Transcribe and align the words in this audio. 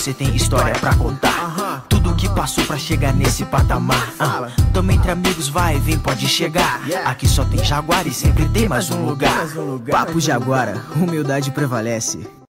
você 0.00 0.14
tem 0.14 0.34
história 0.34 0.72
pra 0.80 0.94
contar. 0.94 1.84
Tudo 1.86 2.14
que 2.14 2.26
passou 2.30 2.64
pra 2.64 2.78
chegar 2.78 3.12
nesse 3.12 3.44
patamar. 3.44 4.10
Ah, 4.18 4.48
tamo 4.72 4.90
entre 4.92 5.10
amigos, 5.10 5.48
vai, 5.48 5.78
vem, 5.78 5.98
pode 5.98 6.26
chegar. 6.26 6.80
Aqui 7.04 7.28
só 7.28 7.44
tem 7.44 7.62
Jaguar 7.62 8.06
e 8.06 8.12
sempre 8.12 8.48
tem 8.48 8.66
mais 8.66 8.90
um 8.90 9.04
lugar. 9.04 9.46
Papo 9.90 10.18
Jaguara, 10.18 10.82
humildade 10.96 11.50
prevalece. 11.50 12.39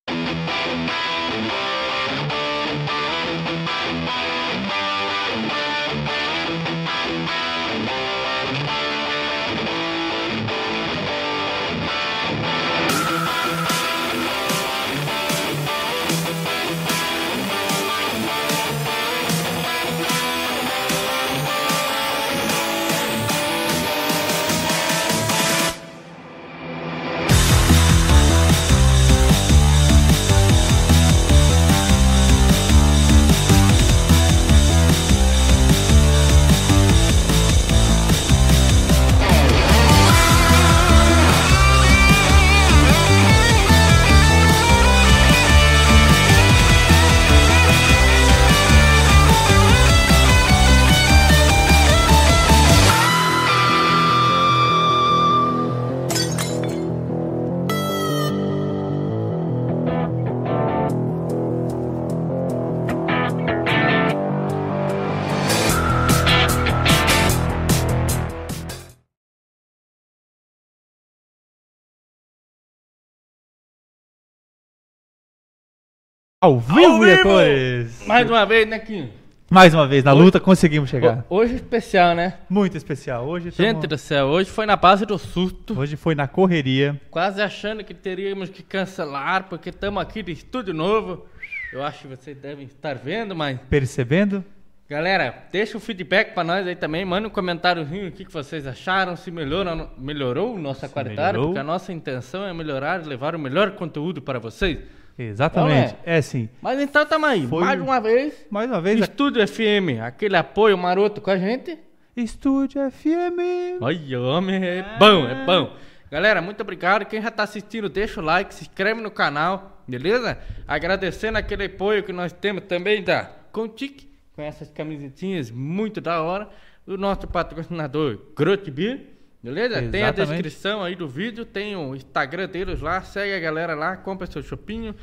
Ao 76.44 76.60
vivo, 76.60 77.06
e 77.06 77.14
a 77.14 77.22
cores! 77.22 78.04
Mais 78.08 78.28
uma 78.28 78.44
vez, 78.48 78.68
né, 78.68 78.80
Quinho? 78.80 79.12
Mais 79.48 79.76
uma 79.76 79.86
vez, 79.88 80.04
na 80.04 80.12
luta 80.12 80.40
conseguimos 80.40 80.90
chegar. 80.90 81.24
Hoje 81.30 81.54
especial, 81.54 82.16
né? 82.16 82.40
Muito 82.50 82.76
especial. 82.76 83.28
Hoje, 83.28 83.52
tamo- 83.52 83.70
Gente 83.70 83.86
do 83.86 83.96
céu, 83.96 84.26
hoje 84.26 84.50
foi 84.50 84.66
na 84.66 84.76
base 84.76 85.06
do 85.06 85.20
susto. 85.20 85.78
hoje 85.80 85.96
foi 85.96 86.16
na 86.16 86.28
correria. 86.28 87.00
Quase 87.12 87.44
achando 87.44 87.84
que 87.84 87.94
teríamos 87.94 88.50
que 88.50 88.64
cancelar, 88.64 89.44
porque 89.50 89.70
estamos 89.70 90.02
aqui 90.02 90.24
de 90.24 90.32
estúdio 90.32 90.74
novo. 90.74 91.28
Eu 91.72 91.84
acho 91.84 92.00
que 92.00 92.08
vocês 92.08 92.36
devem 92.36 92.66
estar 92.66 92.96
vendo, 92.96 93.36
mas. 93.36 93.60
Percebendo? 93.70 94.44
Galera, 94.90 95.44
deixa 95.52 95.78
o 95.78 95.80
feedback 95.80 96.34
pra 96.34 96.44
nós 96.44 96.66
aí 96.66 96.76
também. 96.76 97.06
Manda 97.06 97.28
um 97.28 97.32
comentáriozinho 97.32 98.08
o 98.08 98.12
que, 98.12 98.26
que 98.26 98.34
vocês 98.34 98.66
acharam, 98.66 99.16
se 99.16 99.30
melhorou, 99.30 99.92
melhorou 99.96 100.58
nossa 100.58 100.90
qualidade, 100.90 101.34
melhorou. 101.34 101.50
porque 101.50 101.60
a 101.60 101.64
nossa 101.64 101.94
intenção 101.94 102.44
é 102.48 102.52
melhorar 102.52 103.00
e 103.04 103.08
levar 103.08 103.36
o 103.36 103.40
melhor 103.40 103.72
conteúdo 103.74 104.24
para 104.24 104.40
vocês. 104.40 104.80
Exatamente. 105.18 105.90
Então, 106.02 106.14
É 106.14 106.22
sim. 106.22 106.50
Mas 106.62 106.80
então 106.80 107.06
tamo 107.06 107.26
aí, 107.26 107.46
Foi- 107.48 107.64
mais 107.64 107.80
uma 107.82 108.00
vez. 108.00 108.46
Mais 108.50 108.70
uma 108.70 108.82
vez, 108.82 109.02
a- 109.02 109.06
Estúdio 109.06 109.46
FM, 109.48 110.00
aquele 110.02 110.36
apoio 110.36 110.78
maroto 110.78 111.22
com 111.22 111.30
a 111.32 111.38
gente. 111.38 111.78
Estúdio 112.16 112.82
FM. 112.92 113.80
Olha, 113.82 114.20
homem, 114.22 114.64
é 114.64 114.86
bom, 115.00 115.26
é 115.28 115.46
bom. 115.46 115.76
Galera, 116.12 116.42
muito 116.42 116.60
obrigado. 116.62 117.06
Quem 117.06 117.22
já 117.22 117.32
tá 117.32 117.44
assistindo, 117.44 117.88
deixa 117.88 118.20
o 118.20 118.24
like, 118.24 118.54
se 118.54 118.64
inscreve 118.64 119.00
no 119.02 119.10
canal, 119.10 119.82
beleza? 119.88 120.38
Agradecendo 120.68 121.38
aquele 121.38 121.66
apoio 121.66 122.04
que 122.04 122.12
nós 122.12 122.34
temos 122.34 122.64
também 122.66 123.02
da 123.02 123.30
Contic, 123.54 124.10
com 124.36 124.42
essas 124.42 124.70
camisetinhas 124.70 125.50
muito 125.50 126.02
da 126.02 126.22
hora. 126.22 126.50
O 126.86 126.98
nosso 126.98 127.28
patrocinador, 127.28 128.20
Grot 128.36 128.70
Beer, 128.72 129.02
beleza? 129.44 129.76
Tem 129.76 130.04
a 130.04 130.10
Exatamente. 130.10 130.44
descrição 130.44 130.84
aí 130.84 130.96
do 130.96 131.08
vídeo, 131.08 131.46
tem 131.46 131.76
o 131.76 131.96
Instagram 131.96 132.48
deles 132.48 132.82
lá, 132.82 133.02
segue 133.02 133.34
a 133.34 133.40
galera 133.40 133.76
lá, 133.76 133.98
compra 133.98 134.28
seu 134.28 134.42
chopinho, 134.42 134.96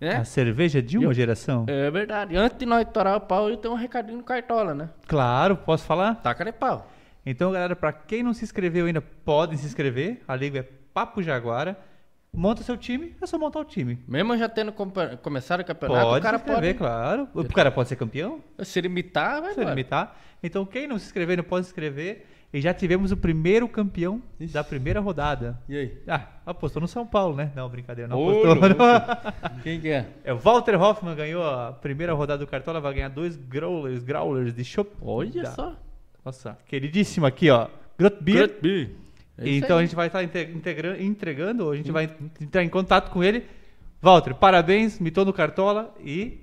né? 0.00 0.16
A 0.16 0.24
cerveja 0.24 0.82
de 0.82 0.98
uma 0.98 1.14
geração. 1.14 1.64
É 1.68 1.90
verdade. 1.90 2.36
Antes 2.36 2.58
de 2.58 2.66
nós 2.66 2.86
estourar 2.86 3.16
o 3.16 3.20
pau, 3.20 3.48
eu 3.48 3.56
tenho 3.56 3.74
um 3.74 3.76
recadinho 3.76 4.18
no 4.18 4.24
Cartola, 4.24 4.74
né? 4.74 4.90
Claro, 5.06 5.56
posso 5.56 5.84
falar? 5.84 6.16
Taca 6.16 6.44
de 6.44 6.52
pau. 6.52 6.90
Então, 7.24 7.52
galera, 7.52 7.76
pra 7.76 7.92
quem 7.92 8.22
não 8.22 8.34
se 8.34 8.42
inscreveu 8.44 8.86
ainda, 8.86 9.00
podem 9.00 9.56
se 9.56 9.64
inscrever. 9.64 10.20
A 10.26 10.34
liga 10.34 10.58
é 10.60 10.68
Papo 10.92 11.22
Jaguara. 11.22 11.78
Monta 12.34 12.62
seu 12.62 12.78
time, 12.78 13.14
é 13.20 13.26
só 13.26 13.38
montar 13.38 13.60
o 13.60 13.64
time. 13.64 14.02
Mesmo 14.08 14.34
já 14.38 14.48
tendo 14.48 14.72
começado 14.72 15.60
o 15.60 15.64
campeonato, 15.66 16.06
Pode 16.06 16.18
o 16.18 16.22
cara 16.22 16.38
se 16.38 16.44
inscrever, 16.44 16.74
pode 16.74 16.78
claro. 16.78 17.28
O 17.34 17.44
cara 17.44 17.70
pode 17.70 17.88
ser 17.90 17.96
campeão, 17.96 18.42
se 18.60 18.80
limitar, 18.80 19.42
vai 19.42 19.52
se 19.52 19.62
limitar. 19.62 20.16
Então, 20.42 20.64
quem 20.64 20.88
não 20.88 20.98
se 20.98 21.04
inscrever, 21.04 21.36
não 21.36 21.44
pode 21.44 21.66
se 21.66 21.70
inscrever. 21.72 22.26
E 22.52 22.60
já 22.60 22.74
tivemos 22.74 23.10
o 23.12 23.16
primeiro 23.16 23.66
campeão 23.66 24.20
da 24.38 24.62
primeira 24.62 25.00
rodada. 25.00 25.58
E 25.68 25.74
aí? 25.76 25.98
Ah, 26.06 26.26
apostou 26.44 26.82
no 26.82 26.86
São 26.88 27.06
Paulo, 27.06 27.34
né? 27.34 27.50
Não, 27.56 27.66
brincadeira, 27.68 28.08
não 28.08 28.18
Ô, 28.18 28.28
apostou. 28.30 28.54
louco. 28.54 29.62
Quem 29.62 29.80
que 29.80 29.88
é? 29.88 30.06
É 30.22 30.32
o 30.34 30.36
Walter 30.38 30.78
Hoffman 30.80 31.14
ganhou 31.16 31.42
a 31.42 31.72
primeira 31.72 32.12
rodada 32.12 32.44
do 32.44 32.46
Cartola, 32.50 32.78
vai 32.80 32.92
ganhar 32.94 33.08
dois 33.08 33.36
growlers, 33.36 34.02
growlers 34.02 34.54
de 34.54 34.64
chopp. 34.64 34.90
Olha 35.00 35.42
Da- 35.44 35.50
só. 35.52 35.76
Nossa, 36.24 36.58
queridíssimo 36.68 37.24
aqui, 37.26 37.48
ó. 37.50 37.68
Great 37.98 38.18
Beer. 38.20 38.90
É 39.38 39.48
então 39.48 39.78
aí. 39.78 39.82
a 39.84 39.86
gente 39.86 39.96
vai 39.96 40.06
estar 40.08 40.22
entregando, 40.22 41.70
a 41.70 41.76
gente 41.76 41.90
vai 41.90 42.10
entrar 42.40 42.62
em 42.62 42.68
contato 42.68 43.10
com 43.10 43.24
ele. 43.24 43.44
Walter, 44.00 44.34
parabéns, 44.34 44.98
mitou 45.00 45.24
no 45.24 45.32
Cartola 45.32 45.92
e 46.04 46.38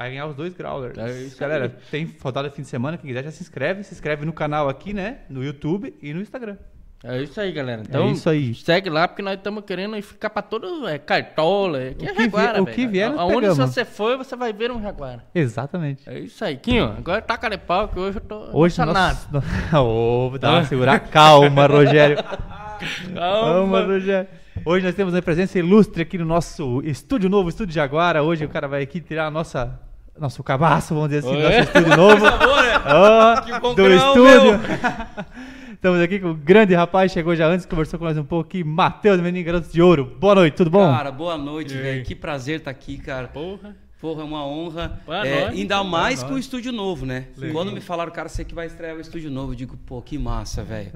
vai 0.00 0.08
ganhar 0.08 0.26
os 0.28 0.34
dois 0.34 0.54
growlers. 0.54 0.96
É 0.96 1.10
isso 1.20 1.38
Galera, 1.38 1.66
aí. 1.66 1.72
tem 1.90 2.14
rodada 2.22 2.50
fim 2.50 2.62
de 2.62 2.68
semana, 2.68 2.96
quem 2.96 3.08
quiser 3.08 3.22
já 3.22 3.30
se 3.30 3.42
inscreve, 3.42 3.82
se 3.82 3.92
inscreve 3.92 4.24
no 4.24 4.32
canal 4.32 4.66
aqui, 4.66 4.94
né? 4.94 5.18
No 5.28 5.44
YouTube 5.44 5.94
e 6.00 6.14
no 6.14 6.22
Instagram. 6.22 6.56
É 7.04 7.22
isso 7.22 7.38
aí, 7.38 7.52
galera. 7.52 7.82
Então, 7.86 8.10
isso 8.10 8.28
aí. 8.28 8.54
segue 8.54 8.88
lá, 8.88 9.06
porque 9.06 9.20
nós 9.20 9.34
estamos 9.34 9.62
querendo 9.64 10.00
ficar 10.02 10.30
pra 10.30 10.40
todo. 10.40 10.88
É, 10.88 10.98
cartola. 10.98 11.82
É, 11.82 11.94
que 11.94 12.06
é 12.06 12.14
Jaguara, 12.14 12.62
o 12.62 12.66
que 12.66 12.86
vier, 12.86 13.10
nós 13.10 13.20
Aonde 13.20 13.40
pegamos. 13.40 13.58
você 13.58 13.84
for, 13.84 14.16
você 14.16 14.34
vai 14.36 14.54
ver 14.54 14.70
um 14.70 14.80
Jaguara. 14.80 15.22
Exatamente. 15.34 16.08
É 16.08 16.18
isso 16.18 16.42
aí. 16.42 16.56
Quinho, 16.56 16.94
agora 16.96 17.20
taca 17.20 17.50
de 17.50 17.58
pau, 17.58 17.88
que 17.88 17.98
hoje 17.98 18.18
eu 18.18 18.22
tô 18.22 18.36
Hoje 18.54 18.80
emocionado. 18.80 19.18
nós... 19.32 19.44
Ô, 19.80 20.32
dá 20.38 20.52
uma 20.52 20.64
segurar. 20.68 20.98
Calma, 21.10 21.66
Rogério. 21.66 22.16
Calma. 23.14 23.14
Calma, 23.14 23.80
Rogério. 23.82 24.28
Hoje 24.64 24.84
nós 24.84 24.94
temos 24.94 25.14
uma 25.14 25.22
presença 25.22 25.58
ilustre 25.58 26.02
aqui 26.02 26.18
no 26.18 26.24
nosso 26.24 26.82
estúdio 26.84 27.30
novo, 27.30 27.48
estúdio 27.50 27.74
Jaguara. 27.74 28.22
Hoje 28.22 28.44
o 28.44 28.48
cara 28.48 28.68
vai 28.68 28.82
aqui 28.82 29.00
tirar 29.00 29.26
a 29.26 29.30
nossa, 29.30 29.80
nosso 30.18 30.42
cabaço, 30.42 30.94
vamos 30.94 31.10
dizer 31.10 31.26
assim, 31.26 31.36
Oi. 31.36 31.42
nosso 31.42 31.58
estúdio 31.60 31.96
novo. 31.96 32.20
Coisa 32.20 32.36
boa, 32.38 32.62
né? 32.62 32.82
Ó, 32.86 33.40
Que 33.42 33.60
bom 33.60 33.68
do 33.70 33.74
que 33.76 33.82
não 33.82 33.88
é 33.88 33.94
o 33.94 33.96
estúdio. 33.96 34.60
Estamos 35.72 36.00
aqui 36.00 36.18
com 36.20 36.30
o 36.32 36.34
grande 36.34 36.74
rapaz, 36.74 37.10
chegou 37.10 37.34
já 37.34 37.46
antes, 37.46 37.64
conversou 37.64 37.98
com 37.98 38.04
nós 38.04 38.18
um 38.18 38.24
pouco 38.24 38.46
aqui, 38.48 38.62
Matheus, 38.62 39.18
menino 39.20 39.44
garoto 39.46 39.72
de 39.72 39.80
ouro. 39.80 40.14
Boa 40.20 40.34
noite, 40.34 40.54
tudo 40.54 40.68
bom? 40.68 40.92
Cara, 40.92 41.10
boa 41.10 41.38
noite, 41.38 41.72
velho. 41.74 42.04
Que 42.04 42.14
prazer 42.14 42.58
estar 42.58 42.70
aqui, 42.70 42.98
cara. 42.98 43.28
Porra. 43.28 43.74
Porra, 43.98 44.22
é 44.22 44.24
uma 44.24 44.46
honra. 44.46 45.00
Boa 45.06 45.26
É, 45.26 45.40
noite. 45.42 45.60
ainda 45.60 45.82
mais 45.84 46.22
com 46.22 46.34
o 46.34 46.38
estúdio 46.38 46.70
novo, 46.72 47.06
né? 47.06 47.26
Quando 47.52 47.72
me 47.72 47.80
falaram, 47.80 48.10
cara, 48.12 48.28
você 48.28 48.44
que 48.44 48.54
vai 48.54 48.66
estrear 48.66 48.94
o 48.96 49.00
estúdio 49.00 49.30
novo, 49.30 49.52
eu 49.52 49.56
digo, 49.56 49.76
pô, 49.86 50.02
que 50.02 50.18
massa, 50.18 50.62
velho. 50.62 50.90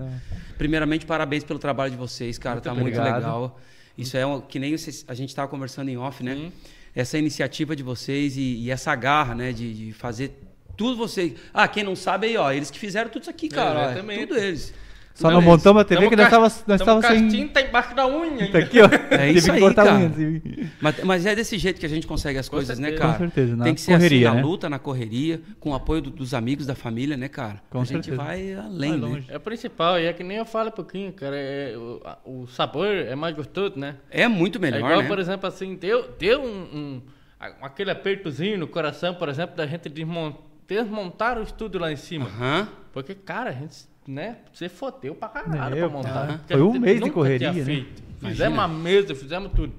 Primeiramente, 0.59 1.07
parabéns 1.07 1.45
pelo 1.45 1.59
trabalho 1.59 1.91
de 1.91 1.97
vocês, 1.97 2.37
cara. 2.39 2.57
Muito 2.57 2.65
tá 2.65 2.73
obrigado. 2.73 3.05
muito 3.05 3.17
legal. 3.17 3.59
Isso 3.97 4.17
é 4.19 4.27
um, 4.27 4.41
que 4.41 4.59
nem 4.59 4.75
a 5.09 5.15
gente 5.15 5.35
tava 5.35 5.49
conversando 5.49 5.89
em 5.89 5.97
off, 5.97 6.23
né? 6.23 6.51
Essa 6.95 7.19
iniciativa 7.19 7.75
de 7.75 7.83
vocês 7.83 8.37
e, 8.37 8.57
e 8.57 8.71
essa 8.71 8.95
garra, 8.95 9.35
né? 9.35 9.53
De, 9.53 9.75
de 9.87 9.93
fazer 9.93 10.33
tudo 10.77 10.97
vocês. 10.97 11.35
Ah, 11.53 11.67
quem 11.67 11.83
não 11.83 11.97
sabe 11.97 12.27
aí, 12.27 12.37
ó, 12.37 12.51
eles 12.53 12.71
que 12.71 12.79
fizeram 12.79 13.11
tudo 13.11 13.23
isso 13.23 13.31
aqui, 13.31 13.49
cara. 13.49 13.79
ó, 13.79 13.85
Exatamente. 13.91 14.27
tudo 14.27 14.39
eles. 14.39 14.75
Só 15.15 15.31
não 15.31 15.37
eles. 15.39 15.47
montamos 15.49 15.81
a 15.81 15.85
TV 15.85 16.09
que 16.09 16.17
nós 16.17 16.25
estávamos 16.27 16.65
nós 16.67 16.81
tamo 16.83 17.01
tava 17.01 17.15
sem... 17.15 17.23
castinho, 17.23 17.49
tá 17.51 17.63
embaixo 17.63 17.95
da 17.95 18.05
unha 18.07 18.51
Tá 18.51 18.59
aqui, 18.59 18.79
ó. 18.81 18.89
É 19.15 19.31
isso 19.31 19.47
que 19.47 19.53
aí, 19.53 19.61
cortar 19.61 19.85
cara. 19.85 19.97
unha. 19.97 20.09
assim. 20.09 20.43
Mas, 20.81 21.05
mas 21.05 21.27
é 21.27 21.37
desse 21.37 21.57
jeito 21.57 21.79
que 21.79 21.87
a 21.87 21.89
gente 21.89 22.05
consegue 22.05 22.37
as 22.37 22.49
coisas, 22.49 22.79
né, 22.81 22.89
certeza. 22.89 23.01
cara? 23.07 23.13
Com 23.15 23.19
certeza, 23.25 23.57
na 23.57 23.65
Tem 23.65 23.75
que 23.77 23.81
ser 23.81 23.93
correria, 23.93 24.29
assim, 24.29 24.37
né? 24.37 24.43
na 24.43 24.49
luta, 24.49 24.69
na 24.69 24.79
correria, 24.81 25.41
com 25.61 25.71
o 25.71 25.75
apoio 25.75 26.03
do- 26.03 26.11
dos 26.11 26.35
amigos, 26.35 26.67
da 26.67 26.75
família, 26.75 27.17
né, 27.17 27.29
cara? 27.29 27.63
Com 27.71 27.81
a 27.81 27.85
gente 27.85 28.07
certeza. 28.07 28.17
vai 28.17 28.55
além, 28.55 28.91
Vai 28.91 28.99
né? 29.01 29.07
longe. 29.07 29.27
É 29.29 29.37
o 29.37 29.41
principal, 29.41 30.01
e 30.01 30.07
é 30.07 30.13
que 30.13 30.25
nem 30.25 30.37
eu 30.39 30.45
falo 30.45 30.71
um 30.71 30.73
pouquinho, 30.73 31.13
cara. 31.13 31.37
É, 31.37 31.75
o, 31.79 32.01
a- 32.05 32.19
o 32.25 32.47
sabor 32.49 32.89
é 32.89 33.15
mais 33.15 33.37
gostoso, 33.37 33.79
né? 33.79 33.95
É 34.11 34.27
muito 34.27 34.59
melhor, 34.59 34.79
é 34.79 34.81
igual, 34.81 35.03
né? 35.03 35.07
por 35.09 35.21
exemplo, 35.21 35.47
assim, 35.47 35.77
deu, 35.77 36.11
deu 36.19 36.43
um, 36.43 36.47
um- 36.77 37.03
aquele 37.63 37.93
apertozinho 37.93 38.59
no 38.59 38.67
coração, 38.67 39.15
por 39.15 39.29
exemplo, 39.29 39.55
da 39.55 39.65
gente 39.65 39.89
desmon- 39.89 40.35
desmontar 40.67 41.39
o 41.39 41.43
estúdio 41.45 41.81
lá 41.81 41.93
em 41.93 41.97
cima. 41.97 42.27
Aham. 42.27 42.69
Porque, 42.93 43.15
cara, 43.15 43.51
a 43.51 43.53
gente, 43.53 43.75
né, 44.07 44.37
você 44.53 44.69
fodeu 44.69 45.15
pra 45.15 45.29
caralho 45.29 45.77
Meu, 45.77 45.89
pra 45.91 45.99
montar. 45.99 46.41
Foi 46.47 46.63
um 46.63 46.79
mês 46.79 47.01
de 47.01 47.11
correria, 47.11 47.51
tinha 47.51 47.65
né? 47.65 47.73
feito. 47.73 48.03
Fizemos 48.21 48.59
uma 48.59 48.69
mesa, 48.69 49.15
fizemos 49.15 49.51
tudo. 49.55 49.73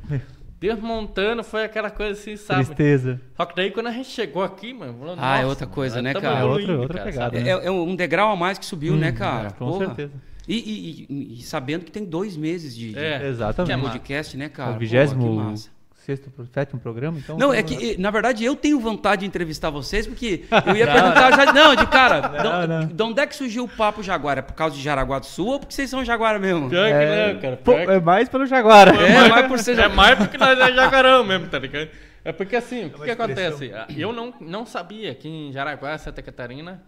desmontando, 0.59 1.43
foi 1.43 1.63
aquela 1.63 1.89
coisa 1.89 2.13
assim, 2.19 2.35
sabe? 2.37 2.65
Tristeza. 2.65 3.21
Só 3.35 3.45
que 3.45 3.55
daí 3.55 3.71
quando 3.71 3.87
a 3.87 3.91
gente 3.91 4.09
chegou 4.09 4.43
aqui, 4.43 4.73
mano, 4.73 4.93
falou, 4.97 5.15
Ah, 5.19 5.35
é 5.37 5.41
"Nossa, 5.41 5.47
outra 5.49 5.67
coisa, 5.67 6.01
né, 6.01 6.13
cara? 6.13 6.39
É 6.39 6.43
outra- 6.43 6.77
outra 6.79 6.97
cara, 6.99 7.11
pegada, 7.11 7.39
né? 7.39 7.49
É, 7.49 7.67
é 7.67 7.71
um 7.71 7.95
degrau 7.95 8.31
a 8.31 8.35
mais 8.35 8.57
que 8.57 8.65
subiu, 8.65 8.95
né, 8.95 9.11
cara? 9.11 9.49
é, 9.49 9.51
com 9.51 9.65
Porra. 9.71 9.85
certeza. 9.87 10.11
E, 10.47 10.55
e- 10.57 11.07
e- 11.09 11.39
e 11.39 11.41
sabendo 11.43 11.85
que 11.85 11.91
tem 11.91 12.05
dois 12.05 12.37
meses 12.37 12.75
de, 12.75 12.93
de 12.93 12.99
É. 12.99 13.27
Exatamente. 13.27 13.67
Que 13.67 13.73
é 13.73 13.89
podcast, 13.89 14.37
né, 14.37 14.47
cara? 14.49 14.71
o 14.71 14.73
Pô, 14.73 14.79
vigésimo 14.79 15.23
que 15.23 15.35
massa. 15.35 15.69
Sexto, 16.05 16.31
sétimo 16.53 16.79
programa, 16.79 17.17
então... 17.17 17.37
Não, 17.37 17.53
é 17.53 17.63
que, 17.63 17.93
eh, 17.93 17.95
na 17.97 18.11
verdade, 18.11 18.45
eu 18.45 18.55
tenho 18.55 18.79
vontade 18.79 19.21
de 19.21 19.25
entrevistar 19.25 19.69
vocês, 19.71 20.05
porque 20.05 20.45
eu 20.67 20.75
ia 20.75 20.85
perguntar 20.85 21.31
já. 21.35 21.51
Não, 21.51 21.75
de 21.75 21.87
cara, 21.87 22.19
de, 22.21 22.67
não. 22.67 22.85
de 22.87 23.03
onde 23.03 23.21
é 23.21 23.25
que 23.25 23.35
surgiu 23.35 23.63
o 23.63 23.67
papo 23.67 24.03
Jaguar? 24.03 24.37
É 24.37 24.41
por 24.41 24.53
causa 24.53 24.75
de 24.75 24.81
Jaraguá 24.81 25.19
do 25.19 25.25
Sul 25.25 25.47
ou 25.47 25.59
porque 25.59 25.73
vocês 25.73 25.89
são 25.89 26.05
Jaguara 26.05 26.37
mesmo? 26.37 26.69
Pior 26.69 26.85
que 26.87 26.93
É, 26.93 27.33
não, 27.33 27.41
cara. 27.41 27.57
pô, 27.57 27.73
pior 27.73 27.85
que- 27.85 27.91
é 27.91 27.99
mais 27.99 28.29
pelo 28.29 28.45
Jaguara. 28.45 28.91
É, 28.95 29.29
mas 29.29 29.47
por 29.47 29.59
ser 29.59 29.79
É 29.79 29.87
mais 29.87 30.17
porque 30.17 30.37
nós 30.37 30.57
é 30.59 30.73
jacarão 30.73 31.23
mesmo, 31.23 31.47
tá 31.47 31.57
ligado? 31.59 31.89
É 32.23 32.31
porque 32.31 32.55
assim, 32.55 32.85
o 32.85 32.89
que, 32.89 32.95
uma 32.95 33.05
que 33.05 33.11
acontece? 33.11 33.71
Eu 33.95 34.11
não, 34.13 34.33
não 34.39 34.65
sabia 34.65 35.13
que 35.13 35.27
em 35.27 35.51
Jaraguá, 35.51 35.97
Santa 35.97 36.21
Catarina, 36.21 36.81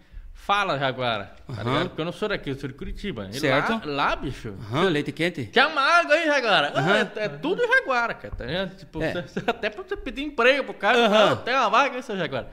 fala 0.45 0.78
Jaguara, 0.80 1.34
tá 1.48 1.63
ligado? 1.63 1.89
Porque 1.89 2.01
eu 2.01 2.06
não 2.06 2.12
sou 2.13 2.30
daqui, 2.30 2.50
eu 2.50 2.56
sou 2.56 2.69
de 2.69 2.75
Curitiba. 2.75 3.28
E 3.31 3.39
Certo. 3.39 3.81
Lá, 3.86 4.06
lá, 4.10 4.16
bicho, 4.16 4.54
Aham, 4.72 4.84
leite 4.89 5.12
quente? 5.12 5.44
uma 5.68 5.81
água 5.81 6.16
aí, 6.16 6.25
Jaguara. 6.25 6.72
Aham. 6.74 6.95
É, 6.95 7.24
é 7.25 7.28
tudo 7.30 7.62
Jaguara, 7.68 8.13
cara, 8.13 8.34
tá 8.36 8.45
ligado? 8.45 8.75
Tipo, 8.78 9.01
É. 9.04 9.25
até 9.48 9.69
pra 9.69 9.84
você 9.84 9.98
pedir 9.98 10.24
emprego 10.24 10.63
pro 10.63 10.74
cara, 10.74 11.10
não, 11.10 11.36
tem 11.38 11.54
uma 11.54 11.69
vaga 11.69 11.98
aí, 11.98 12.04
seu 12.04 12.16
Jaguara. 12.18 12.48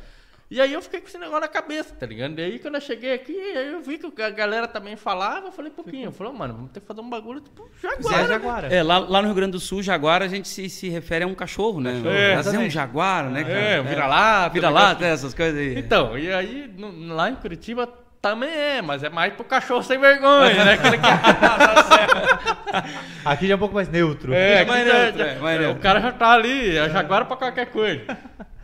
E 0.55 0.61
aí 0.61 0.73
eu 0.73 0.81
fiquei 0.81 1.01
com 1.01 1.09
esse 1.09 1.19
negócio 1.19 1.41
na 1.41 1.49
cabeça, 1.49 1.93
tá 1.99 2.07
ligado? 2.07 2.39
E 2.39 2.45
aí 2.45 2.59
quando 2.61 2.77
eu 2.77 2.81
cheguei 2.81 3.13
aqui, 3.13 3.37
aí 3.37 3.73
eu 3.73 3.81
vi 3.81 3.99
que 3.99 4.23
a 4.23 4.31
galera 4.31 4.69
também 4.69 4.95
falava, 4.95 5.49
eu 5.49 5.53
falei 5.53 5.69
pouquinho. 5.69 6.05
Eu 6.05 6.13
falei, 6.13 6.33
"Ô, 6.33 6.37
mano, 6.37 6.55
vamos 6.55 6.71
ter 6.71 6.79
que 6.79 6.87
fazer 6.87 7.01
um 7.01 7.11
bagulho 7.11 7.41
tipo 7.41 7.69
Jaguara. 7.83 8.17
É 8.17 8.23
né?" 8.23 8.29
Jaguara. 8.29 8.69
É, 8.73 8.81
lá, 8.85 8.99
lá 9.01 9.21
no 9.21 9.27
Rio 9.27 9.35
Grande 9.35 9.51
do 9.51 9.59
Sul, 9.59 9.83
Jaguara, 9.83 10.27
a 10.27 10.29
gente 10.29 10.47
se, 10.47 10.71
se 10.71 10.89
refere 10.89 11.25
a 11.25 11.27
um 11.27 11.35
cachorro, 11.35 11.81
né? 11.81 11.95
Cachorro, 11.95 12.15
Mas 12.37 12.55
é 12.55 12.59
um. 12.61 12.71
Jaguara, 12.71 13.31
né, 13.31 13.43
cara? 13.43 13.59
É, 13.59 13.83
vira 13.83 14.07
lá, 14.07 14.47
Vira 14.49 14.71
lá, 14.71 14.95
né, 14.95 15.09
essas 15.11 15.35
coisas 15.35 15.59
aí. 15.59 15.77
Então, 15.77 16.17
e 16.17 16.33
aí, 16.33 16.73
no- 16.79 17.15
lá 17.17 17.29
em 17.31 17.35
Curitiba 17.35 17.89
também 18.23 18.49
é, 18.49 18.81
mas 18.81 19.03
é 19.03 19.11
mais 19.11 19.35
pro 19.35 19.43
cachorro 19.45 19.83
sem 19.83 19.99
vergonha, 19.99 20.65
né? 20.65 20.75
Aquele 20.75 20.99
que... 20.99 21.05
Aqui 23.25 23.47
já 23.47 23.55
é 23.55 23.57
um 23.57 23.59
pouco 23.59 23.75
mais 23.75 23.89
neutro. 23.89 24.33
é, 24.33 24.65
mais 24.65 24.83
aqui 24.83 24.91
já- 24.91 25.03
neutro, 25.03 25.23
é, 25.23 25.39
mais 25.41 25.57
é, 25.57 25.61
neutro. 25.63 25.79
o 25.79 25.83
cara 25.83 26.01
já 26.01 26.13
tá 26.13 26.31
ali, 26.33 26.77
é 26.77 26.89
jaguara 26.91 27.25
pra 27.25 27.37
qualquer 27.37 27.67
coisa. 27.67 28.05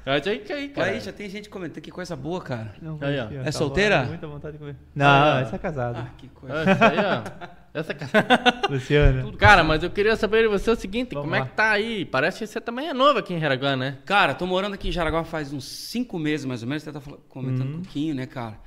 Aí 0.07 0.23
aí. 0.51 0.73
Aí 0.77 1.01
já 1.01 1.13
tem 1.13 1.29
gente 1.29 1.49
comentando 1.49 1.83
que 1.83 1.91
coisa 1.91 2.17
boa, 2.17 2.41
cara. 2.41 2.75
Não, 2.81 2.99
Aí, 3.01 3.19
ó. 3.21 3.31
É 3.41 3.45
tá 3.45 3.53
solteira? 3.53 4.05
Muita 4.05 4.27
vontade 4.27 4.55
de 4.55 4.59
comer. 4.59 4.77
Não, 4.95 5.39
essa 5.39 5.57
é 5.57 5.59
casada. 5.59 5.99
Ah, 6.01 6.11
que 6.17 6.29
coisa. 6.29 6.55
Ah, 6.57 6.71
Essa 6.71 6.89
aí, 6.89 6.99
ó. 6.99 7.51
Essa 7.73 7.95
cara. 7.95 8.63
Luciana. 8.69 9.33
Cara, 9.37 9.63
mas 9.63 9.83
eu 9.83 9.91
queria 9.91 10.17
saber 10.17 10.43
de 10.43 10.49
você 10.49 10.71
o 10.71 10.75
seguinte, 10.77 11.11
Vamos 11.15 11.25
como 11.27 11.37
é 11.37 11.41
lá. 11.41 11.47
que 11.47 11.53
tá 11.55 11.71
aí? 11.71 12.05
Parece 12.05 12.39
que 12.41 12.47
você 12.47 12.61
também 12.61 12.89
é 12.89 12.95
novo 12.95 13.19
aqui 13.19 13.35
em 13.35 13.39
Jaraguá, 13.41 13.77
né? 13.77 13.99
Cara, 14.07 14.35
tô 14.35 14.47
morando 14.47 14.75
aqui 14.75 14.89
em 14.89 14.93
Jaraguá 14.93 15.23
faz 15.23 15.53
uns 15.53 15.65
cinco 15.65 16.19
meses, 16.19 16.47
mais 16.47 16.63
ou 16.63 16.69
menos. 16.69 16.83
Você 16.83 16.91
tá 16.93 17.01
comentando 17.29 17.69
Uhum. 17.69 17.77
um 17.79 17.83
pouquinho, 17.83 18.15
né, 18.15 18.27
cara? 18.27 18.59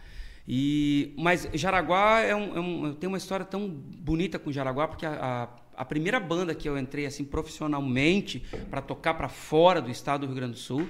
E, 0.47 1.13
mas 1.17 1.49
Jaraguá 1.53 2.19
é 2.21 2.35
um, 2.35 2.55
é 2.57 2.59
um- 2.59 2.85
eu 2.87 2.93
tenho 2.95 3.11
uma 3.11 3.17
história 3.17 3.45
tão 3.45 3.67
bonita 3.69 4.37
com 4.37 4.51
Jaraguá, 4.51 4.87
porque 4.87 5.05
a, 5.05 5.49
a, 5.77 5.81
a 5.81 5.85
primeira 5.85 6.19
banda 6.19 6.53
que 6.53 6.67
eu 6.67 6.77
entrei 6.77 7.05
assim 7.05 7.23
profissionalmente 7.23 8.43
para 8.69 8.81
tocar 8.81 9.13
para 9.13 9.29
fora 9.29 9.81
do 9.81 9.89
estado 9.89 10.21
do 10.21 10.27
Rio 10.27 10.35
Grande 10.35 10.53
do 10.53 10.59
Sul 10.59 10.87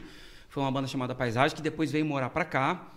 foi 0.53 0.61
uma 0.61 0.71
banda 0.71 0.88
chamada 0.88 1.15
Paisagem, 1.15 1.55
que 1.55 1.63
depois 1.63 1.91
veio 1.91 2.05
morar 2.05 2.29
para 2.29 2.45
cá. 2.45 2.94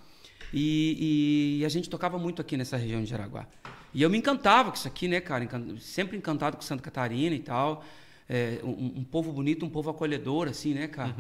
E, 0.53 1.59
e 1.61 1.65
a 1.65 1.71
gente 1.71 1.89
tocava 1.89 2.19
muito 2.19 2.43
aqui 2.43 2.55
nessa 2.55 2.77
região 2.77 3.03
de 3.03 3.09
Jaraguá. 3.09 3.47
E 3.95 4.03
eu 4.03 4.11
me 4.11 4.19
encantava 4.19 4.71
com 4.71 4.77
isso 4.77 4.87
aqui, 4.87 5.09
né, 5.09 5.23
cara? 5.23 5.49
Sempre 5.81 6.19
encantado 6.19 6.59
com 6.59 6.63
Santa 6.63 6.83
Catarina 6.83 7.35
e 7.35 7.39
tal. 7.39 7.83
É, 8.29 8.61
um, 8.63 8.99
um 8.99 9.05
povo 9.05 9.33
bonito, 9.33 9.65
um 9.65 9.71
povo 9.71 9.89
acolhedor, 9.89 10.49
assim, 10.49 10.75
né, 10.75 10.87
cara? 10.87 11.15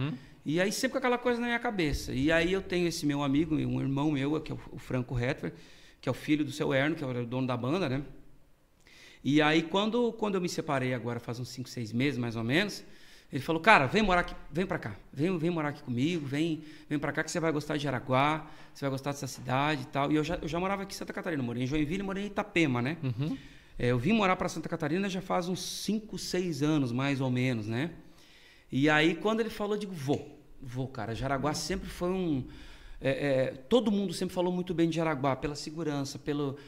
E 0.44 0.60
aí 0.60 0.70
sempre 0.70 0.92
com 0.92 0.98
aquela 0.98 1.16
coisa 1.16 1.40
na 1.40 1.46
minha 1.46 1.58
cabeça. 1.58 2.12
E 2.12 2.30
aí 2.30 2.52
eu 2.52 2.60
tenho 2.60 2.86
esse 2.86 3.06
meu 3.06 3.22
amigo, 3.22 3.54
um 3.56 3.80
irmão 3.80 4.10
meu, 4.12 4.38
que 4.38 4.52
é 4.52 4.54
o- 4.54 4.78
Franco 4.78 5.18
Hetver, 5.18 5.54
que 6.02 6.08
é 6.08 6.12
o 6.12 6.14
filho 6.14 6.44
do 6.44 6.52
seu 6.52 6.74
Erno, 6.74 6.94
que 6.94 7.02
é 7.02 7.06
o 7.06 7.24
dono 7.24 7.46
da 7.46 7.56
banda, 7.56 7.88
né? 7.88 8.02
E 9.24 9.40
aí, 9.40 9.62
quando, 9.62 10.12
quando 10.12 10.34
eu 10.34 10.40
me 10.42 10.50
separei 10.50 10.92
agora, 10.92 11.18
faz 11.18 11.40
uns 11.40 11.48
5, 11.48 11.66
6 11.68 11.92
meses 11.94 12.18
mais 12.18 12.36
ou 12.36 12.44
menos, 12.44 12.84
ele 13.32 13.42
falou, 13.42 13.60
cara, 13.60 13.86
vem 13.86 14.02
morar 14.02 14.20
aqui, 14.20 14.34
vem 14.52 14.64
pra 14.64 14.78
cá, 14.78 14.94
vem, 15.12 15.36
vem 15.36 15.50
morar 15.50 15.70
aqui 15.70 15.82
comigo, 15.82 16.24
vem, 16.26 16.62
vem 16.88 16.98
pra 16.98 17.12
cá 17.12 17.24
que 17.24 17.30
você 17.30 17.40
vai 17.40 17.50
gostar 17.52 17.76
de 17.76 17.82
Jaraguá, 17.82 18.46
você 18.72 18.84
vai 18.84 18.90
gostar 18.90 19.10
dessa 19.10 19.26
cidade 19.26 19.82
e 19.82 19.86
tal. 19.86 20.12
E 20.12 20.14
eu 20.16 20.22
já, 20.24 20.36
eu 20.36 20.46
já 20.48 20.60
morava 20.60 20.82
aqui 20.84 20.94
em 20.94 20.96
Santa 20.98 21.12
Catarina, 21.12 21.42
morei 21.42 21.64
em 21.64 21.66
Joinville 21.66 22.00
e 22.00 22.02
morei 22.04 22.24
em 22.24 22.26
Itapema, 22.28 22.80
né? 22.80 22.96
É, 23.78 23.88
eu 23.88 23.98
vim 23.98 24.12
morar 24.12 24.36
para 24.36 24.48
Santa 24.48 24.68
Catarina 24.68 25.08
já 25.08 25.20
faz 25.20 25.48
uns 25.48 25.60
5, 25.60 26.16
6 26.16 26.62
anos, 26.62 26.92
mais 26.92 27.20
ou 27.20 27.30
menos, 27.30 27.66
né? 27.66 27.90
E 28.70 28.88
aí, 28.88 29.14
quando 29.14 29.40
ele 29.40 29.50
falou, 29.50 29.74
eu 29.74 29.80
digo, 29.80 29.92
vou, 29.92 30.40
vou, 30.62 30.88
cara. 30.88 31.14
Jaraguá 31.14 31.52
sempre 31.52 31.88
foi 31.88 32.08
um. 32.10 32.46
é, 33.00 33.10
é, 33.10 33.46
todo 33.68 33.90
mundo 33.92 34.12
sempre 34.14 34.34
falou 34.34 34.52
muito 34.52 34.72
bem 34.72 34.88
de 34.88 34.96
Jaraguá, 34.96 35.36
pela 35.36 35.54
segurança, 35.54 36.18
pelo, 36.18 36.54
pe- 36.54 36.60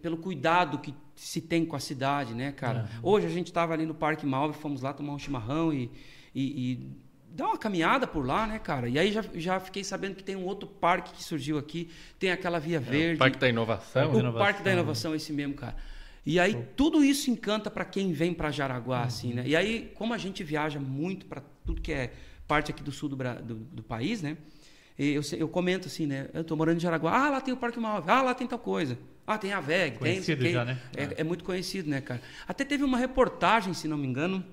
pelo 0.00 0.16
cuidado 0.16 0.78
que 0.78 0.94
se 1.14 1.40
tem 1.40 1.64
com 1.64 1.76
a 1.76 1.80
cidade, 1.80 2.34
né, 2.34 2.52
cara? 2.52 2.88
Hoje 3.02 3.26
a 3.26 3.30
gente 3.30 3.46
estava 3.46 3.72
ali 3.72 3.86
no 3.86 3.94
Parque 3.94 4.26
Malve, 4.26 4.58
fomos 4.58 4.82
lá 4.82 4.92
tomar 4.92 5.12
um 5.12 5.18
chimarrão 5.18 5.72
e, 5.72 5.90
e, 6.34 6.72
e 6.72 6.90
dar 7.28 7.46
uma 7.46 7.58
caminhada 7.58 8.06
por 8.06 8.26
lá, 8.26 8.46
né, 8.46 8.58
cara? 8.58 8.88
E 8.88 8.98
aí 8.98 9.12
já, 9.12 9.24
já 9.34 9.60
fiquei 9.60 9.84
sabendo 9.84 10.14
que 10.14 10.24
tem 10.24 10.36
um 10.36 10.44
outro 10.44 10.68
parque 10.68 11.12
que 11.12 11.24
surgiu 11.24 11.58
aqui, 11.58 11.90
tem 12.18 12.30
aquela 12.30 12.58
Via 12.58 12.80
Verde. 12.80 13.16
O 13.16 13.18
Parque 13.18 13.38
da 13.38 13.48
Inovação. 13.48 14.12
O 14.12 14.18
Inovação. 14.18 14.46
Parque 14.46 14.62
da 14.62 14.72
Inovação 14.72 15.12
é 15.12 15.16
esse 15.16 15.32
mesmo, 15.32 15.54
cara. 15.54 15.76
E 16.24 16.38
aí 16.38 16.56
tudo 16.76 17.02
isso 17.02 17.30
encanta 17.30 17.70
para 17.70 17.84
quem 17.84 18.12
vem 18.12 18.32
para 18.32 18.50
Jaraguá, 18.50 19.02
assim, 19.02 19.34
né? 19.34 19.42
E 19.46 19.56
aí, 19.56 19.92
como 19.94 20.14
a 20.14 20.18
gente 20.18 20.44
viaja 20.44 20.78
muito 20.78 21.26
para 21.26 21.42
tudo 21.64 21.80
que 21.80 21.92
é 21.92 22.12
parte 22.46 22.70
aqui 22.70 22.82
do 22.82 22.92
sul 22.92 23.08
do, 23.08 23.16
do, 23.16 23.54
do 23.54 23.82
país, 23.82 24.22
né? 24.22 24.36
E 24.98 25.14
Eu, 25.14 25.22
eu 25.38 25.48
comento 25.48 25.88
assim, 25.88 26.06
né? 26.06 26.28
Eu 26.34 26.44
tô 26.44 26.54
morando 26.56 26.76
em 26.76 26.80
Jaraguá. 26.80 27.12
Ah, 27.26 27.30
lá 27.30 27.40
tem 27.40 27.52
o 27.52 27.56
Parque 27.56 27.80
Malve. 27.80 28.10
Ah, 28.10 28.22
lá 28.22 28.34
tem 28.34 28.46
tal 28.46 28.58
coisa. 28.58 28.98
Ah, 29.26 29.38
tem 29.38 29.52
a 29.52 29.60
VEG. 29.60 29.90
Tem, 29.92 29.98
Conhecido 29.98 30.42
quem. 30.42 30.52
já, 30.52 30.64
né? 30.64 30.78
É, 30.96 31.20
é 31.20 31.24
muito 31.24 31.44
conhecido, 31.44 31.88
né, 31.88 32.00
cara? 32.00 32.20
Até 32.46 32.64
teve 32.64 32.82
uma 32.84 32.98
reportagem, 32.98 33.72
se 33.72 33.86
não 33.88 33.96
me 33.96 34.06
engano, 34.06 34.44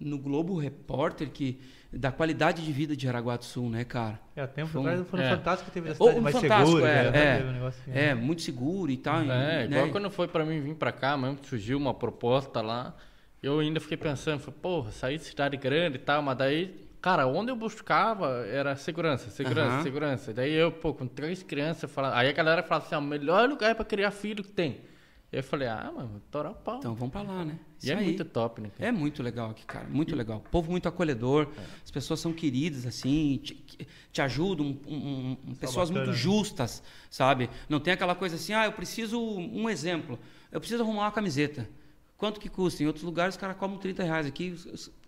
no 0.00 0.18
Globo 0.18 0.58
Repórter, 0.58 1.30
que 1.30 1.60
da 1.92 2.10
qualidade 2.10 2.64
de 2.64 2.72
vida 2.72 2.96
de 2.96 3.04
Jaraguá 3.04 3.36
do 3.36 3.44
Sul, 3.44 3.70
né, 3.70 3.84
cara? 3.84 4.18
É, 4.34 4.44
o 4.44 4.48
tempo 4.48 4.68
Foi 4.68 4.80
um- 4.80 5.04
foi 5.04 5.20
no 5.20 5.24
é. 5.24 5.30
Fantástico 5.30 5.70
que 5.70 5.74
teve 5.74 5.88
a 5.88 5.92
Ou 5.92 5.96
cidade 5.96 6.18
um 6.18 6.22
mais 6.22 6.36
Fantástico, 6.36 6.70
segura. 6.72 6.88
é, 6.92 7.10
né? 7.10 7.40
é. 7.40 7.44
Um 7.44 7.52
negócio 7.52 7.80
assim, 7.82 7.98
É, 7.98 8.14
muito 8.14 8.42
seguro 8.42 8.90
e 8.90 8.96
tal. 8.96 9.20
É, 9.20 9.24
né? 9.24 9.64
igual 9.66 9.88
quando 9.90 10.10
foi 10.10 10.28
pra 10.28 10.44
mim 10.44 10.60
vir 10.60 10.74
pra 10.74 10.92
cá, 10.92 11.16
mesmo 11.16 11.36
que 11.36 11.46
surgiu 11.48 11.78
uma 11.78 11.94
proposta 11.94 12.60
lá, 12.60 12.94
eu 13.42 13.60
ainda 13.60 13.80
fiquei 13.80 13.96
pensando, 13.96 14.40
falei, 14.40 14.58
porra, 14.60 14.90
sair 14.90 15.18
de 15.18 15.24
cidade 15.24 15.56
grande 15.56 15.96
e 15.96 16.00
tal, 16.00 16.20
mas 16.22 16.36
daí, 16.36 16.85
cara, 17.06 17.24
onde 17.28 17.52
eu 17.52 17.56
buscava 17.56 18.44
era 18.48 18.74
segurança, 18.74 19.30
segurança, 19.30 19.74
Aham. 19.76 19.82
segurança. 19.84 20.34
Daí 20.34 20.52
eu, 20.52 20.72
pô, 20.72 20.92
com 20.92 21.06
três 21.06 21.40
crianças, 21.40 21.88
falava, 21.88 22.16
aí 22.16 22.28
a 22.28 22.32
galera 22.32 22.64
falava 22.64 22.84
assim, 22.84 22.96
ó, 22.96 22.98
o 22.98 23.02
melhor 23.02 23.48
lugar 23.48 23.76
pra 23.76 23.84
criar 23.84 24.10
filho 24.10 24.42
que 24.42 24.50
tem. 24.50 24.80
Eu 25.30 25.40
falei, 25.44 25.68
ah, 25.68 25.92
mano, 25.94 26.20
torar 26.32 26.50
o 26.50 26.54
pau. 26.56 26.78
Então 26.78 26.96
vamos 26.96 27.12
pra 27.12 27.22
lá, 27.22 27.44
né? 27.44 27.60
e 27.80 27.90
é 27.90 27.94
Isso 27.94 28.00
aí. 28.00 28.04
muito 28.06 28.24
top, 28.24 28.60
né? 28.60 28.70
cara? 28.76 28.88
É 28.88 28.90
muito 28.92 29.22
legal 29.22 29.50
aqui, 29.50 29.64
cara. 29.64 29.86
Muito 29.88 30.16
legal. 30.16 30.42
Povo 30.50 30.68
muito 30.68 30.88
acolhedor. 30.88 31.46
As 31.84 31.92
pessoas 31.92 32.18
são 32.18 32.32
queridas, 32.32 32.84
assim, 32.84 33.38
te, 33.40 33.86
te 34.10 34.20
ajudam. 34.22 34.66
um- 34.66 34.92
um- 34.96 35.36
um- 35.50 35.54
pessoas 35.54 35.90
bacana, 35.90 36.06
muito 36.06 36.16
né? 36.16 36.20
justas, 36.20 36.82
sabe? 37.08 37.48
Não 37.68 37.78
tem 37.78 37.92
aquela 37.92 38.16
coisa 38.16 38.34
assim, 38.34 38.52
ah, 38.52 38.64
eu 38.64 38.72
preciso. 38.72 39.20
Um 39.20 39.70
exemplo. 39.70 40.18
Eu 40.50 40.58
preciso 40.58 40.82
arrumar 40.82 41.02
uma 41.02 41.12
camiseta. 41.12 41.68
Quanto 42.16 42.40
que 42.40 42.48
custa? 42.48 42.82
Em 42.82 42.86
outros 42.86 43.04
lugares 43.04 43.36
os 43.36 43.40
caras 43.40 43.56
cobram 43.56 43.78
30 43.78 44.02
reais. 44.02 44.26
Aqui 44.26 44.56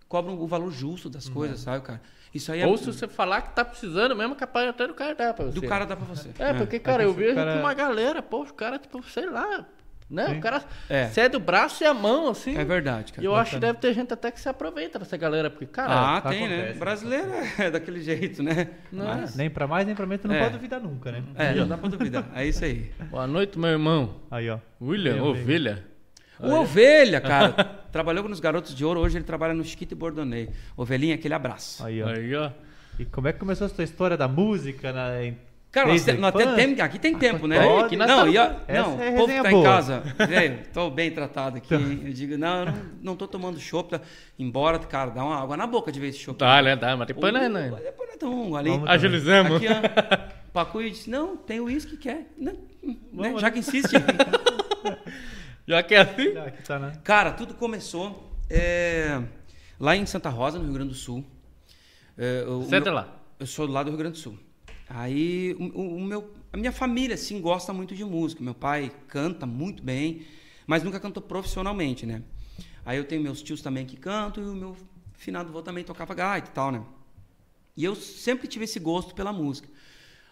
cobram 0.09 0.37
o 0.37 0.45
valor 0.47 0.71
justo 0.71 1.09
das 1.09 1.29
coisas, 1.29 1.59
sabe, 1.61 1.85
cara? 1.85 2.01
Isso 2.33 2.51
aí 2.51 2.59
é. 2.61 2.67
Ou 2.67 2.77
se 2.77 2.85
você 2.85 3.07
falar 3.07 3.41
que 3.43 3.55
tá 3.55 3.63
precisando 3.63 4.15
mesmo, 4.15 4.35
capaz 4.35 4.67
até 4.67 4.85
do 4.87 4.93
cara 4.93 5.15
dar 5.15 5.33
pra 5.33 5.45
você. 5.45 5.53
Do 5.61 5.67
cara 5.67 5.85
dá 5.85 5.95
pra 5.95 6.05
você. 6.05 6.29
É, 6.37 6.53
porque, 6.53 6.77
cara, 6.79 7.03
É 7.03 7.05
eu 7.05 7.13
vejo 7.13 7.35
cara- 7.35 7.53
que 7.53 7.59
uma 7.59 7.73
galera, 7.73 8.21
pô, 8.21 8.41
os 8.43 8.51
caras, 8.51 8.79
tipo, 8.81 9.01
sei 9.09 9.25
lá, 9.27 9.65
né? 10.09 10.27
Sim. 10.27 10.37
O 10.37 10.41
cara 10.41 10.63
É. 10.89 11.07
cede 11.09 11.37
o 11.37 11.39
braço 11.39 11.83
e 11.83 11.87
a 11.87 11.93
mão, 11.93 12.29
assim. 12.29 12.55
É 12.55 12.63
verdade, 12.63 13.11
E 13.11 13.15
cara. 13.15 13.25
eu 13.27 13.35
acho 13.35 13.51
que 13.55 13.59
deve 13.59 13.79
ter 13.79 13.93
gente 13.93 14.13
até 14.13 14.29
que 14.31 14.39
se 14.39 14.47
aproveita 14.49 14.99
dessa 14.99 15.17
galera, 15.17 15.49
porque, 15.49 15.65
cara, 15.67 16.17
Ah, 16.17 16.21
tem, 16.21 16.47
né? 16.47 16.55
acontece. 16.57 16.79
Brasileiro 16.79 17.29
é 17.59 17.71
daquele 17.71 18.01
jeito, 18.01 18.43
né? 18.43 18.69
Não 18.91 19.05
Mas- 19.05 19.35
Nem 19.35 19.49
pra 19.49 19.65
mais, 19.67 19.85
nem 19.87 19.95
pra 19.95 20.05
menos, 20.05 20.21
tu 20.21 20.27
não 20.27 20.35
É. 20.35 20.39
pode 20.39 20.53
duvidar 20.53 20.79
nunca, 20.79 21.11
né? 21.11 21.23
É, 21.35 21.53
não 21.55 21.67
dá 21.67 21.77
pra 21.79 21.89
duvidar. 21.89 22.25
É 22.35 22.45
isso 22.45 22.63
aí. 22.63 22.91
boa 23.09 23.25
noite, 23.25 23.57
meu 23.57 23.69
irmão. 23.71 24.17
Aí, 24.29 24.49
ó. 24.51 24.59
William, 24.79 25.23
ovelha. 25.23 25.83
O 26.39 26.51
Ovelha, 26.61 27.19
cara, 27.21 27.51
trabalhou 27.91 28.27
nos 28.29 28.39
Garotos 28.39 28.73
de 28.75 28.85
Ouro, 28.85 28.99
hoje 28.99 29.17
ele 29.17 29.25
trabalha 29.25 29.53
no 29.53 29.63
Chiquito 29.63 29.91
e 29.91 29.95
Bordonei. 29.95 30.49
Ovelhinha, 30.77 31.15
aquele 31.15 31.33
abraço. 31.33 31.85
Aí, 31.85 32.01
ó. 32.01 32.07
Aí, 32.07 32.35
ó. 32.35 32.49
E 32.97 33.05
como 33.05 33.27
é 33.27 33.33
que 33.33 33.39
começou 33.39 33.65
a 33.65 33.69
sua 33.69 33.83
história 33.83 34.15
da 34.17 34.27
música? 34.27 34.91
Na, 34.91 35.23
em- 35.23 35.37
Cara, 35.71 35.89
nós, 35.89 36.03
te- 36.03 36.13
nós 36.13 36.33
tem, 36.33 36.81
aqui 36.81 36.97
tem 36.97 37.15
tempo, 37.15 37.45
né? 37.45 37.61
Pode. 37.61 37.85
Aqui 37.85 37.95
nós 37.95 38.07
não, 38.07 38.27
e 38.27 38.37
a- 38.37 38.55
não, 38.67 38.99
é 39.01 39.11
o 39.11 39.15
povo 39.17 39.27
que 39.33 39.41
tá 39.43 39.49
em 39.49 39.53
boa. 39.53 39.63
casa, 39.63 39.99
velho, 40.27 40.59
tô 40.73 40.89
bem 40.89 41.11
tratado 41.11 41.57
aqui. 41.57 41.75
hein? 41.75 42.01
Eu 42.05 42.11
digo, 42.11 42.37
não, 42.37 42.59
eu 42.61 42.65
não, 42.65 42.73
não 43.03 43.15
tô 43.15 43.27
tomando 43.27 43.59
chopp, 43.59 43.91
tá? 43.91 44.01
embora, 44.39 44.79
cara, 44.79 45.11
dá 45.11 45.23
uma 45.23 45.39
água 45.39 45.55
na 45.55 45.67
boca 45.67 45.91
de 45.91 45.99
ver 45.99 46.07
esse 46.07 46.17
chopp. 46.17 46.39
Tá, 46.39 46.59
né? 46.61 46.75
Dá, 46.75 46.97
mas 46.97 47.05
depois, 47.07 47.31
né? 47.31 47.47
né? 47.47 47.71
Depois 47.83 48.09
nós 48.09 48.17
tomamos 48.17 48.47
um 48.47 48.55
ali. 48.55 48.69
Vamos 48.71 48.89
Agilizamos. 48.89 49.57
Aqui, 49.57 49.67
ó, 49.67 50.39
Pacu 50.51 50.81
disse, 50.83 51.07
não, 51.09 51.37
tem 51.37 51.59
uísque, 51.59 51.95
quer. 51.97 52.25
Né? 52.35 52.53
Né? 53.13 53.35
Já 53.37 53.51
que 53.51 53.59
insiste. 53.59 53.93
Já 55.69 55.83
que 55.83 55.93
é 55.93 55.99
assim. 55.99 56.35
Ah, 56.35 56.45
aqui 56.45 56.63
tá, 56.63 56.79
né? 56.79 56.99
Cara, 57.03 57.31
tudo 57.31 57.53
começou. 57.53 58.33
é, 58.49 59.21
Lá 59.79 59.95
em 59.95 60.03
Santa 60.07 60.27
Rosa, 60.27 60.57
no 60.57 60.63
Rio 60.65 60.73
Grande 60.73 60.89
do 60.89 60.95
Sul. 60.95 61.23
É, 62.17 62.43
Você 62.43 62.75
é 62.77 62.79
meu- 62.79 62.91
lá? 62.91 63.21
Eu 63.39 63.45
sou 63.45 63.67
do 63.67 63.71
lado 63.71 63.85
do 63.85 63.89
Rio 63.91 63.99
Grande 63.99 64.13
do 64.17 64.19
Sul. 64.21 64.35
Aí 64.89 65.55
o, 65.59 65.65
o- 65.79 65.95
o 65.97 66.01
meu, 66.03 66.33
a 66.51 66.57
minha 66.57 66.71
família, 66.71 67.13
assim, 67.13 67.39
gosta 67.39 67.71
muito 67.71 67.95
de 67.95 68.03
música. 68.03 68.43
Meu 68.43 68.55
pai 68.55 68.91
canta 69.07 69.45
muito 69.45 69.83
bem, 69.83 70.25
mas 70.65 70.81
nunca 70.81 70.99
cantou 70.99 71.21
profissionalmente, 71.21 72.03
né? 72.03 72.23
Aí 72.83 72.97
eu 72.97 73.05
tenho 73.05 73.21
meus 73.21 73.43
tios 73.43 73.61
também 73.61 73.85
que 73.85 73.95
cantam 73.95 74.43
e 74.43 74.47
o 74.49 74.55
meu 74.55 74.75
finado 75.13 75.49
avô 75.49 75.61
também 75.61 75.83
tocava 75.83 76.15
gaita 76.15 76.49
e 76.49 76.51
tal, 76.51 76.71
né? 76.71 76.83
E 77.77 77.85
eu 77.85 77.93
sempre 77.95 78.47
tive 78.47 78.65
esse 78.65 78.79
gosto 78.79 79.13
pela 79.13 79.31
música. 79.31 79.69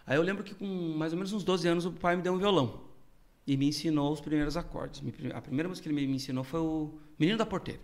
Aí 0.04 0.18
eu 0.18 0.24
lembro 0.24 0.44
que 0.44 0.56
com 0.56 0.66
mais 0.98 1.14
ou 1.14 1.18
menos 1.20 1.32
uns 1.32 1.44
12 1.44 1.68
anos 1.68 1.86
o 1.86 1.92
pai 1.92 2.16
me 2.16 2.24
deu 2.24 2.34
um 2.34 2.40
violão 2.40 2.87
e 3.48 3.56
me 3.56 3.70
ensinou 3.70 4.12
os 4.12 4.20
primeiros 4.20 4.58
acordes. 4.58 5.02
A 5.34 5.42
primeira 5.42 5.70
música 5.70 5.88
que 5.88 5.96
ele 5.96 6.06
me 6.06 6.16
ensinou 6.16 6.44
foi 6.44 6.60
o 6.60 7.00
Menino 7.18 7.38
da 7.38 7.46
Porteira. 7.46 7.80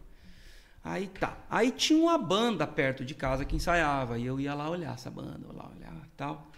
Aí 0.84 1.08
tá. 1.08 1.38
Aí 1.50 1.72
tinha 1.72 1.98
uma 1.98 2.18
banda 2.18 2.68
perto 2.68 3.06
de 3.06 3.16
casa 3.16 3.46
que 3.46 3.56
ensaiava. 3.56 4.20
E 4.20 4.26
eu 4.26 4.38
ia 4.40 4.54
lá 4.54 4.70
olhar 4.70 4.94
essa 4.94 5.10
banda, 5.10 5.48
lá 5.54 5.72
olhar 5.74 5.96
e 6.06 6.18
tal. 6.18 6.52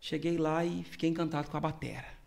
Cheguei 0.00 0.36
lá 0.36 0.64
e 0.64 0.82
fiquei 0.82 1.08
encantado 1.08 1.48
com 1.48 1.56
a 1.56 1.60
batera. 1.60 2.18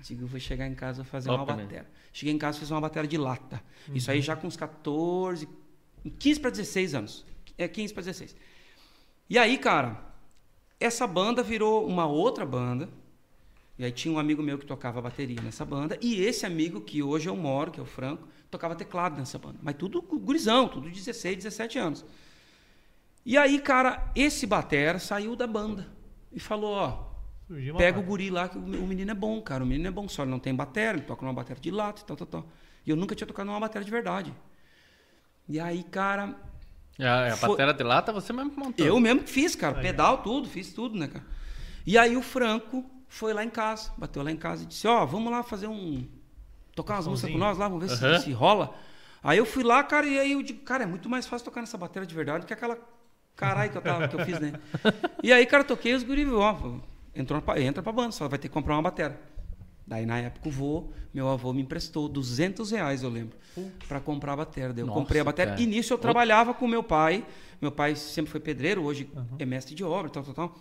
Digo, 0.00 0.26
vou 0.26 0.38
chegar 0.38 0.68
em 0.68 0.74
casa 0.74 1.02
e 1.02 1.04
fazer 1.04 1.30
uma 1.30 1.38
Top, 1.38 1.54
né? 1.54 1.64
batera. 1.64 1.90
Cheguei 2.12 2.32
em 2.32 2.38
casa 2.38 2.58
e 2.58 2.60
fiz 2.60 2.70
uma 2.70 2.80
batera 2.80 3.08
de 3.08 3.16
lata. 3.16 3.60
Isso 3.92 4.10
aí 4.10 4.20
já 4.20 4.36
com 4.36 4.46
uns 4.46 4.56
14, 4.56 5.48
15 6.18 6.40
para 6.40 6.50
16 6.50 6.94
anos. 6.94 7.26
É 7.58 7.66
15 7.66 7.94
para 7.94 8.02
16. 8.02 8.36
E 9.28 9.38
aí, 9.38 9.56
cara, 9.58 10.04
essa 10.78 11.06
banda 11.06 11.42
virou 11.42 11.86
uma 11.86 12.06
outra 12.06 12.44
banda. 12.44 12.88
E 13.78 13.84
aí 13.84 13.90
tinha 13.92 14.12
um 14.14 14.18
amigo 14.18 14.42
meu 14.42 14.56
que 14.58 14.64
tocava 14.66 15.00
bateria 15.02 15.40
nessa 15.42 15.64
banda. 15.64 15.98
E 16.00 16.20
esse 16.22 16.46
amigo 16.46 16.80
que 16.80 17.02
hoje 17.02 17.28
eu 17.28 17.34
moro, 17.36 17.70
que 17.72 17.80
é 17.80 17.82
o 17.82 17.86
Franco, 17.86 18.26
tocava 18.50 18.74
teclado 18.76 19.18
nessa 19.18 19.38
banda. 19.38 19.58
Mas 19.62 19.74
tudo 19.76 20.00
gurizão, 20.00 20.68
tudo 20.68 20.88
16, 20.88 21.36
17 21.38 21.78
anos. 21.78 22.04
E 23.26 23.36
aí, 23.36 23.58
cara, 23.58 24.10
esse 24.14 24.46
batera 24.46 24.98
saiu 24.98 25.34
da 25.34 25.46
banda. 25.46 25.86
E 26.32 26.38
falou, 26.38 26.72
ó, 26.74 27.04
pega 27.76 27.98
o 27.98 28.02
guri 28.02 28.30
lá, 28.30 28.48
que 28.48 28.58
o 28.58 28.60
menino 28.60 29.10
é 29.10 29.14
bom, 29.14 29.40
cara. 29.42 29.64
O 29.64 29.66
menino 29.66 29.88
é 29.88 29.90
bom, 29.90 30.08
só 30.08 30.22
ele 30.22 30.30
não 30.30 30.38
tem 30.38 30.54
bateria, 30.54 30.92
ele 30.92 31.00
toca 31.02 31.22
numa 31.24 31.34
bateria 31.34 31.60
de 31.60 31.70
lata 31.70 32.02
e 32.02 32.04
tal, 32.04 32.16
tal, 32.16 32.26
tal. 32.26 32.48
E 32.86 32.90
eu 32.90 32.96
nunca 32.96 33.14
tinha 33.14 33.26
tocado 33.26 33.46
numa 33.50 33.58
bateria 33.58 33.84
de 33.84 33.90
verdade. 33.90 34.32
E 35.48 35.58
aí, 35.58 35.82
cara, 35.82 36.36
E 36.98 37.04
a, 37.04 37.32
a 37.32 37.36
Foi- 37.36 37.48
batera 37.50 37.72
de 37.74 37.82
lata 37.82 38.12
você 38.12 38.32
mesmo 38.32 38.52
montou. 38.56 38.86
eu 38.86 39.00
mesmo 39.00 39.24
que 39.24 39.30
fiz, 39.30 39.56
cara. 39.56 39.80
Pedal, 39.80 40.18
tudo, 40.22 40.48
fiz 40.48 40.72
tudo, 40.72 40.96
né, 40.96 41.08
cara? 41.08 41.24
E 41.86 41.98
aí 41.98 42.16
o 42.16 42.22
Franco 42.22 42.84
foi 43.14 43.32
lá 43.32 43.44
em 43.44 43.50
casa, 43.50 43.92
bateu 43.96 44.22
lá 44.24 44.30
em 44.32 44.36
casa 44.36 44.64
e 44.64 44.66
disse, 44.66 44.88
ó, 44.88 45.06
vamos 45.06 45.30
lá 45.30 45.42
fazer 45.44 45.68
um. 45.68 46.04
Tocar 46.74 46.94
umas 46.94 47.06
músicas 47.06 47.30
com 47.30 47.38
nós 47.38 47.56
lá, 47.56 47.68
vamos 47.68 47.84
ver 47.88 47.96
se- 47.96 48.04
Aham. 48.04 48.18
se, 48.18 48.32
rola. 48.32 48.74
Aí 49.22 49.38
eu 49.38 49.46
fui 49.46 49.62
lá, 49.62 49.84
cara, 49.84 50.04
e 50.04 50.18
aí 50.18 50.32
eu 50.32 50.42
digo, 50.42 50.62
cara, 50.64 50.82
é 50.82 50.86
muito 50.86 51.08
mais 51.08 51.24
fácil 51.24 51.44
tocar 51.44 51.60
nessa 51.60 51.78
bateria 51.78 52.06
de 52.06 52.14
verdade 52.14 52.40
do 52.40 52.46
que 52.46 52.52
aquela 52.52 52.76
caralho 53.36 53.70
que 53.70 53.78
eu, 53.78 53.82
tava, 53.82 54.08
que 54.08 54.16
eu 54.16 54.24
fiz, 54.24 54.40
né? 54.40 54.52
e 55.22 55.32
aí, 55.32 55.46
cara, 55.46 55.62
toquei 55.62 55.94
os 55.94 56.02
guri, 56.02 56.28
ó, 56.28 56.56
entrou 57.14 57.40
pra, 57.40 57.60
entra 57.60 57.82
pra 57.84 57.92
banda, 57.92 58.10
só 58.10 58.26
vai 58.26 58.38
ter 58.38 58.48
que 58.48 58.54
comprar 58.54 58.74
uma 58.74 58.82
bateria. 58.82 59.16
Daí, 59.86 60.04
na 60.04 60.18
época, 60.18 60.48
o 60.48 60.50
vô, 60.50 60.88
meu 61.12 61.28
avô 61.28 61.52
me 61.52 61.62
emprestou 61.62 62.08
200 62.08 62.72
reais, 62.72 63.04
eu 63.04 63.10
lembro, 63.10 63.36
pra 63.86 64.00
comprar 64.00 64.32
a 64.32 64.36
bateria. 64.38 64.72
Daí 64.72 64.82
eu 64.82 64.86
Nossa, 64.86 64.98
comprei 65.00 65.20
a 65.20 65.24
bateria. 65.24 65.52
cara. 65.52 65.62
E 65.62 65.66
nisso 65.66 65.92
eu 65.92 65.98
trabalhava 65.98 66.52
com 66.52 66.66
meu 66.66 66.82
pai. 66.82 67.24
Meu 67.62 67.70
pai 67.70 67.94
sempre 67.94 68.32
foi 68.32 68.40
pedreiro, 68.40 68.82
hoje 68.82 69.08
é 69.38 69.44
mestre 69.46 69.72
de 69.74 69.84
obra, 69.84 70.10
tal, 70.10 70.24
tal, 70.24 70.34
tal. 70.34 70.58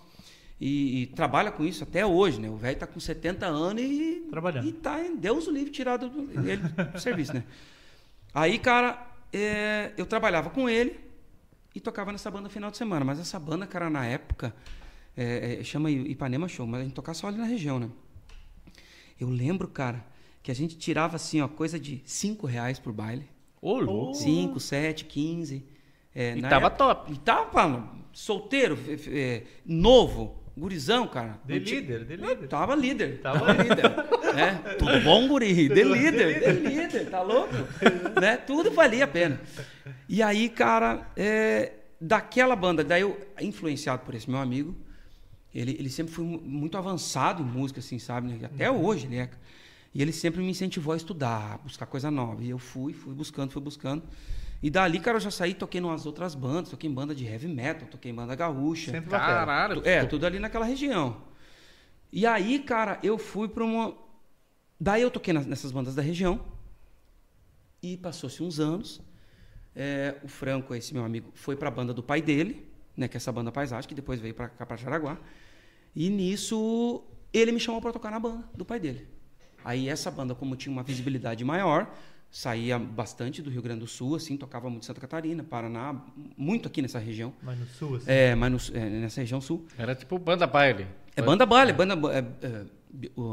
E, 0.62 1.02
e 1.02 1.08
trabalha 1.08 1.52
com 1.52 1.66
isso 1.66 1.84
até 1.84 2.06
hoje, 2.06 2.40
né? 2.40 2.50
O 2.50 2.56
velho 2.56 2.78
tá 2.78 2.88
com 2.88 3.00
70 3.00 3.46
anos 3.46 3.82
e. 3.84 4.28
Trabalhando. 4.30 4.68
E 4.68 4.72
tá 4.72 5.04
em 5.04 5.16
Deus 5.16 5.48
o 5.48 5.52
livre 5.52 5.72
tirado 5.72 6.10
do, 6.10 6.22
ele 6.50 6.58
do 6.94 7.00
serviço, 7.00 7.34
né? 7.34 7.44
Aí, 8.34 8.58
cara, 8.60 9.06
é, 9.32 9.92
eu 9.98 10.06
trabalhava 10.06 10.50
com 10.50 10.70
ele 10.70 11.00
e 11.76 11.80
tocava 11.80 12.12
nessa 12.12 12.30
banda 12.32 12.44
no 12.44 12.50
final 12.50 12.72
de 12.72 12.78
semana. 12.78 13.04
Mas 13.04 13.20
essa 13.20 13.40
banda, 13.40 13.68
cara, 13.68 13.90
na 13.90 14.06
época, 14.06 14.56
é, 15.18 15.58
é, 15.60 15.64
chama 15.64 15.92
Ipanema 15.92 16.48
Show, 16.48 16.66
mas 16.66 16.82
a 16.82 16.84
gente 16.84 16.94
tocava 16.94 17.16
só 17.18 17.28
ali 17.28 17.38
na 17.38 17.46
região, 17.46 17.80
né? 17.80 17.90
Eu 19.20 19.30
lembro, 19.30 19.68
cara, 19.68 20.06
que 20.42 20.52
a 20.52 20.56
gente 20.56 20.78
tirava 20.78 21.16
assim, 21.16 21.42
ó, 21.42 21.48
coisa 21.48 21.80
de 21.80 22.02
5 22.06 22.48
reais 22.48 22.80
por 22.80 22.92
baile. 22.94 23.28
Ô, 23.62 23.80
louco. 23.80 24.14
5, 24.16 24.60
7, 24.60 25.06
15. 25.06 25.66
É, 26.16 26.36
E 26.38 26.42
tava 26.42 26.68
época- 26.68 26.70
top. 26.72 27.14
E 27.14 27.18
tava, 27.18 27.52
mano, 27.68 28.04
solteiro, 28.12 28.76
f- 28.76 29.10
é, 29.18 29.44
novo, 29.66 30.43
gurizão, 30.58 31.08
cara. 31.08 31.40
De 31.46 31.60
líder, 31.60 32.06
de 32.06 32.16
líder. 32.16 32.48
Tava 32.48 32.76
líder. 32.76 33.20
Tava 33.22 33.52
líder. 33.54 34.36
né? 34.36 34.76
Tudo 34.78 35.00
bom, 35.02 35.28
guri? 35.28 35.68
De 35.70 35.84
líder, 35.84 36.40
de 36.54 36.70
líder, 36.70 37.10
tá 37.10 37.22
louco? 37.22 37.54
né? 38.20 38.38
Tudo 38.38 38.72
valia 38.72 39.06
a 39.06 39.08
pena. 39.08 39.40
E 40.08 40.22
aí, 40.22 40.50
cara, 40.50 41.08
é, 41.16 41.74
daquela 42.00 42.56
banda, 42.56 42.84
daí 42.84 43.02
eu, 43.02 43.20
influenciado 43.42 44.04
por 44.06 44.14
esse 44.16 44.30
meu 44.30 44.40
amigo, 44.40 44.76
ele, 45.54 45.76
ele 45.80 45.90
sempre 45.90 46.14
foi 46.14 46.24
mu- 46.26 46.42
muito 46.42 46.78
avançado 46.78 47.42
em 47.42 47.46
música, 47.46 47.80
assim, 47.80 48.00
sabe? 48.00 48.28
né? 48.28 48.40
Até 48.46 48.70
hoje 48.72 49.06
ele 49.08 49.18
é. 49.18 49.30
E 49.94 50.02
ele 50.02 50.12
sempre 50.12 50.42
me 50.42 50.50
incentivou 50.50 50.94
a 50.94 50.98
estudar, 50.98 51.54
a 51.54 51.58
buscar 51.60 51.86
coisa 51.86 52.10
nova. 52.10 52.44
E 52.44 52.50
eu 52.50 52.58
fui, 52.58 52.94
fui 52.94 53.14
buscando, 53.14 53.52
fui 53.52 53.62
buscando. 53.62 54.04
E 54.64 54.70
dali, 54.70 54.98
cara, 55.02 55.18
eu 55.18 55.22
já 55.22 55.30
saí, 55.30 55.54
toquei 55.54 55.82
em 55.82 55.84
umas 55.84 56.06
outras 56.06 56.34
bandas, 56.34 56.70
toquei 56.70 56.90
em 56.90 56.94
banda 56.94 57.14
de 57.14 57.26
heavy 57.26 57.50
metal, 57.50 57.86
toquei 57.86 58.12
em 58.12 58.16
banda 58.16 58.34
gaúcha. 58.34 58.92
Sempre. 58.92 59.10
Caralho. 59.10 59.82
É, 59.86 60.06
tudo 60.06 60.26
ali 60.26 60.40
naquela 60.40 60.64
região. 60.64 61.18
E 62.10 62.26
aí, 62.26 62.60
cara, 62.60 62.98
eu 63.04 63.18
fui 63.18 63.50
pra 63.50 63.62
uma. 63.66 63.94
Daí 64.80 65.02
eu 65.02 65.12
toquei 65.12 65.34
nessas 65.34 65.70
bandas 65.70 65.96
da 65.96 66.02
região. 66.02 66.40
E 67.82 67.98
passou-se 67.98 68.42
uns 68.42 68.58
anos. 68.58 69.02
é, 69.76 70.16
o 70.24 70.28
Franco, 70.28 70.74
esse 70.74 70.94
meu 70.94 71.04
amigo, 71.04 71.32
foi 71.34 71.56
pra 71.56 71.70
banda 71.70 71.94
do 71.94 72.04
pai 72.04 72.22
dele, 72.22 72.66
né? 72.96 73.08
Que 73.08 73.18
é 73.18 73.20
essa 73.20 73.32
banda 73.32 73.52
Paisagem, 73.52 73.88
que 73.88 73.96
depois 73.96 74.20
veio 74.20 74.34
pra 74.34 74.48
cá 74.48 74.66
pra 74.66 74.78
Jaraguá. 74.78 75.18
E 75.96 76.10
nisso, 76.10 77.04
ele 77.34 77.52
me 77.52 77.60
chamou 77.60 77.82
pra 77.82 77.92
tocar 77.92 78.12
na 78.12 78.20
banda 78.20 78.48
do 78.56 78.64
pai 78.64 78.80
dele. 78.80 79.08
Aí 79.64 79.90
essa 79.90 80.12
banda, 80.12 80.36
como 80.36 80.56
tinha 80.56 80.72
uma 80.72 80.84
visibilidade 80.84 81.44
maior, 81.44 81.94
saía 82.36 82.80
bastante 82.80 83.44
do 83.44 83.52
Rio 83.52 83.62
Grande 83.62 83.82
do 83.82 83.88
Sul, 83.88 84.16
assim, 84.16 84.36
tocava 84.36 84.68
muito 84.68 84.82
em 84.82 84.86
Santa 84.88 85.00
Catarina, 85.00 85.44
Paraná, 85.44 85.96
muito 86.36 86.68
aqui 86.68 86.82
nessa 86.82 86.98
região. 86.98 87.32
Mas 87.44 87.60
no 87.60 87.68
sul, 87.68 87.96
assim. 87.98 88.06
É, 88.10 88.34
mas 88.34 88.52
no- 88.72 88.76
é, 88.78 88.90
nessa 88.90 89.22
região 89.22 89.40
sul. 89.40 89.64
Era 89.78 89.94
tipo 89.94 90.18
banda 90.18 90.48
baile. 90.48 90.88
É 91.16 91.22
banda 91.22 91.46
baile, 91.46 91.70
é 91.70 91.74
banda. 91.76 91.94
é, 92.12 92.48
é, 92.48 92.66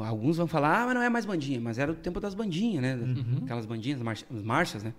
alguns 0.06 0.36
vão 0.36 0.46
falar, 0.46 0.82
ah, 0.82 0.86
mas 0.86 0.94
não 0.96 1.02
é 1.02 1.08
mais 1.08 1.24
bandinha, 1.24 1.58
mas 1.58 1.78
era 1.78 1.90
o 1.90 1.94
tempo 1.94 2.20
das 2.20 2.34
bandinhas, 2.34 2.82
né? 2.82 2.98
Aquelas 3.42 3.64
bandinhas, 3.64 3.98
as 4.30 4.42
marchas, 4.42 4.82
né? 4.82 4.92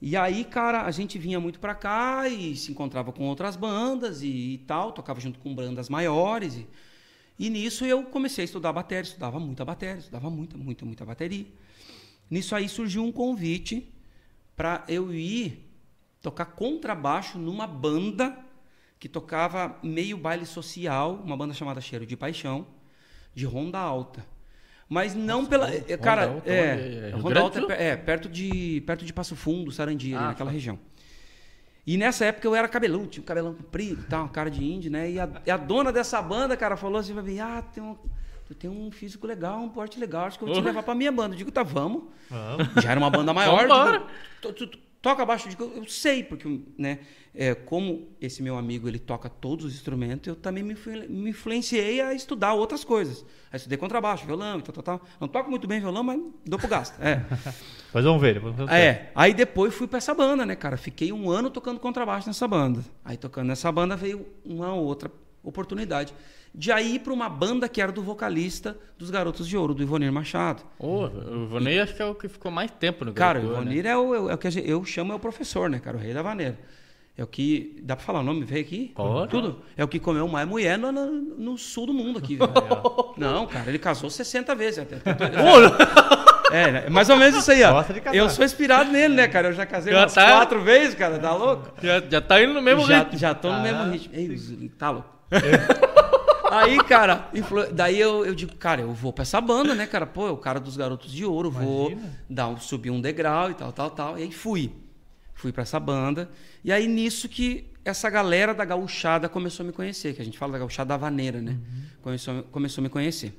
E 0.00 0.16
aí, 0.16 0.44
cara, 0.44 0.82
a 0.84 0.90
gente 0.92 1.18
vinha 1.18 1.40
muito 1.40 1.58
pra 1.58 1.74
cá 1.74 2.28
e 2.28 2.54
se 2.54 2.70
encontrava 2.70 3.10
com 3.12 3.24
outras 3.26 3.56
bandas 3.56 4.22
e, 4.22 4.28
e 4.54 4.58
tal, 4.58 4.92
tocava 4.92 5.18
junto 5.18 5.40
com 5.40 5.52
bandas 5.52 5.88
maiores. 5.88 6.54
E, 6.56 6.66
e 7.36 7.50
nisso 7.50 7.84
eu 7.84 8.04
comecei 8.04 8.42
a 8.42 8.44
estudar 8.44 8.72
bateria, 8.72 9.02
estudava 9.02 9.40
muita 9.40 9.64
bateria, 9.64 9.96
estudava 9.98 10.30
muita, 10.30 10.56
muita, 10.56 10.84
muita 10.84 11.04
bateria. 11.04 11.46
Nisso 12.30 12.54
aí 12.54 12.68
surgiu 12.68 13.04
um 13.04 13.12
convite 13.12 13.92
para 14.56 14.84
eu 14.88 15.12
ir 15.14 15.64
tocar 16.20 16.46
contrabaixo 16.46 17.38
numa 17.38 17.66
banda 17.66 18.36
que 18.98 19.08
tocava 19.08 19.78
meio 19.82 20.16
baile 20.16 20.44
social, 20.44 21.22
uma 21.24 21.36
banda 21.36 21.54
chamada 21.54 21.80
Cheiro 21.80 22.04
de 22.04 22.16
Paixão, 22.16 22.66
de 23.34 23.44
Ronda 23.46 23.78
Alta. 23.78 24.26
Mas 24.88 25.14
não 25.14 25.44
pela. 25.46 25.72
é, 25.72 25.96
cara, 25.96 26.26
Ronda 26.26 26.34
Alta, 26.36 26.50
é. 26.50 27.10
é? 27.10 27.10
Ronda 27.14 27.40
Alta 27.40 27.58
é, 27.58 27.60
do 27.60 27.66
pe- 27.66 27.72
é, 27.74 27.96
perto, 27.96 28.28
de, 28.28 28.82
perto 28.86 29.04
de 29.04 29.12
Passo 29.12 29.36
Fundo, 29.36 29.70
Sarandi, 29.70 30.14
ali 30.14 30.24
Ah, 30.24 30.28
naquela 30.28 30.50
tá. 30.50 30.54
região. 30.54 30.78
E 31.86 31.96
nessa 31.96 32.24
época 32.26 32.46
eu 32.46 32.54
era 32.54 32.68
cabeludo, 32.68 33.06
tinha 33.06 33.22
um 33.22 33.26
cabelão 33.26 33.54
comprido 33.54 34.02
e 34.02 34.04
tal, 34.04 34.22
uma 34.24 34.28
cara 34.28 34.50
de 34.50 34.62
índio, 34.64 34.90
né? 34.90 35.10
E 35.10 35.18
a, 35.20 35.24
a 35.52 35.56
dona 35.56 35.90
dessa 35.92 36.20
banda, 36.20 36.56
cara, 36.56 36.76
falou 36.76 36.98
assim 36.98 37.14
pra 37.14 37.22
mim: 37.22 37.38
ah, 37.38 37.62
tem 37.62 37.82
um, 37.82 37.96
tu 38.48 38.54
tem 38.54 38.68
um 38.68 38.90
físico 38.90 39.26
legal, 39.26 39.60
um 39.60 39.68
porte 39.68 40.00
legal, 40.00 40.24
acho 40.26 40.38
que 40.38 40.42
eu 40.44 40.48
vou 40.48 40.56
te 40.56 40.64
levar 40.64 40.82
pra 40.82 40.94
minha 40.94 41.12
banda. 41.12 41.34
Eu 41.34 41.38
digo, 41.38 41.52
tá, 41.52 41.62
vamos. 41.62 42.04
Vamos. 42.28 42.82
Já 42.82 42.90
era 42.90 42.98
uma 42.98 43.10
banda 43.10 43.32
maior. 43.32 43.68
Vambora. 43.68 43.98
digo, 43.98 44.10
"To- 44.40 44.52
tu- 44.54 44.66
tu- 44.66 44.78
toca 45.00 45.24
baixo, 45.24 45.46
eu 45.46 45.50
digo, 45.50 45.72
eu 45.76 45.84
sei, 45.88 46.24
porque, 46.24 46.60
né, 46.76 46.98
é, 47.34 47.54
como 47.54 48.08
esse 48.20 48.42
meu 48.42 48.56
amigo, 48.58 48.88
ele 48.88 48.98
toca 48.98 49.28
todos 49.28 49.64
os 49.66 49.74
instrumentos, 49.74 50.26
eu 50.26 50.34
também 50.34 50.64
me, 50.64 50.74
me 51.08 51.30
influenciei 51.30 52.00
a 52.00 52.12
estudar 52.12 52.54
outras 52.54 52.82
coisas. 52.82 53.24
Aí 53.52 53.56
estudei 53.58 53.78
contrabaixo, 53.78 54.26
violão 54.26 54.58
e 54.58 54.62
tal, 54.62 54.74
tal, 54.74 54.82
tal. 54.98 55.06
Não 55.20 55.28
toco 55.28 55.48
muito 55.48 55.68
bem 55.68 55.78
violão, 55.78 56.02
mas 56.02 56.20
dou 56.44 56.58
pro 56.58 56.66
gasto. 56.68 57.00
É. 57.00 57.22
Mas 57.94 58.04
vamos 58.04 58.20
ver. 58.20 58.38
Vamos 58.38 58.56
ver. 58.56 58.70
É, 58.70 59.12
aí 59.14 59.32
depois 59.32 59.72
fui 59.72 59.86
pra 59.86 59.96
essa 59.96 60.12
banda, 60.12 60.44
né, 60.44 60.54
cara? 60.54 60.76
Fiquei 60.76 61.10
um 61.10 61.30
ano 61.30 61.48
tocando 61.48 61.80
contrabaixo 61.80 62.26
nessa 62.26 62.46
banda. 62.46 62.84
Aí 63.02 63.16
tocando 63.16 63.46
nessa 63.46 63.72
banda 63.72 63.96
veio 63.96 64.26
uma 64.44 64.74
outra 64.74 65.10
oportunidade 65.42 66.12
de 66.54 66.72
aí 66.72 66.96
ir 66.96 66.98
pra 67.00 67.12
uma 67.12 67.28
banda 67.28 67.68
que 67.68 67.80
era 67.80 67.92
do 67.92 68.02
vocalista 68.02 68.76
dos 68.98 69.10
Garotos 69.10 69.46
de 69.46 69.56
Ouro, 69.56 69.74
do 69.74 69.82
Ivonir 69.82 70.12
Machado. 70.12 70.62
Ô, 70.78 71.04
o 71.06 71.44
Ivonei 71.44 71.78
acho 71.80 71.94
que 71.94 72.02
é 72.02 72.04
o 72.06 72.14
que 72.14 72.28
ficou 72.28 72.50
mais 72.50 72.70
tempo 72.70 73.04
no 73.04 73.12
Cara, 73.12 73.38
o 73.38 73.42
grupo, 73.42 73.56
né? 73.56 73.60
Ivonir 73.62 73.86
é, 73.86 73.96
o, 73.96 74.30
é 74.30 74.34
o 74.34 74.38
que 74.38 74.46
a 74.46 74.50
gente- 74.50 74.68
eu 74.68 74.84
chamo 74.84 75.12
é 75.12 75.16
o 75.16 75.18
professor, 75.20 75.68
né, 75.70 75.78
cara? 75.78 75.96
O 75.96 76.00
rei 76.00 76.12
da 76.12 76.22
vaneira. 76.22 76.58
É 77.16 77.22
o 77.24 77.26
que. 77.26 77.80
Dá 77.82 77.96
pra 77.96 78.04
falar 78.04 78.20
o 78.20 78.22
nome? 78.22 78.44
Veio 78.44 78.60
aqui? 78.64 78.92
Pode. 78.94 79.30
Tudo. 79.30 79.60
É 79.76 79.82
o 79.82 79.88
que 79.88 79.98
comeu 79.98 80.28
mais 80.28 80.46
mulher 80.48 80.78
no, 80.78 80.92
no- 80.92 81.10
no 81.10 81.58
sul 81.58 81.86
do 81.86 81.92
mundo 81.92 82.18
aqui. 82.20 82.38
Não, 83.18 83.44
cara, 83.46 83.68
ele 83.68 83.78
casou 83.78 84.08
60 84.08 84.54
vezes 84.54 84.78
até. 84.78 84.98
É, 86.50 86.70
né? 86.72 86.88
mais 86.88 87.10
ou 87.10 87.16
menos 87.18 87.36
isso 87.40 87.50
aí, 87.52 87.62
ó. 87.62 87.84
Eu 88.10 88.30
sou 88.30 88.42
inspirado 88.42 88.90
nele, 88.90 89.12
né, 89.14 89.28
cara? 89.28 89.48
Eu 89.48 89.52
já 89.52 89.66
casei 89.66 89.92
Já 89.92 90.00
umas 90.00 90.14
tá. 90.14 90.30
quatro 90.30 90.62
vezes, 90.62 90.94
cara. 90.94 91.18
Tá 91.18 91.34
louco? 91.34 91.70
Já, 91.82 92.00
já 92.00 92.22
tá 92.22 92.42
indo 92.42 92.54
no 92.54 92.62
mesmo 92.62 92.86
já, 92.86 93.00
ritmo. 93.00 93.18
já 93.18 93.34
tô 93.34 93.48
no 93.48 93.56
Ah, 93.56 93.62
mesmo 93.62 93.90
ritmo. 93.92 94.14
Ei, 94.16 94.34
Zuli, 94.34 94.68
tá 94.70 94.88
louco. 94.90 95.10
Aí, 96.50 96.78
cara, 96.84 97.30
daí 97.72 97.98
eu, 97.98 98.24
eu 98.24 98.34
digo, 98.34 98.54
cara, 98.56 98.80
eu 98.82 98.92
vou 98.92 99.12
pra 99.12 99.22
essa 99.22 99.40
banda, 99.40 99.74
né, 99.74 99.86
cara? 99.86 100.06
Pô, 100.06 100.26
é 100.28 100.30
o 100.30 100.36
cara 100.36 100.58
dos 100.58 100.76
Garotos 100.76 101.12
de 101.12 101.24
Ouro, 101.24 101.50
vou 101.50 101.90
Imagina. 101.90 102.18
dar 102.28 102.48
um, 102.48 102.58
subir 102.58 102.90
um 102.90 103.00
degrau 103.00 103.50
e 103.50 103.54
tal, 103.54 103.72
tal, 103.72 103.90
tal. 103.90 104.18
E 104.18 104.22
aí 104.22 104.32
fui. 104.32 104.72
Fui 105.34 105.52
pra 105.52 105.62
essa 105.62 105.78
banda. 105.78 106.30
E 106.64 106.72
aí 106.72 106.88
nisso 106.88 107.28
que 107.28 107.66
essa 107.84 108.10
galera 108.10 108.52
da 108.54 108.64
gauchada 108.64 109.28
começou 109.28 109.64
a 109.64 109.66
me 109.66 109.72
conhecer, 109.72 110.14
que 110.14 110.20
a 110.20 110.24
gente 110.24 110.38
fala 110.38 110.52
da 110.52 110.58
gauchada 110.58 110.94
havaneira, 110.94 111.40
né? 111.40 111.58
Começou, 112.02 112.42
começou 112.44 112.82
a 112.82 112.84
me 112.84 112.88
conhecer. 112.88 113.32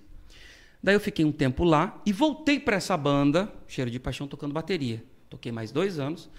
Daí 0.81 0.95
eu 0.95 0.99
fiquei 0.99 1.25
um 1.25 1.31
tempo 1.31 1.63
lá 1.63 2.01
e 2.05 2.13
voltei 2.13 2.59
pra 2.59 2.77
essa 2.77 2.95
banda, 2.95 3.51
Cheiro 3.67 3.91
de 3.91 3.99
Paixão, 3.99 4.27
tocando 4.27 4.53
bateria. 4.53 5.03
Toquei 5.29 5.51
mais 5.51 5.71
dois 5.71 5.99
anos. 5.99 6.29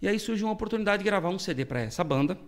E 0.00 0.08
aí 0.08 0.18
surgiu 0.18 0.46
uma 0.46 0.54
oportunidade 0.54 1.02
de 1.02 1.04
gravar 1.04 1.28
um 1.28 1.38
CD 1.38 1.64
pra 1.66 1.80
essa 1.80 2.02
banda, 2.02 2.38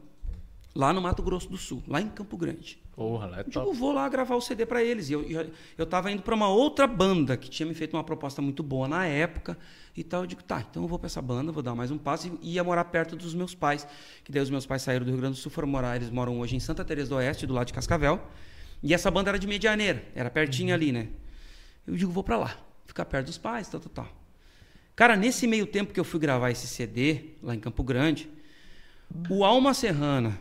lá 0.74 0.92
no 0.92 1.00
Mato 1.00 1.22
Grosso 1.22 1.48
do 1.48 1.56
Sul, 1.56 1.82
lá 1.86 2.00
em 2.00 2.08
Campo 2.08 2.36
Grande. 2.36 2.78
Porra, 2.94 3.26
lá 3.26 3.38
é 3.38 3.40
Eu 3.40 3.44
digo, 3.44 3.72
vou 3.72 3.92
lá 3.92 4.08
gravar 4.08 4.34
o 4.34 4.40
CD 4.40 4.66
pra 4.66 4.82
eles. 4.82 5.08
E 5.08 5.14
eu, 5.14 5.22
eu, 5.22 5.50
eu 5.78 5.86
tava 5.86 6.10
indo 6.10 6.22
pra 6.22 6.34
uma 6.34 6.48
outra 6.48 6.86
banda 6.86 7.36
que 7.36 7.48
tinha 7.48 7.66
me 7.66 7.74
feito 7.74 7.94
uma 7.94 8.04
proposta 8.04 8.42
muito 8.42 8.62
boa 8.62 8.86
na 8.86 9.06
época 9.06 9.56
e 9.96 10.04
tal. 10.04 10.22
Eu 10.22 10.26
digo, 10.26 10.42
tá, 10.42 10.64
então 10.68 10.82
eu 10.82 10.88
vou 10.88 10.98
pra 10.98 11.06
essa 11.06 11.22
banda, 11.22 11.50
vou 11.50 11.62
dar 11.62 11.74
mais 11.74 11.90
um 11.90 11.98
passo 11.98 12.38
e 12.42 12.54
ia 12.54 12.64
morar 12.64 12.84
perto 12.84 13.16
dos 13.16 13.34
meus 13.34 13.54
pais. 13.54 13.86
Que 14.22 14.30
daí 14.30 14.42
os 14.42 14.50
meus 14.50 14.66
pais 14.66 14.82
saíram 14.82 15.04
do 15.04 15.10
Rio 15.10 15.20
Grande 15.20 15.36
do 15.36 15.40
Sul, 15.40 15.50
foram 15.50 15.68
morar, 15.68 15.96
eles 15.96 16.10
moram 16.10 16.38
hoje 16.40 16.54
em 16.54 16.60
Santa 16.60 16.84
Teresa 16.84 17.08
do 17.08 17.16
Oeste, 17.16 17.46
do 17.46 17.54
lado 17.54 17.66
de 17.66 17.72
Cascavel. 17.72 18.20
E 18.82 18.92
essa 18.92 19.10
banda 19.10 19.30
era 19.30 19.38
de 19.38 19.46
Medianeira, 19.46 20.04
era 20.14 20.28
pertinho 20.28 20.74
ali, 20.74 20.92
né? 20.92 21.08
Eu 21.86 21.96
digo, 21.96 22.12
vou 22.12 22.22
pra 22.22 22.36
lá, 22.36 22.56
ficar 22.84 23.04
perto 23.04 23.26
dos 23.26 23.38
pais, 23.38 23.68
tal, 23.68 23.80
tal, 23.80 23.90
tal. 23.90 24.08
Cara, 24.94 25.16
nesse 25.16 25.46
meio 25.46 25.66
tempo 25.66 25.92
que 25.92 25.98
eu 25.98 26.04
fui 26.04 26.20
gravar 26.20 26.50
esse 26.50 26.66
CD, 26.66 27.30
lá 27.42 27.54
em 27.54 27.60
Campo 27.60 27.82
Grande, 27.82 28.28
o 29.30 29.44
Alma 29.44 29.72
Serrana, 29.72 30.38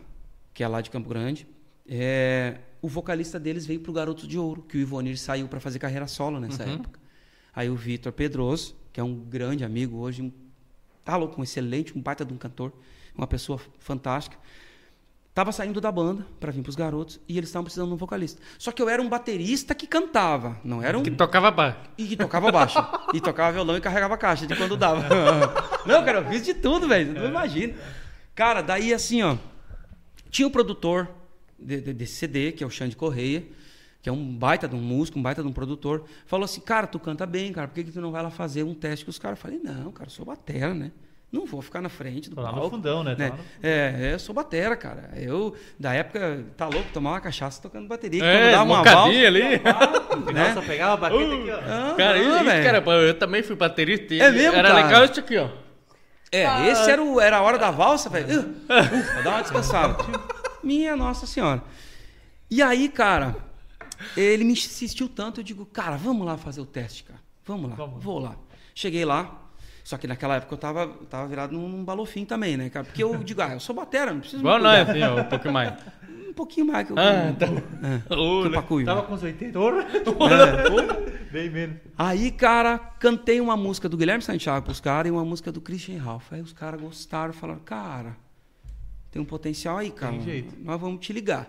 que 0.54 0.62
é 0.62 0.68
lá 0.68 0.80
de 0.80 0.90
Campo 0.90 1.08
Grande, 1.08 1.46
é, 1.88 2.58
o 2.80 2.88
vocalista 2.88 3.38
deles 3.38 3.64
veio 3.66 3.80
pro 3.80 3.92
Garotos 3.92 4.26
de 4.28 4.38
Ouro, 4.38 4.62
que 4.62 4.76
o 4.76 4.80
Ivonir 4.80 5.18
saiu 5.18 5.48
para 5.48 5.60
fazer 5.60 5.78
carreira 5.78 6.06
solo 6.06 6.38
nessa 6.40 6.62
época. 6.64 7.00
Aí 7.54 7.68
o 7.68 7.76
Vitor 7.76 8.12
Pedroso, 8.12 8.74
que 8.92 9.00
é 9.00 9.04
um 9.04 9.14
grande 9.14 9.64
amigo 9.64 9.98
hoje, 9.98 10.22
um, 10.22 10.32
tá 11.04 11.16
louco, 11.16 11.40
um 11.40 11.44
excelente, 11.44 11.96
um 11.96 12.00
baita 12.00 12.24
de 12.24 12.32
um 12.32 12.36
cantor, 12.36 12.72
uma 13.14 13.26
pessoa 13.26 13.60
fantástica. 13.78 14.36
Tava 15.34 15.50
saindo 15.50 15.80
da 15.80 15.90
banda 15.90 16.26
para 16.38 16.52
vir 16.52 16.62
pros 16.62 16.76
garotos 16.76 17.18
e 17.26 17.38
eles 17.38 17.48
estavam 17.48 17.64
precisando 17.64 17.88
de 17.88 17.94
um 17.94 17.96
vocalista. 17.96 18.40
Só 18.58 18.70
que 18.70 18.82
eu 18.82 18.88
era 18.88 19.00
um 19.00 19.08
baterista 19.08 19.74
que 19.74 19.86
cantava, 19.86 20.60
não 20.62 20.82
era 20.82 20.98
um 20.98 21.02
Que 21.02 21.10
tocava 21.10 21.50
baixo. 21.50 21.78
e 21.96 22.06
que 22.06 22.16
tocava 22.16 22.52
baixo. 22.52 22.78
e 23.14 23.20
tocava 23.20 23.52
violão 23.52 23.76
e 23.76 23.80
carregava 23.80 24.16
caixa 24.18 24.46
de 24.46 24.54
quando 24.54 24.76
dava. 24.76 25.02
Não, 25.86 26.04
cara, 26.04 26.18
eu 26.20 26.28
fiz 26.28 26.44
de 26.44 26.52
tudo, 26.52 26.86
velho. 26.86 27.14
Não 27.14 27.26
imagina. 27.28 27.74
Cara, 28.34 28.60
daí 28.60 28.92
assim, 28.92 29.22
ó. 29.22 29.36
Tinha 30.32 30.48
o 30.48 30.50
produtor 30.50 31.08
de- 31.58 31.80
de- 31.80 31.92
desse 31.92 32.14
CD, 32.14 32.50
que 32.50 32.64
é 32.64 32.66
o 32.66 32.70
Xande 32.70 32.96
Correia, 32.96 33.44
que 34.02 34.08
é 34.08 34.12
um 34.12 34.34
baita 34.34 34.66
de 34.66 34.74
um 34.74 34.80
músico, 34.80 35.16
um 35.18 35.22
baita 35.22 35.42
de 35.42 35.46
um 35.48 35.52
produtor. 35.52 36.04
Falou 36.26 36.44
assim, 36.44 36.60
cara, 36.60 36.88
tu 36.88 36.98
canta 36.98 37.24
bem, 37.24 37.52
cara, 37.52 37.68
por 37.68 37.74
que, 37.74 37.84
que 37.84 37.92
tu 37.92 38.00
não 38.00 38.10
vai 38.10 38.22
lá 38.22 38.30
fazer 38.30 38.64
um 38.64 38.74
teste 38.74 39.04
com 39.04 39.10
os 39.12 39.18
caras? 39.18 39.38
Eu 39.38 39.42
falei, 39.42 39.60
não, 39.62 39.92
cara, 39.92 40.08
eu 40.08 40.10
sou 40.10 40.24
batera, 40.26 40.74
né? 40.74 40.90
Não 41.30 41.46
vou 41.46 41.62
ficar 41.62 41.80
na 41.80 41.88
frente 41.88 42.28
do 42.28 42.36
Tô 42.36 42.42
lá 42.42 42.48
no 42.50 42.56
palco, 42.56 42.70
fundão, 42.76 43.02
né? 43.02 43.14
Tô 43.14 43.22
lá 43.22 43.28
no- 43.30 43.38
É, 43.62 44.10
eu 44.12 44.18
sou 44.18 44.34
batera, 44.34 44.76
cara. 44.76 45.10
Eu, 45.16 45.54
da 45.78 45.94
época, 45.94 46.44
tá 46.58 46.66
louco, 46.66 46.90
tomar 46.92 47.12
uma 47.12 47.20
cachaça 47.22 47.62
tocando 47.62 47.88
bateria. 47.88 48.22
É, 48.22 48.38
quando 48.40 48.50
dava 48.52 48.64
uma 48.64 48.82
valsa, 48.82 49.18
ali. 49.26 49.42
né? 50.34 50.54
Nossa, 50.54 50.60
pegava 50.66 50.92
a 50.92 50.96
baqueta 50.96 51.34
aqui, 51.34 51.50
ó. 51.50 51.56
Ah, 51.60 51.94
Cara, 51.96 52.18
não, 52.18 52.36
isso, 52.36 52.44
velho. 52.44 52.64
cara, 52.82 53.02
eu 53.06 53.14
também 53.18 53.42
fui 53.42 53.56
baterista. 53.56 54.14
e 54.14 54.20
É 54.20 54.30
mesmo, 54.30 54.56
Era 54.58 54.68
cara? 54.72 54.84
legal 54.86 55.04
isso 55.06 55.20
aqui, 55.20 55.38
ó. 55.38 55.48
É, 56.32 56.68
esse 56.68 56.90
era, 56.90 57.02
o, 57.02 57.20
era 57.20 57.36
a 57.36 57.42
hora 57.42 57.58
da 57.58 57.70
valsa, 57.70 58.08
velho. 58.08 58.40
Uh, 58.40 59.20
uh, 59.20 59.22
dar 59.22 59.30
uma 59.30 59.42
descansada. 59.42 59.98
Minha 60.64 60.96
Nossa 60.96 61.26
Senhora. 61.26 61.62
E 62.50 62.62
aí, 62.62 62.88
cara, 62.88 63.36
ele 64.16 64.42
me 64.42 64.52
insistiu 64.52 65.08
tanto, 65.08 65.40
eu 65.40 65.44
digo, 65.44 65.66
cara, 65.66 65.96
vamos 65.96 66.26
lá 66.26 66.38
fazer 66.38 66.60
o 66.62 66.66
teste, 66.66 67.04
cara. 67.04 67.20
Vamos 67.44 67.70
lá, 67.70 67.76
Vamos. 67.76 68.02
vou 68.02 68.18
lá. 68.18 68.36
Cheguei 68.74 69.04
lá, 69.04 69.42
só 69.84 69.98
que 69.98 70.06
naquela 70.06 70.36
época 70.36 70.54
eu 70.54 70.58
tava, 70.58 70.88
tava 71.10 71.26
virado 71.26 71.52
num, 71.52 71.84
balofim 71.84 72.24
também, 72.24 72.56
né, 72.56 72.70
cara? 72.70 72.84
Porque 72.84 73.02
eu 73.02 73.16
digo, 73.18 73.42
ah, 73.42 73.54
eu 73.54 73.60
sou 73.60 73.74
batera, 73.74 74.12
não 74.12 74.20
preciso 74.20 74.42
cuidar. 74.42 74.82
assim, 74.82 75.02
ó, 75.02 75.20
um 75.20 75.24
pouquinho 75.24 75.52
mais. 75.52 75.74
Um 76.32 76.34
pouquinho 76.34 76.66
mais 76.66 76.86
que 76.86 76.92
eu... 76.94 76.96
Ah, 76.98 77.34
tá. 77.38 77.46
é, 77.46 78.14
Ô, 78.14 78.42
que 78.48 78.50
pacuio. 78.54 78.86
Tava 78.86 79.02
com 79.02 79.12
uns 79.12 79.22
80. 79.22 79.52
Porra. 80.16 80.98
Bem 81.30 81.50
menos. 81.50 81.76
Aí, 81.96 82.30
cara, 82.30 82.78
cantei 82.98 83.38
uma 83.38 83.54
música 83.54 83.86
do 83.86 83.98
Guilherme 83.98 84.22
Santiago 84.22 84.64
pros 84.64 84.80
caras 84.80 85.08
e 85.08 85.12
uma 85.12 85.24
música 85.26 85.52
do 85.52 85.60
Christian 85.60 86.00
Ralph. 86.02 86.32
Aí 86.32 86.40
os 86.40 86.54
caras 86.54 86.80
gostaram, 86.80 87.34
falaram, 87.34 87.60
cara, 87.60 88.16
tem 89.10 89.20
um 89.20 89.26
potencial 89.26 89.76
aí, 89.76 89.90
cara. 89.90 90.18
jeito. 90.20 90.56
Nós 90.58 90.80
vamos 90.80 91.04
te 91.04 91.12
ligar. 91.12 91.48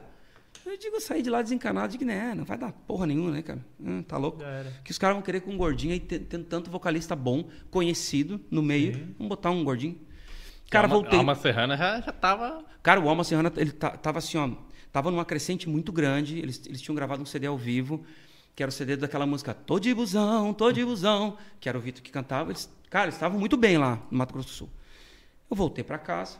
Eu 0.65 0.77
digo, 0.77 0.97
eu 0.97 1.01
saí 1.01 1.21
de 1.21 1.29
lá 1.29 1.41
desencanado, 1.41 1.91
digo, 1.91 2.05
né, 2.05 2.33
não 2.35 2.43
vai 2.45 2.57
dar 2.57 2.71
porra 2.71 3.05
nenhuma, 3.05 3.31
né, 3.31 3.41
cara? 3.41 3.59
Hum, 3.79 4.01
tá 4.03 4.17
louco? 4.17 4.39
Que 4.83 4.91
os 4.91 4.97
caras 4.97 5.15
vão 5.15 5.21
querer 5.23 5.41
com 5.41 5.51
um 5.51 5.57
gordinho 5.57 5.93
aí, 5.93 5.99
te- 5.99 6.19
tendo 6.19 6.45
tanto 6.45 6.69
vocalista 6.71 7.15
bom, 7.15 7.45
conhecido 7.69 8.39
no 8.51 8.61
meio, 8.61 9.13
vamos 9.17 9.29
botar 9.29 9.49
um 9.49 9.63
gordinho. 9.63 9.97
Cara, 10.69 10.87
voltei. 10.87 11.19
Alma 11.19 11.35
Serrana 11.35 11.75
já, 11.77 11.99
já 12.01 12.11
tava. 12.13 12.63
Cara, 12.81 12.99
o 13.01 13.09
Alma 13.09 13.23
Serrana, 13.23 13.51
ele 13.57 13.71
ta- 13.71 13.91
tava 13.97 14.19
assim, 14.19 14.37
ó, 14.37 14.49
tava 14.93 15.09
numa 15.09 15.25
crescente 15.25 15.67
muito 15.67 15.91
grande, 15.91 16.37
eles, 16.37 16.61
eles 16.67 16.79
tinham 16.79 16.95
gravado 16.95 17.21
um 17.21 17.25
CD 17.25 17.47
ao 17.47 17.57
vivo, 17.57 18.05
que 18.55 18.61
era 18.61 18.69
o 18.69 18.71
CD 18.71 18.95
daquela 18.95 19.25
música 19.25 19.51
Tô 19.51 19.79
de 19.79 19.91
busão, 19.93 20.53
tô 20.53 20.71
de 20.71 20.85
busão, 20.85 21.35
que 21.59 21.67
era 21.67 21.75
o 21.77 21.81
Vitor 21.81 22.03
que 22.03 22.11
cantava. 22.11 22.51
Eles, 22.51 22.71
cara, 22.91 23.05
eles 23.05 23.15
estavam 23.15 23.39
muito 23.39 23.57
bem 23.57 23.77
lá 23.79 23.99
no 24.11 24.19
Mato 24.19 24.31
Grosso 24.31 24.49
do 24.49 24.53
Sul. 24.53 24.69
Eu 25.49 25.57
voltei 25.57 25.83
para 25.83 25.97
casa, 25.97 26.37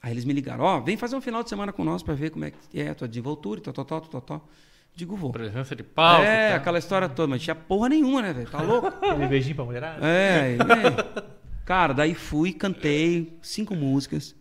aí 0.00 0.12
eles 0.12 0.24
me 0.24 0.32
ligaram, 0.32 0.64
ó, 0.64 0.80
vem 0.80 0.96
fazer 0.96 1.16
um 1.16 1.20
final 1.20 1.42
de 1.42 1.48
semana 1.48 1.72
com 1.72 1.82
nós 1.84 2.02
para 2.02 2.14
ver 2.14 2.30
como 2.30 2.44
é 2.44 2.52
que 2.52 2.80
é 2.80 2.90
a 2.90 2.94
tua 2.94 3.08
desenvoltura, 3.08 3.58
e 3.58 3.62
tal, 3.64 3.74
tal, 3.74 3.84
tal, 3.84 4.00
tal, 4.00 4.20
tal. 4.20 4.48
Digo, 4.94 5.16
vou. 5.16 5.30
Presença 5.30 5.76
de 5.76 5.82
palco. 5.82 6.24
é, 6.24 6.50
tá? 6.50 6.56
aquela 6.56 6.78
história 6.78 7.08
toda, 7.08 7.28
mas 7.28 7.42
tinha 7.42 7.54
porra 7.54 7.88
nenhuma, 7.88 8.22
né, 8.22 8.32
velho? 8.32 8.50
Tá 8.50 8.62
louco? 8.62 8.86
Aquele 9.04 9.26
beijinho 9.26 9.56
pra 9.56 9.64
mulherada. 9.64 10.04
É, 10.04 10.56
é. 10.56 11.38
Cara, 11.64 11.92
daí 11.92 12.14
fui, 12.14 12.52
cantei 12.52 13.36
cinco 13.42 13.74
músicas. 13.76 14.34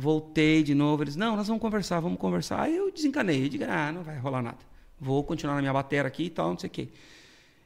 Voltei 0.00 0.62
de 0.62 0.74
novo. 0.74 1.02
Eles, 1.02 1.16
não, 1.16 1.34
nós 1.36 1.48
vamos 1.48 1.60
conversar, 1.60 1.98
vamos 1.98 2.18
conversar. 2.20 2.60
Aí 2.62 2.76
eu 2.76 2.92
desencanei. 2.92 3.44
Eu 3.44 3.48
digo, 3.48 3.64
ah, 3.68 3.90
não 3.90 4.02
vai 4.04 4.16
rolar 4.18 4.42
nada. 4.42 4.58
Vou 5.00 5.24
continuar 5.24 5.54
na 5.56 5.60
minha 5.60 5.72
bateria 5.72 6.06
aqui 6.06 6.24
e 6.24 6.30
tal, 6.30 6.50
não 6.50 6.58
sei 6.58 6.68
o 6.68 6.70
quê. 6.70 6.88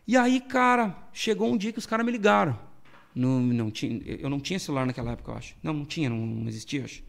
E 0.09 0.17
aí, 0.17 0.41
cara, 0.41 0.97
chegou 1.13 1.51
um 1.53 1.57
dia 1.59 1.73
que 1.73 1.79
os 1.79 1.85
caras 1.87 2.05
me 2.07 2.11
ligaram. 2.13 2.59
Não, 3.15 3.39
não 3.41 3.71
tinha, 3.71 4.01
eu 4.07 4.31
não 4.31 4.41
tinha 4.41 4.59
celular 4.59 4.87
naquela 4.87 5.13
época, 5.13 5.31
eu 5.33 5.37
acho. 5.37 5.55
Não, 5.63 5.73
não 5.75 5.85
tinha, 5.85 6.09
não, 6.09 6.17
não 6.17 6.49
existia, 6.49 6.81
eu 6.81 6.85
acho. 6.87 7.03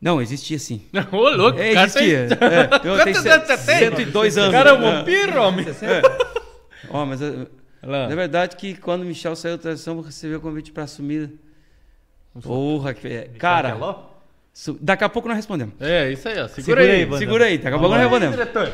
Não, 0.00 0.20
existia 0.20 0.58
sim. 0.58 0.82
Ô, 1.12 1.30
louco, 1.30 1.58
É, 1.60 1.72
cara 1.72 1.90
tem- 1.90 2.02
existia. 2.10 2.38
É, 2.40 2.74
eu 2.74 2.80
tenho 2.80 2.96
Quantos 3.14 3.26
anos 3.26 3.46
você 3.46 3.56
tem? 3.58 3.78
102 3.96 4.36
anos. 4.38 4.48
O 4.48 4.52
cara 4.52 4.70
é 4.70 4.72
um 4.72 4.82
É. 4.84 4.96
vampiro, 4.98 5.40
homem. 5.42 5.66
Ó, 6.90 7.06
mas 7.06 7.20
eu- 7.20 7.48
Lá. 7.82 8.08
na 8.08 8.14
verdade 8.14 8.56
que 8.56 8.74
quando 8.74 9.02
o 9.02 9.04
Michel 9.04 9.36
saiu 9.36 9.56
da 9.56 9.62
transição, 9.62 9.96
eu 9.96 10.02
recebi 10.02 10.34
o 10.34 10.40
convite 10.40 10.72
pra 10.72 10.84
assumir. 10.84 11.30
Porra, 12.42 12.92
que 12.92 13.06
é. 13.06 13.28
Cara, 13.38 13.72
Teló? 13.72 14.13
Daqui 14.80 15.04
a 15.04 15.08
pouco 15.08 15.26
nós 15.28 15.36
respondemos. 15.36 15.74
É, 15.80 16.12
isso 16.12 16.28
aí, 16.28 16.38
ó. 16.38 16.46
Segura, 16.48 16.54
Segura 16.64 16.82
aí, 16.82 16.90
aí. 17.04 17.18
Segura 17.18 17.44
aí, 17.46 17.58
daqui 17.58 17.76
a 17.76 17.78
pouco 17.78 17.88
nós 17.94 18.00
respondemos. 18.02 18.36
diretor. 18.36 18.72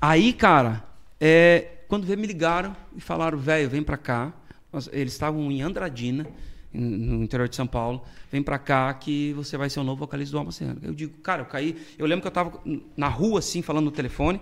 Aí, 0.00 0.32
cara, 0.32 0.82
é, 1.20 1.66
quando 1.88 2.06
veio, 2.06 2.18
me 2.18 2.26
ligaram 2.26 2.76
e 2.96 3.00
falaram, 3.00 3.38
velho, 3.38 3.68
vem 3.68 3.82
pra 3.82 3.96
cá. 3.96 4.32
Nós- 4.72 4.88
eles 4.92 5.12
estavam 5.12 5.50
em 5.50 5.62
Andradina, 5.62 6.26
no 6.72 7.22
interior 7.24 7.48
de 7.48 7.56
São 7.56 7.66
Paulo. 7.66 8.02
Vem 8.30 8.42
pra 8.42 8.58
cá 8.58 8.92
que 8.94 9.32
você 9.32 9.56
vai 9.56 9.70
ser 9.70 9.80
o 9.80 9.84
novo 9.84 9.98
vocalista 10.00 10.32
do 10.32 10.38
Alma 10.38 10.52
Serrana. 10.52 10.80
Eu 10.82 10.94
digo, 10.94 11.16
cara, 11.18 11.42
eu 11.42 11.46
caí. 11.46 11.76
Eu 11.98 12.06
lembro 12.06 12.22
que 12.22 12.28
eu 12.28 12.32
tava 12.32 12.60
na 12.96 13.08
rua, 13.08 13.38
assim, 13.38 13.62
falando 13.62 13.86
no 13.86 13.90
telefone. 13.90 14.40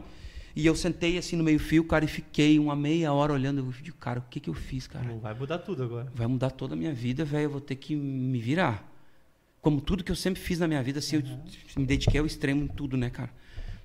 E 0.54 0.66
eu 0.66 0.74
sentei 0.74 1.18
assim 1.18 1.36
no 1.36 1.44
meio-fio, 1.44 1.84
cara, 1.84 2.04
e 2.04 2.08
fiquei 2.08 2.58
uma 2.58 2.74
meia 2.74 3.12
hora 3.12 3.32
olhando. 3.32 3.58
Eu 3.60 3.72
digo, 3.82 3.96
cara, 3.98 4.20
o 4.20 4.22
que 4.28 4.40
que 4.40 4.48
eu 4.50 4.54
fiz, 4.54 4.86
cara? 4.86 5.04
Vai 5.20 5.34
mudar 5.34 5.58
tudo 5.58 5.82
agora. 5.82 6.08
vai 6.14 6.26
mudar 6.26 6.50
toda 6.50 6.72
a 6.74 6.76
minha 6.76 6.94
vida, 6.94 7.24
velho. 7.26 7.44
Eu 7.44 7.50
vou 7.50 7.60
ter 7.60 7.76
que 7.76 7.94
me 7.94 8.38
virar. 8.40 8.82
Como 9.66 9.80
tudo 9.80 10.04
que 10.04 10.12
eu 10.12 10.14
sempre 10.14 10.40
fiz 10.40 10.60
na 10.60 10.68
minha 10.68 10.80
vida, 10.80 11.00
assim, 11.00 11.16
eu 11.16 11.22
me 11.76 11.84
dediquei 11.84 12.20
ao 12.20 12.24
extremo 12.24 12.62
em 12.62 12.68
tudo, 12.68 12.96
né, 12.96 13.10
cara? 13.10 13.30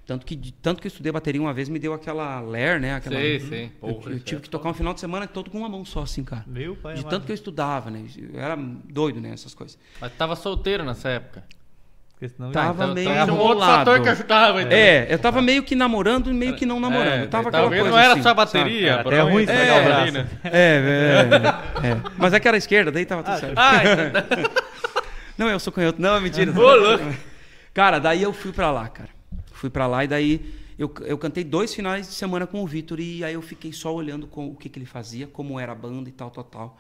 Tanto 0.06 0.28
que, 0.28 0.36
de- 0.36 0.52
tanto 0.52 0.80
que 0.80 0.86
eu 0.86 0.90
estudei 0.90 1.12
bateria 1.12 1.42
uma 1.42 1.56
vez, 1.56 1.70
me 1.70 1.80
deu 1.80 1.92
aquela 1.92 2.40
ler, 2.40 2.80
né? 2.80 2.94
Aquela, 2.94 3.16
Sei, 3.16 3.40
sei. 3.40 3.64
Eu, 3.82 3.96
Porra, 3.96 4.12
eu 4.12 4.20
tive 4.20 4.42
é 4.42 4.44
que 4.44 4.50
tocar 4.52 4.70
um 4.70 4.76
final 4.76 4.94
de 4.94 5.00
semana 5.00 5.26
todo 5.26 5.50
com 5.50 5.58
uma 5.58 5.68
mão 5.68 5.84
só, 5.84 6.04
assim, 6.04 6.24
cara. 6.24 6.44
Meu 6.46 6.76
pai 6.76 6.94
De 6.94 7.00
amado. 7.00 7.10
tanto 7.10 7.26
que 7.26 7.32
eu 7.32 7.34
estudava, 7.34 7.90
né? 7.90 8.04
Eu 8.32 8.40
era 8.40 8.56
doido, 8.56 9.20
né? 9.20 9.32
Essas 9.34 9.56
coisas. 9.56 9.76
Mas 10.00 10.14
tava 10.14 10.36
solteiro 10.36 10.84
nessa 10.86 11.10
época. 11.10 11.44
Porque 12.12 12.30
senão. 12.30 12.52
Tava 12.52 12.84
então, 12.84 12.94
meio 12.94 13.10
então 13.10 13.24
tinha 13.26 13.34
um 13.34 13.40
outro 13.40 13.66
fator 13.66 14.02
que 14.04 14.10
ajudava. 14.10 14.62
então. 14.62 14.78
É, 14.78 15.12
eu 15.12 15.18
tava 15.18 15.42
meio 15.42 15.64
que 15.64 15.74
namorando 15.74 16.30
e 16.30 16.34
meio 16.36 16.56
que 16.56 16.64
não 16.68 16.80
namorando. 16.80 17.24
É, 17.24 17.26
tava 17.26 17.50
talvez 17.50 17.82
aquela 17.82 17.82
coisa 17.82 17.90
não 17.90 17.98
era 17.98 18.14
assim, 18.14 18.22
só 18.22 18.36
bateria, 18.36 18.92
Era 18.92 19.02
até 19.02 19.22
ruim 19.22 19.46
né? 19.48 20.28
É, 20.44 20.50
é, 20.52 21.88
é, 21.88 21.92
é. 21.94 22.02
Mas 22.20 22.34
é 22.34 22.40
que 22.40 22.48
era 22.48 22.56
a 22.56 22.60
esquerda, 22.60 22.92
daí 22.92 23.04
tava 23.04 23.24
tudo 23.24 23.40
certo. 23.40 23.56
Ah, 23.58 23.82
então- 23.84 24.62
Não, 25.38 25.50
eu 25.50 25.60
sou 25.60 25.72
canhoto. 25.74 26.02
Não, 26.02 26.20
mentira. 26.22 26.52
Ô, 26.52 26.76
louco. 26.76 27.04
Cara, 27.74 28.00
daí 28.00 28.22
eu 28.22 28.34
fui 28.34 28.52
pra 28.52 28.72
lá, 28.72 28.88
cara. 28.90 29.10
Fui 29.52 29.70
pra 29.70 29.88
lá 29.88 30.04
e 30.04 30.08
daí 30.08 30.54
Eu, 30.78 30.92
eu 31.02 31.18
cantei 31.18 31.44
dois 31.44 31.74
finais 31.76 32.08
de 32.08 32.14
semana 32.16 32.48
com 32.48 32.64
o 32.64 32.66
Vitor 32.68 33.00
e 33.00 33.24
aí 33.24 33.36
eu 33.36 33.42
fiquei 33.42 33.72
só 33.72 33.94
olhando 33.94 34.26
com, 34.26 34.48
o 34.48 34.56
que, 34.56 34.68
que 34.68 34.80
ele 34.80 34.86
fazia, 34.86 35.28
como 35.28 35.60
era 35.60 35.72
a 35.72 35.76
banda 35.76 36.10
e 36.10 36.12
tal, 36.12 36.32
tal, 36.32 36.44
tal. 36.44 36.78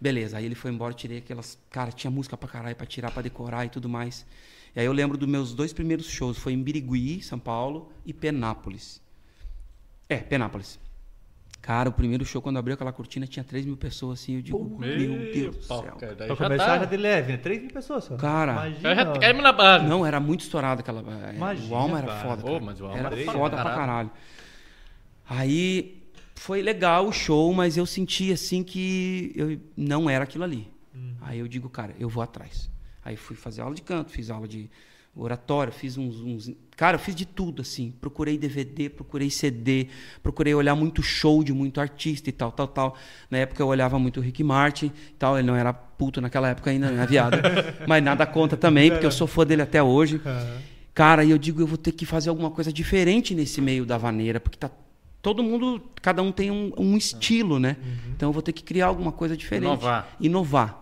Beleza, 0.00 0.38
aí 0.38 0.44
ele 0.44 0.56
foi 0.56 0.72
embora, 0.72 0.92
tirei 0.94 1.18
aquelas. 1.18 1.56
Cara, 1.70 1.92
tinha 1.92 2.10
música 2.10 2.36
pra 2.36 2.48
caralho, 2.48 2.74
pra 2.74 2.86
tirar, 2.86 3.12
pra 3.12 3.22
decorar 3.22 3.66
e 3.66 3.68
tudo 3.68 3.88
mais. 3.88 4.26
E 4.74 4.80
aí 4.80 4.86
eu 4.86 4.92
lembro 4.92 5.16
dos 5.16 5.28
meus 5.28 5.54
dois 5.54 5.72
primeiros 5.72 6.06
shows, 6.06 6.38
foi 6.38 6.54
em 6.54 6.62
Birigui, 6.62 7.22
São 7.22 7.38
Paulo, 7.38 7.92
e 8.04 8.12
Penápolis. 8.12 9.00
É, 10.08 10.16
Penápolis. 10.16 10.78
Cara, 11.62 11.90
o 11.90 11.92
primeiro 11.92 12.24
show, 12.24 12.40
quando 12.40 12.58
abriu 12.58 12.74
aquela 12.74 12.90
cortina, 12.92 13.26
tinha 13.26 13.44
3 13.44 13.66
mil 13.66 13.76
pessoas 13.76 14.20
assim. 14.20 14.36
Eu 14.36 14.42
digo, 14.42 14.78
meu 14.78 15.32
Deus 15.32 15.56
do 15.56 15.62
céu. 15.62 15.82
cara, 15.82 16.14
Pra 16.16 16.26
já 16.28 16.36
começar 16.36 16.66
tá. 16.66 16.78
já 16.78 16.84
de 16.86 16.96
leve, 16.96 17.32
né? 17.32 17.38
3 17.38 17.60
mil 17.60 17.70
pessoas 17.70 18.04
só. 18.04 18.16
Cara, 18.16 18.54
Já 18.70 18.94
já 18.94 19.02
Imagina. 19.02 19.18
queima 19.18 19.42
na 19.42 19.52
base. 19.52 19.84
Não, 19.86 20.04
era 20.06 20.18
muito 20.18 20.40
estourado 20.40 20.80
aquela. 20.80 21.00
é, 21.28 21.34
Imagina, 21.36 21.68
o 21.72 21.76
Alma 21.76 21.98
era 21.98 22.06
cara. 22.06 22.28
foda. 22.28 22.42
Cara. 22.42 22.60
mas 22.60 22.80
o 22.80 22.86
Alma 22.86 22.98
era 22.98 23.20
era 23.20 23.32
foda 23.32 23.56
pra 23.56 23.64
pra 23.64 23.74
caralho. 23.74 24.10
Aí 25.28 26.02
foi 26.34 26.62
legal 26.62 27.06
o 27.06 27.12
show, 27.12 27.52
mas 27.52 27.76
eu 27.76 27.86
senti 27.86 28.32
assim 28.32 28.62
que 28.64 29.32
eu 29.36 29.60
não 29.76 30.08
era 30.08 30.24
aquilo 30.24 30.44
ali. 30.44 30.68
Uhum. 30.94 31.14
Aí 31.20 31.38
eu 31.38 31.46
digo, 31.48 31.68
cara, 31.68 31.94
eu 31.98 32.08
vou 32.08 32.22
atrás. 32.22 32.70
Aí 33.04 33.16
fui 33.16 33.36
fazer 33.36 33.60
aula 33.62 33.74
de 33.74 33.82
canto, 33.82 34.10
fiz 34.10 34.30
aula 34.30 34.48
de 34.48 34.68
oratório, 35.14 35.72
fiz 35.72 35.96
uns, 35.96 36.20
uns- 36.20 36.52
Cara, 36.80 36.94
eu 36.94 36.98
fiz 36.98 37.14
de 37.14 37.26
tudo, 37.26 37.60
assim. 37.60 37.92
Procurei 38.00 38.38
DVD, 38.38 38.88
procurei 38.88 39.28
CD, 39.28 39.88
procurei 40.22 40.54
olhar 40.54 40.74
muito 40.74 41.02
show 41.02 41.44
de 41.44 41.52
muito 41.52 41.78
artista 41.78 42.30
e 42.30 42.32
tal, 42.32 42.50
tal, 42.50 42.66
tal. 42.66 42.96
Na 43.30 43.36
época 43.36 43.62
eu 43.62 43.66
olhava 43.66 43.98
muito 43.98 44.18
o 44.18 44.22
Rick 44.22 44.42
Martin 44.42 44.86
e 44.86 45.12
tal. 45.18 45.38
Ele 45.38 45.46
não 45.46 45.54
era 45.54 45.74
puto 45.74 46.22
naquela 46.22 46.48
época 46.48 46.70
ainda, 46.70 46.90
né, 46.90 47.04
viado? 47.04 47.36
Mas 47.86 48.02
nada 48.02 48.24
conta 48.24 48.56
também, 48.56 48.90
porque 48.90 49.04
eu 49.04 49.10
sou 49.10 49.26
fã 49.26 49.44
dele 49.44 49.60
até 49.60 49.82
hoje. 49.82 50.22
Cara, 50.94 51.22
e 51.22 51.30
eu 51.30 51.36
digo, 51.36 51.60
eu 51.60 51.66
vou 51.66 51.76
ter 51.76 51.92
que 51.92 52.06
fazer 52.06 52.30
alguma 52.30 52.50
coisa 52.50 52.72
diferente 52.72 53.34
nesse 53.34 53.60
meio 53.60 53.84
da 53.84 53.98
vaneira, 53.98 54.40
porque 54.40 54.56
tá 54.56 54.70
todo 55.20 55.42
mundo, 55.42 55.82
cada 56.00 56.22
um 56.22 56.32
tem 56.32 56.50
um, 56.50 56.72
um 56.78 56.96
estilo, 56.96 57.58
né? 57.58 57.76
Então 58.16 58.30
eu 58.30 58.32
vou 58.32 58.40
ter 58.40 58.54
que 58.54 58.64
criar 58.64 58.86
alguma 58.86 59.12
coisa 59.12 59.36
diferente. 59.36 59.66
Inovar. 59.66 60.08
Inovar. 60.18 60.79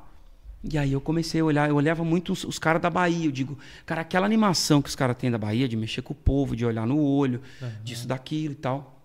E 0.65 0.77
aí 0.77 0.93
eu 0.93 1.01
comecei 1.01 1.41
a 1.41 1.45
olhar, 1.45 1.69
eu 1.69 1.77
olhava 1.77 2.03
muito 2.05 2.33
os, 2.33 2.43
os 2.45 2.59
caras 2.59 2.83
da 2.83 2.91
Bahia, 2.91 3.27
eu 3.27 3.31
digo, 3.31 3.57
cara, 3.87 4.01
aquela 4.01 4.27
animação 4.27 4.83
que 4.83 4.89
os 4.89 4.97
caras 4.97 5.17
têm 5.17 5.31
da 5.31 5.39
Bahia, 5.39 5.69
de 5.69 5.77
mexer 5.77 6.03
com 6.03 6.13
o 6.13 6.17
povo, 6.17 6.57
de 6.57 6.67
olhar 6.67 6.85
no 6.87 7.01
olho, 7.01 7.41
disso, 7.85 8.09
daquilo 8.09 8.53
e 8.53 8.57
tal. 8.57 9.01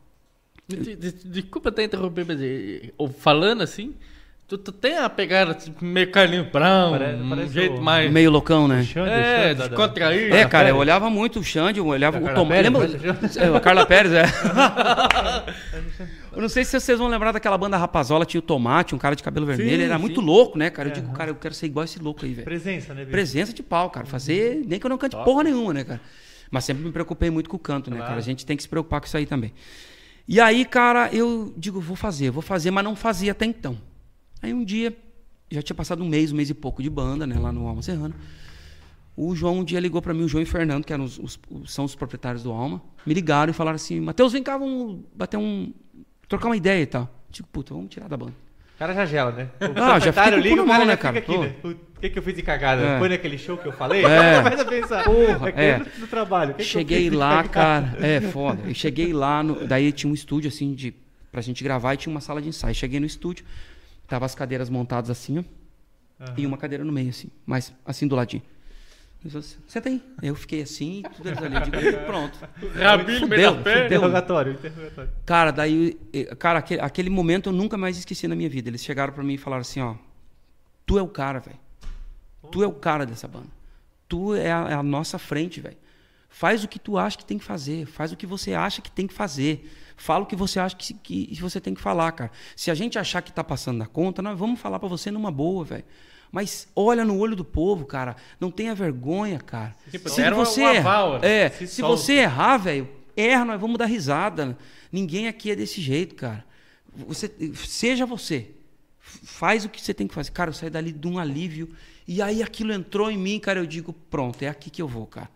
De- 0.68 0.96
de- 0.96 1.12
Desculpa 1.26 1.70
até 1.70 1.84
interromper, 1.84 2.26
mas 2.26 2.40
eh, 2.42 2.90
ou 2.98 3.08
falando 3.08 3.62
assim, 3.62 3.94
tu, 4.48 4.58
tu 4.58 4.72
tem 4.72 4.98
a 4.98 5.08
pegada 5.10 5.54
tipo, 5.54 5.86
meio 5.86 6.10
Carlinhos 6.10 6.48
Brown, 6.48 6.92
Parece- 6.92 7.22
um 7.22 7.30
parece 7.30 7.54
jeito 7.54 7.76
o- 7.76 7.82
mais. 7.84 8.12
Meio 8.12 8.32
loucão, 8.32 8.68
né? 8.68 8.84
Xande, 8.84 9.10
é, 9.12 9.50
Xande, 9.56 9.70
descontraído. 9.70 10.36
É, 10.36 10.46
cara, 10.48 10.70
eu 10.70 10.78
olhava 10.78 11.08
muito 11.10 11.40
o 11.40 11.44
Xande, 11.44 11.78
eu 11.80 11.86
olhava 11.86 12.18
Da 12.18 12.24
o 12.24 12.26
Carla 12.26 12.42
Tom. 12.44 12.48
Pérez, 12.50 12.74
Lembra? 12.74 13.44
É, 13.54 13.56
a 13.56 13.60
Carla 13.60 13.86
Pérez, 13.86 14.12
é. 14.14 14.24
eu 16.36 16.42
não 16.42 16.50
sei 16.50 16.64
se 16.66 16.80
vocês 16.80 16.98
vão 17.00 17.08
lembrar 17.08 17.32
daquela 17.32 17.58
banda 17.58 17.78
Rapazola, 17.78 18.26
tinha 18.26 18.40
o 18.40 18.42
Tomate, 18.42 18.94
um 18.96 18.98
cara 18.98 19.16
de 19.16 19.24
cabelo 19.24 19.46
vermelho, 19.46 19.72
ele 19.72 19.84
era 19.84 19.96
sim. 19.96 20.02
muito 20.02 20.20
louco, 20.22 20.58
né, 20.58 20.70
cara? 20.70 20.90
Eu 20.90 20.92
É, 20.92 20.96
digo, 20.96 21.12
cara, 21.14 21.32
eu 21.32 21.36
quero 21.36 21.54
ser 21.54 21.66
igual 21.68 21.84
esse 21.86 22.00
louco 22.00 22.26
aí, 22.26 22.34
velho. 22.34 22.46
Presença, 22.46 22.94
né, 22.94 23.02
Vitor? 23.02 23.12
Presença 23.12 23.54
de 23.54 23.64
pau, 23.64 23.90
cara. 23.90 24.06
Fazer, 24.06 24.64
nem 24.68 24.80
que 24.80 24.86
eu 24.86 24.90
não 24.90 24.98
cante 24.98 25.16
porra 25.16 25.44
nenhuma, 25.44 25.74
né, 25.74 25.84
cara? 25.84 26.02
Mas 26.52 26.66
sempre 26.66 26.84
me 26.84 26.92
preocupei 26.92 27.30
muito 27.30 27.50
com 27.50 27.56
o 27.58 27.60
canto, 27.60 27.90
né, 27.90 27.98
Claro. 27.98 28.10
cara? 28.12 28.20
A 28.20 28.24
gente 28.24 28.46
tem 28.46 28.56
que 28.58 28.64
se 28.64 28.70
preocupar 28.70 29.00
com 29.02 29.08
isso 29.08 29.18
aí 29.18 29.26
também. 29.26 29.54
E 30.28 30.40
aí, 30.40 30.64
cara, 30.66 31.10
eu 31.14 31.54
digo, 31.58 31.80
vou 31.82 31.96
fazer, 31.96 32.30
vou 32.32 32.42
fazer, 32.42 32.72
mas 32.72 32.84
não 32.84 32.96
fazia 32.96 33.32
até 33.32 33.46
então. 33.46 33.78
Aí 34.42 34.54
um 34.54 34.64
dia, 34.64 34.96
já 35.52 35.62
tinha 35.62 35.76
passado 35.76 36.04
um 36.04 36.08
mês, 36.08 36.32
um 36.32 36.36
mês 36.36 36.50
e 36.50 36.54
pouco 36.54 36.82
de 36.84 36.90
banda, 36.90 37.26
né, 37.28 37.38
lá 37.40 37.52
no 37.52 37.68
Alma 37.68 37.82
Serrano. 37.82 38.14
O 39.16 39.36
João 39.36 39.60
um 39.60 39.64
dia 39.64 39.80
ligou 39.80 40.02
pra 40.02 40.14
mim, 40.14 40.24
o 40.24 40.28
João 40.28 40.42
e 40.42 40.44
o 40.46 40.48
Fernando, 40.48 40.84
que 40.86 40.92
eram 40.92 41.04
os- 41.04 41.20
os- 41.20 41.40
são 41.68 41.86
os 41.86 41.94
proprietários 41.94 42.42
do 42.42 42.52
Alma, 42.52 42.82
me 43.06 43.14
ligaram 43.14 43.52
e 43.52 43.54
falaram 43.54 43.76
assim: 43.76 44.00
Matheus, 44.00 44.34
vem 44.34 44.42
cá, 44.42 44.58
vamos 44.58 45.02
bater 45.16 45.38
um. 45.38 45.72
Trocar 46.34 46.50
uma 46.50 46.58
ideia 46.58 46.82
e 46.82 46.86
tal. 46.88 47.08
Tipo, 47.32 47.48
puta, 47.50 47.74
vamos 47.74 47.90
tirar 47.90 48.08
da 48.08 48.18
banda. 48.18 48.34
O 48.76 48.80
cara 48.80 48.94
já 48.94 49.06
gela, 49.06 49.32
né? 49.32 49.50
O 49.62 49.80
Ah, 49.80 50.00
já 50.00 50.12
fica 50.12 50.30
liga, 50.32 50.64
o 50.64 50.66
cara 50.68 50.86
né, 50.86 50.98
cara? 50.98 51.20
aqui, 51.20 51.38
né? 51.38 51.54
O 51.64 51.76
que, 52.02 52.10
que 52.10 52.20
eu 52.20 52.24
fiz 52.24 52.34
de 52.36 52.42
cagada? 52.42 52.82
É. 52.82 53.00
Foi 53.00 53.08
naquele 53.08 53.38
show 53.38 53.56
que 53.58 53.68
eu 53.68 53.72
falei? 53.72 54.04
É. 54.04 54.42
Começa 54.42 54.62
a 54.64 54.66
pensar. 54.66 55.04
Porra, 55.04 55.50
é. 55.56 55.66
é. 55.70 55.80
Do, 55.80 56.08
trabalho. 56.08 56.54
Que 56.56 56.64
que 56.64 56.70
cheguei 56.70 57.10
de 57.10 57.16
lá, 57.16 57.44
cara. 57.44 57.96
É, 58.02 58.20
foda. 58.20 58.64
Eu 58.68 58.74
cheguei 58.74 59.14
lá, 59.14 59.44
no- 59.44 59.66
daí 59.68 59.92
tinha 59.92 60.10
um 60.10 60.14
estúdio 60.14 60.50
assim 60.50 60.74
de 60.74 60.94
pra 61.32 61.40
gente 61.42 61.64
gravar 61.64 61.94
e 61.94 61.98
tinha 61.98 62.12
uma 62.14 62.20
sala 62.20 62.42
de 62.42 62.50
ensaio. 62.50 62.74
Cheguei 62.76 63.00
no 63.00 63.06
estúdio, 63.06 63.46
tava 64.08 64.26
as 64.26 64.34
cadeiras 64.36 64.70
montadas 64.70 65.10
assim, 65.10 65.40
ó, 65.40 65.44
Aham. 66.24 66.34
e 66.38 66.46
uma 66.46 66.58
cadeira 66.58 66.84
no 66.84 66.92
meio 66.92 67.10
assim, 67.10 67.30
mas 67.46 67.74
assim 67.86 68.08
do 68.08 68.16
ladinho. 68.16 68.44
Assim, 69.26 69.58
Senta 69.68 69.90
aí. 69.90 70.04
Aí 70.22 70.28
Eu 70.28 70.36
fiquei 70.36 70.62
assim, 70.62 71.02
tudo 71.16 71.30
eles 71.30 71.42
ali, 71.42 71.60
digo, 71.62 71.78
pronto. 72.06 72.38
Rabinho 72.76 73.20
Fudeu, 73.22 73.56
fudeu. 73.58 73.86
Interrogatório, 73.86 74.54
interrogatório. 74.54 75.12
Cara, 75.26 75.52
daí, 75.52 75.98
eh, 76.12 76.36
cara, 76.36 76.60
aquele, 76.60 76.82
aquele 76.82 77.10
momento 77.10 77.50
eu 77.50 77.54
nunca 77.54 77.78
mais 77.78 77.98
esqueci 77.98 78.28
na 78.28 78.36
minha 78.36 78.50
vida. 78.50 78.70
Eles 78.70 78.84
chegaram 78.84 79.14
pra 79.14 79.24
mim 79.24 79.36
e 79.36 79.38
falaram 79.38 79.62
assim, 79.62 79.80
ó, 79.82 79.96
tu 80.86 81.00
é 81.00 81.02
o 81.02 81.08
cara, 81.08 81.40
velho. 81.40 81.60
Tu 82.52 82.62
é 82.62 82.68
o 82.68 82.74
cara 82.74 83.06
dessa 83.06 83.28
banda. 83.28 83.48
Tu 84.10 84.36
é 84.36 84.52
a, 84.52 84.68
é 84.70 84.74
a 84.74 84.84
nossa 84.84 85.18
frente, 85.18 85.62
velho. 85.62 85.78
Faz 86.30 86.64
o 86.64 86.68
que 86.68 86.80
tu 86.80 86.98
acha 86.98 87.18
que 87.18 87.26
tem 87.26 87.38
que 87.38 87.44
fazer. 87.46 87.86
Faz 87.86 88.12
o 88.12 88.18
que 88.18 88.26
você 88.26 88.54
acha 88.54 88.82
que 88.82 88.92
tem 88.92 89.08
que 89.08 89.14
fazer. 89.14 89.70
Fala 89.96 90.24
o 90.24 90.26
que 90.26 90.36
você 90.36 90.60
acha 90.60 90.76
que, 90.76 90.94
que 90.94 91.40
você 91.40 91.62
tem 91.62 91.74
que 91.74 91.82
falar, 91.82 92.12
cara. 92.12 92.32
Se 92.56 92.70
a 92.72 92.76
gente 92.76 93.00
achar 93.00 93.22
que 93.22 93.32
tá 93.32 93.44
passando 93.44 93.80
da 93.80 93.86
conta, 93.86 94.22
nós 94.22 94.38
vamos 94.38 94.60
falar 94.60 94.80
pra 94.80 94.90
você 94.90 95.12
numa 95.12 95.32
boa, 95.32 95.64
velho. 95.64 95.86
Mas 96.34 96.68
olha 96.76 97.06
no 97.06 97.20
olho 97.20 97.36
do 97.36 97.46
povo, 97.46 97.86
cara. 97.86 98.16
Não 98.40 98.50
tenha 98.50 98.74
vergonha, 98.74 99.38
cara. 99.38 99.76
Tipo, 99.92 100.10
se 100.10 100.28
você 100.32 100.64
um 100.64 100.80
aval, 100.80 101.24
é, 101.24 101.52
Se 101.52 101.68
se 101.68 101.82
você 101.84 102.14
errar, 102.14 102.58
velho, 102.58 102.90
erra, 103.16 103.46
nós 103.46 103.62
vamos 103.62 103.78
dar 103.78 103.86
risada. 103.86 104.58
Ninguém 104.92 105.28
aqui 105.28 105.52
é 105.52 105.56
desse 105.56 105.80
jeito, 105.80 106.16
cara. 106.16 106.44
Você, 107.08 107.32
seja 107.54 108.08
você. 108.08 108.50
Faz 109.00 109.64
o 109.64 109.70
que 109.70 109.80
você 109.80 109.94
tem 109.94 110.08
que 110.08 110.14
fazer. 110.16 110.32
Cara, 110.32 110.50
eu 110.50 110.54
saí 110.56 110.72
dali 110.72 110.92
de 110.92 111.08
um 111.08 111.20
alívio. 111.20 111.70
E 112.08 112.20
aí 112.20 112.42
aquilo 112.42 112.74
entrou 112.74 113.12
em 113.12 113.18
mim, 113.18 113.40
cara. 113.40 113.60
Eu 113.60 113.68
digo, 113.68 113.94
pronto, 113.94 114.42
é 114.42 114.48
aqui 114.48 114.72
que 114.72 114.82
eu 114.82 114.88
vou, 114.88 115.06
cara. 115.06 115.30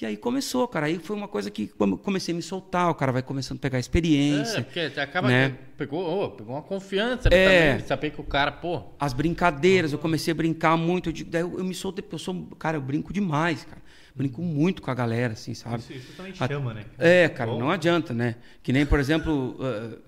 E 0.00 0.04
aí 0.04 0.16
começou, 0.16 0.66
cara. 0.66 0.86
Aí 0.86 0.98
foi 0.98 1.14
uma 1.16 1.28
coisa 1.28 1.50
que 1.50 1.68
come- 1.68 1.96
comecei 1.96 2.34
a 2.34 2.36
me 2.36 2.42
soltar. 2.42 2.90
O 2.90 2.94
cara 2.94 3.12
vai 3.12 3.22
começando 3.22 3.58
a 3.58 3.60
pegar 3.60 3.78
É, 3.78 3.80
experiência. 3.80 4.62
porque 4.62 4.90
você 4.90 5.00
acaba 5.00 5.28
né? 5.28 5.50
que 5.50 5.56
pegou, 5.78 6.24
ô, 6.24 6.30
pegou 6.30 6.54
uma 6.56 6.62
confiança 6.62 7.28
É. 7.30 7.70
também, 7.74 7.86
saber 7.86 8.10
que 8.10 8.20
o 8.20 8.24
cara, 8.24 8.50
pô, 8.52 8.82
As 8.98 9.12
brincadeiras, 9.12 9.92
eu 9.92 9.98
comecei 9.98 10.32
a 10.32 10.34
brincar 10.34 10.76
muito. 10.76 11.08
Eu 11.08 11.12
digo, 11.12 11.30
daí 11.30 11.42
eu, 11.42 11.58
eu 11.58 11.64
me 11.64 11.74
soltei, 11.74 12.02
porque 12.02 12.16
eu 12.16 12.18
sou. 12.18 12.34
Cara, 12.58 12.76
eu 12.76 12.80
brinco 12.80 13.12
demais, 13.12 13.64
cara. 13.64 13.80
Brinco 14.16 14.42
muito 14.42 14.82
com 14.82 14.90
a 14.90 14.94
galera, 14.94 15.32
assim, 15.32 15.54
sabe? 15.54 15.78
Isso, 15.78 15.92
isso 15.92 16.12
também 16.16 16.32
A- 16.38 16.46
chama, 16.48 16.74
né? 16.74 16.84
É, 16.98 17.28
cara, 17.28 17.50
Bom. 17.52 17.58
não 17.60 17.70
adianta, 17.70 18.12
né? 18.12 18.34
Que 18.62 18.72
nem, 18.72 18.84
por 18.84 18.98
exemplo, 19.00 19.56
eh, 19.60 19.98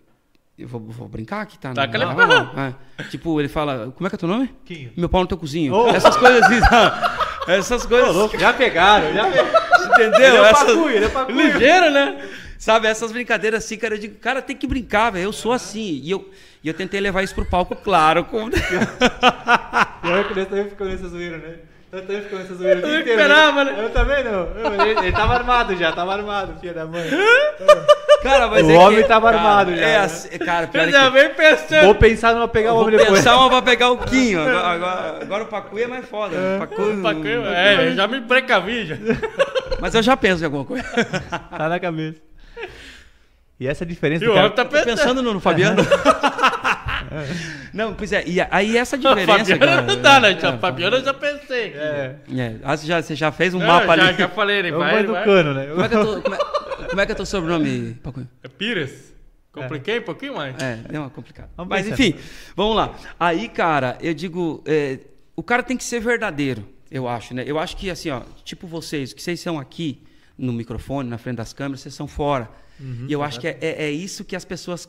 eu 0.58 0.68
vou, 0.68 0.80
vou 0.80 1.08
brincar 1.08 1.42
aqui, 1.42 1.58
tá? 1.58 1.72
Tá, 1.72 1.86
não, 1.86 2.14
não. 2.26 2.50
É. 2.98 3.02
Tipo, 3.04 3.40
ele 3.40 3.48
fala, 3.48 3.92
como 3.96 4.06
é 4.06 4.10
que 4.10 4.16
é 4.16 4.18
teu 4.18 4.28
nome? 4.28 4.52
Quinho. 4.64 4.92
Meu 4.96 5.08
pau 5.08 5.20
no 5.22 5.26
teu 5.26 5.36
cozinho. 5.38 5.74
Oh. 5.74 5.88
Essas 5.88 6.16
coisas 6.16 6.42
assim, 6.42 6.60
sabe? 6.68 7.16
Essas 7.48 7.86
coisas, 7.86 8.14
louco, 8.14 8.36
já 8.38 8.52
pegaram, 8.52 9.12
já 9.14 9.24
pegaram. 9.30 9.75
Entendeu? 9.86 10.20
Ele 10.20 10.36
é 10.36 10.50
Essas, 10.50 10.58
pacuio, 10.58 10.90
ele 10.90 11.04
é 11.04 11.08
pacuio. 11.08 11.36
ligeiro, 11.36 11.90
né? 11.90 12.28
Sabe, 12.58 12.88
essas 12.88 13.12
brincadeiras 13.12 13.64
assim, 13.64 13.76
cara, 13.76 13.94
eu 13.94 13.98
digo, 13.98 14.14
cara, 14.16 14.40
tem 14.40 14.56
que 14.56 14.66
brincar, 14.66 15.10
velho, 15.10 15.24
eu 15.24 15.32
sou 15.32 15.52
assim. 15.52 16.00
E 16.02 16.10
eu, 16.10 16.30
e 16.64 16.68
eu 16.68 16.74
tentei 16.74 17.00
levar 17.00 17.22
isso 17.22 17.34
pro 17.34 17.44
palco, 17.44 17.76
claro, 17.76 18.24
com... 18.24 18.48
Pior 18.50 20.28
que 20.28 20.34
nós 20.34 20.48
também 20.48 20.68
ficamos 20.68 20.94
nessa 20.94 21.08
zoeira, 21.08 21.38
né? 21.38 21.56
Nós 21.96 22.04
também 22.06 22.22
ficamos 22.22 22.44
nessa 22.44 22.54
zoeira 22.56 22.78
o 22.78 22.82
dia 22.82 22.90
Eu 22.94 23.00
inteiro, 23.00 23.20
esperava, 23.22 23.64
né? 23.64 23.74
Eu 23.78 23.90
também 23.90 24.24
não. 24.24 24.32
Eu- 24.32 24.80
Ele, 24.86 24.98
ele 25.00 25.12
tava 25.12 25.34
armado 25.34 25.76
já, 25.76 25.92
tava 25.92 26.12
armado, 26.12 26.54
filha 26.60 26.74
da 26.74 26.84
mãe. 26.84 27.08
Cara, 28.22 28.48
mas 28.48 28.66
O 28.66 28.70
é 28.70 28.74
homem 28.78 29.02
que, 29.02 29.08
tava 29.08 29.26
cara, 29.30 29.38
armado 29.38 29.70
já, 29.74 29.82
É 29.82 29.86
né? 29.86 29.96
assim, 29.98 30.38
cara, 30.38 30.66
pior 30.66 30.82
eu 30.82 30.88
é 30.88 30.92
já 30.92 31.08
vem 31.08 31.30
pensando. 31.30 31.84
Vou 31.84 31.94
pensar 31.94 32.34
numa 32.34 32.48
pegar 32.48 32.68
o 32.68 32.72
Eu 32.72 32.74
vou 32.74 32.84
homem 32.86 32.98
depois. 32.98 33.18
pensar 33.20 33.36
uma 33.38 33.48
pra 33.48 33.62
pegar 33.62 33.90
o 33.90 33.98
Quinho. 33.98 34.40
Agora, 34.42 34.66
agora, 34.68 35.18
agora 35.22 35.42
o 35.44 35.46
Pacu 35.46 35.78
é 35.78 35.86
mais 35.86 36.06
foda. 36.06 36.36
O 36.36 36.58
Pacu, 36.60 37.00
Pacu, 37.02 37.26
é, 37.26 37.88
eu 37.88 37.94
já 37.94 38.06
me 38.06 38.20
precavi 38.20 38.84
já. 38.86 38.96
Mas 39.80 39.94
eu 39.94 40.02
já 40.02 40.16
penso 40.16 40.42
em 40.42 40.44
alguma 40.46 40.64
coisa. 40.66 40.84
Tá 41.56 41.68
na 41.68 41.80
cabeça. 41.80 42.18
E 43.58 43.66
essa 43.66 43.86
diferença 43.86 44.22
E 44.22 44.28
o 44.28 44.34
cara- 44.34 44.44
homem 44.46 44.54
tá 44.56 44.64
pensando. 44.66 44.84
pensando 44.96 45.22
no, 45.22 45.32
no 45.34 45.40
Fabiano. 45.40 45.82
Não, 47.72 47.94
pois 47.94 48.12
é. 48.12 48.24
E 48.26 48.40
aí 48.50 48.76
essa 48.76 48.96
diferença, 48.96 49.38
Fabiana 49.38 49.66
cara. 49.66 49.82
não 49.82 50.00
dá, 50.02 50.20
né? 50.20 50.30
é, 50.40 50.46
A 50.46 50.58
Fabiana 50.58 50.96
eu 50.96 51.04
já 51.04 51.14
pensei. 51.14 51.72
É. 51.74 52.16
é. 52.36 52.56
Ah, 52.62 52.76
você, 52.76 52.86
já, 52.86 53.02
você 53.02 53.14
já 53.14 53.30
fez 53.32 53.54
um 53.54 53.58
Não, 53.58 53.66
mapa 53.66 53.96
já, 53.96 54.08
ali. 54.08 54.18
já 54.18 54.28
falei, 54.28 54.58
ele 54.58 54.72
vai, 54.72 55.04
vai. 55.04 55.22
educando, 55.22 55.54
né? 55.54 55.66
Como 55.66 55.82
é 55.82 55.88
que 55.88 55.94
eu 55.94 56.04
tô, 56.06 56.22
como 56.22 56.34
é, 56.34 56.38
como 56.88 57.00
é 57.00 57.06
que 57.06 57.12
é 57.12 57.14
teu 57.14 57.26
sobrenome, 57.26 57.94
Pacu? 58.02 58.26
É 58.42 58.48
Pires. 58.48 59.14
Compliquei 59.52 59.98
um 60.00 60.02
pouquinho 60.02 60.34
mais. 60.34 60.54
É, 60.62 60.76
deu 60.88 61.00
uma 61.00 61.10
complicada. 61.10 61.48
Vamos 61.56 61.70
Mas 61.70 61.86
pensando. 61.88 62.00
enfim, 62.00 62.18
vamos 62.54 62.76
lá. 62.76 62.94
Aí, 63.18 63.48
cara, 63.48 63.96
eu 64.02 64.12
digo, 64.12 64.62
é, 64.66 64.98
o 65.34 65.42
cara 65.42 65.62
tem 65.62 65.76
que 65.78 65.84
ser 65.84 65.98
verdadeiro, 66.00 66.68
eu 66.90 67.08
acho, 67.08 67.32
né? 67.32 67.42
Eu 67.46 67.58
acho 67.58 67.74
que 67.76 67.88
assim, 67.88 68.10
ó, 68.10 68.20
tipo 68.44 68.66
vocês, 68.66 69.14
que 69.14 69.22
vocês 69.22 69.40
são 69.40 69.58
aqui 69.58 70.02
no 70.36 70.52
microfone, 70.52 71.08
na 71.08 71.16
frente 71.16 71.36
das 71.36 71.54
câmeras, 71.54 71.80
vocês 71.80 71.94
são 71.94 72.06
fora. 72.06 72.50
Uhum, 72.78 73.06
e 73.08 73.12
eu 73.14 73.22
acho 73.22 73.40
que 73.40 73.48
é, 73.48 73.56
é- 73.62 73.84
é 73.86 73.90
isso 73.90 74.22
que 74.26 74.36
as 74.36 74.44
pessoas 74.44 74.86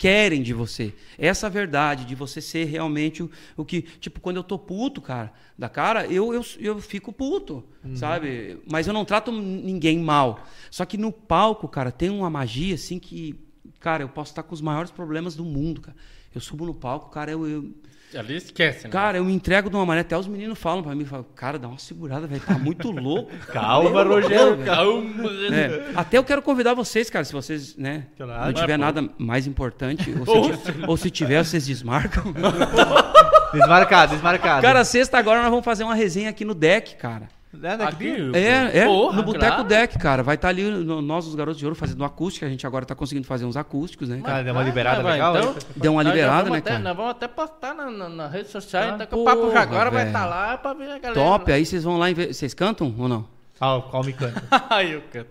querem 0.00 0.42
de 0.42 0.54
você. 0.54 0.94
Essa 1.18 1.50
verdade 1.50 2.06
de 2.06 2.14
você 2.14 2.40
ser 2.40 2.64
realmente 2.64 3.22
o, 3.22 3.30
o 3.54 3.66
que. 3.66 3.82
Tipo, 3.82 4.18
quando 4.18 4.38
eu 4.38 4.42
tô 4.42 4.58
puto, 4.58 5.02
cara, 5.02 5.30
da 5.58 5.68
cara, 5.68 6.06
eu, 6.06 6.32
eu, 6.32 6.42
eu 6.58 6.80
fico 6.80 7.12
puto, 7.12 7.62
sabe? 7.94 8.58
Mas 8.70 8.86
eu 8.86 8.94
não 8.94 9.04
trato 9.04 9.30
ninguém 9.30 9.98
mal. 9.98 10.42
Só 10.70 10.86
que 10.86 10.96
no 10.96 11.12
palco, 11.12 11.68
cara, 11.68 11.92
tem 11.92 12.08
uma 12.08 12.30
magia 12.30 12.74
assim 12.74 12.98
que. 12.98 13.38
Cara, 13.78 14.02
eu 14.02 14.08
posso 14.08 14.32
estar 14.32 14.42
com 14.42 14.54
os 14.54 14.62
maiores 14.62 14.90
problemas 14.90 15.36
do 15.36 15.44
mundo, 15.44 15.82
cara. 15.82 15.96
Eu 16.34 16.40
subo 16.40 16.64
no 16.64 16.74
palco, 16.74 17.10
cara, 17.10 17.30
eu- 17.30 17.46
eu, 17.46 17.70
Ali 18.14 18.36
esquece, 18.36 18.84
né? 18.84 18.90
Cara, 18.90 19.18
eu 19.18 19.24
me 19.24 19.32
entrego 19.32 19.70
de 19.70 19.76
uma 19.76 19.86
maneira, 19.86 20.04
até 20.06 20.16
os 20.18 20.26
meninos 20.26 20.58
falam 20.58 20.82
pra 20.82 20.94
mim, 20.94 21.04
falam, 21.04 21.24
cara, 21.36 21.58
dá 21.58 21.68
uma 21.68 21.78
segurada, 21.78 22.26
velho, 22.26 22.40
tá 22.40 22.58
muito 22.58 22.90
louco. 22.92 23.30
Calma, 23.52 24.02
Rogério. 24.02 24.58
Calma. 24.64 25.30
É, 25.54 25.92
até 25.94 26.18
eu 26.18 26.24
quero 26.24 26.42
convidar 26.42 26.74
vocês, 26.74 27.08
cara, 27.08 27.24
se 27.24 27.32
vocês, 27.32 27.76
né, 27.76 28.06
Claro. 28.16 28.46
não 28.46 28.52
tiver 28.52 28.76
nada 28.76 29.08
mais 29.16 29.46
importante, 29.46 30.12
ou 30.26 30.26
se, 30.26 30.84
ou 30.88 30.96
se 30.96 31.10
tiver, 31.10 31.44
vocês 31.44 31.66
desmarcam. 31.66 32.24
Desmarcado, 33.52 34.12
desmarcado. 34.12 34.62
Cara, 34.62 34.84
sexta 34.84 35.18
agora 35.18 35.40
nós 35.42 35.50
vamos 35.50 35.64
fazer 35.64 35.82
uma 35.82 35.94
resenha 35.94 36.30
aqui 36.30 36.44
no 36.44 36.54
deck, 36.54 36.94
cara. 36.96 37.28
É 37.62 37.76
daqui. 37.76 38.30
É, 38.34 38.78
é, 38.80 38.86
Porra, 38.86 39.16
no 39.16 39.22
Boteco 39.24 39.46
claro. 39.46 39.64
Deck, 39.64 39.98
cara. 39.98 40.22
Vai 40.22 40.36
estar 40.36 40.48
ali 40.48 40.62
no- 40.62 41.02
nós, 41.02 41.26
os 41.26 41.34
Garotos 41.34 41.58
de 41.58 41.64
Ouro, 41.66 41.74
fazendo 41.74 42.04
acústica. 42.04 42.46
A 42.46 42.48
gente 42.48 42.66
agora 42.66 42.86
tá 42.86 42.94
conseguindo 42.94 43.26
fazer 43.26 43.44
uns 43.44 43.56
acústicos, 43.56 44.08
né? 44.08 44.20
Cara, 44.24 44.44
deu 44.44 44.52
uma 44.52 44.62
liberada 44.62 45.02
vai, 45.02 45.12
legal. 45.14 45.36
então, 45.36 45.50
aí. 45.50 45.56
Deu 45.76 45.92
uma 45.92 46.04
já 46.04 46.10
liberada, 46.10 46.50
né, 46.50 46.58
até- 46.58 46.70
cara? 46.70 46.82
Nós 46.82 46.96
vamos 46.96 47.10
até 47.10 47.26
postar 47.28 47.74
na, 47.74 47.90
na, 47.90 48.08
na 48.08 48.28
rede 48.28 48.48
social, 48.50 48.82
Ah, 48.82 48.90
então 48.94 49.06
que 49.06 49.14
o 49.16 49.24
Papo 49.24 49.40
porra, 49.42 49.52
Jaguara 49.54 49.90
vai 49.90 50.04
velho. 50.04 50.16
estar 50.16 50.26
lá 50.26 50.56
pra 50.58 50.72
ver 50.74 50.84
a 50.92 50.98
galera. 50.98 51.14
Top, 51.14 51.50
lá. 51.50 51.56
aí 51.56 51.66
vocês 51.66 51.82
vão 51.84 51.98
lá 51.98 52.10
e 52.10 52.14
ver. 52.14 52.32
Vocês 52.32 52.54
cantam 52.54 52.94
ou 52.98 53.08
não? 53.08 53.26
Ah, 53.60 53.82
calma 53.90 54.08
e 54.08 54.12
canta. 54.12 54.42
Ai, 54.70 54.94
eu 54.94 55.02
canto. 55.12 55.28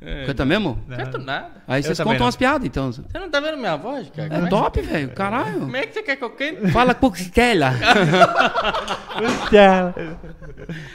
É, 0.00 0.26
Canta 0.26 0.44
mesmo? 0.44 0.78
não 0.86 0.96
canto 0.96 1.18
nada. 1.18 1.50
Aí 1.66 1.82
vocês 1.82 1.98
contam 1.98 2.18
não. 2.20 2.26
umas 2.26 2.36
piadas, 2.36 2.64
então. 2.64 2.92
Você 2.92 3.02
não 3.18 3.28
tá 3.28 3.40
vendo 3.40 3.56
minha 3.56 3.76
voz, 3.76 4.08
cara? 4.14 4.28
Como 4.28 4.46
é, 4.46 4.48
Top, 4.48 4.80
velho. 4.80 5.08
Caralho. 5.10 5.60
como 5.60 5.76
é 5.76 5.86
que 5.86 5.94
você 5.94 6.02
quer 6.04 6.14
que 6.16 6.22
eu 6.22 6.30
cante? 6.30 6.70
Fala 6.70 6.94
costela. 6.94 7.72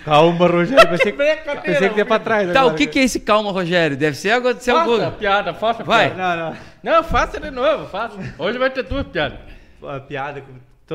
Calma, 0.05 0.47
Rogério. 0.47 0.89
Pensei 0.89 1.11
que, 1.11 1.17
Brincadeira, 1.17 1.61
pensei 1.61 1.89
que 1.89 1.97
ia 1.97 2.05
pra 2.05 2.19
trás. 2.19 2.51
Tá, 2.51 2.59
agora. 2.61 2.73
o 2.73 2.77
que, 2.77 2.87
que 2.87 2.99
é 2.99 3.03
esse 3.03 3.19
calma, 3.19 3.51
Rogério? 3.51 3.97
Deve 3.97 4.15
ser 4.15 4.31
algo 4.31 4.53
de 4.53 4.63
ser 4.63 4.71
Faça 4.73 4.89
a 4.89 5.05
algo. 5.05 5.17
piada, 5.17 5.53
faça 5.53 5.81
a 5.81 5.85
Vai. 5.85 6.13
piada. 6.13 6.35
Não, 6.35 6.51
não. 6.51 6.57
Não, 6.83 7.03
faça 7.03 7.39
de 7.39 7.51
novo, 7.51 7.87
faça. 7.89 8.17
Hoje 8.37 8.57
vai 8.57 8.69
ter 8.69 8.83
duas 8.83 9.05
piadas. 9.07 9.37
A 9.85 9.99
piada, 9.99 10.41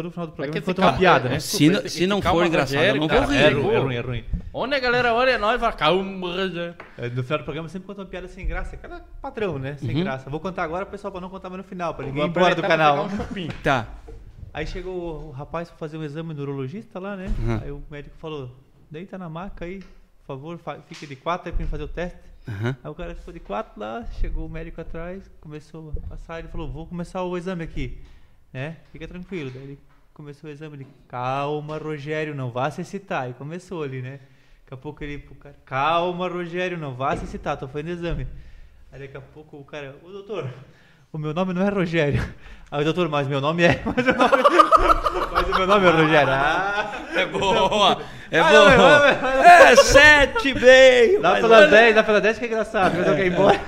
todo 0.02 0.10
final 0.12 0.26
do 0.26 0.32
programa 0.32 0.60
que 0.60 0.66
conta 0.66 0.80
esse 0.82 0.90
uma 0.90 0.98
piada, 0.98 1.28
né? 1.28 1.36
é, 1.36 1.40
Se, 1.40 1.88
se 1.88 2.06
não 2.06 2.20
for 2.22 2.46
engraçado, 2.46 2.82
eu 2.82 2.96
não 2.96 3.08
vou 3.08 3.16
É 3.32 3.48
rir. 3.48 3.54
ruim, 3.54 3.74
é 3.74 3.78
ruim, 3.80 3.94
é 3.96 4.00
ruim. 4.00 4.24
Onde 4.52 4.74
a 4.74 4.78
galera 4.78 5.14
olha 5.14 5.30
é 5.32 5.38
nós, 5.38 5.60
vai 5.60 5.72
calma. 5.72 6.28
É, 6.96 7.08
No 7.08 7.22
final 7.22 7.38
do 7.38 7.44
programa 7.44 7.68
sempre 7.68 7.86
conta 7.86 8.00
uma 8.02 8.06
piada 8.06 8.28
sem 8.28 8.46
graça. 8.46 8.74
É 8.74 8.78
cada 8.78 9.00
padrão, 9.20 9.58
né? 9.58 9.76
Sem 9.78 10.02
graça. 10.02 10.28
Vou 10.30 10.40
contar 10.40 10.62
agora, 10.64 10.86
pessoal, 10.86 11.10
pra 11.12 11.20
não 11.20 11.28
contar 11.28 11.48
mais 11.50 11.62
no 11.62 11.68
final, 11.68 11.94
pra 11.94 12.06
ninguém 12.06 12.24
ir 12.24 12.28
embora 12.28 12.54
do 12.54 12.62
canal. 12.62 13.06
um. 13.06 13.48
Tá. 13.62 13.86
Aí 14.52 14.66
chegou 14.66 15.28
o 15.28 15.30
rapaz 15.30 15.68
pra 15.68 15.78
fazer 15.78 15.98
um 15.98 16.02
exame 16.04 16.32
neurologista 16.34 16.98
lá, 16.98 17.14
né? 17.16 17.32
Uhum. 17.38 17.60
Aí 17.62 17.70
o 17.70 17.82
médico 17.90 18.16
falou: 18.18 18.50
deita 18.90 19.18
na 19.18 19.28
maca 19.28 19.64
aí, 19.66 19.78
por 19.80 20.26
favor, 20.26 20.58
fa- 20.58 20.78
fica 20.88 21.06
de 21.06 21.16
quatro 21.16 21.48
aí 21.48 21.52
pra 21.54 21.62
mim 21.64 21.70
fazer 21.70 21.82
o 21.84 21.88
teste. 21.88 22.18
Aham. 22.48 22.74
Aí 22.82 22.90
o 22.90 22.94
cara 22.94 23.14
ficou 23.14 23.32
de 23.34 23.40
quatro 23.40 23.78
lá, 23.78 24.04
chegou 24.20 24.46
o 24.46 24.48
médico 24.48 24.80
atrás, 24.80 25.30
começou 25.40 25.92
a 26.04 26.08
passar, 26.08 26.38
ele 26.38 26.48
falou, 26.48 26.66
vou 26.72 26.86
começar 26.86 27.22
o 27.22 27.36
exame 27.36 27.62
aqui. 27.62 27.98
Né? 28.52 28.76
Fica 28.90 29.06
tranquilo. 29.06 29.50
Daí 29.52 29.62
ele 29.62 29.78
começou 30.18 30.50
o 30.50 30.52
exame, 30.52 30.76
ele, 30.78 30.86
calma, 31.08 31.78
Rogério, 31.78 32.34
não 32.34 32.50
vá 32.50 32.68
se 32.72 32.80
excitar. 32.80 33.30
E 33.30 33.34
começou 33.34 33.84
ali, 33.84 34.02
né? 34.02 34.18
Daqui 34.64 34.74
a 34.74 34.76
pouco 34.76 35.02
ele, 35.04 35.16
pro 35.18 35.36
cara, 35.36 35.54
calma, 35.64 36.28
Rogério, 36.28 36.76
não 36.76 36.92
vá 36.92 37.16
se 37.16 37.24
excitar, 37.24 37.56
tô 37.56 37.68
fazendo 37.68 37.90
exame. 37.90 38.26
Aí 38.92 38.98
daqui 38.98 39.16
a 39.16 39.20
pouco 39.20 39.56
o 39.58 39.64
cara, 39.64 39.94
ô 40.02 40.10
doutor, 40.10 40.48
o 41.12 41.18
meu 41.18 41.32
nome 41.32 41.54
não 41.54 41.64
é 41.64 41.70
Rogério. 41.70 42.20
Aí 42.68 42.80
o 42.80 42.84
doutor, 42.84 43.08
mas 43.08 43.28
meu 43.28 43.40
nome 43.40 43.62
é. 43.62 43.80
Mas 43.86 44.06
o, 44.06 44.12
nome, 44.12 44.42
mas 45.32 45.48
o 45.48 45.56
meu 45.56 45.66
nome 45.68 45.86
é 45.86 45.90
Rogério. 45.90 46.32
Ah, 46.32 46.92
É 47.14 47.24
boa. 47.26 48.02
É 48.30 48.40
Ah, 48.40 48.52
não, 48.52 48.68
não, 48.70 48.76
boa. 48.76 48.98
não, 48.98 49.42
É 49.44 49.76
sete 49.76 50.52
meio. 50.54 51.22
dá 51.22 51.36
pelas 51.36 51.70
10, 51.70 51.94
dá 51.94 52.02
pelas 52.02 52.22
10 52.22 52.38
que 52.38 52.44
é 52.44 52.48
engraçado, 52.48 52.94
mas 52.98 53.06
eu 53.06 53.14
quero 53.14 53.26
ir 53.26 53.32
embora. 53.32 53.60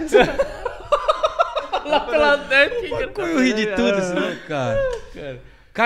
Lá 1.87 2.01
pelas 2.01 2.41
10 2.49 2.73
fica. 2.81 3.23
Eu 3.23 3.41
ri 3.41 3.53
de 3.55 3.67
tudo, 3.69 4.01
senão, 4.03 4.37
cara. 4.49 4.79
Cara, 5.15 5.39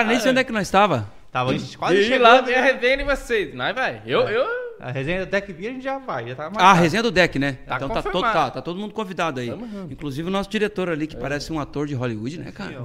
nem 0.05 0.19
sei 0.19 0.31
onde 0.31 0.39
é 0.39 0.43
que 0.43 0.51
nós 0.51 0.69
tava. 0.69 1.09
Tava 1.31 1.53
quase 1.77 1.97
E 1.97 2.03
chegando. 2.05 2.21
lá 2.21 2.41
vem 2.41 2.55
a 2.55 2.61
resenha 2.61 2.97
de 2.97 3.03
vocês. 3.03 3.53
Nós 3.53 3.75
vai. 3.75 4.01
Eu, 4.05 4.21
eu. 4.21 4.65
A 4.79 4.91
resenha 4.91 5.25
do 5.25 5.29
Deck 5.31 5.51
Beer 5.53 5.71
a 5.71 5.73
gente 5.73 5.83
já 5.83 5.97
vai, 5.97 6.27
já 6.27 6.35
tá 6.35 6.51
Ah, 6.57 6.71
a 6.71 6.73
resenha 6.73 7.01
do 7.01 7.09
deck, 7.09 7.39
né? 7.39 7.59
Tá 7.65 7.77
então 7.77 7.89
tá 7.89 8.03
todo, 8.03 8.21
tá, 8.21 8.51
tá 8.51 8.61
todo 8.61 8.77
mundo 8.77 8.93
convidado 8.93 9.39
aí. 9.39 9.49
Inclusive 9.89 10.27
o 10.27 10.31
nosso 10.31 10.49
diretor 10.49 10.89
ali, 10.89 11.07
que 11.07 11.15
parece 11.15 11.51
um 11.53 11.59
ator 11.59 11.87
de 11.87 11.93
Hollywood, 11.95 12.39
né, 12.39 12.51
cara? 12.51 12.75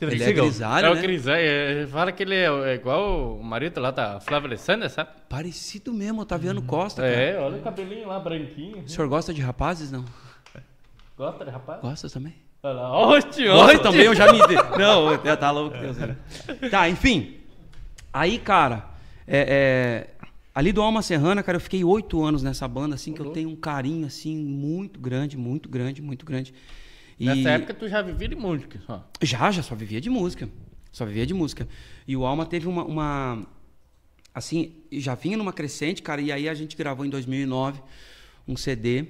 Ele 0.00 0.22
é 0.22 0.30
grisalho, 0.32 0.86
é 0.86 0.90
o 0.90 0.94
né? 0.94 1.00
Cris, 1.00 1.26
é, 1.28 1.82
é, 1.82 1.86
fala 1.86 2.10
que 2.10 2.24
ele 2.24 2.34
é, 2.34 2.46
é 2.46 2.74
igual 2.74 3.36
o 3.38 3.42
marido 3.42 3.80
lá 3.80 3.92
da 3.92 4.18
Flávia 4.20 4.48
Alessandra, 4.48 4.88
sabe? 4.88 5.10
Parecido 5.28 5.92
mesmo, 5.92 6.22
Otaviano 6.22 6.62
Costa, 6.62 7.02
cara. 7.02 7.14
É, 7.14 7.38
olha 7.38 7.56
o 7.58 7.62
cabelinho 7.62 8.08
lá 8.08 8.18
branquinho. 8.18 8.78
O 8.84 8.88
senhor 8.88 9.08
gosta 9.08 9.32
de 9.32 9.40
rapazes, 9.40 9.92
não? 9.92 10.04
Gosta 11.16 11.44
de 11.44 11.50
rapaz? 11.50 11.80
Gosta 11.80 12.10
também? 12.10 12.34
Gosta 13.46 13.72
oxe. 13.74 13.82
também, 13.82 14.02
eu 14.02 14.14
já 14.14 14.32
me... 14.32 14.38
Não, 14.78 15.12
eu- 15.12 15.36
tá 15.36 15.50
louco, 15.50 15.76
Deus. 15.78 15.96
Tá, 16.70 16.88
enfim. 16.88 17.34
Aí, 18.12 18.38
cara, 18.38 18.88
é, 19.26 20.06
é, 20.18 20.26
ali 20.54 20.72
do 20.72 20.80
Alma 20.82 21.02
Serrana, 21.02 21.42
cara, 21.42 21.56
eu 21.56 21.60
fiquei 21.60 21.84
oito 21.84 22.22
anos 22.24 22.42
nessa 22.42 22.66
banda, 22.66 22.94
assim, 22.94 23.12
que 23.12 23.20
eu 23.20 23.30
tenho 23.30 23.48
um 23.48 23.56
carinho, 23.56 24.06
assim, 24.06 24.36
muito 24.36 24.98
grande, 24.98 25.36
muito 25.36 25.68
grande, 25.68 26.00
muito 26.02 26.24
grande. 26.26 26.52
E- 27.18 27.26
Nessa 27.26 27.50
época 27.50 27.74
tu 27.74 27.88
já 27.88 28.00
vivia 28.02 28.28
de 28.28 28.36
música, 28.36 28.80
só. 28.86 29.04
Já, 29.22 29.50
já 29.50 29.62
só 29.62 29.74
vivia 29.74 30.00
de 30.00 30.08
música. 30.10 30.48
Só 30.90 31.04
vivia 31.04 31.26
de 31.26 31.34
música. 31.34 31.68
E 32.06 32.16
o 32.16 32.24
Alma 32.24 32.46
teve 32.46 32.66
uma, 32.66 32.84
uma- 32.84 33.42
Assim, 34.34 34.72
já 34.92 35.14
vinha 35.16 35.36
numa 35.36 35.52
crescente, 35.52 36.00
cara, 36.00 36.20
e 36.20 36.30
aí 36.30 36.48
a 36.48 36.54
gente 36.54 36.76
gravou 36.76 37.04
em 37.04 37.10
2009 37.10 37.80
um 38.46 38.56
CD 38.56 39.04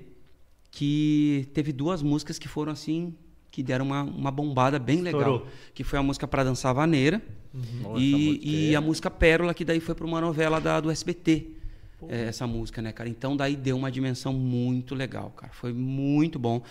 que 0.71 1.49
teve 1.53 1.71
duas 1.73 2.03
músicas 2.03 2.39
que 2.39 2.49
foram 2.49 2.73
assim, 2.73 3.15
que 3.51 3.63
deram 3.63 3.87
uma, 3.87 4.03
uma 4.03 4.31
bombada 4.31 4.79
bem 4.79 5.05
Estourou. 5.05 5.39
legal. 5.39 5.47
Que 5.75 5.83
foi 5.85 5.99
a 5.99 6.03
música 6.03 6.27
Pra 6.29 6.45
Dançar 6.45 6.75
Vaneira 6.75 7.23
Nossa, 7.83 8.01
e, 8.01 8.71
e 8.71 8.77
a 8.77 8.81
música 8.81 9.11
Pérola, 9.11 9.55
que 9.55 9.65
daí 9.65 9.81
foi 9.81 9.95
para 9.95 10.07
uma 10.07 10.21
novela 10.21 10.61
da, 10.61 10.81
do 10.81 10.91
SBT. 10.91 11.47
é, 12.09 12.27
essa 12.29 12.47
música, 12.47 12.81
né, 12.81 12.93
cara? 12.93 13.09
Então 13.09 13.37
daí 13.37 13.57
deu 13.57 13.77
uma 13.77 13.91
dimensão 13.91 14.33
muito 14.33 14.95
legal, 14.95 15.31
cara. 15.31 15.53
Foi 15.53 15.73
muito 15.73 16.39
bom. 16.39 16.63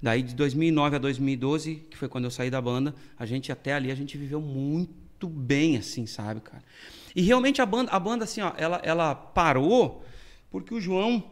Daí 0.00 0.22
de 0.22 0.34
2009 0.34 0.96
a 0.96 0.98
2012, 0.98 1.76
que 1.88 1.96
foi 1.96 2.08
quando 2.08 2.24
eu 2.24 2.30
saí 2.30 2.50
da 2.50 2.60
banda, 2.60 2.92
a 3.16 3.24
gente 3.24 3.52
até 3.52 3.74
ali 3.74 3.92
a 3.92 3.94
gente 3.94 4.18
viveu 4.18 4.40
muito 4.40 5.28
bem, 5.28 5.76
assim, 5.76 6.06
sabe, 6.06 6.40
cara? 6.40 6.62
E 7.14 7.22
realmente 7.22 7.62
a 7.62 7.66
banda, 7.66 7.90
a 7.92 8.00
banda 8.00 8.24
assim, 8.24 8.40
ó, 8.40 8.52
ela, 8.56 8.80
ela 8.82 9.14
parou 9.14 10.02
porque 10.50 10.74
o 10.74 10.80
João 10.80 11.22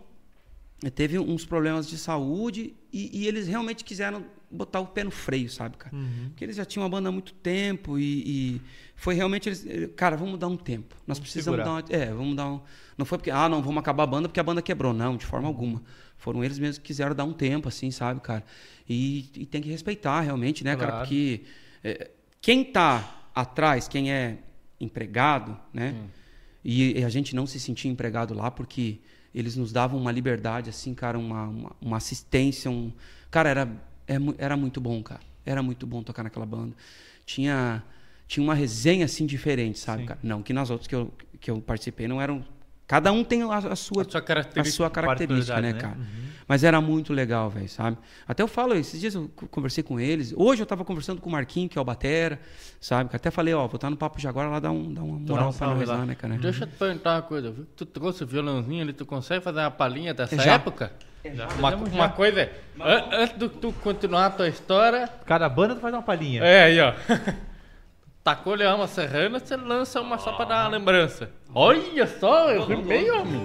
eh, 0.84 0.90
teve 0.90 1.18
uns 1.18 1.44
problemas 1.44 1.88
de 1.88 1.98
saúde 1.98 2.74
e, 2.92 3.22
e 3.22 3.26
eles 3.26 3.48
realmente 3.48 3.82
quiseram 3.82 4.24
botar 4.50 4.80
o 4.80 4.86
pé 4.86 5.04
no 5.04 5.10
freio, 5.10 5.48
sabe, 5.48 5.76
cara? 5.76 5.94
Porque 6.28 6.44
eles 6.44 6.56
já 6.56 6.64
tinham 6.64 6.82
uma 6.82 6.88
banda 6.90 7.08
há 7.08 7.12
muito 7.12 7.32
tempo 7.34 7.98
e, 7.98 8.22
e 8.56 8.62
foi 8.96 9.14
realmente 9.14 9.48
eles, 9.48 9.64
eh, 9.66 9.88
cara, 9.94 10.16
vamos 10.16 10.38
dar 10.38 10.48
um 10.48 10.56
tempo. 10.56 10.96
Nós 11.06 11.18
Vamos 11.18 11.20
precisamos 11.20 11.60
segurar. 11.60 11.82
dar 11.82 11.96
uma, 11.96 12.02
é, 12.02 12.12
vamos 12.12 12.36
dar 12.36 12.46
um, 12.50 12.60
não 12.98 13.06
foi 13.06 13.18
porque 13.18 13.30
ah, 13.30 13.48
não, 13.48 13.62
vamos 13.62 13.78
acabar 13.78 14.02
a 14.02 14.06
banda 14.06 14.28
porque 14.28 14.40
a 14.40 14.42
banda 14.42 14.60
quebrou, 14.60 14.92
não, 14.92 15.16
de 15.16 15.24
forma 15.24 15.46
alguma. 15.46 15.82
Foram 16.16 16.42
eles 16.44 16.58
mesmos 16.58 16.78
que 16.78 16.84
quiseram 16.84 17.14
dar 17.14 17.24
um 17.24 17.32
tempo 17.32 17.68
assim, 17.68 17.90
sabe, 17.90 18.20
cara? 18.20 18.44
E, 18.88 19.30
e 19.36 19.46
tem 19.46 19.62
que 19.62 19.70
respeitar 19.70 20.20
realmente, 20.20 20.64
né, 20.64 20.74
cara? 20.76 20.90
Claro. 20.90 21.04
Porque 21.06 21.42
eh, 21.84 22.10
quem 22.40 22.64
tá 22.64 23.30
atrás, 23.34 23.86
quem 23.86 24.12
é 24.12 24.38
empregado, 24.80 25.56
né? 25.72 25.94
E, 26.64 26.98
e 26.98 27.04
a 27.04 27.08
gente 27.08 27.34
não 27.34 27.46
se 27.46 27.58
sentia 27.60 27.90
empregado 27.90 28.34
lá 28.34 28.50
porque 28.50 29.00
eles 29.34 29.56
nos 29.56 29.72
davam 29.72 29.98
uma 29.98 30.10
liberdade, 30.10 30.68
assim, 30.68 30.94
cara, 30.94 31.18
uma, 31.18 31.44
uma, 31.44 31.76
uma 31.80 31.96
assistência, 31.96 32.70
um... 32.70 32.92
Cara, 33.30 33.48
era, 33.48 33.82
é 34.10 34.44
era 34.44 34.56
muito 34.56 34.80
bom, 34.80 35.02
cara. 35.02 35.20
Era 35.46 35.62
muito 35.62 35.86
bom 35.86 36.02
tocar 36.02 36.22
naquela 36.22 36.44
banda. 36.46 36.74
Tinha, 37.24 37.82
tinha 38.26 38.42
uma 38.42 38.54
resenha, 38.54 39.04
assim, 39.04 39.24
diferente, 39.24 39.78
sabe, 39.78 40.02
Sim. 40.02 40.08
cara? 40.08 40.20
Não 40.22 40.42
que 40.42 40.52
nas 40.52 40.70
outras 40.70 40.86
que 40.86 40.94
eu, 40.94 41.12
que 41.40 41.50
eu 41.50 41.60
participei 41.60 42.08
não 42.08 42.20
eram... 42.20 42.44
Cada 42.90 43.12
um 43.12 43.22
tem 43.22 43.42
a, 43.44 43.56
a 43.56 43.76
sua, 43.76 44.02
A 44.02 44.10
sua 44.10 44.18
a 44.18 44.20
característica. 44.20 44.76
sua 44.76 44.90
característica, 44.90 45.60
né, 45.60 45.72
particularidade, 45.72 45.78
cara? 45.80 45.94
né? 45.94 46.30
Mas 46.48 46.64
era 46.64 46.80
muito 46.80 47.12
legal, 47.12 47.48
velho, 47.48 47.68
sabe? 47.68 47.96
Até 48.26 48.42
eu 48.42 48.48
falo, 48.48 48.74
esses 48.74 48.98
dias 49.00 49.14
eu 49.14 49.30
co- 49.36 49.46
conversei 49.46 49.84
com 49.84 50.00
eles. 50.00 50.34
Hoje 50.36 50.60
eu 50.60 50.66
tava 50.66 50.84
conversando 50.84 51.20
com 51.20 51.28
o 51.28 51.32
Marquinho, 51.32 51.68
que 51.68 51.78
é 51.78 51.80
o 51.80 51.84
Batera, 51.84 52.40
sabe? 52.80 53.10
Até 53.14 53.30
falei, 53.30 53.54
ó, 53.54 53.68
vou 53.68 53.76
estar 53.76 53.88
no 53.90 53.96
Papo 53.96 54.18
de 54.18 54.26
agora 54.26 54.48
lá 54.48 54.58
dar, 54.58 54.72
um, 54.72 54.92
dar 54.92 55.02
uma 55.04 55.20
moral 55.20 55.50
um 55.50 55.52
pra 55.52 55.66
nós 55.68 55.88
lá, 55.88 55.98
lá. 55.98 56.04
né, 56.06 56.16
cara? 56.16 56.34
Deixa 56.36 56.64
eu 56.64 56.68
te 56.68 56.74
perguntar 56.74 57.14
uma 57.14 57.22
coisa. 57.22 57.54
Tu 57.76 57.86
trouxe 57.86 58.24
o 58.24 58.26
violãozinho 58.26 58.82
ali, 58.82 58.92
tu 58.92 59.06
consegue 59.06 59.40
fazer 59.44 59.60
uma 59.60 59.70
palhinha 59.70 60.12
dessa 60.12 60.36
Já. 60.36 60.54
época? 60.54 60.90
Uma, 61.60 61.76
uma 61.76 62.08
coisa, 62.08 62.40
é, 62.40 62.52
an- 62.80 63.04
antes 63.22 63.38
de 63.38 63.48
tu 63.48 63.72
continuar 63.74 64.26
a 64.26 64.30
tua 64.30 64.48
história, 64.48 65.08
Cada 65.26 65.48
banda 65.48 65.76
tu 65.76 65.80
faz 65.80 65.94
uma 65.94 66.02
palhinha. 66.02 66.42
é 66.42 66.64
aí, 66.64 66.80
ó. 66.80 66.92
Tacou 68.30 68.54
leão 68.54 68.76
uma 68.76 68.86
serrana, 68.86 69.40
você 69.40 69.56
lança 69.56 70.00
uma 70.00 70.16
só 70.16 70.30
pra 70.32 70.44
dar 70.44 70.62
uma 70.68 70.78
lembrança. 70.78 71.28
Olha 71.52 72.06
só, 72.06 72.48
eu 72.52 72.64
rimei, 72.64 73.10
homem. 73.10 73.40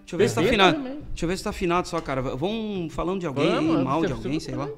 Deixa 0.00 0.14
eu 0.14 0.18
ver 0.18 0.28
se 0.28 0.34
tá 0.34 0.40
afinado. 0.42 0.78
Deixa 0.78 1.24
eu 1.24 1.28
ver 1.30 1.36
se 1.38 1.44
tá 1.44 1.48
afinado 1.50 1.88
só, 1.88 1.98
cara. 2.02 2.20
Vamos 2.20 2.92
falando 2.92 3.18
de 3.20 3.26
alguém, 3.26 3.50
Vamos, 3.50 3.82
mal 3.82 4.04
de 4.04 4.12
alguém, 4.12 4.38
sei 4.38 4.54
lá. 4.54 4.68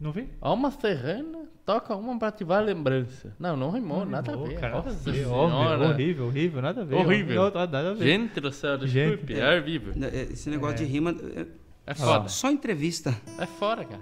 Não 0.00 0.12
vi? 0.12 0.28
Alma 0.40 0.70
serrana, 0.70 1.48
toca 1.66 1.96
uma 1.96 2.16
pra 2.16 2.28
ativar 2.28 2.58
a 2.58 2.62
lembrança. 2.62 3.34
Não, 3.40 3.56
não 3.56 3.72
rimou, 3.72 4.06
nada 4.06 4.30
a 4.30 4.34
Rimou, 4.34 4.46
ver. 4.48 4.60
cara, 4.60 4.74
nada 4.76 4.88
a 4.88 4.92
Nossa 4.92 5.10
ver. 5.10 5.24
senhora. 5.24 5.48
Horrível, 5.48 5.88
horrível, 5.88 6.26
horrível, 6.26 6.62
nada 6.62 6.80
a 6.82 6.84
ver. 6.84 6.94
Horrível. 6.94 7.42
Não, 7.46 7.50
nada 7.54 7.90
a 7.90 7.94
ver. 7.94 8.06
Gente 8.06 8.40
do 8.40 8.52
céu, 8.52 8.78
Gente. 8.86 9.16
desculpe, 9.16 9.34
é 9.34 9.60
vivo. 9.60 9.90
Esse 10.30 10.48
negócio 10.48 10.76
de 10.76 10.84
rima. 10.84 11.10
é- 11.34 11.44
É 11.86 11.92
Só, 11.94 12.06
foda. 12.14 12.28
só 12.28 12.50
entrevista. 12.52 13.14
É 13.36 13.44
fora, 13.46 13.84
cara. 13.84 14.00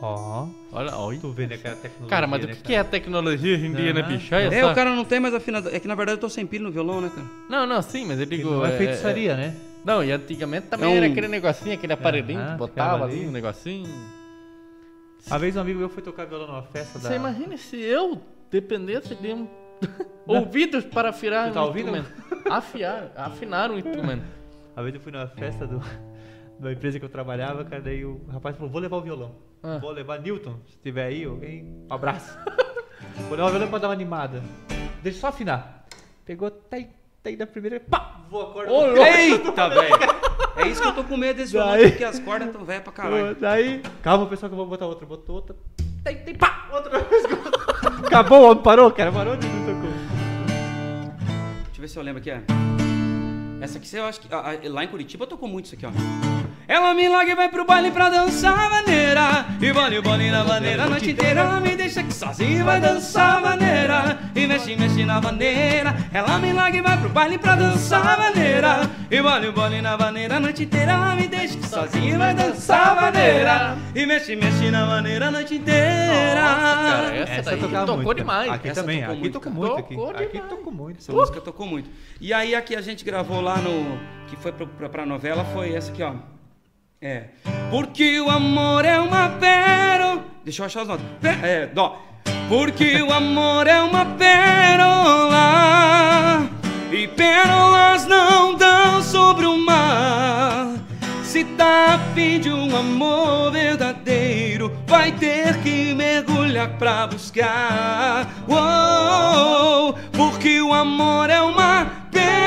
Ó, 0.00 0.46
Olha, 0.72 0.94
olha. 0.94 1.18
tu 1.18 1.30
vê, 1.32 1.46
né, 1.46 1.56
cara, 1.56 1.74
a 1.74 1.78
tecnologia, 1.78 2.10
Cara, 2.10 2.26
mas 2.26 2.44
o 2.44 2.46
né, 2.48 2.54
que, 2.54 2.62
que 2.62 2.74
é 2.74 2.78
a 2.80 2.84
tecnologia 2.84 3.54
hoje 3.56 3.66
em 3.66 3.72
dia, 3.72 3.94
né, 3.94 4.02
bicho? 4.02 4.34
Olha 4.34 4.54
É, 4.54 4.60
só. 4.60 4.72
o 4.72 4.74
cara 4.74 4.94
não 4.94 5.04
tem 5.06 5.18
mais 5.18 5.32
afinador. 5.34 5.74
É 5.74 5.80
que 5.80 5.88
na 5.88 5.94
verdade 5.94 6.18
eu 6.18 6.20
tô 6.20 6.28
sem 6.28 6.46
pilha 6.46 6.64
no 6.64 6.70
violão, 6.70 7.00
né, 7.00 7.10
cara? 7.14 7.26
Não, 7.48 7.66
não, 7.66 7.80
sim, 7.80 8.04
mas 8.04 8.20
eu 8.20 8.26
digo... 8.26 8.50
Não 8.50 8.66
é 8.66 8.72
feitiçaria, 8.76 9.34
né? 9.36 9.56
Não, 9.84 10.04
e 10.04 10.12
antigamente 10.12 10.66
também 10.66 10.90
É 10.90 10.92
um- 10.92 10.96
era 10.96 11.06
aquele 11.06 11.28
negocinho, 11.28 11.74
aquele 11.74 11.92
aparelhinho 11.94 12.44
que 12.46 12.54
botava 12.56 13.04
ali, 13.04 13.26
um 13.26 13.30
negocinho. 13.30 13.88
Uma 15.28 15.38
vez 15.38 15.56
um 15.56 15.60
amigo 15.60 15.78
meu 15.78 15.88
foi 15.88 16.02
tocar 16.02 16.26
violão 16.26 16.46
numa 16.48 16.62
festa 16.62 16.98
da... 16.98 17.08
Você 17.08 17.14
imagina 17.16 17.56
se 17.56 17.76
eu 17.80 18.20
dependesse 18.50 19.14
de 19.14 19.32
um... 19.32 19.48
ouvidos 20.26 20.84
para 20.84 21.08
afiar 21.10 21.52
tá 21.52 21.62
um 21.62 21.66
ouvindo? 21.68 21.96
instrumento. 21.96 22.48
Afiar, 22.50 23.12
afinar 23.16 23.70
um 23.70 23.78
instrumento. 23.78 24.24
Uma 24.76 24.82
vez 24.82 24.94
eu 24.94 25.00
fui 25.00 25.10
numa 25.12 25.26
festa 25.26 25.66
do, 25.66 25.80
da 26.60 26.72
empresa 26.72 26.98
que 26.98 27.04
eu 27.04 27.08
trabalhava, 27.08 27.64
cara, 27.64 27.80
daí 27.82 28.04
o 28.04 28.20
rapaz 28.30 28.56
falou, 28.56 28.70
vou 28.70 28.80
levar 28.80 28.96
o 28.98 29.02
violão. 29.02 29.34
Ah. 29.68 29.78
Vou 29.78 29.90
levar 29.90 30.20
Newton, 30.20 30.54
se 30.68 30.78
tiver 30.78 31.06
aí, 31.06 31.24
alguém, 31.24 31.64
um 31.90 31.92
abraço. 31.92 32.38
vou 33.28 33.36
levar 33.36 33.48
o 33.48 33.50
violão 33.50 33.68
pra 33.68 33.78
dar 33.80 33.88
uma 33.88 33.94
animada. 33.94 34.40
Deixa 35.02 35.16
eu 35.18 35.20
só 35.22 35.26
afinar. 35.28 35.84
Pegou, 36.24 36.48
tá 36.50 36.76
aí, 36.76 36.84
tá 37.20 37.30
aí 37.30 37.36
da 37.36 37.46
primeira, 37.48 37.80
pá, 37.80 38.20
voa 38.30 38.44
a 38.50 38.52
corda. 38.66 39.08
Eita, 39.18 39.68
velho! 39.70 39.94
É 40.56 40.68
isso 40.68 40.80
que 40.80 40.88
eu 40.88 40.94
tô 40.94 41.02
com 41.04 41.16
medo 41.16 41.36
desse 41.38 41.50
violão, 41.52 41.72
Daí- 41.72 41.90
porque 41.90 42.04
as 42.04 42.18
cordas 42.20 42.52
tão 42.52 42.64
velhas 42.64 42.82
pra 42.84 42.92
caralho. 42.92 43.34
Daí, 43.40 43.82
calma 44.02 44.26
pessoal 44.26 44.48
que 44.48 44.54
eu 44.54 44.58
vou 44.58 44.66
botar 44.66 44.86
outra. 44.86 45.04
Botou 45.04 45.34
outra, 45.36 45.56
tem, 46.04 46.16
tem, 46.18 46.34
pá, 46.36 46.68
outra 46.72 47.00
vez. 47.00 47.24
Acabou, 48.06 48.42
o 48.42 48.50
homem 48.52 48.62
parou, 48.62 48.90
cara, 48.92 49.10
parou 49.10 49.36
de 49.36 49.48
não 49.48 49.66
tocou. 49.66 49.90
Deixa 51.64 51.76
eu 51.76 51.80
ver 51.80 51.88
se 51.88 51.98
eu 51.98 52.02
lembro 52.04 52.20
aqui, 52.20 52.30
ó. 52.30 52.85
Essa 53.66 53.78
aqui, 53.78 53.96
eu 53.96 54.04
acho 54.04 54.20
que. 54.20 54.28
ah, 54.32 54.42
ah, 54.44 54.58
lá 54.68 54.84
em 54.84 54.86
Curitiba 54.86 55.26
tocou 55.26 55.48
muito 55.48 55.64
isso 55.66 55.74
aqui, 55.74 55.84
ó. 55.84 55.90
Ela 56.68 56.94
me 56.94 57.08
larga 57.08 57.32
e 57.32 57.34
vai 57.34 57.48
pro 57.48 57.64
baile 57.64 57.90
pra 57.90 58.08
dançar 58.08 58.70
maneira. 58.70 59.44
E 59.60 59.72
bole, 59.72 60.00
bole 60.00 60.30
na 60.30 60.44
maneira 60.44 60.84
a 60.84 60.88
noite 60.88 61.10
inteira. 61.10 61.40
Ela 61.40 61.60
me 61.60 61.74
deixa 61.74 61.98
aqui 62.00 62.14
sozinha 62.14 62.60
e 62.60 62.62
vai 62.62 62.80
dançar 62.80 63.40
maneira. 63.40 64.18
E 64.36 64.46
mexe, 64.46 64.76
mexe 64.76 65.04
na 65.04 65.20
maneira. 65.20 65.94
Ela 66.12 66.38
me 66.38 66.52
larga 66.52 66.78
e 66.78 66.80
vai 66.80 66.96
pro 66.96 67.08
baile 67.08 67.38
pra 67.38 67.56
dançar 67.56 68.16
maneira. 68.18 68.88
E 69.10 69.20
bole, 69.20 69.50
bole 69.50 69.82
na 69.82 69.96
maneira 69.96 70.36
a 70.36 70.40
noite 70.40 70.62
inteira. 70.62 70.92
Ela 70.92 71.16
me 71.16 71.26
deixa 71.26 71.54
aqui 71.58 71.68
sozinha 71.68 72.14
e 72.14 72.18
vai 72.18 72.34
dançar 72.34 72.94
maneira. 72.94 73.76
E 73.94 74.06
mexe, 74.06 74.36
mexe 74.36 74.70
na 74.70 74.86
maneira 74.86 75.26
a 75.26 75.30
noite 75.32 75.56
inteira. 75.56 76.40
Nossa, 76.42 76.62
cara, 76.62 77.16
essa, 77.16 77.32
Essa 77.32 77.50
daí 77.56 77.60
tocou 77.86 77.96
muito, 77.96 78.14
demais. 78.14 78.50
Aqui 78.52 78.68
Essa 78.68 78.80
também, 78.80 79.00
tocou 79.00 79.12
aqui 79.12 79.20
muito, 79.20 79.32
tocou 79.32 79.52
muito. 79.52 79.76
Aqui, 79.76 79.94
Tocou 79.94 80.10
aqui 80.10 80.32
demais. 80.32 80.50
tocou 80.50 80.72
muito. 80.72 80.98
Essa 80.98 81.12
música 81.12 81.40
tocou 81.40 81.66
muito. 81.66 81.90
E 82.20 82.32
aí 82.32 82.54
a 82.54 82.62
que 82.62 82.74
a 82.74 82.80
gente 82.80 83.04
gravou 83.04 83.40
lá 83.40 83.55
no. 83.62 83.98
que 84.28 84.36
foi 84.36 84.52
pra, 84.52 84.88
pra 84.88 85.06
novela 85.06 85.44
foi 85.44 85.74
essa 85.74 85.90
aqui, 85.90 86.02
ó. 86.02 86.14
É. 87.00 87.24
Porque 87.70 88.20
o 88.20 88.30
amor 88.30 88.84
é 88.84 88.98
uma 88.98 89.28
pérola. 89.30 90.24
Deixa 90.44 90.62
eu 90.62 90.66
achar 90.66 90.82
as 90.82 90.88
notas. 90.88 91.06
É, 91.42 91.66
dó. 91.66 92.02
Porque 92.48 93.02
o 93.02 93.12
amor 93.12 93.66
é 93.66 93.80
uma 93.82 94.04
pérola. 94.06 95.46
E 96.90 97.06
pérolas 97.08 98.06
não 98.06 98.54
dão 98.54 99.02
sobre 99.02 99.46
o 99.46 99.56
mar. 99.58 100.74
Se 101.22 101.44
tá 101.44 101.94
a 101.94 101.98
fim 102.14 102.40
de 102.40 102.50
um 102.50 102.74
amor 102.74 103.52
verdadeiro, 103.52 104.72
vai 104.86 105.12
ter 105.12 105.60
que 105.62 105.92
mergulhar 105.92 106.78
pra 106.78 107.06
buscar. 107.06 108.26
Uou, 108.48 109.92
porque 110.12 110.62
o 110.62 110.72
amor 110.72 111.28
é 111.28 111.42
uma 111.42 112.05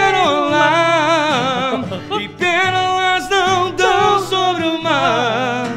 pérola. 0.10 1.86
E 2.22 2.28
pérolas 2.30 3.30
não 3.30 3.72
dão 3.76 4.20
sobre 4.26 4.64
o 4.66 4.82
mar. 4.82 5.68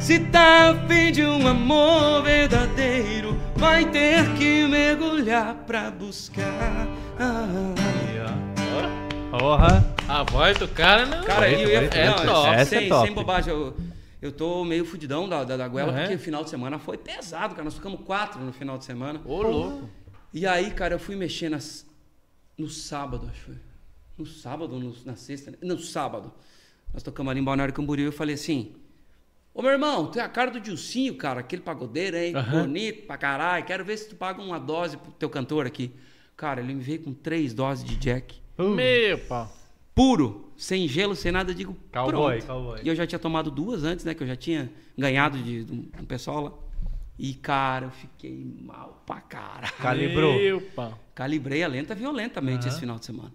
Se 0.00 0.18
tá 0.18 0.70
a 0.70 0.74
fim 0.88 1.12
de 1.12 1.24
um 1.24 1.46
amor 1.46 2.22
verdadeiro, 2.22 3.40
vai 3.56 3.84
ter 3.86 4.28
que 4.34 4.66
mergulhar 4.66 5.54
pra 5.66 5.90
buscar. 5.90 6.86
Aí, 7.18 8.20
ó. 8.20 9.38
Porra. 9.38 9.92
A 10.08 10.22
voz 10.24 10.58
do 10.58 10.68
cara 10.68 11.06
não. 11.06 11.22
Cara, 11.24 11.48
eu 11.50 11.68
ia, 11.68 11.84
Essa 11.84 11.96
é 11.98 12.06
não, 12.08 12.16
top. 12.34 12.48
Essa 12.48 12.60
é 12.76 12.78
sem, 12.80 12.88
top. 12.88 13.06
sem 13.06 13.14
bobagem, 13.14 13.52
eu, 13.54 13.74
eu 14.20 14.30
tô 14.32 14.62
meio 14.64 14.84
fudidão 14.84 15.26
da, 15.28 15.42
da, 15.44 15.56
da 15.56 15.66
goela, 15.68 15.92
Uhum. 15.92 15.98
porque 16.00 16.14
o 16.14 16.18
final 16.18 16.44
de 16.44 16.50
semana 16.50 16.78
foi 16.78 16.98
pesado, 16.98 17.54
cara. 17.54 17.64
Nós 17.64 17.74
ficamos 17.74 18.00
quatro 18.04 18.40
no 18.40 18.52
final 18.52 18.76
de 18.76 18.84
semana. 18.84 19.20
Ô, 19.24 19.40
louco. 19.42 19.88
E 20.34 20.46
aí, 20.46 20.70
cara, 20.72 20.94
eu 20.94 20.98
fui 20.98 21.14
mexer 21.16 21.48
nas, 21.48 21.86
no 22.62 22.68
sábado, 22.70 23.26
acho 23.30 23.38
que 23.40 23.46
foi. 23.46 23.54
No 24.18 24.26
sábado 24.26 24.74
ou 24.74 24.80
no- 24.80 24.94
na 25.04 25.16
sexta? 25.16 25.50
né? 25.50 25.56
No 25.62 25.78
sábado. 25.78 26.32
Nós 26.92 27.02
tocamos 27.02 27.30
ali 27.30 27.40
em 27.40 27.44
Balneário 27.44 27.74
Camboriú 27.74 28.04
e 28.04 28.08
eu 28.08 28.12
falei 28.12 28.34
assim... 28.34 28.72
Ô, 29.54 29.60
meu 29.60 29.70
irmão, 29.70 30.06
tem 30.06 30.22
a 30.22 30.28
cara 30.28 30.50
do 30.50 30.58
Dilcinho, 30.60 31.14
cara, 31.14 31.40
aquele 31.40 31.60
pagodeiro, 31.60 32.16
hein? 32.16 32.34
Aham. 32.34 32.62
Bonito 32.62 33.06
pra 33.06 33.18
caralho. 33.18 33.64
Quero 33.66 33.84
ver 33.84 33.98
se 33.98 34.08
tu 34.08 34.14
paga 34.16 34.40
uma 34.40 34.58
dose 34.58 34.96
pro 34.96 35.12
teu 35.12 35.28
cantor 35.28 35.66
aqui. 35.66 35.90
Cara, 36.36 36.60
ele 36.62 36.72
me 36.74 36.80
veio 36.82 37.00
com 37.02 37.12
três 37.12 37.52
doses 37.52 37.84
de 37.84 37.96
Jack. 37.96 38.40
Meu 38.58 39.18
pau. 39.18 39.52
Puro, 39.94 40.50
sem 40.56 40.88
gelo, 40.88 41.14
sem 41.14 41.30
nada, 41.30 41.50
eu 41.50 41.54
digo 41.54 41.76
Cowboy, 41.92 42.38
pronto. 42.38 42.46
cowboy. 42.46 42.80
E 42.82 42.88
eu 42.88 42.94
já 42.94 43.06
tinha 43.06 43.18
tomado 43.18 43.50
duas 43.50 43.84
antes, 43.84 44.06
né? 44.06 44.14
Que 44.14 44.22
eu 44.22 44.26
já 44.26 44.34
tinha 44.36 44.72
ganhado 44.96 45.36
de, 45.36 45.64
de 45.64 45.72
um, 45.72 45.86
um 46.00 46.04
pessoal 46.06 46.42
lá. 46.44 46.52
E, 47.18 47.34
cara, 47.34 47.86
eu 47.86 47.90
fiquei 47.90 48.44
mal 48.62 49.02
pra 49.06 49.20
caralho. 49.20 49.72
Calibrou. 49.78 50.34
Meu 50.34 50.60
pau. 50.60 50.98
Calibrei 51.14 51.62
a 51.62 51.68
lenta 51.68 51.94
violentamente 51.94 52.60
Aham. 52.62 52.68
esse 52.68 52.80
final 52.80 52.98
de 52.98 53.04
semana. 53.04 53.32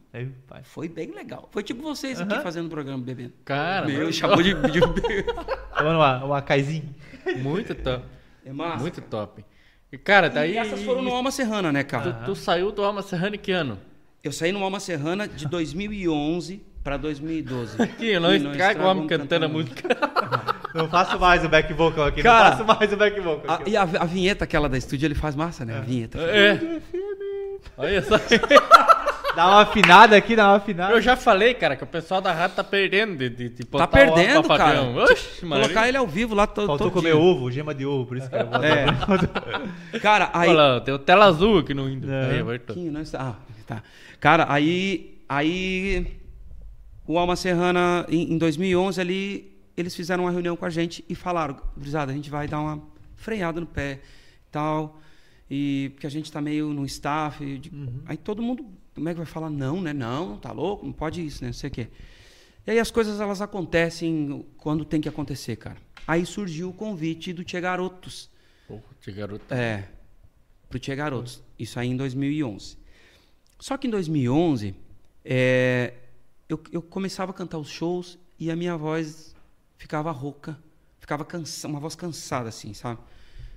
Pai. 0.48 0.62
Foi 0.64 0.90
bem 0.90 1.12
legal. 1.12 1.48
Foi 1.52 1.62
tipo 1.64 1.82
vocês 1.84 2.20
aqui 2.20 2.34
Aham. 2.34 2.42
fazendo 2.44 2.70
programa 2.70 3.02
bebendo. 3.04 3.34
Cara, 3.46 3.86
Meu, 3.86 4.12
chamou 4.12 4.42
de, 4.42 4.54
de... 4.72 4.80
Tomando 5.78 5.96
uma, 5.98 6.26
uma 6.26 6.42
caizinha. 6.42 6.90
Muito 7.38 7.76
top. 7.76 8.04
É 8.44 8.52
massa. 8.52 8.78
Muito 8.82 9.02
top. 9.02 9.46
E, 9.92 9.98
cara, 9.98 10.30
daí. 10.30 10.54
E 10.54 10.58
essas 10.58 10.84
foram 10.84 11.02
no 11.02 11.12
Alma 11.12 11.32
Serrana, 11.32 11.72
né, 11.72 11.84
cara? 11.84 12.14
Tu, 12.14 12.26
tu 12.26 12.36
saiu 12.36 12.72
do 12.72 12.84
Alma 12.84 13.02
Serrana 13.02 13.38
que 13.38 13.52
ano? 13.52 13.80
Eu 14.24 14.32
saí 14.32 14.52
no 14.52 14.64
Alma 14.64 14.80
Serrana 14.80 15.28
de 15.28 15.48
2011 15.48 16.62
pra 16.84 16.98
2012. 16.98 17.78
Que 17.98 18.20
nós 18.20 18.42
nós 18.42 18.58
caga 18.58 18.84
o 18.84 18.88
homem 18.88 19.04
estragamos 19.04 19.08
cantando 19.08 19.46
a 19.46 19.50
cantando. 19.50 19.54
música. 19.54 20.57
Não 20.74 20.88
faço 20.90 21.20
mais 21.20 21.44
o 21.44 21.50
back 21.50 21.72
vocal 21.74 22.06
aqui. 22.06 22.22
Cara, 22.22 22.52
não 22.52 22.66
faço 22.66 22.80
mais 22.80 22.94
o 22.94 22.98
back 22.98 23.20
vocal 23.20 23.44
A- 23.52 23.56
aqui. 23.56 23.72
e 23.72 23.78
a, 23.78 23.82
a 23.82 24.06
vinheta 24.06 24.44
aquela 24.44 24.68
da 24.70 24.78
estúdio 24.78 25.08
ele 25.08 25.16
faz 25.16 25.36
massa, 25.36 25.66
né? 25.66 25.78
A 25.78 25.82
vinheta. 25.82 26.18
É. 26.20 26.60
Olha 27.78 28.02
só. 28.04 28.16
Dá 29.36 29.48
uma 29.50 29.62
afinada 29.62 30.16
aqui, 30.18 30.36
dá 30.36 30.48
uma 30.48 30.58
afinada. 30.58 30.94
Eu 30.94 31.02
já 31.02 31.16
falei, 31.16 31.54
cara, 31.54 31.76
que 31.76 31.84
o 31.84 31.88
pessoal 31.88 32.20
da 32.20 32.34
rádio 32.34 32.56
tá 32.56 32.64
perdendo 32.64 33.16
de, 33.18 33.30
de, 33.30 33.50
de 33.50 33.64
botar 33.66 33.86
Tá 33.86 33.98
perdendo, 33.98 34.40
o 34.40 34.48
cara. 34.48 34.82
Oxe, 34.82 35.46
mano. 35.46 35.62
Colocar 35.62 35.88
ele 35.88 35.96
ao 35.98 36.08
vivo 36.08 36.34
lá 36.34 36.48
todo, 36.48 36.66
Faltou 36.66 36.88
todo 36.90 36.94
comer 36.96 37.12
dia. 37.14 37.22
ovo, 37.22 37.52
gema 37.52 37.74
de 37.76 37.86
ovo, 37.86 38.08
por 38.08 38.18
isso 38.18 38.28
que 38.28 38.36
eu 38.36 38.48
vou 38.48 38.64
É. 38.64 38.88
Cara, 40.02 40.32
aí... 40.34 40.50
Olha 40.50 40.58
lá, 40.74 40.82
tem 40.82 40.92
o 40.94 40.98
tela 40.98 41.26
azul 41.26 41.60
aqui 41.60 41.74
no 41.76 41.86
Windows. 41.86 42.12
É. 42.12 42.32
Aí. 42.52 42.60
Pouquinho, 42.60 42.92
né? 42.92 43.04
Ah, 43.14 43.36
tá. 43.68 43.84
Cara, 44.20 44.48
aí, 44.50 45.20
aí 45.30 46.18
o 47.06 47.20
Alma 47.20 47.36
Serrana, 47.36 48.08
em, 48.10 48.34
em 48.34 48.38
2011, 48.40 49.00
ali, 49.00 49.57
eles 49.78 49.96
fizeram 49.96 50.24
uma 50.26 50.32
reunião 50.32 50.58
com 50.58 50.66
a 50.66 50.70
gente 50.70 51.06
e 51.08 51.16
falaram, 51.16 51.62
Brisada, 51.76 52.12
a 52.12 52.16
gente 52.16 52.30
vai 52.30 52.48
dar 52.48 52.60
uma 52.60 52.84
freada 53.16 53.60
no 53.62 53.68
pé 53.68 54.02
e 54.48 54.52
tal, 54.52 55.00
e 55.50 55.92
porque 55.94 56.08
a 56.08 56.10
gente 56.10 56.32
tá 56.32 56.42
meio 56.42 56.74
no 56.74 56.86
staff. 56.86 57.44
eu 57.44 57.58
digo- 57.58 57.78
Aí 58.06 58.18
todo 58.18 58.42
mundo, 58.42 58.66
como 58.96 59.08
é 59.08 59.14
que 59.14 59.18
vai 59.18 59.26
falar? 59.26 59.50
Não, 59.50 59.80
né? 59.82 59.94
Não, 59.94 60.38
tá 60.38 60.52
louco, 60.52 60.86
não 60.86 60.92
pode 60.94 61.26
isso, 61.26 61.44
né? 61.44 61.50
Não 61.50 61.54
sei 61.54 61.70
o 61.70 61.72
quê. 61.72 61.88
E 62.66 62.72
aí 62.72 62.80
as 62.80 62.92
coisas, 62.92 63.20
elas 63.22 63.40
acontecem 63.42 64.46
quando 64.58 64.84
tem 64.84 65.00
que 65.00 65.08
acontecer, 65.08 65.56
cara. 65.56 65.78
Aí 66.06 66.26
surgiu 66.26 66.70
o 66.70 66.74
convite 66.74 67.32
do 67.32 67.44
Tchê 67.44 67.62
Garotos. 67.62 68.30
Pô, 68.68 68.80
que 69.02 69.12
garoto. 69.12 69.54
É, 69.54 69.88
pro 70.70 70.78
Tia 70.80 70.96
Garotos. 70.96 71.42
Isso 71.58 71.80
aí 71.80 71.88
em 71.90 71.96
2011. 71.96 72.78
Só 73.60 73.78
que 73.78 73.88
em 73.88 73.90
2011, 73.90 74.76
é, 75.24 75.94
eu, 76.50 76.62
eu 76.72 76.82
começava 76.82 77.32
a 77.32 77.34
cantar 77.34 77.58
os 77.58 77.70
shows 77.70 78.20
e 78.40 78.52
a 78.52 78.56
minha 78.56 78.76
voz 78.76 79.34
ficava 79.78 80.12
rouca, 80.12 80.58
ficava 81.00 81.24
cansa, 81.24 81.68
uma 81.68 81.80
voz 81.80 81.96
cansada 81.96 82.50
assim, 82.50 82.74
sabe? 82.74 83.00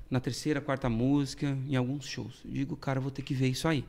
Na 0.09 0.21
terceira, 0.21 0.61
quarta 0.61 0.89
música, 0.89 1.57
em 1.68 1.77
alguns 1.77 2.07
shows. 2.07 2.41
Eu 2.45 2.53
digo, 2.53 2.77
cara, 2.77 3.01
vou 3.01 3.11
ter 3.11 3.23
que 3.23 3.35
ver 3.35 3.49
isso 3.49 3.66
aí. 3.66 3.85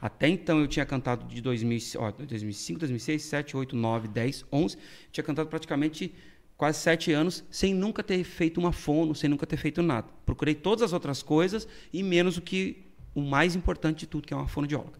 Até 0.00 0.28
então 0.28 0.58
eu 0.60 0.66
tinha 0.66 0.84
cantado 0.84 1.26
de 1.26 1.40
2000, 1.40 1.78
ó, 1.96 2.10
2005, 2.10 2.80
2006, 2.80 3.22
7, 3.22 3.56
8, 3.56 3.76
9, 3.76 4.08
10, 4.08 4.44
11. 4.52 4.76
Tinha 5.12 5.22
cantado 5.24 5.48
praticamente 5.48 6.12
quase 6.56 6.78
sete 6.78 7.12
anos 7.12 7.44
sem 7.50 7.72
nunca 7.74 8.02
ter 8.02 8.22
feito 8.24 8.58
uma 8.58 8.72
fono, 8.72 9.14
sem 9.14 9.30
nunca 9.30 9.46
ter 9.46 9.56
feito 9.56 9.80
nada. 9.82 10.08
Procurei 10.26 10.54
todas 10.54 10.82
as 10.82 10.92
outras 10.92 11.22
coisas 11.22 11.66
e 11.92 12.02
menos 12.02 12.36
o 12.36 12.42
que 12.42 12.84
o 13.14 13.20
mais 13.20 13.54
importante 13.54 14.00
de 14.00 14.06
tudo, 14.06 14.26
que 14.26 14.34
é 14.34 14.36
uma 14.36 14.48
fonoaudióloga. 14.48 14.98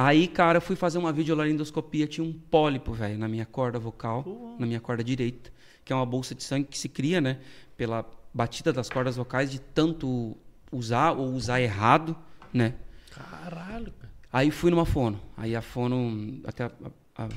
Aí, 0.00 0.28
cara, 0.28 0.58
eu 0.58 0.62
fui 0.62 0.76
fazer 0.76 0.96
uma 0.96 1.12
videolaringoscopia, 1.12 2.06
tinha 2.06 2.24
um 2.24 2.32
pólipo, 2.32 2.92
velho, 2.92 3.18
na 3.18 3.26
minha 3.26 3.44
corda 3.44 3.80
vocal, 3.80 4.54
na 4.56 4.64
minha 4.64 4.78
corda 4.78 5.02
direita, 5.02 5.52
que 5.84 5.92
é 5.92 5.96
uma 5.96 6.06
bolsa 6.06 6.36
de 6.36 6.44
sangue 6.44 6.68
que 6.68 6.78
se 6.78 6.88
cria, 6.88 7.20
né, 7.20 7.40
pela 7.76 8.08
batida 8.32 8.72
das 8.72 8.88
cordas 8.88 9.16
vocais 9.16 9.50
de 9.50 9.58
tanto 9.58 10.36
usar 10.70 11.14
ou 11.14 11.32
usar 11.32 11.60
errado, 11.60 12.16
né? 12.54 12.76
Caralho, 13.10 13.90
cara. 13.90 14.12
Aí 14.32 14.52
fui 14.52 14.70
numa 14.70 14.86
fono. 14.86 15.20
Aí 15.36 15.56
a 15.56 15.60
fono, 15.60 16.42
até 16.44 16.66
a, 16.66 16.70
a, 17.16 17.24
a 17.24 17.28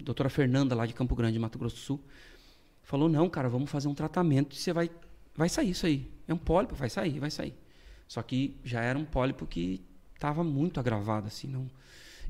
doutora 0.00 0.30
Fernanda 0.30 0.74
lá 0.74 0.86
de 0.86 0.94
Campo 0.94 1.14
Grande, 1.14 1.38
Mato 1.38 1.58
Grosso 1.58 1.76
do 1.76 1.80
Sul, 1.80 2.00
falou: 2.82 3.10
"Não, 3.10 3.28
cara, 3.28 3.50
vamos 3.50 3.70
fazer 3.70 3.86
um 3.86 3.94
tratamento 3.94 4.56
e 4.56 4.58
você 4.58 4.72
vai 4.72 4.90
vai 5.36 5.50
sair 5.50 5.68
isso 5.68 5.84
aí. 5.84 6.10
É 6.26 6.32
um 6.32 6.38
pólipo, 6.38 6.74
vai 6.74 6.88
sair, 6.88 7.20
vai 7.20 7.30
sair". 7.30 7.54
Só 8.06 8.22
que 8.22 8.56
já 8.64 8.80
era 8.80 8.98
um 8.98 9.04
pólipo 9.04 9.46
que 9.46 9.86
estava 10.18 10.42
muito 10.42 10.80
agravado 10.80 11.28
assim, 11.28 11.46
não. 11.46 11.70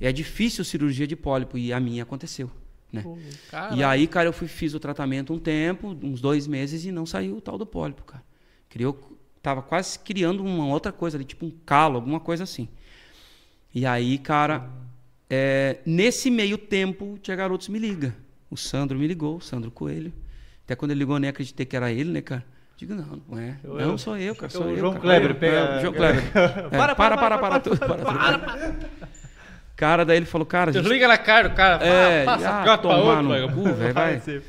É 0.01 0.13
difícil 0.13 0.63
cirurgia 0.63 1.07
de 1.07 1.17
pólipo 1.17 1.57
e 1.59 1.73
a 1.73 1.81
minha 1.81 2.03
aconteceu, 2.05 2.51
né? 2.93 3.03
Pô, 3.03 3.19
E 3.75 3.83
aí, 3.83 4.07
cara, 4.07 4.29
eu 4.29 4.33
fui, 4.33 4.47
fiz 4.47 4.75
o 4.75 4.79
tratamento 4.79 5.33
um 5.33 5.39
tempo, 5.39 5.97
uns 6.03 6.21
dois 6.21 6.47
meses, 6.47 6.85
e 6.85 6.93
não 6.93 7.05
saiu 7.07 7.39
o 7.39 7.41
tal 7.41 7.59
do 7.59 7.67
pólipo, 7.67 8.05
cara. 8.05 8.23
Criou, 8.69 9.19
tava 9.43 9.63
quase 9.63 9.99
criando 9.99 10.45
uma 10.45 10.67
outra 10.67 10.93
coisa 10.93 11.17
ali, 11.17 11.25
tipo 11.25 11.47
um 11.47 11.51
calo, 11.65 11.97
alguma 11.97 12.21
coisa 12.21 12.45
assim. 12.45 12.69
E 13.75 13.85
aí, 13.87 14.19
cara, 14.19 14.71
é, 15.29 15.79
nesse 15.85 16.31
meio 16.31 16.59
tempo, 16.59 17.19
Tia 17.23 17.35
Garotos 17.35 17.69
me 17.69 17.79
liga. 17.79 18.15
O 18.51 18.57
Sandro 18.57 18.99
me 18.99 19.07
ligou, 19.07 19.37
o 19.37 19.41
Sandro 19.41 19.71
Coelho. 19.71 20.13
Até 20.65 20.77
quando 20.77 20.91
ele 20.93 21.01
ligou, 21.01 21.17
eu 21.17 21.21
nem 21.21 21.31
acreditei 21.31 21.67
que 21.67 21.75
era 21.77 21.91
ele, 21.91 22.11
né, 22.11 22.21
cara? 22.21 22.45
Digo, 22.79 22.95
não, 22.95 23.21
não 23.29 23.39
é. 23.39 23.57
Eu- 23.65 23.75
não, 23.75 23.99
sou 23.99 24.17
eu, 24.17 24.35
cara. 24.37 24.47
é 24.47 24.51
Sou 24.51 24.67
o 24.67 24.71
eu, 24.71 24.77
João 24.79 24.93
cara. 24.93 25.03
Kleber, 25.03 25.31
É, 25.31 25.35
pega- 25.35 25.81
João 25.81 25.93
Kleber. 25.93 26.23
É, 26.35 26.49
para, 26.71 26.95
para, 26.95 27.17
para, 27.19 27.39
para, 27.39 27.61
tudo, 27.61 27.77
para, 27.77 27.97
tudo. 27.97 28.89
Cara, 29.75 30.05
daí 30.05 30.17
ele 30.17 30.27
falou, 30.27 30.47
cara, 30.47 30.73
gente 30.73 30.83
Desliga 30.83 31.07
na 31.09 31.19
cara 31.19 31.49
do 31.49 31.55
cara. 31.57 31.85
É, 31.85 32.25
passa 32.25 32.63
ah, 32.63 32.79
tomar 32.79 32.97
outro, 32.99 33.23
no 33.23 33.53
cu, 33.53 33.75
velho, 33.75 33.95
vai. 33.95 34.21
ser. 34.21 34.43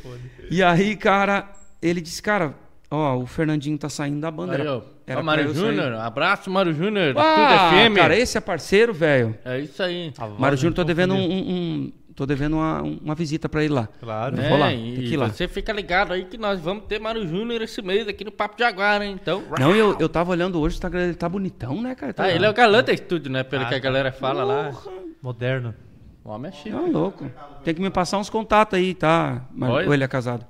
E 0.50 0.62
aí, 0.64 0.96
cara, 0.96 1.48
ele 1.82 2.02
disse, 2.02 2.22
cara, 2.22 2.54
ó, 2.90 3.16
o 3.18 3.26
Fernandinho 3.26 3.78
tá 3.78 3.90
saindo 3.90 4.20
da 4.22 4.30
banda. 4.32 4.54
Aí, 4.56 4.62
Era- 4.62 4.78
ó. 4.78 4.82
era 5.08 5.24
Mário. 5.24 5.54
Júnior. 5.54 5.94
Abraço, 5.96 6.50
Mário 6.52 6.74
Júnior. 6.74 7.16
Ah, 7.18 7.72
Tudo 7.72 7.92
FM. 7.92 7.96
cara, 7.96 8.16
esse 8.16 8.38
é 8.38 8.42
parceiro, 8.42 8.94
velho. 8.94 9.36
É 9.44 9.60
isso 9.60 9.82
aí. 9.82 10.14
Voz 10.16 10.40
Mário 10.40 10.58
Júnior, 10.58 10.76
tô 10.76 10.84
devendo 10.84 11.14
um, 11.16 11.18
confundiu. 11.18 11.46
um- 11.46 11.52
um- 11.52 11.92
tô 12.20 12.26
devendo 12.26 12.58
uma, 12.58 12.82
uma 12.82 13.16
visita 13.16 13.48
pra 13.48 13.64
ele 13.64 13.74
lá. 13.74 13.88
Claro. 14.00 14.36
Eu 14.36 14.44
É, 14.44 14.50
vou 14.50 14.58
lá, 14.58 14.74
e 14.74 14.78
tem 14.96 15.06
que 15.06 15.14
ir 15.14 15.18
lá. 15.18 15.30
você 15.30 15.48
fica 15.48 15.72
ligado 15.72 16.12
aí 16.12 16.26
que 16.26 16.38
nós 16.38 16.60
vamos 16.60 16.84
ter 16.84 17.00
Mário 17.00 17.26
Júnior 17.26 17.62
esse 17.62 17.82
mês 17.82 18.08
aqui 18.10 18.26
no 18.26 18.32
Papo 18.32 18.58
de 18.58 18.64
Agora, 18.64 19.06
hein? 19.06 19.18
Então. 19.22 19.42
Não, 19.58 19.74
eu, 19.74 19.96
eu 20.00 20.10
tava 20.10 20.32
olhando 20.32 20.60
hoje, 20.60 20.76
o 20.76 20.78
Instagram 20.78 21.02
dele 21.02 21.14
tá 21.16 21.30
bonitão, 21.30 21.82
né, 21.82 21.96
cara? 21.96 22.14
Tá, 22.14 22.24
Ah, 22.24 22.30
ele 22.32 22.46
é 22.46 22.50
o 22.50 22.54
galã 22.54 22.84
da 22.84 22.92
estúdio, 22.92 23.32
né? 23.32 23.42
Pelo 23.44 23.64
Ah, 23.64 23.68
que 23.70 23.76
a 23.76 23.80
galera 23.80 24.12
fala 24.12 24.44
lá. 24.44 24.72
Moderno. 25.22 25.74
O 26.26 26.30
homem 26.30 26.50
é 26.50 26.52
chique. 26.54 26.72
Tá 26.72 26.80
louco. 26.82 27.32
Tem 27.64 27.74
que 27.74 27.82
me 27.82 27.90
passar 27.90 28.18
uns 28.18 28.30
contatos 28.30 28.78
aí, 28.78 28.94
tá? 28.94 29.46
Mas, 29.54 29.88
ou 29.88 29.94
ele 29.94 30.04
é 30.04 30.08
casado? 30.08 30.46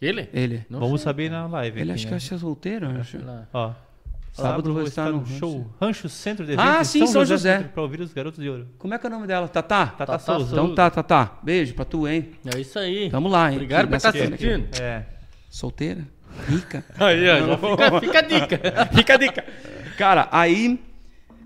Ele? 0.00 0.28
Ele. 0.32 0.64
Não 0.68 0.80
Vamos 0.80 1.00
sei. 1.02 1.04
saber 1.04 1.30
na 1.30 1.46
live. 1.46 1.80
Ele 1.80 1.90
aqui, 1.92 2.00
acho 2.00 2.10
né? 2.14 2.18
que 2.28 2.34
é 2.34 2.38
solteiro, 2.38 2.86
eu 2.90 3.00
acho. 3.00 3.18
Ó. 3.52 3.72
Sábado 4.36 4.50
Sábado 4.52 4.74
vou 4.74 4.82
estar 4.82 5.10
no 5.10 5.18
Rancho. 5.20 5.38
show 5.38 5.66
Rancho 5.80 6.08
Centro 6.10 6.44
de 6.44 6.54
Ah, 6.58 6.72
Eventos 6.74 6.88
sim, 6.88 7.06
São 7.06 7.24
José. 7.24 7.60
Para 7.72 7.82
ouvir 7.82 8.00
os 8.00 8.12
Garotos 8.12 8.38
de 8.42 8.48
Ouro. 8.50 8.68
Como 8.78 8.92
é 8.92 8.98
que 8.98 9.06
é 9.06 9.08
o 9.08 9.12
nome 9.12 9.26
dela? 9.26 9.48
Tatá? 9.48 9.86
Tata 9.86 10.06
Tata 10.06 10.18
Souza. 10.18 10.38
Souza. 10.40 10.52
Então 10.62 10.74
tá, 10.74 10.90
Tatá. 10.90 11.38
Beijo 11.42 11.74
pra 11.74 11.84
tu, 11.86 12.06
hein? 12.06 12.32
É 12.54 12.58
isso 12.60 12.78
aí. 12.78 13.08
Tamo 13.10 13.28
lá, 13.28 13.48
hein? 13.50 13.56
Obrigado 13.56 13.88
por 13.88 13.96
estar 13.96 14.10
assistindo. 14.10 14.68
É. 14.80 15.02
Solteira? 15.48 16.02
Rica? 16.48 16.84
Aí, 16.98 17.26
ó, 17.30 17.38
já 17.38 17.56
fica, 17.56 18.00
fica 18.00 18.18
a 18.18 18.22
dica. 18.22 18.60
Fica 18.94 19.14
a 19.14 19.16
dica. 19.16 19.44
Cara, 19.96 20.28
aí. 20.30 20.78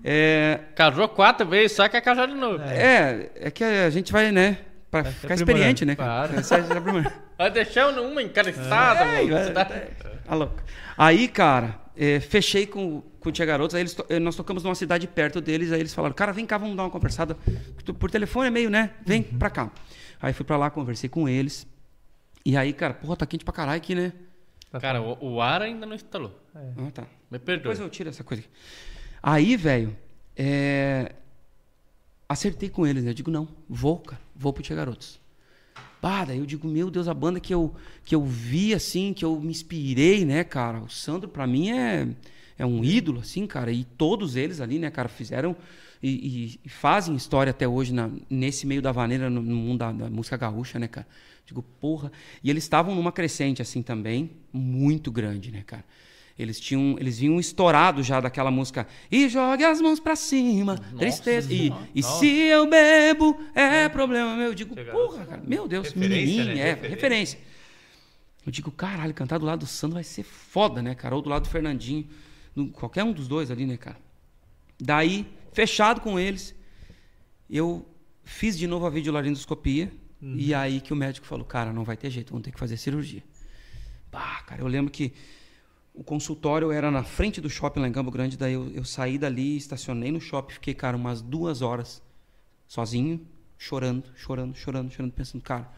É, 0.03 0.59
Casou 0.75 1.07
quatro 1.07 1.47
vezes, 1.47 1.73
só 1.77 1.87
quer 1.87 2.01
casar 2.01 2.27
de 2.27 2.33
novo. 2.33 2.61
é, 2.63 3.29
é 3.35 3.51
que 3.51 3.63
a 3.63 3.89
gente 3.89 4.11
vai, 4.11 4.31
né? 4.31 4.57
Pra 4.89 5.03
ficar 5.05 5.35
aprimorando. 5.35 5.51
experiente, 5.51 5.85
né? 5.85 5.95
cara? 5.95 6.27
Claro. 6.27 7.03
É 7.05 7.11
Vai 7.37 7.51
deixar 7.51 7.87
uma 7.87 8.21
encareçada, 8.21 8.99
É, 9.05 9.23
mano. 9.23 9.37
é, 9.37 9.49
tá- 9.51 9.65
Tá 10.25 10.35
louco. 10.35 10.55
Aí, 10.97 11.27
cara, 11.29 11.75
é, 11.95 12.19
fechei 12.19 12.65
com, 12.65 13.01
com 13.19 13.29
o 13.29 13.31
Tia 13.31 13.45
Garotos, 13.45 13.75
aí 13.75 13.81
eles 13.81 13.93
to- 13.93 14.05
eh, 14.09 14.19
nós 14.19 14.35
tocamos 14.35 14.63
numa 14.63 14.75
cidade 14.75 15.07
perto 15.07 15.39
deles, 15.41 15.71
aí 15.71 15.79
eles 15.79 15.93
falaram, 15.93 16.15
cara, 16.15 16.31
vem 16.33 16.45
cá, 16.45 16.57
vamos 16.57 16.75
dar 16.77 16.83
uma 16.83 16.89
conversada. 16.89 17.35
Por 17.99 18.09
telefone 18.09 18.47
é 18.47 18.51
meio, 18.51 18.69
né? 18.69 18.91
Vem 19.05 19.23
pra 19.23 19.49
cá. 19.49 19.71
Aí 20.21 20.33
fui 20.33 20.45
pra 20.45 20.57
lá, 20.57 20.69
conversei 20.69 21.09
com 21.09 21.27
eles. 21.29 21.67
E 22.45 22.57
aí, 22.57 22.73
cara, 22.73 22.93
porra, 22.93 23.15
tá 23.15 23.25
quente 23.25 23.45
pra 23.45 23.53
caralho 23.53 23.77
aqui, 23.77 23.93
né? 23.95 24.13
Cara, 24.79 25.01
o, 25.01 25.33
o 25.35 25.41
ar 25.41 25.61
ainda 25.61 25.85
não 25.85 25.93
instalou. 25.95 26.39
Ah, 26.55 26.91
tá. 26.93 27.03
Me 27.29 27.37
perdoa. 27.37 27.73
Depois 27.73 27.79
eu 27.79 27.89
tiro 27.89 28.09
essa 28.09 28.23
coisa 28.23 28.41
aqui. 28.41 28.49
Aí, 29.21 29.55
velho, 29.55 29.95
é, 30.35 31.13
acertei 32.27 32.69
com 32.69 32.87
eles, 32.87 33.03
né? 33.03 33.11
Eu 33.11 33.13
digo, 33.13 33.29
não, 33.29 33.47
vou, 33.69 33.99
cara, 33.99 34.19
vou 34.35 34.51
pro 34.51 34.63
Tia 34.63 34.75
Garotos. 34.75 35.20
Bah, 36.01 36.25
daí 36.25 36.39
eu 36.39 36.45
digo, 36.45 36.67
meu 36.67 36.89
Deus, 36.89 37.07
a 37.07 37.13
banda 37.13 37.39
que 37.39 37.53
eu, 37.53 37.73
que 38.03 38.15
eu 38.15 38.23
vi, 38.25 38.73
assim, 38.73 39.13
que 39.13 39.23
eu 39.23 39.39
me 39.39 39.49
inspirei, 39.51 40.25
né, 40.25 40.43
cara? 40.43 40.79
O 40.79 40.89
Sandro, 40.89 41.29
pra 41.29 41.45
mim, 41.45 41.69
é, 41.71 42.07
é 42.57 42.65
um 42.65 42.83
ídolo, 42.83 43.19
assim, 43.19 43.45
cara. 43.45 43.71
E 43.71 43.83
todos 43.83 44.35
eles 44.35 44.59
ali, 44.59 44.79
né, 44.79 44.89
cara, 44.89 45.07
fizeram 45.07 45.55
e, 46.01 46.09
e- 46.55 46.59
e 46.65 46.69
fazem 46.69 47.15
história 47.15 47.51
até 47.51 47.67
hoje 47.67 47.93
na- 47.93 48.09
nesse 48.29 48.65
meio 48.65 48.81
da 48.81 48.91
vaneira, 48.91 49.29
no, 49.29 49.41
no 49.41 49.55
mundo 49.55 49.79
da, 49.79 49.91
da 49.91 50.09
música 50.09 50.37
gaúcha, 50.37 50.79
né, 50.79 50.87
cara? 50.87 51.07
Digo, 51.45 51.61
porra. 51.79 52.11
E 52.43 52.49
eles 52.49 52.63
estavam 52.63 52.95
numa 52.95 53.11
crescente, 53.11 53.61
assim, 53.61 53.83
também, 53.83 54.31
muito 54.51 55.11
grande, 55.11 55.51
né, 55.51 55.63
cara? 55.65 55.83
Eles 56.41 56.59
tinham, 56.59 56.95
eles 56.99 57.19
vinham 57.19 57.39
estourados 57.39 58.05
já 58.05 58.19
daquela 58.19 58.49
música. 58.51 58.87
E 59.11 59.29
jogue 59.29 59.63
as 59.63 59.79
mãos 59.81 59.99
pra 59.99 60.15
cima, 60.15 60.77
tristeza. 60.97 61.51
E, 61.53 61.71
e 61.93 62.01
se 62.03 62.27
eu 62.27 62.69
bebo, 62.69 63.39
é 63.53 63.87
problema 63.89 64.35
meu. 64.35 64.47
Eu 64.47 64.53
digo, 64.55 64.75
porra, 64.75 65.25
cara, 65.25 65.43
meu 65.45 65.67
Deus, 65.67 65.87
Referência, 65.87 66.17
menininho, 66.17 66.45
né? 66.55 66.61
é, 66.61 66.65
Referência. 66.73 66.89
referência. 66.89 67.39
Eu 68.45 68.51
digo, 68.51 68.71
caralho, 68.71 69.13
cantar 69.13 69.37
do 69.37 69.45
lado 69.45 69.59
do 69.59 69.67
Sandro 69.67 69.95
vai 69.95 70.03
ser 70.03 70.23
foda, 70.23 70.81
né, 70.81 70.95
cara? 70.95 71.15
Ou 71.15 71.21
do 71.21 71.29
lado 71.29 71.43
do 71.43 71.49
Fernandinho. 71.49 72.07
qualquer 72.73 73.03
um 73.03 73.11
dos 73.11 73.27
dois 73.27 73.51
ali, 73.51 73.65
né, 73.65 73.77
cara? 73.77 73.97
Daí, 74.79 75.27
fechado 75.53 76.01
com 76.01 76.19
eles, 76.19 76.55
eu 77.49 77.85
fiz 78.23 78.57
de 78.57 78.65
novo 78.65 78.85
a 78.85 78.89
videolaringoscopia. 78.89 79.91
E 80.23 80.53
aí 80.53 80.79
que 80.81 80.93
o 80.93 80.95
médico 80.95 81.25
falou, 81.25 81.43
cara, 81.43 81.73
não 81.73 81.83
vai 81.83 81.97
ter 81.97 82.11
jeito, 82.11 82.29
vamos 82.31 82.43
ter 82.45 82.51
que 82.51 82.59
fazer 82.59 82.77
cirurgia. 82.77 83.23
Bah, 84.11 84.43
cara, 84.45 84.61
eu 84.61 84.67
lembro 84.67 84.91
que 84.91 85.13
o 85.93 86.03
consultório 86.03 86.71
era 86.71 86.89
na 86.89 87.03
frente 87.03 87.41
do 87.41 87.49
shopping 87.49 87.81
lá 87.81 87.87
em 87.87 87.91
Campo 87.91 88.11
Grande, 88.11 88.37
daí 88.37 88.53
eu, 88.53 88.69
eu 88.71 88.85
saí 88.85 89.17
dali, 89.17 89.57
estacionei 89.57 90.11
no 90.11 90.21
shopping, 90.21 90.53
fiquei, 90.53 90.73
cara, 90.73 90.95
umas 90.95 91.21
duas 91.21 91.61
horas 91.61 92.01
sozinho, 92.67 93.25
chorando, 93.57 94.05
chorando, 94.15 94.55
chorando, 94.55 94.89
chorando, 94.91 95.11
pensando, 95.11 95.41
cara, 95.41 95.69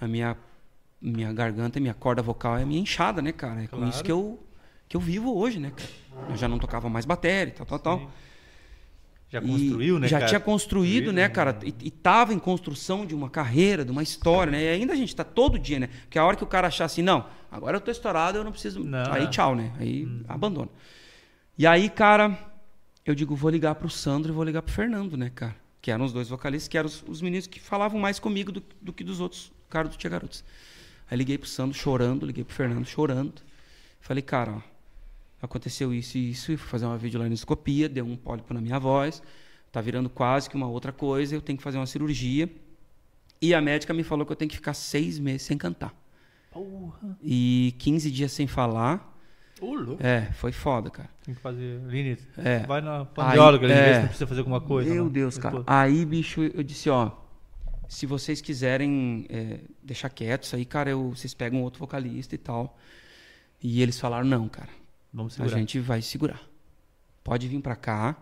a 0.00 0.06
minha, 0.06 0.36
minha 1.00 1.32
garganta, 1.32 1.80
minha 1.80 1.94
corda 1.94 2.22
vocal 2.22 2.56
é 2.56 2.62
a 2.62 2.66
minha 2.66 2.80
inchada, 2.80 3.20
né, 3.20 3.32
cara? 3.32 3.64
É 3.64 3.66
com 3.66 3.86
isso 3.88 4.02
que 4.04 4.12
eu, 4.12 4.38
que 4.88 4.96
eu 4.96 5.00
vivo 5.00 5.36
hoje, 5.36 5.58
né, 5.58 5.72
cara? 5.72 6.30
Eu 6.30 6.36
já 6.36 6.48
não 6.48 6.58
tocava 6.58 6.88
mais 6.88 7.04
bateria, 7.04 7.52
tal, 7.52 7.66
tal, 7.66 7.78
tal. 7.78 8.10
Já 9.30 9.38
E 9.38 9.46
construiu, 9.46 9.98
né, 10.00 10.08
Já 10.08 10.18
cara? 10.18 10.28
tinha 10.28 10.40
construído, 10.40 11.12
né, 11.12 11.28
cara? 11.28 11.56
E, 11.64 11.72
e 11.84 11.90
tava 11.90 12.34
em 12.34 12.38
construção 12.38 13.06
de 13.06 13.14
uma 13.14 13.30
carreira, 13.30 13.84
de 13.84 13.92
uma 13.92 14.02
história, 14.02 14.50
né? 14.50 14.62
E 14.64 14.68
ainda 14.68 14.92
a 14.92 14.96
gente 14.96 15.14
tá 15.14 15.22
todo 15.22 15.56
dia, 15.56 15.78
né? 15.78 15.86
Porque 15.86 16.18
a 16.18 16.24
hora 16.24 16.36
que 16.36 16.42
o 16.42 16.46
cara 16.48 16.66
achar 16.66 16.86
assim, 16.86 17.00
não, 17.00 17.24
agora 17.50 17.76
eu 17.76 17.80
tô 17.80 17.92
estourado, 17.92 18.38
eu 18.38 18.44
não 18.44 18.50
preciso. 18.50 18.82
Não, 18.82 19.12
aí 19.12 19.24
é. 19.24 19.26
tchau, 19.28 19.54
né? 19.54 19.72
Aí 19.78 20.08
abandona. 20.28 20.68
E 21.56 21.64
aí, 21.64 21.88
cara, 21.88 22.36
eu 23.06 23.14
digo, 23.14 23.36
vou 23.36 23.50
ligar 23.50 23.76
pro 23.76 23.88
Sandro 23.88 24.32
e 24.32 24.34
vou 24.34 24.42
ligar 24.42 24.62
pro 24.62 24.74
Fernando, 24.74 25.16
né, 25.16 25.30
cara? 25.32 25.54
Que 25.80 25.92
eram 25.92 26.04
os 26.04 26.12
dois 26.12 26.28
vocalistas, 26.28 26.66
que 26.66 26.76
eram 26.76 26.88
os, 26.88 27.04
os 27.06 27.22
meninos 27.22 27.46
que 27.46 27.60
falavam 27.60 28.00
mais 28.00 28.18
comigo 28.18 28.50
do, 28.50 28.62
do 28.82 28.92
que 28.92 29.04
dos 29.04 29.20
outros 29.20 29.52
caras 29.68 29.92
do 29.92 29.96
Tia 29.96 30.10
Garotos. 30.10 30.42
Aí 31.08 31.16
liguei 31.16 31.38
pro 31.38 31.48
Sandro 31.48 31.78
chorando, 31.78 32.26
liguei 32.26 32.42
pro 32.42 32.54
Fernando 32.54 32.84
chorando. 32.84 33.34
Falei, 34.00 34.22
cara, 34.22 34.52
ó, 34.52 34.60
aconteceu 35.44 35.92
isso 35.94 36.18
e 36.18 36.30
isso, 36.30 36.52
e 36.52 36.56
fui 36.56 36.68
fazer 36.68 36.86
uma 36.86 36.98
videolaringoscopia, 36.98 37.88
deu 37.88 38.04
um 38.04 38.16
pólipo 38.16 38.52
na 38.54 38.60
minha 38.60 38.78
voz, 38.78 39.22
tá 39.72 39.80
virando 39.80 40.08
quase 40.10 40.48
que 40.50 40.56
uma 40.56 40.68
outra 40.68 40.92
coisa, 40.92 41.34
eu 41.34 41.40
tenho 41.40 41.56
que 41.56 41.62
fazer 41.62 41.78
uma 41.78 41.86
cirurgia. 41.86 42.48
E 43.42 43.54
a 43.54 43.60
médica 43.60 43.94
me 43.94 44.02
falou 44.02 44.26
que 44.26 44.32
eu 44.32 44.36
tenho 44.36 44.50
que 44.50 44.56
ficar 44.56 44.74
seis 44.74 45.18
meses 45.18 45.42
sem 45.42 45.56
cantar. 45.56 45.94
Porra. 46.50 47.16
E 47.22 47.74
15 47.78 48.10
dias 48.10 48.32
sem 48.32 48.46
falar. 48.46 49.08
Louco. 49.62 50.02
É, 50.04 50.32
foi 50.32 50.52
foda, 50.52 50.90
cara. 50.90 51.08
Tem 51.22 51.34
que 51.34 51.40
fazer. 51.40 51.80
Lini, 51.86 52.16
É. 52.38 52.60
vai 52.66 52.80
na 52.80 53.06
Aí, 53.18 53.58
ver 53.58 53.70
é. 53.70 53.94
se 54.00 54.06
precisa 54.06 54.26
fazer 54.26 54.40
alguma 54.40 54.60
coisa. 54.60 54.92
Meu 54.92 55.04
não. 55.04 55.10
Deus, 55.10 55.36
cara. 55.38 55.62
Aí, 55.66 56.04
bicho, 56.04 56.42
eu 56.42 56.62
disse, 56.62 56.88
ó, 56.88 57.12
se 57.88 58.06
vocês 58.06 58.40
quiserem 58.40 59.26
é, 59.28 59.60
deixar 59.82 60.08
quieto 60.08 60.44
isso 60.44 60.56
aí, 60.56 60.64
cara, 60.64 60.90
eu, 60.90 61.10
vocês 61.10 61.34
pegam 61.34 61.62
outro 61.62 61.78
vocalista 61.78 62.34
e 62.34 62.38
tal. 62.38 62.78
E 63.62 63.82
eles 63.82 64.00
falaram, 64.00 64.26
não, 64.26 64.48
cara, 64.48 64.70
Vamos 65.12 65.34
a 65.34 65.36
segurar. 65.36 65.58
gente 65.58 65.80
vai 65.80 66.02
segurar. 66.02 66.40
Pode 67.22 67.48
vir 67.48 67.60
pra 67.60 67.76
cá, 67.76 68.16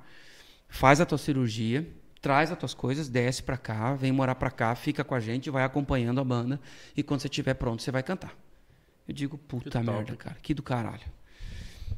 faz 0.69 1.01
a 1.01 1.07
tua 1.07 1.19
cirurgia, 1.19 1.87
traz 2.21 2.51
as 2.51 2.59
tuas 2.59 2.75
coisas, 2.75 3.09
desce 3.09 3.43
pra 3.43 3.57
cá, 3.57 3.95
vem 3.95 4.13
morar 4.13 4.35
pra 4.35 4.51
cá, 4.51 4.75
fica 4.75 5.05
com 5.05 5.15
a 5.15 5.21
gente, 5.21 5.51
vai 5.51 5.65
acompanhando 5.65 6.21
a 6.21 6.25
banda 6.25 6.61
e 6.97 7.03
quando 7.03 7.21
você 7.21 7.29
estiver 7.29 7.55
pronto, 7.55 7.83
você 7.83 7.91
vai 7.91 8.03
cantar. 8.03 8.35
Eu 9.07 9.15
digo, 9.15 9.39
puta 9.39 9.83
merda, 9.83 10.17
cara, 10.17 10.37
que 10.43 10.53
do 10.53 10.63
caralho. 10.63 11.07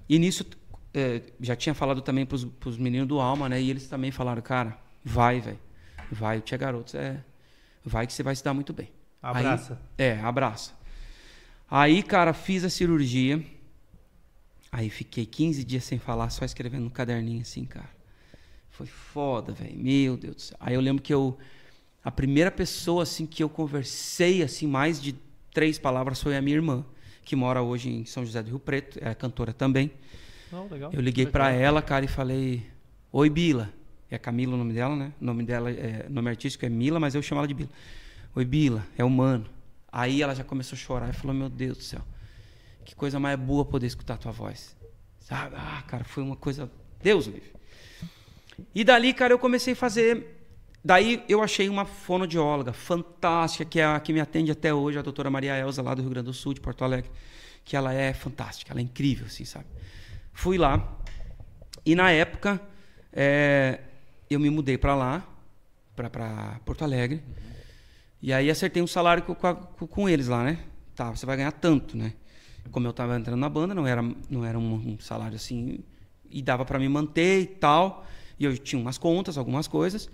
E 0.09 0.19
nisso, 0.19 0.45
é, 0.93 1.23
já 1.41 1.57
tinha 1.57 1.75
falado 1.75 2.03
também 2.03 2.27
pros, 2.27 2.45
pros 2.45 2.77
meninos 2.77 3.09
do 3.09 3.21
Alma, 3.21 3.49
né? 3.49 3.61
E 3.61 3.71
eles 3.71 3.89
também 3.89 4.11
falaram, 4.11 4.43
cara, 4.43 4.79
vai, 5.05 5.41
velho. 5.41 5.59
Vai, 6.11 6.39
o 6.39 6.41
Tia 6.41 6.59
Garotos 6.59 6.95
é. 6.95 7.23
Vai 7.85 8.07
que 8.07 8.13
você 8.13 8.23
vai 8.23 8.35
se 8.35 8.45
dar 8.45 8.53
muito 8.53 8.73
bem. 8.73 8.91
Abraça. 9.23 9.81
Aí, 9.99 10.07
é, 10.07 10.21
abraça. 10.21 10.73
Aí, 11.71 12.03
cara, 12.03 12.33
fiz 12.33 12.65
a 12.65 12.71
cirurgia. 12.71 13.45
Aí 14.73 14.89
fiquei 14.89 15.27
15 15.27 15.65
dias 15.65 15.85
sem 15.85 15.99
falar, 15.99 16.31
só 16.31 16.45
escrevendo 16.45 16.85
no 16.85 16.91
caderninho 16.91 17.43
assim, 17.43 17.65
cara. 17.65 17.91
Foi 18.71 18.87
foda, 18.87 19.53
velho. 19.53 19.77
Meu 19.77 20.17
Deus 20.17 20.37
do 20.37 20.41
céu. 20.43 20.57
Aí 20.61 20.75
eu 20.75 20.81
lembro 20.81 21.03
que 21.03 21.13
eu. 21.13 21.37
A 22.03 22.11
primeira 22.11 22.51
pessoa 22.51 23.03
assim 23.03 23.27
que 23.27 23.43
eu 23.43 23.49
conversei 23.49 24.43
assim 24.43 24.67
mais 24.67 25.03
de 25.03 25.15
três 25.53 25.79
palavras 25.79 26.23
foi 26.23 26.37
a 26.37 26.41
minha 26.41 26.57
irmã, 26.57 26.85
que 27.25 27.37
mora 27.37 27.61
hoje 27.61 27.91
em 27.91 28.05
São 28.05 28.25
José 28.25 28.43
do 28.43 28.49
Rio 28.49 28.59
Preto, 28.59 28.99
é 29.03 29.15
cantora 29.15 29.53
também. 29.53 29.91
Não, 30.51 30.67
legal. 30.69 30.91
Eu 30.93 31.01
liguei 31.01 31.27
pra 31.27 31.51
ela, 31.51 31.83
cara, 31.83 32.05
e 32.05 32.09
falei: 32.09 32.67
Oi, 33.13 33.29
Bila. 33.29 33.73
É 34.11 34.19
Camila 34.19 34.55
o 34.55 34.57
nome 34.57 34.73
dela, 34.73 34.97
né? 34.97 35.13
O 35.21 35.25
nome 35.25 35.45
dela, 35.45 35.71
é, 35.71 36.07
nome 36.09 36.29
artístico 36.29 36.67
é 36.67 36.69
Mila, 36.69 36.99
mas 36.99 37.15
eu 37.15 37.23
chamo 37.23 37.41
ela 37.41 37.47
de 37.47 37.55
Bila. 37.55 37.71
Oi, 38.35 38.45
Bila, 38.45 38.85
é 38.99 39.05
humano. 39.05 39.47
Aí 39.93 40.21
ela 40.21 40.35
já 40.35 40.43
começou 40.43 40.77
a 40.77 40.79
chorar 40.79 41.11
e 41.11 41.13
falou: 41.13 41.35
Meu 41.35 41.49
Deus 41.49 41.79
do 41.79 41.85
céu, 41.85 42.03
que 42.91 42.97
coisa 42.97 43.21
mais 43.21 43.39
boa 43.39 43.65
poder 43.65 43.87
escutar 43.87 44.15
a 44.15 44.17
tua 44.17 44.33
voz. 44.33 44.77
Sabe? 45.21 45.55
Ah, 45.57 45.81
cara, 45.87 46.03
foi 46.03 46.25
uma 46.25 46.35
coisa. 46.35 46.69
Deus 47.01 47.27
livre. 47.27 47.53
E 48.75 48.83
dali, 48.83 49.15
cara, 49.15 49.33
eu 49.33 49.39
comecei 49.39 49.75
a 49.75 49.77
fazer. 49.77 50.45
Daí 50.85 51.23
eu 51.29 51.41
achei 51.41 51.69
uma 51.69 51.85
fonoaudióloga 51.85 52.73
fantástica, 52.73 53.65
que 53.65 53.79
é 53.79 53.85
a 53.85 54.01
que 54.01 54.13
me 54.13 54.21
atende 54.21 54.51
até 54.51 54.75
hoje, 54.75 54.99
a 54.99 55.03
doutora 55.03 55.31
Maria 55.31 55.57
Elza, 55.57 55.83
lá 55.83 55.95
do 55.95 56.03
Rio 56.03 56.11
Grande 56.11 56.27
do 56.27 56.33
Sul, 56.33 56.53
de 56.53 56.61
Porto 56.61 56.83
Alegre. 56.85 57.09
Que 57.65 57.77
ela 57.77 57.93
é 57.95 58.13
fantástica, 58.13 58.73
ela 58.73 58.81
é 58.81 58.83
incrível, 58.83 59.27
assim, 59.27 59.45
sabe? 59.45 59.67
Fui 60.33 60.59
lá. 60.59 60.99
E 61.87 61.95
na 61.95 62.11
época, 62.11 62.61
é, 63.13 63.79
eu 64.29 64.41
me 64.41 64.51
mudei 64.51 64.77
para 64.77 64.97
lá, 64.97 65.25
para 65.95 66.59
Porto 66.65 66.83
Alegre. 66.83 67.23
E 68.21 68.33
aí 68.33 68.51
acertei 68.51 68.83
um 68.83 68.87
salário 68.87 69.23
com, 69.23 69.35
com- 69.37 69.87
com 69.87 70.09
eles 70.09 70.27
lá, 70.27 70.43
né? 70.43 70.59
Tá, 70.97 71.11
você 71.11 71.25
vai 71.25 71.37
ganhar 71.37 71.53
tanto, 71.53 71.97
né? 71.97 72.15
Como 72.71 72.87
eu 72.87 72.93
tava 72.93 73.17
entrando 73.17 73.39
na 73.39 73.49
banda, 73.49 73.75
não 73.75 73.87
era, 73.87 74.03
não 74.29 74.45
era 74.45 74.59
um, 74.59 74.75
um 74.75 74.99
salário 74.99 75.37
assim. 75.37 75.81
E 76.31 76.41
dava 76.43 76.65
para 76.65 76.79
me 76.79 76.89
manter 76.89 77.41
e 77.41 77.47
tal. 77.47 78.07
E 78.39 78.45
eu 78.45 78.57
tinha 78.57 78.81
umas 78.81 78.99
contas, 78.99 79.37
algumas 79.37 79.67
coisas. 79.67 80.09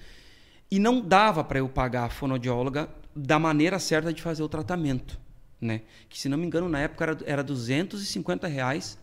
E 0.71 0.79
não 0.79 1.01
dava 1.01 1.45
para 1.45 1.59
eu 1.59 1.69
pagar 1.69 2.05
a 2.05 2.11
fonoaudióloga 2.11 2.89
da 3.15 3.39
maneira 3.39 3.79
certa 3.79 4.13
de 4.13 4.21
fazer 4.21 4.43
o 4.43 4.49
tratamento, 4.49 5.19
né? 5.61 5.83
Que 6.09 6.19
se 6.19 6.29
não 6.29 6.37
me 6.37 6.47
engano 6.47 6.69
na 6.69 6.81
época 6.81 7.05
era, 7.05 7.19
era 7.25 7.45
250 7.45 8.47
reais 8.47 8.99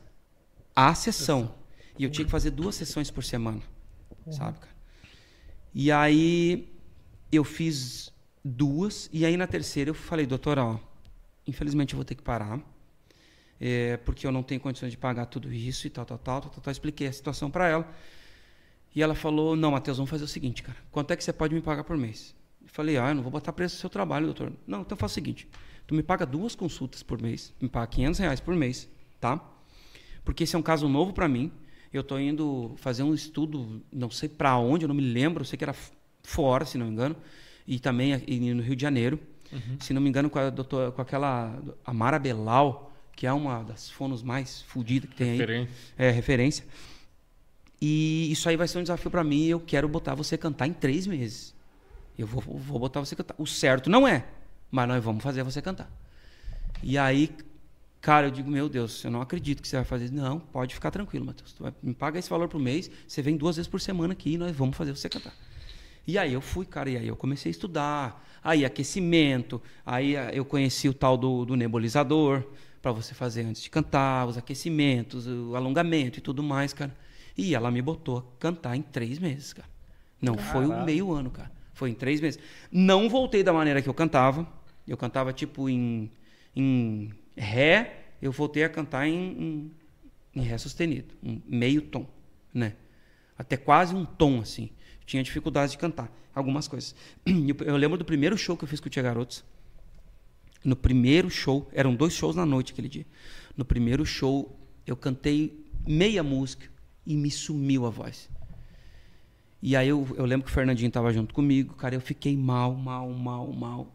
a 0.76 0.94
sessão. 0.94 1.56
E 1.98 2.04
eu 2.04 2.10
tinha 2.10 2.26
que 2.26 2.32
fazer 2.32 2.52
duas 2.52 2.76
sessões 2.76 3.10
por 3.10 3.24
semana, 3.24 3.62
sabe, 4.32 4.60
cara? 4.60 4.74
E 5.74 5.92
aí 5.92 6.70
eu 7.32 7.44
fiz 7.44 8.12
duas 8.44 9.10
e 9.12 9.26
aí 9.26 9.38
na 9.38 9.48
terceira 9.48 9.90
eu 9.90 9.94
falei, 9.94 10.26
doutora, 10.26 10.64
ó, 10.64 10.80
infelizmente 11.48 11.94
eu 11.94 11.98
vou 11.98 12.06
ter 12.06 12.16
que 12.16 12.22
parar. 12.24 12.60
É, 13.66 13.96
porque 13.96 14.28
eu 14.28 14.32
não 14.32 14.44
tenho 14.44 14.60
condições 14.60 14.92
de 14.92 14.98
pagar 14.98 15.26
tudo 15.28 15.54
isso 15.54 15.88
e 15.88 15.90
tal, 15.90 16.04
tal, 16.04 16.18
tal, 16.18 16.42
tal, 16.42 16.52
tal, 16.52 16.62
tal. 16.62 16.72
Expliquei 16.72 17.08
a 17.08 17.14
situação 17.14 17.50
para 17.50 17.66
ela. 17.70 17.90
E 18.94 19.02
ela 19.02 19.16
falou: 19.16 19.56
Não, 19.56 19.72
Matheus, 19.72 19.96
vamos 19.96 20.10
fazer 20.10 20.26
o 20.26 20.28
seguinte, 20.28 20.62
cara. 20.62 20.78
Quanto 20.92 21.12
é 21.12 21.16
que 21.16 21.24
você 21.24 21.32
pode 21.32 21.56
me 21.56 21.62
pagar 21.62 21.86
por 21.86 21.96
mês? 21.96 22.36
Eu 22.62 22.68
falei: 22.68 22.98
Ah, 22.98 23.08
eu 23.08 23.16
não 23.16 23.24
vou 23.24 23.32
botar 23.32 23.54
preço 23.54 23.76
no 23.76 23.80
seu 23.80 23.90
trabalho, 23.90 24.26
doutor. 24.26 24.52
Não, 24.68 24.82
então 24.82 24.98
faz 24.98 25.14
o 25.14 25.16
seguinte: 25.16 25.48
tu 25.88 25.96
me 25.96 26.04
paga 26.04 26.26
duas 26.26 26.56
consultas 26.56 27.02
por 27.02 27.22
mês, 27.22 27.54
me 27.62 27.70
paga 27.70 27.88
500 27.88 28.20
reais 28.20 28.42
por 28.42 28.54
mês, 28.54 28.90
tá? 29.18 29.42
Porque 30.26 30.44
esse 30.44 30.58
é 30.58 30.60
um 30.60 30.64
caso 30.64 30.90
novo 30.90 31.14
para 31.14 31.30
mim. 31.30 31.50
Eu 31.94 32.02
estou 32.02 32.20
indo 32.20 32.74
fazer 32.76 33.04
um 33.04 33.14
estudo, 33.14 33.82
não 33.94 34.10
sei 34.10 34.28
para 34.28 34.58
onde, 34.58 34.84
eu 34.84 34.90
não 34.90 34.96
me 34.96 35.04
lembro, 35.04 35.44
eu 35.44 35.46
sei 35.46 35.56
que 35.56 35.64
era 35.64 35.76
fora, 36.22 36.66
se 36.66 36.78
não 36.78 36.88
me 36.88 36.92
engano, 36.92 37.16
e 37.66 37.80
também 37.80 38.12
no 38.54 38.62
Rio 38.62 38.76
de 38.76 38.82
Janeiro. 38.82 39.18
Se 39.80 39.94
não 39.94 40.02
me 40.02 40.10
engano, 40.10 40.30
com, 40.30 40.40
a 40.40 40.50
doutora, 40.50 40.92
com 40.92 41.02
aquela 41.02 41.62
Amara 41.86 42.18
Belal, 42.18 42.93
que 43.16 43.28
é 43.28 43.34
uma 43.34 43.64
das 43.64 43.90
fonos 43.90 44.24
mais 44.24 44.62
fodidas 44.64 45.10
que 45.10 45.16
tem 45.16 45.32
aí 45.32 45.38
Diferente. 45.38 45.72
é, 45.98 46.10
referência. 46.12 46.66
E 47.82 48.32
isso 48.32 48.48
aí 48.48 48.56
vai 48.56 48.68
ser 48.68 48.80
um 48.80 48.82
desafio 48.82 49.12
para 49.12 49.24
mim. 49.24 49.46
Eu 49.46 49.60
quero 49.60 49.88
botar 49.88 50.16
você 50.16 50.38
cantar 50.38 50.68
em 50.68 50.74
três 50.74 51.06
meses. 51.06 51.54
Eu 52.18 52.26
vou, 52.26 52.42
vou 52.42 52.80
botar 52.80 53.00
você 53.00 53.16
cantar. 53.16 53.36
O 53.38 53.46
certo 53.46 53.90
não 53.90 54.08
é, 54.08 54.26
mas 54.72 54.88
nós 54.88 55.04
vamos 55.04 55.24
fazer 55.24 55.44
você 55.44 55.62
cantar. 55.62 55.92
E 56.82 56.98
aí, 56.98 57.30
cara, 58.00 58.28
eu 58.28 58.32
digo, 58.32 58.50
meu 58.50 58.70
Deus, 58.70 59.04
eu 59.04 59.12
não 59.12 59.22
acredito 59.22 59.62
que 59.62 59.68
você 59.68 59.76
vai 59.76 59.86
fazer. 59.86 60.12
Não, 60.12 60.40
pode 60.40 60.74
ficar 60.74 60.92
tranquilo, 60.92 61.26
Matheus. 61.26 61.54
Tu 61.54 61.64
vai, 61.64 61.74
me 61.82 61.94
paga 61.94 62.20
esse 62.20 62.30
valor 62.30 62.48
por 62.48 62.60
mês, 62.60 62.90
você 63.08 63.22
vem 63.22 63.36
duas 63.36 63.58
vezes 63.58 63.70
por 63.70 63.82
semana 63.82 64.14
aqui 64.14 64.34
e 64.34 64.38
nós 64.38 64.56
vamos 64.56 64.78
fazer 64.78 64.96
você 64.96 65.10
cantar. 65.10 65.34
E 66.06 66.18
aí 66.18 66.34
eu 66.34 66.42
fui, 66.42 66.66
cara, 66.66 66.90
e 66.90 66.98
aí 66.98 67.08
eu 67.08 67.16
comecei 67.16 67.50
a 67.50 67.52
estudar. 67.52 68.24
Aí 68.44 68.66
aquecimento, 68.66 69.62
aí 69.86 70.18
ah, 70.18 70.30
eu 70.34 70.44
conheci 70.44 70.90
o 70.90 70.94
tal 70.94 71.16
do, 71.16 71.46
do 71.46 71.56
nebulizador 71.56 72.44
para 72.84 72.92
você 72.92 73.14
fazer 73.14 73.44
antes 73.44 73.62
de 73.64 73.70
cantar, 73.70 74.28
os 74.28 74.38
aquecimentos, 74.38 75.26
o 75.26 75.56
alongamento 75.56 76.20
e 76.20 76.22
tudo 76.22 76.44
mais, 76.44 76.74
cara. 76.74 76.94
E 77.38 77.56
ela 77.56 77.72
me 77.72 77.82
botou 77.82 78.18
a 78.18 78.40
cantar 78.40 78.76
em 78.76 78.82
três 78.82 79.18
meses, 79.20 79.54
cara. 79.54 79.70
Não 80.22 80.38
foi 80.38 80.68
um 80.68 80.84
meio 80.84 81.14
ano, 81.14 81.32
cara. 81.32 81.50
Foi 81.74 81.90
em 81.90 81.94
três 81.94 82.20
meses. 82.20 82.42
Não 82.70 83.08
voltei 83.08 83.42
da 83.42 83.54
maneira 83.54 83.82
que 83.82 83.88
eu 83.88 83.94
cantava. 83.94 84.46
Eu 84.86 84.98
cantava 84.98 85.32
tipo 85.32 85.70
em, 85.70 86.12
em 86.54 87.14
ré, 87.38 88.16
eu 88.22 88.34
voltei 88.34 88.66
a 88.66 88.70
cantar 88.70 89.08
em, 89.08 89.16
em, 89.16 89.72
em 90.36 90.42
ré 90.42 90.58
sustenido, 90.58 91.16
um 91.24 91.42
meio 91.48 91.82
tom, 91.84 92.06
né? 92.54 92.76
Até 93.38 93.56
quase 93.56 93.96
um 93.96 94.04
tom 94.04 94.42
assim. 94.42 94.70
Tinha 95.06 95.24
dificuldade 95.24 95.72
de 95.72 95.78
cantar 95.78 96.12
algumas 96.36 96.68
coisas. 96.68 96.94
Eu, 97.26 97.66
eu 97.66 97.78
lembro 97.78 97.98
do 97.98 98.04
primeiro 98.04 98.38
show 98.38 98.58
que 98.58 98.66
eu 98.66 98.68
fiz 98.68 98.82
com 98.82 98.88
o 98.88 98.90
Tia 98.90 99.02
Garotos. 99.02 99.46
No 100.64 100.76
primeiro 100.76 101.30
show, 101.30 101.70
eram 101.74 101.96
dois 101.96 102.14
shows 102.14 102.36
na 102.36 102.46
noite 102.46 102.72
aquele 102.72 102.88
dia. 102.88 103.06
No 103.56 103.66
primeiro 103.66 104.06
show, 104.06 104.58
eu 104.86 104.96
cantei 104.96 105.66
meia 105.86 106.24
música 106.24 106.68
e 107.06 107.16
me 107.16 107.30
sumiu 107.30 107.86
a 107.86 107.90
voz. 107.90 108.30
E 109.62 109.76
aí 109.76 109.88
eu, 109.88 110.08
eu 110.18 110.26
lembro 110.26 110.46
que 110.46 110.52
o 110.52 110.54
Fernandinho 110.54 110.88
estava 110.88 111.12
junto 111.14 111.34
comigo, 111.34 111.74
cara, 111.76 111.96
eu 111.96 112.02
fiquei 112.02 112.36
mal, 112.36 112.74
mal, 112.76 113.10
mal, 113.10 113.52
mal. 113.52 113.94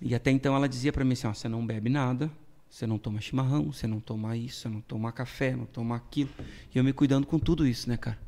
E 0.00 0.14
até 0.14 0.30
então 0.30 0.54
ela 0.54 0.68
dizia 0.68 0.92
para 0.92 1.04
mim 1.04 1.12
assim, 1.12 1.28
você 1.28 1.48
não 1.48 1.66
bebe 1.66 1.90
nada, 1.90 2.30
você 2.68 2.86
não 2.86 2.98
toma 2.98 3.20
chimarrão, 3.20 3.72
você 3.72 3.86
não 3.86 4.00
toma 4.00 4.36
isso, 4.36 4.60
você 4.60 4.68
não 4.68 4.80
toma 4.80 5.12
café, 5.12 5.56
não 5.56 5.66
toma 5.66 5.96
aquilo. 5.96 6.30
E 6.74 6.78
eu 6.78 6.84
me 6.84 6.92
cuidando 6.92 7.26
com 7.26 7.38
tudo 7.38 7.66
isso, 7.66 7.88
né, 7.88 7.96
cara? 7.96 8.18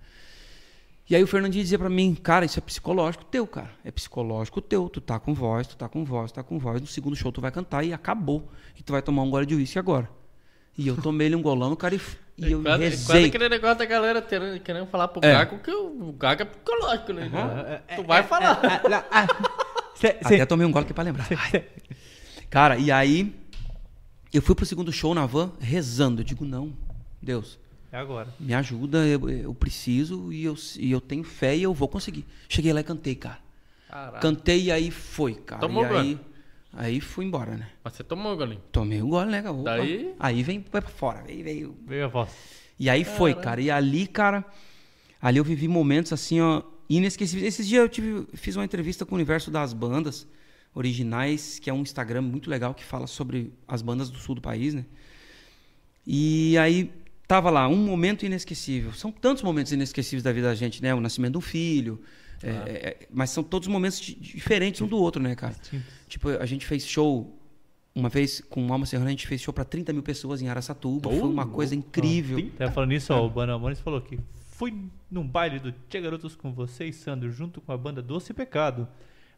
E 1.10 1.16
aí 1.16 1.22
o 1.22 1.26
Fernandinho 1.26 1.62
dizia 1.62 1.78
pra 1.78 1.90
mim, 1.90 2.14
cara, 2.14 2.44
isso 2.44 2.58
é 2.58 2.62
psicológico 2.62 3.24
teu, 3.24 3.46
cara. 3.46 3.70
É 3.84 3.90
psicológico 3.90 4.60
teu. 4.60 4.88
Tu 4.88 5.00
tá 5.00 5.18
com 5.18 5.34
voz, 5.34 5.66
tu 5.66 5.76
tá 5.76 5.88
com 5.88 6.04
voz, 6.04 6.30
tu 6.32 6.36
tá 6.36 6.42
com 6.42 6.58
voz. 6.58 6.80
No 6.80 6.86
segundo 6.86 7.16
show 7.16 7.30
tu 7.32 7.40
vai 7.40 7.50
cantar 7.50 7.82
e 7.84 7.92
acabou. 7.92 8.48
E 8.78 8.82
tu 8.82 8.92
vai 8.92 9.02
tomar 9.02 9.22
um 9.22 9.30
gole 9.30 9.44
de 9.44 9.54
uísque 9.54 9.78
agora. 9.78 10.08
E 10.78 10.88
eu 10.88 10.96
tomei 10.96 11.26
ele 11.26 11.36
um 11.36 11.42
golão, 11.42 11.76
cara, 11.76 11.94
e, 11.94 12.00
e 12.38 12.52
eu 12.52 12.62
quase, 12.62 12.82
rezei. 12.82 13.06
quase 13.06 13.24
aquele 13.26 13.48
negócio 13.50 13.78
da 13.78 13.84
galera 13.84 14.22
querendo, 14.22 14.58
querendo 14.60 14.86
falar 14.86 15.08
pro 15.08 15.20
É. 15.22 15.32
Gago 15.32 15.58
que 15.58 15.70
o, 15.70 16.08
o 16.08 16.12
Gago 16.12 16.42
é 16.42 16.44
psicológico, 16.46 17.12
né? 17.12 17.30
É, 17.88 17.96
tu 17.96 18.04
vai 18.04 18.22
falar. 18.22 18.58
Cê- 19.94 20.16
Até 20.24 20.38
cê- 20.38 20.46
tomei 20.46 20.66
um 20.66 20.72
gole 20.72 20.84
aqui 20.84 20.94
pra 20.94 21.04
lembrar. 21.04 21.26
Ai. 21.52 21.64
Cara, 22.48 22.78
e 22.78 22.90
aí 22.90 23.34
eu 24.32 24.40
fui 24.40 24.54
pro 24.54 24.64
segundo 24.64 24.90
show 24.92 25.14
na 25.14 25.26
van 25.26 25.52
rezando. 25.60 26.22
Eu 26.22 26.24
digo, 26.24 26.44
não, 26.44 26.72
Deus, 27.20 27.58
É 27.92 27.98
agora. 27.98 28.32
me 28.40 28.54
ajuda, 28.54 29.06
eu, 29.06 29.28
eu 29.28 29.54
preciso 29.54 30.32
e 30.32 30.44
eu, 30.44 30.56
e 30.78 30.90
eu 30.90 31.00
tenho 31.00 31.22
fé 31.22 31.54
e 31.54 31.62
eu 31.62 31.74
vou 31.74 31.86
conseguir. 31.86 32.24
Cheguei 32.48 32.72
lá 32.72 32.80
e 32.80 32.84
cantei, 32.84 33.14
cara. 33.14 33.38
Caralho. 33.86 34.22
Cantei 34.22 34.62
e 34.62 34.72
aí 34.72 34.90
foi, 34.90 35.34
cara. 35.34 35.60
Tomou 35.60 35.84
e 35.84 35.88
aí, 35.88 36.20
aí 36.72 37.00
fui 37.02 37.26
embora, 37.26 37.54
né? 37.54 37.68
Mas 37.84 37.92
você 37.92 38.02
tomou, 38.02 38.34
Golinho. 38.34 38.62
Tomei 38.72 39.02
um 39.02 39.10
gole, 39.10 39.30
né, 39.30 39.42
cara? 39.42 39.54
Opa. 39.54 39.76
Daí? 39.76 40.14
Aí 40.18 40.42
vem 40.42 40.64
vai 40.72 40.80
pra 40.80 40.90
fora. 40.90 41.22
Veio, 41.24 41.44
veio. 41.44 41.76
Veio 41.86 42.04
a 42.06 42.08
voz. 42.08 42.30
E 42.78 42.88
aí 42.88 43.04
foi, 43.04 43.34
cara. 43.34 43.60
E 43.60 43.70
ali, 43.70 44.06
cara, 44.06 44.42
ali 45.20 45.36
eu 45.36 45.44
vivi 45.44 45.68
momentos 45.68 46.14
assim, 46.14 46.40
ó, 46.40 46.62
inesquecíveis. 46.88 47.46
Esses 47.46 47.68
dias 47.68 47.82
eu 47.82 47.88
tive, 47.90 48.26
fiz 48.32 48.56
uma 48.56 48.64
entrevista 48.64 49.04
com 49.04 49.12
o 49.12 49.16
Universo 49.16 49.50
das 49.50 49.74
Bandas 49.74 50.26
Originais, 50.74 51.58
que 51.58 51.68
é 51.68 51.74
um 51.74 51.82
Instagram 51.82 52.22
muito 52.22 52.48
legal 52.48 52.72
que 52.72 52.82
fala 52.82 53.06
sobre 53.06 53.52
as 53.68 53.82
bandas 53.82 54.08
do 54.08 54.16
sul 54.18 54.34
do 54.34 54.40
país, 54.40 54.72
né? 54.72 54.86
E 56.06 56.56
aí 56.56 56.90
tava 57.34 57.50
lá, 57.50 57.66
um 57.68 57.76
momento 57.76 58.26
inesquecível. 58.26 58.92
São 58.92 59.10
tantos 59.10 59.42
momentos 59.42 59.72
inesquecíveis 59.72 60.22
da 60.22 60.32
vida 60.32 60.48
da 60.48 60.54
gente, 60.54 60.82
né? 60.82 60.94
O 60.94 61.00
nascimento 61.00 61.32
de 61.32 61.38
um 61.38 61.40
filho. 61.40 62.00
é, 62.42 62.48
é, 62.50 63.06
mas 63.10 63.30
são 63.30 63.42
todos 63.42 63.68
momentos 63.68 63.98
di- 64.00 64.14
diferentes 64.14 64.80
um 64.82 64.86
do 64.86 64.98
outro, 64.98 65.22
né, 65.22 65.34
cara? 65.34 65.54
Tipo, 66.08 66.28
a 66.30 66.44
gente 66.46 66.66
fez 66.66 66.86
show 66.86 67.38
uma 67.94 68.08
vez 68.08 68.40
com 68.50 68.66
o 68.66 68.72
Alma 68.72 68.84
Serrana, 68.86 69.08
a 69.08 69.10
gente 69.10 69.26
fez 69.26 69.40
show 69.40 69.52
para 69.54 69.64
30 69.64 69.92
mil 69.92 70.02
pessoas 70.02 70.40
em 70.42 70.48
Araçatuba. 70.48 71.08
Foi 71.10 71.20
uma 71.20 71.46
coisa 71.46 71.74
incrível. 71.74 72.38
Até 72.54 72.70
falando 72.70 72.90
nisso, 72.90 73.12
ó, 73.14 73.24
o 73.24 73.30
Bana 73.30 73.54
Amones 73.54 73.80
falou 73.80 74.00
que 74.00 74.18
fui 74.50 74.74
num 75.10 75.26
baile 75.26 75.58
do 75.58 75.72
Tia 75.88 76.00
Garotos 76.00 76.34
com 76.34 76.52
você 76.52 76.86
e 76.86 76.92
Sandro, 76.92 77.30
junto 77.30 77.60
com 77.60 77.70
a 77.72 77.76
banda 77.76 78.00
Doce 78.02 78.32
Pecado, 78.34 78.88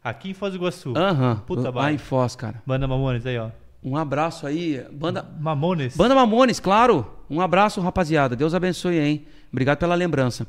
aqui 0.03 0.29
em 0.29 0.33
Foz 0.33 0.53
do 0.53 0.57
Iguaçu. 0.57 0.93
Aham. 0.97 1.43
Puta 1.45 1.63
lá 1.63 1.71
baile. 1.71 1.95
em 1.95 1.97
Foz, 1.99 2.35
cara. 2.35 2.61
Banda 2.65 2.87
Mamones 2.87 3.25
aí, 3.25 3.37
ó. 3.37 3.49
Um 3.85 3.95
abraço 3.95 4.47
aí. 4.47 4.83
Banda, 4.91 5.21
Mamones. 5.39 5.95
Banda 5.95 6.15
Mamones, 6.15 6.59
claro. 6.59 7.05
Um 7.29 7.39
abraço, 7.39 7.79
rapaziada. 7.81 8.35
Deus 8.35 8.55
abençoe, 8.55 8.97
hein? 8.97 9.27
Obrigado 9.51 9.77
pela 9.77 9.93
lembrança. 9.93 10.47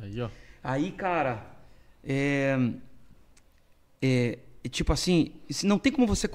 Aí, 0.00 0.20
ó. 0.20 0.28
Aí, 0.62 0.92
cara, 0.92 1.44
é, 2.04 2.56
é, 4.00 4.38
e, 4.62 4.68
tipo 4.68 4.92
assim, 4.92 5.32
se 5.50 5.66
não 5.66 5.76
tem 5.76 5.90
como 5.90 6.06
você. 6.06 6.28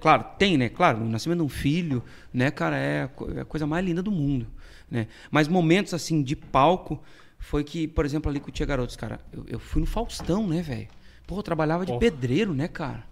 claro, 0.00 0.24
tem, 0.36 0.58
né? 0.58 0.68
Claro, 0.68 1.00
o 1.00 1.08
nascimento 1.08 1.38
de 1.38 1.44
um 1.44 1.48
filho, 1.48 2.02
né, 2.32 2.50
cara, 2.50 2.76
é 2.76 3.08
é 3.36 3.40
a 3.42 3.44
coisa 3.44 3.64
mais 3.64 3.84
linda 3.84 4.02
do 4.02 4.10
mundo. 4.10 4.48
Né? 4.90 5.06
Mas 5.30 5.46
momentos 5.46 5.94
assim 5.94 6.22
de 6.22 6.34
palco 6.34 7.00
foi 7.38 7.62
que, 7.62 7.86
por 7.86 8.04
exemplo, 8.04 8.28
ali 8.28 8.40
com 8.40 8.48
o 8.48 8.52
Tia 8.52 8.66
Garotos, 8.66 8.96
cara, 8.96 9.20
eu, 9.32 9.44
eu 9.46 9.58
fui 9.60 9.80
no 9.80 9.86
Faustão, 9.86 10.46
né, 10.46 10.60
velho? 10.60 10.88
Pô, 11.24 11.36
eu 11.38 11.42
trabalhava 11.42 11.84
de 11.86 11.92
Porra. 11.92 12.00
pedreiro, 12.00 12.52
né, 12.52 12.66
cara? 12.66 13.04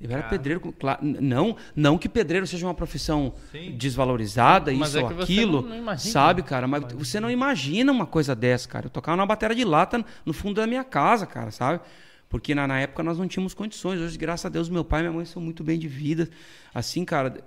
Eu 0.00 0.10
era 0.10 0.22
pedreiro, 0.22 0.60
com- 0.60 0.72
cla- 0.72 0.98
n- 1.02 1.20
não, 1.20 1.56
não 1.76 1.98
que 1.98 2.08
pedreiro 2.08 2.46
seja 2.46 2.66
uma 2.66 2.74
profissão 2.74 3.34
Sim. 3.52 3.72
desvalorizada, 3.76 4.72
Mas 4.72 4.88
isso 4.90 4.98
é 4.98 5.02
ou 5.02 5.20
aquilo, 5.22 5.62
não- 5.62 5.68
não 5.70 5.76
imagina. 5.76 6.12
sabe, 6.12 6.42
cara? 6.42 6.66
Mas 6.66 6.84
você 6.94 7.20
não 7.20 7.30
imagina 7.30 7.92
uma 7.92 8.06
coisa 8.06 8.34
dessa, 8.34 8.68
cara. 8.68 8.86
Eu 8.86 8.90
tocava 8.90 9.16
numa 9.16 9.26
bateria 9.26 9.54
de 9.56 9.64
lata 9.64 10.04
no 10.24 10.32
fundo 10.32 10.54
da 10.60 10.66
minha 10.66 10.82
casa, 10.84 11.26
cara, 11.26 11.50
sabe? 11.50 11.80
Porque 12.30 12.54
na, 12.54 12.64
na 12.66 12.78
época 12.78 13.02
nós 13.02 13.18
não 13.18 13.26
tínhamos 13.26 13.54
condições. 13.54 14.00
Hoje, 14.00 14.16
graças 14.16 14.46
a 14.46 14.48
Deus, 14.48 14.68
meu 14.68 14.84
pai 14.84 15.00
e 15.00 15.02
minha 15.02 15.12
mãe 15.12 15.24
são 15.24 15.42
muito 15.42 15.64
bem 15.64 15.78
de 15.78 15.88
vida. 15.88 16.30
Assim, 16.72 17.04
cara, 17.04 17.42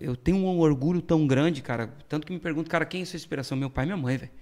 eu 0.00 0.16
tenho 0.16 0.38
um 0.38 0.58
orgulho 0.58 1.02
tão 1.02 1.26
grande, 1.26 1.60
cara. 1.62 1.94
Tanto 2.08 2.26
que 2.26 2.32
me 2.32 2.38
pergunto, 2.38 2.70
cara, 2.70 2.86
quem 2.86 3.02
é 3.02 3.04
sua 3.04 3.18
inspiração? 3.18 3.56
Meu 3.56 3.68
pai 3.68 3.84
e 3.84 3.86
minha 3.86 3.96
mãe, 3.98 4.16
velho. 4.16 4.32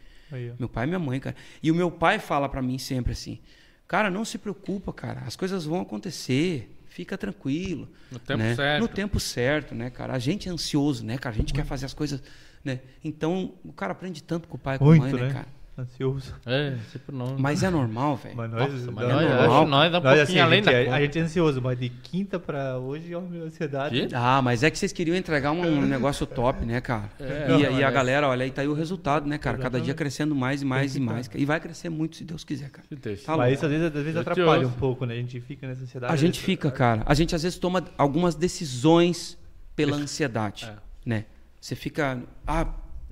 Meu 0.58 0.68
pai 0.68 0.84
e 0.84 0.86
minha 0.86 0.98
mãe, 1.00 1.18
cara. 1.20 1.34
E 1.62 1.70
o 1.70 1.74
meu 1.74 1.90
pai 1.90 2.18
fala 2.20 2.48
pra 2.48 2.62
mim 2.62 2.78
sempre 2.78 3.12
assim: 3.12 3.40
Cara, 3.88 4.08
não 4.08 4.24
se 4.24 4.38
preocupa, 4.38 4.92
cara. 4.92 5.22
As 5.26 5.34
coisas 5.36 5.64
vão 5.64 5.80
acontecer. 5.80 6.72
Fica 6.96 7.18
tranquilo. 7.18 7.90
No 8.10 8.18
tempo 8.18 8.38
né? 8.38 8.54
certo. 8.54 8.80
No 8.80 8.88
tempo 8.88 9.20
certo, 9.20 9.74
né, 9.74 9.90
cara? 9.90 10.14
A 10.14 10.18
gente 10.18 10.48
é 10.48 10.50
ansioso, 10.50 11.04
né, 11.04 11.18
cara? 11.18 11.34
A 11.34 11.38
gente 11.38 11.52
quer 11.52 11.66
fazer 11.66 11.84
as 11.84 11.92
coisas, 11.92 12.22
né? 12.64 12.80
Então, 13.04 13.52
o 13.62 13.70
cara 13.70 13.92
aprende 13.92 14.22
tanto 14.22 14.48
com 14.48 14.56
o 14.56 14.58
pai 14.58 14.76
e 14.76 14.78
com 14.78 14.90
a 14.90 14.96
mãe, 14.96 15.12
né, 15.12 15.22
né? 15.24 15.30
cara? 15.30 15.46
Ansioso. 15.78 16.34
É, 16.46 16.74
sempre 16.90 17.14
não. 17.14 17.36
Mas 17.38 17.62
é 17.62 17.68
normal, 17.68 18.16
velho. 18.16 18.34
Mas 18.34 18.50
nós, 18.50 18.72
Nossa, 18.72 18.90
mas 18.92 19.08
nós- 19.08 19.22
é 19.22 19.36
normal. 19.36 19.66
nós 19.66 19.92
dá 19.92 19.98
um 19.98 20.02
nós, 20.02 20.16
pouquinho 20.16 20.22
assim, 20.22 20.38
além 20.38 20.60
a, 20.60 20.64
da 20.64 20.70
gente 20.72 20.80
é, 20.80 20.84
conta. 20.86 20.96
a 20.96 21.00
gente 21.02 21.18
é 21.18 21.22
ansioso, 21.22 21.60
mas 21.60 21.78
de 21.78 21.88
quinta 21.90 22.38
pra 22.40 22.78
hoje 22.78 23.12
é 23.12 23.18
uma 23.18 23.44
ansiedade. 23.44 24.06
Que? 24.08 24.14
Ah, 24.14 24.40
mas 24.40 24.62
é 24.62 24.70
que 24.70 24.78
vocês 24.78 24.90
queriam 24.90 25.14
entregar 25.14 25.52
um, 25.52 25.60
um 25.60 25.82
negócio 25.84 26.24
top, 26.26 26.64
né, 26.64 26.80
cara? 26.80 27.10
É, 27.20 27.44
e, 27.46 27.52
não, 27.52 27.60
e 27.78 27.84
a 27.84 27.88
é. 27.88 27.92
galera, 27.92 28.26
olha, 28.26 28.44
aí 28.44 28.50
tá 28.50 28.62
aí 28.62 28.68
o 28.68 28.72
resultado, 28.72 29.26
né, 29.28 29.36
cara? 29.36 29.58
Cada 29.58 29.78
dia 29.78 29.92
crescendo 29.92 30.34
mais 30.34 30.62
e 30.62 30.64
mais 30.64 30.96
e 30.96 30.98
que 31.00 31.06
tá. 31.06 31.12
mais. 31.12 31.30
E 31.34 31.44
vai 31.44 31.60
crescer 31.60 31.90
muito, 31.90 32.16
se 32.16 32.24
Deus 32.24 32.42
quiser, 32.42 32.70
cara. 32.70 32.86
Se. 32.88 33.24
Tá 33.26 33.36
mas 33.36 33.52
isso 33.54 33.66
às 33.66 33.70
vezes, 33.70 33.86
às 33.86 33.92
vezes 33.92 34.16
atrapalha 34.16 34.66
um 34.66 34.72
pouco, 34.72 35.04
né? 35.04 35.12
A 35.12 35.18
gente 35.18 35.38
fica 35.42 35.66
nessa 35.68 35.82
ansiedade. 35.82 36.10
A 36.10 36.16
gente 36.16 36.34
vezes- 36.36 36.44
fica, 36.46 36.70
cara. 36.70 37.02
A 37.04 37.12
gente 37.12 37.34
às 37.34 37.42
vezes 37.42 37.58
toma 37.58 37.84
algumas 37.98 38.34
decisões 38.34 39.36
pela 39.74 39.94
ansiedade, 39.98 40.64
É. 40.64 40.74
né? 41.04 41.24
Você 41.60 41.74
fica, 41.74 42.22
ah, 42.46 42.66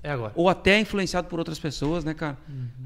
É 0.05 0.11
agora. 0.11 0.31
ou 0.35 0.47
até 0.47 0.79
influenciado 0.79 1.27
por 1.27 1.39
outras 1.39 1.57
pessoas, 1.59 2.03
né, 2.03 2.13
cara? 2.13 2.37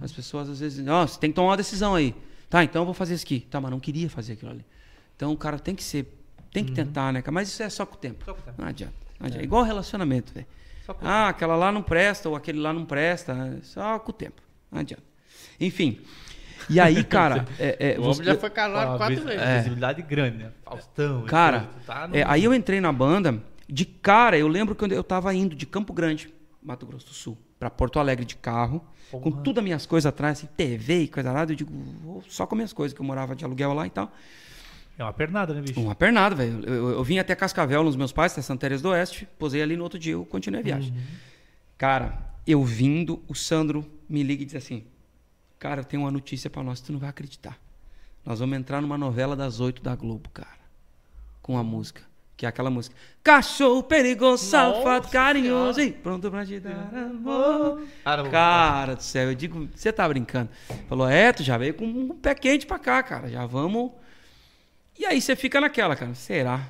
As 0.01 0.11
pessoas 0.11 0.49
às 0.49 0.59
vezes, 0.59 0.88
ó, 0.88 1.05
você 1.05 1.20
tem 1.20 1.30
que 1.30 1.36
tomar 1.36 1.49
uma 1.49 1.57
decisão 1.57 1.93
aí. 1.95 2.15
Tá, 2.49 2.63
então 2.63 2.82
eu 2.82 2.86
vou 2.86 2.93
fazer 2.93 3.13
isso 3.15 3.26
aqui. 3.26 3.41
Tá, 3.41 3.59
mas 3.61 3.70
não 3.72 3.80
queria 3.80 4.09
fazer 4.09 4.34
aquilo 4.34 4.51
ali. 4.51 4.65
Então 5.15 5.32
o 5.32 5.38
cara 5.38 5.59
tem 5.59 5.76
que 5.76 5.84
ser, 5.84 6.17
tem 6.51 6.63
que 6.63 6.72
tentar, 6.72 7.11
né, 7.13 7.22
cara? 7.22 7.32
Mas 7.34 7.49
isso 7.49 7.61
é 7.61 7.70
só 7.70 7.86
com 7.86 7.95
o 7.95 7.97
tempo. 7.97 8.24
Só 8.26 8.34
com 8.34 8.39
o 8.39 8.43
tempo. 8.43 8.61
Não 8.61 8.67
adianta. 8.67 8.93
Não 9.20 9.28
adianta. 9.28 9.43
Igual 9.43 9.63
relacionamento, 9.63 10.34
velho. 10.34 10.47
Ah, 11.03 11.30
aquela 11.30 11.55
lá 11.55 11.72
não 11.72 11.84
presta, 11.84 12.28
ou 12.30 12.36
aquele 12.36 12.59
lá 12.59 12.74
não 12.74 12.86
presta. 12.86 13.34
é 13.34 13.61
Só 13.63 13.99
com 13.99 14.09
o 14.09 14.13
tempo. 14.13 14.41
Não 14.72 14.80
adianta. 14.80 15.03
Enfim. 15.59 15.99
E 16.70 16.80
aí, 16.80 17.03
cara, 17.05 17.45
é, 17.59 17.93
é, 17.95 17.99
O 17.99 18.03
homem 18.03 18.13
você- 18.15 18.24
já 18.24 18.36
foi 18.38 18.49
casado 18.49 18.97
quatro 18.97 19.24
vezes. 19.24 19.41
é, 19.41 19.57
Visibilidade 19.57 20.01
grande, 20.01 20.38
né? 20.38 20.51
Faustão. 20.63 21.24
Cara, 21.26 21.70
tá 21.86 22.07
no- 22.07 22.15
É, 22.15 22.24
aí 22.28 22.43
eu 22.43 22.53
entrei 22.53 22.82
na 22.82 22.91
banda, 22.91 23.39
de 23.67 23.86
cara, 23.86 24.38
eu 24.38 24.47
lembro 24.47 24.74
quando 24.74 24.93
eu 24.93 25.03
tava 25.03 25.32
indo 25.36 25.55
de 25.55 25.65
Campo 25.67 25.93
Grande, 25.93 26.34
Mato 26.70 26.86
Grosso 26.86 27.07
do 27.07 27.13
Sul, 27.13 27.38
pra 27.59 27.70
Porto 27.70 27.99
Alegre 27.99 28.24
de 28.26 28.36
carro, 28.36 28.80
com 29.11 29.20
Porra. 29.20 29.41
todas 29.43 29.57
as 29.59 29.63
minhas 29.63 29.86
coisas 29.88 30.05
atrás, 30.07 30.38
assim, 30.38 30.47
TV 30.55 31.01
e 31.03 31.07
coisa 31.07 31.32
lá, 31.32 31.41
eu 31.43 31.55
digo, 31.55 31.72
vou 32.03 32.24
só 32.30 32.45
com 32.45 32.55
minhas 32.55 32.72
coisas, 32.72 32.93
que 32.95 33.01
eu 33.01 33.05
morava 33.05 33.36
de 33.36 33.43
aluguel 33.43 33.74
lá 33.74 33.88
e 33.88 33.89
tal. 33.89 34.11
É 34.97 35.03
uma 35.03 35.11
pernada, 35.13 35.53
né, 35.53 35.61
bicho? 35.61 35.80
Uma 35.82 35.95
pernada, 35.95 36.36
velho. 36.36 36.63
Eu, 36.65 36.74
eu- 36.74 36.89
eu 36.91 37.03
vim 37.03 37.17
até 37.17 37.34
Cascavel 37.36 37.84
nos 37.84 37.95
meus 37.95 38.11
pais, 38.11 38.34
até 38.34 38.41
Santa 38.41 38.61
Teresa 38.61 38.84
do 38.84 38.89
Oeste, 38.89 39.28
posei 39.39 39.61
ali 39.63 39.76
no 39.76 39.84
outro 39.84 39.97
dia, 39.97 40.13
eu 40.13 40.26
continuei 40.26 40.59
a 40.59 40.63
viagem. 40.63 40.93
Cara, 41.78 42.22
eu 42.45 42.63
vindo, 42.63 43.24
o 43.28 43.34
Sandro 43.34 43.84
me 44.07 44.22
liga 44.22 44.43
e 44.43 44.45
diz 44.45 44.55
assim, 44.55 44.84
cara, 45.57 45.82
eu 45.82 45.86
tenho 45.86 46.03
uma 46.03 46.11
notícia 46.11 46.49
pra 46.49 46.61
nós, 46.61 46.82
tu 46.82 46.91
não 46.91 46.99
vai 46.99 47.09
acreditar. 47.09 47.57
Nós 48.26 48.39
vamos 48.39 48.57
entrar 48.57 48.82
numa 48.82 48.97
novela 48.97 49.36
das 49.36 49.59
oito 49.59 49.82
da 49.82 49.95
Globo, 49.95 50.30
cara. 50.30 50.59
Com 51.41 51.57
a 51.57 51.63
música. 51.63 52.03
Que 52.40 52.46
é 52.46 52.50
aquela 52.50 52.70
música. 52.70 52.96
Cachorro 53.22 53.84
perigoso, 53.84 54.46
safado, 54.46 55.10
carinhoso. 55.10 55.82
E 55.82 55.92
pronto 55.92 56.32
pra 56.32 56.46
te 56.46 56.58
dar 56.58 56.90
amor. 56.94 57.84
Cara 58.32 58.96
do 58.96 59.04
céu, 59.04 59.28
eu 59.32 59.36
digo, 59.36 59.68
você 59.76 59.92
tá 59.92 60.08
brincando. 60.08 60.50
Falou, 60.88 61.10
é, 61.10 61.34
tu 61.34 61.44
já 61.44 61.58
veio 61.58 61.74
com 61.74 61.84
um 61.84 62.16
pé 62.16 62.34
quente 62.34 62.66
pra 62.66 62.80
cá, 62.80 63.04
cara. 63.04 63.30
Já 63.30 63.46
vamos. 63.46 63.92
E 64.98 65.06
aí 65.06 65.20
você 65.20 65.36
fica 65.36 65.60
naquela, 65.60 65.98
cara. 65.98 66.16
Será? 66.16 66.70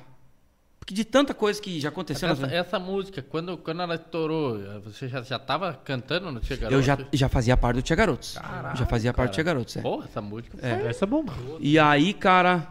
Porque 0.80 0.92
de 0.92 1.04
tanta 1.04 1.32
coisa 1.32 1.62
que 1.62 1.78
já 1.78 1.90
aconteceu 1.90 2.26
na 2.26 2.32
Essa, 2.32 2.46
vida. 2.48 2.58
essa 2.58 2.78
música, 2.80 3.22
quando, 3.22 3.56
quando 3.56 3.80
ela 3.82 3.94
estourou, 3.94 4.58
você 4.82 5.06
já, 5.06 5.22
já 5.22 5.38
tava 5.38 5.74
cantando 5.84 6.32
no 6.32 6.40
Tia 6.40 6.56
Garoto? 6.56 6.74
Eu 6.74 6.82
já, 6.82 6.98
já 7.12 7.28
fazia 7.28 7.56
parte 7.56 7.76
do 7.76 7.82
Tia 7.82 7.94
Garotos. 7.94 8.34
Caralho, 8.34 8.76
já 8.76 8.86
fazia 8.86 9.14
parte 9.14 9.30
do 9.30 9.34
Tia 9.36 9.44
cara. 9.44 9.54
Garotos, 9.54 9.76
é. 9.76 9.82
Porra, 9.82 10.06
essa 10.06 10.20
música 10.20 10.58
foi... 10.58 10.68
É, 10.68 10.88
essa 10.88 11.04
é 11.04 11.06
bomba. 11.06 11.32
E 11.60 11.78
aí, 11.78 12.12
cara, 12.12 12.66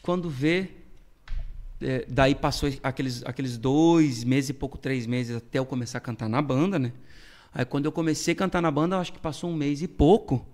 quando 0.00 0.30
vê. 0.30 0.79
É, 1.80 2.04
daí 2.08 2.34
passou 2.34 2.70
aqueles, 2.82 3.24
aqueles 3.24 3.56
dois 3.56 4.24
meses 4.24 4.50
e 4.50 4.52
pouco, 4.52 4.76
três 4.78 5.06
meses 5.06 5.36
até 5.36 5.58
eu 5.58 5.66
começar 5.66 5.98
a 5.98 6.00
cantar 6.00 6.28
na 6.28 6.42
banda, 6.42 6.78
né? 6.78 6.92
Aí 7.52 7.64
quando 7.64 7.86
eu 7.86 7.92
comecei 7.92 8.32
a 8.32 8.36
cantar 8.36 8.60
na 8.60 8.70
banda, 8.70 8.96
eu 8.96 9.00
acho 9.00 9.12
que 9.12 9.18
passou 9.18 9.50
um 9.50 9.54
mês 9.54 9.82
e 9.82 9.88
pouco. 9.88 10.46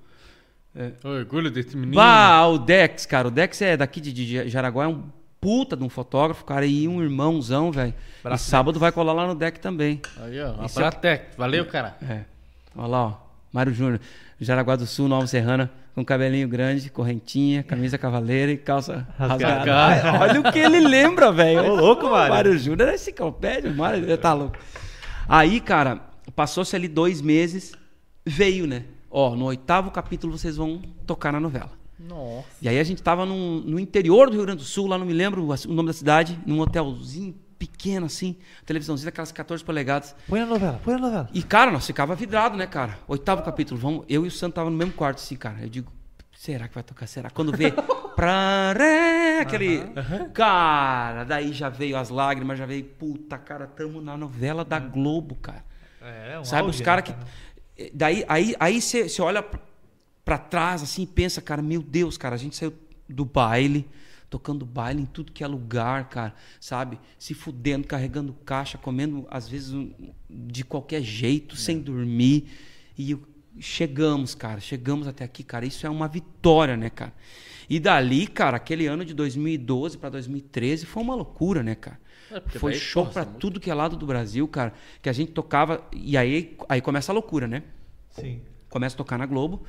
Orgulho 1.02 1.50
desse 1.50 1.76
menino. 1.76 1.96
Bah, 1.96 2.46
o 2.46 2.58
Dex, 2.58 3.06
cara. 3.06 3.28
O 3.28 3.30
Dex 3.30 3.60
é 3.62 3.76
daqui 3.76 4.00
de, 4.00 4.12
de 4.12 4.48
Jaraguá, 4.48 4.84
é 4.84 4.88
um 4.88 5.04
puta 5.40 5.76
de 5.76 5.84
um 5.84 5.88
fotógrafo, 5.88 6.44
cara, 6.44 6.66
e 6.66 6.88
um 6.88 7.02
irmãozão, 7.02 7.70
velho. 7.70 7.92
E 7.92 8.26
Abraço, 8.26 8.50
sábado 8.50 8.78
vai 8.78 8.90
colar 8.92 9.12
lá 9.12 9.26
no 9.26 9.34
deck 9.34 9.60
também. 9.60 10.00
Aí, 10.20 10.40
ó, 10.40 10.64
Esse 10.64 10.82
é. 10.82 11.30
Valeu, 11.36 11.66
cara. 11.66 11.96
É. 12.02 12.24
Olha 12.74 12.86
lá, 12.88 13.06
ó. 13.06 13.14
Mário 13.52 13.72
Júnior, 13.72 14.00
Jaraguá 14.40 14.76
do 14.76 14.86
Sul, 14.86 15.08
Nova 15.08 15.26
Serrana, 15.26 15.70
com 15.96 16.04
cabelinho 16.04 16.46
grande, 16.46 16.90
correntinha, 16.90 17.62
camisa 17.62 17.96
cavaleira 17.96 18.52
e 18.52 18.56
calça 18.58 19.08
Rasgada. 19.18 19.72
rasgada. 19.72 20.20
Olha 20.22 20.40
o 20.40 20.52
que 20.52 20.58
ele 20.58 20.78
lembra, 20.80 21.32
velho. 21.32 21.72
Ô, 21.72 21.74
louco, 21.74 22.10
Mário. 22.10 22.34
Mário 22.34 22.58
Júnior 22.58 22.90
é 22.90 22.94
enciclopédia, 22.94 23.72
Mário 23.72 24.04
ele 24.04 24.16
tá 24.18 24.34
louco. 24.34 24.56
Aí, 25.26 25.58
cara, 25.58 26.02
passou-se 26.36 26.76
ali 26.76 26.86
dois 26.86 27.22
meses, 27.22 27.72
veio, 28.26 28.66
né? 28.66 28.84
Ó, 29.10 29.34
no 29.34 29.46
oitavo 29.46 29.90
capítulo 29.90 30.36
vocês 30.36 30.56
vão 30.58 30.82
tocar 31.06 31.32
na 31.32 31.40
novela. 31.40 31.70
Nossa. 31.98 32.44
E 32.60 32.68
aí 32.68 32.78
a 32.78 32.84
gente 32.84 33.02
tava 33.02 33.24
num- 33.24 33.62
no 33.64 33.80
interior 33.80 34.28
do 34.28 34.34
Rio 34.36 34.42
Grande 34.44 34.58
do 34.62 34.66
Sul, 34.68 34.86
lá 34.86 34.98
não 34.98 35.06
me 35.06 35.14
lembro 35.14 35.42
o 35.48 35.72
nome 35.72 35.86
da 35.88 35.94
cidade, 35.94 36.38
num 36.44 36.60
hotelzinho 36.60 37.34
pequeno 37.58 38.06
assim, 38.06 38.36
televisãozinha 38.64 39.06
daquelas 39.06 39.32
14 39.32 39.64
polegadas. 39.64 40.14
Põe 40.28 40.40
na 40.40 40.46
novela, 40.46 40.80
põe 40.84 40.94
na 40.94 41.00
novela. 41.00 41.28
E, 41.32 41.42
cara, 41.42 41.70
nós 41.70 41.86
ficava 41.86 42.14
vidrado, 42.14 42.56
né, 42.56 42.66
cara? 42.66 42.98
Oitavo 43.08 43.42
capítulo, 43.42 43.80
vamos, 43.80 44.04
eu 44.08 44.24
e 44.24 44.28
o 44.28 44.30
Santo 44.30 44.54
tava 44.54 44.70
no 44.70 44.76
mesmo 44.76 44.92
quarto, 44.92 45.18
assim, 45.18 45.36
cara. 45.36 45.58
Eu 45.62 45.68
digo, 45.68 45.92
será 46.36 46.68
que 46.68 46.74
vai 46.74 46.82
tocar? 46.82 47.06
Será? 47.06 47.30
Quando 47.30 47.50
vê, 47.56 47.72
pra 48.14 48.72
ré, 48.72 49.40
aquele... 49.40 49.82
Cara, 50.34 51.24
daí 51.24 51.52
já 51.52 51.68
veio 51.68 51.96
as 51.96 52.08
lágrimas, 52.10 52.58
já 52.58 52.66
veio, 52.66 52.84
puta, 52.84 53.38
cara, 53.38 53.66
tamo 53.66 54.00
na 54.00 54.16
novela 54.16 54.64
da 54.64 54.78
Globo, 54.78 55.34
cara. 55.36 55.64
É, 56.02 56.38
um 56.38 56.44
Sabe, 56.44 56.68
os 56.70 56.80
caras 56.80 57.08
né, 57.08 57.16
que... 57.76 57.90
Daí, 57.92 58.24
aí 58.28 58.54
aí 58.58 58.80
você 58.80 59.08
você 59.08 59.20
olha 59.20 59.42
pra- 59.42 59.60
pra 60.24 60.38
trás, 60.38 60.82
assim, 60.82 61.02
e 61.02 61.06
pensa, 61.06 61.42
cara, 61.42 61.60
meu 61.60 61.82
Deus, 61.82 62.16
cara, 62.16 62.34
a 62.34 62.38
gente 62.38 62.56
saiu 62.56 62.72
do 63.08 63.24
baile, 63.24 63.86
tocando 64.28 64.64
baile 64.66 65.02
em 65.02 65.06
tudo 65.06 65.32
que 65.32 65.44
é 65.44 65.46
lugar, 65.46 66.08
cara, 66.08 66.34
sabe? 66.60 66.98
Se 67.18 67.32
fudendo, 67.34 67.86
carregando 67.86 68.32
caixa, 68.44 68.76
comendo, 68.76 69.26
às 69.30 69.48
vezes, 69.48 69.72
um- 69.72 69.92
de 70.28 70.64
qualquer 70.64 71.02
jeito, 71.02 71.56
sem 71.56 71.80
dormir. 71.80 72.48
E 72.98 73.16
chegamos, 73.58 74.34
cara, 74.34 74.60
chegamos 74.60 75.06
até 75.06 75.24
aqui, 75.24 75.42
cara. 75.42 75.64
Isso 75.64 75.86
é 75.86 75.90
uma 75.90 76.08
vitória, 76.08 76.76
né, 76.76 76.90
cara? 76.90 77.12
E 77.68 77.80
dali, 77.80 78.26
cara, 78.26 78.56
aquele 78.58 78.86
ano 78.86 79.04
de 79.04 79.12
2012 79.14 79.98
pra 79.98 80.08
2013 80.08 80.86
foi 80.86 81.02
uma 81.02 81.14
loucura, 81.14 81.62
né, 81.62 81.74
cara? 81.74 81.98
É, 82.30 82.40
Foi 82.58 82.74
show 82.74 83.04
música- 83.04 83.24
tudo 83.24 83.60
que 83.60 83.70
é 83.70 83.74
lado 83.74 83.96
do 83.96 84.04
Brasil, 84.06 84.46
cara. 84.48 84.72
Que 85.00 85.08
a 85.08 85.12
gente 85.12 85.32
tocava. 85.32 85.86
E 85.92 86.16
aí, 86.16 86.56
aí 86.68 86.80
começa 86.80 87.12
a 87.12 87.14
loucura, 87.14 87.46
né? 87.46 87.62
Sim. 88.10 88.40
Começa 88.68 88.94
a 88.96 88.98
tocar 88.98 89.16
na 89.18 89.26
Globo. 89.26 89.62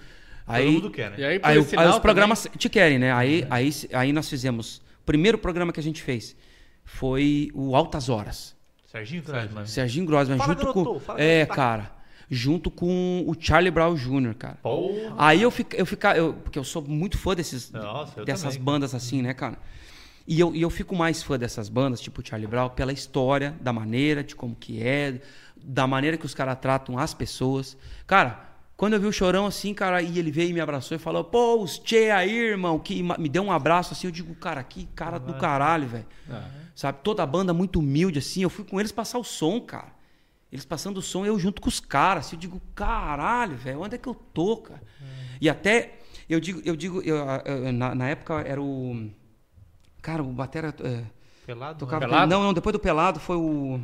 Todo 0.48 0.56
Aí, 0.56 0.72
mundo 0.72 0.90
quer, 0.90 1.12
né? 1.12 1.16
E 1.20 1.26
aí, 1.26 1.40
aí, 1.44 1.68
aí 1.78 1.90
os 1.90 2.00
programas 2.00 2.48
te 2.58 2.70
querem, 2.70 2.98
né? 2.98 3.12
Aí, 3.12 3.46
aí, 3.50 3.70
aí 3.94 4.14
nós 4.14 4.30
fizemos. 4.30 4.78
O 5.02 5.06
primeiro 5.06 5.38
programa 5.38 5.74
que 5.74 5.80
a 5.80 5.84
gente 5.84 6.02
fez 6.02 6.38
foi 6.86 7.52
o 7.54 7.76
Altas 7.76 8.08
Horas. 8.08 8.56
Serginho 8.90 9.22
mano. 9.54 9.68
Serginho 9.68 10.06
Grossman, 10.06 10.38
Fala, 10.38 10.54
junto 10.54 10.60
garoto, 10.66 10.84
com. 10.94 11.00
fala, 11.02 11.22
é, 11.22 11.40
garoto. 11.40 11.56
cara. 11.56 11.92
Junto 12.30 12.72
com 12.72 13.24
o 13.28 13.36
Charlie 13.38 13.72
Brown 13.72 13.96
Jr., 13.96 14.36
cara. 14.36 14.58
Porra. 14.62 15.16
Aí 15.18 15.42
eu 15.42 15.52
fico, 15.52 15.76
eu 15.76 15.86
fica, 15.86 16.16
eu, 16.16 16.34
porque 16.34 16.58
eu 16.58 16.64
sou 16.64 16.82
muito 16.82 17.18
fã 17.18 17.36
desses, 17.36 17.72
Nossa, 17.72 18.20
eu 18.20 18.26
dessas 18.26 18.54
também. 18.54 18.64
bandas 18.64 18.96
assim, 18.96 19.22
né, 19.22 19.34
cara? 19.34 19.58
E 20.26 20.40
eu, 20.40 20.54
e 20.56 20.62
eu 20.62 20.70
fico 20.70 20.96
mais 20.96 21.22
fã 21.24 21.38
dessas 21.38 21.70
bandas, 21.70 22.02
tipo 22.02 22.26
Charlie 22.26 22.48
Brown, 22.48 22.70
pela 22.70 22.92
história, 22.92 23.56
da 23.62 23.72
maneira, 23.72 24.24
de 24.24 24.36
como 24.36 24.56
que 24.56 24.82
é, 24.82 25.22
da 25.62 25.88
maneira 25.88 26.18
que 26.18 26.26
os 26.26 26.34
caras 26.34 26.58
tratam 26.60 26.98
as 26.98 27.14
pessoas. 27.14 27.78
Cara, 28.06 28.47
Quando 28.78 28.94
eu 28.94 29.00
vi 29.00 29.08
o 29.08 29.12
chorão 29.12 29.48
assim, 29.48 29.74
cara, 29.74 30.04
e 30.04 30.20
ele 30.20 30.30
veio 30.30 30.52
e 30.52 30.54
me 30.54 30.62
abraçou 30.62 30.96
e 30.96 31.00
falou, 31.00 31.24
pô, 31.24 31.60
os 31.62 31.80
tchê 31.80 32.12
aí, 32.12 32.32
irmão, 32.32 32.78
que 32.78 33.02
me 33.02 33.28
deu 33.28 33.42
um 33.42 33.52
abraço 33.52 33.92
assim, 33.94 34.06
eu 34.06 34.12
digo, 34.12 34.36
cara, 34.36 34.64
que 34.64 34.86
cara 34.96 35.18
do 35.20 35.34
caralho, 35.34 35.88
velho. 35.88 36.06
Sabe, 36.76 37.00
toda 37.04 37.24
a 37.24 37.26
banda 37.26 37.54
muito 37.56 37.80
humilde, 37.80 38.20
assim, 38.20 38.44
eu 38.44 38.52
fui 38.52 38.64
com 38.64 38.80
eles 38.80 38.92
passar 38.92 39.18
o 39.18 39.24
som, 39.24 39.60
cara. 39.60 39.98
Eles 40.52 40.64
passando 40.64 40.98
o 40.98 41.02
som, 41.02 41.26
eu 41.26 41.40
junto 41.40 41.60
com 41.60 41.68
os 41.68 41.80
caras, 41.80 42.28
assim, 42.28 42.36
eu 42.36 42.40
digo, 42.40 42.62
caralho, 42.76 43.58
velho, 43.58 43.82
onde 43.82 43.96
é 43.96 43.98
que 43.98 44.08
eu 44.08 44.14
tô, 44.14 44.58
cara? 44.58 44.82
E 45.42 45.50
até, 45.50 45.98
eu 46.30 46.40
digo, 46.40 46.62
eu 46.64 46.76
digo, 46.76 47.02
eu, 47.02 47.18
eu- 47.46 47.74
na, 47.74 47.96
na 47.96 48.10
época 48.10 48.42
era 48.42 48.62
o. 48.62 49.10
Cara, 50.04 50.22
o 50.24 50.28
Batera. 50.32 50.74
é, 50.84 51.04
Pelado? 51.48 51.80
tocava. 51.80 52.06
Pelado? 52.06 52.30
Não, 52.32 52.44
não, 52.44 52.54
depois 52.54 52.74
do 52.74 52.80
Pelado 52.80 53.20
foi 53.20 53.36
o. 53.38 53.82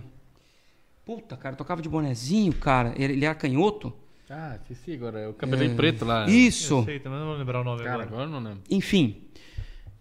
Puta, 1.03 1.35
cara, 1.35 1.55
tocava 1.55 1.81
de 1.81 1.89
bonezinho, 1.89 2.53
cara. 2.53 2.93
Ele, 2.95 3.13
ele 3.13 3.25
era 3.25 3.35
canhoto. 3.35 3.91
Ah, 4.33 4.57
esqueci 4.61 4.93
agora. 4.93 5.19
É 5.19 5.27
o 5.27 5.33
cabelinho 5.33 5.75
preto 5.75 6.03
lá. 6.05 6.27
Isso. 6.29 6.73
Eu 6.73 6.83
sei, 6.85 6.99
também 6.99 7.19
não 7.19 7.27
vou 7.27 7.37
lembrar 7.37 7.61
o 7.61 7.63
nome 7.63 7.83
Cara, 7.83 8.03
agora. 8.03 8.07
agora 8.07 8.27
não 8.29 8.39
lembro. 8.39 8.61
Enfim, 8.69 9.23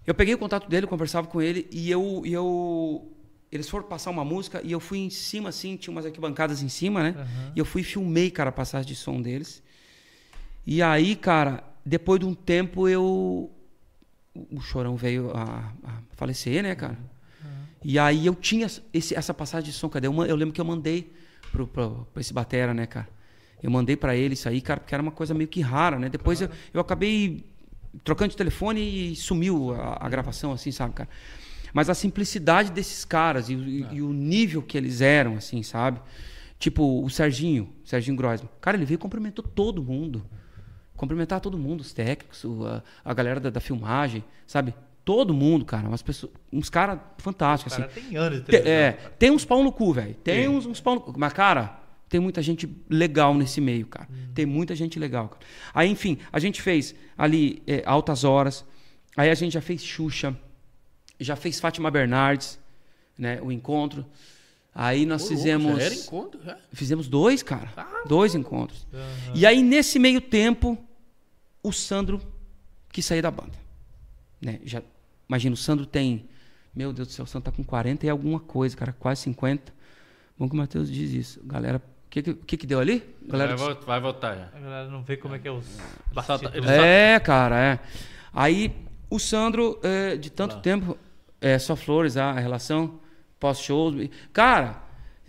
eu 0.07 0.14
peguei 0.14 0.35
o 0.35 0.39
contato 0.39 0.68
dele, 0.68 0.87
conversava 0.87 1.26
com 1.26 1.41
ele 1.41 1.68
e 1.70 1.91
eu, 1.91 2.22
e 2.24 2.33
eu 2.33 3.09
eles 3.51 3.68
foram 3.68 3.87
passar 3.87 4.11
uma 4.11 4.24
música 4.24 4.61
e 4.64 4.72
eu 4.72 4.80
fui 4.80 4.99
em 4.99 5.11
cima 5.11 5.51
assim, 5.51 5.76
tinha 5.76 5.93
umas 5.93 6.07
arquibancadas 6.07 6.62
em 6.62 6.68
cima, 6.68 7.03
né? 7.03 7.14
E 7.55 7.59
eu 7.59 7.64
fui 7.66 7.83
e 7.83 7.85
filmei, 7.85 8.30
cara, 8.30 8.49
a 8.49 8.53
passagem 8.53 8.89
de 8.89 8.95
som 8.97 9.20
deles. 9.20 9.62
E 10.66 10.80
aí, 10.83 11.14
cara, 11.14 11.62
depois 11.85 12.18
de 12.20 12.26
um 12.26 12.35
tempo 12.35 12.89
eu 12.89 13.51
o 14.51 14.61
Chorão 14.62 14.97
veio 14.97 15.30
a, 15.37 15.72
a 15.85 15.99
falecer, 16.16 16.62
né, 16.62 16.74
cara? 16.74 16.97
E 17.85 17.99
aí 17.99 18.24
eu 18.24 18.35
tinha 18.35 18.66
esse- 18.95 19.14
essa 19.14 19.35
passagem 19.35 19.70
de 19.70 19.76
som, 19.76 19.89
cadê? 19.89 20.07
Eu, 20.07 20.24
eu 20.24 20.37
lembro 20.37 20.55
que 20.55 20.61
eu 20.61 20.64
mandei 20.64 21.12
pro, 21.51 21.66
pro, 21.66 22.07
pra 22.12 22.20
esse 22.20 22.33
batera, 22.33 22.72
né, 22.72 22.87
cara? 22.87 23.09
Eu 23.62 23.70
mandei 23.70 23.96
pra 23.96 24.16
ele 24.16 24.34
isso 24.34 24.48
aí, 24.48 24.60
cara, 24.60 24.80
porque 24.80 24.94
era 24.94 25.02
uma 25.02 25.12
coisa 25.12 25.32
meio 25.34 25.48
que 25.48 25.60
rara, 25.60 25.98
né? 25.98 26.08
Depois 26.08 26.40
eu, 26.40 26.48
eu 26.74 26.80
acabei 26.80 27.44
trocando 28.02 28.30
de 28.30 28.36
telefone 28.36 28.80
e 29.12 29.16
sumiu 29.16 29.72
a, 29.74 29.98
a 30.06 30.08
gravação, 30.08 30.52
assim, 30.52 30.72
sabe, 30.72 30.94
cara? 30.94 31.08
Mas 31.72 31.88
a 31.88 31.94
simplicidade 31.94 32.70
desses 32.72 33.04
caras 33.04 33.48
e, 33.48 33.54
o- 33.54 33.62
e- 33.68 33.86
e 33.92 34.02
o 34.02 34.12
nível 34.12 34.62
que 34.62 34.76
eles 34.76 35.00
eram, 35.00 35.36
assim, 35.36 35.62
sabe? 35.62 36.00
Tipo, 36.58 37.02
o 37.04 37.08
Serginho, 37.10 37.72
Serginho 37.84 38.16
Groisman. 38.16 38.48
Cara, 38.60 38.76
ele 38.76 38.84
veio 38.84 38.96
e 38.96 38.98
cumprimentou 38.98 39.44
todo 39.44 39.82
mundo. 39.82 40.24
Cumprimentar 40.96 41.40
todo 41.40 41.58
mundo, 41.58 41.80
os 41.80 41.92
técnicos, 41.92 42.44
a, 42.66 42.82
a 43.10 43.14
galera 43.14 43.40
da, 43.40 43.50
da 43.50 43.60
filmagem, 43.60 44.22
sabe? 44.46 44.74
Todo 45.04 45.34
mundo, 45.34 45.64
cara. 45.64 45.88
Umas 45.88 46.02
pessoas, 46.02 46.30
uns 46.52 46.70
caras 46.70 47.00
fantásticos, 47.18 47.72
O 47.72 47.76
assim. 47.82 47.88
cara 47.94 48.00
tem 48.08 48.16
anos 48.16 48.38
de 48.38 48.44
Te- 48.44 48.50
televisão. 48.52 48.72
é, 48.76 48.92
cara. 48.92 49.10
tem 49.18 49.30
uns 49.32 49.44
pau 49.44 49.64
no 49.64 49.72
cu, 49.72 49.92
velho. 49.92 50.14
Tem 50.14 50.42
Tem. 50.42 50.48
uns, 50.48 50.64
uns 50.66 50.80
pau 50.80 50.94
no 50.94 51.00
cu. 51.00 51.14
Mas, 51.16 51.32
cara, 51.32 51.82
tem 52.12 52.20
muita 52.20 52.42
gente 52.42 52.68
legal 52.90 53.34
nesse 53.34 53.58
meio, 53.58 53.86
cara. 53.86 54.06
Tem 54.34 54.44
muita 54.44 54.76
gente 54.76 54.98
legal, 54.98 55.30
cara. 55.30 55.42
Aí, 55.72 55.88
enfim, 55.88 56.18
a 56.30 56.38
gente 56.38 56.60
fez 56.60 56.94
ali 57.16 57.62
é, 57.66 57.82
Altas 57.86 58.22
Horas. 58.22 58.66
Aí 59.16 59.30
a 59.30 59.34
gente 59.34 59.54
já 59.54 59.62
fez 59.62 59.82
Xuxa. 59.82 60.36
Já 61.18 61.36
fez 61.36 61.58
Fátima 61.58 61.90
Bernardes, 61.90 62.58
né? 63.16 63.40
O 63.40 63.50
encontro. 63.50 64.04
Aí 64.74 65.06
nós 65.06 65.24
Ô, 65.24 65.28
fizemos. 65.28 65.78
já 65.78 65.84
era 65.84 65.94
encontro, 65.94 66.44
já? 66.44 66.58
Fizemos 66.70 67.08
dois, 67.08 67.42
cara. 67.42 67.72
dois 68.06 68.34
encontros. 68.34 68.86
E 69.34 69.46
aí, 69.46 69.62
nesse 69.62 69.98
meio 69.98 70.20
tempo, 70.20 70.76
o 71.62 71.72
Sandro 71.72 72.20
quis 72.90 73.06
sair 73.06 73.22
da 73.22 73.30
banda. 73.30 73.56
Né? 74.38 74.60
Já, 74.64 74.82
imagina, 75.26 75.54
o 75.54 75.56
Sandro 75.56 75.86
tem. 75.86 76.28
Meu 76.74 76.92
Deus 76.92 77.08
do 77.08 77.14
céu, 77.14 77.24
o 77.24 77.28
Sandro 77.28 77.50
tá 77.50 77.56
com 77.56 77.64
40 77.64 78.04
e 78.04 78.10
alguma 78.10 78.38
coisa, 78.38 78.76
cara, 78.76 78.92
quase 78.92 79.22
50. 79.22 79.72
Bom 80.38 80.46
que 80.46 80.54
o 80.54 80.58
Matheus 80.58 80.90
diz 80.90 81.10
isso. 81.12 81.40
Galera, 81.42 81.80
que, 82.12 82.22
que, 82.22 82.34
que 82.34 82.56
que 82.58 82.66
deu 82.66 82.78
ali? 82.78 83.02
Galera 83.26 83.56
Vai, 83.56 83.74
vai 83.74 84.00
voltar 84.00 84.36
já. 84.36 84.48
A 84.54 84.60
galera 84.60 84.88
não 84.88 85.02
vê 85.02 85.16
como 85.16 85.34
é 85.34 85.38
que 85.38 85.48
é 85.48 85.50
os 85.50 85.64
tá- 86.14 86.22
bastidores. 86.36 86.68
É, 86.68 87.18
cara, 87.18 87.58
é. 87.58 87.78
Aí 88.34 88.70
o 89.08 89.18
Sandro, 89.18 89.78
é, 89.82 90.16
de 90.16 90.28
tanto 90.30 90.58
tempo, 90.60 90.96
é 91.40 91.58
só 91.58 91.74
flores 91.74 92.16
a, 92.18 92.32
relação, 92.32 93.00
pós-shows. 93.40 94.08
Cara, 94.32 94.82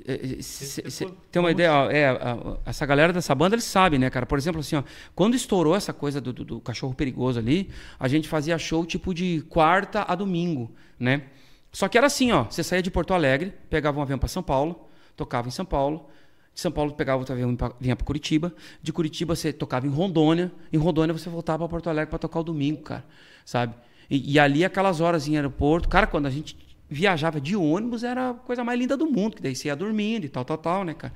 é, 0.06 0.14
é, 0.40 0.42
cê- 0.42 0.90
cê 0.90 1.08
tem 1.32 1.40
uma 1.40 1.52
ideia, 1.52 1.72
ó, 1.72 1.90
é, 1.90 2.08
a- 2.10 2.12
a- 2.34 2.58
essa 2.66 2.86
galera 2.86 3.14
dessa 3.14 3.34
banda, 3.34 3.56
eles 3.56 3.64
sabem, 3.66 3.98
né, 3.98 4.10
cara? 4.10 4.26
Por 4.26 4.38
exemplo, 4.38 4.60
assim, 4.60 4.76
ó, 4.76 4.84
quando 5.16 5.36
estourou 5.36 5.76
essa 5.78 5.94
coisa 5.94 6.20
do, 6.20 6.34
do- 6.34 6.44
do 6.44 6.60
cachorro 6.60 6.94
perigoso 6.94 7.40
ali, 7.40 7.70
a 7.98 8.10
gente 8.10 8.28
fazia 8.28 8.58
show 8.58 8.86
tipo 8.86 9.14
de 9.14 9.42
quarta 9.50 10.04
a 10.06 10.16
domingo, 10.16 10.70
né? 11.00 11.24
Só 11.72 11.88
que 11.88 11.98
era 11.98 12.08
assim, 12.08 12.32
ó, 12.34 12.44
você 12.44 12.62
saía 12.62 12.82
de 12.84 12.92
Porto 12.92 13.14
Alegre, 13.14 13.54
pegava 13.70 13.98
um 14.00 14.02
avião 14.02 14.20
para 14.20 14.28
São 14.28 14.44
Paulo, 14.44 14.88
tocava 15.16 15.48
em 15.48 15.52
São 15.52 15.66
Paulo, 15.66 16.10
de 16.54 16.62
São 16.62 16.72
Paulo 16.72 16.94
pegava 16.94 17.20
outro 17.20 17.34
avião 17.34 17.56
vinha 17.80 17.96
para 17.96 18.06
Curitiba. 18.06 18.54
De 18.82 18.94
Curitiba 18.94 19.36
você 19.36 19.52
tocava 19.52 19.88
em 19.88 19.90
Rondônia. 19.90 20.52
Em 20.72 20.78
Rondônia 20.78 21.14
você 21.14 21.30
voltava 21.30 21.60
para 21.60 21.70
Porto 21.70 21.90
Alegre 21.90 22.10
para 22.10 22.20
tocar 22.20 22.42
o 22.42 22.44
domingo, 22.44 22.82
cara. 22.82 23.04
Sabe? 23.44 23.74
E, 24.10 24.34
e 24.34 24.40
ali 24.40 24.64
aquelas 24.64 25.02
horas 25.02 25.28
em 25.28 25.36
aeroporto. 25.36 25.90
Cara, 25.90 26.06
quando 26.06 26.28
a 26.28 26.30
gente 26.30 26.56
viajava 26.90 27.42
de 27.42 27.56
ônibus 27.56 28.04
era 28.04 28.30
a 28.30 28.34
coisa 28.36 28.64
mais 28.64 28.78
linda 28.78 28.96
do 28.96 29.08
mundo. 29.08 29.36
Que 29.36 29.42
daí 29.42 29.56
você 29.56 29.68
ia 29.68 29.76
dormindo 29.76 30.26
e 30.26 30.30
tal, 30.30 30.46
tal, 30.46 30.58
tal, 30.58 30.84
né, 30.84 30.94
cara? 30.94 31.14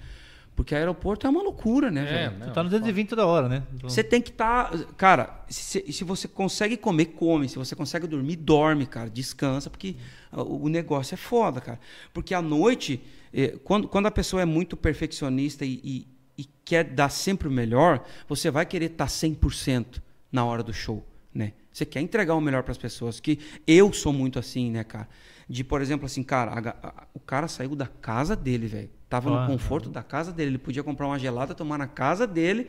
Porque 0.58 0.74
aeroporto 0.74 1.28
é 1.28 1.30
uma 1.30 1.44
loucura, 1.44 1.92
né, 1.92 2.02
É, 2.02 2.30
velho? 2.30 2.40
não. 2.40 2.48
Tu 2.48 2.54
tá 2.54 2.64
no 2.64 2.70
220 2.70 3.10
toda 3.10 3.28
hora, 3.28 3.48
né? 3.48 3.64
Então, 3.76 3.88
Você 3.88 4.04
tem 4.04 4.20
que 4.20 4.32
estar. 4.32 4.76
cara, 4.98 5.46
se, 5.48 5.94
se 5.94 6.04
você 6.04 6.28
consegue 6.28 6.76
comer, 6.76 7.06
come. 7.06 7.48
Se 7.48 7.58
você 7.58 7.76
consegue 7.76 8.08
dormir, 8.08 8.38
dorme, 8.38 8.88
cara. 8.88 9.08
Descansa, 9.08 9.70
porque 9.70 9.96
o 10.34 10.66
o 10.66 10.68
negócio 10.68 11.14
é 11.14 11.18
foda, 11.18 11.62
cara. 11.62 11.80
Porque 12.12 12.34
à 12.34 12.42
noite, 12.42 13.00
eh, 13.32 13.56
quando, 13.64 13.88
quando 13.88 14.08
a 14.08 14.12
pessoa 14.12 14.42
é 14.42 14.46
muito 14.46 14.76
perfeccionista 14.76 15.64
e, 15.64 15.80
e, 15.84 16.08
e 16.40 16.46
quer 16.66 16.84
dar 16.86 17.10
sempre 17.10 17.48
o 17.48 17.52
melhor, 17.52 18.04
você 18.28 18.50
vai 18.50 18.66
querer 18.66 18.90
tá 18.90 19.06
estar 19.06 19.28
100% 19.28 20.02
na 20.32 20.44
hora 20.44 20.64
do 20.64 20.74
show, 20.74 21.06
né? 21.34 21.54
Você 21.72 21.86
quer 21.86 22.02
entregar 22.02 22.34
o 22.34 22.42
melhor 22.42 22.64
para 22.64 22.72
as 22.72 22.78
pessoas. 22.80 23.20
Que 23.20 23.38
eu 23.68 23.94
sou 23.94 24.12
muito 24.12 24.40
assim, 24.40 24.72
né, 24.72 24.84
cara? 24.84 25.08
De, 25.50 25.64
por 25.64 25.82
exemplo, 25.82 26.06
assim, 26.06 26.24
cara, 26.24 26.52
a 26.52 26.88
a- 26.88 27.08
o 27.14 27.20
cara 27.20 27.48
saiu 27.48 27.76
da 27.76 27.88
casa 27.88 28.36
dele, 28.36 28.68
velho. 28.68 28.90
Tava 29.10 29.30
no 29.30 29.48
conforto 29.48 29.90
da 29.90 30.04
casa 30.04 30.32
dele. 30.34 30.52
Ele 30.52 30.58
podia 30.58 30.84
comprar 30.84 31.08
uma 31.08 31.18
gelada, 31.18 31.56
tomar 31.56 31.78
na 31.78 31.88
casa 31.88 32.28
dele 32.28 32.68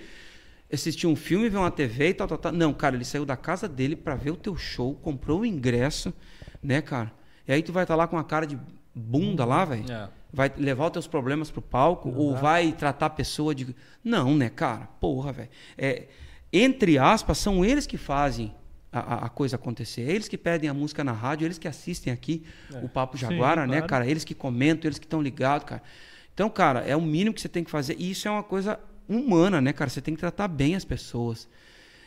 assistir 0.72 1.06
um 1.06 1.16
filme, 1.16 1.48
ver 1.48 1.56
uma 1.56 1.70
TV 1.70 2.10
e 2.10 2.14
tal, 2.14 2.28
tal, 2.28 2.38
tal. 2.38 2.52
Não, 2.52 2.72
cara, 2.74 2.94
ele 2.94 3.04
saiu 3.04 3.24
da 3.24 3.36
casa 3.36 3.66
dele 3.68 3.96
pra 3.96 4.14
ver 4.14 4.30
o 4.30 4.36
teu 4.36 4.54
show, 4.56 4.94
comprou 4.94 5.40
o 5.40 5.46
ingresso, 5.46 6.12
né, 6.62 6.80
cara? 6.82 7.10
E 7.46 7.52
aí 7.52 7.62
tu 7.62 7.72
vai 7.72 7.84
estar 7.84 7.96
lá 7.96 8.06
com 8.06 8.18
a 8.18 8.22
cara 8.24 8.46
de 8.46 8.58
bunda 8.94 9.44
lá, 9.44 9.64
velho. 9.64 9.90
É. 9.90 10.08
Vai 10.32 10.52
levar 10.58 10.86
os 10.86 10.90
teus 10.92 11.06
problemas 11.06 11.50
pro 11.50 11.62
palco 11.62 12.10
ou 12.10 12.36
vai 12.36 12.70
tratar 12.72 13.06
a 13.06 13.10
pessoa 13.10 13.54
de 13.54 13.74
Não, 14.04 14.36
né, 14.36 14.50
cara? 14.50 14.86
Porra, 15.00 15.32
velho. 15.32 15.48
É, 15.76 16.06
entre 16.52 16.98
aspas, 16.98 17.38
são 17.38 17.64
eles 17.64 17.86
que 17.86 17.96
fazem 17.96 18.54
a, 18.92 19.26
a- 19.26 19.28
coisa 19.28 19.56
acontecer. 19.56 20.02
É 20.02 20.12
Eles 20.12 20.28
que 20.28 20.38
pedem 20.38 20.68
a 20.68 20.74
música 20.74 21.04
na 21.04 21.12
rádio, 21.12 21.46
eles 21.46 21.58
que 21.58 21.68
assistem 21.68 22.12
aqui 22.12 22.44
o 22.82 22.88
Papo 22.88 23.16
Jaguara, 23.16 23.66
né, 23.66 23.78
claro. 23.78 23.86
cara? 23.86 24.06
Eles 24.06 24.24
que 24.24 24.34
comentam, 24.34 24.88
eles 24.88 24.98
que 24.98 25.06
estão 25.06 25.20
ligados, 25.22 25.66
cara. 25.66 25.82
Então, 26.32 26.48
cara, 26.48 26.80
é 26.80 26.96
o 26.96 27.02
mínimo 27.02 27.34
que 27.34 27.40
você 27.40 27.48
tem 27.48 27.64
que 27.64 27.70
fazer. 27.70 27.96
E 27.98 28.10
isso 28.10 28.28
é 28.28 28.30
uma 28.30 28.42
coisa 28.42 28.78
humana, 29.08 29.60
né, 29.60 29.72
cara? 29.72 29.90
Você 29.90 30.00
tem 30.00 30.14
que 30.14 30.20
tratar 30.20 30.48
bem 30.48 30.74
as 30.74 30.84
pessoas. 30.84 31.48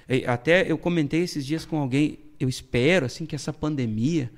E 0.07 0.25
até 0.25 0.69
eu 0.69 0.77
comentei 0.77 1.21
esses 1.21 1.45
dias 1.45 1.65
com 1.65 1.77
alguém, 1.77 2.19
eu 2.39 2.49
espero, 2.49 3.05
assim, 3.05 3.25
que 3.25 3.35
essa 3.35 3.53
pandemia 3.53 4.31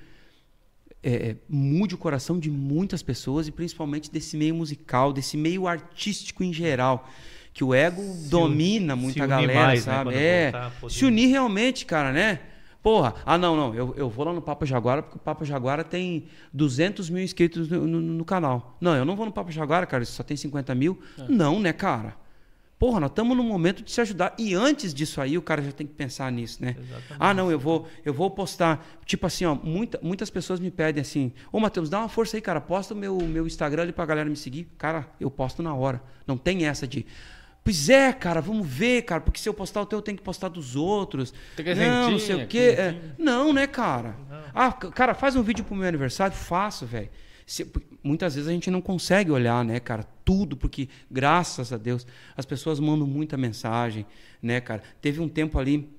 é, 1.01 1.13
é, 1.13 1.35
mude 1.49 1.95
o 1.95 1.97
coração 1.97 2.39
de 2.39 2.49
muitas 2.49 3.03
pessoas 3.03 3.47
e 3.47 3.51
principalmente 3.51 4.09
desse 4.09 4.37
meio 4.37 4.55
musical, 4.55 5.11
desse 5.11 5.35
meio 5.35 5.67
artístico 5.67 6.43
em 6.43 6.53
geral. 6.53 7.09
Que 7.53 7.63
o 7.63 7.73
ego 7.73 8.01
domina 8.29 8.95
se 8.95 9.01
muita 9.01 9.19
unir 9.19 9.29
galera, 9.29 9.53
mais, 9.67 9.85
né, 9.85 9.93
sabe? 9.93 10.03
quando 10.09 10.15
é, 10.17 10.43
voltar 10.51 10.67
a 10.67 10.69
poder. 10.71 10.93
se 10.93 11.05
unir 11.05 11.27
realmente, 11.27 11.85
cara, 11.85 12.11
né? 12.11 12.39
Porra, 12.81 13.13
ah, 13.25 13.37
não, 13.37 13.55
não, 13.55 13.73
eu, 13.73 13.93
eu 13.95 14.09
vou 14.09 14.25
lá 14.25 14.33
no 14.33 14.41
Papo 14.41 14.65
Jaguara 14.65 15.01
porque 15.01 15.17
o 15.17 15.21
Papo 15.21 15.45
Jaguara 15.45 15.83
tem 15.85 16.25
200 16.51 17.09
mil 17.09 17.23
inscritos 17.23 17.69
no, 17.69 17.87
no- 17.87 18.01
no 18.01 18.25
canal. 18.25 18.75
Não, 18.81 18.93
eu 18.95 19.05
não 19.05 19.15
vou 19.15 19.25
no 19.25 19.31
Papo 19.31 19.51
Jaguara, 19.51 19.85
cara, 19.85 20.03
isso 20.03 20.11
só 20.13 20.23
tem 20.23 20.35
50 20.35 20.75
mil. 20.75 20.99
Não, 21.29 21.59
né, 21.61 21.71
cara? 21.71 22.15
Porra, 22.77 22.99
nós 22.99 23.11
estamos 23.11 23.37
num 23.37 23.43
momento 23.47 23.81
de 23.81 23.89
se 23.89 24.01
ajudar. 24.01 24.33
E 24.37 24.53
antes 24.53 24.93
disso 24.93 25.21
aí, 25.21 25.37
o 25.37 25.41
cara 25.41 25.61
já 25.61 25.71
tem 25.71 25.87
que 25.87 25.93
pensar 25.93 26.29
nisso, 26.29 26.61
né? 26.61 26.75
Ah, 27.17 27.33
não, 27.33 27.49
eu 27.49 27.57
vou, 27.57 27.87
eu 28.03 28.13
vou 28.13 28.29
postar. 28.29 28.85
Tipo 29.05 29.27
assim, 29.27 29.45
ó, 29.45 29.55
muita, 29.55 29.97
muitas 30.03 30.29
pessoas 30.29 30.59
me 30.59 30.69
pedem 30.69 30.99
assim, 30.99 31.31
ô 31.53 31.61
Matheus, 31.61 31.89
dá 31.89 31.99
uma 31.99 32.09
força 32.09 32.35
aí, 32.35 32.41
cara, 32.41 32.59
posta 32.59 32.93
o 32.93 32.97
meu, 32.97 33.17
meu 33.19 33.47
Instagram 33.47 33.83
ali 33.83 33.93
pra 33.93 34.05
galera 34.05 34.29
me 34.29 34.35
seguir. 34.35 34.67
Cara, 34.77 35.07
eu 35.21 35.31
posto 35.31 35.63
na 35.63 35.73
hora. 35.73 36.01
Não 36.27 36.35
tem 36.35 36.65
essa 36.65 36.85
de. 36.85 37.05
Pois 37.63 37.87
é, 37.89 38.11
cara, 38.11 38.41
vamos 38.41 38.67
ver, 38.67 39.03
cara, 39.03 39.21
porque 39.21 39.39
se 39.39 39.47
eu 39.47 39.53
postar 39.53 39.81
o 39.81 39.85
teu, 39.85 39.99
eu 39.99 40.03
tenho 40.03 40.17
que 40.17 40.23
postar 40.23 40.49
dos 40.49 40.75
outros. 40.75 41.33
Tem 41.73 41.89
não, 41.89 42.11
não 42.11 42.19
sei 42.19 42.35
o 42.35 42.47
quê. 42.47 42.75
É, 42.77 42.95
não, 43.17 43.53
né, 43.53 43.65
cara? 43.67 44.17
Ah, 44.53 44.71
c- 44.81 44.91
cara, 44.91 45.13
faz 45.13 45.35
um 45.35 45.41
vídeo 45.41 45.63
pro 45.63 45.75
meu 45.75 45.87
aniversário, 45.87 46.35
faço, 46.35 46.85
velho. 46.85 47.09
Muitas 48.03 48.35
vezes 48.35 48.49
a 48.49 48.51
gente 48.53 48.69
não 48.69 48.81
consegue 48.81 49.31
olhar, 49.31 49.63
né, 49.63 49.79
cara, 49.79 50.03
tudo, 50.25 50.55
porque 50.57 50.89
graças 51.09 51.71
a 51.71 51.77
Deus 51.77 52.05
as 52.35 52.45
pessoas 52.45 52.79
mandam 52.79 53.07
muita 53.07 53.37
mensagem, 53.37 54.05
né, 54.41 54.59
cara. 54.59 54.81
Teve 55.01 55.19
um 55.21 55.29
tempo 55.29 55.57
ali, 55.59 55.89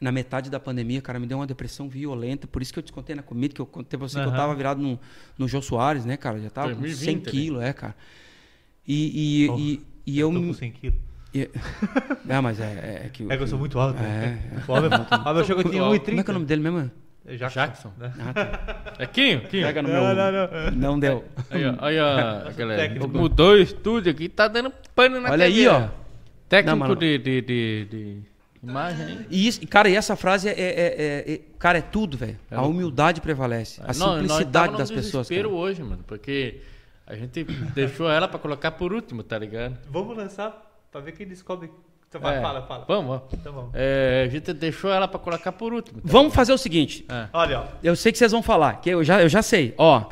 na 0.00 0.10
metade 0.10 0.48
da 0.48 0.58
pandemia, 0.58 1.02
cara, 1.02 1.18
me 1.18 1.26
deu 1.26 1.38
uma 1.38 1.46
depressão 1.46 1.88
violenta, 1.90 2.46
por 2.46 2.62
isso 2.62 2.72
que 2.72 2.78
eu 2.78 2.82
te 2.82 2.92
contei 2.92 3.14
na 3.14 3.22
comida, 3.22 3.54
que 3.54 3.60
eu 3.60 3.66
contei 3.66 3.98
pra 3.98 4.08
você 4.08 4.18
que 4.20 4.26
eu 4.26 4.32
tava 4.32 4.54
virado 4.54 4.80
no, 4.80 4.98
no 5.36 5.46
Jô 5.46 5.60
Soares, 5.60 6.06
né, 6.06 6.16
cara, 6.16 6.40
já 6.40 6.48
tava 6.50 6.68
com 6.74 6.82
100 6.82 7.18
2020, 7.18 7.24
né? 7.26 7.30
quilos, 7.30 7.62
é, 7.62 7.72
cara. 7.74 7.94
E, 8.86 9.44
e, 9.44 9.50
Oh, 9.50 9.58
e, 9.58 9.82
e 10.10 10.18
eu... 10.20 10.32
tô 10.32 10.38
me- 10.38 10.46
com 10.48 10.52
100 10.54 10.70
quilos. 10.72 10.98
E- 11.34 11.48
É, 12.28 12.40
mas 12.40 12.58
é, 12.60 13.02
é 13.06 13.10
que... 13.12 13.22
o- 13.24 13.32
É 13.32 13.36
que 13.36 13.42
eu 13.42 13.46
sou 13.46 13.58
muito 13.58 13.78
alto. 13.78 14.00
né? 14.00 14.38
É. 14.52 14.56
O 14.58 14.60
Fábio 14.62 14.90
achou 15.42 15.56
que 15.56 15.66
eu 15.66 15.70
tinha 15.70 15.82
Como 15.82 15.94
1,30. 15.94 16.04
Como 16.04 16.20
é 16.20 16.24
que 16.24 16.30
é 16.30 16.32
o 16.32 16.34
nome 16.34 16.46
dele 16.46 16.62
mesmo? 16.62 16.90
Jackson. 17.26 17.48
Jackson. 17.60 17.92
né? 17.98 18.12
Ah, 18.18 18.32
tá. 18.32 18.94
É 18.98 19.06
Quinho? 19.06 19.42
Quinho. 19.42 19.66
Pega 19.66 19.82
no 19.82 19.88
Não, 19.88 20.00
meu... 20.06 20.14
não, 20.16 20.32
não. 20.32 20.70
Não 20.72 20.98
deu. 20.98 21.24
Aí, 21.50 21.64
ó, 21.64 21.74
aí, 21.84 22.00
ó, 22.00 22.50
galera. 22.56 22.82
técnico. 22.82 23.08
Mudou 23.08 23.52
o 23.52 23.58
estúdio 23.58 24.10
aqui, 24.10 24.28
tá 24.28 24.48
dando 24.48 24.72
pano 24.94 25.20
na 25.20 25.30
Olha 25.30 25.44
aí, 25.44 25.68
ó. 25.68 25.88
Técnico 26.48 26.88
Não, 26.88 26.96
de, 26.96 27.18
de, 27.18 27.40
de, 27.42 27.84
de 27.88 28.16
imagem. 28.64 29.20
E 29.30 29.46
isso, 29.46 29.64
cara, 29.68 29.88
e 29.88 29.94
essa 29.94 30.16
frase 30.16 30.48
é, 30.48 30.52
é- 30.52 30.56
é- 31.28 31.32
é- 31.34 31.40
cara, 31.58 31.78
é 31.78 31.82
tudo, 31.82 32.16
velho. 32.16 32.36
É 32.50 32.56
A 32.56 32.62
humildade 32.62 33.20
prevalece, 33.20 33.80
a 33.84 33.92
Não, 33.92 34.06
nós 34.16 34.20
simplicidade 34.22 34.72
num 34.72 34.78
das 34.78 34.90
pessoas. 34.90 35.28
desespero 35.28 35.50
Cara. 35.50 35.60
hoje, 35.60 35.82
mano, 35.84 36.02
porque 36.08 36.56
a 37.10 37.16
gente 37.16 37.44
deixou 37.74 38.08
ela 38.10 38.26
pra 38.28 38.38
colocar 38.38 38.70
por 38.72 38.92
último, 38.92 39.22
tá 39.22 39.38
ligado? 39.38 39.76
Vamos 39.88 40.16
lançar 40.16 40.52
pra 40.90 41.00
ver 41.00 41.12
quem 41.12 41.26
descobre. 41.26 41.70
Então, 42.08 42.20
vai, 42.20 42.38
É, 42.38 42.40
Fala, 42.40 42.62
fala. 42.62 42.84
Vamos, 42.88 43.06
vamos. 43.06 43.22
Então 43.32 43.52
vamos. 43.52 43.70
É, 43.74 44.24
a 44.26 44.30
gente 44.30 44.52
deixou 44.52 44.90
ela 44.90 45.06
pra 45.06 45.18
colocar 45.20 45.52
por 45.52 45.72
último. 45.72 46.00
tá 46.00 46.08
Vamos 46.10 46.34
fazer 46.34 46.52
o 46.52 46.58
seguinte. 46.58 47.04
É. 47.08 47.28
Olha, 47.32 47.60
ó. 47.60 47.64
Eu 47.82 47.94
sei 47.94 48.10
que 48.10 48.18
vocês 48.18 48.32
vão 48.32 48.42
falar, 48.42 48.80
que 48.80 48.90
eu 48.90 49.04
já, 49.04 49.20
eu 49.22 49.28
já 49.28 49.42
sei. 49.42 49.74
Ó, 49.78 50.04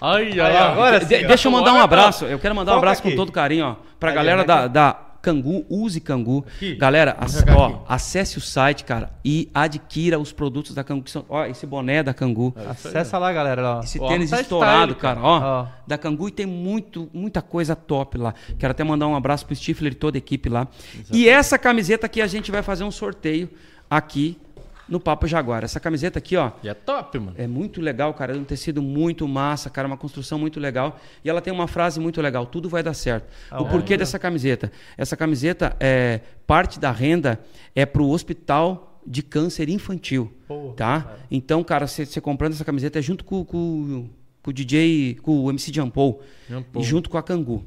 Ai, 0.00 0.32
Aí, 0.32 0.40
ai, 0.40 0.56
agora 0.56 0.98
de- 1.00 1.06
sim, 1.06 1.26
deixa 1.26 1.46
eu 1.48 1.52
mandar 1.52 1.72
um 1.72 1.80
abraço. 1.80 2.24
Eu 2.26 2.38
quero 2.38 2.54
mandar 2.54 2.72
um 2.72 2.74
Foca 2.74 2.86
abraço 2.86 3.02
com 3.02 3.08
aqui. 3.08 3.16
todo 3.16 3.30
carinho, 3.32 3.64
ó, 3.66 3.76
pra 3.98 4.10
Aí, 4.10 4.16
galera 4.16 4.42
ó, 4.42 4.44
da, 4.44 4.66
da 4.66 4.96
Cangu, 5.24 5.64
use 5.70 5.98
Cangu. 6.00 6.44
Aqui. 6.46 6.74
Galera, 6.74 7.16
ó, 7.56 7.82
acesse 7.88 8.36
o 8.36 8.40
site, 8.42 8.84
cara, 8.84 9.10
e 9.24 9.50
adquira 9.54 10.18
os 10.18 10.32
produtos 10.32 10.74
da 10.74 10.84
Cangu. 10.84 11.02
Que 11.02 11.10
são, 11.10 11.24
ó, 11.28 11.46
esse 11.46 11.66
boné 11.66 12.02
da 12.02 12.12
Cangu. 12.12 12.54
Acessa 12.68 13.16
lá, 13.16 13.32
galera. 13.32 13.78
Ó. 13.78 13.80
Esse 13.80 13.98
Ó, 13.98 14.06
tênis 14.06 14.28
tá 14.28 14.42
estourado, 14.42 14.92
style, 14.92 15.00
cara, 15.00 15.20
ó, 15.22 15.62
Ó. 15.62 15.66
Da 15.86 15.96
Cangu 15.96 16.28
e 16.28 16.30
tem 16.30 16.44
muito, 16.44 17.08
muita 17.12 17.40
coisa 17.40 17.74
top 17.74 18.18
lá. 18.18 18.34
Quero 18.58 18.72
até 18.72 18.84
mandar 18.84 19.08
um 19.08 19.16
abraço 19.16 19.46
pro 19.46 19.56
Stifler 19.56 19.92
e 19.92 19.96
toda 19.96 20.16
a 20.16 20.18
equipe 20.18 20.48
lá. 20.50 20.68
E 21.10 21.26
essa 21.28 21.58
camiseta 21.58 22.04
aqui 22.04 22.20
a 22.20 22.26
gente 22.26 22.50
vai 22.50 22.62
fazer 22.62 22.84
um 22.84 22.90
sorteio 22.90 23.48
aqui 23.88 24.38
no 24.88 25.00
Papo 25.00 25.26
Jaguar. 25.26 25.64
Essa 25.64 25.80
camiseta 25.80 26.18
aqui, 26.18 26.36
ó, 26.36 26.52
E 26.62 26.68
é 26.68 26.74
top, 26.74 27.18
mano. 27.18 27.34
é 27.36 27.46
muito 27.46 27.80
legal, 27.80 28.12
cara. 28.14 28.34
É 28.34 28.36
um 28.36 28.44
tecido 28.44 28.82
muito 28.82 29.26
massa, 29.26 29.70
cara. 29.70 29.86
Uma 29.88 29.96
construção 29.96 30.38
muito 30.38 30.60
legal. 30.60 30.98
E 31.24 31.30
ela 31.30 31.40
tem 31.40 31.52
uma 31.52 31.66
frase 31.66 31.98
muito 32.00 32.20
legal: 32.20 32.46
tudo 32.46 32.68
vai 32.68 32.82
dar 32.82 32.94
certo. 32.94 33.26
o 33.50 33.54
Aonde? 33.56 33.70
porquê 33.70 33.96
dessa 33.96 34.18
camiseta? 34.18 34.70
Essa 34.96 35.16
camiseta, 35.16 35.76
é, 35.80 36.20
parte 36.46 36.78
da 36.78 36.90
renda 36.90 37.40
é 37.74 37.84
pro 37.86 38.08
hospital 38.08 39.00
de 39.06 39.22
câncer 39.22 39.68
infantil. 39.68 40.32
Porra, 40.48 40.74
tá? 40.74 41.16
Então, 41.30 41.62
cara, 41.62 41.86
você 41.86 42.20
comprando 42.20 42.52
essa 42.52 42.64
camiseta 42.64 42.98
é 42.98 43.02
junto 43.02 43.24
com, 43.24 43.44
com, 43.44 44.08
com 44.42 44.50
o 44.50 44.52
DJ, 44.52 45.16
com 45.22 45.44
o 45.44 45.50
MC. 45.50 45.72
Jampol. 45.72 46.22
E 46.76 46.82
junto 46.82 47.10
com 47.10 47.18
a 47.18 47.22
Cangu. 47.22 47.64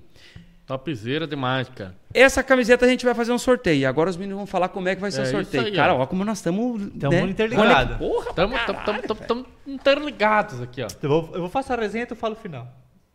Topzera 0.67 1.25
demais, 1.25 1.69
cara. 1.69 1.95
Essa 2.13 2.43
camiseta 2.43 2.85
a 2.85 2.89
gente 2.89 3.05
vai 3.05 3.15
fazer 3.15 3.31
um 3.31 3.37
sorteio. 3.37 3.79
E 3.79 3.85
agora 3.85 4.09
os 4.09 4.17
meninos 4.17 4.37
vão 4.37 4.45
falar 4.45 4.67
como 4.67 4.89
é 4.89 4.95
que 4.95 4.99
vai 5.01 5.09
ser 5.09 5.21
É 5.21 5.23
o 5.23 5.27
sorteio. 5.27 5.63
aí, 5.65 5.71
cara, 5.73 5.93
ó. 5.95 6.01
ó, 6.01 6.05
como 6.05 6.25
nós 6.25 6.39
estamos. 6.39 6.91
Tamo 6.99 7.13
né, 7.15 7.21
interligado. 7.21 7.97
conect- 7.97 7.97
Porra, 7.99 8.33
Tamo, 8.33 8.53
tamo, 8.65 8.79
tamo, 8.83 9.01
tamo, 9.01 9.19
tamo 9.21 9.45
interligados 9.65 10.61
aqui, 10.61 10.83
ó. 10.83 10.87
Eu 11.01 11.09
vou, 11.09 11.29
eu 11.35 11.39
vou 11.39 11.49
fazer 11.49 11.71
a 11.73 11.77
resenha 11.77 12.03
e 12.03 12.07
tu 12.07 12.15
fala 12.17 12.33
o 12.33 12.37
final. 12.37 12.67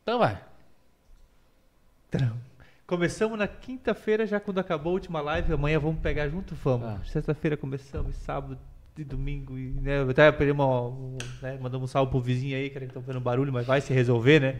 Então 0.02 0.18
vai. 0.18 0.38
Tram. 2.10 2.32
Começamos 2.86 3.38
na 3.38 3.46
quinta-feira, 3.46 4.26
já 4.26 4.40
quando 4.40 4.58
acabou 4.58 4.90
a 4.90 4.94
última 4.94 5.20
live. 5.20 5.52
Amanhã 5.52 5.78
vamos 5.78 6.00
pegar 6.00 6.28
junto, 6.28 6.54
vamos. 6.54 6.86
Ah. 6.86 6.98
Sexta-feira 7.04 7.56
começamos, 7.56 8.16
sábado 8.16 8.58
e 8.96 9.04
domingo. 9.04 9.58
E, 9.58 9.70
né, 9.80 10.00
eu 10.00 10.10
até 10.10 10.30
uma- 10.52 10.82
um, 10.88 11.16
né, 11.42 11.58
mandamos 11.60 11.90
um 11.90 11.92
salve 11.92 12.10
pro 12.10 12.20
vizinho 12.20 12.56
aí, 12.56 12.70
que 12.70 12.78
estão 12.78 13.02
vendo 13.02 13.20
barulho, 13.20 13.52
mas 13.52 13.66
vai 13.66 13.80
se 13.82 13.92
resolver, 13.92 14.40
né? 14.40 14.56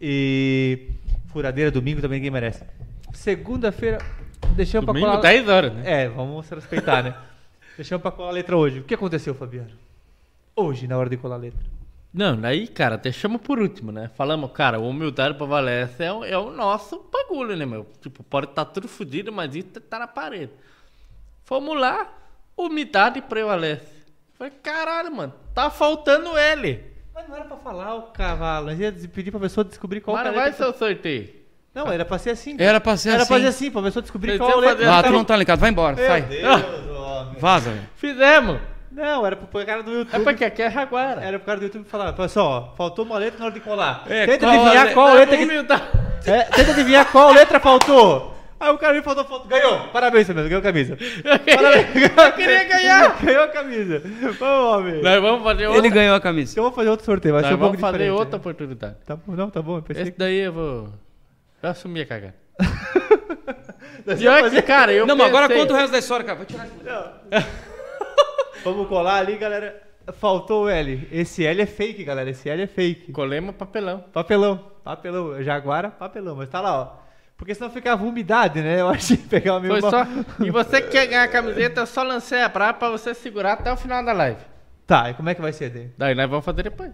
E 0.00 0.88
furadeira 1.28 1.70
domingo 1.70 2.00
também 2.00 2.18
ninguém 2.18 2.30
merece. 2.30 2.64
Segunda-feira, 3.12 3.98
deixamos 4.56 4.84
pra 4.86 4.92
Domingo, 4.94 5.10
colar. 5.10 5.20
10 5.22 5.48
horas, 5.48 5.72
né? 5.74 5.82
É, 6.04 6.08
vamos 6.08 6.46
se 6.46 6.54
respeitar, 6.54 7.02
né? 7.02 7.14
Deixamos 7.76 8.02
pra 8.02 8.10
colar 8.10 8.28
a 8.30 8.32
letra 8.32 8.56
hoje. 8.56 8.80
O 8.80 8.84
que 8.84 8.94
aconteceu, 8.94 9.34
Fabiano? 9.34 9.70
Hoje, 10.54 10.86
na 10.86 10.98
hora 10.98 11.08
de 11.08 11.16
colar 11.16 11.36
a 11.36 11.38
letra. 11.38 11.60
Não, 12.12 12.38
daí, 12.38 12.66
cara, 12.66 12.96
deixamos 12.98 13.40
por 13.40 13.58
último, 13.60 13.90
né? 13.92 14.10
Falamos, 14.16 14.50
cara, 14.52 14.78
o 14.80 14.88
humildade 14.88 15.34
prevalece 15.38 16.02
é, 16.02 16.12
o- 16.12 16.24
é 16.24 16.36
o 16.36 16.50
nosso 16.50 17.04
bagulho, 17.10 17.56
né, 17.56 17.64
meu? 17.64 17.86
Tipo, 18.02 18.22
pode 18.24 18.48
estar 18.48 18.64
tudo 18.64 18.88
fodido, 18.88 19.32
mas 19.32 19.54
isso 19.54 19.68
tá 19.80 19.98
na 19.98 20.08
parede. 20.08 20.50
Fomos 21.44 21.78
lá, 21.78 22.12
humildade 22.56 23.22
prevalece. 23.22 23.86
Falei, 24.36 24.52
caralho, 24.62 25.14
mano, 25.14 25.32
tá 25.54 25.70
faltando 25.70 26.36
ele. 26.36 26.84
Mas 27.20 27.28
não 27.28 27.36
era 27.36 27.44
pra 27.44 27.56
falar 27.58 27.94
o 27.96 28.02
cavalo. 28.02 28.70
Gente 28.70 29.02
ia 29.02 29.08
pedir 29.08 29.30
pra 29.30 29.40
pessoa 29.40 29.64
descobrir 29.64 30.00
qual 30.00 30.16
Mas 30.16 30.26
era 30.26 30.34
vai 30.34 30.52
ser 30.52 30.64
o 30.64 30.72
sorteio. 30.72 31.28
Não, 31.74 31.90
era 31.92 32.04
pra 32.04 32.18
ser 32.18 32.30
assim. 32.30 32.56
Era 32.58 32.80
pra 32.80 32.96
ser 32.96 33.10
Era 33.10 33.22
assim. 33.22 33.28
pra 33.28 33.40
ser 33.40 33.46
assim, 33.46 33.70
pra 33.70 33.82
pessoa 33.82 34.02
descobrir 34.02 34.30
Vocês 34.30 34.38
qual 34.40 34.50
a 34.50 34.52
iam 34.54 34.60
letra. 34.60 34.76
fazer 34.86 34.98
Ah, 34.98 35.02
tu 35.02 35.12
não 35.12 35.24
tá 35.24 35.36
ligado. 35.36 35.58
Vai 35.60 35.70
embora, 35.70 35.96
Meu 35.96 36.06
sai. 36.06 36.22
Deus, 36.22 36.96
homem. 36.96 37.34
Vaza, 37.38 37.70
velho. 37.70 37.88
Fizemos. 37.96 38.58
Não, 38.90 39.24
era 39.24 39.36
pro 39.36 39.64
cara 39.64 39.82
do 39.84 39.90
É 39.90 39.94
YouTube. 39.94 40.24
porque 40.24 40.44
aqui 40.44 40.62
é 40.62 40.70
Jaguara. 40.70 41.20
Era 41.20 41.38
pro 41.38 41.46
cara 41.46 41.58
do 41.60 41.64
YouTube 41.66 41.84
falar, 41.88 42.12
pessoal, 42.12 42.70
ó, 42.72 42.76
faltou 42.76 43.04
uma 43.04 43.18
letra 43.18 43.38
na 43.38 43.44
hora 43.44 43.54
de 43.54 43.60
colar. 43.60 44.02
É, 44.08 44.26
tenta 44.26 44.46
qual 44.46 44.50
a 44.50 44.56
adivinhar 44.60 44.94
qual 44.94 45.14
letra 45.14 45.36
que... 45.36 46.30
É, 46.30 46.42
tenta 46.44 46.70
adivinhar 46.72 47.12
qual 47.12 47.32
letra 47.32 47.60
faltou. 47.60 48.34
Aí 48.60 48.70
o 48.70 48.76
cara 48.76 48.92
me 48.92 49.02
faltou, 49.02 49.24
faltou. 49.24 49.48
Ganhou! 49.48 49.88
Parabéns, 49.88 50.26
Fernando, 50.26 50.44
ganhou 50.44 50.60
a 50.60 50.62
camisa. 50.62 50.98
Parabéns. 51.56 51.86
Eu 52.26 52.32
queria 52.32 52.64
ganhar. 52.64 53.22
ganhou 53.22 53.44
a 53.44 53.48
camisa. 53.48 54.02
Vamos, 54.38 54.76
homem. 54.76 55.02
Nós 55.02 55.22
vamos 55.22 55.42
fazer 55.42 55.66
outra. 55.66 55.80
Ele 55.80 55.94
ganhou 55.94 56.14
a 56.14 56.20
camisa. 56.20 56.52
Então 56.52 56.64
vamos 56.64 56.76
fazer 56.76 56.90
outro 56.90 57.06
sorteio, 57.06 57.34
vai 57.34 57.42
ser 57.42 57.54
um 57.54 57.58
pouco 57.58 57.64
vamos 57.64 57.80
fazer 57.80 57.92
diferente. 57.92 58.18
outra 58.18 58.32
né? 58.32 58.36
oportunidade. 58.36 58.96
Tá 59.06 59.16
bom, 59.16 59.32
não, 59.32 59.48
tá 59.48 59.62
bom. 59.62 59.78
Eu 59.78 59.82
pensei 59.82 60.02
Esse 60.02 60.12
que... 60.12 60.18
daí 60.18 60.40
eu 60.40 60.52
vou. 60.52 60.88
Eu 61.62 61.70
assumi 61.70 62.02
a 62.02 62.06
cagada. 62.06 62.34
Pior 64.18 64.50
que, 64.50 64.62
cara, 64.62 64.92
eu 64.92 65.06
não, 65.06 65.16
mas 65.16 65.28
agora 65.28 65.48
pensei- 65.48 65.62
conta 65.62 65.72
o 65.72 65.76
resto 65.76 65.92
da 65.92 65.98
história, 65.98 66.26
cara. 66.26 66.36
Vou 66.36 66.46
tirar 66.46 66.66
isso. 66.66 67.46
Vamos 68.62 68.88
colar 68.88 69.20
ali, 69.20 69.38
galera. 69.38 69.82
Faltou 70.18 70.64
o 70.64 70.68
L. 70.68 71.08
Esse 71.10 71.46
L 71.46 71.62
é 71.62 71.66
fake, 71.66 72.04
galera. 72.04 72.28
Esse 72.28 72.48
L 72.50 72.62
é 72.62 72.66
fake. 72.66 73.10
Colemos 73.10 73.54
papelão. 73.54 74.04
Papelão. 74.12 74.70
Papelão. 74.84 75.42
Jaguara, 75.42 75.90
papelão. 75.90 76.36
Mas 76.36 76.48
tá 76.50 76.60
lá, 76.60 76.78
ó. 76.78 77.09
Porque 77.40 77.54
senão 77.54 77.70
ficava 77.70 78.04
umidade, 78.04 78.60
né? 78.60 78.82
Eu 78.82 78.88
achei 78.90 79.16
que 79.16 79.26
pegava 79.26 79.58
meio 79.60 79.80
Foi 79.80 79.90
só. 79.90 80.06
E 80.44 80.50
você 80.50 80.82
que 80.82 80.88
quer 80.90 81.06
ganhar 81.06 81.22
a 81.22 81.28
camiseta, 81.28 81.80
eu 81.80 81.86
só 81.86 82.02
lancei 82.02 82.42
a 82.42 82.50
brava 82.50 82.74
pra 82.74 82.90
você 82.90 83.14
segurar 83.14 83.54
até 83.54 83.72
o 83.72 83.78
final 83.78 84.04
da 84.04 84.12
live. 84.12 84.42
Tá, 84.86 85.08
e 85.08 85.14
como 85.14 85.30
é 85.30 85.34
que 85.34 85.40
vai 85.40 85.50
ser, 85.50 85.70
Dê? 85.70 85.86
Daí 85.96 86.14
nós 86.14 86.28
vamos 86.28 86.44
fazer 86.44 86.64
depois. 86.64 86.90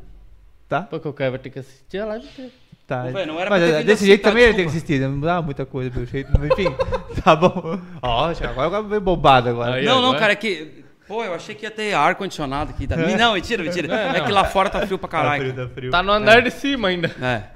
Tá? 0.68 0.82
Porque 0.82 1.08
o 1.08 1.12
cara 1.12 1.30
vai 1.32 1.40
ter 1.40 1.50
que 1.50 1.58
assistir 1.58 1.98
a 1.98 2.04
live 2.06 2.24
inteira. 2.24 2.50
Tá. 2.86 3.02
Ô, 3.06 3.10
velho, 3.12 3.26
não 3.26 3.40
era 3.40 3.50
Mas 3.50 3.60
é, 3.60 3.82
desse 3.82 3.92
assim, 3.92 4.06
jeito 4.06 4.22
tá? 4.22 4.28
também 4.28 4.44
ele 4.44 4.54
tem 4.54 4.64
que 4.66 4.70
assistir. 4.70 5.00
Não 5.00 5.18
dá 5.18 5.42
muita 5.42 5.66
coisa 5.66 5.90
pelo 5.90 6.06
jeito. 6.06 6.30
mas 6.38 6.48
Enfim, 6.52 6.72
tá 7.24 7.34
bom. 7.34 7.80
Ó, 8.00 8.32
já 8.32 8.48
agora 8.50 8.82
veio 8.84 9.00
bobado 9.00 9.48
agora. 9.48 9.74
Aí, 9.74 9.84
Não, 9.84 9.96
não, 9.96 10.10
agora- 10.10 10.20
cara, 10.20 10.32
é 10.34 10.36
que. 10.36 10.84
Pô, 11.08 11.24
eu 11.24 11.34
achei 11.34 11.56
que 11.56 11.64
ia 11.66 11.70
ter 11.72 11.92
ar-condicionado 11.94 12.70
aqui. 12.70 12.86
Tá? 12.86 12.94
É. 12.94 13.16
Não, 13.16 13.34
mentira, 13.34 13.64
mentira. 13.64 13.92
É, 13.92 14.20
que 14.20 14.30
lá 14.30 14.44
fora 14.44 14.70
tá 14.70 14.86
frio 14.86 14.96
pra 14.98 15.08
Tá 15.08 15.16
caralho. 15.18 15.42
frio, 15.42 15.54
cara. 15.56 15.68
tá 15.68 15.74
frio. 15.74 15.90
Tá 15.90 16.02
no 16.04 16.12
andar 16.12 16.40
de 16.42 16.50
cima 16.52 16.88
ainda. 16.88 17.08
É. 17.20 17.55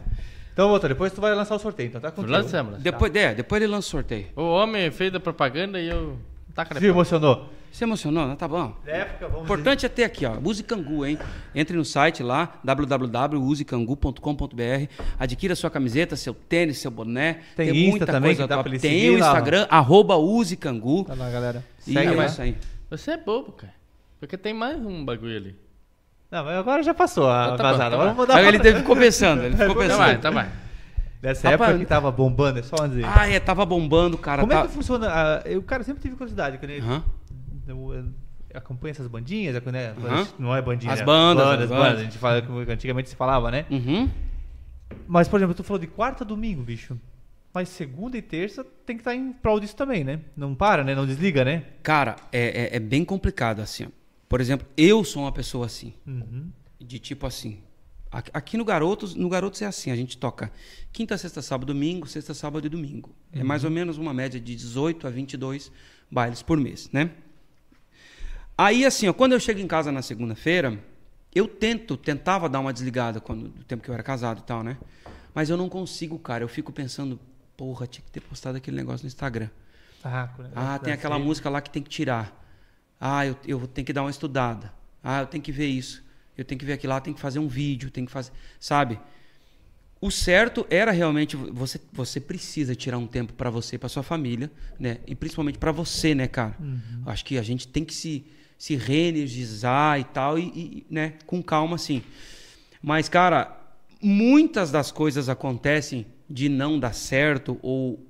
Então, 0.61 0.68
volta, 0.68 0.88
depois 0.88 1.11
tu 1.11 1.22
vai 1.22 1.34
lançar 1.34 1.54
o 1.54 1.58
sorteio, 1.58 1.86
então 1.86 2.02
tá 2.02 2.11
contigo. 2.11 2.30
Lançamos. 2.30 2.72
lançamos. 2.72 2.82
Depois, 2.82 3.14
é, 3.14 3.34
depois 3.34 3.62
ele 3.62 3.72
lança 3.72 3.88
o 3.88 3.90
sorteio. 3.90 4.26
O 4.36 4.42
homem 4.42 4.90
fez 4.90 5.14
a 5.14 5.18
propaganda 5.18 5.80
e 5.80 5.88
eu. 5.88 6.18
Tá 6.54 6.66
Se 6.66 6.84
emocionou. 6.84 7.48
Se 7.72 7.82
emocionou, 7.82 8.28
né? 8.28 8.36
Tá 8.36 8.46
bom. 8.46 8.76
Época, 8.84 9.26
O 9.26 9.30
vamos 9.30 9.44
importante 9.44 9.86
é 9.86 9.88
ter 9.88 10.04
aqui, 10.04 10.26
ó, 10.26 10.36
Use 10.44 10.62
Cangu, 10.62 11.06
hein? 11.06 11.18
Entre 11.54 11.74
no 11.74 11.82
site 11.84 12.22
lá, 12.22 12.61
www.usecangu.com.br, 12.62 14.86
adquira 15.18 15.56
sua 15.56 15.70
camiseta, 15.70 16.14
seu 16.14 16.34
tênis, 16.34 16.76
seu 16.76 16.90
boné. 16.90 17.40
Tem 17.56 17.72
Tem, 17.72 17.84
Insta 17.84 17.90
muita 17.90 18.04
também, 18.12 18.36
coisa 18.36 18.46
dá 18.46 18.62
pra 18.62 18.78
Tem 18.78 19.08
o 19.08 19.18
lá, 19.18 19.28
ó. 19.28 19.30
Instagram, 19.30 19.66
arroba 19.70 20.16
Use 20.16 20.58
Cangu. 20.58 21.04
Tá 21.04 21.14
lá, 21.14 21.30
galera. 21.30 21.64
E 21.86 21.94
Segue 21.94 22.12
é 22.12 22.16
lá. 22.16 22.26
isso 22.26 22.42
aí. 22.42 22.54
Você 22.90 23.12
é 23.12 23.16
bobo, 23.16 23.52
cara. 23.52 23.72
Porque 24.18 24.36
tem 24.36 24.52
mais 24.52 24.78
um 24.78 25.02
bagulho 25.02 25.38
ali. 25.38 25.69
Não, 26.31 26.45
mas 26.45 26.57
agora 26.57 26.83
já 26.83 26.95
passou 26.95 27.28
a 27.28 27.45
tá 27.45 27.51
bom, 27.57 27.62
vazada. 27.62 27.78
tá 27.78 27.87
Agora 27.87 28.11
vamos 28.12 28.16
mudar 28.16 28.43
ele 28.43 28.59
teve, 28.61 28.78
ficou 28.81 28.97
pensando, 28.97 29.43
ele 29.43 29.57
ficou 29.57 29.74
Tá 29.74 29.81
pensando. 29.81 29.99
vai, 29.99 30.18
tá 30.18 30.31
vai. 30.31 30.49
Nessa 31.22 31.51
Rapaz, 31.51 31.70
época 31.70 31.85
que 31.85 31.89
tava 31.89 32.11
bombando, 32.11 32.59
é 32.61 32.62
só 32.62 32.87
dizer. 32.87 33.05
Ah, 33.05 33.28
é, 33.28 33.39
tava 33.39 33.66
bombando, 33.66 34.16
cara. 34.16 34.41
Como 34.41 34.53
tá... 34.53 34.61
é 34.61 34.66
que 34.66 34.72
funciona? 34.72 35.09
a- 35.09 35.43
eu, 35.45 35.62
cara, 35.62 35.83
sempre 35.83 36.01
tive 36.01 36.14
curiosidade. 36.16 36.57
Quando 36.57 36.70
eu, 36.70 36.83
eu, 37.68 37.93
eu 37.95 38.05
acompanho 38.55 38.93
essas 38.93 39.07
bandinhas, 39.07 39.55
é, 39.55 39.72
né? 39.72 39.95
Aham. 40.03 40.26
Não 40.39 40.57
é 40.57 40.62
bandinha. 40.62 40.93
As 40.93 41.03
bandas, 41.03 41.45
bandas, 41.45 41.64
as 41.64 41.68
bandas. 41.68 41.85
bandas. 41.85 42.01
A 42.01 42.05
gente 42.05 42.16
fala, 42.18 42.43
antigamente 42.72 43.11
se 43.11 43.16
falava, 43.16 43.51
né? 43.51 43.66
Uhum. 43.70 44.09
Mas, 45.07 45.28
por 45.28 45.39
exemplo, 45.39 45.55
tu 45.55 45.62
falou 45.62 45.78
de 45.78 45.87
quarta 45.87 46.24
a 46.24 46.26
domingo, 46.26 46.62
bicho. 46.62 46.99
Mas 47.53 47.68
segunda 47.68 48.16
e 48.16 48.22
terça 48.22 48.64
tem 48.87 48.97
que 48.97 49.01
estar 49.01 49.14
em 49.14 49.33
prol 49.33 49.61
disso 49.61 49.76
também, 49.76 50.05
né? 50.05 50.20
Não 50.37 50.55
para, 50.55 50.85
né? 50.85 50.95
Não 50.95 51.05
desliga, 51.05 51.45
né? 51.45 51.64
Cara, 51.83 52.16
é, 52.33 52.74
é, 52.74 52.76
é 52.76 52.81
bem 52.81 53.05
complicado 53.05 53.61
assim. 53.61 53.89
Por 54.31 54.41
exemplo, 54.41 54.64
eu 54.76 55.03
sou 55.03 55.24
uma 55.24 55.33
pessoa 55.33 55.66
assim. 55.66 55.93
Uhum. 56.07 56.53
De 56.78 57.01
tipo 57.01 57.26
assim. 57.26 57.61
Aqui 58.33 58.57
no 58.57 58.64
Garotos, 58.64 59.14
no 59.14 59.28
Garotos 59.28 59.61
é 59.61 59.66
assim, 59.66 59.91
a 59.91 59.97
gente 59.97 60.16
toca 60.16 60.53
quinta, 60.93 61.18
sexta, 61.18 61.43
sábado, 61.43 61.72
domingo, 61.72 62.07
sexta, 62.07 62.33
sábado 62.33 62.64
e 62.64 62.68
domingo. 62.68 63.11
É 63.33 63.43
mais 63.43 63.64
ou 63.64 63.70
menos 63.70 63.99
uma 63.99 64.14
média 64.14 64.41
de 64.41 64.55
18 64.55 65.07
a 65.07 65.11
22 65.11 65.70
bailes 66.09 66.43
por 66.43 66.59
mês, 66.59 66.89
né? 66.93 67.11
Aí 68.57 68.85
assim, 68.85 69.09
ó, 69.09 69.12
quando 69.12 69.33
eu 69.33 69.41
chego 69.41 69.61
em 69.61 69.66
casa 69.66 69.91
na 69.91 70.03
segunda-feira, 70.03 70.81
eu 71.35 71.49
tento, 71.49 71.97
tentava 71.97 72.49
dar 72.49 72.61
uma 72.61 72.72
desligada 72.72 73.20
quando 73.20 73.49
do 73.49 73.64
tempo 73.64 73.83
que 73.83 73.91
eu 73.91 73.95
era 73.95 74.03
casado 74.03 74.41
e 74.41 74.45
tal, 74.45 74.62
né? 74.62 74.76
Mas 75.35 75.51
eu 75.51 75.57
não 75.57 75.68
consigo, 75.68 76.18
cara. 76.18 76.45
Eu 76.45 76.49
fico 76.49 76.72
pensando, 76.72 77.18
porra, 77.57 77.87
tinha 77.87 78.05
que 78.05 78.11
ter 78.12 78.20
postado 78.20 78.59
aquele 78.59 78.76
negócio 78.76 79.05
no 79.05 79.09
Instagram. 79.09 79.51
Saco, 80.01 80.43
né? 80.43 80.51
Ah, 80.55 80.78
tem 80.78 80.93
aquela 80.93 81.18
música 81.18 81.51
lá 81.51 81.61
que 81.61 81.70
tem 81.70 81.83
que 81.83 81.91
tirar. 81.91 82.39
Ah, 83.01 83.26
eu, 83.26 83.36
eu 83.46 83.66
tenho 83.66 83.86
que 83.86 83.92
dar 83.92 84.03
uma 84.03 84.11
estudada. 84.11 84.72
Ah, 85.03 85.20
eu 85.20 85.26
tenho 85.26 85.42
que 85.42 85.51
ver 85.53 85.66
isso. 85.66 86.05
Eu 86.36 86.44
tenho 86.44 86.59
que 86.59 86.64
ver 86.64 86.74
aquilo 86.74 86.92
lá, 86.92 87.01
tem 87.01 87.14
que 87.14 87.20
fazer 87.20 87.38
um 87.38 87.48
vídeo, 87.48 87.90
tem 87.90 88.05
que 88.05 88.12
fazer. 88.12 88.32
Sabe? 88.59 89.01
O 90.01 90.11
certo 90.11 90.66
era 90.70 90.90
realmente 90.90 91.36
você 91.36 91.78
você 91.92 92.18
precisa 92.18 92.74
tirar 92.74 92.96
um 92.96 93.07
tempo 93.07 93.34
para 93.34 93.51
você, 93.51 93.76
para 93.76 93.88
sua 93.88 94.03
família, 94.03 94.51
né? 94.78 94.98
E 95.07 95.14
principalmente 95.14 95.59
para 95.59 95.72
você, 95.72 96.14
né, 96.14 96.26
cara? 96.26 96.57
Acho 97.05 97.24
que 97.24 97.36
a 97.36 97.42
gente 97.42 97.68
tem 97.68 97.84
que 97.84 97.94
se 97.94 98.24
se 98.57 98.76
reenergizar 98.76 99.98
e 99.98 100.05
tal 100.05 100.38
e, 100.38 100.42
e, 100.42 100.86
né, 100.90 101.14
com 101.26 101.42
calma 101.42 101.76
assim. 101.76 102.03
Mas 102.82 103.09
cara, 103.09 103.59
muitas 104.01 104.70
das 104.70 104.90
coisas 104.90 105.28
acontecem 105.28 106.07
de 106.28 106.48
não 106.48 106.78
dar 106.78 106.94
certo 106.94 107.59
ou 107.62 108.07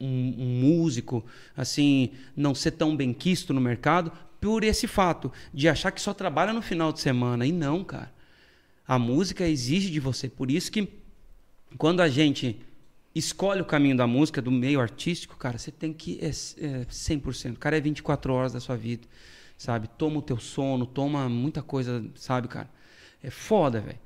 um, 0.00 0.34
um 0.38 0.60
músico 0.60 1.24
assim 1.56 2.10
não 2.36 2.54
ser 2.54 2.72
tão 2.72 2.96
bem 2.96 3.12
quisto 3.12 3.52
no 3.52 3.60
mercado 3.60 4.12
por 4.40 4.62
esse 4.64 4.86
fato 4.86 5.32
de 5.52 5.68
achar 5.68 5.90
que 5.90 6.00
só 6.00 6.14
trabalha 6.14 6.52
no 6.52 6.62
final 6.62 6.92
de 6.92 7.00
semana 7.00 7.44
e 7.46 7.52
não, 7.52 7.82
cara. 7.84 8.12
A 8.86 8.98
música 8.98 9.46
exige 9.46 9.90
de 9.90 10.00
você, 10.00 10.28
por 10.28 10.50
isso 10.50 10.70
que 10.72 10.88
quando 11.76 12.00
a 12.00 12.08
gente 12.08 12.58
escolhe 13.14 13.60
o 13.60 13.64
caminho 13.64 13.96
da 13.96 14.06
música, 14.06 14.40
do 14.40 14.50
meio 14.50 14.80
artístico, 14.80 15.36
cara, 15.36 15.58
você 15.58 15.70
tem 15.70 15.92
que 15.92 16.18
é, 16.22 16.28
é 16.28 16.30
100%. 16.90 17.54
O 17.54 17.58
cara 17.58 17.76
é 17.76 17.80
24 17.80 18.32
horas 18.32 18.52
da 18.52 18.60
sua 18.60 18.76
vida, 18.76 19.06
sabe? 19.56 19.88
Toma 19.88 20.18
o 20.18 20.22
teu 20.22 20.38
sono, 20.38 20.86
toma 20.86 21.28
muita 21.28 21.62
coisa, 21.62 22.04
sabe, 22.14 22.48
cara? 22.48 22.70
É 23.22 23.30
foda, 23.30 23.80
velho. 23.80 23.98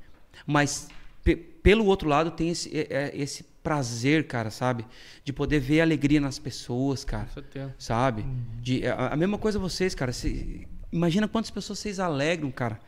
Mas 0.46 0.88
pe- 1.22 1.36
pelo 1.36 1.84
outro 1.84 2.08
lado 2.08 2.30
tem 2.30 2.48
esse, 2.48 2.74
é- 2.76 2.86
é 2.90 3.12
esse 3.14 3.44
prazer, 3.62 4.26
cara, 4.26 4.50
sabe? 4.50 4.84
De 5.24 5.32
poder 5.32 5.60
ver 5.60 5.80
alegria 5.80 6.20
nas 6.20 6.38
pessoas, 6.38 7.04
cara 7.04 7.26
Com 7.26 7.34
certeza. 7.34 7.74
sabe? 7.78 8.24
De, 8.60 8.86
a, 8.86 9.08
a 9.08 9.16
mesma 9.16 9.38
coisa 9.38 9.58
vocês, 9.58 9.94
cara. 9.94 10.12
Cê- 10.12 10.66
imagina 10.92 11.28
quantas 11.28 11.50
pessoas 11.50 11.78
vocês 11.78 12.00
alegram, 12.00 12.50
cara, 12.50 12.80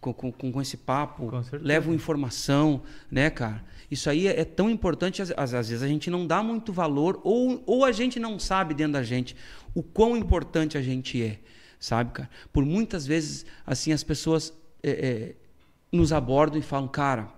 com, 0.00 0.12
com, 0.12 0.32
com 0.32 0.60
esse 0.62 0.76
papo. 0.76 1.28
Com 1.28 1.42
certeza. 1.42 1.64
levam 1.64 1.94
informação, 1.94 2.82
né, 3.10 3.30
cara? 3.30 3.64
Isso 3.90 4.10
aí 4.10 4.26
é, 4.26 4.40
é 4.40 4.44
tão 4.44 4.68
importante, 4.68 5.22
às, 5.22 5.30
às- 5.36 5.54
às 5.54 5.68
vezes 5.68 5.82
a 5.82 5.88
gente 5.88 6.10
não 6.10 6.26
dá 6.26 6.42
muito 6.42 6.72
valor, 6.72 7.20
ou, 7.24 7.62
ou 7.66 7.84
a 7.84 7.92
gente 7.92 8.18
não 8.20 8.38
sabe 8.38 8.74
dentro 8.74 8.94
da 8.94 9.02
gente 9.02 9.34
o 9.74 9.82
quão 9.82 10.16
importante 10.16 10.76
a 10.76 10.82
gente 10.82 11.22
é, 11.22 11.38
sabe, 11.78 12.10
cara? 12.12 12.28
Por 12.52 12.64
muitas 12.64 13.06
vezes, 13.06 13.46
assim, 13.64 13.92
as 13.92 14.02
pessoas 14.02 14.52
é, 14.82 14.90
é, 14.90 15.34
nos 15.92 16.12
abordam 16.12 16.58
e 16.58 16.62
falam, 16.62 16.88
cara, 16.88 17.28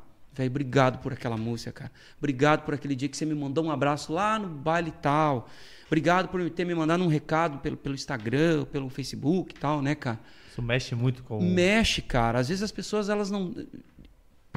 velho, 0.40 0.50
obrigado 0.50 0.98
por 0.98 1.12
aquela 1.12 1.36
música, 1.36 1.72
cara. 1.72 1.92
Obrigado 2.18 2.64
por 2.64 2.74
aquele 2.74 2.94
dia 2.94 3.08
que 3.08 3.16
você 3.16 3.24
me 3.24 3.34
mandou 3.34 3.64
um 3.64 3.70
abraço 3.70 4.12
lá 4.12 4.38
no 4.38 4.48
baile 4.48 4.92
tal. 5.02 5.48
Obrigado 5.86 6.28
por 6.28 6.48
ter 6.50 6.64
me 6.64 6.74
mandado 6.74 7.02
um 7.02 7.08
recado 7.08 7.58
pelo, 7.58 7.76
pelo 7.76 7.94
Instagram, 7.94 8.64
pelo 8.66 8.88
Facebook 8.88 9.54
e 9.54 9.58
tal, 9.58 9.82
né, 9.82 9.94
cara? 9.94 10.20
Isso 10.50 10.62
mexe 10.62 10.94
muito 10.94 11.22
com 11.22 11.38
o. 11.38 11.42
Mexe, 11.42 12.00
cara. 12.02 12.38
Às 12.38 12.48
vezes 12.48 12.62
as 12.62 12.72
pessoas 12.72 13.08
elas 13.08 13.30
não 13.30 13.54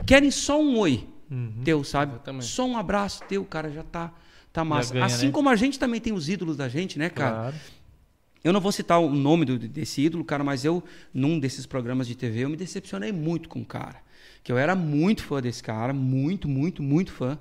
querem 0.06 0.32
só 0.32 0.62
um 0.62 0.78
oi 0.78 1.08
Uhum. 1.32 1.62
teu, 1.64 1.84
sabe? 1.84 2.12
Exatamente. 2.14 2.46
Só 2.46 2.66
um 2.68 2.78
abraço 2.78 3.24
teu, 3.28 3.44
cara, 3.46 3.72
já 3.72 3.82
tá 3.84 4.14
tá 4.52 4.64
massa. 4.64 4.94
ganha, 4.94 5.06
assim 5.06 5.28
né? 5.28 5.32
como 5.32 5.50
a 5.50 5.56
gente 5.56 5.80
também 5.80 6.00
tem 6.00 6.14
os 6.14 6.30
ídolos 6.30 6.56
da 6.58 6.70
gente, 6.70 7.00
né, 7.00 7.10
cara? 7.10 7.36
Claro. 7.36 7.56
Eu 8.44 8.54
não 8.54 8.60
vou 8.62 8.72
citar 8.72 9.00
o 9.00 9.10
nome 9.10 9.46
do- 9.46 9.58
desse 9.58 10.02
ídolo, 10.02 10.24
cara, 10.24 10.44
mas 10.44 10.64
eu, 10.64 10.84
num 11.12 11.40
desses 11.40 11.66
programas 11.66 12.06
de 12.06 12.14
TV, 12.14 12.42
eu 12.42 12.50
me 12.50 12.58
decepcionei 12.58 13.12
muito 13.12 13.50
com 13.50 13.62
o 13.62 13.66
cara. 13.66 13.96
Que 14.44 14.52
eu 14.52 14.58
era 14.58 14.76
muito 14.76 15.24
fã 15.24 15.42
desse 15.42 15.64
cara, 15.64 15.94
muito, 15.94 16.48
muito, 16.48 16.84
muito 16.84 17.12
fã. 17.12 17.38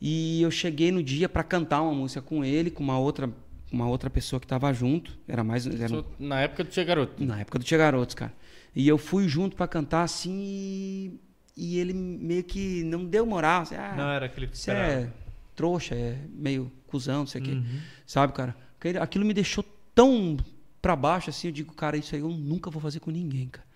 E 0.00 0.42
eu 0.42 0.50
cheguei 0.50 0.90
no 0.92 1.02
dia 1.02 1.28
pra 1.28 1.42
cantar 1.42 1.82
uma 1.82 1.92
música 1.94 2.22
com 2.22 2.44
ele, 2.44 2.70
com 2.70 2.82
uma 2.82 2.98
outra, 2.98 3.30
uma 3.70 3.88
outra 3.88 4.08
pessoa 4.08 4.38
que 4.38 4.46
tava 4.46 4.72
junto. 4.72 5.16
Era 5.26 5.42
mais. 5.42 5.66
Era 5.66 5.94
um- 5.94 6.04
Na 6.18 6.40
época 6.40 6.64
do 6.64 6.70
Tia 6.70 6.84
Garoto. 6.84 7.24
na 7.24 7.40
época 7.40 7.58
do 7.58 7.64
Tia 7.64 7.78
Garotos, 7.78 8.14
cara. 8.14 8.32
E 8.74 8.86
eu 8.86 8.98
fui 8.98 9.26
junto 9.28 9.56
pra 9.56 9.66
cantar 9.66 10.02
assim 10.04 10.32
e, 10.40 11.20
e 11.56 11.78
ele 11.78 11.92
meio 11.92 12.44
que 12.44 12.84
não 12.84 13.04
deu 13.04 13.26
moral. 13.26 13.62
Assim, 13.62 13.74
ah, 13.74 13.94
Não 13.96 14.08
era 14.10 14.26
aquele 14.26 14.46
que 14.46 14.56
você 14.58 14.70
é 14.70 15.10
trouxa, 15.56 15.94
é 15.96 16.16
meio 16.32 16.70
cuzão, 16.86 17.20
não 17.20 17.26
sei 17.26 17.40
o 17.40 17.44
quê. 17.44 17.50
Uhum. 17.52 17.80
Sabe, 18.06 18.32
cara? 18.32 18.54
Aquilo 19.00 19.24
me 19.24 19.34
deixou 19.34 19.64
tão 19.94 20.36
pra 20.80 20.94
baixo 20.94 21.30
assim. 21.30 21.48
Eu 21.48 21.52
digo, 21.52 21.74
cara, 21.74 21.96
isso 21.96 22.14
aí 22.14 22.20
eu 22.20 22.28
nunca 22.30 22.70
vou 22.70 22.80
fazer 22.80 23.00
com 23.00 23.10
ninguém, 23.10 23.48
cara. 23.48 23.66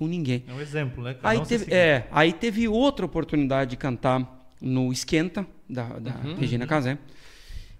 Com 0.00 0.06
ninguém. 0.06 0.42
É 0.48 0.52
um 0.54 0.60
exemplo, 0.62 1.04
né? 1.04 1.14
Aí 1.22 1.44
teve, 1.44 1.70
é, 1.74 2.08
aí 2.10 2.32
teve 2.32 2.66
outra 2.66 3.04
oportunidade 3.04 3.72
de 3.72 3.76
cantar 3.76 4.48
no 4.58 4.90
Esquenta, 4.90 5.46
da, 5.68 5.84
da 5.98 6.10
Uhum. 6.24 6.36
Regina 6.36 6.66
Casé. 6.66 6.96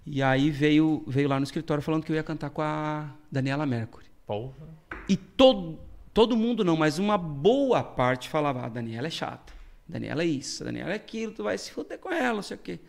E 0.05 0.21
aí 0.21 0.51
veio, 0.51 1.03
veio 1.07 1.27
lá 1.27 1.39
no 1.39 1.43
escritório 1.43 1.81
falando 1.81 2.03
que 2.03 2.11
eu 2.11 2.15
ia 2.15 2.21
cantar 2.21 2.51
com 2.51 2.61
a 2.61 3.09
Daniela 3.31 3.65
Mercury. 3.65 4.05
Porra. 4.27 4.53
E 5.09 5.17
todo, 5.17 5.79
todo 6.13 6.37
mundo 6.37 6.63
não, 6.63 6.77
mas 6.77 6.99
uma 6.99 7.17
boa 7.17 7.83
parte 7.83 8.29
falava: 8.29 8.67
a 8.67 8.69
Daniela 8.69 9.07
é 9.07 9.09
chata. 9.09 9.51
Daniela 9.87 10.21
é 10.21 10.27
isso, 10.27 10.63
Daniela 10.63 10.91
é 10.91 10.95
aquilo, 10.97 11.31
tu 11.33 11.43
vai 11.43 11.57
se 11.57 11.71
fuder 11.71 11.97
com 11.97 12.11
ela, 12.11 12.35
não 12.35 12.43
sei 12.43 12.55
o 12.55 12.59
quê. 12.59 12.79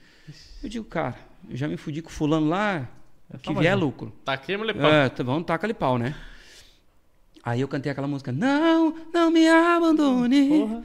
Eu 0.62 0.68
digo, 0.68 0.85
cara, 0.85 1.16
eu 1.49 1.57
já 1.57 1.66
me 1.66 1.78
fudi 1.78 2.03
com 2.03 2.11
fulano 2.11 2.49
lá, 2.51 2.87
É 3.33 3.39
que 3.39 3.55
vier 3.55 3.72
é 3.72 3.76
um. 3.76 3.80
lucro. 3.80 4.12
Taquemos-lhe 4.26 4.74
pau. 4.74 4.91
É, 4.93 5.09
tá, 5.09 5.22
vamos 5.22 5.45
tacar 5.45 5.64
ali 5.64 5.74
pau, 5.74 5.97
né? 5.97 6.14
Aí 7.43 7.61
eu 7.61 7.68
cantei 7.68 7.90
aquela 7.90 8.07
música, 8.07 8.30
não, 8.30 8.95
não 9.12 9.30
me 9.30 9.49
abandone. 9.49 10.49
Porra. 10.49 10.82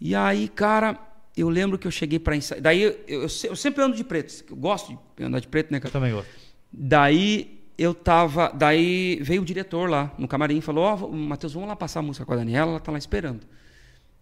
E 0.00 0.14
aí, 0.14 0.48
cara, 0.48 0.98
eu 1.36 1.48
lembro 1.48 1.78
que 1.78 1.86
eu 1.86 1.90
cheguei 1.90 2.18
pra 2.18 2.36
ensaiar. 2.36 2.62
Daí 2.62 2.82
eu, 2.82 2.98
eu, 3.08 3.20
eu 3.22 3.56
sempre 3.56 3.82
ando 3.82 3.96
de 3.96 4.04
preto, 4.04 4.44
eu 4.50 4.56
gosto 4.56 4.98
de 5.16 5.24
andar 5.24 5.40
de 5.40 5.48
preto, 5.48 5.70
né, 5.70 5.78
Eu 5.78 5.82
cara? 5.82 5.92
também 5.92 6.12
gosto. 6.12 6.28
Daí 6.72 7.60
eu 7.78 7.94
tava. 7.94 8.52
Daí 8.54 9.18
veio 9.22 9.42
o 9.42 9.44
diretor 9.44 9.88
lá 9.88 10.12
no 10.18 10.28
camarim 10.28 10.58
e 10.58 10.60
falou: 10.60 10.84
Ó, 10.84 11.08
Matheus, 11.08 11.54
vamos 11.54 11.68
lá 11.68 11.74
passar 11.76 12.00
a 12.00 12.02
música 12.02 12.26
com 12.26 12.32
a 12.32 12.36
Daniela, 12.36 12.72
ela 12.72 12.80
tá 12.80 12.92
lá 12.92 12.98
esperando. 12.98 13.40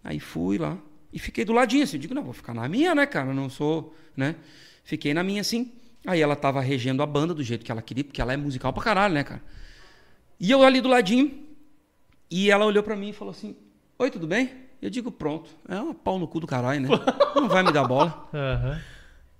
Aí 0.03 0.19
fui 0.19 0.57
lá 0.57 0.77
e 1.11 1.19
fiquei 1.19 1.43
do 1.43 1.51
ladinho 1.51 1.83
assim. 1.83 1.99
Digo, 1.99 2.13
não, 2.13 2.23
vou 2.23 2.33
ficar 2.33 2.53
na 2.53 2.67
minha, 2.69 2.95
né, 2.95 3.05
cara? 3.05 3.27
Eu 3.29 3.33
não 3.33 3.49
sou, 3.49 3.93
né? 4.15 4.35
Fiquei 4.83 5.13
na 5.13 5.23
minha 5.23 5.41
assim. 5.41 5.71
Aí 6.05 6.21
ela 6.21 6.35
tava 6.35 6.61
regendo 6.61 7.03
a 7.03 7.05
banda 7.05 7.33
do 7.33 7.43
jeito 7.43 7.65
que 7.65 7.71
ela 7.71 7.81
queria, 7.81 8.03
porque 8.05 8.21
ela 8.21 8.31
é 8.31 8.37
musical 8.37 8.71
pra 8.71 8.81
caralho, 8.81 9.13
né, 9.13 9.23
cara? 9.23 9.41
E 10.39 10.49
eu 10.49 10.63
ali 10.63 10.79
do 10.79 10.87
ladinho. 10.87 11.48
E 12.29 12.49
ela 12.51 12.65
olhou 12.65 12.83
pra 12.83 12.95
mim 12.95 13.09
e 13.09 13.13
falou 13.13 13.31
assim: 13.31 13.55
Oi, 13.97 14.09
tudo 14.11 14.27
bem? 14.27 14.51
Eu 14.81 14.89
digo, 14.89 15.11
pronto. 15.11 15.49
É 15.67 15.75
uma 15.79 15.93
pau 15.93 16.17
no 16.17 16.27
cu 16.27 16.39
do 16.39 16.47
caralho, 16.47 16.81
né? 16.81 16.89
Não 17.35 17.49
vai 17.49 17.63
me 17.63 17.71
dar 17.71 17.85
bola. 17.87 18.29
Aham. 18.33 18.79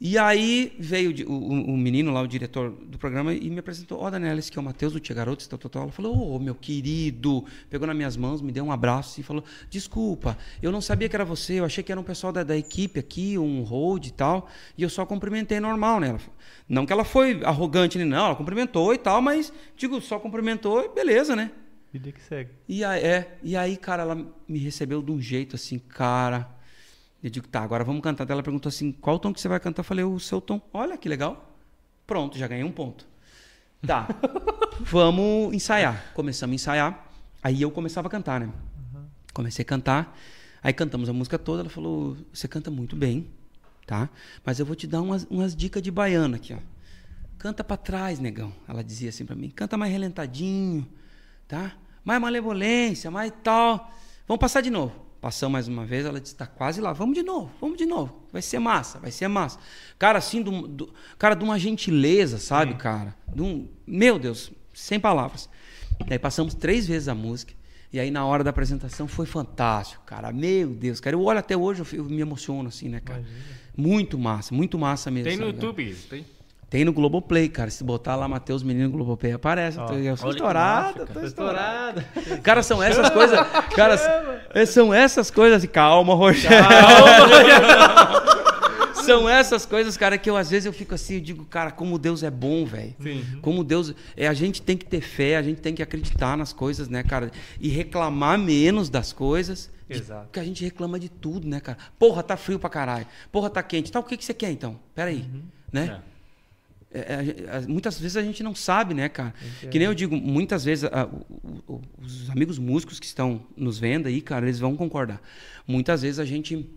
E 0.02 0.18
aí 0.18 0.78
veio 0.80 1.12
o 1.30 1.34
o, 1.34 1.74
o- 1.74 1.78
menino 1.78 2.12
lá, 2.14 2.22
o 2.22 2.28
diretor 2.28 2.72
do 2.72 2.98
programa, 2.98 3.34
e 3.34 3.50
me 3.50 3.60
apresentou. 3.60 4.00
Ó, 4.00 4.10
Daniela, 4.10 4.40
esse 4.40 4.50
aqui 4.50 4.58
é 4.58 4.62
o 4.62 4.64
Matheus 4.64 4.94
do 4.94 5.00
Tia 5.00 5.14
Garotos, 5.14 5.46
tal, 5.46 5.60
tal, 5.60 5.70
tal. 5.70 5.84
Ela 5.84 5.92
falou, 5.92 6.36
ô, 6.36 6.40
meu 6.40 6.56
querido. 6.56 7.44
Pegou 7.70 7.86
nas 7.86 7.96
minhas 7.98 8.16
mãos, 8.16 8.42
me 8.42 8.50
deu 8.52 8.64
um 8.64 8.72
abraço 8.72 9.20
e 9.20 9.24
falou, 9.24 9.44
desculpa, 9.70 10.38
eu 10.62 10.72
não 10.72 10.80
sabia 10.80 11.10
que 11.10 11.16
era 11.18 11.26
você, 11.26 11.56
eu 11.60 11.66
achei 11.66 11.84
que 11.84 11.92
era 11.92 12.00
um 12.00 12.04
pessoal 12.04 12.32
da, 12.32 12.44
da 12.44 12.56
equipe 12.56 12.98
aqui, 12.98 13.38
um 13.38 13.62
hold 13.64 14.06
e 14.08 14.12
tal. 14.14 14.48
E 14.78 14.84
eu 14.84 14.90
só 14.90 15.06
cumprimentei 15.06 15.60
normal, 15.60 16.00
né? 16.00 16.08
Ela 16.10 16.20
falou- 16.20 16.36
não 16.70 16.86
que 16.86 16.94
ela 16.94 17.04
foi 17.04 17.42
arrogante, 17.44 17.98
nem 17.98 18.08
não, 18.08 18.28
ela 18.28 18.36
cumprimentou 18.36 18.94
e 18.94 18.98
tal, 18.98 19.22
mas, 19.22 19.52
digo, 19.76 20.00
só 20.00 20.18
cumprimentou 20.18 20.82
e 20.82 20.90
beleza, 20.96 21.36
né? 21.36 21.52
Vida 21.92 22.12
que 22.12 22.22
segue. 22.22 22.52
E 22.68 22.84
aí, 22.84 23.04
é, 23.04 23.38
e 23.42 23.58
aí, 23.58 23.76
cara, 23.76 24.04
ela 24.04 24.16
me 24.48 24.60
recebeu 24.60 25.02
de 25.02 25.12
um 25.12 25.20
jeito 25.20 25.56
assim, 25.56 25.80
cara. 25.80 26.48
Eu 27.22 27.30
digo, 27.30 27.48
tá, 27.48 27.62
agora 27.62 27.84
vamos 27.84 28.02
cantar. 28.02 28.30
Ela 28.30 28.44
perguntou 28.44 28.70
assim, 28.70 28.92
qual 28.92 29.18
tom 29.18 29.34
que 29.34 29.42
você 29.42 29.48
vai 29.48 29.60
cantar? 29.60 29.82
Eu 29.82 29.86
falei, 29.86 30.06
o 30.06 30.20
seu 30.20 30.40
tom. 30.40 30.62
Olha 30.72 30.98
que 30.98 31.10
legal. 31.10 31.58
Pronto, 32.06 32.38
já 32.38 32.48
ganhei 32.48 32.64
um 32.64 32.72
ponto. 32.72 33.08
Tá, 33.86 34.08
vamos 34.82 35.54
ensaiar. 35.54 36.12
Começamos 36.14 36.54
a 36.54 36.56
ensaiar. 36.56 37.12
Aí 37.42 37.62
eu 37.62 37.72
começava 37.72 38.08
a 38.08 38.12
cantar, 38.12 38.40
né? 38.40 38.52
Comecei 39.34 39.64
a 39.64 39.66
cantar. 39.66 40.18
Aí 40.62 40.74
cantamos 40.74 41.10
a 41.10 41.14
música 41.14 41.40
toda. 41.40 41.62
Ela 41.62 41.70
falou, 41.70 42.18
você 42.32 42.48
canta 42.48 42.70
muito 42.70 42.96
bem, 42.96 43.28
tá? 43.88 44.10
Mas 44.46 44.60
eu 44.60 44.66
vou 44.66 44.76
te 44.76 44.86
dar 44.86 45.02
umas, 45.02 45.24
umas 45.30 45.56
dicas 45.56 45.82
de 45.82 45.90
baiana 45.90 46.38
aqui, 46.38 46.54
ó. 46.54 46.58
Canta 47.38 47.64
pra 47.64 47.78
trás, 47.78 48.20
negão. 48.20 48.54
Ela 48.68 48.84
dizia 48.84 49.10
assim 49.10 49.26
pra 49.26 49.36
mim. 49.36 49.50
Canta 49.50 49.78
mais 49.78 49.92
relentadinho, 49.92 50.86
tá? 51.50 51.74
Mais 52.06 52.22
malevolência, 52.22 53.12
mais 53.12 53.34
tal. 53.44 53.92
Vamos 54.26 54.40
passar 54.40 54.62
de 54.62 54.70
novo. 54.70 54.94
Passamos 55.20 55.52
mais 55.52 55.68
uma 55.68 55.86
vez, 55.86 56.06
ela 56.06 56.22
disse, 56.22 56.34
tá 56.34 56.48
quase 56.48 56.80
lá. 56.80 56.94
Vamos 56.94 57.14
de 57.16 57.24
novo, 57.24 57.52
vamos 57.60 57.78
de 57.78 57.86
novo. 57.86 58.24
Vai 58.32 58.42
ser 58.42 58.58
massa, 58.60 59.00
vai 59.00 59.12
ser 59.12 59.28
massa. 59.28 59.60
Cara, 59.98 60.18
assim, 60.18 60.42
do, 60.42 60.66
do- 60.66 60.94
cara, 61.18 61.36
de 61.36 61.44
uma 61.44 61.60
gentileza, 61.60 62.38
sabe, 62.38 62.76
cara? 62.76 63.14
De 63.28 63.42
um, 63.42 63.68
meu 63.86 64.18
Deus, 64.18 64.50
sem 64.74 64.98
palavras. 64.98 65.50
Daí 66.08 66.18
passamos 66.18 66.54
três 66.54 66.88
vezes 66.88 67.10
a 67.10 67.16
música. 67.16 67.54
E 67.92 68.00
aí, 68.00 68.10
na 68.12 68.24
hora 68.26 68.44
da 68.46 68.52
apresentação, 68.52 69.08
foi 69.10 69.26
fantástico, 69.26 70.04
cara. 70.06 70.32
Meu 70.32 70.70
Deus, 70.70 71.02
cara. 71.02 71.16
Eu 71.16 71.24
olho 71.24 71.40
até 71.40 71.58
hoje, 71.58 71.84
eu, 71.92 72.04
me 72.06 72.22
emociono, 72.22 72.70
assim, 72.70 72.88
né, 72.88 73.02
cara? 73.02 73.26
Muito 73.76 74.18
massa, 74.18 74.54
muito 74.56 74.78
massa 74.78 75.10
mesmo. 75.12 75.28
Tem 75.28 75.38
no 75.38 75.48
sabe, 75.48 75.58
cara? 75.58 75.68
YouTube, 75.68 75.96
tem. 76.10 76.26
Tem 76.70 76.86
no 76.86 76.94
Globoplay, 76.94 77.50
cara. 77.50 77.70
Se 77.72 77.84
botar 77.84 78.16
lá 78.16 78.28
Matheus 78.28 78.62
Menino 78.62 78.90
Globoplay, 78.92 79.34
aparece. 79.34 79.80
Ó, 79.80 79.84
eu 79.84 79.88
tô, 79.88 79.94
eu 79.96 80.18
sou 80.18 80.30
estourado, 80.30 81.08
tô 81.08 81.22
estourado. 81.22 82.04
Cara, 82.44 82.62
são 82.62 82.82
essas 82.82 83.10
coisas. 83.10 83.40
Cara, 83.76 83.98
são 84.68 84.94
essas 84.94 85.32
coisas. 85.32 85.66
Calma, 85.66 86.14
Rogério. 86.16 86.58
São 89.04 89.28
essas 89.28 89.66
coisas, 89.66 89.98
cara, 89.98 90.20
que 90.20 90.30
eu 90.30 90.38
às 90.38 90.52
vezes 90.52 90.68
eu 90.68 90.74
fico 90.74 90.94
assim, 90.94 91.16
eu 91.16 91.22
digo, 91.22 91.44
cara, 91.46 91.72
como 91.72 91.98
Deus 91.98 92.22
é 92.22 92.30
bom, 92.30 92.64
velho. 92.66 92.96
Como 93.42 93.64
Deus. 93.64 93.96
É, 94.16 94.28
a 94.28 94.34
gente 94.36 94.62
tem 94.62 94.78
que 94.78 94.86
ter 94.86 95.02
fé, 95.02 95.38
a 95.38 95.42
gente 95.42 95.62
tem 95.62 95.74
que 95.74 95.82
acreditar 95.82 96.38
nas 96.38 96.54
coisas, 96.54 96.88
né, 96.88 97.02
cara? 97.02 97.32
E 97.60 97.70
reclamar 97.70 98.38
menos 98.38 98.88
das 98.90 99.12
coisas. 99.12 99.72
Exato. 99.90 100.26
Porque 100.26 100.40
a 100.40 100.44
gente 100.44 100.64
reclama 100.64 101.00
de 101.00 101.10
tudo, 101.10 101.48
né, 101.48 101.60
cara? 101.60 101.80
Porra, 101.98 102.22
tá 102.22 102.38
frio 102.38 102.60
pra 102.60 102.70
caralho. 102.70 103.08
Porra, 103.32 103.50
tá 103.50 103.64
quente. 103.64 103.92
Tá, 103.92 104.00
o 104.00 104.04
que, 104.04 104.16
que 104.16 104.24
você 104.24 104.36
quer 104.36 104.52
então? 104.52 104.80
Pera 104.94 105.10
aí. 105.10 105.26
Né? 105.74 106.00
É, 106.00 106.19
é, 106.94 107.36
é, 107.64 107.68
muitas 107.68 108.00
vezes 108.00 108.18
a 108.18 108.22
gente 108.24 108.42
não 108.42 108.56
sabe, 108.56 108.94
né, 108.94 109.08
cara? 109.10 109.34
Que 109.70 109.78
nem 109.78 109.88
eu 109.88 109.94
digo, 109.94 110.16
muitas 110.16 110.64
vezes 110.64 110.86
a- 110.86 111.06
o- 111.08 111.74
o- 111.76 111.82
os 112.02 112.30
amigos 112.30 112.58
músicos 112.58 113.00
que 113.00 113.06
estão 113.06 113.42
nos 113.56 113.78
vendo 113.78 114.08
aí, 114.08 114.22
cara, 114.22 114.46
eles 114.46 114.60
vão 114.60 114.76
concordar. 114.76 115.22
Muitas 115.68 116.02
vezes 116.02 116.20
a 116.20 116.26
gente 116.26 116.68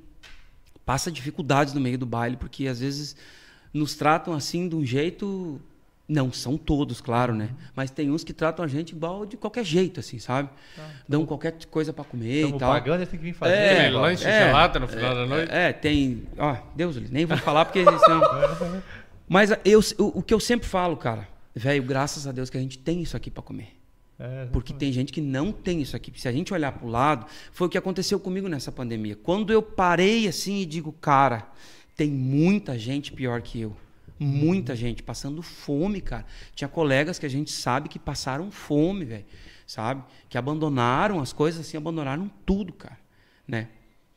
passa 0.84 1.10
dificuldades 1.10 1.72
no 1.74 1.80
meio 1.80 1.96
do 1.96 2.06
baile, 2.06 2.36
porque 2.36 2.66
às 2.66 2.80
vezes 2.80 3.16
nos 3.72 3.94
tratam 3.94 4.34
assim 4.34 4.68
de 4.68 4.76
um 4.76 4.84
jeito. 4.84 5.60
Não 6.08 6.30
são 6.30 6.58
todos, 6.58 7.00
claro, 7.00 7.32
né? 7.34 7.50
Mas 7.74 7.90
tem 7.90 8.10
uns 8.10 8.22
que 8.22 8.34
tratam 8.34 8.62
a 8.62 8.68
gente 8.68 8.90
igual 8.90 9.24
de 9.24 9.36
qualquer 9.36 9.64
jeito, 9.64 10.00
assim, 10.00 10.18
sabe? 10.18 10.50
Dão 11.08 11.24
qualquer 11.24 11.54
coisa 11.70 11.90
pra 11.92 12.04
comer 12.04 12.48
e 12.48 12.58
tal. 12.58 12.70
pagando, 12.72 13.06
têm 13.06 13.18
que 13.18 13.24
vir 13.24 13.32
fazer. 13.32 13.54
É, 13.54 13.80
Aquele 13.80 13.90
lanche 13.96 14.24
é, 14.26 14.46
gelado 14.46 14.80
no 14.80 14.88
final 14.88 15.14
da 15.14 15.24
noite. 15.26 15.50
É, 15.50 15.72
tem. 15.72 16.24
Ó, 16.36 16.56
Deus, 16.76 16.96
nem 17.10 17.24
vou 17.24 17.38
falar 17.38 17.64
porque 17.64 17.82
senão. 17.84 18.20
Mas 19.28 19.50
eu, 19.64 19.80
o, 19.98 20.18
o 20.18 20.22
que 20.22 20.34
eu 20.34 20.40
sempre 20.40 20.68
falo, 20.68 20.96
cara, 20.96 21.28
velho, 21.54 21.82
graças 21.82 22.26
a 22.26 22.32
Deus 22.32 22.50
que 22.50 22.56
a 22.56 22.60
gente 22.60 22.78
tem 22.78 23.02
isso 23.02 23.16
aqui 23.16 23.30
pra 23.30 23.42
comer. 23.42 23.82
É, 24.18 24.46
Porque 24.52 24.72
tem 24.72 24.92
gente 24.92 25.12
que 25.12 25.20
não 25.20 25.50
tem 25.50 25.80
isso 25.80 25.96
aqui. 25.96 26.12
Se 26.20 26.28
a 26.28 26.32
gente 26.32 26.54
olhar 26.54 26.70
pro 26.72 26.86
lado, 26.86 27.26
foi 27.50 27.66
o 27.66 27.70
que 27.70 27.78
aconteceu 27.78 28.20
comigo 28.20 28.48
nessa 28.48 28.70
pandemia. 28.70 29.16
Quando 29.16 29.52
eu 29.52 29.60
parei 29.60 30.28
assim 30.28 30.60
e 30.60 30.66
digo, 30.66 30.92
cara, 30.92 31.48
tem 31.96 32.10
muita 32.10 32.78
gente 32.78 33.12
pior 33.12 33.42
que 33.42 33.60
eu. 33.60 33.76
Muita 34.18 34.76
gente 34.76 35.02
passando 35.02 35.42
fome, 35.42 36.00
cara. 36.00 36.24
Tinha 36.54 36.68
colegas 36.68 37.18
que 37.18 37.26
a 37.26 37.28
gente 37.28 37.50
sabe 37.50 37.88
que 37.88 37.98
passaram 37.98 38.50
fome, 38.52 39.04
velho. 39.04 39.24
Sabe? 39.66 40.04
Que 40.28 40.38
abandonaram 40.38 41.18
as 41.18 41.32
coisas 41.32 41.66
assim, 41.66 41.76
abandonaram 41.76 42.30
tudo, 42.46 42.72
cara. 42.72 42.98
Né? 43.48 43.68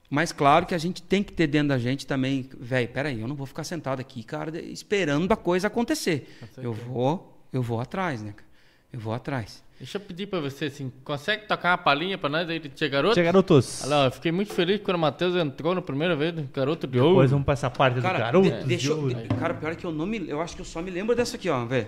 Mas 0.10 0.32
claro 0.32 0.66
que 0.66 0.76
a 0.76 0.78
gente 0.78 1.02
tem 1.02 1.24
que 1.24 1.34
ter 1.34 1.48
dentro 1.48 1.70
da 1.70 1.80
gente 1.80 2.06
também, 2.06 2.48
velho, 2.60 2.88
peraí, 2.90 3.20
eu 3.20 3.28
não 3.28 3.36
vou 3.36 3.48
ficar 3.48 3.64
sentado 3.64 4.00
aqui, 4.00 4.24
cara, 4.24 4.60
esperando 4.62 5.32
a 5.32 5.36
coisa 5.36 5.68
acontecer. 5.68 6.38
Eu 6.58 6.74
vou, 6.74 7.40
eu 7.52 7.62
vou 7.62 7.80
atrás, 7.82 8.22
né, 8.22 8.32
cara? 8.32 8.48
Eu 8.94 9.00
vou 9.00 9.14
atrás. 9.14 9.64
Deixa 9.78 9.98
eu 9.98 10.02
pedir 10.02 10.28
pra 10.28 10.40
você, 10.40 10.66
assim, 10.66 10.90
consegue 11.04 11.48
tocar 11.48 11.72
uma 11.72 11.78
palhinha 11.78 12.18
pra 12.18 12.30
nós 12.30 12.50
aí 12.50 12.60
de 12.60 12.70
Tia 12.70 12.88
Garoto? 12.88 13.14
Tia 13.14 13.24
Garotos. 13.24 13.82
Olha 13.84 13.96
lá, 13.98 14.06
eu 14.06 14.12
fiquei 14.12 14.32
muito 14.32 14.54
feliz 14.54 14.80
quando 14.82 14.96
o 14.96 15.00
Matheus 15.00 15.36
entrou 15.36 15.76
na 15.76 15.82
primeira 15.82 16.16
vez, 16.16 16.34
Garoto 16.54 16.88
de 16.88 16.98
Ouro. 16.98 17.10
Depois 17.16 17.32
vamos 17.32 17.44
pra 17.44 17.54
essa 17.54 17.70
parte 17.70 18.00
Cara, 18.00 18.18
do 18.18 18.20
garoto. 18.42 18.50
de- 18.50 18.64
deixa 18.64 18.88
eu, 18.92 19.10
de- 19.10 19.28
cara, 19.38 19.54
pior 19.54 19.74
é 19.74 19.76
que 19.76 19.86
eu 19.86 19.92
não 19.92 20.06
me, 20.06 20.30
eu 20.30 20.42
acho 20.42 20.56
que 20.56 20.62
eu 20.62 20.66
só 20.66 20.82
me 20.82 20.90
lembro 20.90 21.14
dessa 21.14 21.36
aqui, 21.36 21.50
ó, 21.50 21.66
velho. 21.66 21.88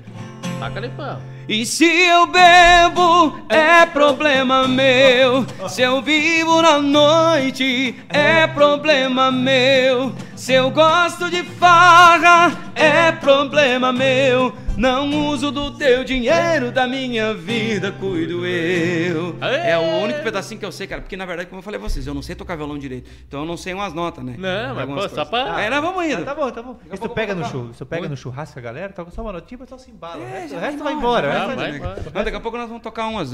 Taca 0.60 0.80
ali, 0.80 0.90
pô. 0.90 1.04
E 1.48 1.66
se 1.66 1.86
eu 1.86 2.28
bebo, 2.28 3.40
é 3.48 3.86
problema 3.86 4.68
meu. 4.68 5.46
Se 5.70 5.82
eu 5.82 6.02
vivo 6.02 6.62
na 6.62 6.80
noite, 6.82 7.96
é 8.10 8.48
problema 8.48 9.32
meu. 9.32 10.14
Se 10.36 10.52
eu 10.54 10.70
gosto 10.72 11.30
de 11.30 11.42
farra, 11.44 12.52
é 12.76 13.12
problema 13.28 13.92
meu. 13.92 14.54
Não 14.78 15.28
uso 15.30 15.52
do 15.52 15.72
teu 15.72 16.04
dinheiro, 16.04 16.72
da 16.72 16.88
minha 16.88 17.34
vida 17.34 17.92
cuido 17.92 18.46
eu. 18.46 19.36
Aê! 19.42 19.72
É 19.72 19.78
o 19.78 20.04
único 20.04 20.22
pedacinho 20.22 20.60
que 20.60 20.66
eu 20.66 20.72
sei, 20.72 20.86
cara. 20.88 21.02
Porque 21.02 21.18
na 21.18 21.26
verdade, 21.26 21.50
como 21.50 21.60
eu 21.60 21.64
falei 21.64 21.80
pra 21.80 21.90
vocês, 21.90 22.06
eu 22.08 22.14
não 22.14 22.22
sei 22.22 22.36
tocar 22.36 22.56
violão 22.56 22.78
direito. 22.78 23.10
Então 23.28 23.42
eu 23.42 23.46
não 23.46 23.58
sei 23.58 23.74
umas 23.74 23.92
notas, 23.94 24.24
né? 24.24 24.36
Não, 24.38 24.76
mas, 24.76 24.86
pô, 24.86 25.10
só 25.10 25.26
pra- 25.26 25.56
Aí 25.56 25.70
nós 25.70 25.82
vamos 25.82 26.06
indo. 26.06 26.22
Ah, 26.22 26.26
tá 26.26 26.36
bom, 26.36 26.52
tá 26.52 26.62
bom. 26.62 26.78
Isso 26.92 27.02
tu 27.02 27.10
pega 27.10 27.34
no 27.36 27.44
churrasco, 27.44 27.72
isso 27.74 27.86
pega 27.86 28.08
no 28.08 28.16
churrasco 28.16 28.54
com 28.54 28.60
a 28.60 28.64
galera, 28.64 28.94
toca 28.94 29.12
só 29.12 29.22
uma 29.24 29.34
notinha, 29.34 29.58
mas 29.60 29.68
só 29.70 29.78
se 29.78 29.92
embala. 29.92 30.24
o 30.24 30.26
resto, 30.28 30.56
o 30.56 30.60
resto 30.60 30.78
vai 30.84 30.94
vai 30.94 30.94
embora. 30.94 31.32
resto 31.32 31.48
vai 31.48 31.56
vai 31.56 31.76
embora. 31.76 32.04
Mas 32.14 32.26
daqui 32.26 32.38
a 32.38 32.40
pouco 32.40 32.58
nós 32.58 32.68
vamos 32.68 32.84
tocar 32.84 33.08
umas. 33.08 33.32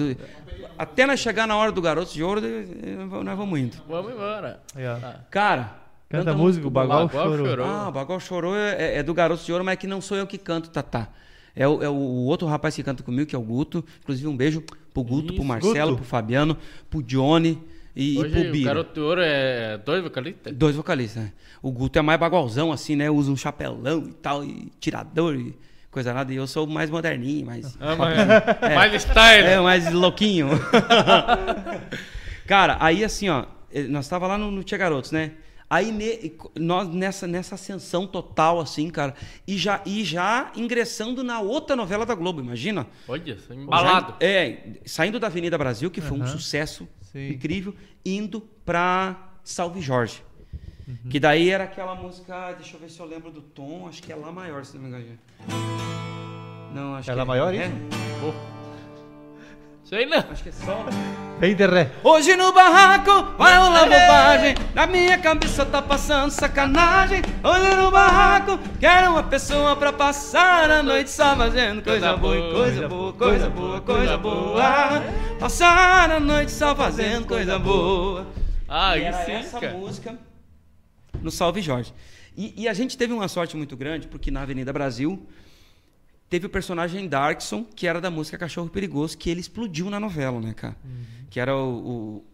Até 0.78 1.06
nós 1.06 1.20
chegar 1.20 1.46
na 1.46 1.56
hora 1.56 1.72
do 1.72 1.82
Garoto 1.82 2.12
de 2.14 2.24
Ouro, 2.24 2.42
nós 3.24 3.38
vamos 3.38 3.60
indo. 3.60 3.78
Vamos 3.88 4.12
embora. 4.14 4.60
Tá. 4.74 5.16
Cara. 5.30 5.83
Canta 6.10 6.32
a 6.32 6.36
música, 6.36 6.68
o 6.68 6.70
Bagual 6.70 7.08
Bagual 7.08 7.30
chorou. 7.30 7.48
chorou. 7.48 7.66
Ah, 7.66 7.90
o 7.90 7.92
Bagual 7.92 8.20
chorou 8.20 8.56
é, 8.56 8.98
é 8.98 9.04
do 9.04 9.14
Garoto 9.14 9.44
de 9.44 9.52
Ouro, 9.52 9.64
mas 9.64 9.74
é 9.74 9.76
que 9.78 9.88
não 9.88 10.00
sou 10.00 10.16
eu 10.16 10.28
que 10.28 10.38
canto, 10.38 10.70
Tatá. 10.70 11.10
É 11.56 11.68
o, 11.68 11.84
é 11.84 11.90
o 11.90 11.94
outro 11.94 12.48
rapaz 12.48 12.76
que 12.76 12.84
canta 12.84 13.04
comigo, 13.04 13.28
que 13.28 13.36
é 13.36 13.40
o 13.40 13.42
Guto. 13.42 13.84
Inclusive, 14.02 14.28
um 14.28 14.36
beijo 14.36 14.62
pro 14.94 15.04
Guto, 15.04 15.28
pro 15.28 15.36
Isso, 15.36 15.44
Marcelo, 15.44 15.92
Guto. 15.92 16.02
pro 16.02 16.06
Fabiano, 16.06 16.58
pro 16.90 17.02
Johnny 17.04 17.62
e, 17.96 18.16
e 18.16 18.20
Hoje 18.20 18.32
pro 18.32 18.42
o 18.42 18.52
Bira. 18.52 18.66
Garoto 18.66 18.94
de 18.94 19.00
Ouro 19.00 19.22
é 19.24 19.78
dois 19.78 20.04
vocalistas? 20.04 20.54
Dois 20.54 20.76
vocalistas, 20.76 21.24
né? 21.24 21.32
O 21.62 21.72
Guto 21.72 21.98
é 22.00 22.02
mais 22.02 22.20
bagualzão, 22.20 22.72
assim, 22.72 22.96
né? 22.96 23.10
Usa 23.10 23.32
um 23.32 23.38
chapelão 23.38 24.06
e 24.08 24.14
tal, 24.14 24.44
e 24.44 24.72
tirador 24.80 25.36
e 25.36 25.56
coisa 25.92 26.12
nada. 26.14 26.34
E 26.34 26.36
eu 26.36 26.48
sou 26.48 26.66
mais 26.66 26.90
moderninho, 26.90 27.46
mais. 27.46 27.78
Ah, 27.80 27.96
mas... 27.96 28.18
Mais 28.76 28.94
style. 29.02 29.46
É, 29.48 29.60
mais 29.60 29.94
louquinho. 29.94 30.50
Cara, 32.48 32.78
aí 32.80 33.04
assim, 33.04 33.30
ó, 33.30 33.46
eh, 33.72 33.84
nós 33.84 34.08
tava 34.08 34.28
lá 34.28 34.38
no, 34.38 34.52
no 34.52 34.64
Tia 34.64 34.78
Garotos, 34.78 35.12
né? 35.12 35.32
Aí 35.70 35.92
ne- 35.92 36.34
nós 36.60 36.88
nessa, 36.90 37.26
nessa 37.26 37.56
ascensão 37.56 38.06
total, 38.06 38.60
assim, 38.60 38.90
cara, 38.90 39.16
e 39.48 39.58
já, 39.58 39.82
e 39.86 40.04
já 40.04 40.52
ingressando 40.56 41.24
na 41.24 41.40
outra 41.42 41.76
novela 41.76 42.06
da 42.06 42.14
Globo, 42.14 42.40
imagina? 42.42 42.86
Olha, 43.08 43.38
só 43.40 43.54
embalado. 43.54 44.12
Já- 44.20 44.26
é, 44.28 44.74
saindo 44.86 45.20
da 45.20 45.28
Avenida 45.28 45.58
Brasil, 45.58 45.90
que 45.90 46.02
foi 46.02 46.18
um 46.18 46.22
Aham. 46.22 46.32
sucesso 46.32 46.88
Sim. 47.12 47.30
incrível, 47.30 47.74
indo 48.06 48.42
pra 48.66 49.32
Salve 49.44 49.82
Jorge. 49.82 50.22
Uhum. 50.88 51.10
Que 51.10 51.20
daí 51.20 51.50
era 51.50 51.64
aquela 51.64 51.96
música, 51.96 52.52
deixa 52.54 52.76
eu 52.76 52.80
ver 52.80 52.90
se 52.90 53.00
eu 53.00 53.06
lembro 53.06 53.32
do 53.32 53.42
tom, 53.42 53.88
acho 53.88 54.04
que 54.04 54.12
é 54.12 54.16
Lá 54.16 54.32
Maior, 54.32 54.66
se 54.66 54.76
não 54.78 54.84
me 54.84 54.90
engano. 54.90 55.18
Não, 56.74 56.96
acho 56.96 57.10
É 57.10 57.14
que 57.14 57.18
Lá 57.18 57.26
Maior, 57.26 57.54
é, 57.54 57.68
isso? 57.68 57.76
Pô. 58.20 58.63
Sei 59.84 60.06
não. 60.06 60.18
Acho 60.32 60.44
que 60.44 60.50
é 60.50 60.52
Sol. 60.52 60.86
Vem 61.40 61.56
de 61.56 61.66
ré. 61.68 61.92
Hoje 62.04 62.36
no 62.38 62.54
barraco 62.54 63.36
vai 63.38 63.58
rolar 63.58 63.84
bobagem. 63.84 64.56
Na 64.74 64.88
minha 64.88 65.18
cabeça 65.18 65.66
tá 65.66 65.82
passando 65.82 66.32
sacanagem. 66.32 67.22
Hoje 67.44 67.76
no 67.76 67.92
barraco 67.92 68.58
quero 68.80 69.12
uma 69.12 69.24
pessoa 69.24 69.76
pra 69.76 69.92
passar 69.92 70.72
a 70.72 70.82
noite 70.82 71.10
só 71.10 71.36
fazendo 71.36 71.84
coisa 71.84 72.16
boa, 72.16 72.52
coisa 72.54 72.88
boa, 72.88 73.14
coisa 73.14 73.50
boa, 73.50 73.82
coisa 73.82 74.18
boa. 74.18 75.04
Passar 75.40 76.12
a 76.12 76.20
noite 76.20 76.52
só 76.52 76.74
fazendo 76.76 77.28
coisa 77.28 77.60
boa. 77.60 78.26
Ah, 78.68 78.98
E 78.98 79.02
aí 79.02 79.06
era 79.06 79.26
sim, 79.26 79.32
essa 79.34 79.60
cara. 79.60 79.74
música 79.74 80.18
no 81.22 81.30
Salve 81.30 81.62
Jorge. 81.62 81.94
E, 82.36 82.64
e 82.64 82.68
a 82.68 82.74
gente 82.74 82.98
teve 82.98 83.14
uma 83.14 83.28
sorte 83.28 83.56
muito 83.58 83.76
grande, 83.78 84.08
porque 84.08 84.32
na 84.32 84.42
Avenida 84.42 84.72
Brasil 84.74 85.28
teve 86.34 86.48
o 86.48 86.50
personagem 86.50 87.08
Darkson, 87.08 87.64
que 87.76 87.86
era 87.86 88.02
da 88.02 88.10
música 88.10 88.40
Cachorro 88.40 88.68
Perigoso, 88.68 89.16
que 89.16 89.30
ele 89.30 89.40
explodiu 89.40 89.88
na 89.88 90.00
novela, 90.00 90.42
né, 90.42 90.52
cara? 90.56 90.76
Que 91.30 91.40
era 91.40 91.56
o, 91.56 91.70
o- 92.18 92.26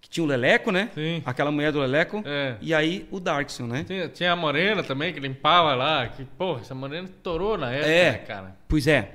que 0.00 0.10
tinha 0.10 0.24
o 0.24 0.26
Leleco, 0.26 0.72
né? 0.72 0.90
Sim. 0.92 1.22
Aquela 1.24 1.52
mulher 1.52 1.70
do 1.70 1.78
Leleco. 1.78 2.20
É. 2.26 2.56
E 2.60 2.74
aí 2.74 3.06
o 3.12 3.20
Darkson, 3.20 3.68
né? 3.68 3.84
Tinha, 3.84 4.08
tinha 4.08 4.32
a 4.32 4.36
Morena 4.36 4.82
também, 4.82 5.14
que 5.14 5.20
limpava 5.20 5.72
lá. 5.76 6.08
Que, 6.08 6.24
porra, 6.24 6.62
essa 6.62 6.74
Morena 6.74 7.04
estourou 7.08 7.56
na 7.56 7.70
época, 7.70 7.88
É. 7.88 8.10
né, 8.12 8.18
cara? 8.18 8.56
Pois 8.66 8.88
é. 8.88 9.14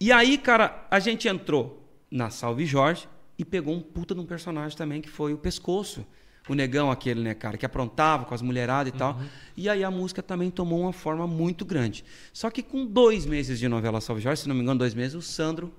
E 0.00 0.10
aí, 0.10 0.36
cara, 0.38 0.84
a 0.90 0.98
gente 0.98 1.28
entrou 1.28 1.88
na 2.10 2.30
Salve 2.30 2.66
Jorge 2.66 3.06
e 3.38 3.44
pegou 3.44 3.72
um 3.76 3.80
puta 3.80 4.12
de 4.12 4.20
um 4.20 4.26
personagem 4.26 4.76
também, 4.76 5.00
que 5.00 5.08
foi 5.08 5.32
o 5.32 5.38
Pescoço. 5.38 6.04
O 6.48 6.54
negão 6.54 6.90
aquele, 6.90 7.20
né, 7.20 7.34
cara, 7.34 7.58
que 7.58 7.66
aprontava 7.66 8.24
com 8.24 8.34
as 8.34 8.40
mulheradas 8.40 8.92
e 8.92 8.96
tal. 8.96 9.20
E 9.56 9.68
aí 9.68 9.84
a 9.84 9.90
música 9.90 10.22
também 10.22 10.50
tomou 10.50 10.80
uma 10.80 10.92
forma 10.92 11.26
muito 11.26 11.64
grande. 11.64 12.04
Só 12.32 12.50
que 12.50 12.62
com 12.62 12.86
dois 12.86 13.26
meses 13.26 13.58
de 13.58 13.68
novela 13.68 14.00
Salve 14.00 14.22
Jorge, 14.22 14.42
se 14.42 14.48
não 14.48 14.54
me 14.54 14.62
engano, 14.62 14.78
dois 14.78 14.94
meses, 14.94 15.14
o 15.14 15.22
Sandro 15.22 15.74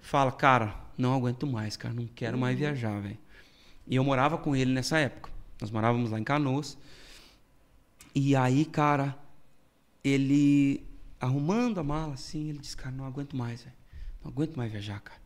fala, 0.00 0.30
cara, 0.30 0.76
não 0.96 1.14
aguento 1.14 1.46
mais, 1.46 1.76
cara, 1.76 1.92
não 1.94 2.06
quero 2.06 2.38
mais 2.38 2.56
viajar, 2.58 3.00
velho. 3.00 3.18
E 3.86 3.96
eu 3.96 4.04
morava 4.04 4.38
com 4.38 4.54
ele 4.54 4.72
nessa 4.72 4.98
época. 4.98 5.30
Nós 5.60 5.70
morávamos 5.70 6.10
lá 6.10 6.18
em 6.18 6.24
Canoas. 6.24 6.78
E 8.14 8.36
aí, 8.36 8.64
cara, 8.64 9.16
ele 10.04 10.84
arrumando 11.20 11.78
a 11.78 11.84
mala 11.84 12.14
assim, 12.14 12.48
ele 12.48 12.58
disse, 12.58 12.76
cara, 12.76 12.94
não 12.94 13.06
aguento 13.06 13.36
mais, 13.36 13.62
velho. 13.62 13.76
Não 14.22 14.30
aguento 14.30 14.56
mais 14.56 14.70
viajar, 14.70 15.00
cara. 15.00 15.21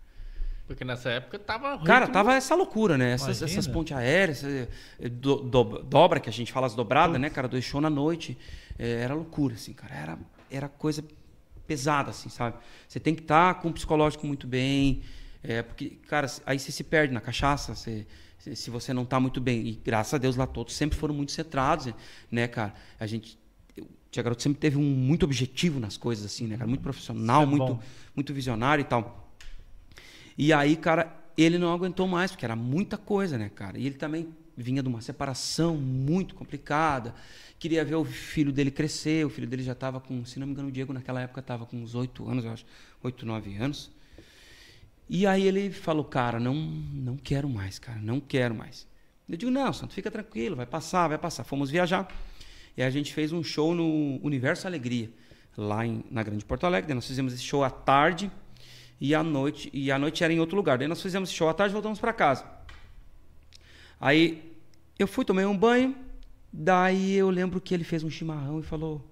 Porque 0.67 0.85
nessa 0.85 1.09
época 1.11 1.39
tava. 1.39 1.79
Cara, 1.85 2.01
ritmo- 2.07 2.13
tava 2.13 2.35
essa 2.35 2.55
loucura, 2.55 2.99
né? 2.99 3.13
Essas, 3.13 3.41
essas 3.43 3.67
pontes 3.73 3.97
aéreas, 3.97 4.43
eh, 4.43 4.69
do- 5.09 5.37
do- 5.43 5.83
dobra, 5.85 6.19
que 6.19 6.29
a 6.29 6.33
gente 6.33 6.53
fala 6.53 6.67
as 6.67 6.75
dobradas, 6.75 7.21
né, 7.21 7.31
cara? 7.31 7.47
Dois 7.47 7.65
show 7.65 7.81
na 7.81 7.89
noite. 7.91 8.37
Eh, 8.79 9.01
era 9.03 9.15
loucura, 9.15 9.55
assim, 9.55 9.73
cara. 9.73 9.95
Era, 9.95 10.19
era 10.51 10.69
coisa 10.69 11.05
pesada, 11.67 12.11
assim, 12.11 12.29
sabe? 12.29 12.57
Você 12.89 12.99
tem 13.01 13.15
que 13.15 13.23
estar 13.23 13.55
com 13.61 13.69
o 13.69 13.73
psicológico 13.73 14.27
muito 14.27 14.47
bem. 14.47 15.03
eh, 15.49 15.63
porque, 15.63 15.91
cara, 16.09 16.27
aí 16.45 16.59
você 16.59 16.73
se 16.73 16.83
perde 16.83 17.15
na 17.15 17.21
cachaça, 17.21 17.73
você- 17.73 18.05
se, 18.41 18.69
você 18.69 18.93
não 18.93 19.05
tá 19.05 19.21
muito 19.21 19.41
bem. 19.41 19.65
E 19.69 19.73
graças 19.85 20.13
a 20.15 20.19
Deus 20.19 20.35
lá 20.35 20.45
todos 20.47 20.75
sempre 20.75 20.99
foram 20.99 21.15
muito 21.15 21.31
centrados, 21.31 21.93
né, 22.31 22.49
cara? 22.49 22.75
A 22.99 23.07
gente. 23.07 23.39
O 23.79 23.87
Tia 24.11 24.23
Garoto 24.25 24.43
sempre 24.43 24.59
teve 24.59 24.77
um 24.77 24.83
muito 24.83 25.23
objetivo 25.25 25.79
nas 25.79 25.97
coisas, 25.97 26.25
assim, 26.27 26.49
né, 26.49 26.57
cara? 26.57 26.67
Muito 26.69 26.81
profissional, 26.83 27.43
Isso 27.43 27.47
é 27.47 27.51
muito, 27.57 27.75
bom. 27.75 27.83
muito 28.17 28.35
visionário 28.35 28.83
e 28.83 28.85
tal. 28.87 29.26
E 30.37 30.53
aí, 30.53 30.77
cara, 30.77 31.15
ele 31.37 31.59
não 31.59 31.73
aguentou 31.73 32.07
mais, 32.07 32.31
porque 32.31 32.45
era 32.45 32.57
muita 32.57 32.97
coisa, 32.97 33.39
né, 33.39 33.51
cara? 33.55 33.79
E 33.79 33.87
ele 33.87 33.97
também 33.97 34.29
vinha 34.57 34.83
de 34.83 34.89
uma 34.89 35.01
separação 35.01 35.77
muito 35.77 36.35
complicada, 36.35 37.15
queria 37.59 37.85
ver 37.85 37.97
o 37.97 38.05
filho 38.05 38.53
dele 38.53 38.71
crescer, 38.71 39.25
o 39.27 39.29
filho 39.29 39.47
dele 39.47 39.63
já 39.63 39.73
estava 39.73 40.01
com, 40.01 40.25
se 40.25 40.39
não 40.39 40.47
me 40.47 40.53
engano, 40.53 40.69
o 40.69 40.73
Diego 40.73 40.93
naquela 40.93 41.21
época 41.21 41.41
estava 41.41 41.67
com 41.67 41.77
uns 41.77 41.95
oito 41.95 42.29
anos, 42.29 42.45
eu 42.45 42.51
acho, 42.51 42.65
oito, 43.03 43.27
nove 43.27 43.55
anos. 43.57 43.91
E 45.09 45.27
aí 45.27 45.47
ele 45.47 45.71
falou, 45.71 46.05
cara, 46.05 46.41
não, 46.41 46.55
não 46.55 47.17
quero 47.17 47.49
mais, 47.49 47.79
cara, 47.79 48.01
não 48.01 48.19
quero 48.19 48.55
mais. 48.55 48.87
Eu 49.29 49.37
digo, 49.37 49.51
não, 49.51 49.73
Santo, 49.73 49.93
fica 49.93 50.11
tranquilo, 50.11 50.57
vai 50.57 50.67
passar, 50.67 51.09
vai 51.09 51.19
passar. 51.19 51.45
Fomos 51.45 51.69
viajar. 51.69 52.09
E 52.77 52.83
a 52.83 52.91
gente 52.91 53.13
fez 53.13 53.33
um 53.33 53.43
show 53.43 53.75
no 53.75 54.21
Universo 54.23 54.67
Alegria, 54.67 55.11
lá 55.57 55.85
em, 55.85 56.05
na 56.11 56.23
Grande 56.23 56.45
Porto 56.45 56.65
Alegre. 56.65 56.95
Nós 56.95 57.07
fizemos 57.07 57.33
esse 57.33 57.43
show 57.43 57.65
à 57.65 57.71
tarde 57.71 58.31
e 59.01 59.15
à 59.15 59.23
noite, 59.23 59.71
e 59.73 59.91
à 59.91 59.99
noite 59.99 60.25
era 60.25 60.33
em 60.33 60.41
outro 60.41 60.57
lugar. 60.57 60.79
Daí 60.79 60.89
nós 60.89 61.03
fizemos 61.03 61.31
show 61.31 61.49
à 61.49 61.55
tarde 61.55 61.73
voltamos 61.73 61.99
para 61.99 62.13
casa. 62.13 62.45
Aí 64.01 64.57
eu 64.99 65.07
fui, 65.07 65.25
tomei 65.25 65.45
um 65.45 65.57
banho, 65.57 65.97
daí 66.53 67.15
eu 67.15 67.31
lembro 67.31 67.61
que 67.61 67.75
ele 67.75 67.85
fez 67.85 68.03
um 68.03 68.11
chimarrão 68.11 68.61
e 68.61 68.63
falou: 68.63 69.11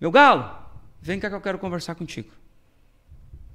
Meu 0.00 0.10
galo, 0.10 0.56
vem 1.00 1.18
cá 1.18 1.28
que 1.28 1.36
eu 1.36 1.40
quero 1.40 1.58
conversar 1.58 1.94
contigo. 1.94 2.30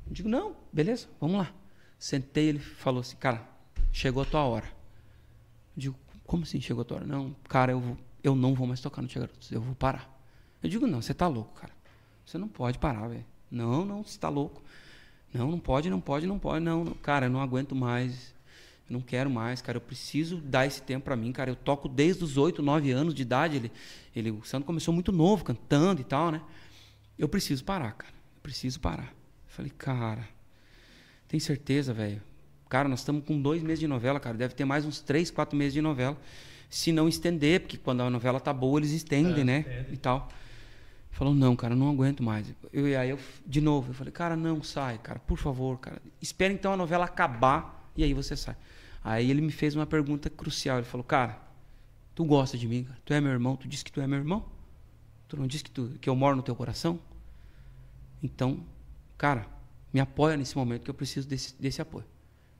Eu 0.07 0.13
digo: 0.13 0.29
Não, 0.29 0.55
beleza, 0.73 1.07
vamos 1.19 1.37
lá. 1.37 1.53
Sentei, 1.97 2.49
ele 2.49 2.59
falou 2.59 3.01
assim: 3.01 3.15
Cara, 3.17 3.47
chegou 3.91 4.23
a 4.23 4.25
tua 4.25 4.43
hora. 4.43 4.67
Eu 5.75 5.81
digo: 5.81 5.95
Como 6.25 6.43
assim 6.43 6.59
chegou 6.59 6.81
a 6.81 6.85
tua 6.85 6.97
hora? 6.97 7.05
Não, 7.05 7.35
cara, 7.47 7.71
eu, 7.71 7.79
vou, 7.79 7.97
eu 8.23 8.35
não 8.35 8.55
vou 8.55 8.65
mais 8.65 8.81
tocar 8.81 9.01
no 9.01 9.07
Tia 9.07 9.21
Garotos, 9.21 9.51
eu 9.51 9.61
vou 9.61 9.75
parar. 9.75 10.09
Eu 10.63 10.69
digo: 10.69 10.87
Não, 10.87 11.01
você 11.01 11.13
tá 11.13 11.27
louco, 11.27 11.53
cara. 11.53 11.73
Você 12.25 12.37
não 12.37 12.47
pode 12.47 12.77
parar, 12.77 13.07
velho. 13.07 13.25
Não, 13.49 13.83
não, 13.85 14.03
você 14.03 14.19
tá 14.19 14.29
louco. 14.29 14.61
Não, 15.33 15.51
não 15.51 15.59
pode, 15.59 15.89
não 15.89 16.01
pode, 16.01 16.25
não 16.25 16.39
pode. 16.39 16.63
Não, 16.63 16.85
cara, 17.01 17.27
eu 17.27 17.29
não 17.29 17.41
aguento 17.41 17.75
mais. 17.75 18.33
Eu 18.89 18.93
não 18.93 19.01
quero 19.01 19.29
mais, 19.29 19.61
cara. 19.61 19.77
Eu 19.77 19.81
preciso 19.81 20.37
dar 20.37 20.65
esse 20.65 20.81
tempo 20.81 21.05
para 21.05 21.15
mim, 21.15 21.31
cara. 21.31 21.51
Eu 21.51 21.55
toco 21.55 21.87
desde 21.87 22.23
os 22.23 22.37
8, 22.37 22.61
9 22.61 22.91
anos 22.91 23.13
de 23.13 23.21
idade. 23.21 23.57
Ele, 23.57 23.71
ele, 24.15 24.31
o 24.31 24.43
Sandro 24.43 24.65
começou 24.65 24.93
muito 24.93 25.11
novo, 25.11 25.43
cantando 25.43 26.01
e 26.01 26.03
tal, 26.03 26.31
né? 26.31 26.41
Eu 27.17 27.29
preciso 27.29 27.63
parar, 27.63 27.91
cara. 27.91 28.13
Eu 28.13 28.41
preciso 28.41 28.79
parar. 28.79 29.13
Eu 29.47 29.49
falei, 29.49 29.71
cara, 29.77 30.27
tem 31.27 31.39
certeza, 31.39 31.93
velho? 31.93 32.21
Cara, 32.67 32.87
nós 32.87 32.99
estamos 32.99 33.23
com 33.25 33.39
dois 33.41 33.61
meses 33.61 33.79
de 33.79 33.87
novela, 33.87 34.19
cara. 34.19 34.37
Deve 34.37 34.53
ter 34.53 34.65
mais 34.65 34.85
uns 34.85 34.99
três, 35.01 35.29
quatro 35.29 35.57
meses 35.57 35.73
de 35.73 35.81
novela. 35.81 36.17
Se 36.69 36.91
não 36.91 37.07
estender, 37.07 37.61
porque 37.61 37.77
quando 37.77 38.01
a 38.01 38.09
novela 38.09 38.39
tá 38.39 38.53
boa, 38.53 38.79
eles 38.79 38.91
estendem, 38.91 39.41
É, 39.41 39.43
né? 39.43 39.85
E 39.91 39.97
tal. 39.97 40.29
Falou, 41.11 41.33
não, 41.33 41.55
cara, 41.55 41.75
não 41.75 41.89
aguento 41.89 42.23
mais. 42.23 42.53
Eu, 42.71 42.87
e 42.87 42.95
aí 42.95 43.09
eu, 43.09 43.19
de 43.45 43.59
novo, 43.59 43.89
eu 43.89 43.93
falei, 43.93 44.11
cara, 44.11 44.35
não, 44.35 44.63
sai, 44.63 44.97
cara, 44.99 45.19
por 45.19 45.37
favor, 45.37 45.77
cara. 45.79 46.01
Espera 46.21 46.53
então 46.53 46.71
a 46.71 46.77
novela 46.77 47.05
acabar 47.05 47.91
e 47.95 48.03
aí 48.03 48.13
você 48.13 48.35
sai. 48.35 48.55
Aí 49.03 49.29
ele 49.29 49.41
me 49.41 49.51
fez 49.51 49.75
uma 49.75 49.85
pergunta 49.85 50.29
crucial. 50.29 50.77
Ele 50.77 50.85
falou, 50.85 51.03
cara, 51.03 51.41
tu 52.13 52.23
gosta 52.23 52.57
de 52.57 52.67
mim, 52.67 52.83
cara? 52.83 52.99
Tu 53.03 53.13
é 53.13 53.21
meu 53.21 53.31
irmão? 53.31 53.55
Tu 53.55 53.67
disse 53.67 53.83
que 53.83 53.91
tu 53.91 54.01
é 54.01 54.07
meu 54.07 54.19
irmão? 54.19 54.45
Tu 55.27 55.37
não 55.37 55.47
disse 55.47 55.63
que, 55.63 55.71
tu, 55.71 55.97
que 55.99 56.09
eu 56.09 56.15
moro 56.15 56.35
no 56.35 56.43
teu 56.43 56.55
coração? 56.55 56.99
Então, 58.21 58.63
cara, 59.17 59.47
me 59.93 59.99
apoia 59.99 60.37
nesse 60.37 60.55
momento 60.57 60.83
que 60.83 60.89
eu 60.89 60.93
preciso 60.93 61.27
desse, 61.27 61.59
desse 61.59 61.81
apoio. 61.81 62.05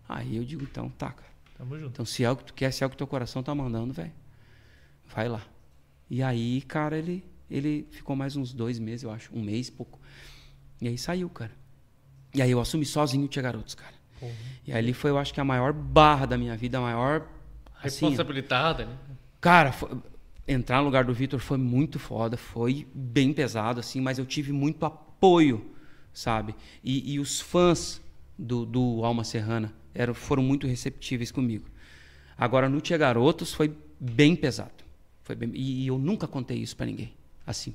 Aí 0.07 0.35
eu 0.37 0.43
digo, 0.43 0.63
então, 0.63 0.89
tá, 0.89 1.11
cara. 1.11 1.29
Tamo 1.57 1.77
junto. 1.77 1.91
Então, 1.91 2.05
se 2.05 2.23
é 2.23 2.31
o 2.31 2.37
que 2.37 2.45
tu 2.45 2.53
quer, 2.53 2.71
se 2.71 2.83
é 2.83 2.87
o 2.87 2.89
que 2.89 2.97
teu 2.97 3.05
coração 3.05 3.43
tá 3.43 3.53
mandando, 3.53 3.93
velho, 3.93 4.13
vai 5.05 5.27
lá. 5.27 5.41
E 6.09 6.23
aí, 6.23 6.61
cara, 6.61 6.97
ele, 6.97 7.23
ele 7.49 7.87
ficou 7.91 8.15
mais 8.15 8.35
uns 8.35 8.53
dois 8.53 8.79
meses, 8.79 9.03
eu 9.03 9.11
acho, 9.11 9.29
um 9.35 9.41
mês 9.41 9.69
pouco. 9.69 9.99
E 10.81 10.87
aí 10.87 10.97
saiu, 10.97 11.29
cara. 11.29 11.51
E 12.33 12.41
aí 12.41 12.51
eu 12.51 12.59
assumi 12.61 12.85
sozinho 12.85 13.25
o 13.25 13.27
Tia 13.27 13.41
Garotos, 13.41 13.75
cara. 13.75 13.93
Porra. 14.19 14.33
E 14.67 14.71
ali 14.73 14.93
foi, 14.93 15.09
eu 15.11 15.17
acho 15.17 15.33
que 15.33 15.39
a 15.39 15.43
maior 15.45 15.73
barra 15.73 16.25
da 16.25 16.37
minha 16.37 16.55
vida, 16.55 16.77
a 16.77 16.81
maior. 16.81 17.27
Assim, 17.81 18.05
Responsabilidade, 18.05 18.85
né? 18.85 18.95
Cara, 19.41 19.71
foi- 19.71 19.97
entrar 20.47 20.79
no 20.79 20.85
lugar 20.85 21.03
do 21.05 21.13
Vitor 21.13 21.39
foi 21.39 21.57
muito 21.57 21.97
foda, 21.99 22.35
foi 22.37 22.85
bem 22.93 23.31
pesado, 23.33 23.79
assim, 23.79 24.01
mas 24.01 24.19
eu 24.19 24.25
tive 24.25 24.51
muito 24.51 24.85
apoio, 24.85 25.71
sabe? 26.13 26.55
E, 26.83 27.13
e 27.13 27.19
os 27.19 27.39
fãs 27.39 28.01
do, 28.37 28.65
do 28.65 29.03
Alma 29.05 29.23
Serrana 29.23 29.73
eram, 29.93 30.13
foram 30.13 30.43
muito 30.43 30.67
receptíveis 30.67 31.31
comigo. 31.31 31.65
Agora, 32.37 32.67
no 32.69 32.79
Tia 32.81 32.97
Garotos 32.97 33.53
foi 33.53 33.73
bem 33.99 34.35
pesado. 34.35 34.83
Foi 35.23 35.35
bem- 35.35 35.51
e, 35.53 35.83
e 35.83 35.87
eu 35.87 35.97
nunca 35.97 36.27
contei 36.27 36.57
isso 36.57 36.75
pra 36.75 36.85
ninguém. 36.85 37.13
Assim. 37.49 37.73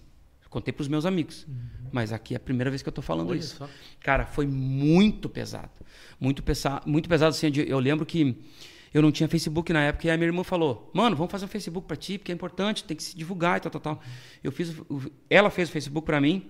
Contei 0.49 0.73
pros 0.73 0.87
meus 0.87 1.05
amigos. 1.05 1.47
Mas 1.91 2.13
aqui 2.13 2.33
é 2.33 2.37
a 2.37 2.41
primeira 2.41 2.71
vez 2.71 2.81
que 2.81 2.89
eu 2.89 2.93
tô 2.93 3.03
falando 3.03 3.31
Olha 3.31 3.39
isso. 3.39 3.57
só. 3.57 3.69
Cara, 3.99 4.25
foi 4.25 4.47
muito 4.47 5.29
pesado. 5.29 5.69
Muito, 6.21 6.45
pesa 6.45 6.81
muito 6.87 7.09
pesado, 7.09 7.31
assim. 7.31 7.51
Eu 7.67 7.81
lembro 7.81 8.07
que 8.07 8.37
eu 8.93 9.03
não 9.03 9.11
tinha 9.11 9.29
Facebook 9.29 9.73
na 9.73 9.83
época 9.83 10.07
e 10.07 10.11
a 10.13 10.17
minha 10.17 10.29
irmã 10.29 10.45
falou: 10.45 10.89
Mano, 10.95 11.17
vamos 11.17 11.33
fazer 11.33 11.45
um 11.47 11.49
Facebook 11.49 11.89
pra 11.89 11.97
ti, 11.97 12.19
porque 12.19 12.31
é 12.31 12.35
importante, 12.37 12.85
tem 12.85 12.97
que 12.97 13.03
se 13.03 13.17
divulgar 13.17 13.57
e 13.59 13.61
tal, 13.63 13.73
tal, 13.73 13.81
tal. 13.81 14.03
Eu 14.45 14.53
fiz, 14.53 14.71
o- 14.89 15.11
ela 15.29 15.51
fez 15.51 15.69
o 15.69 15.73
Facebook 15.73 16.07
pra 16.07 16.21
mim. 16.21 16.49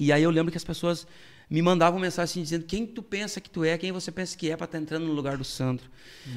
E 0.00 0.10
aí 0.12 0.24
eu 0.24 0.30
lembro 0.30 0.50
que 0.50 0.58
as 0.58 0.64
pessoas 0.64 1.06
me 1.48 1.62
mandavam 1.62 2.00
mensagem 2.00 2.24
assim, 2.32 2.42
dizendo 2.42 2.64
quem 2.64 2.84
tu 2.84 3.04
pensa 3.04 3.40
que 3.40 3.48
tu 3.48 3.64
é, 3.64 3.78
quem 3.78 3.92
você 3.92 4.10
pensa 4.10 4.36
que 4.36 4.50
é 4.50 4.56
pra 4.56 4.64
estar 4.64 4.78
entrando 4.78 5.06
no 5.06 5.12
lugar 5.12 5.36
do 5.36 5.44
Sandro. 5.44 5.88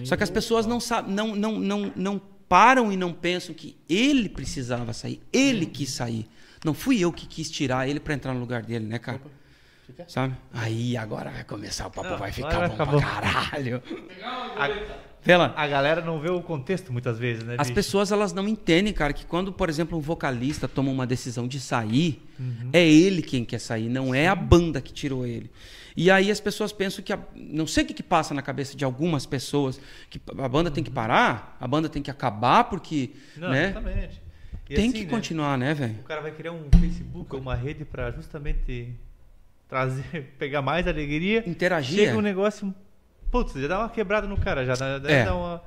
Só 0.05 0.15
que 0.15 0.23
as 0.23 0.29
pessoas 0.29 0.67
não 0.67 0.79
sabem, 0.79 1.11
não, 1.15 1.35
não, 1.35 1.59
não, 1.59 1.91
não 1.95 2.21
param 2.49 2.91
e 2.91 2.97
não 2.97 3.13
pensam 3.13 3.53
que 3.55 3.77
ele 3.87 4.27
precisava 4.27 4.91
sair, 4.91 5.21
ele 5.31 5.65
quis 5.67 5.91
sair. 5.91 6.27
Não 6.65 6.73
fui 6.73 6.99
eu 6.99 7.13
que 7.13 7.25
quis 7.27 7.49
tirar 7.49 7.87
ele 7.87 7.99
pra 7.99 8.13
entrar 8.15 8.33
no 8.33 8.39
lugar 8.41 8.63
dele, 8.63 8.85
né, 8.85 8.99
cara? 8.99 9.21
Sabe? 10.07 10.35
Aí 10.53 10.97
agora 10.97 11.29
vai 11.29 11.43
começar, 11.43 11.87
o 11.87 11.91
papo 11.91 12.09
Não, 12.09 12.17
vai 12.17 12.31
ficar 12.31 12.67
bom 12.67 12.71
fica 12.71 12.85
pra 12.85 13.01
caralho. 13.01 13.81
A, 14.57 14.99
Vê 15.21 15.35
lá. 15.35 15.53
a 15.57 15.67
galera 15.67 15.99
não 16.01 16.19
vê 16.21 16.29
o 16.29 16.41
contexto 16.41 16.93
muitas 16.93 17.19
vezes, 17.19 17.43
né? 17.43 17.55
As 17.57 17.67
bicho? 17.67 17.75
pessoas 17.75 18.09
elas 18.11 18.31
não 18.31 18.47
entendem, 18.47 18.93
cara, 18.93 19.11
que 19.11 19.25
quando, 19.25 19.51
por 19.51 19.67
exemplo, 19.69 19.97
um 19.97 20.01
vocalista 20.01 20.65
toma 20.67 20.89
uma 20.91 21.05
decisão 21.05 21.47
de 21.47 21.59
sair, 21.59 22.21
Uhum. 22.39 22.69
é 22.71 22.87
ele 22.87 23.21
quem 23.21 23.43
quer 23.43 23.59
sair, 23.59 23.89
não 23.89 24.15
é 24.15 24.27
a 24.29 24.35
banda 24.35 24.79
que 24.79 24.93
tirou 24.93 25.25
ele. 25.27 25.51
E 25.95 26.09
aí 26.11 26.29
as 26.31 26.39
pessoas 26.39 26.71
pensam 26.71 27.03
que 27.03 27.11
a- 27.13 27.19
não 27.35 27.65
sei 27.67 27.83
o 27.83 27.87
que, 27.87 27.93
que 27.93 28.03
passa 28.03 28.33
na 28.33 28.41
cabeça 28.41 28.75
de 28.77 28.83
algumas 28.85 29.25
pessoas 29.25 29.79
que 30.09 30.21
a 30.37 30.47
banda 30.47 30.69
tem 30.71 30.83
que 30.83 30.91
parar, 30.91 31.57
a 31.59 31.67
banda 31.67 31.89
tem 31.89 32.01
que 32.01 32.11
acabar 32.11 32.65
porque, 32.65 33.11
Uhum. 33.35 33.41
Não, 33.41 33.49
né? 33.49 33.69
exatamente. 33.69 34.21
E 34.69 34.75
Tem 34.75 34.89
assim, 34.89 34.99
que 34.99 35.05
né, 35.05 35.09
continuar, 35.09 35.57
né, 35.57 35.73
velho? 35.73 35.95
O 35.99 36.03
cara 36.03 36.21
vai 36.21 36.31
criar 36.31 36.51
um 36.51 36.69
Facebook 36.79 37.35
uma 37.35 37.55
rede 37.55 37.83
pra 37.85 38.11
justamente 38.11 38.93
trazer, 39.67 40.33
pegar 40.37 40.61
mais 40.61 40.87
alegria. 40.87 41.43
Interagir. 41.47 42.05
Chega 42.05 42.17
um 42.17 42.21
negócio. 42.21 42.73
Putz, 43.31 43.53
já 43.53 43.67
dá 43.67 43.79
uma 43.79 43.89
quebrada 43.89 44.27
no 44.27 44.37
cara, 44.37 44.65
já 44.65 44.75
dá, 44.75 45.09
É. 45.11 45.25
dá 45.25 45.35
uma. 45.35 45.61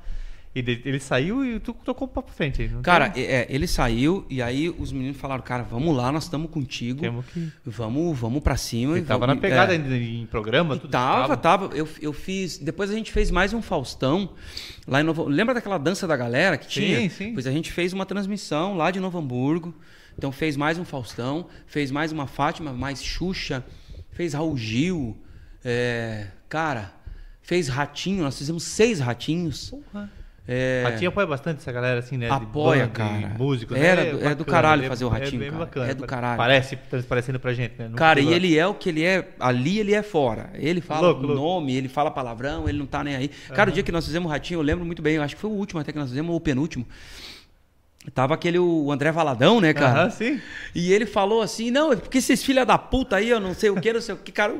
E 0.54 0.60
de- 0.60 0.82
ele 0.84 0.98
saiu 1.00 1.42
e 1.42 1.58
tu 1.58 1.72
tocou 1.72 2.06
pra 2.06 2.22
frente. 2.24 2.68
Não 2.68 2.82
Cara, 2.82 3.08
tem- 3.08 3.24
é, 3.24 3.46
ele 3.48 3.66
saiu 3.66 4.26
e 4.28 4.42
aí 4.42 4.68
os 4.68 4.92
meninos 4.92 5.16
falaram, 5.16 5.42
cara, 5.42 5.62
vamos 5.62 5.96
lá, 5.96 6.12
nós 6.12 6.24
estamos 6.24 6.50
contigo, 6.50 7.00
temos 7.00 7.24
que. 7.26 7.50
vamos, 7.64 8.18
vamos 8.18 8.42
para 8.42 8.54
cima. 8.58 8.98
Ele 8.98 9.06
tava 9.06 9.20
vamos- 9.26 9.36
na 9.36 9.40
pegada 9.40 9.72
é. 9.72 9.76
ainda 9.78 9.96
em 9.96 10.26
programa, 10.26 10.76
tudo. 10.76 10.90
tava, 10.90 11.36
tava. 11.38 11.74
Eu, 11.74 11.88
eu 12.02 12.12
fiz. 12.12 12.58
Depois 12.58 12.90
a 12.90 12.94
gente 12.94 13.10
fez 13.10 13.30
mais 13.30 13.54
um 13.54 13.62
Faustão 13.62 14.34
lá 14.86 15.00
em 15.00 15.04
Novo. 15.04 15.24
Lembra 15.24 15.54
daquela 15.54 15.78
dança 15.78 16.06
da 16.06 16.16
galera 16.18 16.58
que 16.58 16.66
Sim, 16.66 16.80
tinha? 16.80 17.08
sim. 17.10 17.32
Pois 17.32 17.46
a 17.46 17.50
gente 17.50 17.72
fez 17.72 17.94
uma 17.94 18.04
transmissão 18.04 18.76
lá 18.76 18.90
de 18.90 19.00
Novo 19.00 19.16
Hamburgo. 19.18 19.74
Então 20.18 20.30
fez 20.30 20.54
mais 20.54 20.76
um 20.78 20.84
Faustão, 20.84 21.46
fez 21.66 21.90
mais 21.90 22.12
uma 22.12 22.26
Fátima, 22.26 22.74
mais 22.74 23.02
Xuxa, 23.02 23.64
fez 24.10 24.34
Raul 24.34 24.54
Gil. 24.58 25.16
é, 25.64 26.26
cara, 26.46 26.92
fez 27.40 27.68
Ratinho. 27.68 28.22
Nós 28.22 28.36
fizemos 28.36 28.64
seis 28.64 29.00
ratinhos. 29.00 29.70
Porra. 29.70 30.10
É, 30.54 30.82
Ratinho 30.84 31.08
apoia 31.08 31.26
bastante 31.26 31.58
essa 31.58 31.72
galera 31.72 31.98
assim, 32.00 32.16
né? 32.18 32.28
Apoia, 32.30 32.82
banda, 32.86 32.92
cara. 32.92 33.28
de 33.28 33.38
músico, 33.38 33.74
Era 33.74 34.04
né? 34.04 34.10
do- 34.10 34.16
é 34.16 34.20
do 34.34 34.44
bacana, 34.44 34.44
caralho 34.44 34.84
é- 34.84 34.88
fazer 34.88 35.04
o 35.04 35.08
Ratinho, 35.08 35.42
É, 35.42 35.50
bem 35.50 35.58
bacana. 35.58 35.90
É 35.90 35.94
do 35.94 36.06
caralho. 36.06 36.36
Parece, 36.36 36.76
transparecendo 36.76 37.40
pra 37.40 37.52
gente, 37.54 37.74
né? 37.78 37.90
Cara, 37.96 38.20
e 38.20 38.32
ele 38.32 38.58
é 38.58 38.66
o 38.66 38.74
que 38.74 38.88
ele 38.88 39.02
é. 39.04 39.28
Ali 39.40 39.78
ele 39.78 39.94
é 39.94 40.02
fora. 40.02 40.50
Ele 40.54 40.80
fala 40.80 41.08
Louco, 41.08 41.22
o 41.22 41.26
louco. 41.28 41.40
nome, 41.42 41.74
ele 41.74 41.88
fala 41.88 42.10
palavrão, 42.10 42.68
ele 42.68 42.78
não 42.78 42.86
tá 42.86 43.02
nem 43.02 43.16
aí. 43.16 43.28
Cara, 43.54 43.70
o 43.70 43.72
dia 43.72 43.82
que 43.82 43.90
nós 43.92 44.04
fizemos 44.04 44.28
o 44.28 44.30
Ratinho, 44.32 44.58
eu 44.58 44.62
lembro 44.62 44.84
muito 44.84 45.00
bem. 45.00 45.14
Eu 45.16 45.22
acho 45.22 45.34
que 45.34 45.40
foi 45.40 45.48
o 45.50 45.54
último 45.54 45.80
até 45.80 45.90
que 45.92 45.98
nós 45.98 46.08
fizemos, 46.10 46.30
ou 46.30 46.36
o 46.36 46.40
penúltimo. 46.40 46.86
Tava 48.14 48.34
aquele 48.34 48.58
o 48.58 48.90
André 48.90 49.12
Valadão, 49.12 49.60
né, 49.60 49.72
cara? 49.72 50.00
Aham, 50.02 50.10
sim. 50.10 50.40
E 50.74 50.92
ele 50.92 51.06
falou 51.06 51.40
assim: 51.40 51.70
não, 51.70 51.92
é 51.92 51.96
porque 51.96 52.18
esses 52.18 52.42
filha 52.42 52.66
da 52.66 52.76
puta 52.76 53.16
aí, 53.16 53.30
eu 53.30 53.38
não 53.38 53.54
sei 53.54 53.70
o 53.70 53.80
que, 53.80 53.92
não 53.92 54.00
sei 54.00 54.14
o 54.16 54.18
que. 54.18 54.32
Cara, 54.32 54.54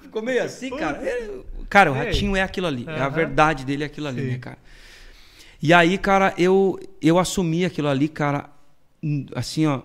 ficou 0.00 0.20
meio 0.20 0.42
assim, 0.42 0.68
cara. 0.76 1.00
Ele- 1.00 1.42
cara, 1.70 1.92
o. 1.92 1.94
Ratinho 1.94 2.34
é 2.34 2.42
aquilo 2.42 2.66
ali. 2.66 2.84
É 2.88 3.00
a 3.00 3.08
verdade 3.08 3.64
dele 3.64 3.84
é 3.84 3.86
aquilo 3.86 4.08
ali, 4.08 4.20
Sim. 4.22 4.28
né, 4.32 4.38
cara? 4.38 4.58
E 5.62 5.72
aí, 5.72 5.96
cara, 5.96 6.34
eu, 6.36 6.78
eu 7.00 7.18
assumi 7.18 7.64
aquilo 7.64 7.88
ali, 7.88 8.08
cara, 8.08 8.50
hum, 9.02 9.26
assim, 9.34 9.66
ó. 9.66 9.82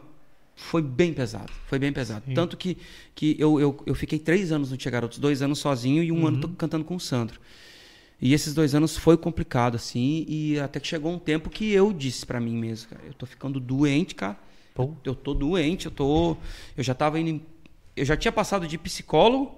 Foi 0.59 0.81
bem 0.81 1.13
pesado. 1.13 1.53
Foi 1.67 1.77
bem 1.77 1.93
pesado. 1.93 2.23
Sim. 2.25 2.33
Tanto 2.33 2.57
que, 2.57 2.77
que 3.13 3.35
eu, 3.37 3.59
eu, 3.59 3.79
eu 3.85 3.93
fiquei 3.93 4.17
três 4.17 4.51
anos 4.51 4.71
no 4.71 4.77
Tia 4.77 4.89
Garotos, 4.89 5.19
dois 5.19 5.43
anos 5.43 5.59
sozinho 5.59 6.01
e 6.01 6.11
um 6.11 6.25
ano 6.25 6.37
Uhum. 6.37 6.41
tô 6.41 6.47
cantando 6.49 6.83
com 6.83 6.95
o 6.95 6.99
Sandro. 6.99 7.39
E 8.19 8.33
esses 8.33 8.55
dois 8.55 8.73
anos 8.73 8.97
foi 8.97 9.15
complicado, 9.15 9.75
assim, 9.75 10.25
e 10.27 10.59
até 10.59 10.79
que 10.79 10.87
chegou 10.87 11.13
um 11.13 11.19
tempo 11.19 11.51
que 11.51 11.71
eu 11.71 11.93
disse 11.93 12.25
pra 12.25 12.39
mim 12.39 12.57
mesmo, 12.57 12.89
cara, 12.89 13.03
eu 13.05 13.13
tô 13.13 13.27
ficando 13.27 13.59
doente, 13.59 14.15
cara. 14.15 14.35
Pô. 14.73 14.93
Eu 15.03 15.13
tô 15.13 15.35
doente, 15.35 15.85
eu 15.85 15.91
tô. 15.91 16.35
Eu 16.75 16.83
já 16.83 16.95
tava 16.95 17.19
indo. 17.19 17.29
em- 17.29 17.41
Eu 17.95 18.05
já 18.05 18.17
tinha 18.17 18.31
passado 18.31 18.67
de 18.67 18.79
psicólogo 18.79 19.53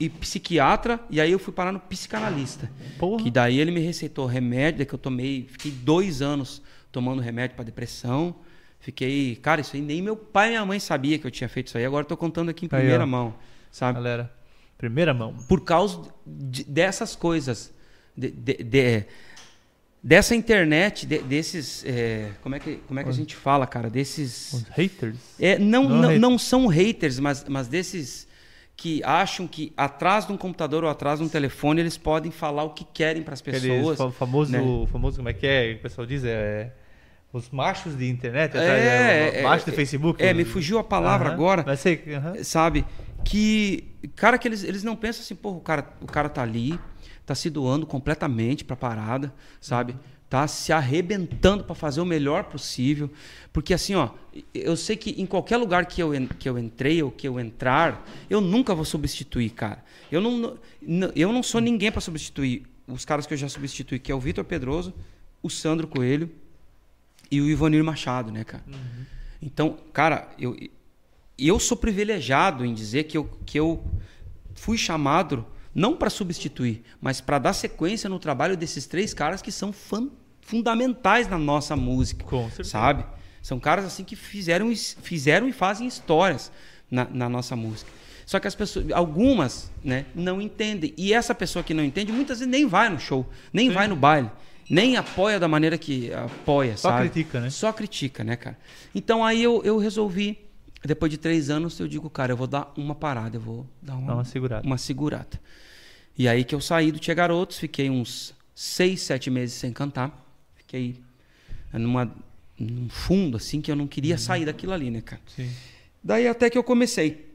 e 0.00 0.08
psiquiatra, 0.08 1.00
e 1.10 1.20
aí 1.20 1.30
eu 1.32 1.38
fui 1.38 1.52
parar 1.52 1.72
no 1.72 1.80
psicanalista. 1.80 2.70
Porra. 2.98 3.22
Que 3.22 3.30
daí 3.30 3.58
ele 3.58 3.70
me 3.70 3.80
receitou 3.80 4.26
remédio, 4.26 4.78
daí 4.78 4.86
que 4.86 4.94
eu 4.94 4.98
tomei, 4.98 5.46
fiquei 5.50 5.70
dois 5.70 6.20
anos 6.22 6.60
tomando 6.90 7.20
remédio 7.22 7.56
para 7.56 7.64
depressão. 7.64 8.34
Fiquei, 8.80 9.36
cara, 9.36 9.60
isso 9.60 9.74
aí 9.76 9.82
nem 9.82 10.02
meu 10.02 10.14
pai 10.16 10.48
e 10.48 10.50
minha 10.50 10.66
mãe 10.66 10.78
sabia 10.78 11.18
que 11.18 11.26
eu 11.26 11.30
tinha 11.30 11.48
feito 11.48 11.68
isso 11.68 11.78
aí. 11.78 11.84
Agora 11.86 12.04
eu 12.04 12.08
tô 12.08 12.16
contando 12.16 12.50
aqui 12.50 12.66
em 12.66 12.68
Aí, 12.72 12.80
primeira 12.80 13.04
ó. 13.04 13.06
mão, 13.06 13.34
sabe? 13.70 13.94
Galera, 13.94 14.30
primeira 14.76 15.14
mão. 15.14 15.34
Por 15.48 15.62
causa 15.64 16.02
de- 16.26 16.64
dessas 16.64 17.16
coisas, 17.16 17.72
de- 18.16 18.30
de- 18.30 18.62
de- 18.62 19.04
dessa 20.02 20.34
internet, 20.34 21.06
de- 21.06 21.20
desses, 21.20 21.82
é, 21.86 22.32
como 22.42 22.54
é 22.56 22.58
que 22.60 22.76
como 22.86 23.00
é 23.00 23.04
que 23.04 23.08
a 23.08 23.12
gente 23.12 23.34
fala, 23.34 23.66
cara? 23.66 23.88
Desses 23.88 24.52
Os 24.52 24.62
haters. 24.64 25.16
é, 25.40 25.58
não, 25.58 25.84
Não 25.84 25.88
não, 25.88 26.02
haters. 26.02 26.20
não 26.20 26.38
são 26.38 26.66
haters, 26.66 27.18
mas, 27.18 27.44
mas 27.48 27.68
desses 27.68 28.28
que 28.76 29.02
acham 29.04 29.46
que 29.46 29.72
atrás 29.76 30.26
de 30.26 30.32
um 30.32 30.36
computador 30.36 30.84
ou 30.84 30.90
atrás 30.90 31.18
de 31.20 31.24
um 31.24 31.28
telefone 31.28 31.80
eles 31.80 31.96
podem 31.96 32.30
falar 32.32 32.64
o 32.64 32.70
que 32.70 32.84
querem 32.84 33.22
para 33.22 33.34
as 33.34 33.40
pessoas. 33.40 33.96
fa- 33.98 34.10
famoso, 34.10 34.52
né? 34.52 34.58
famoso, 34.90 35.16
como 35.18 35.28
é 35.28 35.32
que 35.32 35.46
é? 35.46 35.72
O 35.74 35.82
pessoal 35.82 36.06
diz, 36.06 36.24
é... 36.24 36.72
Os 37.32 37.50
machos 37.50 37.96
de 37.98 38.08
internet, 38.08 38.56
É, 38.56 38.60
atrás, 38.60 38.84
é, 38.84 39.40
é, 39.40 39.42
macho 39.42 39.68
é, 39.68 39.72
Facebook. 39.72 40.22
É, 40.22 40.32
me 40.32 40.44
fugiu 40.44 40.78
a 40.78 40.84
palavra 40.84 41.28
Aham. 41.28 41.34
agora, 41.34 41.64
Mas 41.66 41.80
sei, 41.80 42.00
aham. 42.14 42.44
sabe? 42.44 42.84
Que, 43.24 43.88
cara, 44.14 44.38
que 44.38 44.46
eles, 44.46 44.62
eles 44.62 44.84
não 44.84 44.94
pensam 44.94 45.22
assim, 45.22 45.34
pô, 45.34 45.50
o 45.50 45.60
cara, 45.60 45.84
o 46.00 46.06
cara 46.06 46.28
tá 46.28 46.42
ali, 46.42 46.78
tá 47.26 47.34
se 47.34 47.50
doando 47.50 47.86
completamente 47.86 48.64
pra 48.64 48.76
parada, 48.76 49.34
sabe? 49.60 49.96
Tá 50.34 50.48
se 50.48 50.72
arrebentando 50.72 51.62
pra 51.62 51.76
fazer 51.76 52.00
o 52.00 52.04
melhor 52.04 52.42
possível. 52.42 53.08
Porque 53.52 53.72
assim, 53.72 53.94
ó, 53.94 54.08
eu 54.52 54.76
sei 54.76 54.96
que 54.96 55.10
em 55.10 55.26
qualquer 55.26 55.58
lugar 55.58 55.86
que 55.86 56.02
eu, 56.02 56.10
que 56.40 56.48
eu 56.48 56.58
entrei 56.58 57.00
ou 57.04 57.08
que 57.08 57.28
eu 57.28 57.38
entrar, 57.38 58.04
eu 58.28 58.40
nunca 58.40 58.74
vou 58.74 58.84
substituir, 58.84 59.50
cara. 59.50 59.84
Eu 60.10 60.20
não, 60.20 60.58
eu 61.14 61.32
não 61.32 61.40
sou 61.40 61.60
ninguém 61.60 61.92
pra 61.92 62.00
substituir 62.00 62.66
os 62.88 63.04
caras 63.04 63.28
que 63.28 63.32
eu 63.34 63.38
já 63.38 63.48
substituí, 63.48 64.00
que 64.00 64.10
é 64.10 64.14
o 64.14 64.18
Vitor 64.18 64.44
Pedroso, 64.44 64.92
o 65.40 65.48
Sandro 65.48 65.86
Coelho 65.86 66.28
e 67.30 67.40
o 67.40 67.48
Ivonir 67.48 67.84
Machado, 67.84 68.32
né, 68.32 68.42
cara? 68.42 68.64
Então, 69.40 69.78
cara, 69.92 70.28
eu, 70.36 70.56
eu 71.38 71.60
sou 71.60 71.76
privilegiado 71.76 72.64
em 72.64 72.74
dizer 72.74 73.04
que 73.04 73.16
eu, 73.16 73.30
que 73.46 73.56
eu 73.56 73.84
fui 74.56 74.76
chamado 74.76 75.46
não 75.72 75.94
para 75.96 76.10
substituir, 76.10 76.82
mas 77.00 77.20
para 77.20 77.38
dar 77.38 77.52
sequência 77.52 78.10
no 78.10 78.18
trabalho 78.18 78.56
desses 78.56 78.84
três 78.84 79.14
caras 79.14 79.40
que 79.40 79.52
são 79.52 79.72
fan- 79.72 80.10
fundamentais 80.44 81.28
na 81.28 81.38
nossa 81.38 81.74
música, 81.74 82.24
Com 82.24 82.46
certeza. 82.48 82.70
sabe? 82.70 83.04
São 83.42 83.58
caras 83.60 83.84
assim 83.84 84.04
que 84.04 84.14
fizeram, 84.16 84.72
fizeram 85.02 85.48
e 85.48 85.52
fazem 85.52 85.86
histórias 85.86 86.50
na, 86.90 87.04
na 87.10 87.28
nossa 87.28 87.54
música. 87.56 87.90
Só 88.26 88.40
que 88.40 88.46
as 88.48 88.54
pessoas, 88.54 88.90
algumas, 88.92 89.70
né, 89.82 90.06
não 90.14 90.40
entendem. 90.40 90.94
E 90.96 91.12
essa 91.12 91.34
pessoa 91.34 91.62
que 91.62 91.74
não 91.74 91.84
entende, 91.84 92.10
muitas 92.10 92.38
vezes 92.38 92.50
nem 92.50 92.66
vai 92.66 92.88
no 92.88 92.98
show, 92.98 93.26
nem 93.52 93.70
vai 93.70 93.86
no 93.86 93.96
baile, 93.96 94.30
nem 94.68 94.96
apoia 94.96 95.38
da 95.38 95.46
maneira 95.46 95.76
que 95.76 96.10
apoia, 96.14 96.74
Só 96.76 96.88
sabe? 96.90 97.10
critica, 97.10 97.40
né? 97.40 97.50
Só 97.50 97.70
critica, 97.72 98.24
né, 98.24 98.36
cara? 98.36 98.56
Então 98.94 99.22
aí 99.22 99.42
eu, 99.42 99.60
eu 99.62 99.76
resolvi, 99.76 100.38
depois 100.82 101.10
de 101.10 101.18
três 101.18 101.50
anos, 101.50 101.78
eu 101.78 101.86
digo, 101.86 102.08
cara, 102.08 102.32
eu 102.32 102.36
vou 102.36 102.46
dar 102.46 102.72
uma 102.78 102.94
parada, 102.94 103.36
eu 103.36 103.40
vou 103.42 103.66
dar 103.82 103.94
uma, 103.94 104.06
Dá 104.06 104.14
uma 104.14 104.24
segurada. 104.24 104.66
uma 104.66 104.78
segurada. 104.78 105.38
E 106.16 106.26
aí 106.26 106.44
que 106.44 106.54
eu 106.54 106.60
saí 106.62 106.90
do 106.90 106.98
Tia 106.98 107.12
Garotos, 107.14 107.58
fiquei 107.58 107.90
uns 107.90 108.34
seis, 108.54 109.02
sete 109.02 109.28
meses 109.30 109.54
sem 109.56 109.70
cantar. 109.72 110.23
Fiquei 110.74 110.96
numa, 111.72 112.10
num 112.58 112.88
fundo, 112.88 113.36
assim, 113.36 113.60
que 113.60 113.70
eu 113.70 113.76
não 113.76 113.86
queria 113.86 114.18
sair 114.18 114.44
daquilo 114.44 114.72
ali, 114.72 114.90
né, 114.90 115.00
cara? 115.00 115.22
Sim. 115.26 115.48
Daí 116.02 116.26
até 116.26 116.50
que 116.50 116.58
eu 116.58 116.64
comecei. 116.64 117.32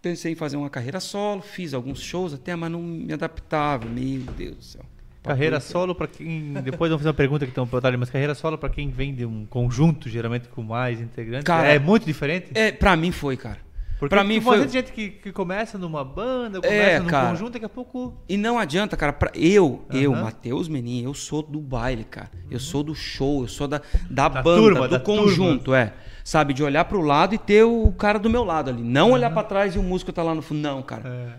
Pensei 0.00 0.32
em 0.32 0.34
fazer 0.34 0.56
uma 0.56 0.68
carreira 0.68 0.98
solo, 0.98 1.40
fiz 1.40 1.72
alguns 1.72 2.02
shows 2.02 2.34
até, 2.34 2.56
mas 2.56 2.72
não 2.72 2.82
me 2.82 3.12
adaptava. 3.12 3.86
Meu 3.88 4.20
Deus 4.36 4.56
do 4.56 4.64
céu. 4.64 4.84
Carreira 5.22 5.60
solo 5.60 5.94
para 5.94 6.08
quem. 6.08 6.54
Depois 6.54 6.90
vamos 6.90 7.02
fazer 7.02 7.10
uma 7.10 7.14
pergunta 7.14 7.44
que 7.46 7.52
estão 7.52 7.64
perguntando, 7.68 7.98
mas 7.98 8.10
carreira 8.10 8.34
solo 8.34 8.58
para 8.58 8.68
quem 8.68 8.90
vem 8.90 9.14
de 9.14 9.24
um 9.24 9.46
conjunto, 9.46 10.08
geralmente 10.08 10.48
com 10.48 10.64
mais 10.64 11.00
integrantes. 11.00 11.44
Cara, 11.44 11.68
é 11.68 11.78
muito 11.78 12.04
diferente? 12.04 12.50
É, 12.52 12.72
pra 12.72 12.96
mim 12.96 13.12
foi, 13.12 13.36
cara. 13.36 13.60
Porque 14.02 14.16
pra 14.16 14.24
mim 14.24 14.34
tem 14.34 14.42
foi. 14.42 14.68
gente 14.68 14.90
que, 14.90 15.10
que 15.10 15.30
começa 15.30 15.78
numa 15.78 16.02
banda, 16.04 16.60
começa 16.60 16.74
É, 16.74 16.98
num 16.98 17.06
cara. 17.06 17.30
conjunto, 17.30 17.52
daqui 17.52 17.64
a 17.64 17.68
pouco. 17.68 18.12
E 18.28 18.36
não 18.36 18.58
adianta, 18.58 18.96
cara. 18.96 19.12
Pra 19.12 19.30
eu, 19.32 19.84
eu, 19.92 20.12
Aham. 20.12 20.24
Matheus 20.24 20.66
Menin, 20.66 21.04
eu 21.04 21.14
sou 21.14 21.40
do 21.40 21.60
baile, 21.60 22.02
cara. 22.02 22.28
Eu 22.50 22.58
sou 22.58 22.82
do 22.82 22.96
show, 22.96 23.42
eu 23.42 23.48
sou 23.48 23.68
da, 23.68 23.80
da, 24.10 24.28
Da 24.28 24.42
banda, 24.42 24.60
turma, 24.60 24.88
do 24.88 24.98
da 24.98 24.98
conjunto, 24.98 25.72
é. 25.72 25.92
Sabe, 26.24 26.52
de 26.52 26.64
olhar 26.64 26.84
pro 26.86 27.00
lado 27.00 27.36
e 27.36 27.38
ter 27.38 27.62
o 27.62 27.92
cara 27.92 28.18
do 28.18 28.28
meu 28.28 28.42
lado 28.42 28.70
ali. 28.70 28.82
Não 28.82 29.12
olhar 29.12 29.30
pra 29.32 29.44
trás 29.44 29.76
e 29.76 29.78
o 29.78 29.84
músico 29.84 30.12
tá 30.12 30.20
lá 30.24 30.34
no 30.34 30.42
fundo. 30.42 30.60
Não, 30.60 30.82
cara. 30.82 31.08
É, 31.08 31.32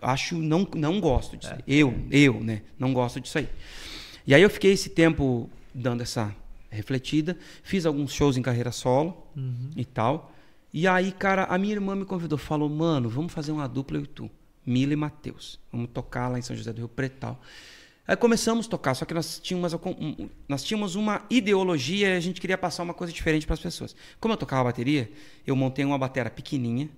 Acho, 0.00 0.36
não, 0.36 0.66
não 0.74 0.98
gosto 0.98 1.36
disso 1.36 1.52
aí. 1.52 1.60
Eu, 1.68 1.94
eu, 2.10 2.40
né? 2.42 2.62
Não 2.78 2.94
gosto 2.94 3.20
disso 3.20 3.36
aí. 3.36 3.48
E 4.26 4.34
aí 4.34 4.40
eu 4.40 4.48
fiquei 4.48 4.72
esse 4.72 4.88
tempo 4.88 5.50
dando 5.74 6.00
essa 6.02 6.34
refletida. 6.70 7.36
Fiz 7.62 7.84
alguns 7.84 8.10
shows 8.14 8.38
em 8.38 8.42
carreira 8.42 8.72
solo 8.72 9.22
uhum. 9.36 9.68
e 9.76 9.84
tal. 9.84 10.32
E 10.76 10.86
aí, 10.86 11.10
cara, 11.10 11.44
a 11.44 11.56
minha 11.56 11.72
irmã 11.72 11.96
me 11.96 12.04
convidou, 12.04 12.36
falou, 12.36 12.68
mano, 12.68 13.08
vamos 13.08 13.32
fazer 13.32 13.50
uma 13.50 13.66
dupla 13.66 13.96
eu 13.96 14.02
e 14.02 14.06
tu, 14.06 14.30
Mila 14.66 14.92
e 14.92 14.96
Matheus. 14.96 15.58
Vamos 15.72 15.88
tocar 15.88 16.28
lá 16.28 16.38
em 16.38 16.42
São 16.42 16.54
José 16.54 16.70
do 16.70 16.80
Rio 16.80 16.88
Preto 16.88 17.16
tal. 17.18 17.40
Aí 18.06 18.14
começamos 18.14 18.66
a 18.66 18.68
tocar, 18.68 18.92
só 18.92 19.06
que 19.06 19.14
nós 19.14 19.40
tínhamos, 19.40 19.74
nós 20.46 20.62
tínhamos 20.62 20.94
uma 20.94 21.24
ideologia 21.30 22.10
e 22.10 22.16
a 22.18 22.20
gente 22.20 22.42
queria 22.42 22.58
passar 22.58 22.82
uma 22.82 22.92
coisa 22.92 23.10
diferente 23.10 23.46
para 23.46 23.54
as 23.54 23.60
pessoas. 23.60 23.96
Como 24.20 24.34
eu 24.34 24.36
tocava 24.36 24.64
bateria, 24.64 25.10
eu 25.46 25.56
montei 25.56 25.82
uma 25.82 25.96
batera 25.96 26.28
pequenininha 26.28 26.90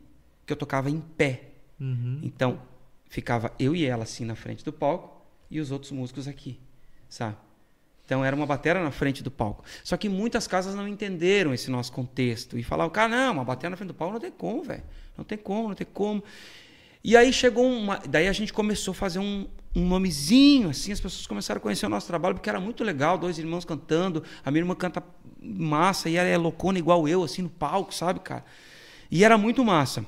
que 0.44 0.52
eu 0.52 0.56
tocava 0.56 0.90
em 0.90 0.98
pé. 0.98 1.50
Uhum. 1.78 2.18
Então, 2.24 2.60
ficava 3.08 3.52
eu 3.60 3.76
e 3.76 3.84
ela 3.84 4.02
assim 4.02 4.24
na 4.24 4.34
frente 4.34 4.64
do 4.64 4.72
palco 4.72 5.24
e 5.48 5.60
os 5.60 5.70
outros 5.70 5.92
músicos 5.92 6.26
aqui, 6.26 6.58
sabe? 7.08 7.36
Então 8.08 8.24
era 8.24 8.34
uma 8.34 8.46
batera 8.46 8.82
na 8.82 8.90
frente 8.90 9.22
do 9.22 9.30
palco. 9.30 9.62
Só 9.84 9.94
que 9.94 10.08
muitas 10.08 10.46
casas 10.46 10.74
não 10.74 10.88
entenderam 10.88 11.52
esse 11.52 11.70
nosso 11.70 11.92
contexto 11.92 12.58
e 12.58 12.62
falavam, 12.62 12.90
cara, 12.90 13.14
não, 13.14 13.34
uma 13.34 13.44
batera 13.44 13.68
na 13.68 13.76
frente 13.76 13.88
do 13.88 13.94
palco 13.94 14.14
não 14.14 14.20
tem 14.20 14.30
como, 14.30 14.62
velho. 14.62 14.82
Não 15.14 15.26
tem 15.26 15.36
como, 15.36 15.68
não 15.68 15.74
tem 15.74 15.86
como. 15.92 16.24
E 17.04 17.14
aí 17.18 17.30
chegou 17.30 17.70
uma. 17.70 17.98
Daí 18.08 18.26
a 18.26 18.32
gente 18.32 18.50
começou 18.50 18.92
a 18.92 18.94
fazer 18.94 19.18
um, 19.18 19.46
um 19.76 19.86
nomezinho, 19.86 20.70
assim, 20.70 20.90
as 20.90 20.98
pessoas 20.98 21.26
começaram 21.26 21.58
a 21.58 21.60
conhecer 21.60 21.84
o 21.84 21.90
nosso 21.90 22.06
trabalho, 22.06 22.34
porque 22.34 22.48
era 22.48 22.58
muito 22.58 22.82
legal, 22.82 23.18
dois 23.18 23.38
irmãos 23.38 23.66
cantando, 23.66 24.24
a 24.42 24.50
minha 24.50 24.62
irmã 24.62 24.74
canta 24.74 25.04
massa 25.38 26.08
e 26.08 26.16
ela 26.16 26.28
é 26.30 26.36
loucona 26.38 26.78
igual 26.78 27.06
eu, 27.06 27.22
assim, 27.22 27.42
no 27.42 27.50
palco, 27.50 27.94
sabe, 27.94 28.20
cara? 28.20 28.42
E 29.10 29.22
era 29.22 29.36
muito 29.36 29.62
massa. 29.62 30.06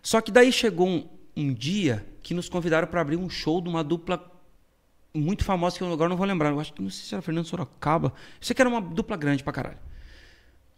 Só 0.00 0.20
que 0.20 0.30
daí 0.30 0.52
chegou 0.52 0.86
um, 0.86 1.08
um 1.36 1.52
dia 1.52 2.06
que 2.22 2.32
nos 2.32 2.48
convidaram 2.48 2.86
para 2.86 3.00
abrir 3.00 3.16
um 3.16 3.28
show 3.28 3.60
de 3.60 3.68
uma 3.68 3.82
dupla 3.82 4.30
muito 5.14 5.44
famosa 5.44 5.76
que 5.76 5.82
eu 5.82 5.92
agora 5.92 6.08
não 6.08 6.16
vou 6.16 6.26
lembrar. 6.26 6.50
Eu 6.50 6.60
acho 6.60 6.72
que 6.72 6.82
não 6.82 6.90
sei 6.90 7.04
se 7.04 7.14
era 7.14 7.22
Fernando 7.22 7.46
Sorocaba. 7.46 8.08
Eu 8.08 8.12
sei 8.40 8.54
que 8.54 8.62
era 8.62 8.68
uma 8.68 8.80
dupla 8.80 9.16
grande 9.16 9.42
pra 9.42 9.52
caralho. 9.52 9.78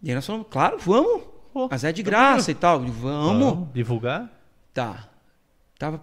E 0.03 0.09
aí 0.09 0.15
nós 0.15 0.27
falamos, 0.27 0.47
claro, 0.51 0.79
vamos. 0.79 1.23
Pô, 1.53 1.69
Mas 1.71 1.85
é 1.85 1.93
de 1.93 2.03
graça 2.03 2.51
e 2.51 2.55
tal. 2.55 2.81
Digo, 2.81 2.93
Vamos. 2.93 3.69
Divulgar? 3.73 4.31
Tá. 4.73 5.09
Tava 5.79 6.03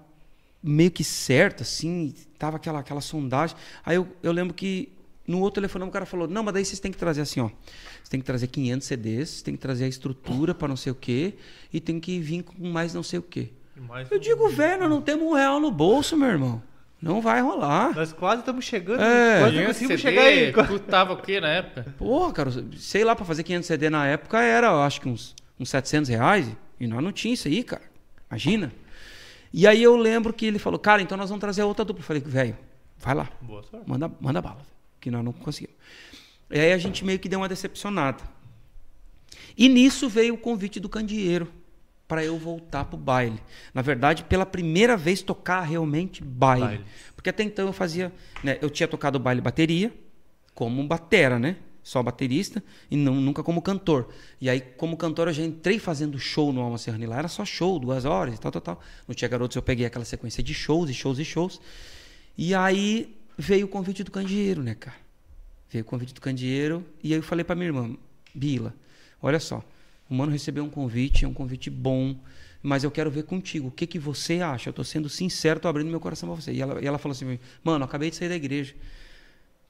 meio 0.62 0.92
que 0.92 1.04
certo, 1.04 1.64
assim, 1.64 2.14
tava 2.38 2.58
aquela, 2.58 2.80
aquela 2.80 3.02
sondagem. 3.02 3.56
Aí 3.84 3.96
eu, 3.96 4.08
eu 4.22 4.32
lembro 4.32 4.54
que 4.54 4.94
no 5.26 5.40
outro 5.40 5.56
telefonema 5.62 5.90
o 5.90 5.92
cara 5.94 6.06
falou: 6.06 6.28
Não, 6.28 6.44
mas 6.44 6.54
daí 6.54 6.66
vocês 6.66 6.80
têm 6.80 6.92
que 6.92 6.98
trazer 6.98 7.22
assim, 7.22 7.40
ó. 7.40 7.48
Vocês 7.48 8.10
têm 8.10 8.20
que 8.20 8.26
trazer 8.26 8.48
500 8.48 8.88
CDs, 8.88 9.42
tem 9.42 9.56
que 9.56 9.60
trazer 9.60 9.86
a 9.86 9.88
estrutura 9.88 10.54
para 10.54 10.68
não 10.68 10.76
sei 10.76 10.92
o 10.92 10.96
quê, 10.96 11.36
e 11.74 11.80
tem 11.80 12.00
que 12.00 12.20
vir 12.20 12.44
com 12.44 12.68
mais 12.68 12.94
não 12.94 13.04
sei 13.04 13.20
o 13.20 13.24
quê. 13.24 13.52
Mais 13.88 14.12
Eu 14.12 14.20
digo, 14.20 14.50
velho, 14.50 14.82
nós 14.82 14.90
não 14.90 15.02
temos 15.02 15.26
um 15.26 15.34
real 15.34 15.60
no 15.60 15.72
bolso, 15.72 16.18
meu 16.18 16.28
irmão. 16.28 16.62
Não 17.02 17.22
vai 17.22 17.42
rolar. 17.42 17.96
Nós 17.96 18.12
quase 18.12 18.42
estamos 18.42 18.66
chegando. 18.66 19.02
É. 19.02 19.40
quase 19.40 19.66
conseguimos 19.66 19.78
CD, 19.78 19.98
chegar 19.98 20.22
aí. 20.24 20.52
Custava 20.52 21.14
o 21.14 21.18
quê 21.18 21.40
na 21.40 21.48
época? 21.48 21.96
Porra, 21.98 22.34
cara, 22.34 22.52
sei 22.78 23.04
lá, 23.04 23.16
para 23.16 23.26
fazer 23.26 23.44
500 23.44 23.68
CD 23.68 23.90
na 23.90 24.06
época 24.06 24.42
era, 24.42 24.68
eu 24.68 24.82
acho 24.82 25.00
que 25.00 25.08
uns, 25.08 25.34
uns 25.58 25.70
700 25.70 26.10
reais, 26.10 26.48
e 26.80 26.88
nós 26.88 27.02
não 27.02 27.12
tinha 27.12 27.34
isso 27.34 27.48
aí, 27.48 27.64
cara. 27.64 27.84
Imagina. 28.30 28.72
E 29.54 29.66
aí 29.66 29.82
eu 29.82 29.96
lembro 29.96 30.34
que 30.34 30.46
ele 30.46 30.60
falou, 30.60 30.78
cara, 30.78 31.02
então 31.02 31.18
nós 31.18 31.30
vamos 31.30 31.40
trazer 31.40 31.64
outra 31.64 31.86
dupla. 31.86 32.02
Eu 32.02 32.06
falei, 32.06 32.22
velho, 32.22 32.58
vai 32.98 33.16
lá. 33.16 33.30
Boa 33.42 33.64
sorte. 33.64 33.90
Manda, 33.90 34.12
manda 34.20 34.42
bala, 34.42 34.62
que 35.00 35.10
nós 35.10 35.24
não 35.24 35.32
conseguimos. 35.32 35.76
E 36.52 36.60
aí 36.60 36.74
a 36.74 36.78
gente 36.78 37.06
meio 37.06 37.18
que 37.18 37.30
deu 37.30 37.40
uma 37.40 37.48
decepcionada. 37.48 38.22
E 39.58 39.70
nisso 39.70 40.10
veio 40.10 40.34
o 40.34 40.38
convite 40.38 40.80
do 40.80 40.90
candeeiro 40.90 41.48
para 42.10 42.26
eu 42.26 42.40
voltar 42.40 42.86
pro 42.86 42.98
baile. 42.98 43.40
Na 43.72 43.84
verdade, 43.84 44.24
pela 44.24 44.44
primeira 44.44 44.98
vez 44.98 45.22
tocar 45.22 45.62
realmente 45.62 46.24
baile. 46.24 46.66
Baile. 46.66 46.86
Porque 47.16 47.30
até 47.30 47.44
então 47.44 47.68
eu 47.68 47.72
fazia, 47.72 48.12
né, 48.44 48.58
eu 48.64 48.70
tinha 48.70 48.88
tocado 48.88 49.20
baile 49.20 49.40
bateria 49.40 49.94
como 50.56 50.86
batera, 50.86 51.38
né? 51.38 51.58
Só 51.84 52.04
baterista 52.04 52.62
e 52.90 52.98
não, 52.98 53.16
nunca 53.16 53.44
como 53.44 53.62
cantor. 53.62 54.10
E 54.42 54.50
aí, 54.50 54.60
como 54.60 54.98
cantor, 54.98 55.28
eu 55.28 55.34
já 55.34 55.44
entrei 55.44 55.80
fazendo 55.80 56.20
show 56.20 56.52
no 56.52 56.62
Alma 56.62 56.78
Serrani 56.78 57.06
lá. 57.06 57.20
Era 57.20 57.28
só 57.28 57.46
show, 57.46 57.80
duas 57.80 58.06
horas 58.06 58.36
e 58.36 58.40
tal, 58.40 58.52
tal, 58.52 58.62
tal. 58.62 58.82
No 59.08 59.14
Tia 59.14 59.28
Garotos 59.28 59.56
eu 59.56 59.62
peguei 59.62 59.86
aquela 59.86 60.04
sequência 60.04 60.44
de 60.44 60.54
shows 60.54 60.90
e 60.90 60.94
shows 60.94 61.20
e 61.20 61.26
shows. 61.26 61.62
E 62.38 62.54
aí 62.56 63.16
veio 63.38 63.68
o 63.68 63.70
convite 63.70 64.04
do 64.04 64.12
candeeiro, 64.12 64.64
né, 64.64 64.76
cara? 64.76 64.98
Veio 65.70 65.84
o 65.84 65.88
convite 65.88 66.14
do 66.14 66.22
candeeiro 66.22 66.84
e 67.04 67.14
aí 67.14 67.20
eu 67.20 67.24
falei 67.24 67.44
pra 67.44 67.56
minha 67.56 67.68
irmã, 67.68 67.96
Bila, 68.34 68.74
olha 69.22 69.40
só, 69.40 69.64
o 70.10 70.14
mano 70.16 70.32
recebeu 70.32 70.64
um 70.64 70.70
convite, 70.70 71.26
é 71.26 71.28
um 71.28 71.34
convite 71.34 71.70
bom, 71.70 72.16
mas 72.62 72.84
eu 72.84 72.92
quero 72.92 73.12
ver 73.12 73.24
contigo. 73.24 73.68
O 73.68 73.72
que, 73.72 73.86
que 73.86 74.00
você 74.00 74.42
acha? 74.42 74.70
Eu 74.70 74.74
tô 74.74 74.84
sendo 74.84 75.08
sincero, 75.08 75.60
tô 75.60 75.68
abrindo 75.68 75.90
meu 75.90 76.00
coração 76.00 76.28
para 76.28 76.42
você. 76.42 76.52
E 76.52 76.62
ela, 76.62 76.82
e 76.82 76.88
ela 76.88 76.98
falou 76.98 77.14
assim: 77.14 77.40
mano, 77.64 77.86
acabei 77.86 78.10
de 78.10 78.16
sair 78.16 78.30
da 78.30 78.36
igreja. 78.36 78.76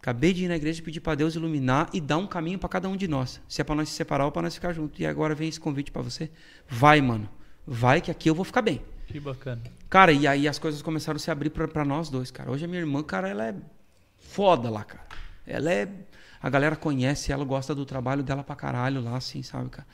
Acabei 0.02 0.32
de 0.32 0.45
ir 0.45 0.48
na 0.48 0.56
igreja 0.56 0.80
e 0.80 0.82
pedir 0.82 1.02
para 1.02 1.14
Deus 1.14 1.36
iluminar 1.36 1.90
e 1.91 1.99
dar 1.99 2.18
um 2.18 2.26
caminho 2.26 2.57
para 2.57 2.70
cada 2.70 2.88
um 2.88 2.95
de 2.95 3.06
nós. 3.06 3.41
Se 3.49 3.60
é 3.60 3.66
para 3.66 3.76
nós 3.76 3.90
se 3.90 3.95
separar 3.95 4.26
ou 4.26 4.32
para 4.32 4.44
nós 4.44 4.56
ficar 4.56 4.72
juntos. 4.72 4.98
E 4.98 5.06
agora 5.06 5.36
vem 5.36 5.49
esse 5.49 5.60
convite 5.60 5.91
para 5.91 6.02
você. 6.02 6.32
Vai, 6.70 7.02
mano. 7.02 7.30
Vai 7.68 7.99
que 7.99 8.10
aqui 8.10 8.30
eu 8.30 8.34
vou 8.34 8.45
ficar 8.45 8.61
bem. 8.61 8.82
Que 9.07 9.20
bacana. 9.20 9.61
Cara, 9.90 10.14
e 10.14 10.26
aí 10.26 10.48
as 10.48 10.57
coisas 10.57 10.82
começaram 10.82 11.18
a 11.18 11.20
se 11.20 11.30
abrir 11.30 11.49
para 11.49 11.84
nós 11.84 12.10
dois, 12.10 12.32
cara. 12.32 12.49
Hoje 12.49 12.64
a 12.64 12.68
minha 12.68 12.80
irmã, 12.80 13.03
cara, 13.03 13.28
ela 13.28 13.48
é 13.48 13.56
foda 14.18 14.70
lá, 14.70 14.86
cara. 14.86 15.03
Ela 15.45 15.72
é. 15.72 15.90
A 16.41 16.49
galera 16.49 16.78
conhece 16.78 17.34
ela, 17.34 17.44
gosta 17.44 17.76
do 17.76 17.86
trabalho 17.86 18.24
dela 18.24 18.41
pra 18.41 18.56
caralho 18.56 19.02
lá, 19.02 19.18
assim, 19.18 19.44
sabe, 19.44 19.70
cara? 19.70 19.88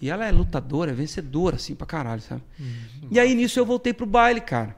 E 0.00 0.10
ela 0.10 0.26
é 0.26 0.30
lutadora, 0.32 0.90
é 0.90 0.94
vencedora, 0.94 1.56
assim, 1.56 1.74
pra 1.74 1.86
caralho, 1.86 2.20
sabe? 2.20 2.42
Uhum. 2.60 3.08
E 3.10 3.18
aí 3.20 3.34
nisso 3.34 3.58
eu 3.58 3.64
voltei 3.66 3.92
pro 3.92 4.06
baile, 4.06 4.40
cara. 4.40 4.76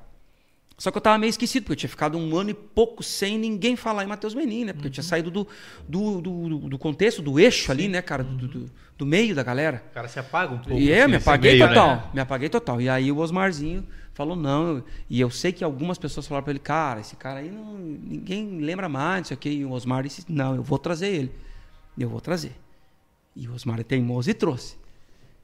Só 0.77 0.93
que 0.93 0.97
eu 0.97 1.03
tava 1.03 1.19
meio 1.19 1.31
esquecido, 1.31 1.65
porque 1.65 1.73
eu 1.73 1.77
tinha 1.77 1.91
ficado 1.91 2.17
um 2.17 2.37
ano 2.37 2.51
e 2.51 2.55
pouco 2.55 3.03
sem 3.03 3.37
ninguém 3.37 3.75
falar 3.75 4.05
em 4.05 4.07
Matheus 4.07 4.33
Menin, 4.33 4.65
né? 4.67 4.73
Porque 4.73 4.87
eu 4.87 4.93
tinha 4.93 5.03
Uhum. 5.03 5.09
saído 5.09 5.29
do, 5.31 5.47
do, 5.89 6.21
do, 6.21 6.59
do 6.69 6.79
contexto, 6.79 7.21
do 7.21 7.41
eixo 7.41 7.73
ali, 7.73 7.89
né, 7.89 8.01
cara? 8.01 8.23
Do, 8.23 8.47
do, 8.47 8.71
do 8.97 9.05
meio 9.05 9.35
da 9.35 9.43
galera. 9.43 9.83
O 9.91 9.95
cara 9.95 10.07
se 10.07 10.21
apaga 10.21 10.55
um 10.55 10.59
pouco. 10.59 10.79
E 10.79 10.93
é, 10.93 11.01
assim, 11.03 11.11
me 11.11 11.17
apaguei 11.17 11.53
meio, 11.59 11.67
total. 11.69 11.97
né? 11.97 12.05
Me 12.15 12.21
apaguei 12.21 12.49
total. 12.49 12.81
E 12.81 12.89
aí 12.89 13.11
o 13.11 13.19
Osmarzinho 13.19 13.85
falou, 14.15 14.37
não. 14.37 14.77
eu- 14.77 14.85
E 15.11 15.21
eu 15.21 15.31
sei 15.31 15.51
que 15.51 15.65
algumas 15.65 15.99
pessoas 15.99 16.29
falaram 16.29 16.45
pra 16.45 16.53
ele, 16.53 16.61
cara, 16.61 17.01
esse 17.01 17.17
cara 17.17 17.41
aí 17.41 17.51
não, 17.51 17.77
ninguém 17.77 18.61
lembra 18.61 18.89
mais, 18.89 19.19
não 19.23 19.25
sei 19.25 19.35
o 19.37 19.39
quê. 19.39 19.51
E 19.51 19.65
o 19.65 19.73
Osmar 19.73 20.05
disse, 20.05 20.25
não, 20.29 20.55
eu 20.55 20.63
vou 20.63 20.79
trazer 20.79 21.09
ele. 21.09 21.33
Eu 21.99 22.09
vou 22.09 22.21
trazer. 22.21 22.53
E 23.35 23.49
o 23.49 23.53
Osmar 23.53 23.81
é 23.81 23.83
teimoso 23.83 24.31
e 24.31 24.35
trouxe. 24.35 24.77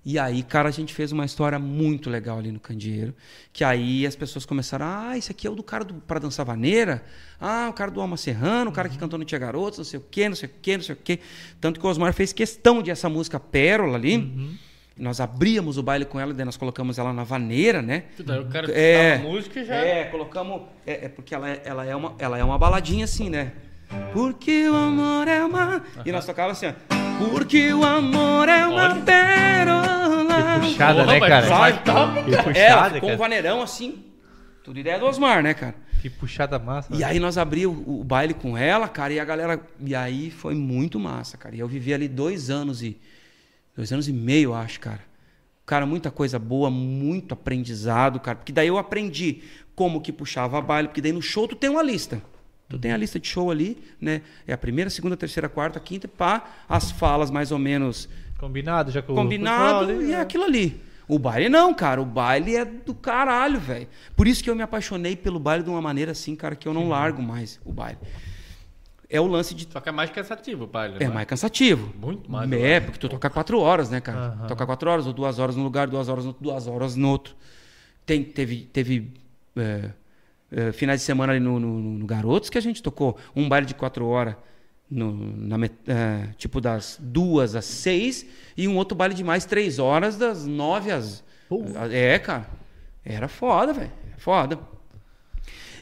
E 0.06 0.18
aí, 0.18 0.42
cara, 0.42 0.68
a 0.68 0.72
gente 0.72 0.92
fez 0.92 1.12
uma 1.12 1.24
história 1.24 1.58
muito 1.58 2.10
legal 2.10 2.38
ali 2.38 2.52
no 2.52 2.60
Candeeiro. 2.60 3.14
Que 3.52 3.64
aí 3.64 4.06
as 4.06 4.14
pessoas 4.14 4.44
começaram, 4.44 4.84
ah, 4.86 5.16
esse 5.16 5.30
aqui 5.32 5.46
é 5.46 5.50
o 5.50 5.54
do 5.54 5.62
cara 5.62 5.82
do, 5.82 5.94
pra 5.94 6.18
dançar 6.18 6.44
vaneira. 6.44 7.02
Ah, 7.40 7.68
o 7.70 7.72
cara 7.72 7.90
do 7.90 8.00
Alma 8.02 8.18
Serrano, 8.18 8.70
o 8.70 8.74
cara 8.74 8.88
que 8.90 8.98
cantou 8.98 9.18
no 9.18 9.24
Tia 9.24 9.38
Garotos, 9.38 9.78
não 9.78 9.84
sei 9.84 9.98
o 9.98 10.04
quê, 10.10 10.28
não 10.28 10.36
sei 10.36 10.48
o 10.48 10.52
quê, 10.60 10.76
não 10.76 10.84
sei 10.84 10.94
o 10.94 10.98
quê. 11.02 11.20
Tanto 11.58 11.80
que 11.80 11.86
o 11.86 11.88
Osmar 11.88 12.12
fez 12.12 12.34
questão 12.34 12.82
de 12.82 12.90
essa 12.90 13.08
música 13.08 13.40
Pérola 13.40 13.96
ali. 13.96 14.58
Nós 14.96 15.20
abríamos 15.20 15.76
o 15.78 15.82
baile 15.82 16.04
com 16.04 16.20
ela, 16.20 16.32
daí 16.34 16.44
nós 16.44 16.56
colocamos 16.56 16.98
ela 16.98 17.12
na 17.12 17.24
vaneira, 17.24 17.80
né? 17.82 18.04
Daí 18.24 18.38
o 18.40 18.46
cara 18.46 18.70
É. 18.70 19.14
a 19.16 19.18
música 19.20 19.58
e 19.60 19.64
já. 19.64 19.74
É, 19.74 20.04
colocamos. 20.04 20.62
É, 20.86 21.06
é 21.06 21.08
porque 21.08 21.34
ela 21.34 21.50
é, 21.50 21.62
ela, 21.64 21.84
é 21.84 21.96
uma, 21.96 22.14
ela 22.18 22.38
é 22.38 22.44
uma 22.44 22.58
baladinha 22.58 23.04
assim, 23.06 23.28
né? 23.30 23.52
Porque 24.12 24.68
o 24.68 24.74
amor 24.76 25.28
é 25.28 25.44
uma. 25.44 25.82
E 26.04 26.12
nós 26.12 26.24
tocávamos 26.26 26.62
assim, 26.62 26.74
ó. 26.90 27.28
Porque 27.30 27.72
o 27.72 27.84
amor 27.84 28.48
é 28.48 28.66
uma 28.66 28.92
Olha. 28.94 29.02
pérola. 29.02 29.94
Que 30.60 30.68
puxada, 30.68 31.04
Porra, 31.04 31.12
né, 31.20 31.28
cara? 31.28 31.76
top. 31.78 32.24
Que 32.24 32.36
puxada, 32.42 32.98
É, 32.98 33.14
um 33.14 33.16
vaneirão 33.16 33.62
assim. 33.62 34.04
Tudo 34.62 34.78
ideia 34.78 34.98
do 34.98 35.06
Osmar, 35.06 35.42
né, 35.42 35.54
cara? 35.54 35.74
Que 36.00 36.10
puxada 36.10 36.58
massa. 36.58 36.94
E 36.94 37.04
aí 37.04 37.18
nós 37.18 37.38
abrimos 37.38 37.78
o, 37.86 38.00
o 38.00 38.04
baile 38.04 38.34
com 38.34 38.56
ela, 38.58 38.88
cara, 38.88 39.12
e 39.12 39.20
a 39.20 39.24
galera. 39.24 39.60
E 39.80 39.94
aí 39.94 40.30
foi 40.30 40.54
muito 40.54 40.98
massa, 40.98 41.36
cara. 41.36 41.54
E 41.54 41.60
eu 41.60 41.68
vivi 41.68 41.92
ali 41.94 42.08
dois 42.08 42.50
anos 42.50 42.82
e. 42.82 42.98
Dois 43.76 43.92
anos 43.92 44.08
e 44.08 44.12
meio, 44.12 44.50
eu 44.50 44.54
acho, 44.54 44.80
cara. 44.80 45.00
Cara, 45.66 45.86
muita 45.86 46.10
coisa 46.10 46.38
boa, 46.38 46.70
muito 46.70 47.32
aprendizado, 47.32 48.20
cara. 48.20 48.36
Porque 48.36 48.52
daí 48.52 48.68
eu 48.68 48.78
aprendi 48.78 49.42
como 49.74 50.00
que 50.00 50.12
puxava 50.12 50.60
baile, 50.60 50.88
porque 50.88 51.00
daí 51.00 51.12
no 51.12 51.22
show 51.22 51.48
tu 51.48 51.56
tem 51.56 51.70
uma 51.70 51.82
lista. 51.82 52.22
Tu 52.74 52.78
tem 52.80 52.92
a 52.92 52.96
lista 52.96 53.20
de 53.20 53.28
show 53.28 53.52
ali, 53.52 53.78
né? 54.00 54.20
É 54.48 54.52
a 54.52 54.58
primeira, 54.58 54.90
segunda, 54.90 55.16
terceira, 55.16 55.48
quarta, 55.48 55.78
quinta, 55.78 56.08
pá, 56.08 56.44
as 56.68 56.90
falas 56.90 57.30
mais 57.30 57.52
ou 57.52 57.58
menos 57.58 58.08
Combinado 58.36 58.90
já 58.90 59.00
com 59.00 59.12
o 59.12 59.14
combinado 59.14 60.02
e 60.02 60.06
é 60.06 60.16
né? 60.16 60.20
aquilo 60.20 60.42
ali. 60.42 60.82
O 61.06 61.18
baile 61.18 61.48
não, 61.48 61.72
cara. 61.72 62.02
O 62.02 62.04
baile 62.04 62.56
é 62.56 62.64
do 62.64 62.92
caralho, 62.92 63.60
velho. 63.60 63.86
Por 64.16 64.26
isso 64.26 64.42
que 64.42 64.50
eu 64.50 64.56
me 64.56 64.62
apaixonei 64.62 65.14
pelo 65.14 65.38
baile 65.38 65.62
de 65.62 65.70
uma 65.70 65.80
maneira 65.80 66.12
assim, 66.12 66.34
cara, 66.34 66.56
que 66.56 66.66
eu 66.66 66.74
não 66.74 66.88
largo 66.88 67.22
mais 67.22 67.60
o 67.64 67.72
baile. 67.72 67.98
É 69.08 69.20
o 69.20 69.26
lance 69.26 69.54
de. 69.54 69.68
Só 69.70 69.80
que 69.80 69.88
é 69.88 69.92
mais 69.92 70.10
cansativo 70.10 70.64
o 70.64 70.66
baile. 70.66 70.96
É 70.98 71.06
né? 71.06 71.14
mais 71.14 71.26
cansativo. 71.26 71.94
Muito 71.96 72.28
mais, 72.30 72.50
É, 72.50 72.80
porque 72.80 72.98
tu 72.98 73.08
toca 73.08 73.30
quatro 73.30 73.60
horas, 73.60 73.88
né, 73.88 74.00
cara? 74.00 74.18
Aham. 74.18 74.46
Toca 74.48 74.66
quatro 74.66 74.90
horas, 74.90 75.06
ou 75.06 75.12
duas 75.12 75.38
horas 75.38 75.54
num 75.54 75.62
lugar, 75.62 75.86
duas 75.86 76.08
horas 76.08 76.24
no 76.24 76.30
outro, 76.30 76.42
duas 76.42 76.66
horas 76.66 76.96
no 76.96 77.08
outro. 77.08 77.36
Tem, 78.04 78.24
teve 78.24 78.68
teve 78.72 79.12
é, 79.56 79.90
é, 80.54 80.72
finais 80.72 81.00
de 81.00 81.06
semana 81.06 81.32
ali 81.32 81.40
no, 81.40 81.58
no- 81.58 81.80
no 81.80 82.06
Garotos 82.06 82.48
que 82.50 82.58
a 82.58 82.60
gente 82.60 82.82
tocou 82.82 83.16
um 83.34 83.48
baile 83.48 83.66
de 83.66 83.74
quatro 83.74 84.06
horas, 84.06 84.36
no, 84.90 85.12
na 85.36 85.56
é, 85.86 86.28
tipo 86.36 86.60
das 86.60 86.98
duas 87.00 87.54
às 87.56 87.64
seis, 87.64 88.24
e 88.56 88.68
um 88.68 88.76
outro 88.76 88.96
baile 88.96 89.14
de 89.14 89.24
mais 89.24 89.44
três 89.44 89.78
horas, 89.78 90.16
das 90.16 90.46
nove 90.46 90.90
às. 90.90 91.24
É, 91.90 92.18
cara. 92.18 92.46
Era 93.04 93.28
foda, 93.28 93.72
velho. 93.72 93.92
Foda. 94.18 94.58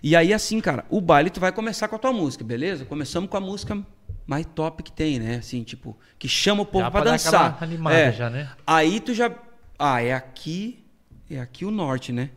E 0.03 0.17
aí, 0.17 0.33
assim, 0.35 0.61
cara, 0.61 0.85
o 0.91 1.01
baile 1.01 1.31
tu 1.31 1.39
vai 1.39 1.53
começar 1.53 1.87
com 1.87 1.95
a 1.95 1.99
tua 1.99 2.13
música, 2.13 2.43
beleza? 2.43 2.85
Começamos 2.85 3.31
com 3.31 3.37
a 3.37 3.41
música 3.41 3.81
mais 4.27 4.45
top 4.47 4.83
que 4.83 4.91
tem, 4.91 5.19
né? 5.21 5.37
Assim, 5.37 5.63
tipo, 5.63 5.97
que 6.19 6.29
chama 6.29 6.63
o 6.63 6.67
povo 6.67 6.91
pra 6.91 7.05
dançar. 7.05 7.59
animada 7.63 7.97
É. 7.97 8.13
já, 8.13 8.29
né? 8.29 8.51
Aí 8.67 8.99
tu 8.99 9.15
já. 9.15 9.31
Ah, 9.79 10.03
é 10.03 10.13
aqui. 10.13 10.85
É 11.31 11.39
aqui 11.41 11.65
o 11.65 11.71
norte, 11.71 12.13
né? 12.13 12.31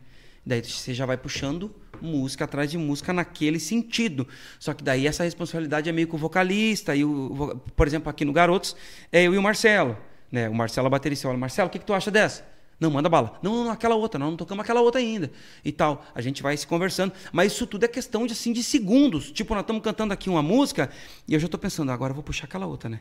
Daí 0.44 0.62
você 0.62 0.94
já 0.94 1.04
vai 1.04 1.16
puxando 1.16 1.74
música 2.00 2.44
atrás 2.44 2.70
de 2.70 2.78
música 2.78 3.12
naquele 3.12 3.58
sentido. 3.58 4.26
Só 4.58 4.74
que 4.74 4.82
daí 4.82 5.06
essa 5.06 5.24
responsabilidade 5.24 5.88
é 5.88 5.92
meio 5.92 6.08
com 6.08 6.16
o 6.16 6.20
vocalista. 6.20 6.94
E 6.94 7.04
o, 7.04 7.60
por 7.74 7.86
exemplo, 7.86 8.08
aqui 8.10 8.24
no 8.24 8.32
Garotos, 8.32 8.76
é 9.12 9.22
eu 9.22 9.34
e 9.34 9.38
o 9.38 9.42
Marcelo. 9.42 9.96
Né? 10.30 10.48
O 10.48 10.54
Marcelo 10.54 10.86
é 10.86 10.90
baterista. 10.90 11.28
Olha, 11.28 11.38
Marcelo, 11.38 11.68
o 11.68 11.70
que, 11.70 11.78
que 11.78 11.84
tu 11.84 11.94
acha 11.94 12.10
dessa? 12.10 12.46
Não, 12.78 12.90
manda 12.90 13.08
bala. 13.08 13.38
Não, 13.42 13.54
não, 13.54 13.64
não, 13.64 13.70
aquela 13.70 13.94
outra, 13.94 14.18
nós 14.18 14.28
não 14.28 14.36
tocamos 14.36 14.62
aquela 14.62 14.80
outra 14.80 15.00
ainda. 15.00 15.30
E 15.64 15.72
tal. 15.72 16.04
A 16.14 16.20
gente 16.20 16.42
vai 16.42 16.56
se 16.56 16.66
conversando. 16.66 17.12
Mas 17.32 17.52
isso 17.52 17.66
tudo 17.66 17.84
é 17.84 17.88
questão 17.88 18.26
de, 18.26 18.32
assim, 18.32 18.52
de 18.52 18.62
segundos. 18.62 19.30
Tipo, 19.30 19.54
nós 19.54 19.62
estamos 19.62 19.82
cantando 19.82 20.12
aqui 20.12 20.28
uma 20.28 20.42
música 20.42 20.90
e 21.26 21.34
eu 21.34 21.40
já 21.40 21.46
estou 21.46 21.58
pensando, 21.58 21.90
agora 21.90 22.10
eu 22.10 22.14
vou 22.14 22.22
puxar 22.22 22.44
aquela 22.44 22.66
outra, 22.66 22.90
né? 22.90 23.00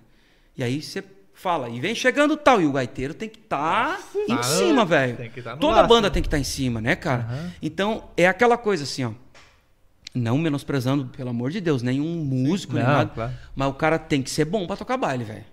E 0.58 0.64
aí 0.64 0.82
você 0.82 1.04
fala, 1.36 1.70
e 1.70 1.80
vem 1.80 1.94
chegando 1.94 2.36
tal. 2.36 2.62
E 2.62 2.66
o 2.66 2.72
gaiteiro 2.72 3.14
tem 3.14 3.30
que 3.30 3.38
estar 3.40 4.00
em 4.28 4.34
Ah, 4.34 4.42
cima, 4.44 4.84
velho. 4.86 5.18
tá 5.44 5.56
Toda 5.58 5.76
laço, 5.78 5.88
banda 5.90 6.08
né? 6.08 6.14
tem 6.14 6.22
que 6.24 6.28
estar 6.28 6.40
em 6.40 6.44
cima, 6.44 6.82
né, 6.82 6.96
cara? 6.96 7.24
Aham. 7.30 7.52
Então, 7.62 8.06
é 8.18 8.28
aquela 8.28 8.58
coisa 8.58 8.84
assim, 8.84 9.04
ó. 9.06 9.12
Não 10.14 10.38
menosprezando, 10.38 11.06
pelo 11.08 11.30
amor 11.30 11.52
de 11.52 11.60
Deus, 11.60 11.82
nenhum 11.84 12.24
músico, 12.24 12.74
nem 12.74 12.84
Não, 12.84 12.90
nada. 12.92 13.12
claro. 13.14 13.34
Mas 13.54 13.68
o 13.68 13.74
cara 13.74 14.00
tem 14.00 14.22
que 14.22 14.30
ser 14.30 14.46
bom 14.46 14.66
pra 14.66 14.78
tocar 14.78 14.96
baile, 14.96 15.26
velho. 15.26 15.44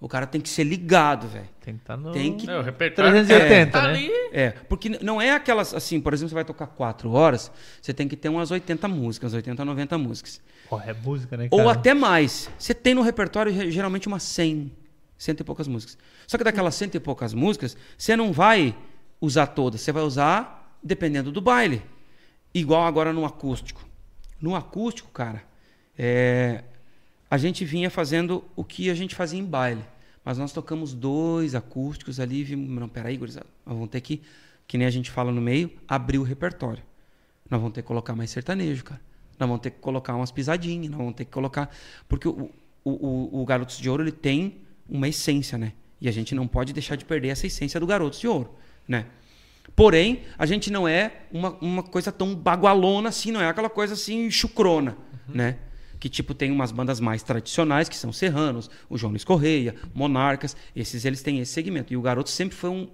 O 0.00 0.08
cara 0.08 0.26
tem 0.26 0.40
que 0.40 0.48
ser 0.48 0.62
ligado, 0.64 1.26
velho. 1.26 1.48
Tem 1.60 1.74
que 1.74 1.80
estar 1.80 1.96
no... 1.96 2.12
Tem 2.12 2.36
que- 2.36 2.48
É, 2.48 2.58
o 2.58 2.62
repertório 2.62 3.10
380, 3.10 3.70
tá 3.72 3.82
né? 3.82 3.88
ali. 3.88 4.10
É, 4.32 4.50
porque 4.68 4.98
não 5.00 5.20
é 5.20 5.32
aquelas, 5.32 5.72
assim, 5.74 5.98
por 6.00 6.12
exemplo, 6.12 6.28
você 6.28 6.34
vai 6.34 6.44
tocar 6.44 6.66
quatro 6.68 7.10
horas, 7.10 7.50
você 7.82 7.92
tem 7.92 8.06
que 8.06 8.14
ter 8.16 8.28
umas 8.28 8.50
80 8.50 8.86
músicas, 8.86 9.32
80, 9.34 9.64
90 9.64 9.96
músicas. 9.98 10.40
Porra, 10.68 10.84
é 10.90 10.92
música, 10.92 11.36
né, 11.36 11.48
Ou 11.50 11.58
cara? 11.60 11.72
até 11.72 11.94
mais. 11.94 12.48
Você 12.58 12.72
tem 12.74 12.94
no 12.94 13.02
repertório 13.02 13.52
ge- 13.52 13.70
geralmente 13.70 14.06
umas 14.06 14.22
100, 14.24 14.70
cento 15.16 15.40
e 15.40 15.44
poucas 15.44 15.68
músicas. 15.68 15.98
Só 16.26 16.36
que 16.36 16.44
daquelas 16.44 16.74
cento 16.74 16.94
e 16.96 17.00
poucas 17.00 17.34
músicas, 17.34 17.76
você 17.96 18.16
não 18.16 18.32
vai 18.32 18.76
usar 19.20 19.46
todas, 19.48 19.80
você 19.80 19.92
vai 19.92 20.02
usar 20.02 20.78
dependendo 20.82 21.32
do 21.32 21.40
baile. 21.40 21.82
Igual 22.52 22.84
agora 22.84 23.12
no 23.12 23.24
acústico. 23.24 23.84
No 24.40 24.54
acústico, 24.54 25.10
cara, 25.10 25.42
é, 25.96 26.62
a 27.30 27.38
gente 27.38 27.64
vinha 27.64 27.90
fazendo 27.90 28.44
o 28.54 28.62
que 28.62 28.90
a 28.90 28.94
gente 28.94 29.14
fazia 29.14 29.40
em 29.40 29.44
baile. 29.44 29.84
Mas 30.24 30.38
nós 30.38 30.52
tocamos 30.52 30.94
dois 30.94 31.54
acústicos 31.54 32.18
ali 32.18 32.40
e 32.40 32.44
vimos, 32.44 32.68
não, 32.80 32.88
peraí, 32.88 33.16
gurizada, 33.16 33.46
nós 33.64 33.74
vamos 33.74 33.90
ter 33.90 34.00
que, 34.00 34.22
que 34.66 34.78
nem 34.78 34.86
a 34.86 34.90
gente 34.90 35.10
fala 35.10 35.30
no 35.30 35.40
meio, 35.40 35.70
abrir 35.86 36.18
o 36.18 36.22
repertório. 36.22 36.82
Nós 37.50 37.60
vamos 37.60 37.74
ter 37.74 37.82
que 37.82 37.88
colocar 37.88 38.14
mais 38.14 38.30
sertanejo, 38.30 38.84
cara. 38.84 39.00
Nós 39.38 39.48
vamos 39.48 39.60
ter 39.60 39.70
que 39.70 39.80
colocar 39.80 40.14
umas 40.14 40.30
pisadinhas, 40.30 40.90
nós 40.90 40.98
vamos 40.98 41.14
ter 41.14 41.26
que 41.26 41.30
colocar... 41.30 41.74
Porque 42.08 42.26
o, 42.26 42.50
o, 42.82 42.90
o, 42.90 43.42
o 43.42 43.44
Garotos 43.44 43.76
de 43.76 43.90
Ouro, 43.90 44.02
ele 44.02 44.12
tem 44.12 44.63
uma 44.88 45.08
essência, 45.08 45.56
né? 45.58 45.72
E 46.00 46.08
a 46.08 46.12
gente 46.12 46.34
não 46.34 46.46
pode 46.46 46.72
deixar 46.72 46.96
de 46.96 47.04
perder 47.04 47.28
essa 47.28 47.46
essência 47.46 47.80
do 47.80 47.86
Garotos 47.86 48.20
de 48.20 48.28
Ouro, 48.28 48.54
né? 48.86 49.06
Porém, 49.74 50.22
a 50.38 50.46
gente 50.46 50.70
não 50.70 50.86
é 50.86 51.22
uma, 51.32 51.50
uma 51.60 51.82
coisa 51.82 52.12
tão 52.12 52.34
bagualona 52.34 53.08
assim, 53.08 53.32
não 53.32 53.40
é 53.40 53.48
aquela 53.48 53.70
coisa 53.70 53.94
assim 53.94 54.30
chucrona, 54.30 54.96
né? 55.28 55.58
Que 55.98 56.08
tipo 56.08 56.34
tem 56.34 56.50
umas 56.50 56.70
bandas 56.70 57.00
mais 57.00 57.22
tradicionais, 57.22 57.88
que 57.88 57.96
são 57.96 58.12
Serranos, 58.12 58.70
o 58.88 58.98
João 58.98 59.10
Luiz 59.10 59.24
Correia, 59.24 59.74
Monarcas, 59.94 60.56
esses 60.76 61.04
eles 61.04 61.22
têm 61.22 61.40
esse 61.40 61.52
segmento. 61.52 61.92
E 61.92 61.96
o 61.96 62.02
Garoto 62.02 62.30
sempre 62.30 62.54
foi 62.54 62.70
um, 62.70 62.88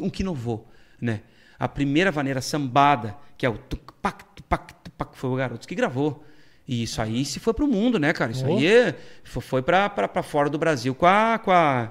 um 0.00 0.10
que 0.10 0.22
inovou, 0.22 0.68
né? 1.00 1.20
A 1.58 1.68
primeira 1.68 2.10
vaneira 2.10 2.40
sambada, 2.42 3.16
que 3.38 3.46
é 3.46 3.48
o 3.48 3.56
tuc-pac, 3.56 4.24
tupac, 4.34 4.74
tupac, 4.82 5.16
foi 5.16 5.30
o 5.30 5.36
Garotos 5.36 5.66
que 5.66 5.74
gravou. 5.74 6.24
E 6.66 6.82
isso 6.82 7.00
aí 7.02 7.24
se 7.24 7.38
foi 7.40 7.52
pro 7.52 7.66
mundo, 7.68 7.98
né, 7.98 8.12
cara? 8.12 8.32
Isso 8.32 8.44
Oh. 8.48 8.56
aí 8.56 8.66
é- 8.66 8.94
fo- 9.22 9.40
foi 9.40 9.60
pra, 9.62 9.88
pra, 9.90 10.08
pra 10.08 10.22
fora 10.22 10.48
do 10.48 10.56
Brasil 10.58 10.94
com 10.94 11.06
a. 11.06 11.38
com 11.38 11.50
a. 11.52 11.90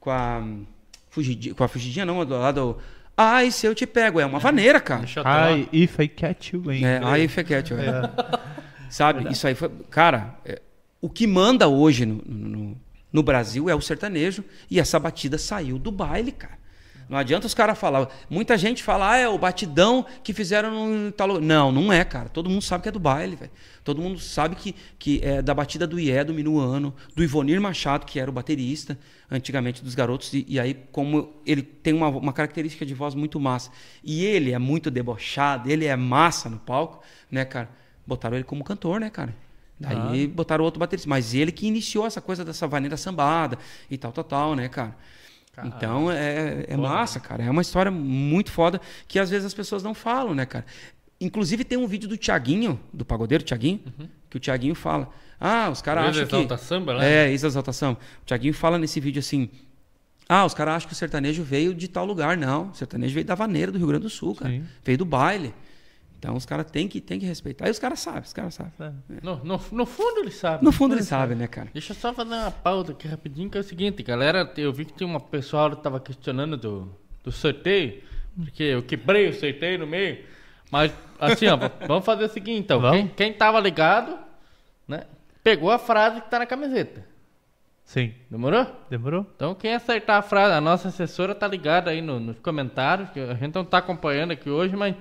com 0.00 0.10
a. 0.10 0.42
Fugidinha, 1.08 1.54
com 1.54 1.62
a 1.64 1.68
fugidinha, 1.68 2.04
não, 2.06 2.24
do 2.24 2.34
lado. 2.38 2.78
Ai, 3.16 3.50
se 3.50 3.66
eu 3.66 3.74
te 3.74 3.86
pego. 3.86 4.18
É 4.20 4.24
uma 4.26 4.38
vaneira, 4.38 4.80
cara. 4.80 5.04
Ai, 5.24 5.68
if 5.72 5.98
I 5.98 6.08
catch 6.08 6.52
you, 6.54 6.70
hein? 6.72 6.84
É, 6.84 7.00
aí 7.04 7.28
fequete, 7.28 7.74
Sabe? 8.88 9.30
Isso 9.32 9.46
aí 9.46 9.54
foi. 9.54 9.70
Cara, 9.90 10.36
é, 10.44 10.60
o 11.00 11.08
que 11.08 11.26
manda 11.26 11.68
hoje 11.68 12.04
no, 12.06 12.22
no, 12.26 12.80
no 13.12 13.22
Brasil 13.22 13.68
é 13.68 13.74
o 13.74 13.80
sertanejo 13.80 14.44
e 14.70 14.78
essa 14.80 14.98
batida 14.98 15.38
saiu 15.38 15.78
do 15.78 15.90
baile, 15.90 16.32
cara. 16.32 16.58
Não 17.12 17.18
adianta 17.18 17.46
os 17.46 17.52
caras 17.52 17.78
falar. 17.78 18.08
Muita 18.30 18.56
gente 18.56 18.82
fala, 18.82 19.10
ah, 19.10 19.16
é 19.18 19.28
o 19.28 19.36
batidão 19.36 20.06
que 20.24 20.32
fizeram 20.32 20.88
no 20.88 21.12
tal. 21.12 21.42
Não, 21.42 21.70
não 21.70 21.92
é, 21.92 22.02
cara. 22.06 22.30
Todo 22.30 22.48
mundo 22.48 22.62
sabe 22.62 22.84
que 22.84 22.88
é 22.88 22.92
do 22.92 22.98
baile, 22.98 23.36
velho. 23.36 23.50
Todo 23.84 24.00
mundo 24.00 24.18
sabe 24.18 24.56
que, 24.56 24.74
que 24.98 25.20
é 25.22 25.42
da 25.42 25.52
batida 25.52 25.86
do 25.86 26.00
Ié, 26.00 26.24
do 26.24 26.32
Minuano, 26.32 26.94
do 27.14 27.22
Ivonir 27.22 27.60
Machado, 27.60 28.06
que 28.06 28.18
era 28.18 28.30
o 28.30 28.32
baterista 28.32 28.98
antigamente 29.30 29.84
dos 29.84 29.94
garotos. 29.94 30.32
E, 30.32 30.46
e 30.48 30.58
aí, 30.58 30.72
como 30.90 31.34
ele 31.44 31.60
tem 31.60 31.92
uma, 31.92 32.08
uma 32.08 32.32
característica 32.32 32.86
de 32.86 32.94
voz 32.94 33.14
muito 33.14 33.38
massa. 33.38 33.70
E 34.02 34.24
ele 34.24 34.52
é 34.52 34.58
muito 34.58 34.90
debochado, 34.90 35.70
ele 35.70 35.84
é 35.84 35.94
massa 35.94 36.48
no 36.48 36.60
palco, 36.60 37.04
né, 37.30 37.44
cara? 37.44 37.68
Botaram 38.06 38.36
ele 38.36 38.44
como 38.44 38.64
cantor, 38.64 38.98
né, 38.98 39.10
cara? 39.10 39.36
Daí 39.78 40.26
botaram 40.26 40.64
outro 40.64 40.80
baterista. 40.80 41.10
Mas 41.10 41.34
ele 41.34 41.52
que 41.52 41.66
iniciou 41.66 42.06
essa 42.06 42.22
coisa 42.22 42.42
dessa 42.42 42.66
vaneira 42.66 42.96
sambada 42.96 43.58
e 43.90 43.98
tal, 43.98 44.12
tal, 44.12 44.24
tal, 44.24 44.54
né, 44.56 44.66
cara? 44.70 44.96
Então 45.64 46.10
é, 46.10 46.64
é 46.66 46.76
massa, 46.76 47.20
cara. 47.20 47.44
É 47.44 47.50
uma 47.50 47.60
história 47.60 47.90
muito 47.90 48.50
foda 48.50 48.80
que 49.06 49.18
às 49.18 49.28
vezes 49.28 49.44
as 49.44 49.52
pessoas 49.52 49.82
não 49.82 49.92
falam, 49.92 50.34
né, 50.34 50.46
cara? 50.46 50.64
Inclusive 51.20 51.62
tem 51.62 51.76
um 51.78 51.86
vídeo 51.86 52.08
do 52.08 52.16
Tiaguinho, 52.16 52.80
do 52.92 53.04
pagodeiro 53.04 53.44
Tiaguinho, 53.44 53.80
que 54.30 54.36
o 54.38 54.40
Tiaguinho 54.40 54.74
fala: 54.74 55.10
Ah, 55.38 55.68
os 55.70 55.82
caras 55.82 56.08
acham 56.08 56.26
que. 56.26 56.34
Exalta 56.34 56.56
Samba, 56.56 56.98
né? 56.98 57.26
É, 57.26 57.30
ex-exalta 57.30 57.72
samba. 57.72 58.00
O 58.22 58.24
Tiaguinho 58.24 58.54
fala 58.54 58.78
nesse 58.78 58.98
vídeo 58.98 59.20
assim: 59.20 59.50
Ah, 60.28 60.44
os 60.44 60.54
caras 60.54 60.76
acham 60.76 60.88
que 60.88 60.94
o 60.94 60.96
sertanejo 60.96 61.42
veio 61.42 61.74
de 61.74 61.86
tal 61.86 62.06
lugar. 62.06 62.36
Não, 62.36 62.70
o 62.70 62.74
sertanejo 62.74 63.12
veio 63.12 63.26
da 63.26 63.34
vaneira 63.34 63.70
do 63.70 63.78
Rio 63.78 63.88
Grande 63.88 64.04
do 64.04 64.10
Sul, 64.10 64.34
cara. 64.34 64.52
Sim. 64.52 64.64
Veio 64.82 64.98
do 64.98 65.04
baile. 65.04 65.54
Então 66.22 66.36
os 66.36 66.46
caras 66.46 66.70
têm 66.70 66.86
que, 66.86 67.00
têm 67.00 67.18
que 67.18 67.26
respeitar. 67.26 67.64
Aí 67.64 67.70
os 67.72 67.80
caras 67.80 67.98
sabem, 67.98 68.20
os 68.22 68.32
caras 68.32 68.54
sabem. 68.54 68.72
No, 69.24 69.38
no, 69.42 69.60
no 69.72 69.84
fundo 69.84 70.20
ele 70.20 70.30
sabe. 70.30 70.64
No 70.64 70.70
fundo 70.70 70.94
eles 70.94 71.08
sabem, 71.08 71.36
né, 71.36 71.48
cara? 71.48 71.68
Deixa 71.72 71.92
eu 71.92 71.96
só 71.96 72.14
fazer 72.14 72.32
uma 72.32 72.48
pauta 72.52 72.92
aqui 72.92 73.08
rapidinho, 73.08 73.50
que 73.50 73.58
é 73.58 73.60
o 73.60 73.64
seguinte, 73.64 74.04
galera, 74.04 74.48
eu 74.56 74.72
vi 74.72 74.84
que 74.84 74.92
tem 74.92 75.04
uma 75.04 75.18
pessoal 75.18 75.70
que 75.74 75.82
tava 75.82 75.98
questionando 75.98 76.56
do, 76.56 76.94
do 77.24 77.32
sorteio, 77.32 78.04
porque 78.36 78.62
eu 78.62 78.84
quebrei 78.84 79.28
o 79.30 79.34
sorteio 79.34 79.80
no 79.80 79.86
meio. 79.88 80.24
Mas, 80.70 80.92
assim, 81.18 81.48
ó, 81.48 81.56
vamos 81.88 82.04
fazer 82.04 82.26
o 82.26 82.28
seguinte, 82.28 82.60
então. 82.60 82.80
Vamos. 82.80 82.98
Quem, 82.98 83.08
quem 83.08 83.32
tava 83.32 83.58
ligado, 83.58 84.16
né, 84.86 85.02
pegou 85.42 85.72
a 85.72 85.78
frase 85.80 86.20
que 86.20 86.30
tá 86.30 86.38
na 86.38 86.46
camiseta. 86.46 87.04
Sim. 87.84 88.14
Demorou? 88.30 88.64
Demorou? 88.88 89.26
Então, 89.34 89.56
quem 89.56 89.74
acertar 89.74 90.18
a 90.18 90.22
frase, 90.22 90.54
a 90.54 90.60
nossa 90.60 90.86
assessora 90.86 91.34
tá 91.34 91.48
ligada 91.48 91.90
aí 91.90 92.00
no- 92.00 92.20
nos 92.20 92.38
comentários, 92.38 93.10
que 93.10 93.18
a 93.18 93.34
gente 93.34 93.56
não 93.56 93.64
tá 93.64 93.78
acompanhando 93.78 94.30
aqui 94.30 94.48
hoje, 94.48 94.76
mas 94.76 94.94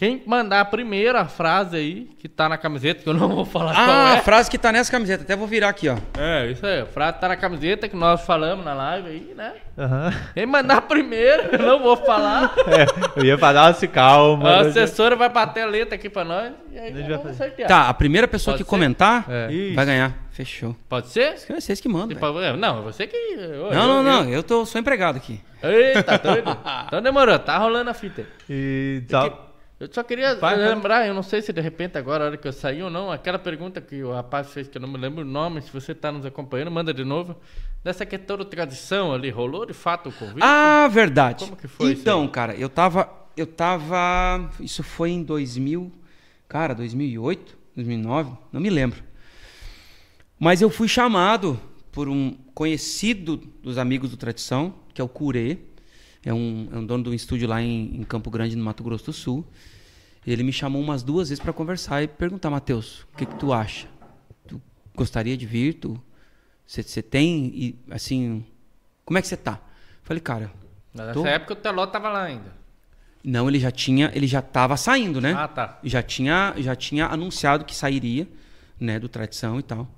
quem 0.00 0.22
mandar 0.24 0.60
a 0.60 0.64
primeira 0.64 1.26
frase 1.26 1.76
aí, 1.76 2.08
que 2.18 2.26
tá 2.26 2.48
na 2.48 2.56
camiseta, 2.56 3.02
que 3.02 3.08
eu 3.10 3.12
não 3.12 3.28
vou 3.28 3.44
falar 3.44 3.74
qual 3.74 3.86
Ah, 3.86 4.14
é. 4.14 4.18
a 4.18 4.22
frase 4.22 4.50
que 4.50 4.56
tá 4.56 4.72
nessa 4.72 4.90
camiseta. 4.90 5.24
Até 5.24 5.36
vou 5.36 5.46
virar 5.46 5.68
aqui, 5.68 5.90
ó. 5.90 5.96
É, 6.18 6.46
isso 6.50 6.64
aí. 6.64 6.80
A 6.80 6.86
frase 6.86 7.18
tá 7.20 7.28
na 7.28 7.36
camiseta 7.36 7.86
que 7.86 7.94
nós 7.94 8.22
falamos 8.22 8.64
na 8.64 8.72
live 8.72 9.08
aí, 9.10 9.34
né? 9.36 9.52
Aham. 9.78 10.10
Quem 10.32 10.46
mandar 10.46 10.80
primeiro, 10.82 11.50
eu 11.52 11.58
não 11.58 11.82
vou 11.82 11.98
falar. 11.98 12.54
É, 12.66 12.86
eu 13.20 13.26
ia 13.26 13.36
falar 13.36 13.66
assim, 13.66 13.88
calma. 13.88 14.48
A 14.50 14.56
mas- 14.58 14.68
assessora 14.68 15.14
vai 15.16 15.28
bater 15.28 15.64
a 15.64 15.66
letra 15.66 15.96
aqui 15.96 16.08
pra 16.08 16.24
nós 16.24 16.50
e 16.72 16.78
aí 16.78 16.94
nós 16.94 17.06
vamos 17.20 17.36
sortear. 17.36 17.68
Tá, 17.68 17.88
a 17.90 17.92
primeira 17.92 18.26
pessoa 18.26 18.54
Pode 18.54 18.64
que 18.64 18.70
ser? 18.70 18.70
comentar 18.70 19.26
É. 19.28 19.74
Vai 19.74 19.84
ganhar. 19.84 20.14
Fechou. 20.30 20.74
Pode 20.88 21.08
ser? 21.08 21.34
É 21.46 21.60
vocês 21.60 21.78
que 21.78 21.88
mandam. 21.90 22.08
Tipo, 22.08 22.32
velho. 22.32 22.54
é, 22.54 22.56
não, 22.56 22.82
você 22.84 23.06
que. 23.06 23.14
eu- 23.14 23.70
Não, 23.70 23.86
não, 23.86 23.96
eu- 23.98 24.02
não. 24.24 24.30
Eu 24.30 24.42
tô, 24.42 24.64
sou 24.64 24.80
empregado 24.80 25.16
aqui. 25.16 25.42
Eita, 25.62 26.16
doido. 26.16 26.56
Então 26.86 27.02
demorou, 27.02 27.38
tá 27.38 27.58
rolando 27.58 27.90
a 27.90 27.94
fita. 27.94 28.24
E 28.48 29.02
tal. 29.10 29.49
Eu 29.80 29.88
só 29.90 30.02
queria 30.02 30.34
Vai, 30.34 30.56
lembrar, 30.56 31.06
eu 31.06 31.14
não 31.14 31.22
sei 31.22 31.40
se 31.40 31.54
de 31.54 31.60
repente 31.62 31.96
agora, 31.96 32.24
a 32.24 32.26
hora 32.26 32.36
que 32.36 32.46
eu 32.46 32.52
saí 32.52 32.82
ou 32.82 32.90
não, 32.90 33.10
aquela 33.10 33.38
pergunta 33.38 33.80
que 33.80 34.02
o 34.02 34.12
rapaz 34.12 34.52
fez, 34.52 34.68
que 34.68 34.76
eu 34.76 34.82
não 34.82 34.88
me 34.88 34.98
lembro 34.98 35.22
o 35.22 35.26
nome, 35.26 35.62
se 35.62 35.72
você 35.72 35.94
tá 35.94 36.12
nos 36.12 36.26
acompanhando, 36.26 36.70
manda 36.70 36.92
de 36.92 37.02
novo. 37.02 37.34
Dessa 37.82 38.04
questão 38.04 38.36
da 38.36 38.44
tradição 38.44 39.14
ali, 39.14 39.30
rolou 39.30 39.64
de 39.64 39.72
fato 39.72 40.10
o 40.10 40.12
convite? 40.12 40.42
Ah, 40.42 40.86
verdade. 40.88 41.46
Como 41.46 41.56
que 41.56 41.66
foi 41.66 41.92
isso 41.92 42.02
Então, 42.02 42.28
cara, 42.28 42.54
eu 42.54 42.68
tava. 42.68 43.10
Eu 43.34 43.46
tava. 43.46 44.50
Isso 44.60 44.82
foi 44.82 45.12
em 45.12 45.22
2000. 45.22 45.90
Cara, 46.46 46.74
2008, 46.74 47.56
2009, 47.74 48.32
não 48.52 48.60
me 48.60 48.68
lembro. 48.68 49.02
Mas 50.38 50.60
eu 50.60 50.68
fui 50.68 50.88
chamado 50.88 51.58
por 51.90 52.06
um 52.06 52.36
conhecido 52.54 53.38
dos 53.62 53.78
amigos 53.78 54.10
do 54.10 54.16
Tradição, 54.18 54.74
que 54.92 55.00
é 55.00 55.04
o 55.04 55.08
Curê. 55.08 55.56
É 56.24 56.32
um, 56.34 56.68
é 56.72 56.76
um 56.78 56.84
dono 56.84 57.04
de 57.04 57.10
um 57.10 57.14
estúdio 57.14 57.48
lá 57.48 57.62
em, 57.62 57.96
em 58.00 58.02
Campo 58.04 58.30
Grande, 58.30 58.54
no 58.56 58.64
Mato 58.64 58.82
Grosso 58.82 59.06
do 59.06 59.12
Sul. 59.12 59.44
Ele 60.26 60.42
me 60.42 60.52
chamou 60.52 60.80
umas 60.82 61.02
duas 61.02 61.30
vezes 61.30 61.42
para 61.42 61.52
conversar 61.52 62.02
e 62.02 62.08
perguntar, 62.08 62.50
Matheus, 62.50 63.06
o 63.12 63.16
que, 63.16 63.24
que 63.24 63.34
tu 63.36 63.52
acha? 63.52 63.88
Tu 64.46 64.60
gostaria 64.94 65.36
de 65.36 65.46
vir? 65.46 65.74
Tu 65.74 66.00
você 66.66 67.02
tem 67.02 67.46
e 67.54 67.78
assim, 67.90 68.44
como 69.04 69.18
é 69.18 69.22
que 69.22 69.26
você 69.28 69.36
tá? 69.36 69.58
Falei, 70.02 70.20
cara, 70.20 70.52
Nessa 70.94 71.14
tô- 71.14 71.26
época 71.26 71.54
o 71.54 71.56
Teló 71.56 71.86
tava 71.86 72.08
lá 72.10 72.24
ainda. 72.24 72.52
não, 73.24 73.48
ele 73.48 73.58
já 73.58 73.70
tinha, 73.72 74.10
ele 74.14 74.26
já 74.26 74.40
tava 74.42 74.76
saindo, 74.76 75.20
né? 75.20 75.32
Ah, 75.36 75.48
tá. 75.48 75.78
Já 75.82 76.02
tinha, 76.02 76.54
já 76.58 76.76
tinha 76.76 77.06
anunciado 77.06 77.64
que 77.64 77.74
sairia, 77.74 78.28
né, 78.78 78.98
do 79.00 79.08
tradição 79.08 79.58
e 79.58 79.62
tal. 79.62 79.88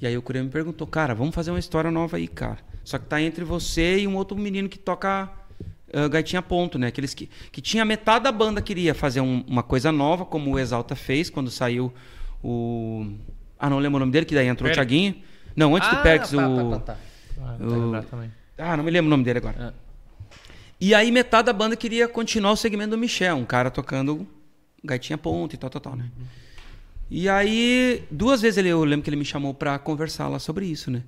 E 0.00 0.06
aí 0.06 0.16
o 0.16 0.22
Curê 0.22 0.42
me 0.42 0.48
perguntou, 0.50 0.86
cara, 0.86 1.14
vamos 1.14 1.34
fazer 1.34 1.50
uma 1.50 1.58
história 1.58 1.90
nova 1.90 2.16
aí, 2.16 2.26
cara. 2.28 2.58
Só 2.84 2.98
que 2.98 3.06
tá 3.06 3.20
entre 3.20 3.44
você 3.44 3.98
e 4.00 4.06
um 4.08 4.16
outro 4.16 4.36
menino 4.36 4.68
que 4.68 4.78
toca 4.78 5.30
ah, 5.94 6.08
gaitinha 6.08 6.42
ponto, 6.42 6.78
né? 6.78 6.88
Aqueles 6.88 7.14
que, 7.14 7.28
que 7.52 7.60
tinha 7.60 7.84
metade 7.84 8.24
da 8.24 8.32
banda 8.32 8.60
queria 8.60 8.94
fazer 8.94 9.20
um- 9.20 9.44
uma 9.46 9.62
coisa 9.62 9.90
nova, 9.92 10.24
como 10.24 10.50
o 10.52 10.58
Exalta 10.58 10.94
fez 10.94 11.30
quando 11.30 11.50
saiu 11.50 11.92
o 12.42 13.06
ah, 13.58 13.70
não 13.70 13.78
lembro 13.78 13.96
o 13.96 14.00
nome 14.00 14.12
dele, 14.12 14.26
que 14.26 14.34
daí 14.34 14.46
entrou 14.46 14.70
o. 14.70 14.74
Thiaguinho. 14.74 15.14
Não, 15.56 15.74
antes 15.74 15.88
ah, 15.88 15.94
do 15.94 16.02
Perks, 16.02 16.30
tá, 16.32 16.48
o 16.48 16.70
tá, 16.70 16.78
tá, 16.78 16.92
tá. 16.94 16.98
Ah, 17.40 17.56
não 17.58 17.90
o- 17.92 18.30
ah, 18.58 18.76
não 18.76 18.84
me 18.84 18.90
lembro 18.90 19.06
o 19.06 19.10
nome 19.10 19.24
dele 19.24 19.38
agora. 19.38 19.72
É. 19.80 19.84
E 20.80 20.94
aí 20.94 21.10
metade 21.10 21.46
da 21.46 21.52
banda 21.52 21.76
queria 21.76 22.06
continuar 22.08 22.52
o 22.52 22.56
segmento 22.56 22.90
do 22.90 22.98
Michel, 22.98 23.36
um 23.36 23.44
cara 23.44 23.70
tocando 23.70 24.26
gaitinha 24.82 25.16
ponta 25.16 25.54
e 25.54 25.58
tal, 25.58 25.70
tal, 25.70 25.80
tal, 25.80 25.96
né? 25.96 26.10
E 27.10 27.28
aí, 27.28 28.02
duas 28.10 28.42
vezes 28.42 28.58
ele, 28.58 28.68
eu 28.68 28.82
lembro 28.84 29.04
que 29.04 29.08
ele 29.10 29.16
me 29.16 29.24
chamou 29.24 29.54
pra 29.54 29.78
conversar 29.78 30.28
lá 30.28 30.38
sobre 30.38 30.66
isso, 30.66 30.90
né? 30.90 31.02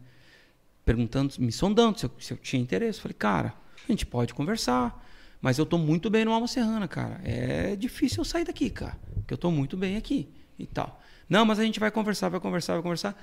Perguntando, 0.84 1.34
me 1.38 1.50
sondando 1.50 1.98
se 1.98 2.06
eu, 2.06 2.10
se 2.18 2.32
eu 2.32 2.36
tinha 2.38 2.62
interesse. 2.62 3.00
Falei, 3.00 3.16
cara, 3.18 3.52
a 3.88 3.92
gente 3.92 4.06
pode 4.06 4.34
conversar, 4.34 5.04
mas 5.40 5.58
eu 5.58 5.66
tô 5.66 5.78
muito 5.78 6.08
bem 6.10 6.24
no 6.24 6.32
Alma 6.32 6.46
Serrana, 6.46 6.88
cara. 6.88 7.20
É 7.24 7.76
difícil 7.76 8.18
eu 8.18 8.24
sair 8.24 8.44
daqui, 8.44 8.70
cara, 8.70 8.98
porque 9.14 9.34
eu 9.34 9.38
tô 9.38 9.50
muito 9.50 9.76
bem 9.76 9.96
aqui 9.96 10.28
e 10.58 10.66
tal. 10.66 11.00
Não, 11.28 11.44
mas 11.44 11.58
a 11.58 11.64
gente 11.64 11.80
vai 11.80 11.90
conversar, 11.90 12.28
vai 12.28 12.40
conversar, 12.40 12.74
vai 12.74 12.82
conversar. 12.82 13.20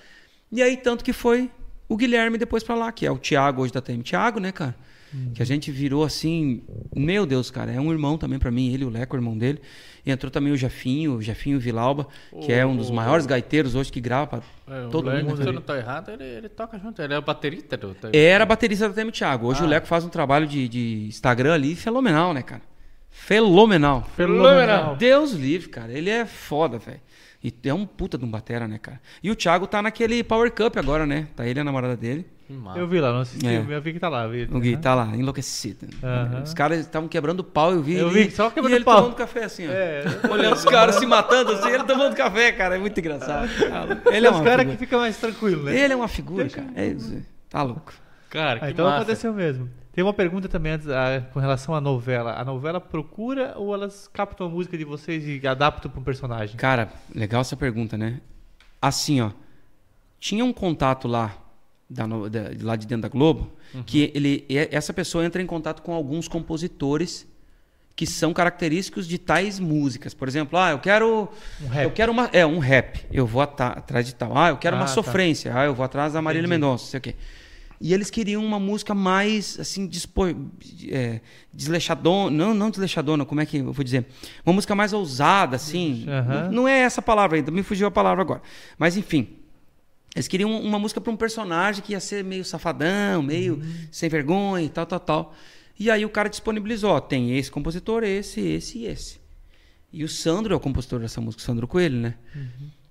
E 0.51 0.61
aí, 0.61 0.77
tanto 0.77 1.03
que 1.03 1.13
foi 1.13 1.49
o 1.87 1.97
Guilherme 1.97 2.37
depois 2.37 2.63
pra 2.63 2.75
lá, 2.75 2.91
que 2.91 3.05
é 3.05 3.11
o 3.11 3.17
Thiago 3.17 3.61
hoje 3.61 3.73
da 3.73 3.81
TM. 3.81 4.03
Thiago, 4.03 4.39
né, 4.39 4.51
cara? 4.51 4.75
Que 5.33 5.41
a 5.41 5.45
gente 5.45 5.71
virou 5.71 6.03
assim, 6.03 6.61
meu 6.95 7.25
Deus, 7.25 7.51
cara, 7.51 7.71
é 7.71 7.79
um 7.79 7.91
irmão 7.91 8.17
também 8.17 8.39
pra 8.39 8.49
mim, 8.49 8.73
ele, 8.73 8.83
o 8.85 8.89
Leco, 8.89 9.15
o 9.15 9.19
irmão 9.19 9.37
dele. 9.37 9.59
E 10.05 10.11
entrou 10.11 10.29
também 10.31 10.51
o 10.51 10.57
Jefinho, 10.57 11.13
o 11.15 11.21
Jefinho 11.21 11.59
Vilauba, 11.59 12.07
que 12.45 12.51
é 12.51 12.65
um 12.65 12.75
dos 12.75 12.89
O- 12.89 12.93
maiores 12.93 13.25
gaiteiros 13.25 13.73
hoje 13.75 13.91
que 13.91 14.01
grava 14.01 14.27
pra 14.65 14.75
É, 14.75 14.85
o 14.85 14.89
todo 14.89 15.07
Leco, 15.09 15.29
mundo. 15.29 15.41
Se 15.41 15.47
eu 15.47 15.53
não 15.53 15.61
tô 15.61 15.73
errado, 15.75 16.09
ele, 16.11 16.23
ele 16.23 16.49
toca 16.49 16.77
junto. 16.79 17.01
Ele 17.01 17.13
é 17.13 17.17
o 17.17 17.21
baterista 17.21 17.77
do. 17.77 17.89
do- 17.93 18.09
Era 18.11 18.45
baterista 18.45 18.89
da 18.89 18.93
TM 18.95 19.11
Thiago. 19.11 19.47
Hoje 19.47 19.61
Ah. 19.61 19.65
o 19.65 19.67
Leco 19.67 19.87
faz 19.87 20.03
um 20.03 20.09
trabalho 20.09 20.45
de, 20.47 20.67
de 20.67 21.05
Instagram 21.07 21.53
ali 21.53 21.75
fenomenal, 21.75 22.33
né, 22.33 22.41
cara? 22.41 22.61
Fenomenal. 23.09 24.03
Fenomenal. 24.17 24.95
Deus 24.97 25.31
livre, 25.31 25.69
cara. 25.69 25.91
Ele 25.93 26.09
é 26.09 26.25
foda, 26.25 26.77
velho. 26.79 26.99
E 27.43 27.53
é 27.65 27.73
um 27.73 27.85
puta 27.85 28.17
de 28.17 28.25
um 28.25 28.29
batera, 28.31 28.67
né, 28.67 28.77
cara? 28.77 28.99
E 29.21 29.29
o 29.29 29.35
Thiago 29.35 29.67
tá 29.67 29.81
naquele 29.81 30.23
Power 30.23 30.51
Cup 30.51 30.75
agora, 30.77 31.05
né? 31.05 31.27
Tá 31.35 31.45
ele 31.45 31.59
e 31.59 31.61
a 31.61 31.63
namorada 31.63 31.95
dele. 31.95 32.25
Massa. 32.57 32.79
Eu 32.79 32.87
vi 32.87 32.99
lá, 32.99 33.11
não 33.11 33.19
assisti, 33.21 33.47
É. 33.47 33.65
eu 33.67 33.81
vi 33.81 33.93
que 33.93 33.99
tá 33.99 34.09
lá. 34.09 34.27
Vi, 34.27 34.43
O 34.51 34.59
Gui 34.59 34.77
tá 34.77 34.93
lá, 34.95 35.07
enlouquecido. 35.15 35.87
Os 36.43 36.53
caras 36.53 36.79
estavam 36.79 37.07
quebrando 37.07 37.43
pau, 37.43 37.71
eu 37.71 37.81
vi. 37.81 37.95
Eu 37.95 38.09
ele- 38.09 38.25
vi, 38.25 38.31
só 38.31 38.49
quebrando 38.49 38.71
e 38.73 38.75
ele 38.75 38.85
pau. 38.85 38.97
tomando 39.01 39.15
café 39.15 39.43
assim, 39.45 39.67
ó. 39.67 39.71
É. 39.71 40.03
Olhando 40.31 40.53
os 40.55 40.65
caras 40.65 40.95
se 40.95 41.05
matando 41.05 41.51
assim, 41.53 41.69
ele 41.69 41.83
tomando 41.83 42.15
café, 42.15 42.51
cara. 42.51 42.75
É 42.75 42.79
muito 42.79 42.99
engraçado. 42.99 43.49
Ele 44.11 44.27
é 44.27 44.31
caras 44.31 44.41
figura. 44.41 44.65
que 44.65 44.77
ficam 44.77 44.99
mais 44.99 45.17
tranquilos, 45.17 45.63
né? 45.65 45.77
Ele 45.77 45.93
é 45.93 45.95
uma 45.95 46.07
figura, 46.07 46.49
cara. 46.49 46.67
É 46.75 46.87
isso. 46.87 47.21
Tá 47.49 47.61
louco. 47.63 47.93
Cara, 48.29 48.59
que 48.59 48.65
Ah, 48.65 48.71
então 48.71 48.85
massa. 48.85 48.97
aconteceu 48.97 49.33
mesmo. 49.33 49.69
Tem 49.91 50.03
uma 50.03 50.11
pergunta 50.13 50.49
também 50.49 50.71
antes, 50.71 50.87
ah, 50.89 51.23
com 51.31 51.39
relação 51.39 51.75
à 51.75 51.79
novela. 51.79 52.33
A 52.33 52.43
novela 52.43 52.81
procura 52.81 53.53
ou 53.57 53.75
elas 53.75 54.07
captam 54.11 54.47
a 54.47 54.49
música 54.49 54.75
de 54.75 54.83
vocês 54.83 55.23
e 55.27 55.47
adaptam 55.47 55.91
para 55.91 55.99
um 55.99 56.03
personagem? 56.03 56.55
Cara, 56.57 56.89
legal 57.13 57.41
essa 57.41 57.55
pergunta, 57.55 57.95
né? 57.95 58.19
Assim, 58.81 59.21
ó. 59.21 59.29
Tinha 60.19 60.43
um 60.43 60.51
contato 60.51 61.07
lá, 61.07 61.35
da, 61.93 62.05
da- 62.05 62.51
lá 62.61 62.75
de 62.75 62.85
dentro 62.87 63.03
da 63.03 63.07
Globo, 63.09 63.51
que 63.85 64.11
ele, 64.13 64.45
e- 64.49 64.67
essa 64.71 64.91
pessoa 64.93 65.23
entra 65.25 65.41
em 65.41 65.45
contato 65.45 65.81
com 65.81 65.93
alguns 65.93 66.27
compositores 66.27 67.25
que 67.95 68.07
são 68.07 68.33
característicos 68.33 69.07
de 69.07 69.19
tais 69.19 69.59
músicas. 69.59 70.13
Por 70.15 70.27
exemplo, 70.27 70.57
ah, 70.57 70.71
eu 70.71 70.79
quero. 70.79 71.29
Um. 71.61 71.79
Eu 71.79 71.91
quero 71.91 72.11
uma. 72.11 72.27
É, 72.33 72.43
um 72.45 72.57
rap. 72.57 73.05
Eu 73.11 73.27
vou 73.27 73.41
atrás 73.41 74.05
de 74.07 74.15
tal. 74.15 74.35
Ah, 74.35 74.49
eu 74.49 74.57
quero 74.57 74.75
Ah, 74.75 74.79
uma 74.79 74.85
tá. 74.85 74.91
sofrência. 74.91 75.55
Ah, 75.55 75.65
eu 75.65 75.75
vou 75.75 75.85
atrás 75.85 76.13
da 76.13 76.21
Marília. 76.21 76.47
Mendonça, 76.49 76.87
sei 76.87 76.97
o 76.97 77.01
quê. 77.01 77.15
E 77.79 77.93
eles 77.93 78.09
queriam 78.09 78.43
uma 78.43 78.59
música 78.59 78.95
mais, 78.95 79.59
assim, 79.59 79.85
dispo, 79.85 80.23
é, 80.89 81.19
desleixadona. 81.53 82.35
Não, 82.35 82.53
não 82.53 82.69
desleixadona, 82.71 83.25
como 83.25 83.41
é 83.41 83.45
que 83.45 83.57
eu 83.57 83.73
vou 83.73 83.83
dizer? 83.83 84.05
Uma 84.45 84.53
música 84.53 84.73
mais 84.73 84.93
ousada, 84.93 85.57
assim. 85.57 86.05
Aham. 86.07 86.43
Não, 86.45 86.51
não 86.51 86.67
é 86.67 86.79
essa 86.79 87.01
palavra 87.01 87.37
ainda, 87.37 87.51
me 87.51 87.61
fugiu 87.61 87.85
a 87.85 87.91
palavra 87.91 88.21
agora. 88.21 88.41
Mas, 88.77 88.95
enfim. 88.97 89.27
Eles 90.15 90.27
queriam 90.27 90.51
uma 90.61 90.77
música 90.77 91.01
para 91.01 91.11
um 91.11 91.17
personagem 91.17 91.83
que 91.83 91.93
ia 91.93 91.99
ser 91.99 92.23
meio 92.23 92.45
safadão, 92.45 93.23
meio 93.23 93.61
sem 93.91 94.09
vergonha 94.09 94.65
e 94.65 94.69
tal, 94.69 94.85
tal, 94.85 94.99
tal. 94.99 95.35
E 95.79 95.89
aí 95.89 96.05
o 96.05 96.09
cara 96.09 96.29
disponibilizou, 96.29 96.91
ó, 96.91 97.01
tem 97.01 97.35
esse 97.37 97.49
compositor, 97.49 98.03
esse, 98.03 98.39
esse 98.39 98.79
e 98.79 98.85
esse. 98.85 99.19
E 99.91 100.03
o 100.03 100.09
Sandro 100.09 100.53
é 100.53 100.57
o 100.57 100.59
compositor 100.59 100.99
dessa 100.99 101.19
música, 101.19 101.41
o 101.41 101.45
Sandro 101.45 101.67
Coelho, 101.67 101.97
né? 101.99 102.15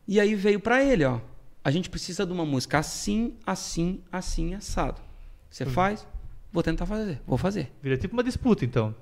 E 0.06 0.18
aí 0.18 0.34
veio 0.34 0.58
pra 0.58 0.82
ele, 0.82 1.04
ó. 1.04 1.20
A 1.64 1.70
gente 1.70 1.88
precisa 1.88 2.26
de 2.26 2.32
uma 2.32 2.44
música 2.44 2.78
assim, 2.78 3.34
assim, 3.46 4.00
assim, 4.10 4.54
assado. 4.54 5.00
Você 5.48 5.64
faz? 5.64 6.06
Vou 6.52 6.62
tentar 6.62 6.86
fazer. 6.86 7.20
Vou 7.26 7.38
fazer. 7.38 7.70
Vira 7.80 7.96
tipo 7.96 8.14
uma 8.14 8.24
disputa, 8.24 8.64
então. 8.64 8.94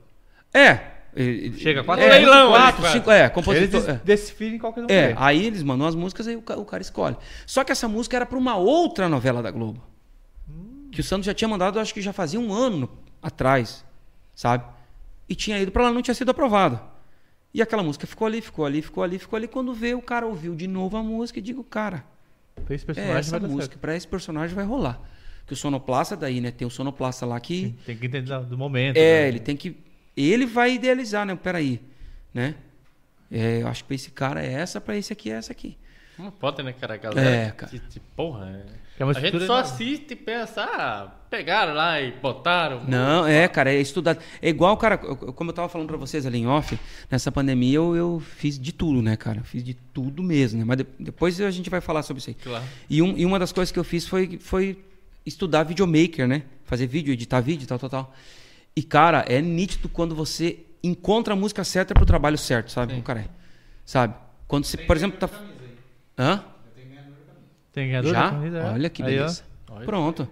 É. 0.52 0.99
ele- 1.14 1.58
Chega 1.58 1.82
quatro 1.84 2.04
é, 2.04 2.08
leilão, 2.08 2.50
quatro, 2.50 2.82
eles 2.82 2.92
cinco, 2.92 3.10
é, 3.10 3.20
Eles 3.20 3.32
compositor. 3.32 3.80
des- 3.80 3.88
é. 3.88 4.00
desfilem 4.04 4.58
qualquer 4.58 4.82
um. 4.84 4.86
É, 4.88 5.14
aí 5.16 5.44
eles 5.46 5.62
mandam 5.62 5.86
as 5.86 5.94
músicas 5.94 6.26
e 6.26 6.36
o, 6.36 6.38
o 6.58 6.64
cara 6.64 6.82
escolhe. 6.82 7.16
Só 7.46 7.64
que 7.64 7.72
essa 7.72 7.88
música 7.88 8.16
era 8.16 8.26
pra 8.26 8.38
uma 8.38 8.56
outra 8.56 9.08
novela 9.08 9.42
da 9.42 9.50
Globo. 9.50 9.82
Que 10.92 11.00
o 11.00 11.04
Santos 11.04 11.26
já 11.26 11.32
tinha 11.34 11.46
mandado, 11.48 11.78
acho 11.78 11.94
que 11.94 12.00
já 12.02 12.12
fazia 12.12 12.40
um 12.40 12.52
ano 12.52 12.90
atrás, 13.22 13.84
sabe? 14.34 14.64
E 15.28 15.34
tinha 15.36 15.58
ido 15.60 15.70
pra 15.70 15.84
lá, 15.84 15.92
não 15.92 16.02
tinha 16.02 16.14
sido 16.14 16.30
aprovado. 16.30 16.80
E 17.54 17.62
aquela 17.62 17.82
música 17.82 18.06
ficou 18.06 18.26
ali, 18.26 18.40
ficou 18.40 18.64
ali, 18.64 18.82
ficou 18.82 19.02
ali, 19.04 19.18
ficou 19.18 19.36
ali. 19.36 19.46
Quando 19.48 19.72
vê, 19.72 19.94
o 19.94 20.02
cara 20.02 20.26
ouviu 20.26 20.54
de 20.54 20.66
novo 20.66 20.96
a 20.96 21.02
música 21.02 21.38
e 21.38 21.42
digo, 21.42 21.62
cara, 21.64 22.04
Pra 22.64 22.74
esse 22.74 22.84
é 22.84 22.86
personagem 22.86 23.16
essa 23.18 23.30
vai 23.30 23.40
dar 23.40 23.48
música, 23.48 23.76
pra 23.80 23.96
esse 23.96 24.06
personagem 24.06 24.54
vai 24.54 24.64
rolar. 24.64 25.00
Que 25.46 25.52
o 25.52 25.56
sonoplasta 25.56 26.16
daí, 26.16 26.40
né? 26.40 26.50
Tem 26.50 26.66
o 26.66 26.70
sonoplasta 26.70 27.24
lá 27.26 27.38
que. 27.40 27.74
Tem 27.86 27.96
que 27.96 28.06
entender 28.06 28.38
do 28.44 28.56
momento. 28.58 28.96
É, 28.96 29.22
né? 29.22 29.28
ele 29.28 29.40
tem 29.40 29.56
que. 29.56 29.76
Ele 30.22 30.46
vai 30.46 30.74
idealizar, 30.74 31.24
né? 31.26 31.34
Peraí, 31.36 31.80
né? 32.34 32.54
É, 33.30 33.62
eu 33.62 33.68
acho 33.68 33.82
que 33.84 33.88
pra 33.88 33.94
esse 33.94 34.10
cara 34.10 34.44
é 34.44 34.52
essa, 34.52 34.80
pra 34.80 34.96
esse 34.96 35.12
aqui 35.12 35.30
é 35.30 35.34
essa 35.34 35.52
aqui. 35.52 35.76
Não 36.18 36.30
pode, 36.30 36.62
né, 36.62 36.72
cara? 36.78 36.94
A 36.94 36.96
galera 36.96 37.28
É, 37.30 37.50
cara. 37.52 37.70
Que, 37.70 37.78
que 37.78 38.00
porra, 38.14 38.46
é. 38.76 38.80
É 38.98 39.02
a 39.02 39.12
gente 39.14 39.46
só 39.46 39.56
assiste 39.56 40.10
e 40.10 40.16
pensa, 40.16 40.62
ah, 40.62 41.10
pegaram 41.30 41.72
lá 41.72 41.98
e 42.02 42.12
botaram. 42.12 42.84
Não, 42.86 43.26
é, 43.26 43.48
cara, 43.48 43.72
é 43.72 43.80
estudado. 43.80 44.18
É 44.42 44.50
igual, 44.50 44.76
cara, 44.76 44.98
como 44.98 45.48
eu 45.48 45.54
tava 45.54 45.70
falando 45.70 45.88
pra 45.88 45.96
vocês 45.96 46.26
ali 46.26 46.36
em 46.40 46.46
off, 46.46 46.78
nessa 47.10 47.32
pandemia 47.32 47.76
eu, 47.76 47.96
eu 47.96 48.20
fiz 48.20 48.58
de 48.58 48.72
tudo, 48.72 49.00
né, 49.00 49.16
cara? 49.16 49.42
Fiz 49.42 49.64
de 49.64 49.72
tudo 49.72 50.22
mesmo, 50.22 50.58
né? 50.58 50.64
Mas 50.66 50.76
de- 50.76 50.86
depois 50.98 51.40
a 51.40 51.50
gente 51.50 51.70
vai 51.70 51.80
falar 51.80 52.02
sobre 52.02 52.20
isso 52.20 52.28
aí. 52.28 52.34
Claro. 52.34 52.64
E, 52.90 53.00
um- 53.00 53.16
e 53.16 53.24
uma 53.24 53.38
das 53.38 53.52
coisas 53.52 53.72
que 53.72 53.78
eu 53.78 53.84
fiz 53.84 54.06
foi, 54.06 54.38
foi 54.38 54.76
estudar 55.24 55.62
videomaker, 55.62 56.28
né? 56.28 56.42
Fazer 56.66 56.86
vídeo, 56.86 57.10
editar 57.14 57.40
vídeo, 57.40 57.66
tal, 57.66 57.78
tal, 57.78 57.88
tal. 57.88 58.14
E, 58.76 58.82
cara, 58.82 59.24
é 59.28 59.40
nítido 59.42 59.88
quando 59.88 60.14
você 60.14 60.60
encontra 60.82 61.34
a 61.34 61.36
música 61.36 61.62
certa 61.64 61.92
pro 61.94 62.06
trabalho 62.06 62.38
certo, 62.38 62.70
sabe? 62.70 62.94
Sim. 62.94 63.00
O 63.00 63.02
cara. 63.02 63.26
Sabe? 63.84 64.14
Quando 64.46 64.64
você, 64.64 64.76
por 64.78 64.96
exemplo, 64.96 65.18
tá. 65.18 65.28
Hã? 66.18 66.44
Tem 67.72 67.88
ganhador 67.88 68.12
da 68.12 68.18
Já? 68.20 68.30
camisa, 68.30 68.58
é. 68.58 68.64
Olha 68.72 68.90
que 68.90 69.02
Aí, 69.02 69.14
ó. 69.18 69.22
beleza. 69.22 69.44
Pronto. 69.84 70.28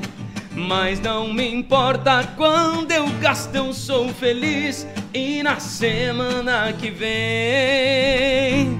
Mas 0.55 0.99
não 0.99 1.33
me 1.33 1.51
importa 1.51 2.27
quando 2.37 2.91
eu 2.91 3.07
gasto, 3.19 3.55
eu 3.55 3.73
sou 3.73 4.09
feliz. 4.09 4.87
E 5.13 5.41
na 5.41 5.59
semana 5.59 6.71
que 6.73 6.89
vem 6.91 8.79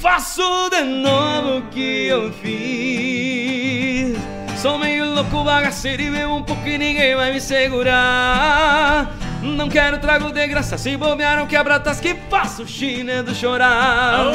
Faço 0.00 0.70
de 0.70 0.82
novo 0.82 1.58
o 1.58 1.62
que 1.70 2.06
eu 2.06 2.32
fiz. 2.32 4.16
Sou 4.58 4.78
meio 4.78 5.14
louco, 5.14 5.44
bagaceiro 5.44 6.00
e 6.02 6.10
bebo 6.10 6.36
um 6.36 6.42
pouco 6.42 6.66
e 6.66 6.78
ninguém 6.78 7.14
vai 7.14 7.32
me 7.32 7.40
segurar. 7.40 9.14
Não 9.42 9.68
quero 9.68 9.98
trago 9.98 10.32
de 10.32 10.46
graça, 10.46 10.78
se 10.78 10.96
bobear 10.96 11.36
não 11.36 11.46
quebra 11.46 11.78
tas 11.78 12.00
que 12.00 12.14
faço 12.30 12.62
o 12.62 12.66
chinelo 12.66 13.34
chorar. 13.34 14.32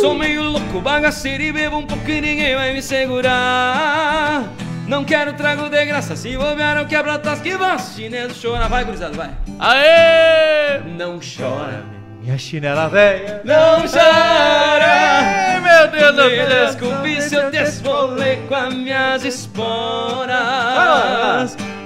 Sou 0.00 0.14
meio 0.14 0.44
louco, 0.44 0.80
bagaceiro 0.80 1.42
e 1.42 1.52
bebo 1.52 1.78
um 1.78 1.86
pouco 1.86 2.08
e 2.08 2.20
ninguém 2.20 2.54
vai 2.54 2.72
me 2.72 2.80
segurar 2.80 4.44
Não 4.86 5.02
quero 5.04 5.32
trago 5.32 5.68
de 5.70 5.84
graça, 5.86 6.14
se 6.14 6.36
bobear 6.36 6.76
não 6.76 6.84
quebra 6.84 7.18
tas 7.18 7.40
que 7.40 7.56
faço 7.56 7.92
o 7.92 7.94
chinelo 7.96 8.34
chorar 8.34 8.68
Vai 8.68 8.84
gurizada, 8.84 9.14
vai 9.16 9.30
Aê! 9.58 10.80
Não 10.98 11.18
chora, 11.20 11.82
Minha 12.20 12.36
chinela 12.36 12.88
velha. 12.88 13.40
não 13.44 13.80
chora 13.88 14.84
Ai, 14.86 15.60
meu 15.60 15.88
Deus 15.88 16.16
do 16.16 16.24
Me 16.24 16.36
céu! 16.36 16.66
desculpe 16.66 17.22
se 17.22 17.34
eu 17.34 17.50
desfolei 17.50 18.36
com 18.46 18.54
as 18.54 18.74
minhas 18.74 19.24
esporas 19.24 20.36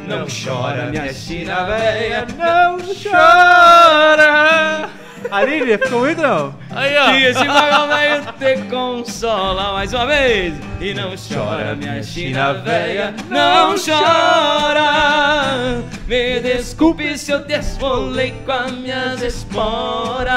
Não 0.09 0.27
chora, 0.27 0.87
minha 0.87 1.12
china 1.12 1.65
velha 1.66 2.27
Não 2.37 2.79
chora. 2.79 4.48
Aline, 5.31 5.79
ficou 5.79 6.01
muito 6.01 6.21
não? 6.23 6.55
Aí, 6.71 6.97
ó. 6.97 7.07
Que 7.11 7.25
esse 7.25 7.45
magal 7.45 7.89
velho 7.89 8.23
te 8.39 8.57
consola 8.69 9.73
mais 9.73 9.93
uma 9.93 10.07
vez 10.07 10.55
E 10.81 10.95
não 10.95 11.15
chora, 11.17 11.75
minha 11.75 12.03
china 12.03 12.55
velha 12.55 13.15
Não 13.29 13.75
chora 13.77 15.83
Me 16.07 16.41
desculpe 16.41 17.17
se 17.19 17.33
eu 17.33 17.41
desfolei 17.41 18.35
com 18.45 18.53
as 18.53 18.71
minhas 18.73 19.23
esporas 19.23 20.29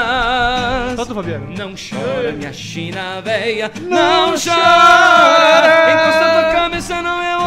Solta 0.96 1.14
Fabiano. 1.14 1.46
Não 1.56 1.74
chora, 1.74 2.32
minha 2.32 2.52
china 2.52 3.20
véia, 3.24 3.70
não 3.82 4.30
chora. 4.32 5.92
Encosta 5.92 6.30
tua 6.32 6.44
cabeça 6.52 7.02
no 7.02 7.16
meu 7.18 7.38
ombro, 7.38 7.41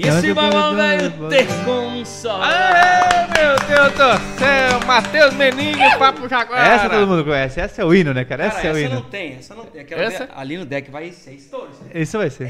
que 0.00 0.06
esse 0.08 0.34
bagual 0.34 0.74
velho 0.74 1.10
te 1.10 1.64
consola. 1.64 2.46
Aê, 2.46 3.26
meu 3.26 3.56
Deus 3.66 3.92
do 3.92 4.38
céu! 4.38 4.80
Matheus 4.86 5.34
Meninho, 5.34 5.98
Papo 5.98 6.28
Jaguar! 6.28 6.66
Essa 6.66 6.90
todo 6.90 7.06
mundo 7.06 7.24
conhece. 7.24 7.60
Essa 7.60 7.82
é 7.82 7.84
o 7.84 7.94
hino, 7.94 8.12
né, 8.12 8.24
cara? 8.24 8.48
Cara, 8.48 8.58
Essa 8.58 8.66
é 8.66 8.72
o 8.72 8.76
essa 8.76 8.80
hino. 8.86 8.94
não 8.96 9.02
tem, 9.10 9.32
essa 9.36 9.54
não 9.54 9.64
tem. 9.66 9.80
Aquela 9.82 10.02
Essa- 10.02 10.28
ali 10.36 10.56
no 10.58 10.64
deck 10.66 10.90
vai 10.90 11.10
ser 11.12 11.32
estouro. 11.32 11.70
Isso 11.94 12.18
vai 12.18 12.30
ser. 12.30 12.48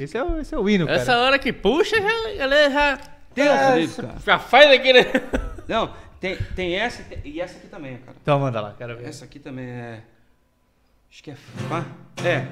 Esse 0.00 0.16
é 0.16 0.22
o, 0.22 0.38
esse 0.40 0.54
é 0.54 0.58
o 0.58 0.68
hino, 0.68 0.86
cara. 0.86 0.98
Essa 0.98 1.16
hora 1.18 1.38
que 1.38 1.52
puxa, 1.52 1.96
já, 2.00 2.30
ela 2.42 2.70
já, 2.70 2.98
Deus 3.34 3.74
livre, 3.76 4.02
cara. 4.02 4.14
já 4.24 4.38
faz 4.38 4.70
aquele. 4.70 5.06
Não, 5.68 5.92
Tem, 6.20 6.36
tem 6.56 6.76
essa 6.76 7.02
e 7.24 7.30
e 7.36 7.40
essa 7.40 7.56
aqui 7.56 7.66
também, 7.68 7.96
cara. 7.98 8.16
Então 8.20 8.38
manda 8.40 8.60
lá, 8.60 8.74
quero 8.76 8.96
ver. 8.96 9.08
Essa 9.08 9.24
aqui 9.24 9.38
também 9.38 9.66
é. 9.66 10.00
Acho 11.10 11.22
que 11.24 11.30
é. 11.30 11.34
Fá. 11.68 11.84
É. 12.24 12.44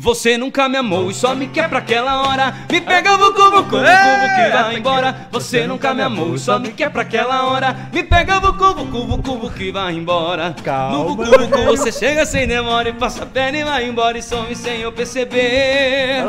Você 0.00 0.38
nunca 0.38 0.68
me 0.68 0.76
amou 0.76 1.10
e 1.10 1.14
só 1.14 1.34
me 1.34 1.48
quer 1.48 1.68
pra 1.68 1.80
aquela 1.80 2.22
hora. 2.22 2.54
Me 2.70 2.80
pega 2.80 3.16
vucu 3.16 3.50
vucu 3.50 3.62
vucu 3.64 3.80
que 3.80 4.50
vai 4.52 4.76
embora. 4.76 5.28
Você 5.32 5.66
nunca 5.66 5.92
me 5.92 6.02
amou 6.02 6.36
e 6.36 6.38
só 6.38 6.56
me 6.56 6.70
quer 6.70 6.88
pra 6.90 7.02
aquela 7.02 7.46
hora. 7.46 7.76
Me 7.92 8.04
pega 8.04 8.38
vucu 8.38 8.74
vucu 8.74 9.06
vucu 9.06 9.50
que 9.50 9.72
vai 9.72 9.94
embora. 9.94 10.54
Calma. 10.62 10.98
No 10.98 11.16
vucu 11.16 11.24
vucu 11.24 11.64
você 11.64 11.90
chega 11.90 12.24
sem 12.24 12.46
demora 12.46 12.88
e 12.88 12.92
passa 12.92 13.24
a 13.24 13.26
perna 13.26 13.58
e 13.58 13.64
vai 13.64 13.88
embora 13.88 14.16
e 14.16 14.22
some 14.22 14.54
sem 14.54 14.82
eu 14.82 14.92
perceber. 14.92 16.24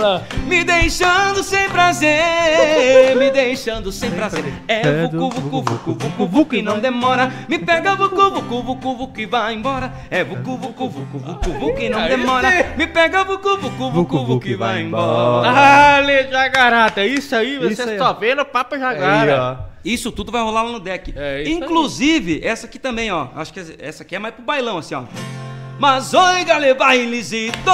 Me 0.48 0.64
deixando 0.64 1.44
sem 1.44 1.70
prazer, 1.70 3.16
me 3.18 3.30
deixando 3.30 3.92
sem 3.92 4.10
prazer. 4.10 4.52
É 4.68 5.06
vucu 5.06 5.30
vucu 5.30 5.62
vucu 5.62 5.94
vucu 5.94 6.26
vucu 6.26 6.56
e 6.56 6.62
não 6.64 6.80
demora. 6.80 7.32
Me 7.48 7.60
pega 7.60 7.94
vucu 7.96 8.32
vucu 8.32 8.64
vucu 8.64 8.96
vucu 8.96 9.22
e 9.22 9.26
vai 9.28 9.54
embora. 9.54 9.94
É 10.10 10.24
vucu 10.24 10.58
vucu 10.58 10.90
vucu 10.90 11.20
vucu 11.20 11.52
vucu 11.52 11.80
e 11.80 11.90
não 11.90 12.08
demora. 12.08 12.50
Me 12.76 12.88
pega 12.88 13.24
vucu 13.24 13.59
vucu 13.60 13.92
vucu 13.92 14.26
vucu 14.26 14.48
e 14.48 14.56
vai 14.56 14.82
embora. 14.82 15.52
Dale, 15.52 16.28
Jagarata. 16.32 17.06
Isso 17.06 17.36
aí, 17.36 17.58
você 17.58 17.74
Isso 17.74 17.90
aí, 17.90 17.98
só 17.98 18.14
vê 18.14 18.36
no 18.36 18.46
Papo 18.46 18.78
Jagara. 18.78 19.58
ó. 19.66 19.70
Isso 19.84 20.12
tudo 20.12 20.32
vai 20.32 20.42
rolar 20.42 20.64
lá 20.64 20.72
no 20.72 20.80
deck. 20.80 21.14
É, 21.16 21.42
isso 21.42 21.52
aí. 21.52 21.58
Inclusive, 21.58 22.42
essa 22.44 22.66
aqui 22.68 22.78
também, 22.80 23.12
ó. 23.12 23.28
Acho 23.36 23.54
que 23.54 23.62
essa 23.80 24.04
aqui 24.04 24.16
é 24.16 24.20
mais 24.20 24.34
pro 24.34 24.44
bailão, 24.44 24.78
assim, 24.78 24.96
ó. 24.96 25.04
Mas 25.80 26.14
oiga 26.14 26.58
le 26.58 26.74
bailezito 26.74 27.72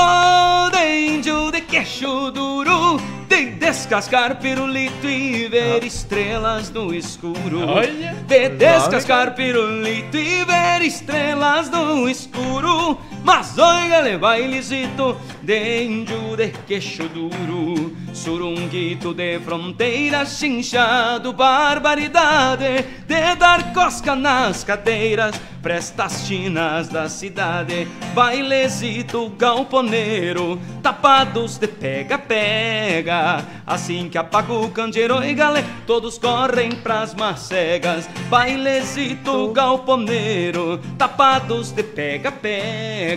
de 0.72 1.07
índio 1.07 1.49
de 1.52 1.60
queixo 1.62 2.30
duro 2.30 3.02
De 3.28 3.48
descascar 3.48 4.36
pirulito 4.40 5.07
e 5.07 5.48
ver 5.48 5.84
estrelas 5.84 6.70
no 6.70 6.94
escuro 6.94 7.68
Olha. 7.68 8.14
De 8.28 8.49
descascar 8.49 9.34
pirulito 9.34 10.18
e 10.18 10.45
ver 10.45 10.84
estrelas 10.84 11.68
no 11.72 12.07
escuro 12.07 12.99
Mas 13.26 13.57
oiga 13.57 14.02
le 14.02 14.19
bailezito 14.19 15.18
de 15.41 15.84
índio 15.84 16.38
de 16.38 16.49
queixo 16.68 17.10
duro 17.10 17.91
Surunguito 18.14 19.15
de 19.15 19.39
fronteira 19.39 20.23
chinchado 20.27 21.34
Barbaridade 21.34 22.85
de 23.07 23.35
dar 23.35 23.73
cosca 23.73 24.15
nas 24.15 24.64
cadeiras 24.64 25.41
Prestas 25.60 26.27
chinas 26.27 26.88
da 26.88 27.10
cidade 27.10 27.88
Bailezito 28.14 29.30
galponeiro 29.30 30.60
Tapados 30.84 31.57
de 31.57 31.68
pega-pega 31.68 33.43
Assim 33.65 34.07
que 34.07 34.19
apaga 34.19 34.53
o 34.53 34.69
candeeiro 34.69 35.23
e 35.23 35.34
galé 35.34 35.65
Todos 35.88 36.19
correm 36.19 36.72
pras 36.73 37.15
macegas 37.15 38.07
Bailezito 38.30 39.52
galponeiro 39.52 40.80
Tapados 40.99 41.72
de 41.72 41.81
pega-pega 41.81 43.14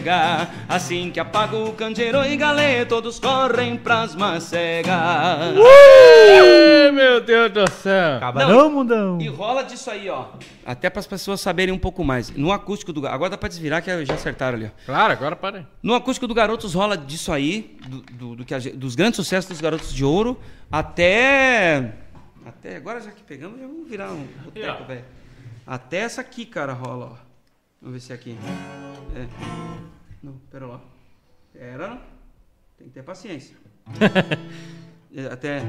Assim 0.69 1.11
que 1.11 1.19
apaga 1.21 1.57
o 1.57 1.73
candeeiro 1.73 2.25
e 2.25 2.37
galé 2.37 2.85
Todos 2.85 3.19
correm 3.19 3.77
pras 3.77 4.15
macegas 4.15 4.95
Ai, 4.95 6.91
meu 6.93 7.21
Deus 7.21 7.51
do 7.53 7.71
céu. 7.71 8.17
Acaba 8.17 8.45
Não, 8.45 8.51
não, 8.51 8.71
mundão. 8.71 9.19
E 9.21 9.29
rola 9.29 9.63
disso 9.63 9.91
aí, 9.91 10.09
ó. 10.09 10.27
Até 10.65 10.89
para 10.91 11.01
as 11.01 11.07
pessoas 11.07 11.41
saberem 11.41 11.73
um 11.75 11.79
pouco 11.79 12.05
mais. 12.05 12.31
No 12.31 12.53
acústico 12.53 12.93
do. 12.93 13.07
Agora 13.07 13.31
dá 13.31 13.39
pra 13.39 13.49
desvirar 13.49 13.83
que 13.83 14.05
já 14.05 14.15
acertaram 14.15 14.57
ali, 14.59 14.67
ó. 14.67 14.87
Claro, 14.87 15.13
agora 15.13 15.37
parei. 15.37 15.67
No 15.83 15.95
acústico 15.95 16.27
do 16.27 16.35
Garotos 16.35 16.75
rola 16.75 16.97
disso 16.97 17.33
aí, 17.33 17.77
do, 17.89 18.01
do- 18.03 18.37
do 18.37 18.45
que 18.45 18.57
dos 18.71 18.95
grandes 18.95 19.17
sucessos 19.17 19.49
dos 19.49 19.61
Garotos 19.61 19.93
de 19.93 20.05
Ouro, 20.05 20.39
até. 20.71 21.93
Até 22.47 22.77
agora 22.77 23.01
já 23.01 23.11
que 23.11 23.23
pegamos, 23.23 23.59
já 23.61 23.67
vamos 23.67 23.89
virar 23.89 24.11
um 24.11 24.27
boteco, 24.45 24.85
velho. 24.85 25.05
Até 25.67 25.99
essa 25.99 26.21
aqui, 26.23 26.45
cara, 26.47 26.73
rola, 26.73 27.13
ó. 27.13 27.28
Vamos 27.81 27.95
ver 27.95 28.01
se 28.01 28.13
é 28.13 28.15
aqui. 28.15 28.37
É. 29.15 29.27
Não, 30.23 30.35
pera 30.51 30.67
lá. 30.67 30.81
Pera. 31.53 31.99
Tem 32.77 32.89
que 32.89 32.95
ter 32.95 33.03
paciência. 33.03 33.57
É, 35.17 35.25
Até. 35.33 35.63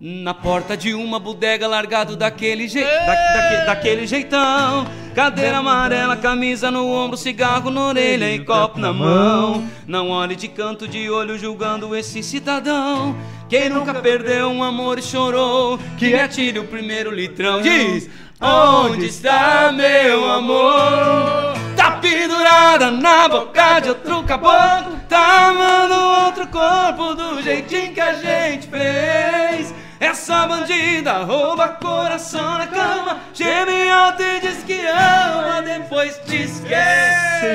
Na 0.00 0.32
porta 0.32 0.74
de 0.74 0.94
uma 0.94 1.18
bodega 1.20 1.68
largado 1.68 2.16
daquele, 2.16 2.66
je... 2.66 2.80
da- 2.82 3.14
daque- 3.34 3.66
daquele 3.66 4.06
jeitão 4.06 4.86
Cadeira 5.14 5.58
amarela, 5.58 6.16
camisa 6.16 6.70
no 6.70 6.86
ombro, 6.90 7.18
cigarro 7.18 7.68
na 7.70 7.84
orelha 7.88 8.32
e 8.34 8.42
copo 8.42 8.78
na 8.78 8.90
mão 8.90 9.68
Não 9.86 10.08
olhe 10.08 10.34
de 10.34 10.48
canto 10.48 10.88
de 10.88 11.10
olho 11.10 11.36
julgando 11.38 11.94
esse 11.94 12.22
cidadão 12.22 13.14
Quem 13.50 13.68
nunca 13.68 13.92
perdeu 14.00 14.48
um 14.48 14.62
amor 14.64 14.98
e 14.98 15.02
chorou 15.02 15.78
Que 15.98 16.14
atire 16.14 16.58
o 16.58 16.64
primeiro 16.66 17.10
litrão 17.14 17.60
Diz, 17.60 18.08
onde 18.40 19.06
está 19.06 19.72
meu 19.72 20.24
amor? 20.30 21.54
Tá 21.76 21.92
pendurada 21.92 22.90
na 22.90 23.28
boca 23.28 23.80
de 23.80 23.88
outro 23.90 24.22
caboclo 24.24 24.98
Tá 25.08 25.48
amando 25.48 25.94
outro 25.94 26.46
corpo 26.48 27.14
do 27.14 27.40
jeitinho 27.42 27.94
que 27.94 28.00
a 28.00 28.14
gente 28.14 28.66
fez 28.68 29.72
Essa 30.00 30.46
bandida 30.46 31.22
rouba 31.24 31.68
coração 31.68 32.58
na 32.58 32.66
cama 32.66 33.18
Geme 33.32 33.88
alto 33.90 34.22
e 34.22 34.40
diz 34.40 34.62
que 34.64 34.80
ama, 34.86 35.62
depois 35.62 36.18
te 36.26 36.42
esquece 36.42 37.46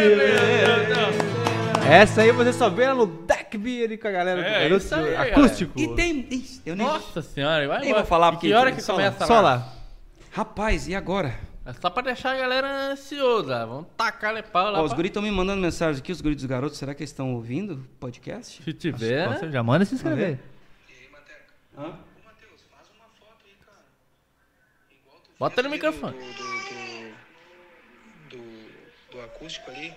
Essa 1.90 2.22
aí 2.22 2.32
você 2.32 2.54
só 2.54 2.70
vê 2.70 2.88
no 2.94 3.06
Deck 3.06 3.58
Beer 3.58 3.86
ali 3.86 3.98
com 3.98 4.08
a 4.08 4.12
galera 4.12 4.42
do 4.42 4.48
É, 4.48 4.64
Garotos 4.64 4.86
isso 4.86 4.96
aí, 4.96 5.16
do- 5.16 5.22
acústico. 5.22 5.80
E 5.80 5.88
tem... 5.96 6.28
Ixi, 6.32 6.62
Eu 6.66 6.76
nem... 6.76 6.88
Nossa 6.88 7.22
senhora, 7.22 7.68
vai 7.68 7.80
Nem 7.82 7.94
vou 7.94 8.06
falar 8.06 8.30
E 8.30 8.32
porque- 8.32 8.48
Que 8.48 8.54
hora 8.54 8.72
que 8.72 8.82
só 8.82 8.94
começa 8.94 9.26
Só 9.26 9.42
lá. 9.42 9.64
Rapaz, 10.34 10.88
e 10.88 10.96
agora? 10.96 11.40
É 11.66 11.72
só 11.74 11.90
pra 11.90 12.04
deixar 12.04 12.34
a 12.34 12.38
galera 12.38 12.92
ansiosa. 12.92 13.66
Vamos 13.66 13.88
tacar 13.96 14.34
le 14.34 14.44
pau 14.44 14.72
lá. 14.72 14.82
Ó, 14.82 14.84
os 14.84 14.90
pra- 14.90 14.98
guris 14.98 15.10
estão 15.10 15.22
me 15.24 15.32
mandando 15.32 15.62
mensagem 15.62 16.02
aqui, 16.02 16.12
os 16.12 16.20
guris 16.22 16.36
dos 16.38 16.46
garotos. 16.46 16.78
Será 16.78 16.94
que 16.94 17.02
eles 17.04 17.10
estão 17.12 17.34
ouvindo 17.36 17.76
o 17.76 17.84
podcast? 18.00 18.62
Se 18.64 18.74
tiver. 18.74 19.28
Você 19.30 19.50
já 19.52 19.64
manda 19.64 19.86
se 19.86 19.96
inscrever. 19.96 20.40
Hã? 21.78 21.98
Bota 25.40 25.64
no 25.64 25.70
microfone. 25.70 26.18
Do, 26.18 26.26
do, 28.30 28.38
do, 28.38 29.12
do 29.12 29.22
acústico 29.22 29.70
ali. 29.72 29.94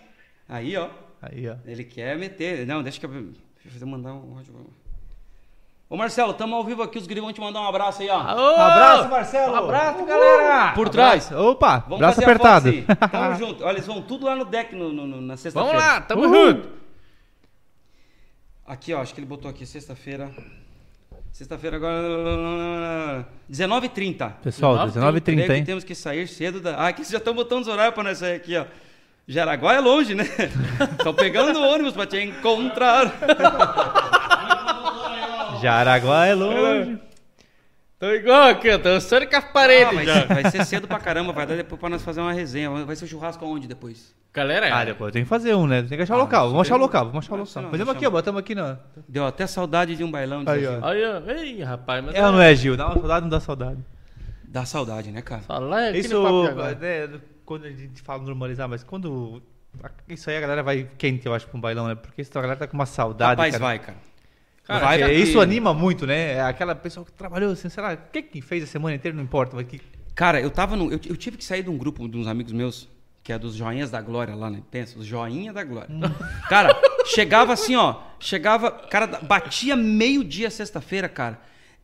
Aí, 0.48 0.76
ó. 0.76 0.90
Aí, 1.22 1.48
ó. 1.48 1.56
Ele 1.64 1.84
quer 1.84 2.16
meter. 2.18 2.66
Não, 2.66 2.82
deixa 2.82 2.98
que 3.00 3.06
eu. 3.06 3.32
Deixa 3.64 3.78
eu 3.80 3.86
mandar 3.86 4.12
um 4.12 4.36
áudio. 4.36 4.66
Ô 5.88 5.96
Marcelo, 5.96 6.34
tamo 6.34 6.56
ao 6.56 6.64
vivo 6.64 6.82
aqui, 6.82 6.98
os 6.98 7.06
guris 7.06 7.22
vão 7.22 7.32
te 7.32 7.40
mandar 7.40 7.60
um 7.60 7.66
abraço 7.68 8.02
aí, 8.02 8.08
ó. 8.10 8.18
Aô! 8.20 8.56
Abraço, 8.56 9.08
Marcelo. 9.08 9.52
Um 9.52 9.56
abraço, 9.56 10.04
galera! 10.04 10.72
Por 10.72 10.88
trás. 10.88 11.30
Opa, 11.30 11.78
Vamos 11.78 11.98
braço 11.98 12.20
apertado. 12.20 12.72
Tamo 13.10 13.34
junto. 13.38 13.62
Olha, 13.64 13.74
eles 13.76 13.86
vão 13.86 14.02
tudo 14.02 14.26
lá 14.26 14.34
no 14.34 14.44
deck 14.44 14.74
no, 14.74 14.92
no- 14.92 15.06
no- 15.06 15.20
na 15.20 15.36
sexta-feira. 15.36 15.78
Vamos 15.78 15.88
lá, 15.94 16.00
tamo 16.00 16.22
Uhul. 16.24 16.46
junto. 16.48 16.68
Aqui, 18.66 18.92
ó, 18.92 19.00
acho 19.00 19.14
que 19.14 19.20
ele 19.20 19.26
botou 19.28 19.48
aqui, 19.48 19.64
sexta-feira. 19.64 20.28
Sexta-feira 21.30 21.76
agora. 21.76 23.24
19h30. 23.48 24.32
Pessoal, 24.42 24.74
19h30, 24.88 24.90
19h30, 24.90 25.22
Creio 25.22 25.46
que 25.46 25.52
hein? 25.52 25.64
temos 25.64 25.84
que 25.84 25.94
sair 25.94 26.26
cedo 26.26 26.60
da. 26.60 26.74
Ah, 26.78 26.88
aqui 26.88 27.02
vocês 27.02 27.10
já 27.12 27.18
estão 27.18 27.32
botando 27.32 27.62
os 27.62 27.68
horários 27.68 27.94
pra 27.94 28.02
nós 28.02 28.18
sair 28.18 28.34
aqui, 28.34 28.56
ó. 28.56 28.64
Jaraguá 29.28 29.74
é 29.74 29.80
longe, 29.80 30.14
né? 30.14 30.24
Estão 30.98 31.12
pegando 31.12 31.60
ônibus 31.60 31.92
pra 31.94 32.06
te 32.06 32.16
encontrar. 32.18 33.12
Jaraguá 35.66 36.26
é 36.26 36.34
longe. 36.34 36.98
Tô 37.98 38.10
igual 38.10 38.51
aqui, 38.51 38.68
ó. 38.70 38.76
Tô 38.78 38.84
dançando 38.84 39.26
com 39.26 39.36
as 39.36 39.44
Ah, 39.44 39.48
paredes 39.48 39.94
vai, 39.94 40.05
já. 40.05 40.14
ser, 40.14 40.26
vai 40.28 40.51
ser 40.51 40.64
cedo 40.64 40.86
pra 40.86 40.98
caramba, 40.98 41.32
vai 41.32 41.47
dar 41.47 41.56
depois 41.56 41.80
pra 41.80 41.88
nós 41.88 42.02
fazer 42.02 42.20
uma 42.20 42.32
resenha. 42.32 42.70
Vai 42.84 42.94
ser 42.94 43.06
churrasco 43.06 43.44
aonde 43.44 43.66
depois? 43.66 44.14
Galera, 44.32 44.68
Ah, 44.72 44.84
depois 44.84 45.12
tem 45.12 45.22
que 45.22 45.28
fazer 45.28 45.55
um, 45.55 45.66
né? 45.66 45.82
Tem 45.82 45.97
que 45.97 46.02
achar 46.02 46.14
o 46.14 46.18
Ah, 46.18 46.22
local. 46.22 46.43
isso 46.44 46.51
Vamos 46.52 46.66
achar 46.68 46.74
o 46.76 46.78
local, 46.78 47.06
vamos 47.06 47.24
achar 47.24 47.34
o 47.34 47.38
local. 47.38 47.70
Fazemos 47.70 47.94
aqui, 47.94 48.05
eu- 48.05 48.10
ó. 48.10 48.12
Botamos 48.12 48.38
aqui, 48.38 48.55
não. 48.55 48.78
Deu 49.09 49.26
até 49.26 49.47
saudade 49.47 49.97
de 49.97 50.05
um 50.05 50.10
bailão. 50.10 50.44
de 50.44 50.51
Aí, 50.51 50.66
assim. 50.66 50.78
ó. 50.82 50.86
Aí, 50.88 51.02
ó. 51.05 51.30
Ei, 51.30 51.62
rapaz, 51.62 52.05
mas. 52.05 52.14
É 52.14 52.24
ou 52.26 52.32
não 52.32 52.43
é, 52.43 52.55
Gil? 52.55 52.76
Dá 52.76 52.86
uma 52.86 52.94
saudade, 52.94 53.20
não 53.22 53.30
dá 53.30 53.40
saudade. 53.40 53.78
Dá 54.44 54.64
saudade, 54.66 55.10
né, 55.10 55.22
cara? 55.22 55.43
Lá 55.59 55.88
aqui 55.88 55.98
Isso, 55.98 56.22
né, 56.22 57.20
quando 57.44 57.64
a 57.64 57.70
gente 57.70 58.02
fala 58.02 58.22
normalizar, 58.22 58.68
mas 58.68 58.84
quando. 58.84 59.43
Isso 60.09 60.28
aí 60.30 60.36
a 60.36 60.40
galera 60.40 60.62
vai 60.62 60.86
quente, 60.98 61.26
eu 61.26 61.34
acho, 61.34 61.47
pra 61.48 61.56
um 61.56 61.60
bailão, 61.60 61.86
né? 61.88 61.94
Porque 61.94 62.20
isso 62.22 62.30
a 62.38 62.40
galera 62.43 62.59
tá 62.59 62.66
com 62.66 62.74
uma 62.74 62.86
saudade. 62.86 63.30
Rapaz, 63.30 63.52
cara. 63.52 63.64
vai, 63.64 63.78
cara. 63.78 63.97
Cara, 64.66 64.84
vai 64.84 65.14
Isso 65.14 65.40
anima 65.40 65.72
muito, 65.72 66.06
né? 66.06 66.34
É 66.34 66.40
Aquela 66.43 66.74
pessoa 66.74 67.06
que 67.06 67.12
trabalhou 67.12 67.52
assim, 67.52 67.68
sei 67.68 67.82
lá, 67.82 67.94
o 67.94 67.98
que 68.12 68.20
que 68.20 68.40
fez 68.43 68.64
a 68.64 68.66
semana 68.66 68.97
inteira, 68.97 69.16
não 69.16 69.22
importa, 69.22 69.55
mas 69.55 69.66
que. 69.66 69.80
Cara, 70.14 70.40
eu 70.40 70.51
tava 70.51 70.74
no. 70.74 70.90
Eu, 70.90 70.98
eu 71.06 71.16
tive 71.16 71.36
que 71.36 71.44
sair 71.44 71.62
de 71.62 71.70
um 71.70 71.76
grupo 71.78 72.09
de 72.09 72.16
uns 72.18 72.26
amigos 72.26 72.52
meus, 72.52 72.88
que 73.22 73.32
é 73.32 73.38
dos 73.38 73.55
Joinhas 73.55 73.90
da 73.90 74.01
Glória 74.01 74.34
lá, 74.34 74.51
né? 74.51 74.60
Pensa, 74.70 74.98
os 74.98 75.06
Joinha 75.06 75.52
da 75.52 75.62
Glória. 75.62 75.88
Cara, 76.48 76.74
chegava 77.06 77.52
assim, 77.52 77.76
ó. 77.76 77.97
Chegava. 78.18 78.70
Cara, 78.70 79.06
batia 79.22 79.76
meio-dia 79.76 80.51
sexta-feira, 80.51 81.09
cara. 81.09 81.38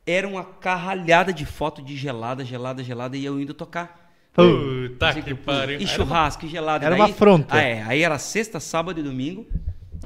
Era 0.05 0.27
uma 0.27 0.43
carralhada 0.43 1.33
de 1.33 1.47
foto 1.47 1.81
de 1.81 1.97
gelada, 1.97 2.45
gelada, 2.45 2.83
gelada, 2.83 3.17
e 3.17 3.25
eu 3.25 3.41
indo 3.41 3.55
tocar. 3.55 4.01
Puta 4.33 5.11
Assim, 5.11 5.23
que 5.23 5.35
pariu. 5.35 5.79
E 5.79 5.87
churrasco, 5.87 6.47
e 6.47 6.49
gelado. 6.49 6.85
Era 6.85 6.97
Daí- 6.97 7.05
uma 7.05 7.11
afronta. 7.11 7.55
Ah, 7.55 7.61
é. 7.63 7.83
Aí 7.83 8.03
era 8.03 8.19
sexta, 8.19 8.59
sábado 8.59 8.99
e 8.99 9.03
domingo. 9.03 9.47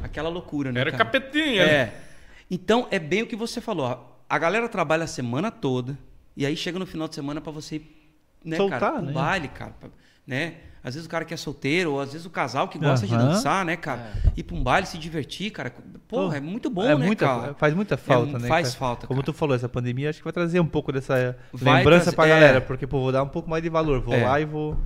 Aquela 0.03 0.29
loucura, 0.29 0.71
né? 0.73 0.81
Era 0.81 0.91
cara? 0.91 1.05
capetinha. 1.05 1.65
né? 1.65 1.73
É. 1.73 2.06
Então, 2.51 2.87
é 2.91 2.99
bem 2.99 3.23
o 3.23 3.27
que 3.27 3.37
você 3.37 3.61
falou. 3.61 4.21
A 4.29 4.39
galera 4.39 4.69
trabalha 4.69 5.05
a 5.05 5.09
semana 5.09 5.51
toda 5.51 5.97
e 6.37 6.45
aí 6.47 6.57
chega 6.57 6.79
no 6.79 6.87
final 6.87 7.09
de 7.09 7.15
semana 7.15 7.41
pra 7.41 7.53
você 7.53 7.77
ir 7.77 7.93
né, 8.45 8.57
Soltar, 8.57 8.81
cara? 8.81 8.97
Um 9.01 9.07
né? 9.07 9.13
baile, 9.13 9.49
cara. 9.49 9.73
pra- 9.81 9.89
Né? 10.27 10.55
Às 10.83 10.95
vezes 10.95 11.07
o 11.07 11.11
cara 11.11 11.25
que 11.25 11.35
é 11.35 11.37
solteiro, 11.37 11.93
ou 11.95 12.01
às 12.01 12.13
vezes 12.13 12.25
o 12.27 12.31
casal 12.31 12.69
que 12.69 12.79
gosta 12.79 13.07
de 13.09 13.15
Aham. 13.15 13.29
dançar, 13.31 13.65
né, 13.65 13.77
cara? 13.77 14.13
Ir 14.37 14.45
pra 14.45 14.55
um 14.57 14.63
baile, 14.63 14.87
se 14.87 14.97
divertir, 14.99 15.51
cara. 15.51 15.73
Porra, 16.07 16.37
é 16.37 16.41
muito 16.41 16.71
bom, 16.71 16.85
é 16.85 16.95
né, 16.97 17.07
muita, 17.07 17.27
cara? 17.27 17.55
Faz 17.55 17.75
muita 17.75 17.97
falta, 17.97 18.37
É, 18.37 18.39
né? 18.41 18.47
faz 18.49 18.69
cara? 18.69 18.79
falta, 18.79 19.07
Como 19.09 19.21
cara. 19.21 19.33
tu 19.33 19.37
falou, 19.37 19.57
essa 19.57 19.69
pandemia 19.69 20.11
acho 20.11 20.19
que 20.21 20.25
vai 20.25 20.33
trazer 20.33 20.61
um 20.61 20.67
pouco 20.67 20.93
dessa 20.93 21.37
Vai 21.53 21.79
lembrança 21.79 22.13
trazer- 22.13 22.17
pra 22.17 22.27
é. 22.27 22.29
galera. 22.29 22.61
Porque, 22.61 22.87
pô, 22.87 23.01
vou 23.01 23.11
dar 23.11 23.23
um 23.25 23.29
pouco 23.29 23.51
mais 23.51 23.63
de 23.65 23.69
valor. 23.69 24.01
Vou 24.01 24.15
É. 24.15 24.25
lá 24.25 24.41
e 24.41 24.45
vou. 24.45 24.77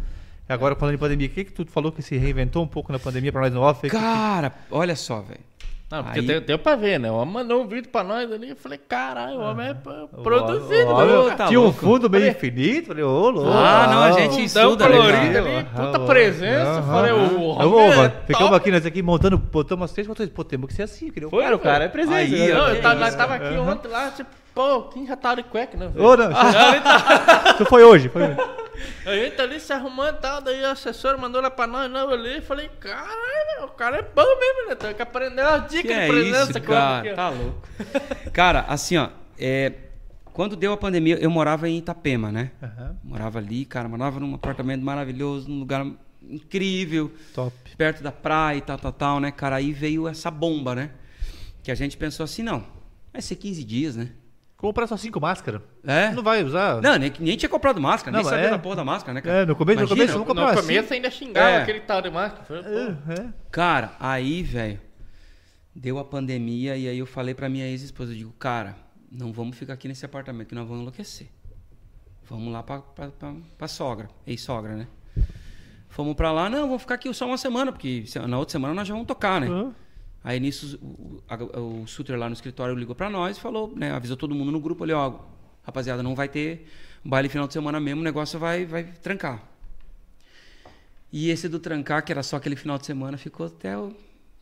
Agora, 0.49 0.75
falando 0.75 0.95
em 0.95 0.99
pandemia, 0.99 1.27
o 1.27 1.31
que, 1.31 1.45
que 1.45 1.53
tu 1.53 1.67
falou 1.67 1.93
que 1.93 2.01
se 2.03 2.17
reinventou 2.17 2.65
um 2.65 2.67
pouco 2.69 2.91
na 2.93 2.99
pandemia 2.99 3.31
pra 3.31 3.43
nós 3.43 3.53
no 3.53 3.61
off? 3.61 3.87
Cara, 3.91 4.53
olha 4.71 4.97
só, 4.97 5.21
velho. 5.21 5.41
Não, 5.91 6.05
porque 6.05 6.21
Aí- 6.21 6.27
deu, 6.27 6.41
deu 6.41 6.57
pra 6.59 6.77
ver, 6.77 7.01
né? 7.01 7.11
O 7.11 7.15
homem 7.15 7.35
mandou 7.35 7.63
um 7.63 7.67
vídeo 7.67 7.89
pra 7.91 8.05
nós 8.05 8.31
ali. 8.31 8.51
Eu 8.51 8.57
falei, 8.57 8.79
caralho, 8.79 9.39
o 9.39 9.43
homem 9.43 9.71
é 9.71 9.75
p- 9.75 9.91
produzido, 10.23 10.87
tá 11.37 11.49
Tinha 11.49 11.61
um 11.61 11.73
fundo 11.73 12.09
meio 12.09 12.27
Falei- 12.27 12.31
infinito. 12.31 12.87
Falei, 12.89 13.03
ô, 13.03 13.31
louco. 13.31 13.51
Ah, 13.51 13.89
não, 13.91 14.03
a 14.05 14.13
gente 14.13 14.45
estuda, 14.45 14.89
né, 14.89 14.97
colorido 14.97 15.39
ali, 15.39 15.65
puta 15.65 15.99
Aham, 15.99 16.07
presença. 16.07 16.71
aham. 16.71 16.93
Falei, 16.93 17.13
o 17.13 17.17
Eu 17.17 17.51
homem 17.51 17.69
vou, 17.69 17.81
é 17.93 17.97
mano. 17.97 18.13
Ficamos 18.27 18.53
aqui, 18.53 18.71
nós 18.71 18.87
aqui 18.87 19.03
montando, 19.03 19.37
botamos 19.37 19.83
umas 19.83 19.93
três 19.93 20.07
botões. 20.07 20.29
Pô, 20.31 20.45
temos 20.45 20.69
que 20.69 20.75
ser 20.75 20.83
assim, 20.85 21.11
que 21.11 21.21
Foi, 21.29 21.43
cara, 21.43 21.57
o 21.57 21.59
cara 21.59 21.85
é 21.85 21.89
presente. 21.89 22.35
Aí, 22.35 22.49
né? 22.49 22.55
Não, 22.55 22.69
eu 22.69 22.81
tava, 22.81 22.95
nós 23.01 23.15
tava 23.17 23.35
aqui 23.35 23.55
ontem 23.59 23.89
lá, 23.89 24.11
tipo, 24.13 24.31
pô, 24.61 24.83
quem 24.91 25.07
já 25.07 25.17
tava 25.17 25.37
de 25.37 25.45
cueca, 25.45 25.77
né? 25.77 25.87
Ô, 25.97 26.17
não. 26.17 26.31
Tu 27.57 27.65
foi 27.65 27.83
hoje, 27.83 28.09
foi 28.09 28.23
hoje. 28.23 28.37
A 29.07 29.15
gente 29.15 29.41
ali 29.41 29.61
se 29.61 29.73
arrumando 29.73 30.17
e 30.17 30.21
tal, 30.21 30.41
daí 30.41 30.65
a 30.65 30.73
assessora 30.73 31.17
mandou 31.17 31.41
lá 31.41 31.51
pra 31.51 31.67
nós, 31.67 31.91
não, 31.91 32.01
eu 32.01 32.19
olhei 32.19 32.39
e 32.39 32.41
falei, 32.41 32.69
caralho, 32.81 33.65
o 33.65 33.69
cara 33.69 33.99
é 33.99 34.03
bom 34.03 34.39
mesmo, 34.39 34.69
né? 34.69 34.75
Tem 34.75 34.95
que 34.95 35.03
aprender 35.03 35.43
as 35.43 35.63
dicas 35.71 35.83
Que 35.83 35.89
de 35.89 35.93
é 35.95 36.09
presença 36.09 36.51
isso, 36.51 36.61
cara? 36.63 36.99
aqui. 36.99 37.15
Tá 37.15 37.29
louco. 37.29 37.63
Cara, 38.33 38.65
assim, 38.69 38.97
ó. 38.97 39.09
é, 39.39 39.73
quando 40.33 40.57
deu 40.57 40.73
a 40.73 40.77
pandemia, 40.77 41.17
eu 41.17 41.31
morava 41.31 41.69
em 41.69 41.79
Itapema, 41.79 42.31
né? 42.33 42.53
Aham. 42.63 42.97
Morava 43.05 43.39
ali, 43.39 43.65
cara. 43.65 43.89
Morava 43.89 44.19
num 44.21 44.35
apartamento 44.35 44.83
maravilhoso, 44.83 45.49
num 45.51 45.59
lugar 45.59 45.87
incrível, 46.23 47.13
Top. 47.35 47.55
perto 47.77 48.03
da 48.03 48.13
praia 48.13 48.59
e 48.59 48.61
tal, 48.61 48.79
tal, 48.79 48.93
tal, 48.93 49.21
né, 49.21 49.31
cara? 49.31 49.57
Aí 49.57 49.73
veio 49.73 50.07
essa 50.09 50.31
bomba, 50.31 50.75
né? 50.75 50.91
Que 51.63 51.71
a 51.71 51.75
gente 51.75 51.97
pensou 51.97 52.25
assim, 52.25 52.43
não, 52.43 52.65
vai 53.13 53.21
ser 53.21 53.37
15 53.37 53.65
dias, 53.65 53.97
né? 53.97 54.11
Comprar 54.61 54.87
só 54.87 54.95
cinco 54.99 55.19
máscaras. 55.19 55.63
É? 55.83 56.11
Não 56.11 56.23
vai 56.23 56.45
usar. 56.45 56.83
Não, 56.83 56.99
nem, 56.99 57.11
nem 57.19 57.35
tinha 57.35 57.49
comprado 57.49 57.81
máscara, 57.81 58.15
Não, 58.15 58.21
nem 58.23 58.29
sabia 58.31 58.49
é. 58.49 58.51
da 58.51 58.59
porra 58.59 58.77
da 58.77 58.85
máscara, 58.85 59.15
né, 59.15 59.23
cara? 59.23 59.39
É, 59.39 59.47
no 59.47 59.57
começo, 59.57 59.81
no 59.81 59.87
Imagina, 59.87 59.97
começo, 59.97 60.13
vamos 60.13 60.29
No 60.29 60.35
comprar 60.35 60.61
começo 60.63 60.85
assim. 60.85 60.95
ainda 60.97 61.11
xingava 61.11 61.49
É. 61.49 61.63
aquele 61.63 61.81
tal 61.81 62.03
de 62.03 62.11
máscara. 62.11 62.45
É, 63.09 63.21
é. 63.23 63.27
Cara, 63.51 63.93
aí, 63.99 64.43
velho, 64.43 64.79
deu 65.75 65.99
a 65.99 66.05
pandemia 66.05 66.77
e 66.77 66.87
aí 66.89 66.99
eu 66.99 67.07
falei 67.07 67.35
pra 67.35 67.49
minha 67.49 67.67
ex-esposa, 67.67 68.13
eu 68.13 68.17
digo, 68.19 68.33
cara, 68.39 68.77
não 69.11 69.33
vamos 69.33 69.57
ficar 69.57 69.73
aqui 69.73 69.89
nesse 69.89 70.05
apartamento 70.05 70.49
que 70.49 70.55
nós 70.55 70.67
vamos 70.67 70.83
enlouquecer. 70.83 71.29
Vamos 72.29 72.53
lá 72.53 72.63
pra, 72.63 72.81
pra, 72.81 73.09
pra, 73.09 73.33
pra 73.57 73.67
sogra, 73.67 74.11
ex-sogra, 74.27 74.77
né? 74.77 74.87
Fomos 75.89 76.15
pra 76.15 76.31
lá, 76.31 76.51
não, 76.51 76.67
vamos 76.67 76.83
ficar 76.83 76.97
aqui 76.97 77.13
só 77.15 77.27
uma 77.27 77.39
semana, 77.39 77.73
porque 77.73 78.05
na 78.29 78.39
outra 78.39 78.53
semana 78.53 78.75
nós 78.75 78.87
já 78.87 78.93
vamos 78.93 79.09
tocar, 79.09 79.41
né? 79.41 79.49
Ah. 79.51 79.71
Aí 80.23 80.39
nisso 80.39 80.79
o, 80.83 81.83
o 81.83 81.87
Suter 81.87 82.19
lá 82.19 82.29
no 82.29 82.35
escritório 82.35 82.75
ligou 82.75 82.95
pra 82.95 83.09
nós 83.09 83.37
e 83.37 83.41
falou, 83.41 83.73
né, 83.75 83.91
avisou 83.91 84.17
todo 84.17 84.35
mundo 84.35 84.53
no 84.53 84.61
grupo 84.61 84.85
ali, 84.85 84.93
ó, 84.93 85.15
rapaziada, 85.63 86.03
não 86.03 86.15
vai 86.15 86.29
ter 86.29 86.67
baile 87.05 87.29
final 87.29 87.47
de 87.47 87.53
semana 87.55 87.81
mesmo, 87.81 88.01
o 88.01 88.05
negócio 88.05 88.39
vai, 88.39 88.67
vai 88.67 88.85
trancar. 88.85 89.43
E 91.13 91.31
esse 91.31 91.49
do 91.49 91.59
trancar, 91.59 92.05
que 92.05 92.13
era 92.13 92.23
só 92.23 92.37
aquele 92.37 92.55
final 92.55 92.79
de 92.79 92.87
semana, 92.87 93.17
ficou 93.17 93.47
até, 93.47 93.77
o, 93.77 93.95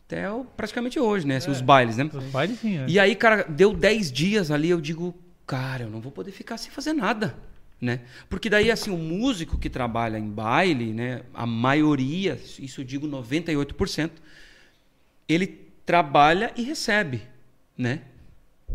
até 0.05 0.29
o, 0.29 0.43
praticamente 0.43 0.99
hoje, 0.99 1.25
né? 1.25 1.37
assim, 1.37 1.49
Os 1.49 1.61
bailes, 1.61 1.97
né? 1.97 2.09
Os 2.13 2.25
bailes 2.25 2.59
sim, 2.59 2.77
é. 2.77 2.85
E 2.87 2.99
aí, 2.99 3.15
cara, 3.15 3.43
deu 3.43 3.73
10 3.73 4.11
dias 4.11 4.51
ali, 4.51 4.69
eu 4.69 4.79
digo, 4.79 5.15
cara, 5.47 5.83
eu 5.83 5.89
não 5.89 5.99
vou 5.99 6.11
poder 6.11 6.31
ficar 6.31 6.57
sem 6.57 6.69
fazer 6.69 6.93
nada, 6.93 7.35
né? 7.81 8.01
Porque 8.29 8.49
daí, 8.49 8.69
assim, 8.69 8.91
o 8.91 8.97
músico 8.97 9.57
que 9.57 9.69
trabalha 9.69 10.19
em 10.19 10.29
baile, 10.29 10.93
né? 10.93 11.23
A 11.33 11.45
maioria, 11.45 12.39
isso 12.59 12.81
eu 12.81 12.85
digo 12.85 13.07
98%, 13.07 14.11
ele 15.27 15.68
trabalha 15.89 16.53
e 16.55 16.61
recebe, 16.61 17.23
né? 17.75 18.03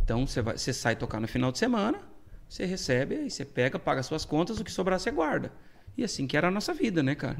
Então, 0.03 0.27
você, 0.27 0.43
vai, 0.43 0.59
você 0.59 0.73
sai 0.73 0.97
tocar 0.97 1.21
no 1.21 1.29
final 1.29 1.53
de 1.53 1.59
semana, 1.59 2.01
você 2.49 2.65
recebe, 2.67 3.15
aí 3.15 3.31
você 3.31 3.45
pega, 3.45 3.79
paga 3.79 4.03
suas 4.03 4.25
contas, 4.25 4.59
o 4.59 4.65
que 4.65 4.73
sobrar 4.73 4.99
você 4.99 5.13
guarda. 5.13 5.53
E 5.97 6.03
assim 6.03 6.27
que 6.27 6.37
era 6.37 6.49
a 6.49 6.51
nossa 6.51 6.75
vida, 6.75 7.05
né, 7.05 7.15
cara? 7.15 7.37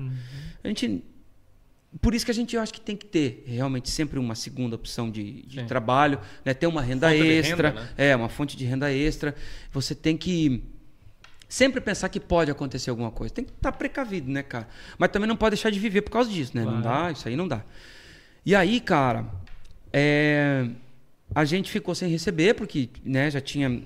A 0.63 0.69
gente... 0.69 1.05
Por 2.01 2.15
isso 2.15 2.25
que 2.25 2.31
a 2.31 2.35
gente, 2.35 2.55
eu 2.55 2.63
acho 2.63 2.73
que 2.73 2.81
tem 2.81 2.97
que 2.97 3.05
ter 3.05 3.43
realmente 3.49 3.91
sempre 3.91 4.17
uma 4.17 4.37
segunda 4.37 4.77
opção 4.77 5.11
de, 5.11 5.43
de 5.43 5.65
trabalho, 5.65 6.21
né? 6.45 6.55
Ter 6.55 6.69
uma 6.69 6.81
renda 6.81 7.09
Fonte 7.09 7.27
extra. 7.27 7.69
renda, 7.71 7.81
né? 7.81 7.89
É, 7.97 8.15
uma 8.15 8.29
fonte 8.29 8.57
de 8.57 8.65
renda 8.65 8.93
extra. 8.93 9.35
Você 9.73 9.93
tem 9.93 10.17
que 10.17 10.63
sempre 11.49 11.81
pensar 11.81 12.09
que 12.11 12.21
pode 12.21 12.49
acontecer 12.49 12.91
alguma 12.91 13.11
coisa. 13.11 13.35
Tem 13.35 13.45
que 13.45 13.51
estar 13.51 13.73
precavido, 13.73 14.31
né, 14.31 14.45
cara? 14.45 14.69
Mas 14.97 15.11
também 15.11 15.29
não 15.29 15.37
pode 15.37 15.57
deixar 15.57 15.71
de 15.71 15.81
viver 15.81 16.03
por 16.03 16.13
causa 16.13 16.31
disso, 16.31 16.57
né? 16.57 16.65
Não 16.65 16.81
dá, 16.81 17.11
isso 17.11 17.27
aí 17.27 17.35
não 17.35 17.49
dá. 17.49 17.65
E 18.47 18.55
aí, 18.55 18.81
cara, 18.81 19.43
é, 19.97 20.69
a 21.33 21.45
gente 21.45 21.71
ficou 21.71 21.95
sem 21.95 22.11
receber, 22.11 22.55
porque 22.55 22.91
né, 23.05 23.31
já 23.31 23.41
tinha, 23.41 23.81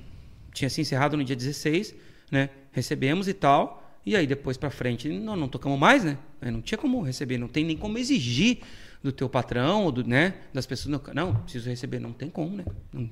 tinha 0.55 0.71
se 0.71 0.81
encerrado 0.81 1.19
no 1.19 1.23
dia 1.23 1.37
16, 1.37 1.95
né? 2.31 2.49
Recebemos 2.73 3.29
e 3.29 3.35
tal. 3.35 4.01
E 4.07 4.17
aí, 4.17 4.27
depois 4.27 4.57
pra 4.57 4.71
frente, 4.71 5.07
não, 5.11 5.37
não 5.37 5.49
tocamos 5.49 5.79
mais, 5.79 6.03
né? 6.03 6.17
Aí 6.41 6.51
Não 6.51 6.63
tinha 6.63 6.79
como 6.79 7.03
receber, 7.03 7.37
não 7.37 7.47
tem 7.47 7.63
nem 7.63 7.77
como 7.77 7.99
exigir 7.99 8.61
do 9.03 9.13
teu 9.13 9.29
patrão, 9.29 9.85
ou 9.85 9.93
do, 9.93 10.03
né? 10.03 10.35
Das 10.51 10.65
pessoas. 10.65 10.91
Não, 10.91 11.15
não, 11.15 11.35
preciso 11.43 11.69
receber. 11.69 11.99
Não 11.99 12.13
tem 12.15 12.31
como, 12.31 12.57
né? 12.57 12.65
Não 12.91 13.11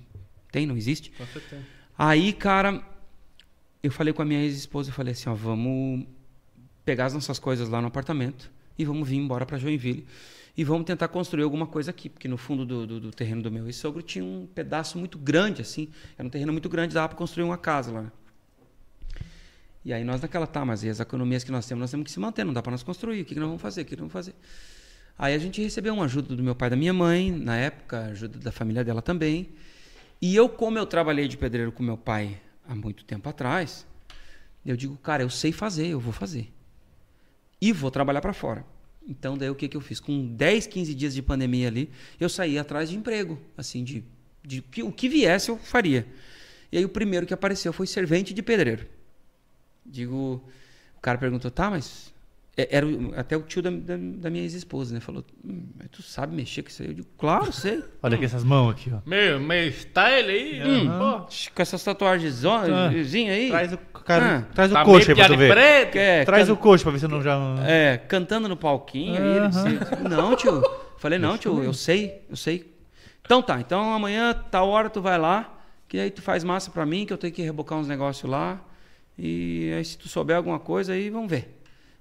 tem, 0.50 0.64
não 0.64 0.74
existe. 0.74 1.12
Aí, 1.98 2.32
cara, 2.32 2.82
eu 3.82 3.92
falei 3.92 4.14
com 4.14 4.22
a 4.22 4.24
minha 4.24 4.40
ex-esposa, 4.42 4.88
eu 4.88 4.94
falei 4.94 5.12
assim, 5.12 5.28
ó, 5.28 5.34
vamos 5.34 6.06
pegar 6.82 7.06
as 7.06 7.12
nossas 7.12 7.38
coisas 7.38 7.68
lá 7.68 7.82
no 7.82 7.88
apartamento 7.88 8.50
e 8.78 8.86
vamos 8.86 9.06
vir 9.06 9.16
embora 9.16 9.44
para 9.44 9.58
Joinville 9.58 10.06
e 10.56 10.64
vamos 10.64 10.86
tentar 10.86 11.08
construir 11.08 11.42
alguma 11.42 11.66
coisa 11.66 11.90
aqui, 11.90 12.08
porque 12.08 12.26
no 12.26 12.36
fundo 12.38 12.64
do, 12.64 12.86
do- 12.86 13.00
do 13.00 13.10
terreno 13.10 13.42
do 13.42 13.50
meu 13.50 13.66
ex-sogro 13.66 14.02
tinha 14.02 14.24
um 14.24 14.46
pedaço 14.54 14.98
muito 14.98 15.18
grande, 15.18 15.60
assim, 15.62 15.88
era 16.16 16.26
um 16.26 16.30
terreno 16.30 16.52
muito 16.52 16.68
grande, 16.68 16.94
dava 16.94 17.08
para 17.08 17.18
construir 17.18 17.44
uma 17.44 17.58
casa 17.58 17.92
lá. 17.92 18.12
E 19.84 19.92
aí 19.92 20.02
nós 20.02 20.20
naquela, 20.20 20.46
tá, 20.46 20.64
mas 20.64 20.82
e 20.82 20.88
as 20.88 20.98
economias 20.98 21.44
que 21.44 21.52
nós 21.52 21.66
temos, 21.66 21.80
nós 21.82 21.90
temos 21.90 22.04
que 22.04 22.10
se 22.10 22.18
manter, 22.18 22.44
não 22.44 22.52
dá 22.52 22.60
para 22.62 22.72
nós 22.72 22.82
construir, 22.82 23.20
o 23.20 23.24
que, 23.24 23.34
que 23.34 23.40
nós 23.40 23.48
vamos 23.48 23.62
fazer, 23.62 23.82
o 23.82 23.84
que, 23.84 23.90
que 23.94 24.02
nós 24.02 24.10
vamos 24.10 24.12
fazer? 24.12 24.34
Aí 25.18 25.34
a 25.34 25.38
gente 25.38 25.62
recebeu 25.62 25.94
uma 25.94 26.04
ajuda 26.04 26.34
do 26.34 26.42
meu 26.42 26.54
pai 26.54 26.68
e 26.68 26.70
da 26.70 26.76
minha 26.76 26.92
mãe, 26.92 27.30
na 27.30 27.56
época, 27.56 28.06
ajuda 28.06 28.38
da 28.38 28.50
família 28.52 28.82
dela 28.84 29.00
também. 29.00 29.50
E 30.20 30.34
eu, 30.34 30.48
como 30.48 30.76
eu 30.78 30.86
trabalhei 30.86 31.28
de 31.28 31.36
pedreiro 31.36 31.70
com 31.70 31.82
meu 31.82 31.96
pai 31.96 32.40
há 32.68 32.74
muito 32.74 33.04
tempo 33.04 33.28
atrás, 33.28 33.86
eu 34.64 34.76
digo, 34.76 34.96
cara, 34.96 35.22
eu 35.22 35.30
sei 35.30 35.52
fazer, 35.52 35.86
eu 35.86 36.00
vou 36.00 36.12
fazer. 36.12 36.52
E 37.60 37.72
vou 37.72 37.90
trabalhar 37.90 38.20
para 38.20 38.32
fora. 38.32 38.64
Então, 39.08 39.38
daí 39.38 39.48
o 39.48 39.54
que, 39.54 39.68
que 39.68 39.76
eu 39.76 39.80
fiz? 39.80 40.00
Com 40.00 40.26
10, 40.34 40.66
15 40.66 40.94
dias 40.94 41.14
de 41.14 41.22
pandemia 41.22 41.68
ali, 41.68 41.90
eu 42.18 42.28
saí 42.28 42.58
atrás 42.58 42.90
de 42.90 42.96
emprego, 42.96 43.40
assim, 43.56 43.84
de, 43.84 44.04
de 44.44 44.60
que, 44.62 44.82
o 44.82 44.90
que 44.90 45.08
viesse 45.08 45.48
eu 45.48 45.56
faria. 45.56 46.06
E 46.72 46.78
aí 46.78 46.84
o 46.84 46.88
primeiro 46.88 47.26
que 47.26 47.32
apareceu 47.32 47.72
foi 47.72 47.86
servente 47.86 48.34
de 48.34 48.42
pedreiro. 48.42 48.86
Digo, 49.84 50.42
o 50.96 51.00
cara 51.00 51.18
perguntou, 51.18 51.50
tá, 51.50 51.70
mas. 51.70 52.12
É- 52.56 52.68
Era 52.76 52.86
até 53.16 53.36
o 53.36 53.42
tio 53.42 53.60
da, 53.62 53.70
da, 53.70 53.96
da 53.98 54.30
minha 54.30 54.42
ex-esposa, 54.42 54.94
né? 54.94 55.00
Falou, 55.00 55.24
hum, 55.44 55.62
mas 55.78 55.88
tu 55.90 56.02
sabe 56.02 56.34
mexer 56.34 56.62
com 56.62 56.68
isso 56.70 56.82
aí? 56.82 56.88
Eu 56.88 56.94
digo, 56.94 57.08
claro, 57.18 57.52
sei. 57.52 57.82
Olha 58.02 58.16
aqui 58.16 58.24
essas 58.24 58.42
mãos 58.44 58.70
aqui, 58.70 58.90
ó. 58.94 58.98
Meu, 59.08 59.38
meu 59.38 59.70
style 59.72 60.30
aí, 60.30 60.62
Hum, 60.62 60.86
pô. 60.98 61.26
com 61.54 61.62
essas 61.62 61.82
tatuagens 61.84 62.44
aí. 62.44 63.48
Traz 63.50 63.72
o, 63.72 63.78
cara, 63.78 64.38
Ah, 64.38 64.54
traz 64.54 64.70
o 64.70 64.74
Tá 64.74 64.84
coxa 64.84 65.12
aí 65.12 65.16
meio 65.16 65.26
pra 65.26 65.36
tu 65.36 65.38
ver. 65.38 65.52
preto. 65.52 65.96
É, 65.96 66.24
Traz 66.24 66.46
can- 66.46 66.52
o 66.52 66.56
coxa 66.56 66.82
pra 66.84 66.92
ver 66.92 66.98
se 66.98 67.04
eu 67.04 67.08
não 67.10 67.22
já... 67.22 67.36
É, 67.66 67.98
cantando 67.98 68.48
no 68.48 68.56
palquinho. 68.56 69.20
Aí 69.22 69.36
ele 69.36 69.48
disse, 69.48 70.08
não, 70.08 70.34
tio. 70.36 70.62
Falei, 70.98 71.18
não, 71.18 71.36
tio, 71.36 71.62
eu 71.62 71.74
sei, 71.74 72.22
eu 72.30 72.36
sei. 72.36 72.74
Então 73.22 73.42
tá, 73.42 73.60
então 73.60 73.92
amanhã, 73.92 74.32
tal 74.50 74.68
hora, 74.68 74.88
tu 74.88 75.02
vai 75.02 75.18
lá, 75.18 75.58
que 75.88 75.98
aí 75.98 76.10
tu 76.10 76.22
faz 76.22 76.44
massa 76.44 76.70
pra 76.70 76.86
mim, 76.86 77.04
que 77.04 77.12
eu 77.12 77.18
tenho 77.18 77.32
que 77.32 77.42
rebocar 77.42 77.76
uns 77.78 77.88
negócios 77.88 78.30
lá. 78.30 78.60
E 79.18 79.72
aí 79.76 79.84
se 79.84 79.98
tu 79.98 80.08
souber 80.08 80.36
alguma 80.36 80.58
coisa, 80.60 80.92
aí 80.92 81.10
vamos 81.10 81.28
ver. 81.30 81.55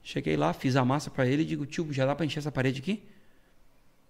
Cheguei 0.06 0.38
lá, 0.38 0.54
fiz 0.54 0.76
a 0.76 0.86
massa 0.86 1.10
pra 1.10 1.26
ele 1.26 1.42
e 1.42 1.46
digo, 1.46 1.66
tio, 1.66 1.92
já 1.92 2.06
dá 2.06 2.16
pra 2.16 2.24
encher 2.24 2.38
essa 2.38 2.52
parede 2.52 2.80
aqui? 2.80 3.02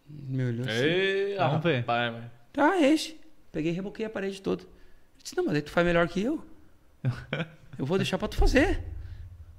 Me 0.09 0.43
olhou 0.43 0.65
assim. 0.65 0.83
Ei, 0.83 1.35
Vamos 1.37 1.63
ver. 1.63 1.79
rapaz, 1.79 2.11
mano. 2.11 2.31
Tá, 2.51 2.81
enche. 2.81 3.17
Peguei 3.49 3.71
e 3.71 3.75
reboquei 3.75 4.05
a 4.05 4.09
parede 4.09 4.41
toda. 4.41 4.63
Eu 4.63 4.67
disse, 5.23 5.37
não, 5.37 5.45
mas 5.45 5.55
aí 5.55 5.61
tu 5.61 5.71
faz 5.71 5.87
melhor 5.87 6.05
que 6.09 6.21
eu. 6.21 6.45
Eu 7.79 7.85
vou 7.85 7.97
deixar 7.97 8.17
pra 8.17 8.27
tu 8.27 8.35
fazer. 8.35 8.83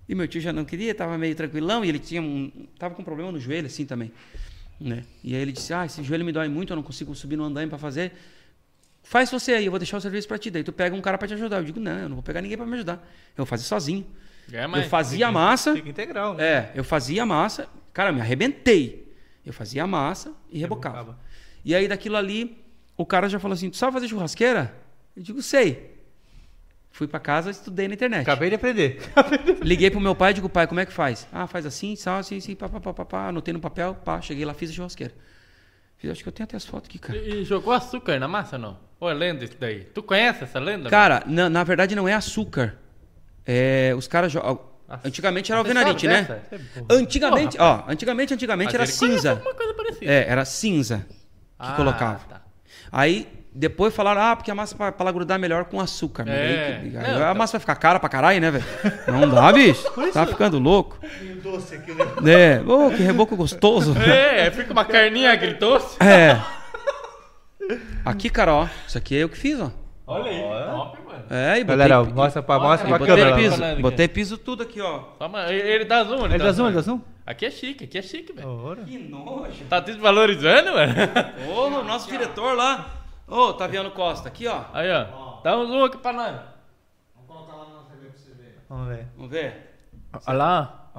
E 0.06 0.14
meu 0.14 0.28
tio 0.28 0.40
já 0.40 0.52
não 0.52 0.64
queria, 0.64 0.94
tava 0.94 1.16
meio 1.16 1.34
tranquilão, 1.34 1.82
e 1.84 1.88
ele 1.88 1.98
tinha 1.98 2.20
um. 2.20 2.66
tava 2.78 2.94
com 2.94 3.02
problema 3.02 3.32
no 3.32 3.40
joelho, 3.40 3.66
assim 3.66 3.86
também. 3.86 4.12
Né? 4.78 5.04
E 5.24 5.34
aí 5.34 5.40
ele 5.40 5.52
disse, 5.52 5.72
ah, 5.72 5.86
esse 5.86 6.02
joelho 6.04 6.24
me 6.24 6.32
dói 6.32 6.48
muito, 6.48 6.70
eu 6.72 6.76
não 6.76 6.82
consigo 6.82 7.14
subir 7.14 7.36
no 7.36 7.44
andaime 7.44 7.70
pra 7.70 7.78
fazer. 7.78 8.12
Faz 9.02 9.30
você 9.30 9.52
aí, 9.52 9.64
eu 9.64 9.70
vou 9.72 9.78
deixar 9.78 9.96
o 9.96 10.00
serviço 10.02 10.28
pra 10.28 10.36
ti. 10.38 10.50
Daí 10.50 10.62
tu 10.62 10.72
pega 10.72 10.94
um 10.94 11.00
cara 11.00 11.16
pra 11.16 11.26
te 11.26 11.32
ajudar. 11.34 11.58
Eu 11.58 11.64
digo, 11.64 11.80
não, 11.80 11.98
eu 11.98 12.08
não 12.10 12.16
vou 12.16 12.22
pegar 12.22 12.42
ninguém 12.42 12.56
pra 12.58 12.66
me 12.66 12.74
ajudar. 12.74 12.96
Eu 13.30 13.38
vou 13.38 13.46
fazer 13.46 13.64
sozinho. 13.64 14.06
É, 14.52 14.64
eu 14.64 14.88
fazia 14.88 15.30
massa. 15.32 15.74
Fica 15.74 15.88
integral, 15.88 16.34
né? 16.34 16.44
É, 16.44 16.72
eu 16.74 16.84
fazia 16.84 17.26
massa, 17.26 17.68
cara, 17.92 18.12
me 18.12 18.20
arrebentei. 18.20 19.12
Eu 19.44 19.52
fazia 19.52 19.86
massa 19.86 20.32
e 20.50 20.58
rebocava. 20.58 20.98
Rebocava. 20.98 21.18
E 21.64 21.74
aí 21.74 21.88
daquilo 21.88 22.16
ali, 22.16 22.64
o 22.96 23.04
cara 23.04 23.28
já 23.28 23.38
falou 23.38 23.54
assim: 23.54 23.70
Tu 23.70 23.76
sabe 23.76 23.92
fazer 23.92 24.08
churrasqueira? 24.08 24.74
Eu 25.16 25.22
digo, 25.22 25.42
sei. 25.42 25.96
Fui 26.90 27.06
pra 27.06 27.20
casa, 27.20 27.50
estudei 27.50 27.88
na 27.88 27.94
internet. 27.94 28.22
Acabei 28.22 28.48
de 28.48 28.54
aprender. 28.54 29.02
Liguei 29.60 29.90
pro 29.90 30.00
meu 30.00 30.14
pai 30.14 30.30
e 30.30 30.34
digo, 30.34 30.48
pai, 30.48 30.66
como 30.66 30.80
é 30.80 30.86
que 30.86 30.92
faz? 30.92 31.28
Ah, 31.30 31.46
faz 31.46 31.66
assim, 31.66 31.94
sal, 31.94 32.20
assim, 32.20 32.38
assim, 32.38 32.54
pá, 32.54 32.70
pá, 32.70 32.80
pá, 32.80 32.94
pá, 32.94 33.04
pá. 33.04 33.28
Anotei 33.28 33.52
no 33.52 33.60
papel, 33.60 33.94
pá, 33.94 34.18
cheguei 34.22 34.46
lá, 34.46 34.54
fiz 34.54 34.70
a 34.70 34.72
churrasqueira. 34.72 35.12
Fiz, 35.98 36.10
acho 36.10 36.22
que 36.22 36.28
eu 36.28 36.32
tenho 36.32 36.44
até 36.44 36.56
as 36.56 36.64
fotos 36.64 36.88
aqui, 36.88 36.98
cara. 36.98 37.18
E, 37.18 37.42
e 37.42 37.44
jogou 37.44 37.74
açúcar 37.74 38.18
na 38.18 38.26
massa, 38.26 38.56
não? 38.56 38.78
Ou 38.98 39.10
é 39.10 39.14
lenda 39.14 39.44
isso 39.44 39.56
daí? 39.60 39.84
Tu 39.84 40.02
conhece 40.02 40.44
essa 40.44 40.58
lenda? 40.58 40.88
Cara, 40.88 41.22
na, 41.26 41.50
na 41.50 41.62
verdade 41.64 41.94
não 41.94 42.08
é 42.08 42.14
açúcar. 42.14 42.78
É, 43.46 43.94
os 43.96 44.06
caras 44.08 44.32
jogam. 44.32 44.60
Antigamente 45.04 45.50
era 45.50 45.58
alvenarite, 45.60 46.06
né? 46.06 46.42
É. 46.52 46.58
Antigamente, 46.90 47.56
ó, 47.60 47.82
antigamente, 47.88 48.32
antigamente 48.34 48.74
era 48.74 48.86
cinza. 48.86 49.30
alguma 49.32 49.54
coisa 49.54 49.74
parecida. 49.74 50.04
É, 50.12 50.26
era 50.28 50.44
cinza 50.44 51.04
que 51.08 51.16
Ah, 51.58 51.72
colocava. 51.72 52.20
tá. 52.28 52.40
Aí 52.92 53.26
depois 53.52 53.92
falaram, 53.94 54.20
ah, 54.20 54.36
porque 54.36 54.50
a 54.50 54.54
massa 54.54 54.76
pra, 54.76 54.92
pra 54.92 55.02
ela 55.04 55.12
grudar 55.12 55.38
melhor 55.40 55.64
com 55.64 55.80
açúcar. 55.80 56.24
É. 56.28 56.78
aí 56.82 56.90
que- 56.90 56.96
Não, 56.96 57.16
a 57.16 57.28
tá. 57.28 57.34
massa 57.34 57.52
vai 57.54 57.60
ficar 57.60 57.74
cara 57.76 57.98
pra 57.98 58.08
caralho, 58.08 58.40
né, 58.40 58.50
velho? 58.50 58.64
Não 59.08 59.28
dá, 59.28 59.50
bicho. 59.52 59.82
Tá 60.12 60.24
ficando 60.26 60.58
louco. 60.58 60.98
Doce 61.42 61.74
aqui, 61.74 61.92
né? 61.92 62.04
É, 62.32 62.60
ô, 62.70 62.90
que 62.90 63.02
reboco 63.02 63.34
gostoso. 63.34 63.92
É, 64.06 64.50
fica 64.52 64.72
uma 64.72 64.84
carninha 64.84 65.32
agridoce. 65.32 65.96
É. 66.00 66.38
Aqui, 68.04 68.30
cara, 68.30 68.52
ó. 68.54 68.68
Isso 68.86 68.96
aqui 68.98 69.16
é 69.16 69.22
eu 69.24 69.28
que 69.28 69.36
fiz, 69.36 69.58
ó. 69.60 69.70
Olha 70.06 70.30
aí, 70.30 70.40
top, 70.70 71.02
mano. 71.02 71.24
É, 71.30 71.58
e 71.58 71.64
botei, 71.64 71.76
Galera, 71.76 72.04
pi- 72.04 72.12
mostra 72.12 72.42
pra, 72.42 72.58
mostra 72.60 72.88
pra 72.88 72.98
Botei 72.98 73.16
câmera. 73.16 73.36
piso. 73.36 73.82
Botei 73.82 74.08
piso 74.08 74.38
tudo 74.38 74.62
aqui, 74.62 74.80
ó. 74.80 75.02
Uma- 75.18 75.52
ele- 75.52 75.68
Ele 75.68 75.84
dá 75.84 76.04
zoom, 76.04 76.24
Ele 76.26 76.38
dá 76.38 76.52
zoom, 76.52 76.66
ele 76.66 76.76
dá 76.76 76.80
zoom? 76.82 77.00
Aqui 77.26 77.46
é 77.46 77.50
chique, 77.50 77.84
aqui 77.84 77.98
é 77.98 78.02
chique, 78.02 78.32
velho. 78.32 78.76
Que 78.86 78.98
nojo. 78.98 79.64
Tá 79.68 79.80
desvalorizando, 79.80 80.72
mano? 80.74 80.94
Ô, 81.52 81.66
o 81.80 81.82
nosso 81.84 82.08
diretor 82.08 82.54
lá. 82.56 82.86
Ô, 83.26 83.52
Taviano 83.54 83.90
Costa, 83.90 84.28
aqui, 84.28 84.46
ó. 84.46 84.60
Aí, 84.72 84.88
ó. 84.92 85.40
Dá 85.42 85.56
um 85.58 85.66
zoom 85.66 85.84
aqui 85.84 85.98
pra 85.98 86.12
nós. 86.12 86.36
Vamos 88.68 88.88
ver. 88.88 89.06
Vamos 89.16 89.30
ver. 89.30 89.78
Olha 90.26 90.36
lá. 90.38 90.90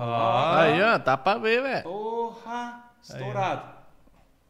Aí, 0.60 0.82
ó. 0.84 1.00
Tá 1.00 1.18
pra 1.18 1.38
ver, 1.38 1.62
velho. 1.62 1.84
Porra, 1.84 2.84
estourado. 3.02 3.62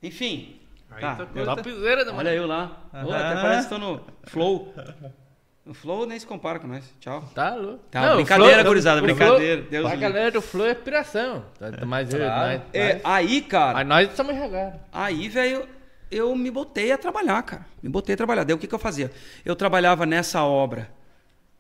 Enfim. 0.02 0.57
Tá. 1.00 1.56
Topzera 1.56 2.04
da 2.06 2.12
Olha 2.12 2.24
mano. 2.24 2.30
eu 2.30 2.48
lá. 2.48 2.90
Ô, 2.94 3.12
até 3.12 3.24
Aham. 3.34 3.42
parece 3.42 3.64
que 3.68 3.74
tô 3.74 3.78
no 3.80 4.02
Flow. 4.26 4.74
O 5.70 5.74
Flow 5.74 6.06
nem 6.06 6.18
se 6.18 6.26
compara 6.26 6.60
com 6.60 6.68
nós. 6.68 6.86
Tchau. 6.98 7.30
Tá 7.36 7.54
louco. 7.54 7.84
Tá, 7.92 8.16
brincadeira, 8.16 8.62
o 8.62 8.66
gurizada, 8.66 9.02
brincadeira, 9.02 9.64
Flow- 9.64 9.70
Deus 9.70 10.00
galera 10.00 10.32
do 10.32 10.42
Flow 10.42 10.66
é 10.66 10.72
inspiração. 10.72 11.44
Tá- 11.60 11.70
tá- 11.74 11.86
Mas, 11.86 12.14
eu- 12.14 12.20
nós, 12.26 12.62
É, 12.72 13.02
aí, 13.04 13.42
cara, 13.42 13.74
mas 13.74 13.86
nós 13.88 14.10
estamos 14.10 14.34
jogados. 14.38 14.80
aí, 14.94 15.28
velho, 15.28 15.68
eu 16.10 16.34
me 16.38 16.50
botei 16.50 16.90
a 16.94 16.98
trabalhar, 16.98 17.44
cara. 17.44 17.66
Me 17.84 17.90
botei 17.90 18.14
a 18.14 18.18
trabalhar. 18.18 18.46
Daí 18.46 18.56
o 18.56 18.58
que, 18.58 18.66
que 18.66 18.74
eu 18.74 18.80
fazia? 18.80 19.12
Eu 19.44 19.58
trabalhava 19.58 20.06
nessa 20.06 20.42
obra 20.42 20.90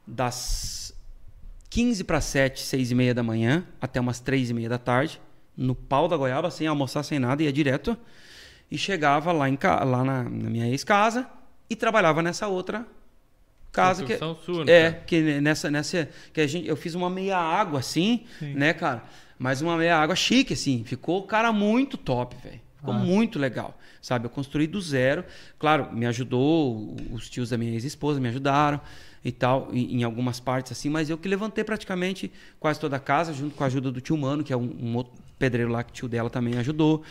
das 0.07 0.93
15 1.69 2.03
para 2.05 2.22
7, 2.22 2.61
6 2.61 2.91
e 2.91 2.95
meia 2.95 3.14
da 3.14 3.22
manhã, 3.23 3.65
até 3.81 3.99
umas 3.99 4.22
3 4.22 4.49
e 4.49 4.53
meia 4.53 4.69
da 4.69 4.77
tarde, 4.77 5.19
no 5.55 5.76
pau 5.76 6.07
da 6.07 6.15
goiaba, 6.15 6.49
sem 6.49 6.65
almoçar, 6.65 7.03
sem 7.03 7.19
nada, 7.19 7.43
ia 7.43 7.51
direto. 7.51 7.97
E 8.69 8.77
chegava 8.77 9.31
lá, 9.31 9.49
em, 9.49 9.57
lá 9.64 10.03
na, 10.03 10.23
na 10.23 10.49
minha 10.49 10.68
ex-casa 10.68 11.27
e 11.69 11.76
trabalhava 11.76 12.22
nessa 12.22 12.48
outra 12.48 12.85
casa 13.72 14.03
que 14.03 14.18
sua, 14.18 14.65
né, 14.65 14.72
é 14.72 14.91
cara? 14.91 15.03
que 15.06 15.22
nessa 15.41 15.69
nessa 15.69 16.10
que 16.34 16.41
a 16.41 16.48
gente 16.48 16.68
eu 16.68 16.76
fiz 16.76 16.95
uma 16.95 17.10
meia 17.10 17.38
água 17.38 17.80
assim, 17.80 18.26
né, 18.41 18.73
cara? 18.73 19.03
Mas 19.38 19.61
uma 19.61 19.77
meia 19.77 19.98
água 19.98 20.15
chique 20.15 20.53
assim, 20.53 20.84
ficou 20.84 21.22
cara 21.23 21.52
muito 21.52 21.95
top, 21.98 22.35
velho. 22.44 22.60
Ficou 22.77 22.94
muito 22.94 23.39
legal, 23.39 23.77
sabe? 24.02 24.26
Eu 24.26 24.30
construí 24.30 24.68
do 24.68 24.80
zero. 24.80 25.26
Claro, 25.57 25.91
me 25.94 26.06
ajudou, 26.06 26.95
os 27.11 27.30
tios 27.30 27.49
da 27.49 27.57
minha 27.57 27.73
ex-esposa 27.73 28.19
me 28.19 28.30
ajudaram 28.30 28.80
e 29.26 29.31
tal, 29.31 29.69
em, 29.73 29.99
em 29.99 30.03
algumas 30.03 30.39
partes 30.39 30.72
assim, 30.72 30.89
mas 30.89 31.10
eu 31.10 31.18
que 31.18 31.27
levantei 31.27 31.64
praticamente 31.64 32.31
quase 32.60 32.80
toda 32.80 32.95
a 32.95 32.99
casa, 32.99 33.34
junto 33.34 33.56
com 33.56 33.64
a 33.64 33.68
ajuda 33.68 33.91
do 33.91 33.99
tio 33.99 34.15
Mano, 34.15 34.44
que 34.44 34.53
é 34.53 34.57
um, 34.57 34.73
um 34.80 34.95
outro 34.95 35.14
pedreiro 35.38 35.72
lá 35.72 35.84
que 35.84 35.91
o 35.91 35.94
tio 35.94 36.07
dela 36.07 36.30
também 36.30 36.57
ajudou. 36.57 37.03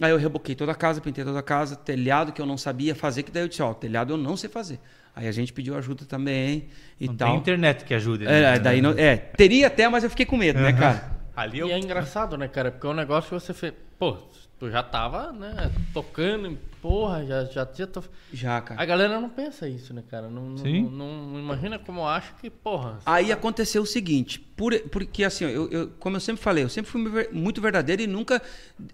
Aí 0.00 0.10
eu 0.10 0.16
reboquei 0.16 0.54
toda 0.54 0.72
a 0.72 0.74
casa, 0.74 1.00
pintei 1.00 1.24
toda 1.24 1.38
a 1.38 1.42
casa, 1.42 1.76
telhado 1.76 2.32
que 2.32 2.40
eu 2.40 2.46
não 2.46 2.56
sabia 2.56 2.94
fazer, 2.94 3.22
que 3.22 3.30
daí 3.30 3.42
eu 3.42 3.48
disse, 3.48 3.62
ó, 3.62 3.72
telhado 3.74 4.12
eu 4.14 4.16
não 4.16 4.36
sei 4.36 4.48
fazer. 4.48 4.80
Aí 5.14 5.26
a 5.26 5.32
gente 5.32 5.52
pediu 5.52 5.76
ajuda 5.76 6.04
também 6.04 6.68
e 6.98 7.06
Não 7.08 7.16
tal. 7.16 7.28
tem 7.30 7.38
internet 7.38 7.84
que 7.84 7.92
ajude. 7.92 8.26
É, 8.26 8.52
né? 8.52 8.58
daí 8.58 8.80
não, 8.80 8.90
é, 8.92 9.16
teria 9.16 9.66
até, 9.66 9.88
mas 9.88 10.04
eu 10.04 10.10
fiquei 10.10 10.24
com 10.24 10.36
medo, 10.36 10.60
né, 10.60 10.72
cara? 10.72 11.10
Ali 11.36 11.58
E 11.58 11.60
eu... 11.60 11.68
é 11.68 11.78
engraçado, 11.78 12.36
né, 12.38 12.48
cara? 12.48 12.70
Porque 12.70 12.86
é 12.86 12.90
um 12.90 12.94
negócio 12.94 13.28
que 13.28 13.34
você 13.44 13.52
fez. 13.52 13.74
Pô, 13.98 14.16
tu 14.58 14.70
já 14.70 14.82
tava, 14.82 15.32
né, 15.32 15.70
tocando, 15.92 16.56
porra, 16.80 17.24
já, 17.26 17.44
já 17.44 17.66
tinha. 17.66 17.86
To... 17.86 18.02
Já, 18.32 18.60
cara. 18.60 18.80
A 18.80 18.84
galera 18.84 19.20
não 19.20 19.28
pensa 19.28 19.68
isso, 19.68 19.92
né, 19.94 20.02
cara? 20.08 20.28
Não, 20.28 20.50
não, 20.50 20.56
Sim. 20.58 20.82
não, 20.90 21.26
não 21.28 21.38
imagina 21.38 21.78
como 21.78 22.06
acha 22.06 22.32
que, 22.40 22.48
porra. 22.50 22.98
Aí 23.06 23.30
aconteceu 23.32 23.82
o 23.82 23.86
seguinte, 23.86 24.38
por, 24.38 24.78
porque 24.90 25.24
assim, 25.24 25.44
eu, 25.44 25.68
eu- 25.70 25.88
como 25.98 26.16
eu 26.16 26.20
sempre 26.20 26.42
falei, 26.42 26.64
eu 26.64 26.68
sempre 26.68 26.90
fui 26.90 27.02
muito 27.32 27.60
verdadeiro 27.60 28.02
e 28.02 28.06
nunca, 28.06 28.40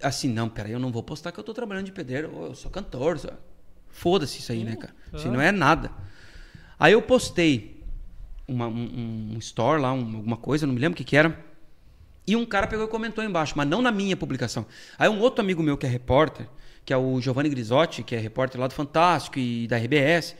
assim, 0.01 0.27
não, 0.29 0.47
peraí, 0.49 0.71
eu 0.71 0.79
não 0.79 0.91
vou 0.91 1.03
postar 1.03 1.31
que 1.31 1.39
eu 1.39 1.43
tô 1.43 1.53
trabalhando 1.53 1.85
de 1.85 1.91
pedreiro, 1.91 2.29
eu 2.47 2.55
sou 2.55 2.69
cantor, 2.71 3.17
só- 3.19 3.29
foda-se 3.89 4.39
isso 4.39 4.51
aí, 4.51 4.63
né, 4.63 4.75
cara? 4.75 4.93
Isso 5.13 5.25
aí 5.27 5.33
não 5.33 5.41
é 5.41 5.51
nada. 5.51 5.91
Aí 6.79 6.93
eu 6.93 7.01
postei 7.01 7.83
uma- 8.47 8.67
um, 8.67 9.33
um 9.33 9.37
store 9.39 9.81
lá, 9.81 9.91
um- 9.93 10.15
alguma 10.17 10.37
coisa, 10.37 10.67
não 10.67 10.73
me 10.73 10.79
lembro 10.79 10.93
o 10.93 10.97
que 10.97 11.03
que 11.03 11.17
era, 11.17 11.45
e 12.25 12.35
um 12.35 12.45
cara 12.45 12.67
pegou 12.67 12.85
e 12.85 12.89
comentou 12.89 13.23
embaixo, 13.23 13.53
mas 13.55 13.67
não 13.67 13.81
na 13.81 13.91
minha 13.91 14.15
publicação. 14.17 14.65
Aí 14.99 15.07
um 15.09 15.19
outro 15.19 15.41
amigo 15.41 15.63
meu 15.63 15.77
que 15.77 15.85
é 15.85 15.89
repórter, 15.89 16.47
que 16.87 16.93
é 16.93 16.97
o 16.97 17.19
Giovanni 17.19 17.49
Grisotti, 17.49 18.01
que 18.01 18.15
é 18.15 18.17
repórter 18.17 18.61
lá 18.61 18.65
do 18.67 18.73
Fantástico 18.73 19.37
e 19.37 19.67
da 19.67 19.75
RBS, 19.77 20.37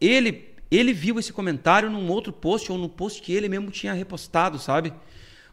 ele, 0.00 0.54
ele 0.70 0.92
viu 0.92 1.18
esse 1.18 1.32
comentário 1.32 1.90
num 1.90 2.08
outro 2.08 2.32
post, 2.32 2.70
ou 2.70 2.78
no 2.78 2.88
post 2.88 3.20
que 3.20 3.32
ele 3.32 3.48
mesmo 3.48 3.72
tinha 3.72 3.92
repostado, 3.92 4.56
sabe? 4.56 4.92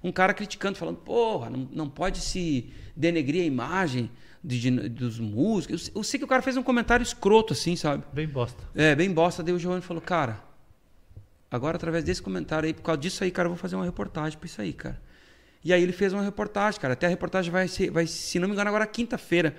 Um 0.03 0.11
cara 0.11 0.31
criticando, 0.31 0.77
falando, 0.77 0.97
porra, 0.97 1.49
não, 1.49 1.67
não 1.71 1.89
pode 1.89 2.19
se 2.19 2.71
denegrir 2.95 3.41
a 3.41 3.45
imagem 3.45 4.11
de- 4.43 4.59
de- 4.59 4.89
dos 4.89 5.19
músicos. 5.19 5.87
Eu, 5.87 6.01
eu 6.01 6.03
sei 6.03 6.19
que 6.19 6.23
o 6.23 6.27
cara 6.27 6.43
fez 6.43 6.55
um 6.55 6.61
comentário 6.61 7.01
escroto, 7.03 7.53
assim, 7.53 7.75
sabe? 7.75 8.03
Bem 8.13 8.27
bosta. 8.27 8.63
É, 8.75 8.93
bem 8.93 9.11
bosta. 9.11 9.41
Daí 9.41 9.55
o 9.55 9.57
Giovanni 9.59 9.81
falou, 9.81 10.03
cara, 10.03 10.39
agora 11.49 11.77
através 11.77 12.03
desse 12.03 12.21
comentário 12.21 12.67
aí, 12.67 12.75
por 12.75 12.83
causa 12.83 13.01
disso 13.01 13.23
aí, 13.23 13.31
cara, 13.31 13.47
eu 13.47 13.51
vou 13.51 13.57
fazer 13.57 13.75
uma 13.75 13.85
reportagem 13.85 14.37
pra 14.37 14.45
isso 14.45 14.61
aí, 14.61 14.71
cara. 14.71 15.01
E 15.63 15.71
aí 15.73 15.81
ele 15.81 15.91
fez 15.91 16.13
uma 16.13 16.23
reportagem, 16.23 16.79
cara. 16.79 16.93
Até 16.93 17.05
a 17.05 17.09
reportagem 17.09 17.51
vai 17.51 17.67
ser, 17.67 17.89
vai, 17.91 18.05
se 18.07 18.39
não 18.39 18.47
me 18.47 18.53
engano, 18.53 18.69
agora 18.69 18.85
quinta-feira, 18.87 19.55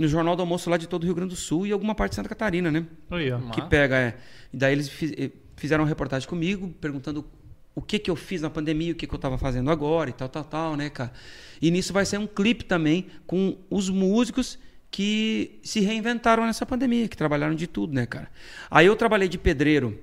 no 0.00 0.08
Jornal 0.08 0.36
do 0.36 0.42
Almoço 0.42 0.70
lá 0.70 0.76
de 0.76 0.86
todo 0.88 1.02
o 1.02 1.06
Rio 1.06 1.14
Grande 1.14 1.30
do 1.30 1.36
Sul 1.36 1.66
e 1.66 1.72
alguma 1.72 1.94
parte 1.94 2.10
de 2.12 2.16
Santa 2.16 2.28
Catarina, 2.28 2.70
né? 2.70 2.86
Aí, 3.10 3.30
ó. 3.32 3.38
Que 3.50 3.62
pega, 3.62 3.96
é. 3.96 4.16
E 4.52 4.56
daí 4.56 4.72
eles 4.72 4.88
fiz- 4.88 5.12
eh, 5.16 5.30
fizeram 5.56 5.82
uma 5.84 5.88
reportagem 5.88 6.28
comigo, 6.28 6.68
perguntando 6.80 7.26
o 7.74 7.82
que 7.82 7.98
que 7.98 8.10
eu 8.10 8.16
fiz 8.16 8.40
na 8.42 8.50
pandemia, 8.50 8.92
o 8.92 8.94
que 8.94 9.06
que 9.06 9.14
eu 9.14 9.18
tava 9.18 9.36
fazendo 9.38 9.70
agora 9.70 10.10
e 10.10 10.12
tal, 10.12 10.28
tal, 10.28 10.44
tal, 10.44 10.76
né, 10.76 10.88
cara? 10.90 11.12
E 11.60 11.70
nisso 11.70 11.92
vai 11.92 12.04
ser 12.04 12.18
um 12.18 12.26
clipe 12.26 12.64
também 12.64 13.06
com 13.26 13.56
os 13.70 13.88
músicos 13.90 14.58
que 14.90 15.60
se 15.62 15.80
reinventaram 15.80 16.46
nessa 16.46 16.64
pandemia, 16.64 17.08
que 17.08 17.16
trabalharam 17.16 17.54
de 17.54 17.66
tudo, 17.66 17.92
né, 17.92 18.06
cara? 18.06 18.28
Aí 18.70 18.86
eu 18.86 18.96
trabalhei 18.96 19.28
de 19.28 19.36
pedreiro 19.38 19.98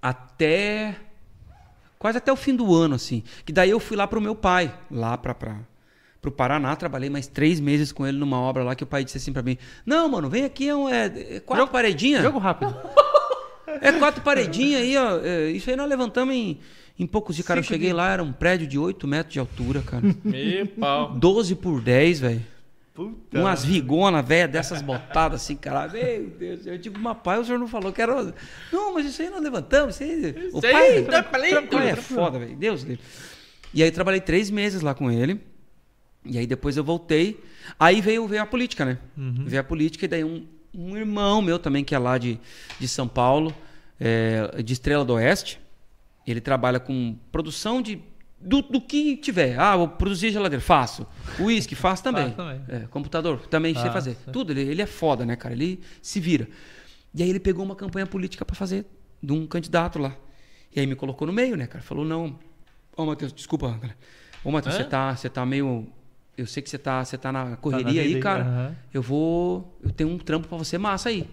até 0.00 0.96
quase 1.98 2.18
até 2.18 2.32
o 2.32 2.36
fim 2.36 2.56
do 2.56 2.74
ano, 2.74 2.94
assim. 2.94 3.22
Que 3.44 3.52
daí 3.52 3.70
eu 3.70 3.78
fui 3.80 3.96
lá 3.96 4.06
pro 4.06 4.20
meu 4.20 4.34
pai, 4.34 4.74
lá 4.90 5.18
pra, 5.18 5.34
pra, 5.34 5.58
pro 6.20 6.30
Paraná, 6.30 6.76
trabalhei 6.76 7.08
mais 7.08 7.26
três 7.26 7.60
meses 7.60 7.92
com 7.92 8.06
ele 8.06 8.18
numa 8.18 8.38
obra 8.40 8.62
lá 8.62 8.74
que 8.74 8.84
o 8.84 8.86
pai 8.86 9.04
disse 9.04 9.16
assim 9.18 9.32
pra 9.32 9.42
mim: 9.42 9.56
Não, 9.84 10.08
mano, 10.08 10.28
vem 10.28 10.44
aqui, 10.44 10.68
é, 10.68 10.74
um, 10.74 10.88
é, 10.88 11.06
é 11.06 11.40
quatro 11.40 11.68
paredinhas. 11.68 12.22
Jogo 12.22 12.38
rápido. 12.38 12.74
É 13.80 13.92
quatro 13.92 14.20
paredinhas 14.22 14.82
aí, 14.82 14.96
ó. 14.96 15.20
é, 15.20 15.50
isso 15.52 15.70
aí 15.70 15.76
nós 15.76 15.88
levantamos 15.88 16.34
em, 16.34 16.58
em 16.98 17.06
poucos 17.06 17.36
dias. 17.36 17.46
Cara, 17.46 17.60
eu 17.60 17.62
Cinco 17.62 17.72
cheguei 17.74 17.88
dias. 17.90 17.96
lá, 17.96 18.10
era 18.10 18.22
um 18.22 18.32
prédio 18.32 18.66
de 18.66 18.76
8 18.76 19.06
metros 19.06 19.32
de 19.32 19.38
altura, 19.38 19.80
cara. 19.80 20.02
Meu 20.24 20.66
pau. 20.66 21.12
12 21.12 21.54
por 21.54 21.80
10, 21.80 22.20
velho. 22.20 22.44
Puta. 22.92 23.38
Umas 23.38 23.64
vigonas, 23.64 24.26
velho, 24.26 24.50
dessas 24.50 24.82
botadas 24.82 25.42
assim, 25.42 25.54
cara. 25.54 25.88
Meu 25.88 26.26
Deus. 26.30 26.66
Eu 26.66 26.76
digo, 26.78 26.98
mas 26.98 27.16
pai, 27.22 27.38
o 27.38 27.44
senhor 27.44 27.58
não 27.58 27.68
falou 27.68 27.92
que 27.92 28.02
era. 28.02 28.34
Não, 28.72 28.92
mas 28.92 29.06
isso 29.06 29.22
aí 29.22 29.30
nós 29.30 29.40
levantamos. 29.40 30.00
Isso 30.00 30.02
aí... 30.02 30.50
O 30.52 30.58
Isso 30.58 30.66
aí, 30.66 30.72
pai, 30.72 31.02
tá 31.04 31.22
falando, 31.22 31.64
o 31.64 31.68
pai 31.68 31.90
é 31.90 31.96
foda, 31.96 32.38
velho. 32.40 32.56
Deus 32.56 32.82
livre. 32.82 33.04
E 33.72 33.82
aí 33.84 33.90
trabalhei 33.92 34.20
três 34.20 34.50
meses 34.50 34.82
lá 34.82 34.94
com 34.94 35.10
ele. 35.10 35.40
E 36.24 36.38
aí 36.38 36.46
depois 36.46 36.76
eu 36.76 36.84
voltei. 36.84 37.42
Aí 37.78 38.00
veio, 38.00 38.26
veio 38.26 38.42
a 38.42 38.46
política, 38.46 38.84
né? 38.84 38.98
Veio 39.46 39.60
a 39.60 39.64
política 39.64 40.04
e 40.04 40.08
daí 40.08 40.24
um, 40.24 40.46
um 40.74 40.96
irmão 40.96 41.40
meu 41.40 41.58
também, 41.58 41.84
que 41.84 41.94
é 41.94 41.98
lá 41.98 42.18
de, 42.18 42.38
de 42.78 42.86
São 42.88 43.08
Paulo, 43.08 43.54
é, 43.98 44.62
de 44.62 44.72
Estrela 44.72 45.04
do 45.04 45.14
Oeste. 45.14 45.60
Ele 46.26 46.40
trabalha 46.40 46.78
com 46.78 47.16
produção 47.32 47.80
de 47.80 48.00
do, 48.40 48.62
do 48.62 48.80
que 48.80 49.16
tiver. 49.16 49.58
Ah, 49.58 49.76
vou 49.76 49.88
produzir 49.88 50.30
geladeira, 50.32 50.62
faço. 50.62 51.06
Uísque, 51.38 51.74
faço 51.76 52.02
também. 52.02 52.30
Também. 52.30 52.60
É, 52.68 52.80
computador, 52.90 53.46
também 53.48 53.74
sei 53.74 53.90
fazer. 53.90 54.16
Tudo, 54.32 54.52
ele, 54.52 54.62
ele 54.62 54.82
é 54.82 54.86
foda, 54.86 55.26
né, 55.26 55.36
cara? 55.36 55.54
Ele 55.54 55.80
se 56.00 56.18
vira. 56.18 56.48
E 57.14 57.22
aí 57.22 57.28
ele 57.28 57.40
pegou 57.40 57.64
uma 57.64 57.76
campanha 57.76 58.06
política 58.06 58.44
pra 58.44 58.56
fazer 58.56 58.86
de 59.22 59.32
um 59.32 59.46
candidato 59.46 59.98
lá. 59.98 60.16
E 60.74 60.80
aí 60.80 60.86
me 60.86 60.94
colocou 60.94 61.26
no 61.26 61.32
meio, 61.32 61.56
né, 61.56 61.66
cara? 61.66 61.82
Falou, 61.82 62.04
não. 62.04 62.38
Ô, 62.96 63.04
Matheus, 63.04 63.32
desculpa, 63.32 63.76
cara. 63.80 63.96
Ô, 64.44 64.50
Matheus, 64.50 64.76
você 64.76 64.84
tá, 64.84 65.14
você 65.14 65.28
tá 65.28 65.44
meio. 65.44 65.86
Eu 66.40 66.46
sei 66.46 66.62
que 66.62 66.70
você 66.70 66.78
tá, 66.78 67.04
você 67.04 67.18
tá 67.18 67.30
na 67.30 67.56
correria 67.56 68.00
aí, 68.02 68.08
vida 68.08 68.18
aí, 68.18 68.22
cara. 68.22 68.76
Eu 68.92 69.02
vou. 69.02 69.78
Eu 69.82 69.90
tenho 69.90 70.10
um 70.10 70.18
trampo 70.18 70.48
pra 70.48 70.56
você 70.58 70.78
massa 70.78 71.08
aí. 71.10 71.28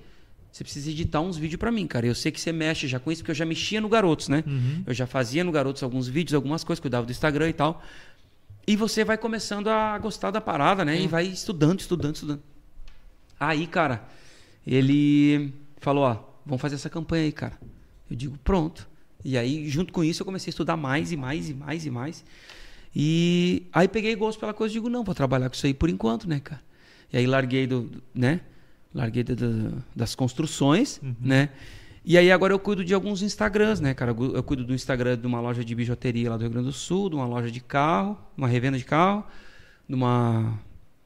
você 0.52 0.64
precisa 0.64 0.90
editar 0.90 1.22
uns 1.22 1.38
vídeos 1.38 1.60
pra 1.60 1.72
mim, 1.72 1.86
cara. 1.88 2.06
Eu 2.06 2.16
sei 2.16 2.32
que 2.32 2.40
você 2.42 2.52
mexe 2.52 2.88
já 2.88 3.00
com 3.00 3.12
isso, 3.12 3.22
porque 3.22 3.32
eu 3.32 3.36
já 3.36 3.46
mexia 3.46 3.80
no 3.80 3.88
Garotos, 3.90 4.28
né? 4.28 4.44
Eu 4.86 4.94
já 4.94 5.06
fazia 5.08 5.44
no 5.44 5.52
Garotos 5.52 5.84
alguns 5.84 6.08
vídeos, 6.08 6.34
algumas 6.34 6.64
coisas, 6.64 6.80
cuidava 6.80 7.06
do 7.06 7.12
Instagram 7.12 7.50
e 7.50 7.54
tal. 7.54 7.82
E 8.68 8.76
você 8.76 9.06
vai 9.06 9.18
começando 9.18 9.68
a 9.70 9.98
gostar 9.98 10.30
da 10.32 10.42
parada, 10.42 10.84
né? 10.84 11.00
E 11.00 11.08
vai 11.08 11.26
estudando, 11.26 11.80
estudando, 11.80 12.16
estudando. 12.16 12.42
Aí, 13.40 13.66
cara, 13.68 14.04
ele 14.66 15.54
falou, 15.78 16.04
ó, 16.04 16.18
vamos 16.46 16.62
fazer 16.62 16.76
essa 16.76 16.90
campanha 16.90 17.24
aí, 17.24 17.32
cara. 17.32 17.54
Eu 18.10 18.16
digo, 18.16 18.38
pronto. 18.44 18.88
E 19.24 19.38
aí, 19.38 19.70
junto 19.70 19.94
com 19.94 20.04
isso, 20.04 20.22
eu 20.22 20.26
comecei 20.26 20.50
a 20.50 20.52
estudar 20.52 20.76
mais 20.76 21.12
e 21.12 21.18
mais 21.18 21.50
e 21.50 21.54
mais 21.54 21.86
e 21.86 21.90
mais. 21.92 22.26
E 23.00 23.68
aí 23.72 23.88
peguei 23.88 24.16
gosto 24.16 24.40
pela 24.40 24.56
coisa 24.56 24.74
e 24.74 24.76
digo, 24.78 24.90
não, 24.90 25.04
vou 25.04 25.14
trabalhar 25.14 25.48
com 25.50 25.56
isso 25.56 25.68
aí 25.68 25.74
por 25.74 25.88
enquanto, 25.88 26.28
né, 26.28 26.40
cara? 26.40 26.60
E 27.14 27.18
aí 27.18 27.28
larguei 27.28 27.68
do, 27.68 27.82
do- 27.82 28.02
né? 28.14 28.42
Larguei 28.92 29.22
do- 29.24 29.36
do- 29.36 29.84
das 29.96 30.16
construções, 30.16 31.00
né? 31.22 31.50
E 32.04 32.18
aí 32.18 32.32
agora 32.32 32.52
eu 32.54 32.58
cuido 32.58 32.84
de 32.84 32.96
alguns 32.96 33.22
Instagrams, 33.22 33.80
né, 33.80 33.94
cara? 33.94 34.16
Eu 34.34 34.42
cuido 34.42 34.64
do 34.64 34.74
Instagram 34.74 35.16
de 35.16 35.28
uma 35.28 35.40
loja 35.40 35.64
de 35.64 35.76
bijuteria 35.76 36.32
lá 36.32 36.38
do 36.38 36.42
Rio 36.42 36.50
Grande 36.50 36.68
do 36.70 36.74
Sul, 36.74 37.08
de 37.10 37.16
uma 37.16 37.28
loja 37.28 37.52
de 37.52 37.60
carro, 37.60 38.18
uma 38.36 38.48
revenda 38.48 38.80
de 38.80 38.84
carro, 38.84 39.24
de 39.88 39.94
uma, 39.94 40.58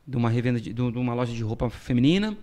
de 0.07 0.15
uma 0.15 0.29
revenda 0.29 0.61
de, 0.61 0.71
de 0.71 0.81
uma 0.81 1.13
loja 1.13 1.33
de 1.33 1.43
roupa 1.43 1.69
feminina. 1.69 2.37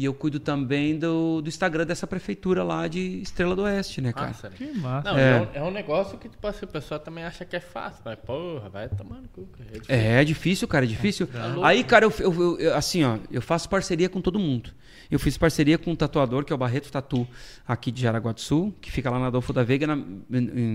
E 0.00 0.04
eu 0.04 0.14
cuido 0.14 0.38
também 0.38 0.96
do, 0.96 1.40
do 1.42 1.48
Instagram 1.48 1.84
dessa 1.84 2.06
prefeitura 2.06 2.62
lá 2.62 2.86
de 2.86 3.20
Estrela 3.20 3.56
do 3.56 3.62
Oeste, 3.62 4.00
né, 4.00 4.12
cara? 4.12 4.30
Ah, 4.30 4.32
sério. 4.34 4.56
Que 4.56 4.72
massa. 4.78 5.10
Não, 5.10 5.18
É. 5.18 5.30
é. 5.30 5.40
um, 5.40 5.46
é 5.54 5.68
um 5.68 5.70
negócio 5.72 6.16
que, 6.16 6.28
tipo 6.28 6.46
assim, 6.46 6.64
o 6.66 6.68
pessoal 6.68 7.00
também 7.00 7.24
acha 7.24 7.44
que 7.44 7.56
é 7.56 7.60
fácil. 7.60 8.00
Mas, 8.04 8.16
porra, 8.20 8.68
vai 8.68 8.88
tomando 8.88 9.28
cu. 9.30 9.48
É 9.58 9.64
difícil. 9.72 9.94
É, 9.96 10.20
é 10.20 10.24
difícil, 10.24 10.68
cara, 10.68 10.84
é 10.84 10.88
difícil. 10.88 11.28
louco. 11.48 11.64
Aí, 11.64 11.82
cara, 11.82 12.04
eu, 12.04 12.12
eu- 12.20 12.32
eu- 12.32 12.58
eu- 12.60 12.76
assim, 12.76 13.02
ó, 13.02 13.18
eu 13.28 13.42
faço 13.42 13.68
parceria 13.68 14.08
com 14.08 14.20
todo 14.20 14.38
mundo. 14.38 14.70
Eu 15.10 15.18
fiz 15.18 15.36
parceria 15.36 15.76
com 15.76 15.90
um 15.90 15.96
tatuador, 15.96 16.44
que 16.44 16.52
é 16.52 16.54
o 16.54 16.58
Barreto 16.58 16.92
Tatu, 16.92 17.26
aqui 17.66 17.90
de 17.90 18.00
Jaraguá 18.02 18.30
do 18.30 18.40
Sul, 18.40 18.72
que 18.80 18.92
fica 18.92 19.10
lá 19.10 19.18
na 19.18 19.26
Adolfo 19.26 19.52
da 19.52 19.64
Veiga, 19.64 19.84
na- 19.84 19.98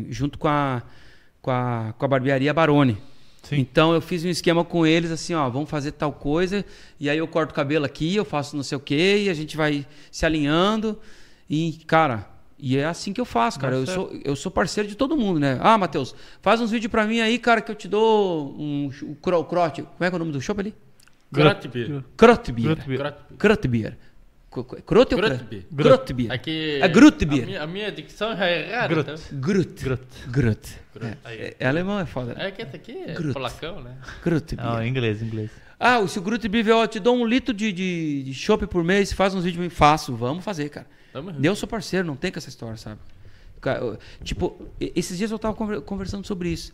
junto 0.10 0.38
com 0.38 0.50
a, 0.50 0.82
com 1.42 1.50
a, 1.50 1.94
com 1.98 2.04
a 2.04 2.08
barbearia 2.10 2.54
Barone. 2.54 2.98
Sim. 3.44 3.58
Então 3.60 3.94
eu 3.94 4.00
fiz 4.02 4.24
um 4.24 4.30
esquema 4.30 4.64
com 4.64 4.86
eles, 4.88 5.12
assim, 5.12 5.34
ó, 5.34 5.50
vamos 5.50 5.70
fazer 5.70 5.92
tal 5.92 6.12
coisa, 6.14 6.66
e 7.00 7.10
aí 7.10 7.18
eu 7.18 7.28
corto 7.28 7.52
o 7.52 7.56
cabelo 7.56 7.86
aqui, 7.86 8.16
eu 8.16 8.24
faço 8.26 8.56
não 8.56 8.64
sei 8.64 8.78
o 8.78 8.82
quê, 8.82 9.24
e 9.26 9.30
a 9.30 9.34
gente 9.34 9.56
vai 9.58 9.86
se 10.10 10.26
alinhando. 10.26 10.98
E, 11.50 11.74
cara, 11.86 12.26
e 12.58 12.78
é 12.78 12.86
assim 12.86 13.12
que 13.12 13.20
eu 13.20 13.26
faço, 13.26 13.60
cara. 13.60 13.76
Eu 13.76 13.86
sou, 13.94 14.12
eu 14.24 14.36
sou 14.36 14.50
parceiro 14.52 14.88
de 14.90 14.96
todo 14.96 15.18
mundo, 15.18 15.40
né? 15.42 15.60
Ah, 15.62 15.78
Matheus, 15.78 16.16
faz 16.42 16.62
uns 16.62 16.72
vídeos 16.72 16.90
pra 16.90 17.06
mim 17.06 17.20
aí, 17.20 17.38
cara, 17.38 17.60
que 17.62 17.70
eu 17.70 17.76
te 17.76 17.88
dou 17.88 18.56
um, 18.58 18.90
um 19.04 19.14
cro- 19.16 19.44
crote. 19.44 19.82
Como 19.82 19.96
é 20.00 20.10
que 20.10 20.16
é 20.16 20.18
o 20.18 20.20
nome 20.20 20.32
do 20.32 20.40
show 20.42 20.56
ali? 20.58 20.74
Grotbeer. 22.16 22.68
Krotbier. 22.68 23.02
Grotbier. 23.38 23.98
Grotbier. 24.86 25.66
Grotbier. 25.72 26.32
Aqui, 26.32 26.80
É 26.82 26.88
Grotbier. 26.88 27.44
A 27.44 27.46
minha, 27.46 27.64
a 27.64 27.68
minha 27.68 27.92
dicção 27.92 28.36
já 28.38 28.46
é 28.46 28.70
errada. 28.70 28.88
Grot. 28.94 29.10
Então. 29.12 29.40
Grut. 29.40 29.84
Grot. 29.84 30.02
Grut. 30.28 30.70
Grot. 30.94 31.18
É, 31.26 31.56
é 31.60 31.68
alemão, 31.68 32.00
é 32.00 32.06
foda. 32.06 32.34
né? 32.34 32.48
É 32.48 32.52
que 32.52 32.62
esse 32.62 32.76
aqui 32.76 32.92
é 32.92 33.14
Grot. 33.14 33.34
polacão, 33.34 33.82
né? 33.82 33.98
Grutbier. 34.24 34.64
Não, 34.66 34.84
em 34.84 34.90
inglês, 34.90 35.22
inglês. 35.22 35.50
Ah, 35.80 36.06
se 36.08 36.18
o 36.18 36.22
Grupo 36.22 36.48
Beef, 36.48 36.68
ó, 36.70 36.88
te 36.88 37.00
dou 37.00 37.16
um 37.16 37.26
litro 37.26 37.54
de, 37.54 37.72
de, 37.74 38.24
de 38.24 38.34
chopp 38.34 38.66
por 38.68 38.84
mês, 38.84 39.12
faz 39.12 39.34
uns 39.36 39.44
vídeos. 39.44 39.74
Faço, 39.74 40.16
vamos 40.16 40.44
fazer, 40.44 40.70
cara. 40.70 40.88
Tamo. 41.12 41.34
Eu 41.44 41.56
sou 41.56 41.68
parceiro, 41.68 42.08
não 42.08 42.16
tem 42.16 42.32
com 42.32 42.40
essa 42.40 42.48
história, 42.50 42.78
sabe? 42.78 43.00
Tipo, 44.24 44.58
esses 44.80 45.18
dias 45.18 45.32
eu 45.32 45.40
tava 45.40 45.54
conver- 45.56 45.82
conversando 45.82 46.26
sobre 46.26 46.50
isso. 46.50 46.74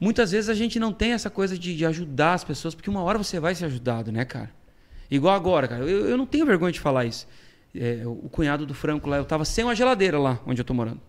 Muitas 0.00 0.30
vezes 0.32 0.48
a 0.48 0.54
gente 0.54 0.78
não 0.78 0.92
tem 0.92 1.12
essa 1.12 1.28
coisa 1.30 1.58
de, 1.58 1.76
de 1.76 1.84
ajudar 1.86 2.34
as 2.34 2.44
pessoas, 2.44 2.74
porque 2.74 2.88
uma 2.90 3.02
hora 3.02 3.18
você 3.18 3.40
vai 3.40 3.54
ser 3.54 3.64
ajudado, 3.66 4.12
né, 4.12 4.24
cara? 4.24 4.50
Igual 5.10 5.34
agora, 5.34 5.68
cara. 5.68 5.84
Eu, 5.84 6.08
eu 6.08 6.16
não 6.16 6.26
tenho 6.26 6.44
vergonha 6.44 6.72
de 6.72 6.80
falar 6.80 7.04
isso. 7.04 7.26
É, 7.74 8.02
o 8.04 8.28
cunhado 8.28 8.66
do 8.66 8.74
Franco 8.74 9.08
lá, 9.08 9.16
eu 9.16 9.24
tava 9.24 9.44
sem 9.44 9.64
uma 9.64 9.74
geladeira 9.74 10.18
lá 10.18 10.40
onde 10.46 10.60
eu 10.60 10.64
tô 10.64 10.74
morando. 10.74 11.00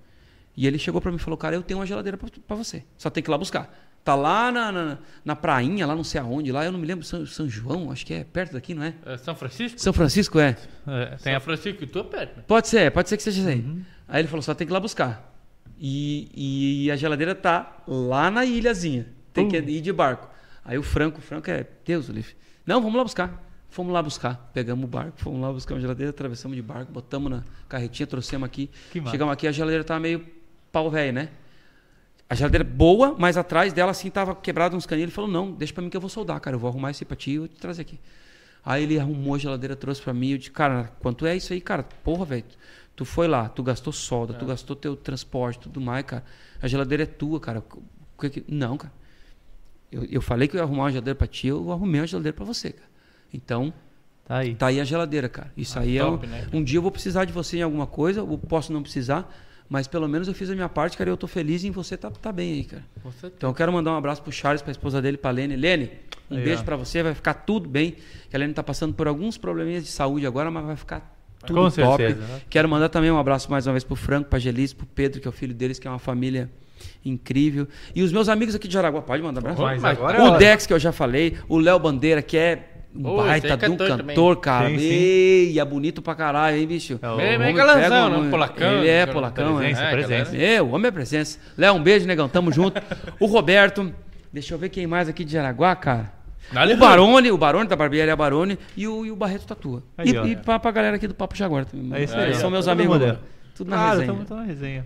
E 0.56 0.68
ele 0.68 0.78
chegou 0.78 1.00
pra 1.00 1.12
mim 1.12 1.18
e 1.18 1.20
falou, 1.20 1.38
cara, 1.38 1.56
eu 1.56 1.64
tenho 1.64 1.80
uma 1.80 1.86
geladeira 1.86 2.18
pra 2.18 2.56
você. 2.56 2.84
Só 2.98 3.10
tem 3.10 3.24
que 3.24 3.30
ir 3.30 3.32
lá 3.32 3.38
buscar. 3.38 3.74
Tá 4.04 4.16
lá 4.16 4.52
na, 4.52 4.72
na, 4.72 4.98
na 5.24 5.36
prainha, 5.36 5.86
lá 5.86 5.96
não 5.96 6.04
sei 6.04 6.20
aonde, 6.20 6.52
lá 6.52 6.66
eu 6.66 6.72
não 6.72 6.80
me 6.80 6.86
lembro, 6.86 7.06
São, 7.06 7.26
São 7.26 7.48
João, 7.48 7.92
acho 7.92 8.06
que 8.06 8.14
é 8.14 8.24
perto 8.24 8.54
daqui, 8.54 8.74
não 8.74 8.84
é? 8.84 8.94
É 9.06 9.18
São 9.18 9.36
Francisco? 9.36 9.80
São 9.80 9.94
Francisco 9.94 10.40
é. 10.40 10.56
É, 10.88 11.06
tem 11.06 11.18
São 11.20 11.36
a... 11.36 11.40
Francisco 11.40 11.84
e 11.84 11.88
tu 11.88 12.00
é 12.00 12.04
perto, 12.04 12.38
né? 12.38 12.44
Pode 12.48 12.68
ser, 12.68 12.92
pode 12.92 13.10
ser 13.10 13.18
que 13.18 13.24
seja 13.24 13.40
isso 13.40 13.50
aí. 13.50 13.66
Aí 14.08 14.22
ele 14.22 14.28
falou, 14.28 14.42
só 14.42 14.54
tem 14.54 14.66
que 14.66 14.72
ir 14.72 14.74
lá 14.74 14.80
buscar. 14.80 15.34
E, 15.78 16.86
e 16.86 16.92
a 16.92 16.96
geladeira 16.96 17.36
tá 17.36 17.84
lá 17.88 18.32
na 18.32 18.44
ilhazinha. 18.46 19.08
Tem 19.34 19.48
que 19.48 19.58
ir 19.58 19.82
de 19.82 19.94
barco. 19.94 20.30
Aí 20.66 20.78
o 20.78 20.84
Franco, 20.84 21.20
o 21.20 21.22
Franco 21.22 21.50
é 21.50 21.66
Deus, 21.86 22.10
Olívio. 22.10 22.36
Não, 22.66 22.82
vamos 22.82 22.98
lá 22.98 23.04
buscar. 23.04 23.49
Fomos 23.70 23.94
lá 23.94 24.02
buscar. 24.02 24.50
Pegamos 24.54 24.84
o 24.86 24.88
barco, 24.88 25.14
fomos 25.20 25.40
lá 25.42 25.52
buscar 25.52 25.76
uma 25.76 25.82
geladeira, 25.82 26.10
atravessamos 26.10 26.56
de 26.56 26.62
barco, 26.62 26.92
botamos 26.92 27.32
na 27.32 27.44
carretinha, 27.68 28.08
trouxemos 28.08 28.46
aqui. 28.46 28.70
Chegamos 29.12 29.32
aqui, 29.34 29.48
a 29.48 29.52
geladeira 29.52 29.84
tava 29.84 30.00
meio 30.00 30.26
pau 30.72 30.90
velho, 30.90 31.14
né? 31.14 31.30
A 32.30 32.36
geladeira 32.36 32.64
boa, 32.64 33.16
mas 33.18 33.38
atrás 33.38 33.74
dela 33.74 33.92
assim 33.92 34.10
tava 34.10 34.36
quebrado 34.36 34.76
uns 34.76 34.86
caninhos. 34.86 35.08
Ele 35.10 35.16
falou: 35.16 35.30
"Não, 35.30 35.52
deixa 35.52 35.74
pra 35.74 35.84
mim 35.84 35.90
que 35.90 35.98
eu 35.98 36.02
vou 36.02 36.10
soldar, 36.10 36.40
cara. 36.40 36.56
Eu 36.56 36.60
vou 36.60 36.70
arrumar 36.70 36.90
aí 36.90 37.06
pra 37.06 37.16
ti 37.16 37.32
e 37.32 37.40
vou 37.40 37.48
te 37.48 37.56
trazer 37.56 37.82
aqui". 37.82 38.00
Aí 38.64 38.84
ele 38.84 39.00
arrumou 39.00 39.36
a 39.36 39.38
geladeira, 39.38 39.76
trouxe 39.76 40.02
pra 40.02 40.14
mim. 40.14 40.32
Eu 40.32 40.38
disse: 40.38 40.52
"Cara, 40.52 40.92
quanto 41.00 41.26
é 41.26 41.36
isso 41.36 41.54
aí, 41.54 41.62
cara? 41.62 41.84
Porra, 41.84 42.26
velho. 42.26 42.46
Tu 42.96 43.06
foi 43.06 43.28
lá, 43.28 43.48
tu 43.48 43.64
gastou 43.64 43.94
solda, 43.94 44.34
tu 44.34 44.46
gastou 44.46 44.76
teu 44.76 44.96
transporte, 44.96 45.60
tudo 45.60 45.80
mais, 45.80 46.06
cara. 46.06 46.24
A 46.62 46.68
geladeira 46.68 47.04
é 47.04 47.06
tua, 47.06 47.40
cara. 47.40 47.64
Não, 48.48 48.78
cara. 48.78 48.94
Eu, 49.92 50.04
eu 50.04 50.22
falei 50.22 50.48
que 50.48 50.56
eu 50.56 50.60
ia 50.60 50.64
arrumar 50.64 50.84
uma 50.84 50.92
geladeira 50.92 51.18
pra 51.18 51.26
ti, 51.26 51.48
eu 51.48 51.72
arrumei 51.72 52.02
uma 52.02 52.08
geladeira 52.08 52.36
pra 52.36 52.46
você, 52.46 52.74
cara. 52.74 52.90
Então, 53.34 53.74
Tá 54.26 54.38
aí. 54.38 54.54
Tá 54.54 54.68
aí 54.68 54.80
a 54.80 54.84
geladeira, 54.84 55.28
cara. 55.28 55.52
Isso 55.58 55.80
aí 55.80 55.98
top, 55.98 56.24
é 56.24 56.30
um, 56.30 56.32
né? 56.32 56.48
um 56.54 56.64
dia 56.64 56.78
eu 56.78 56.84
vou 56.84 56.92
precisar 56.92 57.26
de 57.26 57.34
você 57.34 57.58
em 57.58 57.62
alguma 57.64 57.88
coisa, 57.88 58.20
eu 58.20 58.38
posso 58.38 58.72
não 58.72 58.84
precisar, 58.84 59.28
mas 59.68 59.88
pelo 59.88 60.08
menos 60.08 60.28
eu 60.28 60.36
fiz 60.36 60.52
a 60.52 60.54
minha 60.54 60.70
parte, 60.70 60.96
cara, 60.96 61.10
e 61.10 61.12
eu 61.14 61.18
tô 61.18 61.26
feliz 61.26 61.64
em 61.64 61.72
você 61.72 61.98
tá, 61.98 62.12
tá 62.12 62.32
bem 62.32 62.54
aí, 62.54 62.64
cara. 62.64 62.84
Com 63.02 63.12
certeza. 63.12 63.34
Então 63.38 63.50
eu 63.50 63.54
quero 63.56 63.74
mandar 63.74 63.92
um 63.92 63.96
abraço 63.98 64.22
pro 64.22 64.32
Charles, 64.32 64.62
pra 64.62 64.70
esposa 64.72 65.02
dele, 65.02 65.18
pra 65.18 65.32
Lene. 65.32 65.56
Lene, 65.56 65.90
um 66.30 66.38
Aí, 66.38 66.44
beijo 66.44 66.62
ó. 66.62 66.64
pra 66.64 66.76
você, 66.76 67.02
vai 67.02 67.16
ficar 67.16 67.34
tudo 67.34 67.68
bem. 67.68 67.96
Que 68.30 68.36
a 68.36 68.40
Lene 68.40 68.54
tá 68.54 68.62
passando 68.62 68.94
por 68.94 69.08
alguns 69.08 69.36
probleminhas 69.36 69.84
de 69.84 69.90
saúde 69.90 70.28
agora, 70.28 70.52
mas 70.52 70.64
vai 70.64 70.76
ficar 70.76 71.18
tudo 71.44 71.56
Com 71.56 71.72
top. 71.72 71.98
certeza. 72.04 72.42
Quero 72.52 72.70
mandar 72.70 72.90
também 72.90 73.10
um 73.10 73.18
abraço 73.18 73.50
mais 73.50 73.66
uma 73.66 73.74
vez 73.74 73.84
pro 73.84 73.96
Franco, 73.96 74.30
pra 74.30 74.38
Gelis, 74.38 74.74
pro 74.74 74.86
Pedro, 74.86 75.20
que 75.20 75.28
é 75.28 75.30
o 75.30 75.32
filho 75.34 75.56
deles, 75.56 75.80
que 75.80 75.88
é 75.88 75.90
uma 75.90 75.98
família 75.98 76.52
incrível. 77.04 77.68
E 77.96 78.04
os 78.04 78.12
meus 78.12 78.30
amigos 78.30 78.54
aqui 78.54 78.68
de 78.68 78.76
Jaraguá, 78.76 79.02
pode 79.02 79.24
mandar 79.24 79.40
abraço? 79.40 79.60
Mas 79.62 79.84
agora 79.84 80.20
é 80.20 80.22
O 80.22 80.26
hora. 80.26 80.38
Dex, 80.38 80.68
que 80.68 80.74
eu 80.74 80.78
já 80.80 80.92
falei, 80.92 81.36
o 81.48 81.58
Léo 81.58 81.80
Bandeira, 81.80 82.22
que 82.22 82.38
é 82.38 82.76
um 82.96 83.16
baita 83.18 83.54
aí 83.54 83.58
de 83.58 83.70
um 83.70 83.78
cantor 83.78 84.38
cara. 84.38 84.70
Sim, 84.70 84.78
sim. 84.80 84.84
Ei, 84.86 85.60
é 85.60 85.66
bonito 85.66 86.02
pra 86.02 86.16
caralho, 86.16 86.58
hein, 86.58 86.68
bicho? 86.68 87.00
É 87.02 87.08
o- 87.10 87.14
homem 87.14 87.56
galanzão, 87.56 88.10
né? 88.10 88.18
um- 88.18 88.28
Um 88.28 88.30
polacão. 88.30 88.72
Ele 88.80 88.88
é 88.88 89.06
né? 89.06 89.12
polacão, 89.14 89.58
Presença, 89.58 89.82
É, 89.84 89.92
presença. 89.92 90.38
é, 90.38 90.62
o 90.62 90.70
homem 90.72 90.88
é 90.88 90.92
presença. 90.92 91.40
Léo, 91.58 91.76
um 91.76 91.84
beijo, 91.84 92.08
negão. 92.08 92.28
Tamo 92.28 92.52
junto. 92.52 92.82
o 93.20 93.26
Roberto. 93.26 93.94
Deixa 94.34 94.54
eu 94.54 94.58
ver 94.60 94.70
quem 94.70 94.86
mais 94.88 95.08
aqui 95.10 95.24
de 95.24 95.34
Jaraguá, 95.34 95.76
cara. 95.76 96.12
Dale, 96.52 96.74
o 96.74 96.78
Barone, 96.78 97.32
o 97.32 97.38
Barone 97.38 97.68
da 97.70 97.76
barbearia 97.76 98.16
Barone 98.16 98.58
e 98.76 98.88
o, 98.88 99.06
e 99.06 99.12
o 99.12 99.16
Barreto 99.16 99.46
Tatua. 99.46 99.84
Aí, 99.96 100.10
e 100.10 100.18
ó. 100.18 100.26
e 100.26 100.36
pra, 100.36 100.58
pra 100.60 100.72
galera 100.72 100.96
aqui 100.96 101.08
do 101.08 101.14
Papo 101.14 101.36
Jaguar 101.36 101.66
também. 101.66 101.94
É 102.00 102.04
isso 102.04 102.16
aí, 102.16 102.34
São 102.34 102.48
ó. 102.48 102.52
meus 102.52 102.68
amigos. 102.68 102.96
é. 102.96 103.04
agora. 103.04 103.22
Tudo 103.56 103.70
na 103.70 103.90
resenha. 103.92 104.08
tamo, 104.08 104.26
tamo 104.26 104.40
na 104.42 104.46
resenha. 104.48 104.86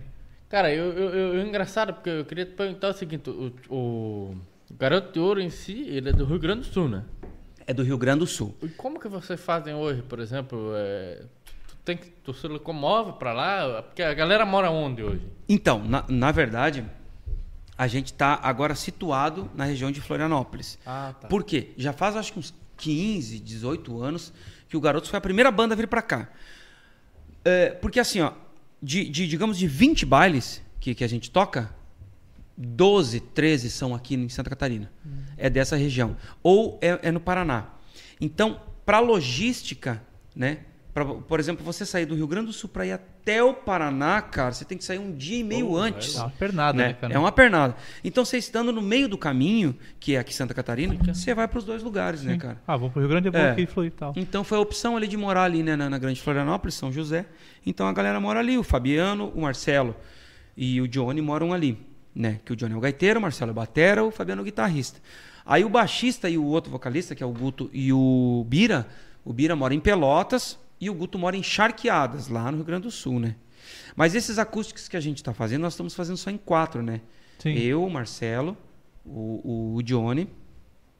Cara, 0.50 0.72
eu, 0.72 0.92
eu, 0.92 1.08
eu, 1.10 1.34
eu- 1.36 1.46
engraçado, 1.46 1.94
porque 1.94 2.10
eu 2.10 2.24
queria 2.26 2.44
te 2.44 2.52
perguntar 2.52 2.88
o 2.88 2.92
seguinte: 2.92 3.30
o, 3.30 3.50
o 3.70 4.34
Garoto 4.78 5.12
de 5.12 5.18
Ouro 5.20 5.40
em 5.40 5.48
si, 5.48 5.86
ele 5.88 6.10
é 6.10 6.12
do 6.12 6.24
Rio 6.26 6.38
Grande 6.38 6.60
do 6.60 6.66
Sul, 6.66 6.86
né? 6.88 7.02
É 7.66 7.72
do 7.74 7.82
Rio 7.82 7.98
Grande 7.98 8.20
do 8.20 8.26
Sul. 8.26 8.54
E 8.62 8.68
como 8.68 9.00
que 9.00 9.08
vocês 9.08 9.40
fazem 9.40 9.74
hoje, 9.74 10.02
por 10.02 10.20
exemplo? 10.20 10.72
é, 10.76 11.22
tu, 11.66 11.76
tem 11.84 11.96
que, 11.96 12.08
tu 12.10 12.32
se 12.34 12.46
locomove 12.46 13.12
pra 13.18 13.32
lá? 13.32 13.82
Porque 13.82 14.02
a 14.02 14.12
galera 14.14 14.44
mora 14.44 14.70
onde 14.70 15.02
hoje? 15.02 15.26
Então, 15.48 15.82
na, 15.82 16.04
na 16.08 16.30
verdade, 16.30 16.84
a 17.76 17.86
gente 17.86 18.06
está 18.06 18.38
agora 18.42 18.74
situado 18.74 19.50
na 19.54 19.64
região 19.64 19.90
de 19.90 20.00
Florianópolis. 20.00 20.78
Ah, 20.86 21.14
tá. 21.20 21.28
Por 21.28 21.44
quê? 21.44 21.70
Já 21.76 21.92
faz 21.92 22.16
acho 22.16 22.32
que 22.32 22.38
uns 22.38 22.54
15, 22.76 23.38
18 23.40 24.02
anos 24.02 24.32
que 24.68 24.76
o 24.76 24.80
Garotos 24.80 25.10
foi 25.10 25.18
a 25.18 25.20
primeira 25.20 25.50
banda 25.50 25.74
a 25.74 25.76
vir 25.76 25.88
para 25.88 26.02
cá. 26.02 26.28
É, 27.44 27.70
porque 27.70 28.00
assim, 28.00 28.20
ó, 28.20 28.32
de, 28.82 29.08
de, 29.08 29.26
digamos 29.26 29.58
de 29.58 29.66
20 29.66 30.06
bailes 30.06 30.62
que, 30.80 30.94
que 30.94 31.04
a 31.04 31.08
gente 31.08 31.30
toca, 31.30 31.74
12, 32.56 33.20
13 33.20 33.70
são 33.70 33.94
aqui 33.94 34.14
em 34.14 34.28
Santa 34.28 34.50
Catarina. 34.50 34.90
É 35.36 35.50
dessa 35.50 35.76
região. 35.76 36.16
Ou 36.42 36.78
é, 36.80 36.98
é 37.02 37.12
no 37.12 37.20
Paraná. 37.20 37.66
Então, 38.20 38.60
para 38.86 39.00
logística, 39.00 40.02
né? 40.34 40.58
Pra, 40.92 41.04
por 41.04 41.40
exemplo, 41.40 41.64
você 41.64 41.84
sair 41.84 42.06
do 42.06 42.14
Rio 42.14 42.28
Grande 42.28 42.46
do 42.46 42.52
Sul 42.52 42.70
para 42.70 42.86
ir 42.86 42.92
até 42.92 43.42
o 43.42 43.52
Paraná, 43.52 44.22
cara, 44.22 44.52
você 44.52 44.64
tem 44.64 44.78
que 44.78 44.84
sair 44.84 45.00
um 45.00 45.10
dia 45.10 45.38
e 45.38 45.42
meio 45.42 45.66
Pô, 45.66 45.76
antes. 45.76 46.14
É 46.14 46.20
uma 46.20 46.30
pernada, 46.30 46.78
né, 46.78 46.88
né? 46.88 46.94
cara? 46.94 47.12
É 47.12 47.18
uma 47.18 47.32
pernada. 47.32 47.74
Então, 48.04 48.24
você 48.24 48.38
estando 48.38 48.70
no 48.72 48.80
meio 48.80 49.08
do 49.08 49.18
caminho, 49.18 49.76
que 49.98 50.14
é 50.14 50.20
aqui 50.20 50.30
em 50.30 50.36
Santa 50.36 50.54
Catarina, 50.54 50.94
você 51.12 51.34
vai 51.34 51.48
para 51.48 51.58
os 51.58 51.64
dois 51.64 51.82
lugares, 51.82 52.22
né, 52.22 52.38
cara? 52.38 52.62
Ah, 52.64 52.76
vamos 52.76 52.92
pro 52.92 53.00
Rio 53.00 53.08
Grande, 53.08 53.26
é 53.26 53.30
bom 53.32 53.38
É. 53.38 53.50
aqui 53.50 53.66
flui 53.66 53.88
e 53.88 53.90
tal. 53.90 54.12
Então 54.14 54.44
foi 54.44 54.56
a 54.56 54.60
opção 54.60 54.96
ali 54.96 55.08
de 55.08 55.16
morar 55.16 55.42
ali 55.42 55.64
né, 55.64 55.74
na, 55.74 55.90
na 55.90 55.98
Grande 55.98 56.20
Florianópolis, 56.22 56.76
São 56.76 56.92
José. 56.92 57.26
Então 57.66 57.88
a 57.88 57.92
galera 57.92 58.20
mora 58.20 58.38
ali, 58.38 58.56
o 58.56 58.62
Fabiano, 58.62 59.32
o 59.34 59.40
Marcelo 59.40 59.96
e 60.56 60.80
o 60.80 60.86
Johnny 60.86 61.20
moram 61.20 61.52
ali, 61.52 61.76
né? 62.14 62.40
Que 62.44 62.52
o 62.52 62.56
Johnny 62.56 62.74
é 62.74 62.76
o 62.76 62.80
gaiteiro, 62.80 63.18
o 63.18 63.22
Marcelo 63.22 63.50
é 63.50 63.52
o 63.52 63.54
batera, 63.54 64.04
o 64.04 64.10
Fabiano 64.10 64.40
é 64.40 64.42
o 64.42 64.44
guitarrista. 64.44 65.00
Aí 65.44 65.64
o 65.64 65.68
baixista 65.68 66.28
e 66.30 66.38
o 66.38 66.44
outro 66.44 66.70
vocalista, 66.70 67.14
que 67.14 67.22
é 67.22 67.26
o 67.26 67.32
Guto 67.32 67.68
e 67.72 67.92
o 67.92 68.44
Bira, 68.48 68.86
o 69.24 69.32
Bira 69.32 69.54
mora 69.54 69.74
em 69.74 69.80
Pelotas 69.80 70.58
e 70.80 70.88
o 70.88 70.94
Guto 70.94 71.18
mora 71.18 71.36
em 71.36 71.42
Charqueadas, 71.42 72.28
lá 72.28 72.50
no 72.50 72.58
Rio 72.58 72.66
Grande 72.66 72.84
do 72.84 72.90
Sul, 72.90 73.20
né? 73.20 73.36
Mas 73.96 74.14
esses 74.14 74.38
acústicos 74.38 74.88
que 74.88 74.96
a 74.96 75.00
gente 75.00 75.22
tá 75.22 75.32
fazendo, 75.32 75.62
nós 75.62 75.74
estamos 75.74 75.94
fazendo 75.94 76.16
só 76.16 76.30
em 76.30 76.38
quatro, 76.38 76.82
né? 76.82 77.00
Sim. 77.38 77.54
Eu, 77.54 77.84
o 77.84 77.90
Marcelo, 77.90 78.56
o, 79.04 79.74
o 79.76 79.82
Johnny 79.82 80.28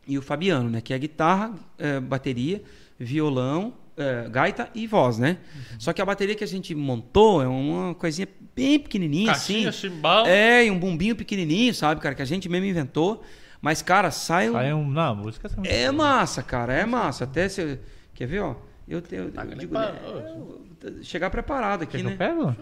e 0.06 0.18
o 0.18 0.22
Fabiano, 0.22 0.68
né? 0.68 0.80
Que 0.80 0.92
é 0.92 0.98
guitarra, 0.98 1.54
eh, 1.78 2.00
bateria, 2.00 2.62
violão, 2.98 3.74
eh, 3.96 4.26
gaita 4.30 4.68
e 4.74 4.86
voz, 4.86 5.18
né? 5.18 5.38
Uhum. 5.54 5.62
Só 5.80 5.92
que 5.92 6.00
a 6.02 6.04
bateria 6.04 6.34
que 6.34 6.44
a 6.44 6.46
gente 6.48 6.74
montou 6.74 7.42
é 7.42 7.46
uma 7.48 7.94
coisinha 7.94 8.28
bem 8.54 8.78
pequenininha, 8.78 9.32
Caixinha, 9.32 9.68
assim. 9.70 9.88
chimbal. 9.88 10.26
É, 10.26 10.64
e 10.66 10.70
um 10.70 10.78
bumbinho 10.78 11.16
pequenininho, 11.16 11.74
sabe, 11.74 12.00
cara? 12.00 12.14
Que 12.14 12.22
a 12.22 12.26
gente 12.26 12.48
mesmo 12.48 12.66
inventou. 12.66 13.22
Mas, 13.60 13.80
cara, 13.82 14.10
sai 14.10 14.50
um... 14.50 14.52
Sai 14.52 14.72
um. 14.74 14.86
Não, 14.88 15.12
a 15.12 15.14
música 15.14 15.48
É 15.64 15.90
massa, 15.90 16.42
cara, 16.42 16.74
é 16.74 16.84
massa. 16.84 17.24
Até 17.24 17.48
se... 17.48 17.78
Quer 18.14 18.26
ver, 18.26 18.40
ó? 18.40 18.54
Eu, 18.86 19.00
tenho, 19.00 19.30
Tá 19.32 19.40
eu 19.42 19.44
que 19.48 19.50
nem 19.52 19.58
digo, 19.60 19.72
né, 19.78 19.94
eu- 20.04 21.02
chegar 21.02 21.30
preparado 21.30 21.84
aqui, 21.84 21.92
Quer 21.92 21.98
que 21.98 22.04
né? 22.04 22.12
eu 22.12 22.16
pego? 22.18 22.54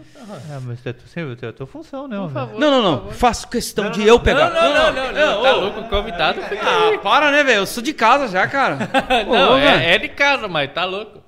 É, 0.49 0.59
mas 0.65 0.85
é 0.85 0.93
tu- 0.93 1.05
sempre 1.09 1.37
é 1.45 1.49
a 1.49 1.51
tua 1.51 1.67
função, 1.67 2.07
né? 2.07 2.15
Favor. 2.33 2.57
Não, 2.57 2.71
não, 2.71 2.81
não. 3.03 3.11
Faço 3.11 3.49
questão 3.49 3.91
de 3.91 4.07
eu 4.07 4.17
pegar. 4.17 4.49
Não, 4.49 4.73
não, 4.73 4.93
não, 4.93 5.13
não, 5.13 5.35
não. 5.35 5.43
Tá 5.43 5.51
louco, 5.51 5.79
o 5.81 5.89
convidado 5.89 6.41
fica 6.43 6.61
Ah, 6.65 6.97
para, 6.99 7.29
né, 7.31 7.43
velho? 7.43 7.57
Eu 7.57 7.65
sou 7.65 7.83
de 7.83 7.93
casa 7.93 8.29
já, 8.29 8.47
cara. 8.47 8.77
Não, 9.27 9.51
Ô, 9.51 9.55
velho. 9.55 9.67
é, 9.67 9.95
é 9.95 9.97
de 9.99 10.07
casa, 10.07 10.47
mas 10.47 10.71
tá 10.71 10.85
louco. 10.85 11.21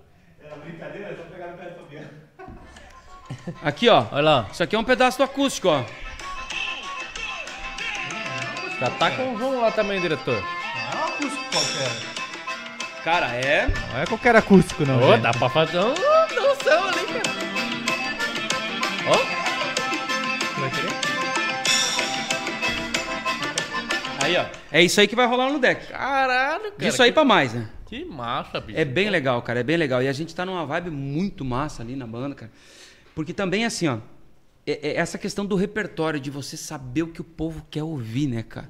Aqui, 3.63 3.89
ó. 3.89 4.05
Olha 4.11 4.21
lá, 4.21 4.47
Isso 4.51 4.63
aqui 4.63 4.75
é 4.75 4.79
um 4.79 4.83
pedaço 4.83 5.17
do 5.17 5.23
acústico, 5.23 5.67
ó. 5.69 5.83
já 8.79 8.89
tá 8.91 9.11
com 9.11 9.33
o 9.33 9.37
João 9.37 9.61
lá 9.61 9.71
também, 9.71 10.01
diretor. 10.01 10.35
Não 10.35 10.99
é 10.99 11.03
um 11.03 11.07
acústico 11.07 11.43
qualquer. 11.51 11.91
Cara, 13.03 13.27
é. 13.27 13.67
Não 13.93 14.01
é 14.01 14.05
qualquer 14.05 14.35
acústico, 14.35 14.85
não. 14.85 14.97
Ô, 14.99 15.11
gente. 15.13 15.21
dá 15.21 15.31
pra 15.31 15.49
fazer 15.49 15.79
um 15.79 15.93
danção 15.93 16.87
ali, 16.87 17.05
cara. 17.05 17.35
Ó, 19.07 19.17
Vai 20.59 20.69
querer? 20.71 20.89
Aí, 24.23 24.37
ó. 24.37 24.45
É 24.71 24.81
isso 24.81 24.99
aí 24.99 25.07
que 25.07 25.15
vai 25.15 25.27
rolar 25.27 25.51
no 25.51 25.59
deck. 25.59 25.85
caralho, 25.87 26.63
cara. 26.63 26.73
Disso 26.79 27.03
aí 27.03 27.09
que, 27.11 27.13
pra 27.13 27.23
mais, 27.23 27.53
né? 27.53 27.69
que 27.85 28.03
massa, 28.03 28.59
bicho. 28.59 28.79
É 28.79 28.83
bem 28.83 29.09
legal, 29.11 29.39
cara. 29.43 29.59
É 29.59 29.63
bem 29.63 29.77
legal. 29.77 30.01
E 30.01 30.07
a 30.07 30.13
gente 30.13 30.33
tá 30.33 30.43
numa 30.45 30.65
vibe 30.65 30.89
muito 30.89 31.45
massa 31.45 31.83
ali 31.83 31.95
na 31.95 32.07
banda, 32.07 32.33
cara. 32.33 32.51
Porque 33.15 33.33
também, 33.33 33.65
assim, 33.65 33.87
ó. 33.87 33.97
é- 34.67 34.89
é 34.89 34.95
essa 34.97 35.17
questão 35.17 35.45
do 35.45 35.55
repertório, 35.55 36.19
de 36.19 36.29
você 36.29 36.57
saber 36.57 37.03
o 37.03 37.07
que 37.07 37.21
o 37.21 37.23
povo 37.23 37.65
quer 37.71 37.83
ouvir, 37.83 38.27
né, 38.27 38.43
cara? 38.43 38.69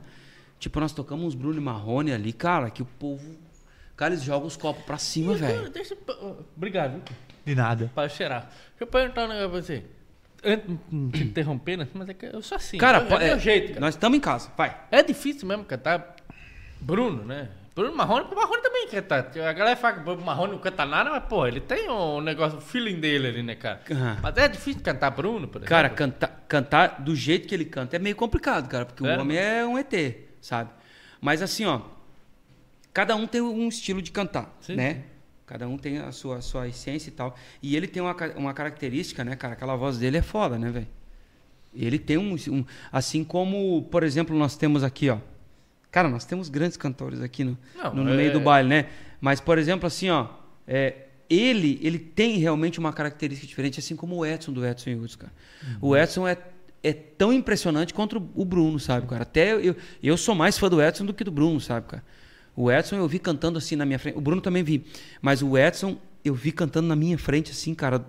Tipo, 0.59 0.79
nós 0.79 0.91
tocamos 0.93 1.25
uns 1.25 1.35
Bruno 1.35 1.57
e 1.57 1.61
Marrone 1.61 2.11
ali, 2.11 2.31
cara, 2.31 2.69
que 2.69 2.81
o 2.81 2.85
povo. 2.85 3.35
Cara, 3.97 4.13
eles 4.13 4.23
jogam 4.23 4.45
os 4.47 4.57
copos 4.57 4.83
pra 4.83 4.97
cima, 4.97 5.33
velho. 5.35 5.69
Deixa 5.69 5.93
eu... 6.07 6.45
Obrigado, 6.55 6.93
viu? 6.93 7.01
De 7.45 7.55
nada. 7.55 7.91
Pra 7.95 8.09
cheirar. 8.09 8.41
Deixa 8.41 8.81
eu 8.81 8.87
perguntar 8.87 9.25
um 9.25 9.27
negócio 9.29 9.49
pra 9.51 9.61
você. 9.61 9.83
Antes 10.43 10.67
de 10.91 11.11
te 11.19 11.23
interromper, 11.29 11.77
né? 11.77 11.87
mas 11.93 12.09
é 12.09 12.13
que 12.13 12.25
eu 12.25 12.41
sou 12.41 12.55
assim. 12.57 12.77
Cara, 12.77 12.97
é, 12.99 13.05
po- 13.05 13.15
é 13.15 13.27
meu 13.27 13.35
é, 13.35 13.39
jeito, 13.39 13.67
cara. 13.69 13.79
nós 13.79 13.95
estamos 13.95 14.17
em 14.17 14.21
casa. 14.21 14.51
Vai. 14.57 14.77
É 14.91 15.01
difícil 15.01 15.47
mesmo 15.47 15.63
cantar 15.65 16.15
Bruno, 16.81 17.23
né? 17.23 17.49
Bruno 17.75 17.93
Marrone, 17.93 18.25
o 18.31 18.35
Marrone 18.35 18.61
também 18.61 18.87
canta. 18.87 19.17
A 19.17 19.53
galera 19.53 19.75
fala 19.75 19.99
que 19.99 20.09
o 20.09 20.21
Marrone 20.21 20.53
não 20.53 20.59
canta 20.59 20.85
nada, 20.85 21.09
mas, 21.09 21.25
pô, 21.25 21.45
ele 21.45 21.59
tem 21.59 21.89
um 21.89 22.21
negócio, 22.21 22.57
o 22.57 22.61
feeling 22.61 23.01
dele 23.01 23.27
ali, 23.27 23.43
né, 23.43 23.53
cara? 23.55 23.81
Aham. 23.91 24.17
Mas 24.23 24.37
é 24.37 24.47
difícil 24.47 24.81
cantar 24.81 25.09
Bruno, 25.11 25.45
por 25.47 25.57
exemplo. 25.57 25.69
Cara, 25.69 25.89
cantar, 25.89 26.45
cantar 26.47 27.01
do 27.01 27.13
jeito 27.13 27.47
que 27.47 27.53
ele 27.53 27.65
canta 27.65 27.97
é 27.97 27.99
meio 27.99 28.15
complicado, 28.15 28.69
cara, 28.69 28.85
porque 28.85 29.05
É? 29.05 29.17
o 29.17 29.19
homem 29.19 29.37
é 29.37 29.65
um 29.65 29.77
ET, 29.77 29.93
sabe? 30.39 30.69
Mas 31.19 31.41
assim, 31.41 31.65
ó, 31.65 31.81
cada 32.93 33.13
um 33.15 33.27
tem 33.27 33.41
um 33.41 33.67
estilo 33.67 34.01
de 34.01 34.09
cantar, 34.11 34.55
Sim, 34.61 34.75
né? 34.75 35.03
Cada 35.45 35.67
um 35.67 35.77
tem 35.77 35.97
a 35.99 36.11
sua, 36.13 36.41
sua 36.41 36.67
essência 36.69 37.09
e 37.09 37.11
tal. 37.11 37.35
E 37.61 37.75
ele 37.75 37.87
tem 37.87 38.01
uma, 38.01 38.15
uma 38.37 38.53
característica, 38.53 39.23
né, 39.23 39.35
cara? 39.35 39.53
Aquela 39.53 39.75
voz 39.75 39.97
dele 39.97 40.17
é 40.17 40.21
foda, 40.21 40.57
né, 40.57 40.71
velho? 40.71 40.87
Ele 41.73 41.99
tem 41.99 42.17
um, 42.17 42.35
um- 42.49 42.65
Assim 42.91 43.23
como, 43.23 43.83
por 43.91 44.01
exemplo, 44.03 44.35
nós 44.35 44.55
temos 44.55 44.81
aqui, 44.83 45.09
ó. 45.09 45.17
Cara, 45.95 46.09
nós 46.09 46.25
temos 46.25 46.49
grandes 46.49 46.75
cantores 46.75 47.21
aqui 47.21 47.45
no, 47.45 47.57
Não, 47.73 47.95
no, 47.95 48.03
no 48.03 48.13
é- 48.13 48.17
meio 48.17 48.33
do 48.33 48.41
baile, 48.41 48.67
né? 48.67 48.87
Mas, 49.21 49.39
por 49.39 49.57
exemplo, 49.57 49.87
assim, 49.87 50.09
ó. 50.09 50.27
é, 50.67 51.05
ele, 51.29 51.79
ele 51.81 51.97
tem 51.97 52.37
realmente 52.37 52.79
uma 52.79 52.91
característica 52.91 53.47
diferente, 53.47 53.79
assim 53.79 53.95
como 53.95 54.17
o 54.17 54.25
Edson 54.25 54.51
do 54.51 54.67
Edson 54.67 54.89
Hughes, 54.89 55.15
cara. 55.15 55.31
O 55.79 55.95
Edson 55.95 56.27
é, 56.27 56.37
é 56.83 56.91
tão 56.91 57.31
impressionante 57.31 57.93
quanto 57.93 58.21
o 58.35 58.43
Bruno, 58.43 58.77
sabe, 58.77 59.07
cara? 59.07 59.21
Até 59.21 59.53
eu, 59.53 59.73
eu 60.03 60.17
sou 60.17 60.35
mais 60.35 60.57
fã 60.57 60.69
do 60.69 60.81
Edson 60.81 61.05
do 61.05 61.13
que 61.13 61.23
do 61.23 61.31
Bruno, 61.31 61.61
sabe, 61.61 61.87
cara? 61.87 62.03
O 62.53 62.69
Edson 62.69 62.97
eu 62.97 63.07
vi 63.07 63.17
cantando 63.17 63.57
assim 63.57 63.77
na 63.77 63.85
minha 63.85 63.97
frente. 63.97 64.17
O 64.17 64.21
Bruno 64.21 64.41
também 64.41 64.65
vi. 64.65 64.83
Mas 65.21 65.41
o 65.41 65.57
Edson 65.57 65.97
eu 66.25 66.35
vi 66.35 66.51
cantando 66.51 66.89
na 66.89 66.95
minha 66.97 67.17
frente, 67.17 67.51
assim, 67.51 67.73
cara. 67.73 68.05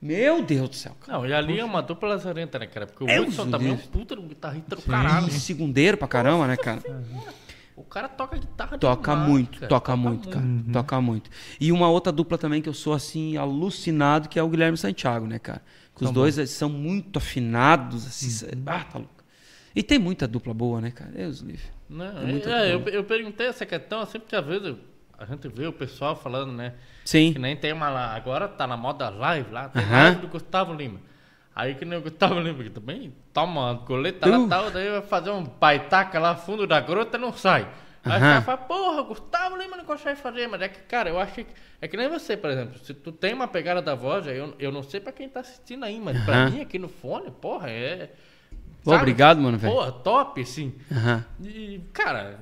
Meu 0.00 0.42
Deus 0.42 0.68
do 0.68 0.76
céu, 0.76 0.94
cara. 1.00 1.18
Não, 1.18 1.26
e 1.26 1.32
ali 1.32 1.58
é 1.58 1.64
uma 1.64 1.82
dupla 1.82 2.10
lazarenta, 2.10 2.58
né, 2.58 2.66
cara? 2.66 2.86
Porque 2.86 3.04
o 3.04 3.08
É, 3.08 3.20
Hudson 3.20 3.50
também 3.50 3.70
é 3.70 3.72
um 3.72 3.76
puta 3.78 4.14
do 4.14 4.22
guitarrista 4.22 4.76
do 4.76 4.82
caralho. 4.82 5.26
Um 5.26 5.30
segundeiro 5.30 5.96
pra 5.96 6.06
caramba, 6.06 6.46
né, 6.46 6.56
cara? 6.56 6.80
O 7.74 7.82
cara 7.84 8.08
toca 8.08 8.36
guitarra 8.36 8.76
Toca 8.78 9.12
demais, 9.12 9.28
muito, 9.30 9.58
cara. 9.60 9.68
toca 9.68 9.96
muito, 9.96 10.28
cara. 10.28 10.44
Toca 10.72 11.00
muito. 11.00 11.30
E 11.60 11.70
uma 11.70 11.88
outra 11.88 12.12
dupla 12.12 12.36
também 12.36 12.60
que 12.60 12.68
eu 12.68 12.74
sou 12.74 12.92
assim 12.92 13.36
alucinado, 13.36 14.28
que 14.28 14.38
é 14.38 14.42
o 14.42 14.48
Guilherme 14.48 14.76
Santiago, 14.76 15.26
né, 15.26 15.38
cara? 15.38 15.62
Que 15.96 16.04
os 16.04 16.10
dois 16.12 16.38
eles 16.38 16.50
são 16.50 16.68
muito 16.68 17.18
afinados, 17.18 18.06
assim. 18.06 18.60
Ah, 18.66 18.84
tá 18.84 18.98
louco. 18.98 19.14
E 19.74 19.82
tem 19.82 19.98
muita 19.98 20.26
dupla 20.26 20.52
boa, 20.54 20.80
né, 20.80 20.90
cara? 20.90 21.10
Deus 21.10 21.38
livre. 21.40 21.62
Não, 21.88 22.04
É 22.04 22.32
é, 22.32 22.68
é, 22.70 22.74
eu, 22.74 22.80
eu 22.88 23.04
perguntei 23.04 23.46
essa 23.46 23.64
questão 23.66 24.00
assim, 24.00 24.18
porque 24.18 24.34
às 24.36 24.44
vezes 24.44 24.74
a 25.18 25.24
gente 25.24 25.48
vê 25.48 25.66
o 25.66 25.72
pessoal 25.72 26.14
falando, 26.16 26.52
né? 26.52 26.74
Sim. 27.04 27.32
Que 27.32 27.38
nem 27.38 27.56
tem 27.56 27.72
uma 27.72 27.88
lá. 27.90 28.14
Agora 28.14 28.46
tá 28.48 28.66
na 28.66 28.76
moda 28.76 29.08
live 29.10 29.50
lá, 29.50 29.68
tem 29.68 29.82
Aham. 29.82 30.02
live 30.04 30.20
do 30.20 30.28
Gustavo 30.28 30.72
Lima. 30.72 31.00
Aí 31.54 31.74
que 31.74 31.84
nem 31.84 31.98
o 31.98 32.02
Gustavo 32.02 32.38
Lima 32.38 32.62
que 32.62 32.70
também 32.70 33.12
toma 33.32 33.82
coleta 33.86 34.28
lá 34.28 34.38
Uh. 34.38 34.46
e 34.46 34.48
tal, 34.48 34.70
daí 34.70 34.90
vai 34.90 35.02
fazer 35.02 35.30
um 35.30 35.42
baitaca 35.44 36.18
lá 36.20 36.36
fundo 36.36 36.66
da 36.66 36.78
grota 36.80 37.18
não 37.18 37.32
sai. 37.32 37.68
Aí 38.04 38.16
o 38.16 38.20
cara 38.20 38.42
fala, 38.42 38.58
porra, 38.58 39.02
Gustavo 39.02 39.56
Lima 39.56 39.76
não 39.76 39.84
consegue 39.84 40.18
fazer, 40.20 40.46
mas 40.46 40.62
é 40.62 40.68
que, 40.68 40.78
cara, 40.82 41.10
eu 41.10 41.18
acho 41.18 41.34
que. 41.34 41.46
É 41.80 41.86
que 41.88 41.96
nem 41.96 42.08
você, 42.08 42.36
por 42.36 42.48
exemplo, 42.48 42.78
se 42.78 42.94
tu 42.94 43.10
tem 43.12 43.34
uma 43.34 43.46
pegada 43.48 43.82
da 43.82 43.94
voz, 43.94 44.26
eu, 44.26 44.54
eu 44.58 44.70
não 44.72 44.82
sei 44.82 45.00
pra 45.00 45.12
quem 45.12 45.28
tá 45.28 45.40
assistindo 45.40 45.84
aí, 45.84 46.00
mas 46.00 46.16
pra 46.24 46.34
Aham. 46.36 46.50
mim 46.50 46.60
aqui 46.60 46.78
no 46.78 46.88
fone, 46.88 47.30
porra, 47.30 47.68
é. 47.68 48.10
Pô, 48.84 48.94
obrigado, 48.94 49.40
mano, 49.40 49.58
velho. 49.58 49.74
Porra, 49.74 49.92
top, 49.92 50.42
sim. 50.46 50.74
Aham. 50.90 51.24
E, 51.42 51.80
cara, 51.92 52.38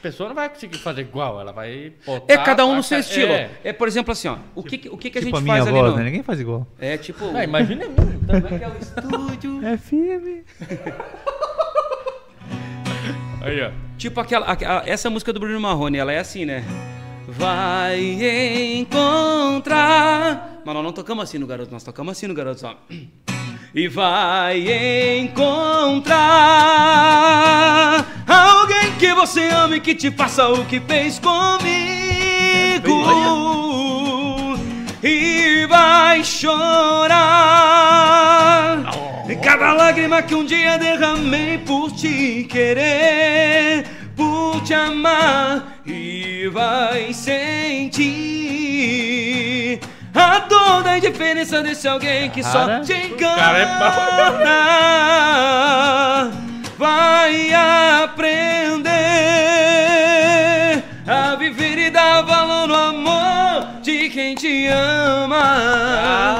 pessoa 0.00 0.28
não 0.28 0.36
vai 0.36 0.48
conseguir 0.48 0.78
fazer 0.78 1.02
igual, 1.02 1.40
ela 1.40 1.52
vai 1.52 1.92
É 2.06 2.06
botar 2.06 2.38
cada 2.38 2.64
um 2.66 2.76
no 2.76 2.82
seu 2.82 2.98
estilo. 2.98 3.32
É. 3.32 3.50
É, 3.64 3.72
por 3.72 3.88
exemplo, 3.88 4.12
assim, 4.12 4.28
ó. 4.28 4.36
O 4.54 4.62
que, 4.62 4.78
que- 4.78 4.88
o 4.88 4.96
que, 4.96 5.10
que 5.10 5.18
a 5.18 5.22
tipo 5.22 5.36
gente 5.36 5.40
a 5.40 5.42
minha 5.42 5.56
faz 5.56 5.66
ali 5.68 5.78
voz, 5.78 5.90
no... 5.92 5.98
né? 5.98 6.04
Ninguém 6.04 6.22
faz 6.22 6.40
igual. 6.40 6.66
É 6.78 6.96
tipo... 6.96 7.24
Ah, 7.36 7.44
imagina 7.44 7.84
a 7.84 7.88
minha. 7.88 8.40
Como 8.40 8.54
é 8.54 8.58
que 8.58 8.64
é 8.64 8.68
o 8.68 8.78
estúdio? 8.78 9.66
É 9.66 9.76
firme. 9.76 10.44
Aí, 13.42 13.60
ó. 13.62 13.70
Tipo 13.96 14.20
aquela, 14.20 14.46
a- 14.46 14.52
a- 14.80 14.82
essa 14.86 15.08
música 15.10 15.32
do 15.32 15.40
Bruno 15.40 15.60
Marrone, 15.60 15.98
ela 15.98 16.12
é 16.12 16.18
assim, 16.18 16.44
né? 16.44 16.62
Vai 17.26 17.98
encontrar. 18.78 20.60
Mas 20.64 20.74
nós 20.74 20.84
não 20.84 20.92
tocamos 20.92 21.24
assim 21.24 21.38
no 21.38 21.46
garoto, 21.46 21.70
nós 21.72 21.82
tocamos 21.84 22.12
assim 22.12 22.26
no 22.26 22.34
garoto 22.34 22.60
só. 22.60 22.76
E 23.72 23.86
vai 23.86 24.66
encontrar 25.18 26.14
alguém 28.26 28.90
que 28.98 29.14
você 29.14 29.42
ame 29.42 29.78
que 29.78 29.94
te 29.94 30.10
faça 30.10 30.48
o 30.48 30.64
que 30.64 30.80
fez 30.80 31.20
comigo. 31.20 31.60
E 35.00 35.66
vai 35.68 36.24
chorar. 36.24 37.20
E 39.28 39.36
cada 39.36 39.72
lágrima 39.72 40.20
que 40.20 40.34
um 40.34 40.44
dia 40.44 40.76
derramei 40.76 41.58
por 41.58 41.92
te 41.92 42.48
querer, 42.50 43.86
por 44.16 44.60
te 44.64 44.74
amar, 44.74 45.80
e 45.86 46.48
vai 46.52 47.12
sentir 47.12 48.50
a 50.14 50.38
dor 50.40 50.82
da 50.82 50.98
indiferença 50.98 51.62
desse 51.62 51.86
alguém 51.86 52.30
que 52.30 52.42
Cara, 52.42 52.78
só 52.78 52.80
te 52.84 52.92
é 52.92 53.06
engana. 53.06 53.40
Vai 56.78 57.52
aprender 57.52 58.88
a 61.06 61.36
viver 61.36 61.78
e 61.78 61.90
dar 61.90 62.22
valor 62.22 62.66
no 62.66 62.74
amor 62.74 63.66
de 63.82 64.08
quem 64.08 64.34
te 64.34 64.66
ama. 64.66 65.42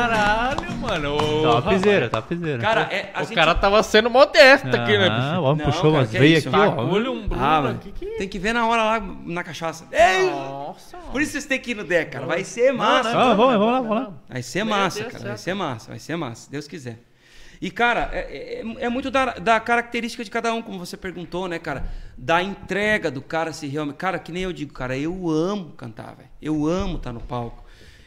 Caralho, 0.08 0.69
mano. 1.08 1.16
Ô, 1.16 1.62
Topzera, 1.62 2.08
topzera. 2.08 2.58
Cara, 2.58 2.80
é, 2.90 3.10
a 3.14 3.20
o 3.22 3.24
gente- 3.24 3.34
cara 3.34 3.54
tava 3.54 3.82
sendo 3.82 4.10
modesto 4.10 4.68
aqui, 4.68 4.98
né, 4.98 5.08
Ah, 5.10 5.40
o 5.40 5.44
homem 5.44 5.64
Não, 5.64 5.72
puxou 5.72 5.90
umas 5.92 6.10
que 6.10 6.16
é 6.16 6.20
veias 6.20 6.46
aqui, 6.46 6.56
ó. 6.56 6.70
Bagulho, 6.70 7.12
um 7.12 7.26
Bruno 7.28 7.44
Ah, 7.44 7.70
aqui 7.70 7.92
que... 7.92 8.06
tem 8.06 8.28
que 8.28 8.38
ver 8.38 8.52
na 8.52 8.66
hora 8.66 8.82
lá 8.82 9.00
na 9.24 9.42
cachaça. 9.44 9.86
Ei! 9.92 10.30
Nossa. 10.30 10.96
Por 11.12 11.20
isso 11.22 11.32
vocês 11.32 11.46
têm 11.46 11.58
que 11.58 11.70
ir 11.70 11.74
no 11.74 11.84
deck, 11.84 12.10
cara. 12.10 12.26
Vai 12.26 12.44
ser 12.44 12.72
massa. 12.72 13.10
Ah, 13.10 13.34
vamos, 13.34 13.54
vamos 13.58 13.72
lá, 13.72 13.80
vamos 13.80 13.96
lá. 13.96 14.12
Vai 14.28 14.42
ser 14.42 14.64
massa, 14.64 15.04
cara. 15.04 15.28
Vai 15.28 15.38
ser 15.38 15.54
massa, 15.54 15.88
vai 15.90 15.98
ser 15.98 16.16
massa, 16.16 16.42
se 16.42 16.50
Deus 16.50 16.66
quiser. 16.68 16.98
E, 17.62 17.70
cara, 17.70 18.08
é, 18.12 18.62
é- 18.62 18.84
é 18.84 18.88
muito 18.88 19.10
da, 19.10 19.34
da 19.34 19.60
característica 19.60 20.24
de 20.24 20.30
cada 20.30 20.50
um, 20.54 20.62
como 20.62 20.78
você 20.78 20.96
perguntou, 20.96 21.46
né, 21.46 21.58
cara? 21.58 21.84
Da 22.16 22.42
entrega 22.42 23.10
do 23.10 23.20
cara 23.20 23.52
se 23.52 23.66
realmente. 23.66 23.96
Cara, 23.96 24.18
que 24.18 24.32
nem 24.32 24.44
eu 24.44 24.52
digo, 24.52 24.72
cara, 24.72 24.96
eu 24.96 25.28
amo 25.28 25.72
cantar, 25.72 26.14
velho. 26.16 26.28
Eu 26.40 26.66
amo 26.66 26.96
estar 26.96 27.12
no 27.12 27.20
palco. 27.20 27.59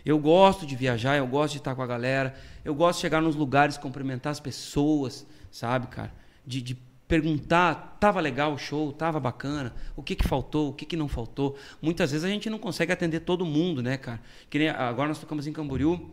Eu 0.05 0.19
gosto 0.19 0.65
de 0.65 0.75
viajar, 0.75 1.17
eu 1.17 1.27
gosto 1.27 1.53
de 1.53 1.59
estar 1.59 1.75
com 1.75 1.81
a 1.81 1.87
galera, 1.87 2.35
eu 2.63 2.75
gosto 2.75 2.97
de 2.97 3.01
chegar 3.01 3.21
nos 3.21 3.35
lugares, 3.35 3.77
cumprimentar 3.77 4.31
as 4.31 4.39
pessoas, 4.39 5.25
sabe, 5.49 5.87
cara? 5.87 6.13
De, 6.45 6.61
de 6.61 6.77
perguntar, 7.07 7.97
tava 7.99 8.19
legal 8.19 8.53
o 8.53 8.57
show, 8.57 8.91
tava 8.91 9.19
bacana, 9.19 9.73
o 9.95 10.01
que 10.01 10.15
que 10.15 10.27
faltou, 10.27 10.69
o 10.69 10.73
que 10.73 10.85
que 10.85 10.97
não 10.97 11.07
faltou. 11.07 11.57
Muitas 11.81 12.11
vezes 12.11 12.25
a 12.25 12.29
gente 12.29 12.49
não 12.49 12.57
consegue 12.57 12.91
atender 12.91 13.21
todo 13.21 13.45
mundo, 13.45 13.81
né, 13.81 13.97
cara? 13.97 14.19
Que 14.49 14.59
nem 14.59 14.69
agora 14.69 15.09
nós 15.09 15.19
tocamos 15.19 15.47
em 15.47 15.53
Camboriú 15.53 16.09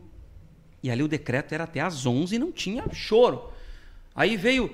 e 0.82 0.90
ali 0.90 1.02
o 1.02 1.08
decreto 1.08 1.52
era 1.52 1.64
até 1.64 1.80
às 1.80 2.06
11 2.06 2.36
e 2.36 2.38
não 2.38 2.52
tinha 2.52 2.84
choro. 2.92 3.50
Aí 4.14 4.36
veio 4.36 4.70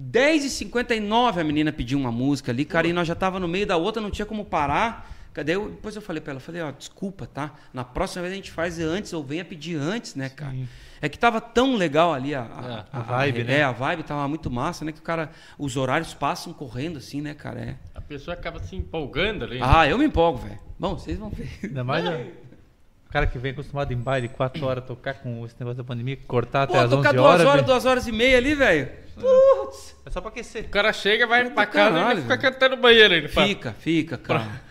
10h59 0.00 1.38
a 1.38 1.44
menina 1.44 1.72
pediu 1.72 1.98
uma 1.98 2.10
música 2.10 2.50
ali, 2.50 2.64
cara, 2.64 2.86
e 2.86 2.92
nós 2.92 3.06
já 3.06 3.14
tava 3.14 3.38
no 3.38 3.46
meio 3.46 3.66
da 3.66 3.76
outra, 3.76 4.02
não 4.02 4.10
tinha 4.10 4.26
como 4.26 4.44
parar. 4.44 5.10
Cadê? 5.34 5.56
Eu, 5.56 5.68
depois 5.68 5.96
eu 5.96 6.00
falei 6.00 6.20
pra 6.22 6.30
ela, 6.30 6.40
falei, 6.40 6.62
ó, 6.62 6.70
desculpa, 6.70 7.26
tá? 7.26 7.52
Na 7.72 7.82
próxima 7.82 8.22
vez 8.22 8.32
a 8.32 8.36
gente 8.36 8.52
faz 8.52 8.78
antes, 8.78 9.12
ou 9.12 9.24
venha 9.24 9.44
pedir 9.44 9.74
antes, 9.76 10.14
né, 10.14 10.28
cara? 10.28 10.54
É 11.02 11.08
que 11.08 11.18
tava 11.18 11.40
tão 11.40 11.74
legal 11.74 12.14
ali 12.14 12.36
a, 12.36 12.42
a, 12.42 12.98
a 13.00 13.02
vibe, 13.02 13.40
é, 13.40 13.44
né? 13.44 13.62
a 13.64 13.72
vibe 13.72 14.04
tava 14.04 14.26
muito 14.28 14.48
massa, 14.48 14.84
né? 14.84 14.92
Que 14.92 15.00
o 15.00 15.02
cara, 15.02 15.30
os 15.58 15.76
horários 15.76 16.14
passam 16.14 16.52
correndo 16.52 16.98
assim, 16.98 17.20
né, 17.20 17.34
cara? 17.34 17.60
É. 17.60 17.76
A 17.96 18.00
pessoa 18.00 18.34
acaba 18.34 18.60
se 18.60 18.76
empolgando 18.76 19.44
ali. 19.44 19.58
né? 19.58 19.66
Ah, 19.68 19.88
eu 19.88 19.98
me 19.98 20.04
empolgo, 20.04 20.38
velho. 20.38 20.58
Bom, 20.78 20.96
vocês 20.96 21.18
vão 21.18 21.30
ver. 21.30 21.50
Ainda 21.64 21.82
mais 21.82 22.06
o 22.06 23.12
cara 23.12 23.26
que 23.26 23.38
vem 23.38 23.52
acostumado 23.52 23.92
em 23.92 23.96
baile 23.96 24.28
4 24.28 24.64
horas 24.64 24.84
tocar 24.84 25.14
com 25.14 25.44
esse 25.44 25.54
negócio 25.58 25.78
da 25.78 25.84
pandemia, 25.84 26.16
cortar 26.28 26.66
Pô, 26.66 26.74
até 26.74 26.84
as 26.84 26.92
11 26.92 26.96
tocar 26.96 27.12
duas 27.12 27.26
horas. 27.26 27.46
horas, 27.46 27.60
né? 27.60 27.66
duas 27.66 27.84
horas 27.84 28.06
e 28.06 28.12
meia 28.12 28.38
ali, 28.38 28.54
velho. 28.54 28.88
Putz. 29.14 29.96
É 30.06 30.10
só 30.10 30.20
pra 30.20 30.30
aquecer. 30.30 30.64
O 30.64 30.68
cara 30.68 30.92
chega, 30.92 31.26
vai 31.26 31.48
pra 31.50 31.66
casa 31.66 32.14
e 32.14 32.22
fica 32.22 32.38
cantando 32.38 32.76
no 32.76 32.82
banheiro 32.82 33.28
pá. 33.32 33.46
Fica, 33.46 33.72
fica, 33.72 34.16
cara. 34.16 34.62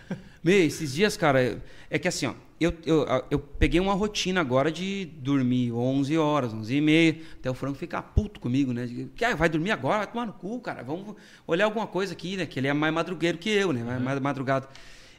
Meu, 0.44 0.60
esses 0.60 0.92
dias, 0.92 1.16
cara, 1.16 1.62
é 1.88 1.98
que 1.98 2.06
assim, 2.06 2.26
ó, 2.26 2.34
eu, 2.60 2.74
eu, 2.84 3.06
eu 3.30 3.38
peguei 3.38 3.80
uma 3.80 3.94
rotina 3.94 4.42
agora 4.42 4.70
de 4.70 5.06
dormir 5.06 5.72
11 5.72 6.18
horas, 6.18 6.52
11 6.52 6.74
e 6.74 6.80
meia, 6.82 7.18
até 7.40 7.50
o 7.50 7.54
Franco 7.54 7.78
ficar 7.78 8.02
puto 8.02 8.38
comigo, 8.38 8.70
né? 8.70 8.86
Que, 9.16 9.24
ah, 9.24 9.34
vai 9.34 9.48
dormir 9.48 9.70
agora? 9.70 9.98
Vai 9.98 10.06
tomar 10.06 10.26
no 10.26 10.34
cu, 10.34 10.60
cara. 10.60 10.84
Vamos 10.84 11.16
olhar 11.46 11.64
alguma 11.64 11.86
coisa 11.86 12.12
aqui, 12.12 12.36
né? 12.36 12.44
Que 12.44 12.60
ele 12.60 12.68
é 12.68 12.74
mais 12.74 12.92
madrugueiro 12.92 13.38
que 13.38 13.48
eu, 13.48 13.72
né? 13.72 13.82
Mais, 13.82 14.02
mais 14.02 14.20
madrugado. 14.20 14.68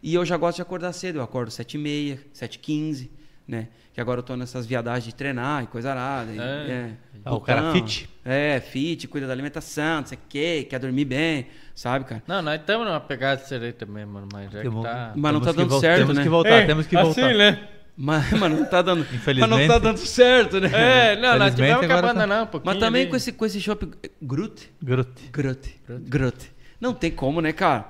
E 0.01 0.13
eu 0.13 0.23
já 0.23 0.37
gosto 0.37 0.57
de 0.57 0.61
acordar 0.61 0.93
cedo. 0.93 1.17
Eu 1.17 1.23
acordo 1.23 1.49
7 1.49 1.73
e 1.73 1.77
meia, 1.79 2.19
7 2.31 2.55
e 2.55 2.59
15, 2.59 3.11
né? 3.47 3.67
Que 3.93 4.01
agora 4.01 4.19
eu 4.19 4.23
tô 4.23 4.35
nessas 4.35 4.65
viadagens 4.65 5.05
de 5.05 5.15
treinar 5.15 5.63
e 5.63 5.67
coisa 5.67 5.91
arada. 5.91 6.31
É. 6.31 6.35
é. 6.71 6.91
Ah, 7.23 7.33
o 7.33 7.39
cara 7.41 7.71
fit? 7.71 8.09
É, 8.25 8.59
fit, 8.59 9.07
cuida 9.07 9.25
da 9.27 9.33
alimentação, 9.33 10.01
não 10.01 10.05
sei 10.05 10.17
o 10.17 10.21
quê, 10.27 10.67
quer 10.69 10.79
dormir 10.79 11.05
bem, 11.05 11.47
sabe, 11.73 12.05
cara? 12.05 12.21
Não, 12.27 12.41
nós 12.41 12.59
estamos 12.59 12.85
numa 12.85 12.99
pegada 12.99 13.41
de 13.41 13.47
ser 13.47 13.73
também, 13.73 14.05
mano. 14.05 14.27
Mas 14.33 14.47
é 14.53 14.57
que 14.57 14.63
Temos- 14.63 14.83
tá. 14.83 15.13
Mas 15.15 15.33
não 15.33 15.39
temos 15.39 15.45
tá 15.55 15.63
que 15.63 15.69
dando 15.69 15.79
certo, 15.79 15.99
Temos 15.99 16.15
né? 16.17 16.23
que 16.23 16.29
voltar, 16.29 16.49
É, 16.49 16.65
temos 16.65 16.87
que 16.87 16.95
voltar. 16.95 17.25
Assim, 17.27 17.37
né? 17.37 17.67
Mas, 17.97 18.29
mas 18.33 18.51
não 18.51 18.65
tá 18.65 18.81
dando. 18.81 18.99
Mas 18.99 19.09
não 19.09 19.15
Infelizmente. 19.17 19.67
tá 19.67 19.79
dando 19.79 19.97
certo, 19.99 20.59
né? 20.59 20.69
É, 20.73 21.15
não, 21.15 21.39
nós 21.39 21.55
tivemos 21.55 21.79
que 21.79 21.85
agora 21.85 22.01
tá- 22.01 22.09
abandonar 22.09 22.43
um 22.43 22.47
pouquinho. 22.47 22.73
Mas 22.73 22.79
também 22.83 23.03
ali. 23.03 23.09
com 23.09 23.15
esse, 23.15 23.31
com 23.31 23.45
esse 23.45 23.61
shopping. 23.61 23.91
Groot? 24.21 24.69
Groot. 24.83 25.29
Groot. 25.31 25.81
Groot. 25.87 26.51
Não 26.81 26.93
tem 26.93 27.09
como, 27.11 27.39
né, 27.39 27.53
cara? 27.53 27.85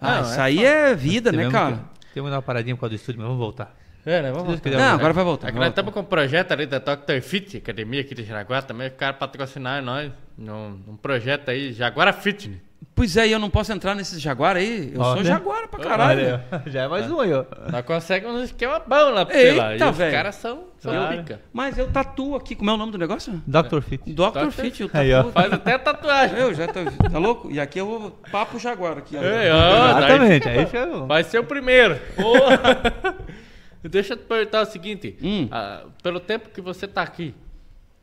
Ah, 0.00 0.20
Não, 0.20 0.22
isso 0.30 0.38
é 0.40 0.42
aí 0.42 0.64
é 0.64 0.94
vida, 0.94 1.32
né, 1.32 1.50
cara? 1.50 1.72
que- 1.76 2.14
Temos 2.14 2.28
que 2.28 2.30
dar 2.30 2.36
uma 2.36 2.42
paradinha 2.42 2.76
por 2.76 2.82
causa 2.82 2.94
do 2.94 2.96
estúdio, 2.96 3.18
mas 3.20 3.26
vamos 3.26 3.40
voltar. 3.42 3.76
É, 4.06 4.22
né? 4.22 4.30
Vamos 4.32 4.46
voltar. 4.48 4.70
Não, 4.70 4.78
né? 4.78 4.88
agora 4.90 5.12
vai 5.12 5.24
voltar. 5.24 5.48
É 5.48 5.50
que 5.50 5.56
vai 5.58 5.66
nós 5.66 5.72
estamos 5.72 5.92
com 5.92 6.00
um 6.00 6.04
projeto 6.04 6.52
ali 6.52 6.66
da 6.66 6.78
Dr. 6.78 7.20
Fit, 7.20 7.56
academia 7.58 8.00
aqui 8.00 8.14
de 8.14 8.24
Jaraguá, 8.24 8.62
também 8.62 8.88
ficaram 8.90 9.18
patrocinar 9.18 9.82
nós 9.82 10.10
num, 10.36 10.78
num 10.86 10.96
projeto 10.96 11.50
aí, 11.50 11.72
Jaguara 11.72 12.12
Fitness. 12.12 12.68
Pois 12.94 13.16
é, 13.16 13.28
e 13.28 13.32
eu 13.32 13.38
não 13.38 13.48
posso 13.48 13.72
entrar 13.72 13.94
nesses 13.94 14.20
Jaguar 14.20 14.56
aí? 14.56 14.90
Eu 14.92 15.00
sou 15.02 15.12
Olha. 15.12 15.24
Jaguar 15.24 15.68
pra 15.68 15.78
caralho. 15.80 16.40
Olha, 16.50 16.62
Já 16.66 16.82
é 16.82 16.88
mais 16.88 17.08
um 17.08 17.20
aí, 17.20 17.32
ó. 17.32 17.44
Nós 17.70 17.84
conseguimos 17.84 18.34
um 18.40 18.42
esquema 18.42 18.80
bom 18.80 19.10
lá 19.10 19.24
pra 19.24 19.36
você 19.36 19.52
lá. 19.52 19.76
E 19.76 19.82
os 19.84 19.98
caras 19.98 20.34
são, 20.34 20.64
são 20.80 20.92
Claro. 20.92 21.16
pica. 21.18 21.40
Mas 21.52 21.78
eu 21.78 21.88
tatuo 21.92 22.34
aqui. 22.34 22.56
Como 22.56 22.68
é 22.70 22.72
o 22.72 22.76
nome 22.76 22.90
do 22.90 22.98
negócio? 22.98 23.40
Dr. 23.46 23.80
Fit. 23.82 24.02
Dr. 24.12 24.46
Dr. 24.46 24.50
Fit. 24.50 24.82
Eu 24.82 24.90
Aí, 24.92 25.14
ó. 25.14 25.18
tatuo. 25.18 25.32
Faz 25.32 25.52
até 25.52 25.78
tatuagem. 25.78 26.38
Eu 26.38 26.52
já 26.54 26.66
tô. 26.66 26.84
Tá 27.08 27.18
louco? 27.18 27.48
E 27.52 27.60
aqui 27.60 27.78
eu 27.78 27.86
vou. 27.86 28.10
Papo 28.32 28.58
Jaguar 28.58 28.98
aqui. 28.98 29.14
Ei, 29.14 29.22
ó, 29.50 29.92
daí 29.92 30.04
Exatamente, 30.04 30.48
fica 30.48 30.50
aí 30.50 30.66
fica. 30.66 30.86
Vai 31.06 31.22
ser 31.22 31.38
o 31.38 31.44
primeiro. 31.44 31.96
Deixa 33.82 34.14
eu 34.14 34.16
te 34.16 34.24
perguntar 34.24 34.62
o 34.62 34.66
seguinte. 34.66 35.16
Hum. 35.22 35.48
ah, 35.50 35.86
pelo 36.02 36.20
tempo 36.20 36.50
que 36.50 36.60
você 36.60 36.86
tá 36.88 37.02
aqui, 37.02 37.34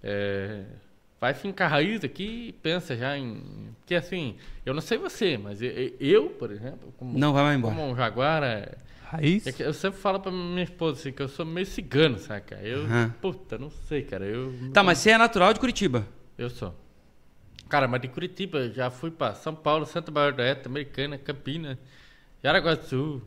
é, 0.01 0.63
vai 1.19 1.33
fincar 1.33 1.69
raiz 1.69 2.03
aqui 2.03 2.47
e 2.49 2.51
pensa 2.53 2.95
já 2.95 3.17
em... 3.17 3.41
Porque 3.79 3.95
assim, 3.95 4.35
eu 4.65 4.73
não 4.73 4.81
sei 4.81 4.97
você, 4.97 5.37
mas 5.37 5.61
eu, 5.61 5.71
eu, 5.99 6.29
por 6.29 6.51
exemplo, 6.51 6.93
como, 6.97 7.17
Não, 7.17 7.33
vai 7.33 7.43
mais 7.43 7.57
embora. 7.57 7.75
como 7.75 7.87
um 7.91 7.95
jaguara... 7.95 8.77
Raiz. 9.07 9.45
É 9.45 9.51
que 9.51 9.61
eu 9.61 9.71
sempre 9.71 9.99
falo 9.99 10.19
pra 10.19 10.31
minha 10.31 10.63
esposa 10.63 10.99
assim, 10.99 11.11
que 11.11 11.21
eu 11.21 11.27
sou 11.27 11.45
meio 11.45 11.65
cigano, 11.67 12.17
saca? 12.17 12.55
Eu, 12.55 12.85
Aham. 12.85 13.13
puta, 13.21 13.55
não 13.55 13.69
sei, 13.69 14.01
cara. 14.01 14.25
Eu, 14.25 14.51
Tá, 14.73 14.81
mas 14.81 14.97
você 14.97 15.11
é 15.11 15.17
natural 15.17 15.53
de 15.53 15.59
Curitiba. 15.59 16.07
Eu 16.35 16.49
sou. 16.49 16.73
Cara, 17.69 17.87
mas 17.87 18.01
de 18.01 18.07
Curitiba, 18.07 18.57
eu 18.57 18.73
já 18.73 18.89
fui 18.89 19.11
pra 19.11 19.35
São 19.35 19.53
Paulo, 19.53 19.85
Santa 19.85 20.11
Bárbara 20.11 20.35
do 20.35 20.41
Oeste, 20.41 20.67
Americana, 20.67 21.19
Campinas, 21.19 21.77
Jaraguá 22.43 22.73
do 22.73 22.83
Sul. 22.85 23.21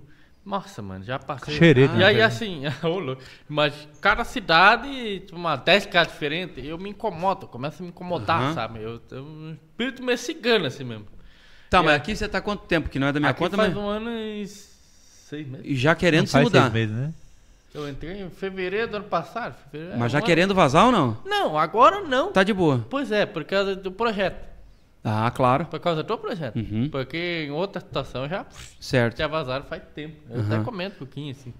Nossa, 0.48 0.80
mano, 0.80 1.04
já 1.04 1.18
passei. 1.18 1.54
Xereta, 1.54 1.94
e 1.96 2.02
aí, 2.02 2.22
assim, 2.22 2.62
mas 3.46 3.74
cada 4.00 4.24
cidade, 4.24 5.20
tipo, 5.20 5.36
uma 5.36 5.56
10 5.56 5.84
casas 5.86 6.10
diferentes, 6.14 6.64
eu 6.64 6.78
me 6.78 6.88
incomodo, 6.88 7.46
começo 7.46 7.82
a 7.82 7.84
me 7.84 7.90
incomodar, 7.90 8.40
Aham. 8.40 8.54
sabe? 8.54 8.82
Eu 8.82 8.98
tenho 8.98 9.22
um 9.24 9.52
espírito 9.52 10.02
meio 10.02 10.16
cigano, 10.16 10.64
assim 10.64 10.84
mesmo. 10.84 11.04
Tá, 11.68 11.80
E 11.80 11.84
mas 11.84 11.96
aqui 11.96 12.16
você 12.16 12.26
tá 12.26 12.38
há 12.38 12.40
quanto 12.40 12.62
tempo? 12.64 12.88
Que 12.88 12.98
não 12.98 13.08
é 13.08 13.12
da 13.12 13.20
minha 13.20 13.30
Aqui 13.30 13.40
conta, 13.40 13.56
faz 13.58 13.74
mas. 13.74 13.76
um 13.82 13.86
ano 13.86 14.10
e 14.10 14.46
seis 14.46 15.46
meses. 15.46 15.66
E 15.66 15.76
já 15.76 15.94
querendo 15.94 16.20
Não 16.20 16.26
se 16.28 16.32
faz 16.32 16.44
mudar. 16.44 16.62
seis 16.62 16.72
meses, 16.72 16.96
né? 16.96 17.12
Eu 17.74 17.86
entrei 17.86 18.22
em 18.22 18.30
fevereiro 18.30 18.88
do 18.90 18.96
ano 18.96 19.04
passado. 19.04 19.54
fevereiro, 19.70 19.98
Mas 19.98 20.06
é, 20.06 20.12
já 20.14 20.16
um 20.16 20.20
ano. 20.20 20.26
querendo 20.26 20.54
vazar 20.54 20.86
ou 20.86 20.92
não? 20.92 21.18
Não, 21.26 21.58
agora 21.58 22.00
não. 22.00 22.32
Tá 22.32 22.42
de 22.42 22.54
boa. 22.54 22.86
Pois 22.88 23.12
é, 23.12 23.26
por 23.26 23.44
causa 23.44 23.76
do 23.76 23.92
projeto. 23.92 24.47
Ah, 25.04 25.30
claro. 25.30 25.66
Por 25.66 25.78
causa 25.80 26.02
do 26.02 26.18
projeto. 26.18 26.56
Uhum. 26.56 26.88
Porque 26.90 27.44
em 27.46 27.50
outra 27.50 27.80
situação 27.80 28.28
já, 28.28 28.44
Certo. 28.80 29.16
já 29.18 29.26
vazaram 29.26 29.64
faz 29.64 29.82
tempo. 29.94 30.16
Eu 30.28 30.40
Uhum. 30.40 30.46
até 30.46 30.64
comento 30.64 30.96
um 30.96 30.98
pouquinho 30.98 31.30
assim. 31.30 31.54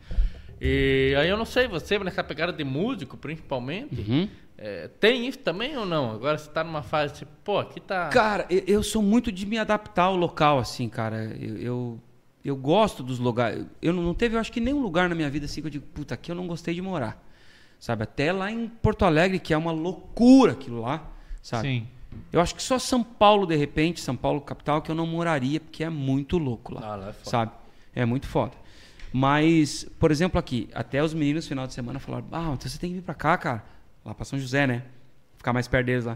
E 0.61 1.15
aí 1.17 1.29
eu 1.29 1.37
não 1.37 1.45
sei, 1.45 1.69
você 1.69 1.99
nessa 2.01 2.23
pegada 2.25 2.53
de 2.53 2.65
músico, 2.65 3.17
principalmente, 3.17 3.95
Uhum. 4.01 4.29
é, 4.57 4.89
tem 5.01 5.27
isso 5.29 5.39
também 5.39 5.77
ou 5.77 5.87
não? 5.87 6.11
Agora 6.11 6.37
você 6.37 6.51
tá 6.51 6.65
numa 6.65 6.83
fase 6.83 7.15
tipo, 7.15 7.31
pô, 7.45 7.59
aqui 7.61 7.81
tá. 7.81 8.09
Cara, 8.09 8.45
eu, 8.51 8.63
eu 8.67 8.83
sou 8.83 9.01
muito 9.01 9.31
de 9.31 9.47
me 9.47 9.57
adaptar 9.57 10.05
ao 10.05 10.17
local, 10.17 10.59
assim, 10.59 10.89
cara. 10.89 11.25
Eu, 11.41 11.57
eu, 11.59 12.01
eu 12.45 12.57
gosto 12.57 13.05
dos 13.05 13.21
lugares. 13.21 13.65
Eu 13.81 13.93
não, 13.93 14.03
não 14.03 14.15
teve, 14.15 14.35
eu 14.35 14.41
acho 14.41 14.51
que 14.51 14.61
nenhum 14.61 14.81
lugar 14.83 15.09
na 15.09 15.15
minha 15.15 15.31
vida 15.31 15.45
assim 15.47 15.61
que 15.61 15.69
eu 15.69 15.71
digo, 15.71 15.87
puta, 15.95 16.15
aqui 16.15 16.33
eu 16.33 16.35
não 16.35 16.47
gostei 16.49 16.75
de 16.75 16.83
morar. 16.83 17.25
Sabe? 17.79 18.03
Até 18.03 18.33
lá 18.33 18.51
em 18.51 18.67
Porto 18.67 19.05
Alegre, 19.05 19.39
que 19.39 19.55
é 19.55 19.57
uma 19.57 19.71
loucura 19.71 20.53
aquilo 20.53 20.81
lá, 20.81 21.09
sabe? 21.41 21.69
Sim. 21.69 21.87
Eu 22.33 22.41
acho 22.41 22.55
que 22.55 22.63
só 22.63 22.79
São 22.79 23.03
Paulo, 23.03 23.47
de 23.47 23.57
repente, 23.57 24.01
São 24.01 24.17
Paulo 24.17 24.41
capital, 24.41 24.83
que 24.83 24.91
eu 24.91 24.95
não 24.95 25.07
moraria, 25.07 25.61
porque 25.61 25.85
é 25.85 25.91
muito 25.91 26.39
louco 26.39 26.75
lá. 26.75 26.81
Ah, 26.85 26.97
lá 26.97 27.09
é 27.09 27.13
foda. 27.13 27.31
sabe? 27.31 27.53
É 27.95 28.05
muito 28.05 28.27
foda. 28.27 28.53
Mas, 29.13 29.85
por 29.99 30.11
exemplo, 30.11 30.39
aqui, 30.39 30.69
até 30.75 31.03
os 31.03 31.15
meninos 31.15 31.45
no 31.45 31.49
final 31.49 31.67
de 31.67 31.73
semana 31.75 31.99
falaram: 31.99 32.27
Ah, 32.31 32.51
então 32.55 32.69
você 32.71 32.79
tem 32.79 32.91
que 32.91 32.97
vir 32.97 33.03
pra 33.03 33.15
cá, 33.15 33.37
cara. 33.37 33.65
Lá 34.05 34.15
pra 34.15 34.25
São 34.25 34.39
José, 34.39 34.67
né? 34.67 34.83
Ficar 35.37 35.53
mais 35.53 35.67
perto 35.67 35.87
deles 35.87 36.05
lá. 36.05 36.13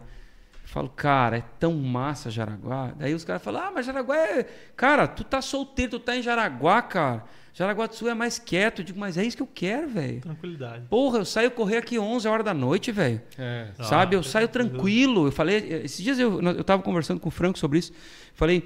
Eu 0.62 0.68
falo, 0.68 0.88
cara, 0.88 1.38
é 1.38 1.44
tão 1.58 1.74
massa 1.74 2.30
Jaraguá. 2.30 2.92
Daí 2.96 3.14
os 3.14 3.24
caras 3.24 3.42
falam: 3.42 3.62
Ah, 3.62 3.70
mas 3.74 3.86
Jaraguá 3.86 4.16
é. 4.16 4.44
Cara, 4.76 5.08
tu 5.08 5.24
tá 5.24 5.40
solteiro, 5.40 5.92
tu 5.92 6.00
tá 6.00 6.16
em 6.16 6.22
Jaraguá, 6.22 6.82
cara. 6.82 7.24
Jaraguá 7.54 7.86
do 7.86 7.94
Sul 7.94 8.08
é 8.08 8.14
mais 8.14 8.38
quieto. 8.38 8.80
Eu 8.80 8.84
digo, 8.84 8.98
mas 8.98 9.18
é 9.18 9.24
isso 9.24 9.36
que 9.36 9.42
eu 9.42 9.48
quero, 9.52 9.88
velho. 9.88 10.20
Tranquilidade. 10.22 10.86
Porra, 10.88 11.18
eu 11.18 11.24
saio 11.24 11.50
correr 11.50 11.76
aqui 11.78 11.98
11 11.98 12.26
horas 12.26 12.44
da 12.44 12.54
noite, 12.54 12.90
velho. 12.90 13.20
É. 13.38 13.68
Sabe? 13.82 14.16
Eu 14.16 14.20
Ah, 14.20 14.22
saio 14.22 14.48
tranquilo. 14.48 15.26
Eu 15.26 15.32
falei, 15.32 15.56
esses 15.84 16.02
dias 16.02 16.18
eu, 16.18 16.40
eu 16.40 16.64
tava 16.64 16.82
conversando 16.82 17.20
com 17.20 17.28
o 17.28 17.32
Franco 17.32 17.58
sobre 17.58 17.78
isso. 17.78 17.92
Falei, 18.34 18.64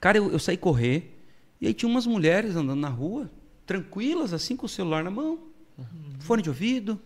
cara, 0.00 0.16
eu, 0.18 0.30
eu 0.32 0.38
saí 0.38 0.56
correr. 0.56 1.14
E 1.60 1.66
aí 1.66 1.74
tinha 1.74 1.88
umas 1.88 2.06
mulheres 2.06 2.56
andando 2.56 2.80
na 2.80 2.88
rua, 2.88 3.30
tranquilas, 3.66 4.32
assim, 4.32 4.56
com 4.56 4.64
o 4.64 4.68
celular 4.68 5.02
na 5.04 5.10
mão, 5.10 5.38
fone 6.20 6.40
de 6.42 6.48
ouvido, 6.48 6.98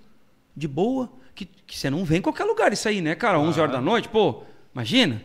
de 0.56 0.68
boa. 0.68 1.10
Que, 1.34 1.46
que 1.46 1.76
você 1.78 1.88
não 1.88 2.04
vê 2.04 2.18
em 2.18 2.20
qualquer 2.22 2.44
lugar 2.44 2.72
isso 2.72 2.86
aí, 2.86 3.00
né, 3.00 3.14
cara? 3.14 3.40
11 3.40 3.58
horas 3.58 3.72
da 3.74 3.80
noite, 3.80 4.08
pô, 4.08 4.42
imagina. 4.74 5.22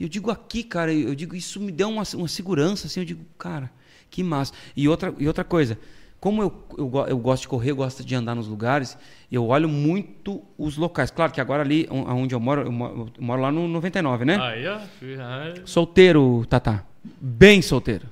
E 0.00 0.02
eu 0.02 0.08
digo 0.08 0.30
aqui, 0.30 0.64
cara, 0.64 0.92
eu 0.92 1.14
digo, 1.14 1.36
isso 1.36 1.60
me 1.60 1.70
deu 1.70 1.88
uma, 1.88 2.02
uma 2.14 2.26
segurança, 2.26 2.86
assim, 2.88 3.00
eu 3.00 3.06
digo, 3.06 3.24
cara, 3.38 3.70
que 4.10 4.22
massa. 4.22 4.52
E 4.76 4.88
outra, 4.88 5.14
e 5.18 5.26
outra 5.26 5.44
coisa, 5.44 5.78
como 6.20 6.42
eu, 6.42 6.52
eu, 6.78 7.06
eu 7.08 7.18
gosto 7.18 7.42
de 7.42 7.48
correr, 7.48 7.70
eu 7.72 7.76
gosto 7.76 8.04
de 8.04 8.14
andar 8.14 8.34
nos 8.34 8.46
lugares, 8.46 8.96
eu 9.30 9.46
olho 9.48 9.68
muito 9.68 10.42
os 10.56 10.76
locais. 10.76 11.10
Claro 11.10 11.32
que 11.32 11.40
agora 11.40 11.62
ali, 11.62 11.86
on- 11.90 12.04
onde 12.22 12.34
eu 12.34 12.40
moro, 12.40 12.62
eu 12.62 12.72
moro, 12.72 13.12
eu 13.16 13.22
moro 13.22 13.42
lá 13.42 13.52
no 13.52 13.68
99, 13.68 14.24
né? 14.24 14.38
Aí, 14.40 14.66
ai, 14.66 15.54
Solteiro, 15.64 16.44
Tatá. 16.48 16.82
Bem 17.20 17.60
solteiro. 17.60 18.06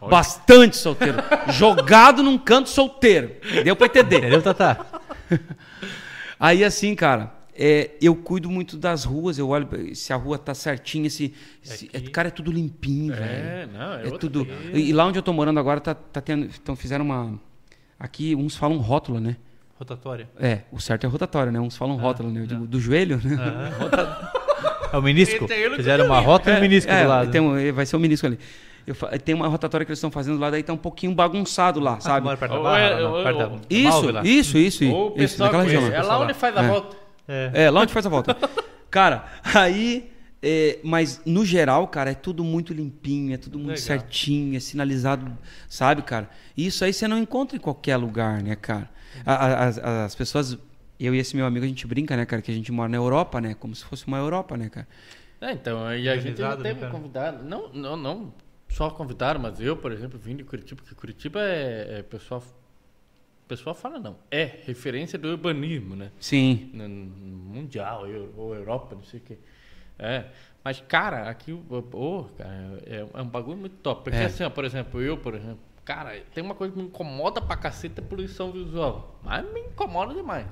Olha. 0.00 0.10
Bastante 0.10 0.76
solteiro. 0.76 1.16
Jogado 1.52 2.22
num 2.22 2.36
canto 2.36 2.68
solteiro. 2.68 3.32
Deu 3.64 3.74
pra 3.74 3.86
entender. 3.86 4.18
Entendeu, 4.18 4.42
Tata? 4.42 4.84
Aí 6.38 6.62
assim, 6.62 6.94
cara, 6.94 7.32
é, 7.58 7.90
eu 8.00 8.14
cuido 8.14 8.50
muito 8.50 8.76
das 8.76 9.04
ruas, 9.04 9.38
eu 9.38 9.48
olho 9.48 9.68
se 9.94 10.12
a 10.12 10.16
rua 10.16 10.38
tá 10.38 10.54
certinha, 10.54 11.08
se, 11.10 11.32
se- 11.62 11.90
Aqui. 11.94 12.10
cara, 12.10 12.28
é 12.28 12.30
tudo 12.30 12.50
limpinho, 12.52 13.14
velho. 13.14 13.24
É, 13.24 13.68
não, 13.72 13.94
é, 13.94 14.08
É 14.08 14.10
tudo. 14.18 14.46
E, 14.72 14.90
e 14.90 14.92
lá 14.92 15.06
onde 15.06 15.18
eu 15.18 15.22
tô 15.22 15.32
morando 15.32 15.58
agora 15.60 15.80
tá, 15.80 15.94
tá 15.94 16.20
tendo, 16.20 16.44
então 16.46 16.74
fizeram 16.76 17.04
uma 17.04 17.38
aqui 17.98 18.34
uns 18.34 18.56
falam 18.56 18.78
rótula, 18.78 19.20
né? 19.20 19.36
Rotatória. 19.78 20.28
É, 20.40 20.60
o 20.72 20.80
certo 20.80 21.04
é 21.04 21.08
rotatória, 21.08 21.52
né? 21.52 21.60
Uns 21.60 21.76
falam 21.76 21.96
rótulo, 21.96 22.30
né? 22.30 22.40
Eu 22.42 22.46
digo 22.46 22.66
do 22.66 22.80
joelho, 22.80 23.20
né? 23.22 23.36
É 24.92 24.96
o 24.96 25.02
menisco. 25.02 25.46
Fizeram 25.76 26.06
uma 26.06 26.20
rota 26.20 26.50
e 26.50 26.56
um 26.56 26.60
menisco 26.60 26.90
é, 26.90 27.02
do 27.02 27.08
lado. 27.08 27.30
Tem 27.30 27.40
um, 27.40 27.72
vai 27.74 27.84
ser 27.84 27.96
o 27.96 28.00
menisco 28.00 28.26
ali. 28.26 28.38
Eu 28.86 28.94
tem 29.18 29.34
uma 29.34 29.48
rotatória 29.48 29.84
que 29.84 29.90
eles 29.90 29.98
estão 29.98 30.12
fazendo 30.12 30.38
lá, 30.38 30.48
daí 30.48 30.62
tá 30.62 30.72
um 30.72 30.76
pouquinho 30.76 31.12
bagunçado 31.12 31.80
lá, 31.80 31.94
Ah, 31.96 32.00
sabe? 32.00 32.28
perto 32.36 32.52
da 32.52 32.60
barra, 32.60 32.78
é- 32.78 33.04
ou- 33.04 33.14
ou- 33.16 33.60
Isso, 33.68 34.08
isso, 34.24 34.56
isso, 34.58 34.84
Ou 34.88 35.06
o 35.08 35.20
isso. 35.20 35.36
pessoal 35.36 35.52
lá. 35.52 35.64
É 35.96 36.02
lá 36.02 36.18
onde 36.20 36.34
faz 36.34 36.56
a 36.56 36.62
É. 36.62 36.68
volta. 36.68 36.96
É. 37.28 37.50
É, 37.64 37.70
lá 37.70 37.80
onde 37.82 37.92
faz 37.92 38.06
a 38.06 38.08
volta. 38.08 38.36
cara, 38.90 39.26
aí. 39.54 40.10
é, 40.42 40.78
mas 40.84 41.20
no 41.26 41.44
geral, 41.44 41.88
cara, 41.88 42.10
é 42.10 42.14
tudo 42.14 42.44
muito 42.44 42.72
limpinho, 42.72 43.34
é 43.34 43.36
tudo 43.36 43.58
muito 43.58 43.70
Legal. 43.80 43.84
certinho, 43.84 44.56
é 44.56 44.60
sinalizado, 44.60 45.36
sabe, 45.68 46.02
cara? 46.02 46.28
Isso 46.56 46.84
aí 46.84 46.92
você 46.92 47.08
não 47.08 47.18
encontra 47.18 47.56
em 47.56 47.60
qualquer 47.60 47.96
lugar, 47.96 48.42
né, 48.42 48.54
cara? 48.54 48.88
A- 49.24 49.34
a- 49.46 49.64
As, 49.66 49.78
as 49.78 50.14
pessoas. 50.14 50.56
Eu 50.98 51.14
e 51.14 51.18
esse 51.18 51.36
meu 51.36 51.44
amigo, 51.44 51.64
a 51.64 51.68
gente 51.68 51.86
brinca, 51.86 52.16
né, 52.16 52.24
cara, 52.24 52.40
que 52.40 52.50
a 52.50 52.54
gente 52.54 52.72
mora 52.72 52.88
na 52.88 52.96
Europa, 52.96 53.38
né? 53.40 53.54
Como 53.54 53.74
se 53.74 53.84
fosse 53.84 54.06
uma 54.06 54.16
Europa, 54.18 54.56
né, 54.56 54.68
cara? 54.70 54.86
É, 55.40 55.52
então, 55.52 55.84
aí 55.84 56.08
a 56.08 56.16
gente 56.16 56.40
né, 56.40 56.56
teve 56.56 56.80
cara? 56.80 56.90
convidado. 56.92 57.44
Não, 57.44 57.68
não, 57.72 57.96
não 57.96 58.32
só 58.70 58.88
convidado, 58.90 59.38
mas 59.38 59.60
eu, 59.60 59.76
por 59.76 59.92
exemplo, 59.92 60.18
vim 60.18 60.36
de 60.36 60.44
Curitiba, 60.44 60.80
porque 60.80 60.94
Curitiba 60.94 61.40
é, 61.42 61.98
é 61.98 62.02
pessoal. 62.02 62.42
Pessoal 63.48 63.74
fala 63.74 63.98
não, 64.00 64.16
é 64.30 64.44
referência 64.64 65.18
do 65.18 65.28
urbanismo, 65.28 65.94
né? 65.94 66.10
Sim. 66.18 66.70
No- 66.74 66.88
no 66.88 67.36
mundial 67.54 68.06
eu- 68.08 68.32
ou 68.36 68.54
Europa, 68.54 68.94
não 68.96 69.04
sei 69.04 69.20
o 69.20 69.22
que. 69.22 69.38
É, 69.98 70.24
mas 70.64 70.80
cara, 70.80 71.28
aqui 71.30 71.52
o 71.52 71.64
oh, 71.92 72.24
cara, 72.36 72.82
é, 72.84 73.06
é 73.14 73.22
um 73.22 73.28
bagulho 73.28 73.56
muito 73.56 73.76
top. 73.76 74.02
Porque 74.04 74.16
É. 74.18 74.24
assim, 74.24 74.42
ó, 74.44 74.50
por 74.50 74.64
exemplo, 74.64 75.00
eu, 75.00 75.16
por 75.16 75.34
exemplo, 75.34 75.60
cara, 75.84 76.20
tem 76.34 76.42
uma 76.42 76.54
coisa 76.56 76.72
que 76.74 76.78
me 76.80 76.86
incomoda 76.86 77.40
pra 77.40 77.56
caceta 77.56 78.00
é 78.00 78.04
poluição 78.04 78.50
visual. 78.50 79.18
Mas 79.22 79.44
me 79.52 79.60
incomoda 79.60 80.12
demais. 80.12 80.46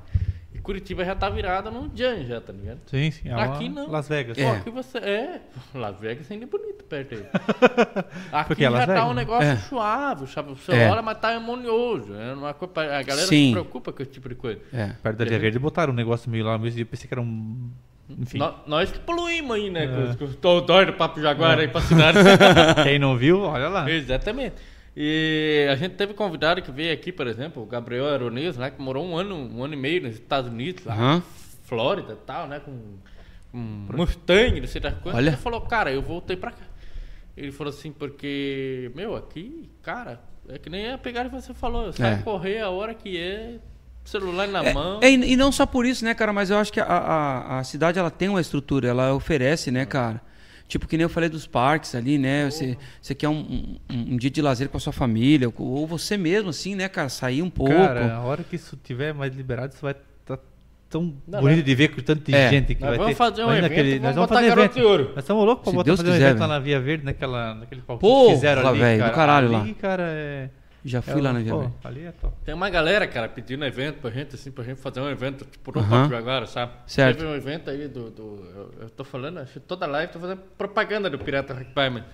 Curitiba 0.65 1.05
já 1.05 1.15
tá 1.15 1.29
virada 1.29 1.71
num 1.71 1.89
Jan 1.95 2.25
já, 2.25 2.41
tá 2.41 2.53
ligado? 2.53 2.79
Sim, 2.87 3.11
sim. 3.11 3.29
É 3.29 3.35
Aqui 3.35 3.69
não. 3.69 3.89
Las 3.89 4.09
Vegas. 4.09 4.37
Pô, 4.37 4.43
É. 4.43 4.51
aqui 4.57 4.71
você. 4.71 4.99
É, 4.99 5.41
Las 5.75 6.01
Vegas 6.01 6.29
ainda 6.31 6.45
é 6.45 6.49
bonito 6.49 6.83
perto 6.85 7.15
aí. 7.15 7.25
Aqui 8.33 8.49
Porque 8.49 8.65
é 8.65 8.67
já 8.67 8.71
Las 8.71 8.87
tá 8.87 8.93
Vegas, 8.95 9.05
um 9.05 9.09
né? 9.11 9.15
negócio 9.15 9.49
É. 9.51 9.57
suave, 9.57 10.27
sabe? 10.27 10.51
Você 10.55 10.73
É. 10.73 10.91
olha, 10.91 11.03
mas 11.03 11.19
tá 11.19 11.29
harmonioso. 11.29 12.15
É 12.15 12.33
uma 12.33 12.55
coisa, 12.55 12.73
a 12.81 13.03
galera 13.03 13.27
Sim. 13.27 13.47
se 13.49 13.53
preocupa 13.53 13.93
com 13.93 14.03
esse 14.03 14.11
tipo 14.13 14.29
de 14.29 14.35
coisa. 14.35 14.61
É. 14.73 14.89
Perto 15.03 15.17
da 15.19 15.25
Via 15.25 15.39
Verde 15.39 15.59
botaram 15.59 15.93
um 15.93 15.97
negócio 15.97 16.31
meio 16.31 16.45
lá, 16.45 16.57
mas 16.59 16.77
eu 16.79 16.87
pensei 16.87 17.07
que 17.07 17.15
era 17.15 17.21
um. 17.21 17.71
Enfim. 18.09 18.39
Nó- 18.39 18.55
Nós 18.67 18.91
que 18.91 18.99
poluímos 18.99 19.57
aí, 19.57 19.71
né? 19.71 19.85
É. 19.85 19.89
Com, 19.89 20.17
com 20.17 20.25
os 20.25 20.37
toldói 20.37 20.87
do 20.87 20.93
Papo 20.95 21.21
Jaguar 21.21 21.59
aí 21.59 21.69
pra 21.69 21.81
cidade. 21.83 22.19
Quem 22.85 22.99
não 22.99 23.17
viu, 23.17 23.41
olha 23.43 23.69
lá. 23.69 23.91
Exatamente. 23.91 24.55
E 24.97 25.67
a 25.71 25.75
gente 25.77 25.97
teve 25.97 26.15
convidado 26.15 26.63
que 26.63 26.71
veio 26.71 26.93
aqui, 26.93 27.11
por 27.11 27.27
exemplo, 27.27 27.63
o 27.63 27.67
Gabriel 27.67 28.07
Aronês, 28.07 28.57
lá 28.57 28.71
que 28.71 28.81
morou 28.81 29.05
um 29.05 29.17
ano, 29.17 29.35
um 29.35 29.65
ano 29.65 29.75
e 29.75 29.77
meio 29.77 30.03
nos 30.03 30.15
Estados 30.15 30.51
Unidos, 30.51 30.85
lá, 30.85 30.95
Aham. 30.95 31.23
Flórida 31.65 32.13
e 32.13 32.27
tal, 32.27 32.47
né? 32.47 32.61
Com, 32.61 32.79
com 33.51 33.59
Mustang, 33.97 34.61
não 34.61 34.69
sei 34.69 34.81
das 34.81 34.95
coisas. 34.95 35.15
Olha. 35.19 35.31
Ele 35.31 35.37
falou, 35.37 35.61
cara, 35.63 35.91
eu 35.91 36.01
voltei 36.03 36.37
pra 36.37 36.51
cá. 36.53 36.63
Ele 37.37 37.51
falou 37.51 37.73
assim, 37.73 37.91
porque, 37.91 38.93
meu, 38.95 39.17
aqui, 39.17 39.69
cara, 39.83 40.21
é 40.49 40.59
que 40.59 40.71
nem 40.71 40.93
a 40.93 40.99
pegada 40.99 41.29
que 41.29 41.35
você 41.35 41.53
falou, 41.53 41.87
eu 41.87 41.93
saio 41.93 42.19
É. 42.21 42.23
correr 42.23 42.61
a 42.61 42.71
hora 42.71 42.95
que 42.95 43.19
é, 43.19 43.57
celular 44.05 44.47
na 44.47 44.63
É, 44.65 44.73
mão. 44.73 45.01
é, 45.03 45.11
e 45.11 45.33
e 45.33 45.37
não 45.37 45.51
só 45.51 45.67
por 45.67 45.85
isso, 45.85 46.05
né, 46.05 46.15
cara? 46.15 46.33
Mas 46.33 46.51
eu 46.51 46.59
acho 46.59 46.73
que 46.73 46.79
a, 46.79 46.85
a, 46.85 47.59
a 47.59 47.65
cidade 47.65 47.99
ela 47.99 48.11
tem 48.13 48.29
uma 48.29 48.41
estrutura, 48.41 48.87
ela 48.87 49.13
oferece, 49.13 49.73
né, 49.73 49.85
cara? 49.85 50.21
Tipo, 50.67 50.89
que 50.89 50.97
nem 50.97 51.03
eu 51.05 51.09
falei 51.11 51.29
dos 51.29 51.47
parques 51.47 51.95
ali, 51.95 52.17
né? 52.19 52.51
Você, 52.51 52.77
você 53.01 53.15
quer 53.15 53.29
um, 53.29 53.77
um, 53.91 54.15
um 54.15 54.17
dia 54.17 54.31
de 54.31 54.41
lazer 54.41 54.69
com 54.69 54.77
a 54.77 54.81
sua 54.81 54.93
família, 54.93 55.49
ou- 55.49 55.67
ou 55.67 55.87
você 55.87 56.17
mesmo, 56.17 56.49
assim, 56.51 56.75
né, 56.75 56.89
cara? 56.89 57.09
Sair 57.09 57.43
um 57.43 57.51
pouco. 57.51 57.73
Cara, 57.73 58.15
a 58.15 58.21
hora 58.23 58.43
que 58.43 58.57
isso 58.57 58.77
tiver 58.83 59.13
mais 59.13 59.35
liberado, 59.35 59.73
isso 59.75 59.83
vai 59.83 59.95
estar 60.23 60.39
tão 60.89 61.15
Não, 61.29 61.41
bonito 61.41 61.57
nós- 61.59 61.65
de 61.67 61.75
ver 61.75 61.89
com 61.89 62.01
tanta 62.01 62.35
É. 62.35 62.49
gente 62.49 62.75
que 62.75 62.81
Nós 62.81 62.91
vai 62.91 62.99
vamos 62.99 63.13
ter. 63.13 63.17
fazer 63.17 63.45
um 63.45 63.53
evento, 63.53 63.69
vamos 63.75 64.01
nós 64.01 64.15
vamos 64.15 64.17
botar 64.31 64.35
fazer 64.37 64.49
Garoto 64.49 64.65
evento. 64.65 64.75
de 64.75 64.83
Ouro. 64.85 65.05
Nós 65.15 65.19
estamos 65.25 65.45
loucos 65.45 65.63
pra 65.65 65.71
Se 65.71 65.77
botar 65.77 65.85
Deus 65.85 66.01
fazer 66.01 66.11
um 66.11 66.13
quiser, 66.15 66.25
evento 66.31 66.41
lá 66.41 66.47
velho. 66.47 66.59
na 66.59 66.65
Via 66.65 66.81
Verde, 66.81 67.05
naquela, 67.05 67.55
naquele 67.57 67.83
palquinho 67.83 68.11
Pô, 68.13 68.27
que 68.29 68.35
fizeram 68.35 68.63
lá, 68.63 68.71
ali, 68.71 68.79
velho, 68.79 68.97
do 68.99 69.01
cara. 69.03 69.15
caralho 69.15 69.57
ali, 69.57 69.69
lá. 69.71 69.75
cara, 69.81 70.03
é... 70.09 70.49
Já 70.85 71.01
fui 71.01 71.19
é 71.19 71.23
lá 71.23 71.33
na 71.33 71.41
Via 71.41 71.55
Verde. 71.55 71.75
Ali 71.83 72.05
é 72.05 72.13
top. 72.13 72.35
Tem 72.45 72.55
uma 72.55 72.69
galera, 72.69 73.07
cara, 73.07 73.27
pedindo 73.29 73.65
evento 73.65 74.01
pra 74.01 74.11
gente, 74.11 74.35
assim, 74.35 74.51
pra 74.51 74.63
gente 74.63 74.81
fazer 74.81 75.01
um 75.01 75.09
evento, 75.09 75.45
tipo, 75.47 75.73
no 75.73 75.81
Aham. 75.81 76.03
Papo 76.03 76.15
Jaguar, 76.15 76.47
sabe? 76.47 76.73
Certo. 76.87 77.19
Teve 77.19 77.31
um 77.31 77.35
evento 77.35 77.71
aí 77.71 77.89
do. 77.89 78.11
do- 78.11 78.45
eu, 78.55 78.75
eu 78.83 78.91
tô 78.91 79.03
falando, 79.03 79.39
acho 79.39 79.55
que 79.55 79.61
toda 79.61 79.87
live 79.87 80.13
tô 80.13 80.19
fazendo 80.19 80.43
propaganda 80.59 81.09
do 81.09 81.19
Pirata 81.19 81.55
Rock 81.55 81.73
Bar, 81.73 81.91
mano. 81.91 82.05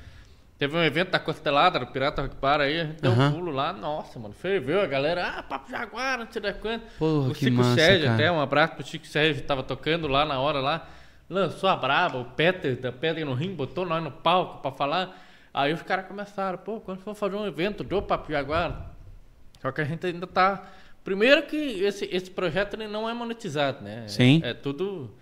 Teve 0.56 0.76
um 0.76 0.82
evento 0.84 1.10
da 1.10 1.18
Costelada, 1.18 1.78
do 1.80 1.86
Pirata 1.86 2.20
Rock 2.22 2.36
Bar 2.36 2.60
aí, 2.60 2.80
a 2.80 2.84
gente 2.84 3.01
deu 3.01 3.10
um 3.12 3.32
pulo 3.32 3.51
lá, 3.51 3.72
nossa, 3.72 4.18
mano, 4.18 4.34
ferveu 4.34 4.80
a 4.82 4.86
galera, 4.86 5.26
ah, 5.38 5.42
Papo 5.42 5.70
Jaguar, 5.70 6.18
não 6.18 6.28
sei 6.30 6.40
da 6.42 6.52
quanto. 6.52 6.84
Porra, 6.98 7.30
o 7.30 7.34
Chico 7.34 7.56
massa, 7.56 7.74
Sérgio, 7.76 8.05
cara. 8.09 8.14
até 8.14 8.30
um 8.30 8.40
abraço 8.40 8.74
pro 8.74 8.86
Chico 8.86 9.06
Sérgio, 9.06 9.42
tava 9.42 9.62
tocando 9.62 10.06
lá 10.06 10.24
na 10.26 10.38
hora 10.38 10.60
lá, 10.60 10.86
lançou 11.30 11.68
a 11.68 11.74
braba, 11.74 12.18
o 12.18 12.24
Peter 12.26 12.76
da 12.76 12.92
Pedra 12.92 13.24
no 13.24 13.32
Rim, 13.34 13.55
botou 13.55 13.86
nós 13.86 14.02
no 14.05 14.10
palco 14.12 14.60
pra 14.62 14.70
falar. 14.70 15.16
Aí 15.52 15.72
os 15.72 15.82
caras 15.82 16.06
começaram, 16.06 16.59
pô, 16.59 16.81
quando 16.81 17.01
for 17.01 17.14
fazer 17.14 17.36
um 17.36 17.47
evento 17.47 17.82
do 17.82 18.01
Papo 18.01 18.31
Jaguar, 18.31 18.93
só 19.60 19.72
que 19.72 19.81
a 19.81 19.85
gente 19.85 20.06
ainda 20.06 20.27
tá. 20.27 20.68
Primeiro 21.02 21.43
que 21.44 21.56
esse, 21.56 22.05
esse 22.12 22.31
projeto 22.31 22.74
ele 22.74 22.86
não 22.86 23.09
é 23.09 23.14
monetizado, 23.14 23.82
né? 23.82 24.05
Sim. 24.06 24.40
É, 24.44 24.55
tudo. 24.55 25.12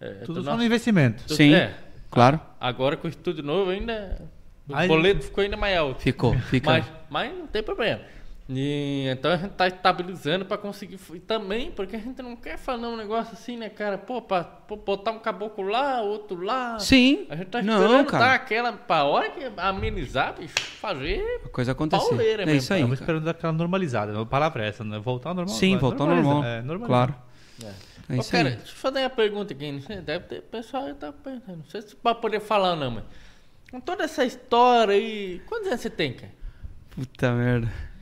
É, 0.00 0.10
Tudo 0.24 0.40
só 0.40 0.46
nosso- 0.50 0.58
no 0.58 0.64
investimento. 0.64 1.22
tudo- 1.24 1.36
Sim, 1.36 1.54
é. 1.54 1.74
claro. 2.10 2.38
Agora 2.60 2.96
com 2.96 3.06
o 3.06 3.10
estúdio 3.10 3.42
novo 3.42 3.70
ainda. 3.70 4.20
O 4.68 4.74
Aí- 4.74 4.86
boleto 4.88 5.22
ficou 5.24 5.42
ainda 5.42 5.56
mais 5.56 5.76
alto. 5.76 6.00
Ficou, 6.02 6.34
fica. 6.40 6.70
Mas, 6.70 6.84
mas 7.10 7.36
não 7.36 7.46
tem 7.46 7.62
problema. 7.62 8.00
E, 8.46 9.06
então 9.08 9.30
a 9.32 9.36
gente 9.38 9.52
tá 9.52 9.66
estabilizando 9.66 10.44
pra 10.44 10.58
conseguir. 10.58 10.98
E 11.14 11.18
também, 11.18 11.70
porque 11.70 11.96
a 11.96 11.98
gente 11.98 12.20
não 12.20 12.36
quer 12.36 12.58
fazer 12.58 12.84
um 12.84 12.96
negócio 12.96 13.32
assim, 13.32 13.56
né, 13.56 13.70
cara? 13.70 13.96
Pô, 13.96 14.20
pra, 14.20 14.44
pô, 14.44 14.76
botar 14.76 15.12
um 15.12 15.18
caboclo 15.18 15.66
lá, 15.66 16.02
outro 16.02 16.42
lá. 16.42 16.78
Sim. 16.78 17.26
A 17.30 17.36
gente 17.36 17.46
tá 17.46 17.62
Não, 17.62 17.80
esperando 17.82 18.06
cara. 18.06 18.24
dar 18.26 18.34
aquela. 18.34 18.72
Pra 18.72 19.04
hora 19.04 19.30
que 19.30 19.50
amenizar, 19.56 20.38
bicho, 20.38 20.54
fazer. 20.78 21.24
A 21.46 21.48
coisa 21.48 21.72
acontecer. 21.72 22.06
Pauleira 22.06 22.42
é 22.42 22.46
mesmo, 22.46 22.58
isso 22.58 22.74
aí. 22.74 22.80
Estamos 22.80 22.98
cara. 22.98 23.04
esperando 23.04 23.24
dar 23.24 23.30
aquela 23.30 23.52
normalizada. 23.54 24.20
A 24.20 24.26
palavra 24.26 24.64
é 24.64 24.68
essa, 24.68 24.84
né? 24.84 24.98
Voltar 24.98 25.30
ao 25.30 25.34
normal. 25.36 25.54
Sim, 25.54 25.70
Vai, 25.72 25.80
voltar 25.80 26.04
ao 26.04 26.10
normal. 26.10 26.44
É, 26.44 26.60
normaliza. 26.60 26.86
claro. 26.86 27.14
É. 27.62 27.94
É 28.10 28.16
Ô, 28.16 28.20
isso 28.20 28.30
cara, 28.30 28.50
aí. 28.50 28.56
deixa 28.56 28.72
eu 28.72 28.76
fazer 28.76 29.00
uma 29.00 29.10
pergunta 29.10 29.54
aqui. 29.54 29.72
Não 29.72 30.02
deve 30.02 30.26
ter 30.26 30.42
pessoal 30.42 30.84
aí 30.84 30.92
tá 30.92 31.10
pensando. 31.10 31.56
Não 31.56 31.64
sei 31.64 31.80
se 31.80 31.96
vai 32.02 32.14
poder 32.14 32.40
falar 32.40 32.72
ou 32.72 32.76
não, 32.76 32.90
mas. 32.90 33.04
Com 33.70 33.80
toda 33.80 34.04
essa 34.04 34.22
história 34.22 34.94
aí. 34.94 35.40
Quantos 35.46 35.68
anos 35.68 35.80
você 35.80 35.88
tem, 35.88 36.12
cara? 36.12 36.32
Puta 36.90 37.32
merda. 37.32 37.93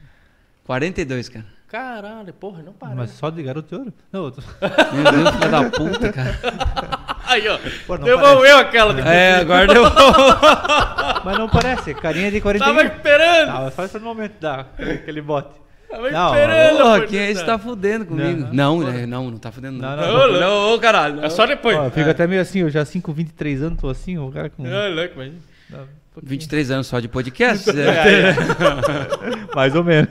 42, 0.65 1.29
cara. 1.29 1.45
Caralho, 1.69 2.33
porra, 2.35 2.63
não 2.63 2.73
para. 2.75 2.95
Mas 2.95 3.11
só 3.13 3.31
de 3.31 3.43
garoto 3.43 3.69
de 3.69 3.75
ouro? 3.75 3.93
Não, 4.13 4.27
eu 4.27 4.31
tô... 4.31 4.43
Meu 4.93 5.11
Deus, 5.11 5.31
filha 5.37 5.49
da 5.49 5.71
puta, 5.71 6.13
cara. 6.13 6.39
Aí, 7.25 7.49
ó. 7.49 7.59
Pô, 7.87 7.97
não 7.97 8.05
devolveu 8.05 8.59
aquela 8.59 8.93
de 8.93 9.01
É, 9.01 9.37
agora 9.37 9.67
deu. 9.67 9.83
Mas 11.25 11.39
não 11.39 11.49
parece, 11.49 11.95
carinha 11.95 12.31
de 12.31 12.41
41. 12.43 12.75
Tava 12.75 12.95
esperando. 12.95 13.47
Tava 13.47 13.71
só 13.71 13.85
esse 13.85 13.99
momento 13.99 14.39
da 14.39 14.67
aquele 14.79 15.23
bote. 15.23 15.63
Tava 15.89 16.11
Não, 16.11 16.35
esperando. 16.35 16.79
Porra, 16.79 17.07
quem 17.07 17.19
é 17.19 17.31
esse 17.31 17.45
tá 17.45 17.59
fudendo 17.59 18.05
comigo? 18.05 18.49
Não, 18.53 18.81
né? 18.81 19.07
Não, 19.07 19.31
não 19.31 19.39
tá 19.39 19.51
fudendo, 19.51 19.79
não. 19.79 19.97
Não, 19.97 19.97
Não, 19.97 20.13
não, 20.13 20.33
não. 20.33 20.41
não, 20.41 20.75
ô, 20.75 20.79
caralho. 20.79 21.17
não. 21.17 21.25
É 21.25 21.31
só 21.31 21.47
depois. 21.47 21.77
Ó, 21.77 21.85
eu 21.85 21.91
fico 21.91 22.11
até 22.11 22.27
meio 22.27 22.43
assim, 22.43 22.59
eu 22.59 22.69
já 22.71 22.85
5, 22.85 23.11
23 23.13 23.63
anos, 23.63 23.81
tô 23.81 23.89
assim, 23.89 24.19
o 24.19 24.31
cara 24.31 24.51
com. 24.51 24.65
Ah, 24.67 24.89
louco, 24.89 25.15
mas... 25.17 25.33
Um 26.13 26.15
pouquinho. 26.15 26.31
23 26.31 26.71
anos 26.71 26.87
só 26.87 27.01
de 27.01 27.09
podcast? 27.09 27.69
é. 27.77 28.35
Mais 29.57 29.75
ou 29.75 29.83
menos. 29.83 30.11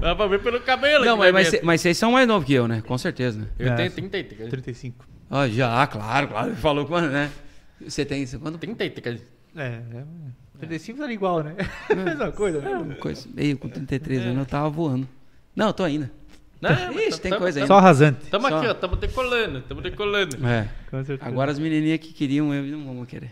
Dá 0.00 0.14
pra 0.14 0.26
ver 0.26 0.40
pelo 0.42 0.58
cabelo. 0.60 1.04
Não, 1.04 1.16
mas, 1.16 1.32
vai 1.32 1.44
mas, 1.44 1.62
mas 1.62 1.80
vocês 1.80 1.98
são 1.98 2.12
mais 2.12 2.26
novos 2.26 2.46
que 2.46 2.54
eu, 2.54 2.66
né? 2.66 2.82
Com 2.86 2.96
certeza, 2.96 3.38
né? 3.40 3.46
Eu 3.58 3.72
É, 3.72 3.76
tenho 3.76 3.90
sim. 3.90 3.96
33. 3.96 4.50
35. 4.50 5.04
Ó, 5.30 5.46
já, 5.48 5.86
claro, 5.86 6.28
claro. 6.28 6.56
Falou 6.56 6.86
quando, 6.86 7.10
né? 7.10 7.30
Você 7.86 8.04
tem 8.04 8.24
você 8.24 8.38
quando? 8.38 8.56
33. 8.58 9.20
É, 9.56 9.62
é. 9.62 10.04
35 10.60 11.02
era 11.02 11.12
igual, 11.12 11.42
né? 11.42 11.54
Mesma 11.94 12.32
coisa, 12.32 12.60
né? 12.60 12.96
Coisa, 12.98 13.28
eu 13.36 13.58
com 13.58 13.68
33 13.68 14.22
anos 14.22 14.38
eu 14.38 14.46
tava 14.46 14.68
voando. 14.70 15.06
Não, 15.54 15.66
eu 15.68 15.72
tô 15.74 15.84
ainda. 15.84 16.10
Não, 16.60 16.70
Ixi, 16.92 17.20
tem 17.20 17.32
coisa 17.38 17.60
aí. 17.60 17.66
Só 17.68 17.78
rasante. 17.78 18.26
Tamo 18.30 18.48
Só. 18.48 18.56
aqui, 18.58 18.66
ó. 18.66 18.74
Tamo 18.74 18.96
decolando. 18.96 19.60
Tamo 19.60 19.80
decolando. 19.80 20.44
É. 20.44 20.68
Com 20.90 21.04
certeza. 21.04 21.28
Agora 21.28 21.52
as 21.52 21.58
menininhas 21.58 22.00
que 22.00 22.12
queriam, 22.12 22.52
eu 22.52 22.78
não 22.78 22.94
vou 22.96 23.06
querer. 23.06 23.30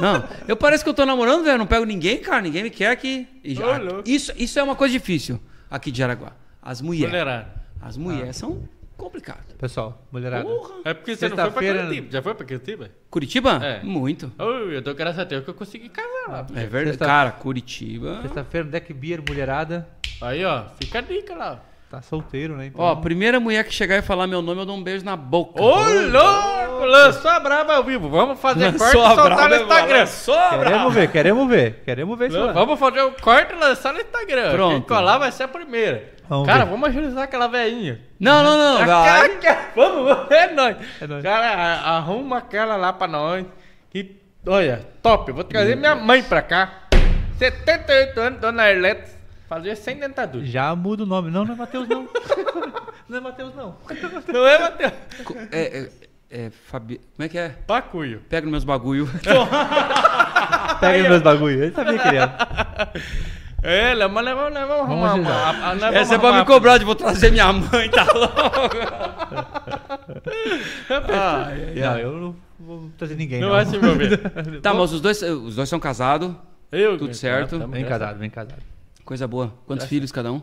Não, 0.00 0.24
eu 0.48 0.56
pareço 0.56 0.82
que 0.84 0.90
eu 0.90 0.94
tô 0.94 1.04
namorando, 1.06 1.42
velho. 1.44 1.54
eu 1.54 1.58
Não 1.58 1.66
pego 1.66 1.84
ninguém, 1.84 2.18
cara. 2.18 2.40
Ninguém 2.42 2.62
me 2.62 2.70
quer 2.70 2.90
aqui. 2.90 3.26
E 3.44 3.54
já- 3.54 3.76
louco. 3.78 4.02
isso, 4.08 4.32
isso 4.36 4.58
é 4.58 4.62
uma 4.62 4.74
coisa 4.76 4.92
difícil 4.92 5.40
aqui 5.70 5.90
de 5.90 5.98
Jaraguá. 5.98 6.32
As 6.62 6.80
mulheres. 6.80 7.10
Mulherada. 7.10 7.48
As 7.80 7.96
mulheres 7.96 8.36
são 8.36 8.62
complicadas. 8.96 9.44
Pessoal, 9.58 10.06
mulherada. 10.12 10.44
Porra. 10.44 10.74
É 10.84 10.92
porque 10.94 11.16
você 11.16 11.28
não 11.28 11.36
foi 11.36 11.44
pra 11.44 11.44
Sexta-feira- 11.52 11.82
Curitiba. 11.84 12.08
Já 12.12 12.22
foi 12.22 12.34
pra 12.34 12.46
Curitiba? 12.46 12.90
Curitiba? 13.10 13.50
É. 13.64 13.82
Muito. 13.82 14.30
Oh, 14.38 14.42
eu 14.70 14.82
dou 14.82 14.94
graças 14.94 15.18
a 15.20 15.24
Deus 15.24 15.42
que 15.44 15.50
eu 15.50 15.54
consegui 15.54 15.88
casar 15.88 16.28
lá. 16.28 16.46
É 16.54 16.66
verdade. 16.66 16.88
Sexta- 16.90 17.06
Cara, 17.06 17.30
Curitiba. 17.32 18.20
Sexta-feira, 18.22 18.68
deck 18.68 18.92
beer, 18.92 19.22
mulherada. 19.26 19.88
Aí, 20.20 20.44
ó. 20.44 20.64
Fica 20.82 20.98
a 20.98 21.02
dica 21.02 21.34
lá. 21.34 21.64
Tá 21.90 22.00
solteiro, 22.00 22.56
né? 22.56 22.66
Então, 22.66 22.84
Ó, 22.84 22.94
primeira 22.96 23.40
mulher 23.40 23.64
que 23.64 23.74
chegar 23.74 23.96
e 23.98 24.02
falar 24.02 24.28
meu 24.28 24.40
nome, 24.40 24.60
eu 24.60 24.64
dou 24.66 24.76
um 24.76 24.82
beijo 24.82 25.04
na 25.04 25.16
boca. 25.16 25.60
Ô, 25.60 25.74
louco! 25.74 26.84
Lançou 26.86 27.30
a 27.30 27.40
braba 27.40 27.74
ao 27.74 27.84
vivo. 27.84 28.08
Vamos 28.08 28.38
fazer 28.40 28.72
corte 28.78 28.94
e 28.94 28.98
Lançou 28.98 29.16
soltar 29.16 29.48
no 29.50 29.56
Instagram. 29.56 29.98
lançou 29.98 30.34
a 30.38 30.48
braba. 30.50 30.64
queremos 30.64 30.94
ver, 30.94 31.10
queremos 31.10 31.48
ver. 31.48 31.82
Queremos 31.84 32.18
ver 32.18 32.30
isso. 32.30 32.52
Vamos 32.52 32.78
fazer 32.78 33.02
o 33.02 33.12
corte 33.20 33.52
e 33.52 33.56
lançar 33.58 33.92
no 33.92 34.00
Instagram. 34.00 34.50
Pronto. 34.52 34.72
Quem 34.72 34.82
colar 34.82 35.18
vai 35.18 35.32
ser 35.32 35.42
a 35.42 35.48
primeira. 35.48 36.14
Vamos 36.28 36.46
Cara, 36.46 36.64
ver. 36.64 36.70
vamos 36.70 36.88
agilizar 36.88 37.24
aquela 37.24 37.48
velhinha. 37.48 38.00
Não, 38.20 38.42
não, 38.44 38.56
não. 38.56 38.86
vai. 38.86 39.30
Vamos, 39.74 40.04
vamos, 40.04 40.30
é 40.30 40.52
nóis. 40.54 40.76
É 41.00 41.06
nóis. 41.08 41.22
Cara, 41.24 41.48
arruma 41.80 42.38
aquela 42.38 42.76
lá 42.76 42.92
pra 42.92 43.08
nós. 43.08 43.44
Que, 43.90 44.16
olha, 44.46 44.86
top. 45.02 45.32
Vou 45.32 45.42
trazer 45.42 45.74
minha 45.76 45.96
mãe 45.96 46.22
pra 46.22 46.40
cá. 46.40 46.70
78 47.36 48.20
anos, 48.20 48.40
dona 48.40 48.70
Erlete. 48.70 49.19
Fazer 49.50 49.74
sem 49.74 49.96
dentadura. 49.98 50.46
Já 50.46 50.76
muda 50.76 51.02
o 51.02 51.06
nome. 51.06 51.28
Não, 51.28 51.44
não 51.44 51.54
é 51.54 51.56
Matheus, 51.56 51.88
não. 51.90 52.08
não 53.08 53.18
é 53.18 53.20
Matheus, 53.20 53.52
não. 53.56 53.74
Não 54.32 54.46
é, 54.46 54.58
Matheus? 54.60 54.92
É, 55.50 55.60
é, 55.60 55.90
é, 56.30 56.50
Fabi... 56.50 57.00
Como 57.16 57.26
é 57.26 57.28
que 57.28 57.36
é? 57.36 57.48
Pacuio. 57.66 58.22
Pega 58.28 58.42
nos 58.44 58.52
meus 58.52 58.62
bagulho. 58.64 59.08
Pega 60.80 61.02
os 61.02 61.08
meus 61.08 61.22
bagulho. 61.22 61.64
Ele 61.64 61.72
sabia 61.74 61.98
que 61.98 62.06
ele 62.08 62.16
era. 62.18 62.92
É, 63.60 63.96
vamos, 63.96 64.24
nós 64.24 64.34
vamos, 64.36 64.54
nós 64.54 64.68
vamos 64.68 64.82
arrumar 64.84 65.14
uma- 65.14 65.30
a- 65.32 65.70
a- 65.70 65.74
nós 65.74 65.94
Essa 65.96 66.16
vamos 66.16 66.24
é 66.26 66.30
pra 66.30 66.38
me 66.38 66.44
cobrar 66.46 66.78
de 66.78 66.84
vou 66.84 66.94
trazer 66.94 67.30
minha 67.32 67.52
mãe, 67.52 67.90
tá 67.90 68.06
louco? 68.14 68.38
Não, 71.76 71.98
eu 71.98 72.12
não 72.12 72.36
vou 72.58 72.90
trazer 72.96 73.16
ninguém, 73.16 73.40
Não 73.40 73.48
não. 73.48 73.54
vai 73.56 73.64
se 73.66 73.76
envolver. 73.76 74.16
Tá, 74.60 74.72
mas 74.74 74.92
os 74.92 75.00
dois, 75.00 75.20
os 75.22 75.56
dois 75.56 75.68
são 75.68 75.78
casados. 75.80 76.32
Eu, 76.70 76.96
Tudo 76.96 77.14
certo. 77.14 77.58
Bem 77.68 77.84
casado, 77.84 78.18
bem 78.18 78.30
casado. 78.30 78.62
Coisa 79.10 79.26
boa. 79.26 79.52
Quantos 79.66 79.86
filhos 79.86 80.12
cada 80.12 80.32
um? 80.32 80.40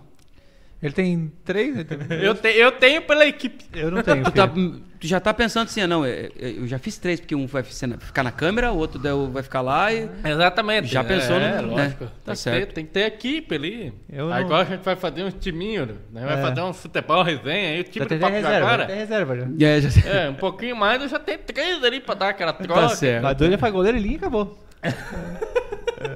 Ele 0.84 0.92
tem 0.92 1.32
três, 1.46 1.74
ele 1.74 1.86
tem... 1.86 1.98
Eu, 2.22 2.36
te- 2.36 2.50
eu 2.50 2.70
tenho 2.74 3.02
pela 3.02 3.26
equipe. 3.26 3.64
Eu 3.74 3.90
não 3.90 4.04
tenho. 4.04 4.26
Tu, 4.26 4.32
tá- 4.34 4.46
tu 4.50 5.08
já 5.08 5.22
tá 5.22 5.34
pensando 5.34 5.68
assim, 5.68 5.80
ah, 5.80 5.88
não, 5.88 6.04
é- 6.04 6.26
é- 6.38 6.52
eu 6.58 6.68
já 6.68 6.78
fiz 6.78 6.98
três, 6.98 7.18
porque 7.22 7.34
um 7.34 7.48
vai 7.48 7.64
ficar 7.64 8.24
na 8.24 8.32
câmera, 8.32 8.74
o 8.74 8.78
outro 8.78 9.00
vai 9.32 9.42
ficar 9.42 9.62
lá 9.62 9.94
e... 9.94 10.10
Exatamente. 10.26 10.88
Já 10.90 11.02
pensou 11.02 11.38
é, 11.38 11.62
no- 11.62 11.76
lógico. 11.76 12.04
né? 12.04 12.10
Tá 12.26 12.26
tem, 12.26 12.34
que 12.34 12.40
certo. 12.42 12.68
ter, 12.68 12.74
tem 12.74 12.86
que 12.86 12.92
ter 12.92 13.06
equipe 13.06 13.56
ali. 13.56 13.94
Eu 14.12 14.26
aí 14.26 14.42
não- 14.42 14.48
igual 14.48 14.60
a 14.60 14.66
gente 14.66 14.82
vai 14.84 14.98
fazer 14.98 15.24
uns 15.24 15.34
timinhos, 15.36 15.88
né? 16.12 16.26
Vai 16.26 16.38
É. 16.38 16.42
fazer 16.42 16.62
um 16.62 16.74
futebol 16.74 17.24
resenha 17.24 17.70
aí, 17.70 17.80
o 17.80 17.84
time 17.86 18.06
Já 18.10 18.16
do 18.16 18.20
Papo 18.20 18.34
reserva, 18.34 18.78
já 18.78 18.86
tem 18.86 18.96
reserva 18.98 19.36
já. 19.38 19.66
É, 19.66 19.82
já... 19.82 20.10
É, 20.12 20.30
um 20.30 20.34
pouquinho 20.36 20.76
mais, 20.76 21.02
eu 21.02 21.08
já 21.08 21.18
tenho 21.20 21.40
três 21.40 21.82
ali 21.86 22.02
pra 22.02 22.14
dar 22.16 22.30
aquela 22.32 22.52
troca. 22.52 22.82
Tá 22.82 22.90
certo. 22.90 23.24
Mas 23.24 23.38
dois 23.38 23.50
ele 23.50 23.58
faz 23.58 23.72
goleiro 23.74 23.98
e 23.98 24.02
linha 24.02 24.16
e 24.16 24.18
acabou. 24.18 24.67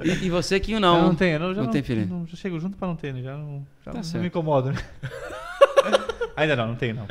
E, 0.04 0.26
e 0.26 0.30
você 0.30 0.60
que 0.60 0.72
Eu 0.72 0.80
não? 0.80 1.02
não 1.08 1.14
tenho, 1.14 1.34
eu 1.34 1.40
não, 1.40 1.54
já 1.54 1.62
não 1.62 1.70
tem 1.70 1.82
filho? 1.82 2.06
Não, 2.06 2.24
já 2.26 2.36
chego 2.36 2.58
junto 2.60 2.76
pra 2.76 2.86
não 2.86 2.94
ter, 2.96 3.12
né? 3.12 3.20
Já 3.22 3.36
não, 3.36 3.66
já 3.84 3.92
Tá 3.92 4.00
não, 4.14 4.20
me 4.20 4.26
incomodo, 4.28 4.70
né? 4.72 4.78
Ainda 6.36 6.54
não, 6.56 6.68
não 6.68 6.74
tenho 6.76 6.94
não. 6.94 7.06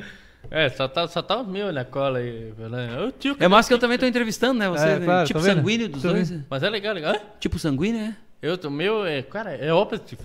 É, 0.49 0.69
só 0.69 0.87
tá, 0.87 1.07
só 1.07 1.21
tá 1.21 1.39
os 1.41 1.47
meus 1.47 1.73
na 1.73 1.83
cola 1.85 2.19
aí. 2.19 2.51
"Ô, 3.07 3.11
tio, 3.11 3.35
É 3.39 3.47
mais 3.47 3.67
que 3.67 3.73
eu 3.73 3.79
também 3.79 3.97
tô 3.97 4.05
entrevistando, 4.05 4.57
né? 4.59 4.69
Você, 4.69 4.85
É, 4.87 4.99
né? 4.99 5.05
claro, 5.05 5.27
tipo 5.27 5.39
sanguíneo 5.41 5.89
dos 5.89 6.01
Tô 6.01 6.09
dois. 6.09 6.29
vendo. 6.29 6.45
Mas 6.49 6.63
é 6.63 6.69
legal, 6.69 6.93
legal. 6.93 7.13
Hã? 7.13 7.19
Tipo 7.39 7.59
sanguíneo, 7.59 8.01
é? 8.01 8.15
Eu, 8.41 8.55
o 8.55 8.71
meu 8.71 9.05
é, 9.05 9.21
cara, 9.21 9.53
é 9.53 9.71
opposite. 9.73 10.17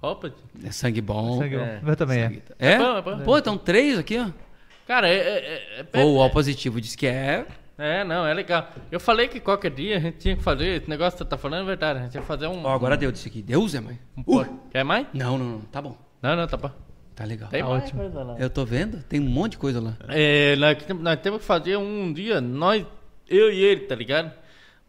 Opposite. 0.00 0.40
É 0.64 0.70
sangue 0.72 1.00
bom. 1.00 1.38
Sangue 1.38 1.56
bom. 1.56 1.64
é. 1.64 1.78
O 1.80 1.84
meu 1.86 1.96
também 1.96 2.20
é. 2.20 2.42
É? 2.58 2.72
É 2.72 2.78
bom, 2.78 2.96
é 2.96 3.02
bom. 3.02 3.18
Pô, 3.20 3.38
então 3.38 3.56
três 3.56 3.98
aqui, 3.98 4.18
ó. 4.18 4.26
Cara, 4.86 5.08
é. 5.08 5.14
é, 5.14 5.38
é, 5.78 5.86
é, 5.92 6.02
Ou 6.02 6.16
o 6.16 6.24
O 6.26 6.30
positivo 6.30 6.80
diz 6.80 6.94
que 6.96 7.06
é. 7.06 7.46
É, 7.82 8.04
não, 8.04 8.24
é 8.26 8.32
legal. 8.32 8.68
Eu 8.90 9.00
falei 9.00 9.26
que 9.28 9.40
qualquer 9.40 9.70
dia 9.72 9.96
a 9.96 10.00
gente 10.00 10.18
tinha 10.18 10.36
que 10.36 10.42
fazer. 10.42 10.80
Esse 10.82 10.88
negócio 10.88 11.12
que 11.18 11.24
você 11.24 11.28
tá 11.28 11.36
falando 11.36 11.62
é 11.62 11.66
verdade. 11.66 11.98
A 11.98 12.02
gente 12.04 12.14
ia 12.14 12.22
fazer 12.22 12.46
um. 12.46 12.64
Ó, 12.64 12.72
agora 12.72 12.96
deu 12.96 13.10
disso 13.10 13.26
aqui. 13.28 13.42
Deus 13.42 13.74
é 13.74 13.80
mãe. 13.80 13.98
um 14.16 14.22
po- 14.22 14.44
Quer 14.70 14.84
mais? 14.84 15.06
Não, 15.12 15.36
não, 15.36 15.44
não. 15.46 15.60
Tá 15.62 15.82
bom. 15.82 15.96
Não, 16.22 16.36
não, 16.36 16.46
tá 16.46 16.56
bom. 16.56 16.70
Tá 17.14 17.24
legal. 17.24 17.48
Tem 17.50 17.62
Tá 17.62 17.68
mais 17.68 17.82
ótimo. 17.84 18.00
coisa 18.02 18.22
lá. 18.22 18.36
Eu 18.38 18.48
tô 18.48 18.64
vendo, 18.64 19.02
tem 19.02 19.20
um 19.20 19.24
monte 19.28 19.52
de 19.52 19.58
coisa 19.58 19.80
lá. 19.80 19.96
É, 20.08 20.54
nós, 20.56 20.76
nós 21.00 21.20
temos 21.20 21.40
que 21.40 21.44
fazer 21.46 21.76
um 21.76 22.12
dia, 22.12 22.40
nós, 22.40 22.86
eu 23.28 23.52
e 23.52 23.62
ele, 23.64 23.80
tá 23.82 23.94
ligado? 23.94 24.32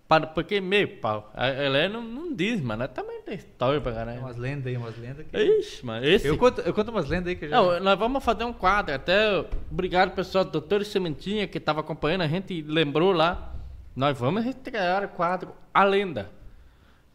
Para, 0.07 0.27
porque 0.27 0.59
meio 0.61 0.97
pau. 0.97 1.31
A 1.33 1.49
Helena 1.49 1.95
não, 1.95 2.03
não 2.03 2.33
diz, 2.35 2.59
mano. 2.61 2.87
Também 2.87 3.21
tem 3.21 3.35
história 3.35 3.79
pra 3.79 3.91
Tem 3.91 3.99
caralho. 3.99 4.19
umas 4.19 4.37
lendas 4.37 4.67
aí, 4.67 4.77
umas 4.77 4.97
lendas 4.97 5.25
que... 5.25 5.37
Ixi, 5.37 5.85
mano. 5.85 6.05
Esse. 6.05 6.27
Eu 6.27 6.37
conto, 6.37 6.61
eu 6.61 6.73
conto 6.73 6.91
umas 6.91 7.07
lendas 7.07 7.27
aí 7.29 7.35
que 7.35 7.45
eu 7.45 7.49
já... 7.49 7.55
Não, 7.55 7.79
nós 7.79 7.97
vamos 7.97 8.23
fazer 8.23 8.43
um 8.43 8.53
quadro. 8.53 8.93
Até 8.93 9.45
obrigado, 9.71 10.11
pessoal, 10.13 10.43
doutor 10.43 10.83
Sementinha, 10.85 11.47
que 11.47 11.59
tava 11.59 11.79
acompanhando 11.79 12.21
a 12.21 12.27
gente 12.27 12.53
e 12.53 12.61
lembrou 12.61 13.11
lá. 13.13 13.53
Nós 13.95 14.17
vamos 14.17 14.45
estrear 14.45 15.05
o 15.05 15.07
quadro 15.09 15.51
A 15.73 15.83
Lenda 15.83 16.29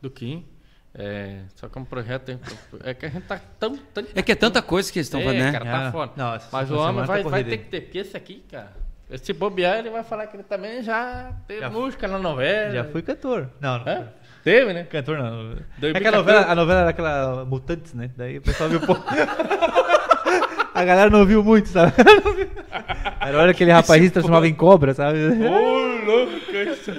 do 0.01 0.10
Kim. 0.10 0.47
É, 0.94 1.43
só 1.55 1.69
que 1.69 1.78
é 1.78 1.81
um 1.81 1.85
projeto. 1.85 2.40
É 2.82 2.94
que 2.94 3.06
a 3.06 3.09
gente 3.10 3.24
tá 3.27 3.39
tão. 3.60 3.77
tão 3.77 4.05
É 4.15 4.23
que 4.23 4.32
é 4.32 4.35
tanta 4.35 4.62
coisa 4.62 4.90
que 4.90 4.98
eles 4.98 5.06
estão 5.06 5.20
é, 5.20 5.24
fazendo, 5.24 5.43
né? 5.44 5.52
cara, 5.52 5.65
tá 5.65 5.89
Ah, 5.89 5.93
foda. 5.93 6.12
não, 6.16 6.39
Mas 6.51 6.70
o 6.70 6.77
homem 6.78 7.01
tá 7.02 7.06
vai, 7.06 7.23
vai 7.23 7.44
ter 7.44 7.59
que 7.59 7.65
ter, 7.66 7.81
porque 7.82 7.98
esse 7.98 8.16
aqui, 8.16 8.43
cara. 8.51 8.73
Se 9.16 9.32
bobear, 9.32 9.78
ele 9.78 9.89
vai 9.90 10.02
falar 10.05 10.26
que 10.26 10.36
ele 10.36 10.43
também 10.43 10.82
já 10.82 11.32
teve 11.47 11.60
Já- 11.60 11.70
música 11.70 12.06
na 12.06 12.18
novela. 12.18 12.74
Já 12.74 12.85
fui 12.85 13.01
cantor. 13.01 13.48
Não, 13.60 13.78
não. 13.82 14.09
Teve, 14.44 14.72
né? 14.72 14.85
Cantor 14.85 15.18
não. 15.18 15.52
É 15.52 15.55
que 15.56 15.80
2014. 15.80 16.09
a 16.09 16.12
novela, 16.18 16.52
a 16.52 16.55
novela 16.55 16.80
era 16.80 16.90
aquela 16.90 17.44
Mutantes, 17.44 17.94
né? 17.94 18.10
Daí 18.16 18.39
o 18.39 18.43
pessoal 18.43 18.68
viu 18.68 18.80
pouco. 18.80 19.02
a 20.74 20.85
galera 20.85 21.10
não 21.10 21.24
viu 21.24 21.43
muito, 21.43 21.68
sabe? 21.68 21.93
Era 23.20 23.36
hora 23.39 23.47
que 23.52 23.56
aquele 23.56 23.72
rapazinho 23.72 24.06
se 24.06 24.12
transformava 24.12 24.47
em 24.47 24.55
cobra, 24.55 24.94
sabe? 24.94 25.18
Ô, 25.18 26.05
louco, 26.05 26.56
isso. 26.56 26.93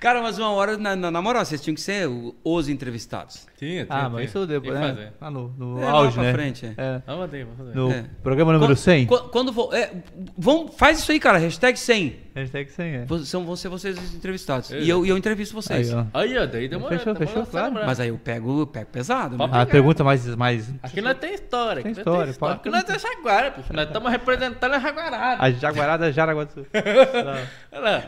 Cara, 0.00 0.20
mas 0.22 0.38
uma 0.38 0.50
hora, 0.50 0.76
na, 0.76 0.94
na, 0.96 1.10
na 1.10 1.22
moral, 1.22 1.44
vocês 1.44 1.60
tinham 1.60 1.74
que 1.74 1.80
ser 1.80 2.08
os 2.44 2.68
entrevistados. 2.68 3.46
Tinha, 3.58 3.84
tinha. 3.84 3.86
Ah, 3.88 4.08
mas 4.08 4.28
isso 4.28 4.46
depois, 4.46 4.74
né? 4.78 4.88
fazer. 4.88 5.12
Ah, 5.20 5.30
no, 5.30 5.48
no 5.56 5.80
É, 5.80 5.84
lá 5.84 5.90
auge, 5.92 6.14
pra 6.14 6.22
né? 6.22 6.32
frente, 6.32 6.66
é. 6.66 6.74
É. 6.76 7.02
Vamos 7.06 7.24
fazer, 7.26 7.46
vamos. 7.46 7.74
No 7.74 7.90
É. 7.90 8.04
programa 8.22 8.52
número 8.52 8.72
Quando- 8.72 8.78
100. 8.78 9.06
Quando, 9.06 9.28
quando 9.30 9.52
vo- 9.52 9.72
é, 9.74 9.90
vão, 10.36 10.68
faz 10.68 10.98
isso 10.98 11.10
aí, 11.12 11.18
cara. 11.20 11.38
Hashtag 11.38 11.78
100. 11.78 12.23
Hashtag 12.34 12.68
100, 12.68 12.94
é. 12.96 13.06
São, 13.24 13.46
vão 13.46 13.54
ser 13.54 13.68
vocês 13.68 13.96
os 13.96 14.12
entrevistados. 14.12 14.72
É. 14.72 14.80
E 14.80 14.88
eu, 14.90 15.06
e 15.06 15.08
eu 15.08 15.16
entrevisto 15.16 15.54
vocês. 15.54 15.92
Aí, 15.92 15.94
ó. 15.94 16.18
Aí, 16.18 16.36
ó, 16.36 16.46
daí 16.46 16.66
demorou. 16.66 16.98
Fechou, 16.98 17.14
demorou 17.14 17.44
fechou, 17.44 17.46
claro. 17.46 17.74
Mas 17.74 18.00
aí 18.00 18.08
eu 18.08 18.18
pego, 18.18 18.62
eu 18.62 18.66
pego 18.66 18.90
pesado, 18.90 19.38
né? 19.38 19.48
A 19.52 19.64
pergunta 19.64 20.02
mais, 20.02 20.26
mais... 20.34 20.74
Aqui 20.82 21.00
nós 21.00 21.16
tem 21.18 21.32
história. 21.32 21.80
Tem 21.80 21.92
história, 21.92 22.34
pode 22.34 22.54
Aqui 22.54 22.70
nós 22.70 22.84
é 22.88 22.98
Jaguara, 22.98 23.50
bicho. 23.50 23.72
Nós 23.72 23.86
estamos 23.86 24.10
representando 24.10 24.74
a 24.74 24.78
Jaguarada. 24.80 25.44
A 25.44 25.50
Jaguarada 25.52 26.12
Jaraguá 26.12 26.44
do 26.44 26.52
Sul. 26.52 26.66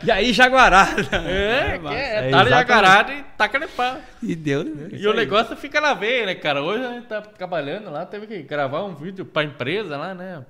E 0.05 0.11
aí, 0.11 0.33
Jaguará. 0.33 0.89
É, 1.13 1.73
é, 1.73 2.27
É, 2.27 2.31
tá 2.31 2.39
ali 2.41 2.49
exatamente. 2.49 2.51
Jaguarada 2.51 3.13
e 3.13 3.23
taca 3.37 3.61
de 3.61 3.67
pau. 3.69 3.99
E 4.23 4.35
deu, 4.35 4.65
né? 4.65 4.89
E 4.93 5.07
o 5.07 5.15
negócio 5.15 5.57
fica 5.57 5.81
na 5.81 5.95
veia, 5.95 6.27
né, 6.27 6.35
cara? 6.35 6.63
Hoje 6.63 6.85
a 6.85 6.93
gente 6.93 7.07
tá 7.07 7.21
trabalhando 7.21 7.91
lá, 7.91 8.07
teve 8.07 8.27
que 8.27 8.43
gravar 8.43 8.85
um 8.85 8.95
vídeo 8.95 9.25
pra 9.25 9.45
empresa 9.45 9.97
lá, 9.97 10.15
né? 10.15 10.43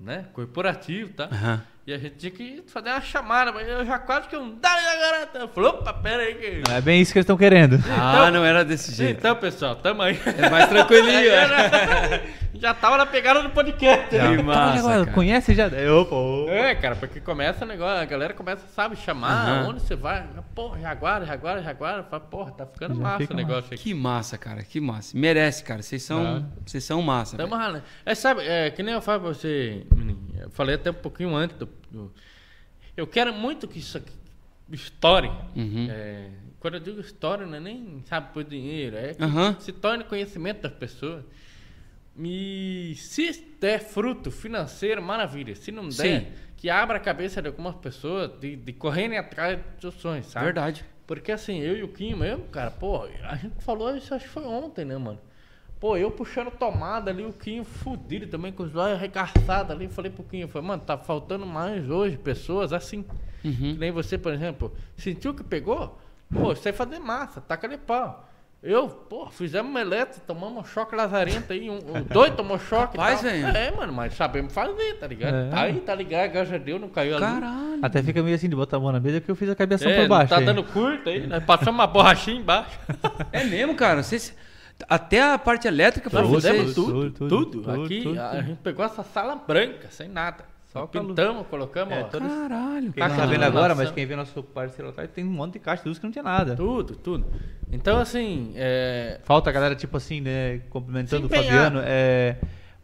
né? 0.00 0.26
Corporativo, 0.32 1.12
tá? 1.12 1.28
Aham. 1.30 1.71
E 1.84 1.92
a 1.92 1.98
gente 1.98 2.14
tinha 2.14 2.30
que 2.30 2.62
fazer 2.68 2.90
uma 2.90 3.00
chamada, 3.00 3.50
mas 3.50 3.66
eu 3.66 3.84
já 3.84 3.98
quase 3.98 4.28
que 4.28 4.36
um 4.36 4.54
dá 4.54 4.70
Jaguarada. 4.80 5.38
Eu 5.40 5.48
falei, 5.48 5.70
opa, 5.70 5.92
pera 5.92 6.22
aí 6.22 6.34
que... 6.36 6.62
Não 6.68 6.76
é 6.76 6.80
bem 6.80 7.00
isso 7.00 7.12
que 7.12 7.18
eles 7.18 7.24
estão 7.24 7.36
querendo. 7.36 7.76
Ah, 7.90 8.30
não 8.30 8.44
era 8.44 8.64
desse 8.64 8.94
jeito. 8.94 9.18
Então, 9.18 9.34
pessoal, 9.34 9.74
tamo 9.74 10.00
aí. 10.02 10.16
É 10.24 10.48
mais 10.48 10.68
tranquilinho. 10.68 11.10
é. 11.34 12.22
já 12.54 12.72
tava 12.72 12.96
na 12.96 13.04
pegada 13.04 13.42
do 13.42 13.50
podcast. 13.50 14.16
Já. 14.16 14.30
né? 14.30 14.36
Que 14.36 14.42
massa, 14.44 14.82
cara. 14.82 15.06
Conhece 15.06 15.54
já? 15.54 15.66
Eu, 15.66 16.06
pô. 16.06 16.46
É, 16.48 16.72
cara, 16.76 16.94
porque 16.94 17.20
começa 17.20 17.64
o 17.64 17.68
negócio, 17.68 18.00
a 18.00 18.04
galera 18.04 18.32
começa, 18.32 18.64
sabe, 18.68 18.94
chamar, 18.94 19.66
onde 19.68 19.80
você 19.80 19.96
vai, 19.96 20.24
porra, 20.54 20.78
Jaguara, 20.80 21.26
Jaguara, 21.26 21.62
Jaguara, 21.64 22.04
fala, 22.04 22.20
porra, 22.20 22.52
tá 22.52 22.64
ficando 22.64 22.94
Já 22.94 23.00
massa 23.00 23.18
fica 23.18 23.34
o 23.34 23.36
negócio 23.36 23.74
aqui. 23.74 23.82
Que 23.82 23.94
massa, 23.94 24.38
cara. 24.38 24.62
Que 24.62 24.80
massa. 24.80 25.18
Merece, 25.18 25.64
cara. 25.64 25.82
Vocês 25.82 26.04
são, 26.04 26.46
vocês 26.64 26.84
são 26.84 27.02
massa. 27.02 27.36
Tamo 27.36 27.56
ralando. 27.56 27.82
É, 28.06 28.14
sabe, 28.14 28.42
é, 28.46 28.70
que 28.70 28.84
nem 28.84 28.94
eu 28.94 29.02
falo 29.02 29.22
pra 29.22 29.28
você, 29.30 29.84
menino, 29.92 30.20
eu 30.42 30.50
falei 30.50 30.74
até 30.76 30.90
um 30.90 30.94
pouquinho 30.94 31.34
antes 31.34 31.56
do, 31.56 31.68
do- 31.90 32.12
Eu 32.96 33.06
quero 33.06 33.32
muito 33.32 33.66
que 33.68 33.78
isso 33.78 33.98
aqui 33.98 34.12
estoure. 34.70 35.28
Uhum. 35.56 35.88
É, 35.90 36.28
quando 36.60 36.74
eu 36.74 36.80
digo 36.80 37.00
história, 37.00 37.44
não 37.46 37.56
é 37.56 37.60
nem, 37.60 38.02
sabe, 38.06 38.32
por 38.32 38.44
dinheiro, 38.44 38.96
é 38.96 39.14
que 39.14 39.22
Aham. 39.22 39.56
se 39.60 39.72
torne 39.72 40.04
conhecimento 40.04 40.62
das 40.62 40.72
pessoas. 40.72 41.24
E 42.18 42.94
se 42.96 43.32
der 43.60 43.80
fruto 43.80 44.30
financeiro, 44.30 45.02
maravilha. 45.02 45.54
Se 45.56 45.72
não 45.72 45.84
der, 45.88 45.92
Sim. 46.20 46.26
que 46.56 46.68
abra 46.68 46.98
a 46.98 47.00
cabeça 47.00 47.40
de 47.40 47.48
algumas 47.48 47.74
pessoas 47.76 48.30
de, 48.38 48.54
de 48.56 48.72
correrem 48.72 49.16
atrás 49.18 49.58
dos 49.80 49.94
sonhos, 49.94 50.26
sabe? 50.26 50.44
Verdade. 50.46 50.84
Porque 51.06 51.32
assim, 51.32 51.58
eu 51.60 51.76
e 51.76 51.82
o 51.82 51.88
Kim 51.88 52.14
mesmo, 52.14 52.44
cara, 52.44 52.70
pô, 52.70 53.02
a 53.24 53.34
gente 53.36 53.62
falou 53.64 53.94
isso, 53.96 54.14
acho 54.14 54.26
que 54.26 54.30
foi 54.30 54.44
ontem, 54.44 54.84
né, 54.84 54.96
mano? 54.96 55.18
Pô, 55.82 55.96
eu 55.96 56.12
puxando 56.12 56.48
tomada 56.48 57.10
ali, 57.10 57.24
o 57.24 57.32
Kim 57.32 57.64
fudido 57.64 58.28
também, 58.28 58.52
com 58.52 58.62
os 58.62 58.76
olhos 58.76 58.96
arregaçados 58.96 59.72
ali. 59.72 59.88
Falei 59.88 60.12
pro 60.12 60.24
eu 60.30 60.46
falei, 60.46 60.68
mano, 60.68 60.80
tá 60.86 60.96
faltando 60.96 61.44
mais 61.44 61.90
hoje 61.90 62.16
pessoas 62.16 62.72
assim. 62.72 63.04
Uhum. 63.44 63.52
Que 63.52 63.78
nem 63.78 63.90
você, 63.90 64.16
por 64.16 64.32
exemplo, 64.32 64.72
sentiu 64.96 65.34
que 65.34 65.42
pegou? 65.42 65.98
Pô, 66.32 66.54
você 66.54 66.72
fazer 66.72 67.00
massa, 67.00 67.40
taca 67.40 67.68
de 67.68 67.76
pau. 67.76 68.28
Eu, 68.62 68.88
pô, 68.88 69.28
fizemos 69.28 69.68
uma 69.72 69.80
elétrica, 69.80 70.22
tomamos 70.24 70.62
um 70.62 70.64
choque 70.64 70.94
lazarento 70.94 71.52
aí, 71.52 71.68
um, 71.68 71.78
um 71.78 72.02
dois 72.08 72.32
tomou 72.36 72.60
choque. 72.60 72.96
tal. 72.96 73.16
velho. 73.16 73.46
É, 73.48 73.72
mano, 73.72 73.92
mas 73.92 74.14
sabemos 74.14 74.54
fazer, 74.54 74.98
tá 75.00 75.08
ligado? 75.08 75.34
É. 75.34 75.48
Tá 75.50 75.62
aí, 75.62 75.80
tá 75.80 75.96
ligado, 75.96 76.30
graças 76.30 76.54
a 76.54 76.58
Deus, 76.58 76.80
não 76.80 76.90
caiu 76.90 77.16
ali. 77.16 77.24
Caralho. 77.24 77.80
Até 77.82 78.00
fica 78.04 78.22
meio 78.22 78.36
assim 78.36 78.48
de 78.48 78.54
botar 78.54 78.76
a 78.76 78.80
mão 78.80 78.92
na 78.92 79.00
mesa 79.00 79.20
que 79.20 79.28
eu 79.28 79.34
fiz 79.34 79.50
a 79.50 79.56
cabeça 79.56 79.90
É, 79.90 80.02
não 80.02 80.08
baixo. 80.08 80.28
tá 80.28 80.38
aí. 80.38 80.44
dando 80.44 80.62
curto 80.62 81.08
aí, 81.08 81.26
nós 81.26 81.42
passamos 81.42 81.74
uma 81.74 81.88
borrachinha 81.88 82.36
embaixo. 82.36 82.78
É 83.32 83.42
mesmo, 83.42 83.74
cara. 83.74 84.00
Vocês... 84.00 84.32
Até 84.88 85.22
a 85.22 85.38
parte 85.38 85.66
elétrica 85.68 86.08
Tudo, 86.10 86.28
vocês. 86.28 86.74
tudo, 86.74 87.10
tudo, 87.10 87.28
tudo, 87.28 87.62
tudo, 87.62 87.84
Aqui 87.84 88.02
tudo, 88.02 88.20
a 88.20 88.42
gente 88.42 88.58
pegou 88.58 88.84
essa 88.84 89.02
sala 89.02 89.36
branca, 89.36 89.88
sem 89.90 90.08
nada. 90.08 90.44
Só 90.72 90.80
luz. 90.80 90.90
pintamos, 90.90 91.46
colocamos 91.48 91.92
É, 91.92 92.00
ó, 92.00 92.04
todo- 92.04 92.26
Caralho. 92.26 92.92
Quem 92.94 93.02
tá 93.02 93.08
Caixa 93.10 93.26
vendo 93.26 93.42
agora, 93.44 93.74
mas 93.74 93.90
quem 93.90 94.06
vê 94.06 94.16
nosso 94.16 94.42
parceiro 94.42 94.90
atrás, 94.90 95.10
tem 95.10 95.22
um 95.22 95.30
monte 95.30 95.54
de 95.54 95.58
caixa 95.58 95.82
de 95.82 95.88
luz 95.90 95.98
que 95.98 96.04
não 96.06 96.10
tinha 96.12 96.22
nada. 96.22 96.56
tudo, 96.56 96.96
tudo. 96.96 97.26
Então, 97.70 97.98
assim, 97.98 98.52
é, 98.56 99.20
Falta 99.22 99.50
a 99.50 99.52
galera, 99.52 99.74
tipo 99.74 99.96
assim, 99.98 100.22
né, 100.22 100.60
complementando 100.70 101.26
o. 101.26 101.28
Fabiano, 101.28 101.80
é 101.84 102.36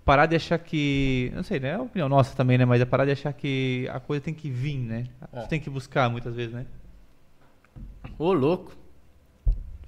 parar 0.05 0.27
de 0.27 0.37
achar 0.37 0.59
que, 0.59 1.31
não 1.35 1.43
sei, 1.43 1.61
né, 1.61 1.69
é 1.71 1.75
a 1.75 1.83
opinião 1.83 2.09
nossa 2.09 2.35
também, 2.37 2.57
né, 2.59 2.65
mas 2.67 2.81
é 2.81 2.85
parar 2.85 3.05
de 3.07 3.11
achar 3.13 3.33
que 3.33 3.89
a 3.93 4.01
coisa 4.01 4.23
tem 4.23 4.33
que 4.35 4.51
vir, 4.51 4.79
né? 4.79 5.05
É. 5.33 5.41
Você 5.41 5.49
tem 5.49 5.61
que 5.61 5.69
buscar 5.71 6.09
muitas 6.11 6.35
vezes, 6.35 6.53
né? 6.55 6.67
ô 8.19 8.33
louco. 8.33 8.73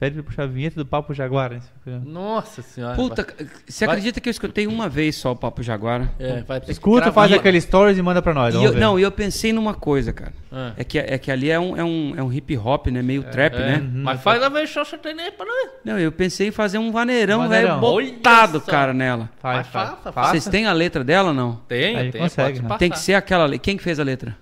Pede 0.01 0.15
pra 0.15 0.23
puxar 0.23 0.43
a 0.45 0.47
vinheta 0.47 0.77
do 0.77 0.87
Papo 0.87 1.13
Jaguar, 1.13 1.51
né? 1.51 1.61
Nossa 2.07 2.63
senhora. 2.63 2.97
Puta, 2.97 3.23
vai, 3.23 3.47
você 3.69 3.85
Vai- 3.85 3.97
acredita 3.97 4.19
que 4.19 4.29
eu 4.29 4.31
escutei 4.31 4.67
uma 4.67 4.89
vez 4.89 5.15
só 5.15 5.33
o 5.33 5.37
Papo 5.37 5.63
Jaguar? 5.63 6.11
é, 6.19 6.41
vai 6.43 6.59
ter 6.59 6.67
que 6.67 6.73
Escuta, 6.73 7.03
gravar. 7.03 7.13
faz 7.13 7.33
aquele 7.35 7.61
stories 7.61 7.99
e 7.99 8.03
manda 8.03 8.23
pra 8.23 8.33
nós. 8.33 8.55
E 8.55 8.57
vamos 8.57 8.67
eu, 8.69 8.73
ver. 8.75 8.81
não, 8.81 8.99
e 8.99 9.03
eu 9.03 9.13
pensei 9.13 9.53
numa 9.53 9.75
coisa, 9.75 10.11
cara. 10.11 10.33
Ah. 10.51 10.73
É 10.79 10.85
que, 10.85 10.99
é 10.99 11.19
que 11.19 11.31
ali 11.31 11.51
é 11.51 11.61
um, 11.61 11.77
é 11.77 11.85
um, 11.85 12.15
é 12.17 12.23
um 12.23 12.33
hip 12.33 12.57
hop, 12.57 12.87
né? 12.87 13.03
Meio 13.03 13.23
trap, 13.25 13.55
É, 13.57 13.59
né? 13.77 13.91
Mas 13.93 14.23
faz 14.23 14.43
a 14.43 14.49
vez 14.49 14.71
só 14.71 14.83
você 14.87 14.97
tem 14.97 15.15
nem 15.15 15.31
pra 15.33 15.45
nós. 15.45 15.71
Não, 15.85 15.99
eu 15.99 16.11
pensei 16.11 16.49
em 16.49 16.51
fazer 16.51 16.79
um 16.79 16.91
vaneirão, 16.91 17.41
Vaneirão. 17.41 17.79
velho, 17.79 18.13
botado, 18.15 18.57
Olha 18.57 18.65
só. 18.65 18.71
cara, 18.71 18.95
nela. 18.95 19.29
Faz, 19.39 19.67
faz. 19.67 19.91
faça, 19.91 20.13
faça. 20.13 20.31
Vocês 20.31 20.47
têm 20.49 20.65
a 20.65 20.73
letra 20.73 21.05
dela 21.05 21.29
ou 21.29 21.35
não? 21.35 21.57
Tem, 21.69 21.95
Aí 21.97 22.11
tem, 22.11 22.23
consegue, 22.23 22.61
pode 22.61 22.69
né? 22.73 22.79
Tem 22.79 22.91
que 22.91 22.99
ser 22.99 23.13
aquela. 23.13 23.59
Quem 23.59 23.77
que 23.77 23.83
fez 23.83 24.01
a 24.01 24.03
letra? 24.03 24.35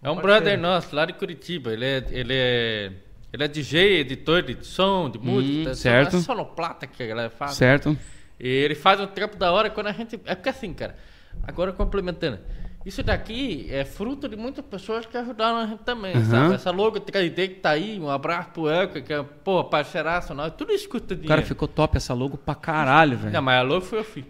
É 0.00 0.08
um 0.08 0.14
Pode 0.14 0.26
brother 0.28 0.52
ser. 0.52 0.56
nosso, 0.56 0.94
lá 0.94 1.04
de 1.04 1.14
Curitiba. 1.14 1.72
Ele 1.72 1.84
é, 1.84 2.04
ele 2.10 2.32
é, 2.34 2.92
ele 3.32 3.44
é 3.44 3.48
DJ, 3.48 4.00
editor 4.00 4.42
de 4.42 4.64
som, 4.66 5.08
de 5.10 5.18
música. 5.18 5.70
Hum, 5.70 5.74
certo. 5.74 6.16
É 6.16 6.20
sonoplata 6.20 6.86
que 6.86 7.02
a 7.02 7.06
galera 7.06 7.30
faz. 7.30 7.52
Certo? 7.52 7.96
E 8.38 8.48
ele 8.48 8.74
faz 8.74 9.00
um 9.00 9.06
trampo 9.06 9.36
da 9.36 9.52
hora 9.52 9.70
quando 9.70 9.88
a 9.88 9.92
gente. 9.92 10.18
É 10.24 10.34
porque 10.34 10.48
assim, 10.48 10.72
cara. 10.72 10.96
Agora 11.46 11.72
complementando. 11.72 12.38
Isso 12.84 13.02
daqui 13.02 13.66
é 13.70 13.84
fruto 13.84 14.26
de 14.26 14.36
muitas 14.36 14.64
pessoas 14.64 15.04
que 15.04 15.14
ajudaram 15.16 15.58
a 15.58 15.66
gente 15.66 15.80
também, 15.80 16.14
Aham. 16.14 16.24
sabe? 16.24 16.54
Essa 16.54 16.70
logo 16.70 16.98
3D 16.98 17.48
que 17.48 17.54
tá 17.56 17.70
aí, 17.70 18.00
um 18.00 18.08
abraço 18.08 18.48
pro 18.54 18.70
Elka, 18.70 19.02
que 19.02 19.12
é, 19.12 19.22
pô, 19.44 19.62
parceiraço, 19.64 20.32
nós, 20.32 20.50
tudo 20.56 20.72
isso 20.72 20.88
custa 20.88 21.12
O 21.12 21.16
dinheiro. 21.16 21.28
cara 21.28 21.42
ficou 21.42 21.68
top 21.68 21.98
essa 21.98 22.14
logo 22.14 22.38
pra 22.38 22.54
caralho, 22.54 23.18
velho. 23.18 23.32
Não, 23.34 23.42
mas 23.42 23.58
a 23.58 23.62
logo 23.62 23.82
foi 23.82 23.98
eu 23.98 24.04
fiz. 24.04 24.24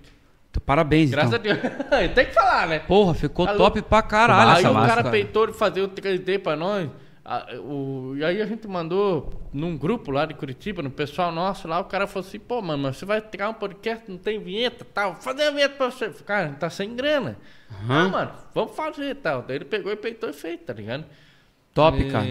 Parabéns, 0.66 1.10
Graças 1.10 1.32
então. 1.32 1.52
a 1.52 1.54
Deus. 1.54 2.10
Tem 2.12 2.26
que 2.26 2.32
falar, 2.32 2.66
né? 2.66 2.80
Porra, 2.80 3.14
ficou 3.14 3.46
A 3.46 3.54
top 3.54 3.82
pra 3.82 4.02
caralho 4.02 4.50
aí 4.50 4.58
essa 4.58 4.70
o 4.70 4.74
massa, 4.74 4.96
cara 4.96 5.10
peitou 5.10 5.46
de 5.46 5.52
fazer 5.52 5.82
o 5.82 5.88
3D 5.88 6.40
pra 6.40 6.56
nós. 6.56 6.90
A- 7.24 7.46
o- 7.60 8.14
e 8.16 8.24
aí 8.24 8.40
a 8.40 8.46
gente 8.46 8.66
mandou 8.66 9.32
num 9.52 9.76
grupo 9.76 10.10
lá 10.10 10.24
de 10.26 10.34
Curitiba, 10.34 10.82
no 10.82 10.90
pessoal 10.90 11.30
nosso 11.30 11.66
lá, 11.68 11.78
o 11.80 11.84
cara 11.84 12.06
falou 12.06 12.26
assim, 12.26 12.38
pô, 12.38 12.60
mano, 12.62 12.82
mas 12.84 12.96
você 12.96 13.04
vai 13.04 13.20
tirar 13.20 13.48
um 13.50 13.54
podcast, 13.54 14.10
não 14.10 14.18
tem 14.18 14.38
vinheta 14.38 14.84
tal, 14.94 15.12
vou 15.14 15.22
fazer 15.22 15.44
a 15.44 15.50
vinheta 15.50 15.74
pra 15.76 15.90
você. 15.90 16.08
Cara, 16.24 16.46
a 16.46 16.48
gente 16.48 16.58
tá 16.58 16.70
sem 16.70 16.94
grana. 16.96 17.36
Ah, 17.88 18.08
mano, 18.08 18.32
vamos 18.54 18.74
fazer 18.74 19.10
e 19.10 19.14
tal. 19.14 19.42
Daí 19.42 19.56
ele 19.56 19.64
pegou 19.64 19.92
e 19.92 19.96
peitou 19.96 20.28
e 20.30 20.32
fez, 20.32 20.58
tá 20.64 20.72
ligado? 20.72 21.04
Top, 21.74 21.96
E- 22.00 22.10
cara. 22.10 22.26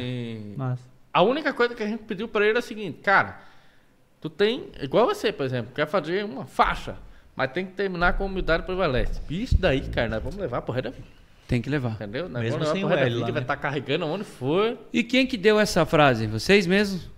Massa. 0.57 0.83
A 1.13 1.21
única 1.21 1.53
coisa 1.53 1.73
que 1.73 1.81
a 1.83 1.87
gente 1.87 2.03
pediu 2.03 2.27
pra 2.27 2.45
ele 2.45 2.57
é 2.57 2.59
a 2.59 2.61
seguinte, 2.61 2.99
cara, 3.01 3.39
tu 4.21 4.29
tem, 4.29 4.67
igual 4.81 5.05
você, 5.07 5.31
por 5.31 5.45
exemplo, 5.45 5.73
quer 5.73 5.87
fazer 5.87 6.23
uma 6.25 6.45
faixa, 6.45 6.97
mas 7.35 7.51
tem 7.51 7.65
que 7.65 7.71
terminar 7.71 8.13
com 8.17 8.25
humildade 8.25 8.63
prevalece. 8.63 9.21
Isso 9.29 9.57
daí, 9.59 9.81
cara, 9.89 10.09
nós 10.09 10.21
vamos 10.23 10.37
levar 10.37 10.61
pro 10.61 10.73
resto 10.73 10.85
da 10.85 10.95
vida, 10.95 11.07
Tem 11.49 11.59
que 11.63 11.69
levar. 11.69 11.93
entendeu? 11.93 12.29
Nós 12.29 12.43
Mesmo 12.43 12.63
sem 12.67 12.85
o 12.85 12.89
L 12.91 12.99
lá, 12.99 13.05
vida, 13.09 13.21
vai 13.23 13.31
né? 13.33 13.39
estar 13.41 13.57
carregando 13.57 14.05
onde 14.05 14.23
for. 14.23 14.77
E 14.93 15.03
quem 15.03 15.25
que 15.25 15.35
deu 15.35 15.59
essa 15.59 15.83
frase? 15.83 16.27
Vocês 16.27 16.67
mesmos? 16.67 17.09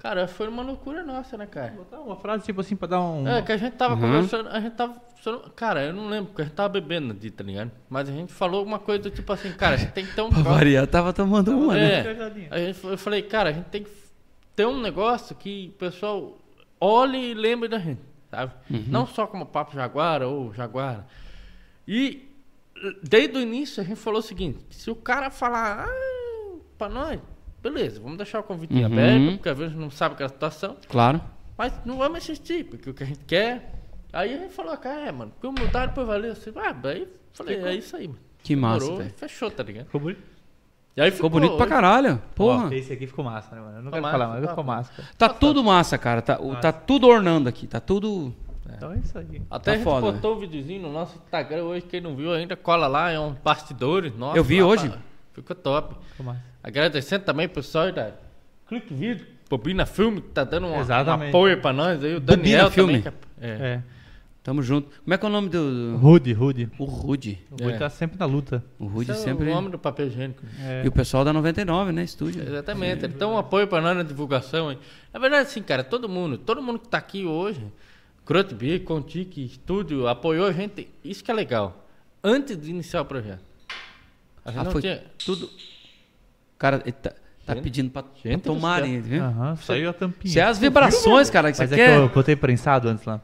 Cara, 0.00 0.26
foi 0.26 0.48
uma 0.48 0.64
loucura 0.64 1.04
nossa, 1.04 1.36
né, 1.38 1.46
cara? 1.46 1.68
Botar 1.76 2.00
uma 2.00 2.16
frase 2.16 2.42
tipo 2.44 2.60
assim 2.60 2.74
pra 2.74 2.88
dar 2.88 3.00
um. 3.00 3.28
É, 3.28 3.40
que 3.40 3.52
a 3.52 3.56
gente 3.56 3.74
tava 3.76 3.94
Uhum. 3.94 4.00
conversando, 4.00 4.48
a 4.48 4.58
gente 4.60 4.72
tava. 4.74 5.00
Cara, 5.54 5.84
eu 5.84 5.92
não 5.92 6.08
lembro, 6.08 6.26
porque 6.30 6.42
a 6.42 6.44
gente 6.46 6.54
tava 6.54 6.68
bebendo 6.70 7.14
dia, 7.14 7.30
tá 7.30 7.44
ligado? 7.44 7.70
Mas 7.88 8.08
a 8.08 8.12
gente 8.12 8.32
falou 8.32 8.58
alguma 8.58 8.80
coisa 8.80 9.04
do 9.04 9.10
tipo 9.10 9.32
assim, 9.32 9.52
cara, 9.52 9.76
a 9.76 9.78
gente 9.78 9.92
tem 9.92 10.04
que 10.04 10.12
ter 10.12 10.22
um. 10.22 10.28
Pra 10.34 10.42
variar, 10.42 10.84
tava 10.88 11.12
tomando 11.12 11.56
uma, 11.56 11.74
né? 11.74 12.00
É, 12.04 12.48
a 12.50 12.58
gente, 12.58 12.82
eu 12.84 12.98
falei, 12.98 13.22
cara, 13.22 13.50
a 13.50 13.52
gente 13.52 13.66
tem 13.66 13.84
que 13.84 13.90
ter 14.56 14.66
um 14.66 14.80
negócio 14.80 15.36
que 15.36 15.70
o 15.72 15.78
pessoal 15.78 16.36
olhe 16.80 17.30
e 17.30 17.34
lembre 17.34 17.68
da 17.68 17.78
gente, 17.78 18.00
sabe? 18.28 18.52
Uhum. 18.68 18.84
Não 18.88 19.06
só 19.06 19.24
como 19.28 19.46
Papo 19.46 19.72
Jaguara 19.72 20.26
ou 20.26 20.52
Jaguara. 20.52 21.06
E 21.86 22.28
desde 23.02 23.36
o 23.38 23.40
início 23.40 23.82
a 23.82 23.84
gente 23.86 23.96
falou 23.98 24.20
o 24.20 24.22
seguinte: 24.22 24.58
se 24.70 24.90
o 24.90 24.94
cara 24.96 25.30
falar, 25.30 25.86
ah, 25.88 26.56
pra 26.78 26.88
nós, 26.88 27.20
beleza, 27.62 28.00
vamos 28.00 28.16
deixar 28.16 28.40
o 28.40 28.42
convite 28.42 28.74
Uhum. 28.74 28.86
aberto, 28.86 29.32
porque 29.34 29.48
às 29.48 29.58
vezes 29.58 29.76
não 29.76 29.90
sabe 29.90 30.14
aquela 30.14 30.28
situação, 30.28 30.76
Claro. 30.88 31.20
mas 31.56 31.72
não 31.84 31.98
vamos 31.98 32.18
assistir, 32.18 32.64
porque 32.64 32.90
o 32.90 32.94
que 32.94 33.02
a 33.02 33.06
gente 33.06 33.24
quer. 33.24 33.78
Aí 34.12 34.34
a 34.34 34.38
gente 34.38 34.52
falou, 34.52 34.76
cara, 34.76 35.08
é, 35.08 35.12
mano, 35.12 35.30
porque 35.32 35.46
o 35.46 35.52
mudar 35.52 35.86
depois 35.86 36.06
valeu. 36.06 36.32
Assim, 36.32 36.52
ah, 36.56 36.72
daí 36.72 37.08
falei, 37.32 37.56
é 37.64 37.74
isso 37.74 37.96
aí, 37.96 38.08
mano. 38.08 38.20
Que 38.42 38.54
massa, 38.54 38.80
Demorou, 38.80 38.98
velho. 38.98 39.14
Fechou, 39.16 39.50
tá 39.50 39.62
ligado? 39.62 39.86
Ficou 39.86 40.00
bonito. 40.00 40.20
E 40.94 41.00
aí 41.00 41.10
Ficou 41.10 41.30
bonito 41.30 41.52
pra 41.56 41.64
hoje- 41.64 41.74
caralho. 41.74 42.22
Porra. 42.34 42.66
Ó, 42.66 42.72
esse 42.72 42.92
aqui 42.92 43.06
ficou 43.06 43.24
massa, 43.24 43.54
né, 43.56 43.62
mano? 43.62 43.78
Eu 43.78 43.82
não 43.84 43.90
Ficou 43.90 43.92
quero 43.92 44.02
massa, 44.02 44.18
falar, 44.18 44.28
mas 44.34 44.42
tá, 44.42 44.48
ficou 44.50 44.64
massa. 44.64 44.92
cara. 44.92 45.08
Tá 45.16 45.28
tudo 45.30 45.64
massa, 45.64 45.96
cara. 45.96 46.20
Tá, 46.20 46.38
o- 46.38 46.56
tá 46.56 46.70
tudo 46.72 47.06
ornando 47.06 47.48
aqui. 47.48 47.66
Tá 47.66 47.80
tudo. 47.80 48.34
Então 48.76 48.92
é 48.92 48.98
isso 48.98 49.18
aí. 49.18 49.42
Até 49.50 49.64
Tá 49.64 49.72
a 49.72 49.74
gente 49.76 49.84
foda, 49.84 50.12
botou 50.12 50.36
o 50.36 50.38
videozinho 50.40 50.82
no 50.82 50.92
nosso 50.92 51.16
Instagram 51.16 51.64
hoje, 51.64 51.86
quem 51.86 52.00
não 52.00 52.14
viu 52.16 52.32
ainda, 52.32 52.56
cola 52.56 52.86
lá, 52.86 53.10
é 53.10 53.18
um 53.18 53.32
bastidores 53.32 54.14
nosso. 54.16 54.36
Eu 54.36 54.44
vi 54.44 54.60
lá, 54.60 54.68
hoje. 54.68 54.92
Ficou 55.32 55.56
top. 55.56 55.96
Agradecendo 56.62 57.24
também 57.24 57.46
o 57.46 57.50
pessoal 57.50 57.90
da 57.92 58.12
Clique 58.68 58.94
Vídeo, 58.94 59.26
Bobina 59.50 59.84
Filme, 59.86 60.20
que 60.20 60.28
tá 60.28 60.44
dando 60.44 60.66
um, 60.66 60.72
um 60.76 61.28
apoio 61.28 61.60
pra 61.60 61.72
nós 61.72 62.02
aí. 62.04 62.16
O 62.16 62.20
Bobina 62.20 62.36
Daniel 62.36 62.70
Filme. 62.70 63.02
também. 63.02 63.12
que 63.40 63.44
é- 63.44 63.48
é. 63.50 63.66
É. 63.74 63.82
Tamo 64.44 64.60
junto. 64.60 64.88
Como 65.04 65.14
é 65.14 65.16
que 65.18 65.24
é 65.24 65.28
o 65.28 65.30
nome 65.32 65.48
do. 65.48 65.96
Rude, 65.98 66.32
Rude. 66.32 66.68
O 66.76 66.84
Rude. 66.84 67.38
O 67.48 67.62
Rude 67.62 67.76
É. 67.76 67.78
tá 67.78 67.88
sempre 67.88 68.18
na 68.18 68.26
luta. 68.26 68.64
O 68.76 68.86
Rude 68.86 69.12
Esse 69.12 69.20
é 69.20 69.24
sempre. 69.24 69.48
o 69.48 69.54
nome 69.54 69.68
do 69.70 69.78
papel 69.78 70.08
higiênico. 70.08 70.42
É. 70.60 70.82
E 70.84 70.88
o 70.88 70.92
pessoal 70.92 71.24
da 71.24 71.32
99, 71.32 71.92
né? 71.92 72.02
Estúdio. 72.02 72.42
Exatamente. 72.42 73.04
Ele 73.04 73.14
dá 73.14 73.28
um 73.28 73.38
apoio 73.38 73.68
pra 73.68 73.80
nós 73.80 73.96
na 73.96 74.02
divulgação. 74.02 74.70
Aí. 74.70 74.78
Na 75.14 75.20
verdade, 75.20 75.42
assim, 75.46 75.62
cara, 75.62 75.84
todo 75.84 76.08
mundo, 76.08 76.36
todo 76.38 76.60
mundo 76.60 76.80
que 76.80 76.88
tá 76.88 76.98
aqui 76.98 77.24
hoje, 77.24 77.64
Crotbi, 78.24 78.78
Contique, 78.80 79.44
Estúdio, 79.44 80.06
apoiou 80.06 80.46
a 80.46 80.52
gente. 80.52 80.88
Isso 81.04 81.22
que 81.24 81.30
é 81.30 81.34
legal. 81.34 81.84
Antes 82.22 82.56
de 82.60 82.70
iniciar 82.70 83.00
o 83.02 83.04
projeto. 83.04 83.40
A 84.44 84.50
gente 84.50 84.60
Ah, 84.60 84.64
não 84.64 84.70
foi 84.72 84.80
tinha. 84.82 85.02
tudo. 85.24 85.50
Cara, 86.58 86.80
ele 86.84 86.92
tá, 86.92 87.10
tá 87.44 87.54
Gente- 87.54 87.64
pedindo 87.64 87.90
pra, 87.90 88.02
pra 88.04 88.12
gente 88.24 88.42
do 88.42 88.54
tomarem, 88.54 89.00
viu? 89.00 89.22
Aham, 89.24 89.56
saiu 89.56 89.90
a 89.90 89.92
tampinha. 89.92 90.30
Isso 90.30 90.38
é 90.38 90.42
as 90.42 90.58
vibrações, 90.58 91.28
cara, 91.30 91.50
que 91.50 91.56
você 91.56 91.64
Mas 91.64 91.72
é 91.72 91.76
quer. 91.76 91.90
que 91.96 91.98
eu 91.98 92.08
botei 92.08 92.36
prensado 92.36 92.88
antes 92.88 93.04
lá. 93.04 93.20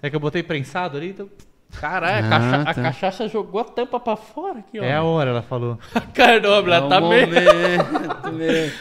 É 0.00 0.08
que 0.08 0.14
eu 0.14 0.20
botei 0.20 0.42
prensado 0.44 0.96
ali, 0.96 1.10
então. 1.10 1.28
Caralho, 1.72 2.26
Ah, 2.26 2.36
a, 2.36 2.40
cacha- 2.40 2.64
tá. 2.64 2.70
a 2.70 2.74
cachaça 2.74 3.28
jogou 3.28 3.60
a 3.60 3.64
tampa 3.64 3.98
pra 4.00 4.14
fora 4.16 4.60
aqui, 4.60 4.78
ó. 4.78 4.84
É 4.84 4.94
a 4.94 5.02
hora, 5.02 5.30
ela 5.30 5.42
falou. 5.42 5.76
Caramba, 6.14 6.72
É 6.72 6.76
ela 6.76 6.86
um 6.86 6.88
tá 6.88 7.00
meio. 7.00 7.28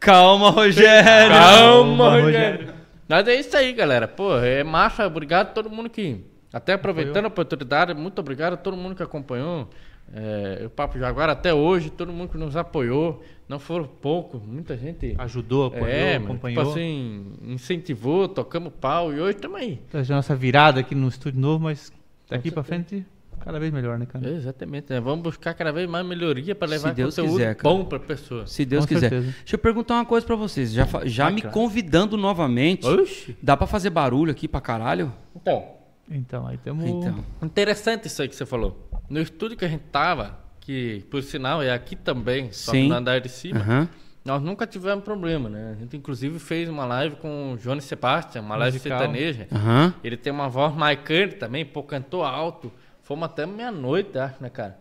Calma, 0.00 0.50
Rogério. 0.50 1.30
Calma, 1.30 1.96
Calma, 2.10 2.20
Rogério. 2.20 2.71
Mas 3.12 3.28
é 3.28 3.34
isso 3.34 3.54
aí, 3.54 3.74
galera. 3.74 4.08
Pô, 4.08 4.38
é 4.38 4.64
massa. 4.64 5.06
Obrigado 5.06 5.48
a 5.48 5.50
todo 5.50 5.68
mundo 5.68 5.90
que. 5.90 6.24
Até 6.50 6.72
aproveitando 6.72 7.26
a 7.26 7.28
oportunidade, 7.28 7.92
muito 7.92 8.18
obrigado 8.18 8.54
a 8.54 8.56
todo 8.56 8.74
mundo 8.74 8.94
que 8.94 9.02
acompanhou. 9.02 9.68
É, 10.14 10.62
o 10.64 10.70
Papo 10.70 10.98
Jaguar 10.98 11.28
até 11.28 11.52
hoje, 11.52 11.90
todo 11.90 12.10
mundo 12.10 12.30
que 12.30 12.38
nos 12.38 12.56
apoiou. 12.56 13.22
Não 13.46 13.58
foram 13.58 13.86
poucos, 13.86 14.42
muita 14.42 14.78
gente. 14.78 15.14
Ajudou, 15.18 15.66
apoiou, 15.66 15.86
é, 15.88 16.16
acompanhou. 16.16 16.62
tipo 16.62 16.70
assim, 16.72 17.32
incentivou, 17.42 18.28
tocamos 18.28 18.72
pau 18.80 19.12
e 19.12 19.20
hoje 19.20 19.36
estamos 19.36 19.60
aí. 19.60 19.78
Então, 19.88 20.00
a 20.00 20.04
nossa 20.14 20.34
virada 20.34 20.80
aqui 20.80 20.94
no 20.94 21.06
estúdio 21.08 21.38
novo, 21.38 21.64
mas 21.64 21.92
daqui 22.30 22.50
pra 22.50 22.62
frente, 22.62 23.04
cada 23.44 23.58
vez 23.58 23.72
melhor, 23.72 23.98
né, 23.98 24.06
cara? 24.06 24.28
Exatamente, 24.30 24.90
né? 24.90 25.00
Vamos 25.00 25.22
buscar 25.22 25.54
cada 25.54 25.72
vez 25.72 25.88
mais 25.88 26.04
melhoria 26.06 26.54
para 26.54 26.68
levar 26.68 26.90
Se 26.90 26.94
Deus 26.94 27.14
conteúdo 27.16 27.32
quiser, 27.38 27.54
cara. 27.56 27.74
bom 27.74 27.84
para 27.84 27.98
pessoa. 27.98 28.46
Se 28.46 28.64
Deus 28.64 28.84
Com 28.84 28.88
quiser. 28.94 29.10
certeza. 29.10 29.34
Deixa 29.38 29.54
eu 29.54 29.58
perguntar 29.58 29.94
uma 29.94 30.04
coisa 30.04 30.26
pra 30.26 30.36
vocês. 30.36 30.72
Já, 30.72 30.86
já 31.04 31.26
Ah, 31.26 31.30
me 31.30 31.40
claro. 31.42 31.54
convidando 31.54 32.16
novamente. 32.16 32.86
Oxi. 32.86 33.36
Dá 33.42 33.56
pra 33.56 33.66
fazer 33.66 33.90
barulho 33.90 34.30
aqui 34.30 34.46
pra 34.48 34.60
caralho? 34.60 35.12
Então, 35.36 35.64
Então, 36.10 36.46
aí 36.46 36.58
temos. 36.58 36.84
Então. 36.84 37.24
Interessante 37.42 38.06
isso 38.06 38.20
aí 38.22 38.28
que 38.28 38.36
você 38.36 38.44
falou. 38.46 38.88
No 39.08 39.20
estúdio 39.20 39.56
que 39.56 39.64
a 39.64 39.68
gente 39.68 39.84
tava, 39.90 40.38
que 40.60 41.04
por 41.10 41.22
sinal 41.22 41.62
é 41.62 41.70
aqui 41.72 41.96
também, 41.96 42.52
só 42.52 42.72
Sim. 42.72 42.82
que 42.84 42.88
no 42.88 42.94
andar 42.94 43.20
de 43.20 43.28
cima, 43.28 43.60
Aham. 43.60 43.88
nós 44.24 44.42
nunca 44.42 44.66
tivemos 44.66 45.04
problema, 45.04 45.48
né? 45.48 45.74
A 45.76 45.80
gente 45.80 45.96
inclusive 45.96 46.38
fez 46.38 46.68
uma 46.68 46.84
live 46.84 47.16
com 47.16 47.52
o 47.52 47.56
Johnny 47.56 47.80
Sebastian, 47.80 48.42
uma 48.42 48.56
live 48.56 48.76
Musical. 48.78 48.98
sertaneja. 48.98 49.46
Aham. 49.52 49.94
Ele 50.04 50.16
tem 50.16 50.32
uma 50.32 50.48
voz 50.48 50.74
marcante 50.74 51.36
também, 51.36 51.64
pô, 51.64 51.82
cantou 51.82 52.22
alto. 52.24 52.70
Fomos 53.12 53.26
até 53.26 53.44
meia-noite, 53.44 54.16
acho, 54.18 54.42
né, 54.42 54.48
cara? 54.48 54.78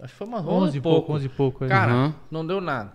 Acho 0.00 0.12
que 0.12 0.18
foi 0.18 0.28
umas 0.28 0.46
11 0.46 0.50
11 0.68 0.78
e 0.78 0.80
pouco, 0.80 1.12
11 1.12 1.26
e 1.26 1.28
pouco. 1.28 1.64
é. 1.64 1.68
Cara, 1.68 1.90
Aham. 1.90 2.14
não 2.30 2.46
deu 2.46 2.60
nada. 2.60 2.92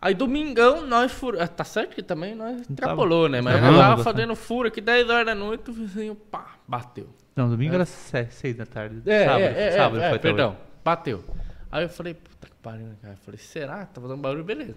Aí 0.00 0.14
domingão 0.14 0.84
nós 0.84 1.12
fur... 1.12 1.40
ah, 1.40 1.46
Tá 1.46 1.62
certo 1.62 1.94
que 1.94 2.02
também 2.02 2.34
nós 2.34 2.62
extrapolou, 2.62 3.28
né? 3.28 3.40
Mas 3.40 3.62
nós 3.62 3.76
tava 3.76 4.02
fazendo 4.02 4.34
furo 4.34 4.66
aqui 4.66 4.80
10 4.80 5.08
horas 5.08 5.26
da 5.26 5.34
noite, 5.36 5.70
o 5.70 5.72
vizinho, 5.72 6.16
pá, 6.16 6.56
bateu. 6.66 7.08
Não, 7.36 7.48
domingo 7.48 7.72
era 7.76 7.84
6 7.84 8.56
da 8.56 8.66
tarde. 8.66 9.00
É, 9.06 9.26
sábado, 9.26 9.42
é, 9.44 9.62
é, 9.68 9.70
sábado 9.70 10.02
é, 10.02 10.10
foi 10.10 10.18
perdão, 10.18 10.56
bateu. 10.84 11.22
Aí 11.70 11.84
eu 11.84 11.88
falei, 11.88 12.14
puta 12.14 12.48
que 12.48 12.56
pariu, 12.60 12.86
né, 12.88 12.96
cara? 13.00 13.14
Eu 13.14 13.18
falei, 13.18 13.38
será 13.38 13.86
tá 13.86 14.00
fazendo 14.00 14.20
barulho? 14.20 14.42
Beleza. 14.42 14.74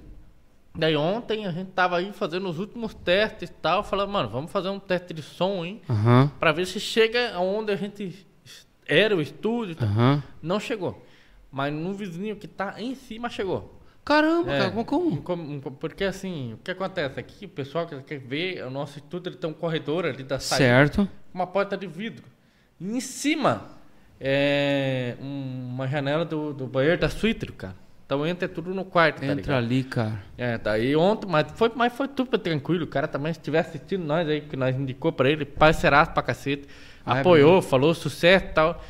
Daí 0.75 0.95
ontem 0.95 1.47
a 1.47 1.51
gente 1.51 1.71
tava 1.71 1.97
aí 1.97 2.13
fazendo 2.13 2.47
os 2.47 2.59
últimos 2.59 2.93
testes 2.93 3.49
e 3.49 3.53
tal, 3.53 3.83
falando, 3.83 4.11
mano, 4.11 4.29
vamos 4.29 4.51
fazer 4.51 4.69
um 4.69 4.79
teste 4.79 5.11
de 5.11 5.23
som, 5.23 5.65
hein? 5.65 5.81
Aham. 5.89 6.29
Pra 6.39 6.51
ver 6.51 6.67
se 6.67 6.79
chega 6.79 7.33
aonde 7.33 7.71
a 7.71 7.75
gente 7.75 8.27
era 8.85 9.15
o 9.15 9.21
estúdio. 9.21 9.75
Aham. 9.81 10.23
Não 10.41 10.59
chegou. 10.59 11.05
Mas 11.51 11.73
no 11.73 11.93
vizinho 11.93 12.35
que 12.35 12.47
tá 12.47 12.75
em 12.81 12.95
cima 12.95 13.29
chegou. 13.29 13.79
Caramba, 14.03 14.53
É. 14.53 14.59
cara, 14.69 14.83
como? 14.83 15.17
como? 15.21 15.61
Porque 15.61 16.03
assim, 16.03 16.53
o 16.53 16.57
que 16.57 16.69
acontece 16.69 17.19
aqui, 17.19 17.45
o 17.45 17.49
pessoal 17.49 17.87
que 17.87 17.95
quer 18.03 18.19
ver, 18.19 18.63
o 18.63 18.69
nosso 18.69 18.99
estúdio 18.99 19.29
ele 19.29 19.37
tem 19.37 19.49
um 19.49 19.53
corredor 19.53 20.05
ali 20.05 20.21
da 20.23 20.37
saída, 20.39 20.63
Certo. 20.65 21.09
uma 21.33 21.47
porta 21.47 21.75
de 21.75 21.87
vidro. 21.87 22.23
E 22.79 22.85
em 22.85 22.99
cima 22.99 23.63
é 24.19 25.15
um- 25.21 25.69
uma 25.73 25.87
janela 25.87 26.23
do, 26.23 26.53
do 26.53 26.67
banheiro 26.67 26.99
da 26.99 27.09
suíte, 27.09 27.45
cara. 27.47 27.75
Então 28.05 28.25
entra 28.27 28.47
tudo 28.47 28.71
no 28.75 28.85
quarto, 28.85 29.19
tá 29.21 29.25
Entra 29.25 29.35
ligado? 29.35 29.57
ali, 29.57 29.83
cara. 29.83 30.23
É, 30.37 30.57
daí 30.59 30.95
ontem, 30.95 31.27
mas 31.27 31.47
foi, 31.55 31.71
mas 31.75 31.91
foi 31.91 32.07
tudo 32.07 32.37
tranquilo. 32.37 32.83
O 32.83 32.87
cara 32.87 33.07
também, 33.07 33.33
se 33.33 33.39
estiver 33.39 33.59
assistindo 33.59 34.03
nós 34.05 34.27
aí, 34.29 34.41
que 34.41 34.55
nós 34.55 34.75
indicou 34.75 35.11
pra 35.11 35.27
ele, 35.29 35.43
parceiraço 35.45 36.11
pra 36.11 36.21
cacete, 36.21 36.67
Ah, 37.05 37.17
é 37.17 37.19
apoiou, 37.21 37.61
falou 37.61 37.93
sucesso 37.93 38.45
e 38.45 38.49
tal. 38.49 38.81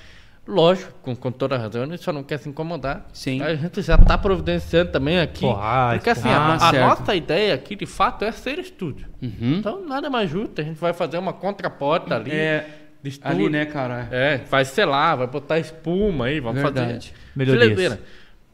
Lógico, 0.48 0.94
com, 1.02 1.16
com 1.16 1.32
toda 1.32 1.58
razão, 1.58 1.84
ele 1.84 1.98
só 1.98 2.14
não 2.14 2.24
quer 2.24 2.38
se 2.38 2.48
incomodar. 2.48 3.08
Sim. 3.11 3.42
A 3.42 3.56
gente 3.56 3.82
já 3.82 3.98
tá 3.98 4.16
providenciando 4.16 4.92
também 4.92 5.19
aqui. 5.19 5.42
Porra, 5.42 5.94
porque 5.94 6.11
assim, 6.11 6.30
ah, 6.30 6.58
a, 6.61 6.69
a 6.69 6.72
nossa 6.72 7.16
ideia 7.16 7.56
aqui, 7.56 7.76
de 7.76 7.88
fato, 7.88 8.24
é 8.24 8.32
ser 8.32 8.60
estúdio. 8.60 9.08
Uhum. 9.22 9.56
Então, 9.58 9.84
nada 9.88 10.08
mais 10.08 10.30
justo. 10.30 10.61
A 10.61 10.64
gente 10.64 10.77
vai 10.77 10.94
fazer 10.94 11.18
uma 11.18 11.34
contraporta 11.34 12.16
ali. 12.16 12.32
É, 12.32 12.69
de 13.02 13.10
estúdio. 13.10 13.38
ali, 13.38 13.50
né, 13.50 13.66
cara? 13.66 14.08
É, 14.11 14.38
vai 14.50 14.66
selar, 14.66 15.18
vai 15.18 15.27
botar 15.27 15.58
espuma 15.58 16.26
aí, 16.26 16.40
vamos 16.40 16.61
Verdade. 16.61 17.10
fazer. 17.10 17.14
Melhorias. 17.35 18.00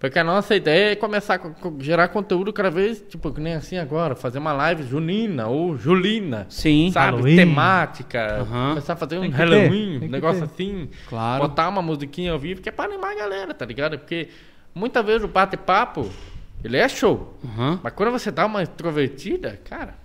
Porque 0.02 0.18
a 0.18 0.24
nossa 0.24 0.56
ideia 0.56 0.94
é 0.94 0.96
começar 0.96 1.36
a 1.36 1.72
gerar 1.80 2.08
conteúdo 2.08 2.52
cada 2.52 2.72
vez, 2.72 3.06
tipo, 3.08 3.32
que 3.32 3.40
nem 3.40 3.54
assim 3.54 3.78
agora, 3.78 4.16
fazer 4.16 4.40
uma 4.40 4.52
live 4.52 4.82
junina 4.82 5.46
ou 5.48 5.78
julina. 5.78 6.48
Sim. 6.50 6.90
Sabe? 6.92 7.18
Halloween. 7.18 7.36
Temática. 7.36 8.38
Aham. 8.42 8.70
Começar 8.70 8.94
a 8.94 8.96
fazer 8.96 9.20
um 9.20 9.30
Halloween, 9.30 9.98
um 10.04 10.10
negócio 10.10 10.40
ter. 10.40 10.46
assim. 10.46 10.90
Claro. 11.08 11.44
Botar 11.44 11.70
uma 11.70 11.84
musiquinha 11.84 12.32
ao 12.32 12.40
vivo, 12.40 12.62
que 12.62 12.70
é 12.70 12.72
pra 12.72 12.86
animar 12.86 13.12
a 13.12 13.16
galera, 13.16 13.54
tá 13.54 13.64
ligado? 13.64 14.00
Porque 14.00 14.30
muitas 14.74 15.06
vezes 15.06 15.24
o 15.24 15.28
bate-papo, 15.28 16.10
ele 16.64 16.78
é 16.78 16.90
show. 16.90 17.38
Aham. 17.46 17.80
Mas 17.84 17.94
quando 17.94 18.12
você 18.12 18.32
dá 18.32 18.48
uma 18.48 18.64
extrovertida, 18.64 19.60
cara, 19.70 20.01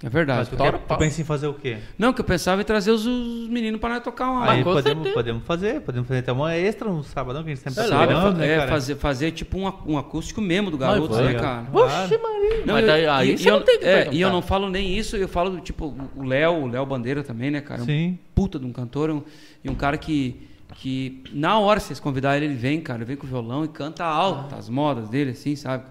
É 0.00 0.08
verdade. 0.08 0.38
Mas 0.40 0.48
tu, 0.48 0.56
quer, 0.56 0.78
tu 0.78 0.96
pensa 0.96 1.20
em 1.20 1.24
fazer 1.24 1.48
o 1.48 1.54
quê? 1.54 1.78
Não, 1.98 2.12
que 2.12 2.20
eu 2.20 2.24
pensava 2.24 2.62
em 2.62 2.64
trazer 2.64 2.92
os, 2.92 3.04
os 3.04 3.48
meninos 3.48 3.80
pra 3.80 3.90
nós 3.90 4.02
tocar 4.04 4.30
uma. 4.30 4.48
Aí 4.48 4.62
podemos, 4.62 5.08
podemos 5.12 5.42
fazer, 5.44 5.80
podemos 5.80 6.06
fazer 6.06 6.20
até 6.20 6.30
uma 6.30 6.54
extra 6.54 6.88
no 6.88 7.02
sabadão, 7.02 7.42
que 7.42 7.50
a 7.50 7.54
gente 7.54 7.64
sempre 7.64 7.82
tá 7.82 8.06
Fa- 8.06 8.30
né, 8.30 8.52
é, 8.54 8.56
cara? 8.58 8.70
fazer, 8.70 8.94
fazer 8.96 9.30
tipo 9.32 9.58
um, 9.58 9.72
um 9.86 9.98
acústico 9.98 10.40
mesmo 10.40 10.70
do 10.70 10.78
garoto, 10.78 11.16
né, 11.16 11.34
cara. 11.34 11.66
Oxe, 11.72 12.16
Maria. 12.16 12.64
Não, 12.64 12.74
mas 12.74 12.82
eu- 12.82 12.86
daí, 12.86 13.06
aí 13.08 13.32
e, 13.32 13.38
você 13.38 13.50
eu, 13.50 13.56
não 13.58 13.62
tem 13.64 13.78
que 13.80 13.84
é, 13.86 14.08
e 14.12 14.20
eu 14.20 14.30
não 14.30 14.40
falo 14.40 14.70
nem 14.70 14.96
isso, 14.96 15.16
eu 15.16 15.26
falo, 15.26 15.60
tipo, 15.60 15.92
o 16.14 16.22
Léo, 16.22 16.62
o 16.62 16.66
Léo 16.68 16.86
Bandeira 16.86 17.24
também, 17.24 17.50
né, 17.50 17.60
cara? 17.60 17.82
Um 17.82 17.86
Sim. 17.86 18.18
puta 18.36 18.56
de 18.56 18.66
um 18.66 18.72
cantor 18.72 19.10
um- 19.10 19.22
e 19.64 19.68
um 19.68 19.74
cara 19.74 19.98
que, 19.98 20.46
que, 20.76 21.24
na 21.32 21.58
hora, 21.58 21.80
se 21.80 21.86
vocês 21.88 21.98
convidarem 21.98 22.44
ele, 22.44 22.52
ele 22.52 22.60
vem, 22.60 22.80
cara, 22.80 23.00
ele 23.00 23.04
vem 23.04 23.16
com 23.16 23.26
o 23.26 23.28
violão 23.28 23.64
e 23.64 23.68
canta 23.68 24.04
alto 24.04 24.54
as 24.54 24.68
modas 24.68 25.08
dele, 25.08 25.32
assim, 25.32 25.56
sabe? 25.56 25.84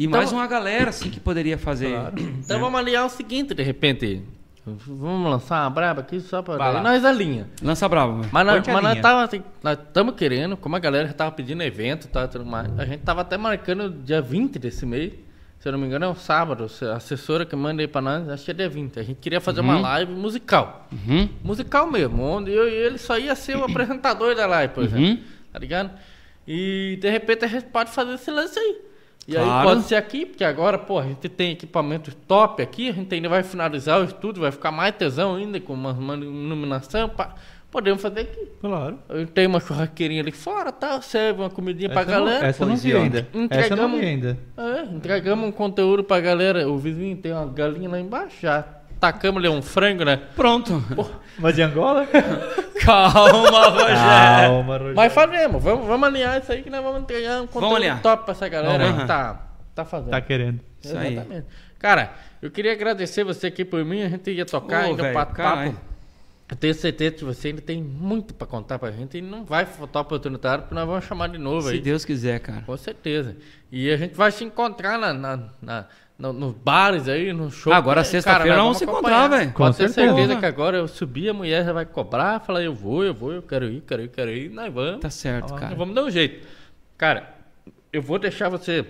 E 0.00 0.06
Então- 0.06 0.18
mais 0.18 0.32
uma 0.32 0.46
galera, 0.46 0.88
assim, 0.88 1.10
que 1.10 1.20
poderia 1.20 1.58
fazer. 1.58 1.94
Então 2.16 2.58
vamos 2.58 2.80
alinhar 2.80 3.04
o 3.04 3.10
seguinte, 3.10 3.52
de 3.52 3.62
repente. 3.62 4.22
Vamos 4.64 5.30
lançar 5.30 5.62
uma 5.64 5.68
braba 5.68 6.00
aqui 6.00 6.18
só 6.20 6.42
lá. 6.46 6.80
Nós 6.82 7.04
alinha. 7.04 7.46
Lança 7.62 7.86
mano. 7.86 8.26
Mas 8.32 8.46
nós, 8.46 8.66
mas 8.66 8.82
nós 8.82 9.00
tava 9.00 9.24
assim, 9.24 9.42
nós 9.62 9.78
estamos 9.78 10.14
querendo, 10.14 10.56
como 10.56 10.74
a 10.74 10.78
galera 10.78 11.06
já 11.06 11.12
tava 11.12 11.32
pedindo 11.32 11.62
evento 11.62 12.08
tá, 12.08 12.26
tudo 12.26 12.46
mais, 12.46 12.70
a 12.78 12.86
gente 12.86 13.00
tava 13.02 13.20
até 13.20 13.36
marcando 13.36 13.90
dia 13.90 14.22
20 14.22 14.58
desse 14.58 14.86
mês. 14.86 15.12
Se 15.58 15.68
eu 15.68 15.72
não 15.72 15.78
me 15.78 15.86
engano, 15.86 16.06
é 16.06 16.08
um 16.08 16.14
sábado. 16.14 16.66
A 16.90 16.96
assessora 16.96 17.44
que 17.44 17.54
manda 17.54 17.82
aí 17.82 17.88
pra 17.88 18.00
nós, 18.00 18.26
acho 18.30 18.46
que 18.46 18.52
é 18.52 18.54
dia 18.54 18.70
20. 18.70 18.98
A 18.98 19.02
gente 19.02 19.18
queria 19.18 19.40
fazer 19.42 19.60
uma 19.60 19.78
live 19.80 20.12
musical. 20.12 20.88
Uhum. 20.90 21.28
Musical 21.44 21.90
mesmo, 21.90 22.22
onde 22.22 22.50
eu 22.50 22.66
e 22.66 22.72
ele 22.72 22.96
só 22.96 23.18
ia 23.18 23.34
ser 23.34 23.58
o 23.58 23.64
apresentador 23.64 24.34
da 24.34 24.46
live, 24.46 24.72
por 24.72 24.82
exemplo. 24.84 25.04
Uhum. 25.04 25.22
Tá 25.52 25.58
ligado? 25.58 25.90
E 26.48 26.98
de 27.02 27.10
repente 27.10 27.44
a 27.44 27.48
gente 27.48 27.66
pode 27.66 27.90
fazer 27.90 28.14
esse 28.14 28.30
lance 28.30 28.58
aí. 28.58 28.89
E 29.28 29.36
aí 29.36 29.44
Claro. 29.44 29.68
pode 29.68 29.82
ser 29.84 29.94
aqui, 29.94 30.26
porque 30.26 30.42
agora, 30.42 30.76
pô, 30.78 30.98
a 30.98 31.04
gente 31.04 31.28
tem 31.28 31.52
equipamento 31.52 32.12
top 32.26 32.62
aqui, 32.62 32.88
a 32.88 32.92
gente 32.92 33.14
ainda 33.14 33.28
vai 33.28 33.42
finalizar 33.42 34.00
o 34.00 34.04
estúdio, 34.04 34.42
vai 34.42 34.50
ficar 34.50 34.72
mais 34.72 34.94
tesão 34.96 35.36
ainda, 35.36 35.60
com 35.60 35.72
uma, 35.74 35.92
uma 35.92 36.14
iluminação. 36.16 37.08
Pá. 37.08 37.34
Podemos 37.70 38.02
fazer 38.02 38.22
aqui. 38.22 38.48
Claro. 38.60 38.98
Eu 39.08 39.24
tenho 39.28 39.48
uma 39.48 39.60
churrasqueirinha 39.60 40.20
ali 40.22 40.32
fora, 40.32 40.72
tá? 40.72 41.00
Serve 41.00 41.40
uma 41.42 41.50
comidinha 41.50 41.88
pra 41.88 42.00
Essa 42.00 42.10
não- 42.10 42.18
galera. 42.24 42.46
Essa 42.48 42.64
eu 42.64 42.68
não 42.68 42.76
vi 42.76 42.92
ainda. 42.96 43.18
Essa 43.20 43.28
não 43.32 43.44
Entregamos- 43.44 44.00
vi 44.00 44.06
ainda. 44.06 44.38
É, 44.56 44.82
entregamos 44.92 45.48
um 45.48 45.52
conteúdo 45.52 46.02
pra 46.02 46.18
galera. 46.20 46.68
O 46.68 46.76
vizinho 46.78 47.16
tem 47.16 47.30
uma 47.32 47.46
galinha 47.46 47.88
lá 47.88 48.00
embaixo, 48.00 48.38
já 48.42 48.64
tacamos 49.00 49.38
ali 49.42 49.48
um 49.48 49.62
frango, 49.62 50.04
né? 50.04 50.16
Pronto. 50.36 50.84
Mas 51.38 51.54
de 51.54 51.62
Angola? 51.62 52.06
Calma, 52.84 53.68
Rogério. 53.68 53.96
Calma, 53.96 54.72
Rogério. 54.76 54.96
Mas 54.96 55.12
fazemos, 55.12 55.62
vamos, 55.62 55.86
vamos 55.86 56.08
alinhar 56.08 56.40
isso 56.40 56.52
aí 56.52 56.62
que 56.62 56.70
nós 56.70 56.82
vamos 56.82 57.00
entregar 57.02 57.42
um 57.42 57.46
conteúdo 57.46 58.00
top 58.02 58.24
pra 58.24 58.32
essa 58.32 58.48
galera 58.48 58.84
aí 58.84 58.92
que 58.94 59.06
tá, 59.06 59.46
tá 59.74 59.84
fazendo. 59.84 60.10
Tá 60.10 60.20
querendo. 60.20 60.60
Isso 60.82 60.96
aí. 60.96 61.14
Exatamente. 61.14 61.46
Cara, 61.78 62.12
eu 62.42 62.50
queria 62.50 62.72
agradecer 62.72 63.24
você 63.24 63.46
aqui 63.46 63.64
por 63.64 63.84
mim, 63.84 64.02
a 64.02 64.08
gente 64.08 64.30
ia 64.30 64.44
tocar 64.44 64.82
Ô, 64.84 64.86
ainda 64.88 65.02
o 65.02 65.04
velho, 65.04 65.14
papo. 65.14 65.34
caralho. 65.34 65.76
Eu 66.50 66.56
tenho 66.56 66.74
certeza 66.74 67.14
que 67.14 67.24
você 67.24 67.48
ainda 67.48 67.60
tem 67.62 67.80
muito 67.80 68.34
pra 68.34 68.44
contar 68.46 68.76
pra 68.78 68.90
gente 68.90 69.16
e 69.16 69.22
não 69.22 69.44
vai 69.44 69.64
faltar 69.64 70.02
oportunidade, 70.02 70.62
porque 70.62 70.74
nós 70.74 70.84
vamos 70.86 71.04
chamar 71.04 71.28
de 71.28 71.38
novo 71.38 71.68
Se 71.68 71.74
aí. 71.74 71.80
Deus 71.80 72.04
quiser, 72.04 72.40
cara. 72.40 72.62
Com 72.66 72.76
certeza. 72.76 73.36
E 73.70 73.88
a 73.88 73.96
gente 73.96 74.14
vai 74.14 74.32
se 74.32 74.42
encontrar 74.42 74.98
na, 74.98 75.12
na, 75.14 75.38
na- 75.62 75.86
no- 76.20 76.32
nos 76.32 76.52
bares 76.52 77.08
aí, 77.08 77.32
no 77.32 77.50
show. 77.50 77.72
Agora, 77.72 78.04
sexta-feira, 78.04 78.56
nós 78.56 78.62
vamos 78.62 78.78
se 78.78 78.84
encontrar, 78.84 79.28
velho. 79.28 79.52
Pode 79.52 79.76
ter 79.76 79.88
certeza. 79.88 80.16
certeza 80.16 80.40
que 80.40 80.46
agora 80.46 80.76
eu 80.76 80.86
subir, 80.86 81.30
a 81.30 81.34
mulher 81.34 81.64
já 81.64 81.72
vai 81.72 81.86
cobrar, 81.86 82.40
falar, 82.40 82.62
eu 82.62 82.74
vou, 82.74 83.02
eu 83.02 83.14
vou, 83.14 83.32
eu 83.32 83.42
quero 83.42 83.66
ir, 83.68 83.80
quero 83.80 84.02
ir, 84.02 84.08
quero 84.08 84.30
ir, 84.30 84.50
nós 84.50 84.72
vamos. 84.72 85.00
Tá 85.00 85.10
certo, 85.10 85.50
Nós 85.50 85.60
cara. 85.60 85.74
Vamos 85.74 85.94
dar 85.94 86.04
um 86.04 86.10
jeito. 86.10 86.46
Cara, 86.98 87.34
eu 87.92 88.02
vou 88.02 88.18
deixar 88.18 88.48
você 88.48 88.84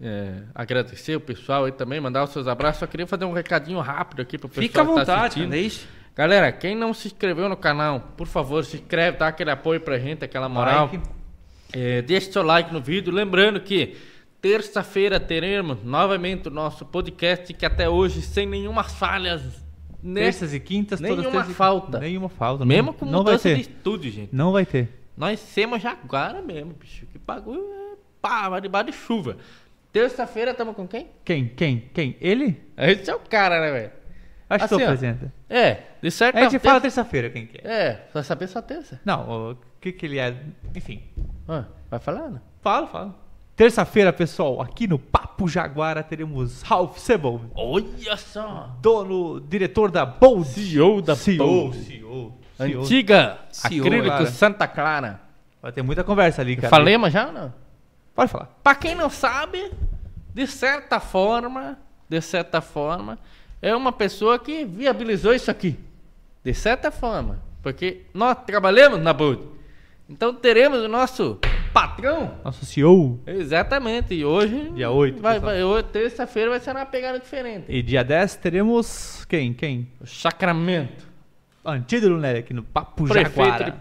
é, 0.00 0.42
agradecer 0.54 1.14
o 1.14 1.20
pessoal 1.20 1.64
aí 1.64 1.72
também, 1.72 2.00
mandar 2.00 2.24
os 2.24 2.30
seus 2.30 2.48
abraços. 2.48 2.80
Só 2.80 2.86
queria 2.86 3.06
fazer 3.06 3.24
um 3.24 3.32
recadinho 3.32 3.78
rápido 3.78 4.22
aqui 4.22 4.36
pro 4.36 4.48
pessoal 4.48 4.66
Fica 4.66 4.82
à 4.82 4.84
tá 4.84 4.90
vontade, 4.90 5.36
cara. 5.36 5.48
Deixa. 5.48 5.86
Galera, 6.16 6.52
quem 6.52 6.76
não 6.76 6.92
se 6.94 7.08
inscreveu 7.08 7.48
no 7.48 7.56
canal, 7.56 8.00
por 8.16 8.26
favor, 8.26 8.64
se 8.64 8.76
inscreve, 8.76 9.18
dá 9.18 9.28
aquele 9.28 9.50
apoio 9.50 9.80
pra 9.80 9.98
gente, 9.98 10.24
aquela 10.24 10.48
moral. 10.48 10.86
Like. 10.92 11.00
É, 11.72 12.02
deixe 12.02 12.30
seu 12.30 12.42
like 12.42 12.72
no 12.72 12.80
vídeo. 12.80 13.12
Lembrando 13.12 13.60
que 13.60 13.96
terça-feira 14.48 15.18
teremos 15.18 15.82
novamente 15.82 16.48
o 16.48 16.50
nosso 16.50 16.84
podcast, 16.84 17.50
que 17.54 17.64
até 17.64 17.88
hoje, 17.88 18.20
sem 18.20 18.46
nenhuma 18.46 18.84
falha, 18.84 19.40
né? 20.02 20.20
Terças 20.24 20.52
e 20.52 20.60
quintas, 20.60 21.00
todas 21.00 21.16
Nenhuma 21.16 21.32
terças 21.32 21.50
e- 21.50 21.54
falta. 21.54 21.98
Nenhuma 21.98 22.28
falta. 22.28 22.62
mesmo 22.66 22.88
não, 22.88 22.92
com 22.92 23.06
não 23.06 23.24
vai 23.24 23.32
mudança 23.32 23.48
ter. 23.48 23.54
de 23.54 23.60
estúdio, 23.62 24.10
gente. 24.12 24.34
Não 24.36 24.52
vai 24.52 24.66
ter. 24.66 24.90
Nós 25.16 25.40
semos 25.40 25.80
Jaguara 25.80 26.42
mesmo, 26.42 26.74
bicho. 26.74 27.06
Que 27.06 27.18
bagulho 27.18 27.62
é 27.62 27.96
pá, 28.20 28.50
vai 28.50 28.60
debaixo 28.60 28.90
de 28.90 28.96
chuva. 28.98 29.38
Terça-feira 29.90 30.50
estamos 30.50 30.76
com 30.76 30.86
quem? 30.86 31.08
Quem? 31.24 31.48
Quem? 31.48 31.90
Quem? 31.94 32.16
Ele? 32.20 32.60
Esse 32.76 33.10
é 33.10 33.14
o 33.14 33.20
cara, 33.20 33.58
né, 33.62 33.72
velho? 33.72 33.92
Acho 34.50 34.68
que 34.68 34.74
Assim, 34.74 34.76
tu 34.76 34.82
ó. 34.82 34.84
apresenta. 34.84 35.32
É, 35.48 35.78
de 36.02 36.10
certa 36.10 36.38
A 36.38 36.42
gente 36.42 36.50
terça- 36.50 36.68
fala 36.68 36.80
terça-feira 36.82 37.30
quem 37.30 37.46
que 37.46 37.66
é. 37.66 37.70
É, 37.72 38.08
vai 38.12 38.22
saber 38.22 38.46
só 38.48 38.60
terça. 38.60 39.00
Não, 39.06 39.52
o 39.52 39.56
que 39.80 39.90
que 39.90 40.04
ele 40.04 40.18
é? 40.18 40.36
Enfim. 40.76 41.02
Ah, 41.48 41.64
vai 41.90 41.98
falar, 41.98 42.28
né? 42.30 42.42
Fala, 42.60 42.86
fala. 42.88 43.23
Terça-feira, 43.56 44.12
pessoal, 44.12 44.60
aqui 44.60 44.88
no 44.88 44.98
Papo 44.98 45.46
Jaguara 45.46 46.02
teremos 46.02 46.62
Ralph 46.62 46.98
Sebel, 46.98 47.40
Olha 47.54 48.16
só! 48.16 48.76
dono, 48.80 49.40
diretor 49.40 49.92
da 49.92 50.04
Bold. 50.04 50.48
CEO 50.48 51.00
da 51.00 51.14
CEO, 51.14 51.38
Bold. 51.38 51.78
CEO. 51.78 52.32
Antiga 52.58 53.38
CEO, 53.52 53.86
acrílico 53.86 54.08
cara. 54.08 54.26
Santa 54.26 54.66
Clara. 54.66 55.20
Vai 55.62 55.70
ter 55.70 55.82
muita 55.82 56.02
conversa 56.02 56.42
ali, 56.42 56.56
cara. 56.56 56.68
Falemos 56.68 57.12
já 57.12 57.28
ou 57.28 57.32
não? 57.32 57.54
Pode 58.12 58.32
falar. 58.32 58.46
Pra 58.60 58.74
quem 58.74 58.96
não 58.96 59.08
sabe, 59.08 59.70
de 60.34 60.46
certa 60.48 60.98
forma, 60.98 61.78
de 62.08 62.20
certa 62.20 62.60
forma, 62.60 63.20
é 63.62 63.74
uma 63.74 63.92
pessoa 63.92 64.36
que 64.36 64.64
viabilizou 64.64 65.32
isso 65.32 65.48
aqui. 65.48 65.78
De 66.42 66.52
certa 66.52 66.90
forma. 66.90 67.40
Porque 67.62 68.02
nós 68.12 68.36
trabalhamos 68.44 69.00
na 69.00 69.12
Bold. 69.12 69.42
Então 70.08 70.34
teremos 70.34 70.80
o 70.80 70.88
nosso 70.88 71.38
patrão. 71.74 72.34
Nosso 72.44 72.64
CEO. 72.64 73.20
Exatamente. 73.26 74.14
E 74.14 74.24
hoje. 74.24 74.70
Dia 74.74 74.90
8, 74.90 75.20
Vai, 75.20 75.38
vai, 75.40 75.58
terça-feira 75.92 76.50
vai 76.50 76.60
ser 76.60 76.70
uma 76.70 76.86
pegada 76.86 77.18
diferente. 77.18 77.66
E 77.68 77.82
dia 77.82 78.02
10 78.04 78.36
teremos 78.36 79.24
quem? 79.28 79.52
Quem? 79.52 79.88
O 80.00 80.06
Sacramento. 80.06 81.06
Antídoto 81.64 82.12
Lunelli 82.14 82.38
aqui 82.38 82.54
no 82.54 82.62
Papo 82.62 83.04
Prefeito 83.04 83.36
Jaguara. 83.36 83.70
de- 83.72 83.76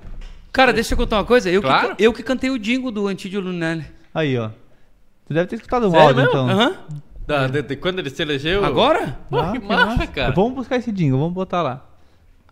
Cara, 0.52 0.72
deixa 0.74 0.94
eu 0.94 0.98
contar 0.98 1.18
uma 1.18 1.26
coisa. 1.26 1.50
Eu, 1.50 1.62
Claro. 1.62 1.96
que, 1.96 2.04
eu 2.04 2.14
que 2.14 2.24
cantei 2.24 2.50
o 2.50 2.58
jingle 2.60 2.92
do 2.92 3.08
Antídio 3.08 3.40
Lunelli. 3.42 3.86
Aí, 4.14 4.38
ó. 4.38 4.50
Tu 5.28 5.34
deve 5.34 5.48
ter 5.48 5.56
escutado 5.56 5.90
Sério 5.90 6.06
áudio, 6.08 6.24
então. 6.24 6.50
Aham. 6.50 6.78
Da- 7.28 7.48
de, 7.48 7.62
de 7.62 7.76
quando 7.78 8.00
ele 8.00 8.10
se 8.10 8.22
elegeu. 8.22 8.64
Agora? 8.66 9.18
Pô, 9.30 9.40
Ah, 9.40 9.52
que 9.54 9.60
que 9.60 9.66
massa, 9.68 9.86
massa. 9.86 10.08
cara. 10.08 10.32
Vamos 10.34 10.54
buscar 10.56 10.76
esse 10.78 10.92
jingle, 10.92 11.20
vamos 11.20 11.34
botar 11.34 11.62
lá. 11.62 11.86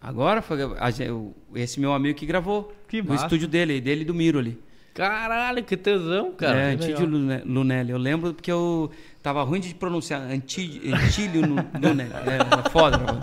Agora 0.01 0.41
foi 0.41 0.61
a 0.63 1.13
o- 1.13 1.35
esse 1.55 1.79
meu 1.79 1.93
amigo 1.93 2.17
que 2.17 2.25
gravou. 2.25 2.73
Que 2.87 3.01
no 3.01 3.09
massa. 3.09 3.25
estúdio 3.25 3.47
dele, 3.47 3.79
dele 3.79 4.01
e 4.01 4.05
do 4.05 4.13
Miro 4.13 4.39
ali. 4.39 4.57
Caralho, 4.93 5.63
que 5.63 5.77
tesão, 5.77 6.31
cara. 6.33 6.59
é, 6.59 6.71
Antídio 6.73 7.05
Lunelli. 7.45 7.91
Eu 7.91 7.97
lembro 7.97 8.33
porque 8.33 8.51
eu 8.51 8.91
Tava 9.21 9.43
ruim 9.43 9.59
de 9.59 9.73
pronunciar. 9.75 10.21
Antílio 10.21 11.45
né? 11.45 12.09
É, 12.25 12.67
é 12.67 12.69
foda, 12.71 12.97
mano. 12.97 13.19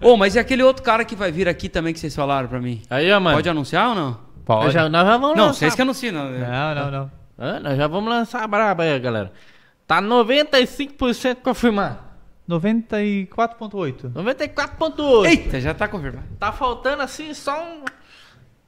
Ô, 0.00 0.16
mas 0.16 0.36
e 0.36 0.38
aquele 0.38 0.62
outro 0.62 0.82
cara 0.84 1.04
que 1.04 1.16
vai 1.16 1.32
vir 1.32 1.48
aqui 1.48 1.68
também 1.68 1.92
que 1.92 1.98
vocês 1.98 2.14
falaram 2.14 2.48
pra 2.48 2.60
mim? 2.60 2.80
Aí, 2.88 3.10
ó, 3.10 3.18
mano. 3.18 3.36
Pode 3.36 3.48
anunciar 3.48 3.88
ou 3.88 3.94
não? 3.94 4.20
Pode. 4.44 4.64
Nós 4.66 4.72
já, 4.72 4.88
nós 4.88 5.06
já 5.06 5.16
vamos 5.16 5.36
Não, 5.36 5.46
lançar. 5.46 5.58
vocês 5.58 5.74
que 5.74 5.82
anunciam. 5.82 6.12
Não. 6.12 6.30
Não, 6.30 6.74
não, 6.74 6.90
não. 6.90 7.10
Hã? 7.38 7.58
Nós 7.58 7.76
já 7.76 7.88
vamos 7.88 8.08
lançar 8.08 8.44
a 8.44 8.46
braba 8.46 8.84
aí, 8.84 8.98
galera. 9.00 9.32
Tá 9.86 10.00
95% 10.00 11.36
confirmado. 11.42 11.98
94.8. 12.48 14.12
94.8. 14.12 15.26
Eita, 15.26 15.60
já 15.60 15.74
tá 15.74 15.88
confirmado. 15.88 16.26
Tá 16.38 16.52
faltando 16.52 17.02
assim 17.02 17.34
só 17.34 17.64
um. 17.64 17.84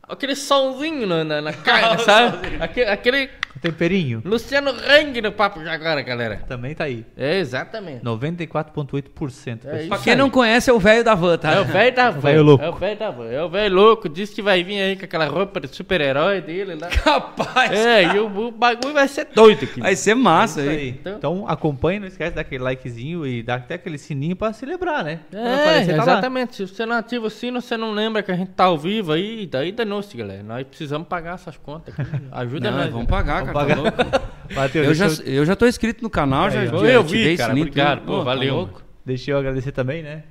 Aquele 0.08 0.36
somzinho 0.36 1.06
na, 1.06 1.24
na, 1.24 1.40
na 1.40 1.52
carne, 1.52 2.02
sabe? 2.04 2.56
Aquele, 2.60 2.90
aquele 2.90 3.30
Temperinho. 3.70 4.22
Luciano 4.24 4.70
Hang 4.70 5.20
no 5.20 5.32
papo 5.32 5.60
de 5.60 5.68
agora, 5.68 6.02
galera. 6.02 6.42
Também 6.48 6.74
tá 6.74 6.84
aí. 6.84 7.04
É, 7.16 7.38
exatamente. 7.38 8.02
94.8%. 8.04 9.60
É 9.66 9.80
isso 9.80 9.88
Pra 9.88 9.98
quem 9.98 10.16
não 10.16 10.30
conhece, 10.30 10.70
é 10.70 10.72
o 10.72 10.78
velho 10.78 11.04
da 11.04 11.14
van, 11.14 11.36
tá? 11.38 11.52
É 11.52 11.60
o 11.60 11.64
velho 11.64 11.94
da 11.94 12.10
van. 12.10 12.20
velho 12.20 12.42
louco. 12.42 12.64
É 12.64 12.68
o 12.68 12.72
velho 12.74 12.98
da 12.98 13.10
van. 13.10 13.26
É 13.30 13.42
o 13.42 13.48
velho 13.48 13.74
louco. 13.74 14.08
Diz 14.08 14.30
que 14.30 14.42
vai 14.42 14.62
vir 14.62 14.80
aí 14.80 14.96
com 14.96 15.04
aquela 15.04 15.26
roupa 15.26 15.60
de 15.60 15.68
super-herói 15.74 16.40
dele 16.40 16.74
lá. 16.74 16.88
Rapaz, 17.04 17.70
É, 17.72 18.14
e 18.14 18.18
o, 18.18 18.26
o 18.48 18.50
bagulho 18.50 18.92
vai 18.94 19.08
ser 19.08 19.26
doido 19.34 19.64
aqui. 19.64 19.80
vai 19.80 19.96
ser 19.96 20.14
massa 20.14 20.60
Isso 20.60 20.70
aí. 20.70 20.76
aí. 20.78 20.88
Então- 20.90 21.16
Então, 21.16 21.44
acompanhe, 21.48 21.98
não 22.00 22.06
esquece 22.06 22.30
de 22.30 22.36
dar 22.36 22.42
aquele 22.42 22.62
likezinho 22.62 23.26
e 23.26 23.42
dar 23.42 23.56
até 23.56 23.74
aquele 23.74 23.98
sininho 23.98 24.36
pra 24.36 24.52
celebrar, 24.52 25.04
né? 25.04 25.20
É, 25.32 25.54
aparecer, 25.54 25.96
tá 25.96 26.04
lá. 26.04 26.12
exatamente. 26.12 26.56
Se 26.56 26.66
você 26.66 26.86
não 26.86 26.96
ativa 26.96 27.26
o 27.26 27.30
sino, 27.30 27.60
você 27.60 27.76
não 27.76 27.92
lembra 27.92 28.22
que 28.22 28.30
a 28.30 28.36
gente 28.36 28.50
tá 28.52 28.64
ao 28.64 28.78
vivo 28.78 29.12
aí, 29.12 29.46
daí 29.46 29.72
danou-se, 29.72 30.16
galera. 30.16 30.42
Nós 30.42 30.64
precisamos 30.66 31.08
pagar 31.08 31.34
essas 31.34 31.56
contas 31.56 31.94
aqui. 31.98 32.10
Ajuda 32.30 32.70
Não, 32.70 32.78
nós. 32.78 32.90
vamos 32.90 33.06
pagar, 33.06 33.40
Vamos 33.40 33.46
cara. 33.52 33.55
Tá 33.58 33.66
pagar. 33.66 33.76
louco? 33.78 33.98
Matheus, 34.54 34.86
Eu 34.86 34.94
já, 34.94 35.06
eu, 35.24 35.34
eu 35.34 35.44
já 35.44 35.56
tô 35.56 35.66
inscrito 35.66 36.02
no 36.02 36.10
canal, 36.10 36.50
já, 36.50 36.64
já 36.66 36.76
Eu 36.76 37.02
vi, 37.02 37.36
cara, 37.36 37.50
sininho, 37.50 37.66
obrigado, 37.66 38.06
pô, 38.06 38.18
tá 38.18 38.24
valeu, 38.24 38.54
louco? 38.54 38.82
deixa 39.04 39.30
eu 39.32 39.38
agradecer 39.38 39.72
também, 39.72 40.02
né? 40.02 40.22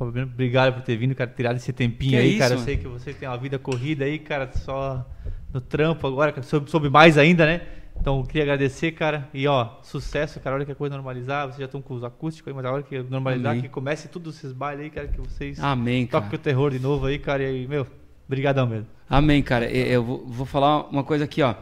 Obrigado 0.00 0.74
por 0.74 0.82
ter 0.82 0.96
vindo, 0.96 1.14
cara, 1.14 1.32
tirar 1.34 1.56
esse 1.56 1.72
tempinho 1.72 2.12
Que 2.12 2.16
aí, 2.16 2.30
isso, 2.30 2.38
cara. 2.38 2.52
Eu 2.52 2.56
mano. 2.58 2.64
sei 2.64 2.76
que 2.76 2.86
vocês 2.88 3.16
têm 3.16 3.28
uma 3.28 3.36
vida 3.36 3.58
corrida 3.58 4.04
aí, 4.04 4.18
cara, 4.18 4.48
só 4.52 5.04
no 5.52 5.60
trampo 5.60 6.06
agora, 6.06 6.30
cara, 6.30 6.42
soube, 6.44 6.70
soube 6.70 6.88
mais 6.88 7.18
ainda, 7.18 7.44
né? 7.44 7.62
Então, 8.00 8.18
eu 8.18 8.24
queria 8.24 8.42
agradecer, 8.42 8.92
cara. 8.92 9.28
E, 9.34 9.46
ó, 9.46 9.68
sucesso, 9.82 10.40
cara. 10.40 10.54
A 10.54 10.58
hora 10.58 10.64
que 10.64 10.72
a 10.72 10.74
coisa 10.74 10.94
normalizar, 10.94 11.46
vocês 11.46 11.58
já 11.58 11.66
estão 11.66 11.80
com 11.82 11.94
os 11.94 12.02
acústicos 12.02 12.48
aí, 12.48 12.54
mas 12.54 12.64
a 12.64 12.72
hora 12.72 12.82
que 12.82 13.00
normalizar, 13.02 13.52
Amém. 13.52 13.62
que 13.62 13.68
comece 13.68 14.08
tudo 14.08 14.30
esses 14.30 14.52
bailes 14.52 14.84
aí, 14.84 14.90
cara, 14.90 15.08
que 15.08 15.20
vocês 15.20 15.60
Amém, 15.60 16.06
cara. 16.06 16.24
toquem 16.24 16.38
o 16.38 16.42
terror 16.42 16.70
de 16.70 16.78
novo 16.78 17.06
aí, 17.06 17.18
cara. 17.18 17.42
E 17.42 17.46
aí, 17.46 17.66
meu, 17.68 17.86
brigadão 18.28 18.66
mesmo. 18.66 18.86
Amém, 19.08 19.42
cara. 19.42 19.70
Eu, 19.70 19.86
eu 19.86 20.04
vou, 20.04 20.26
vou 20.26 20.46
falar 20.46 20.88
uma 20.88 21.04
coisa 21.04 21.24
aqui, 21.24 21.42
ó. 21.42 21.54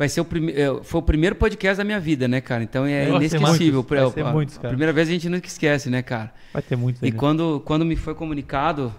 Vai 0.00 0.08
ser 0.08 0.22
o 0.22 0.24
primeiro. 0.24 0.82
Foi 0.82 0.98
o 0.98 1.02
primeiro 1.02 1.36
podcast 1.36 1.76
da 1.76 1.84
minha 1.84 2.00
vida, 2.00 2.26
né, 2.26 2.40
cara? 2.40 2.62
Então 2.64 2.86
é 2.86 3.04
Vai 3.06 3.16
inesquecível. 3.18 3.82
muitos, 3.82 3.98
vai 3.98 4.10
ser 4.10 4.24
a, 4.24 4.32
muitos, 4.32 4.56
a 4.56 4.60
cara. 4.62 4.68
primeira 4.70 4.92
vez 4.94 5.06
a 5.08 5.12
gente 5.12 5.28
nunca 5.28 5.46
esquece, 5.46 5.90
né, 5.90 6.00
cara? 6.00 6.32
Vai 6.54 6.62
ter 6.62 6.74
muitos 6.74 7.02
E 7.02 7.04
aí. 7.04 7.10
né? 7.12 7.18
quando, 7.18 7.60
quando 7.66 7.84
me 7.84 7.94
foi 7.96 8.14
comunicado, 8.14 8.94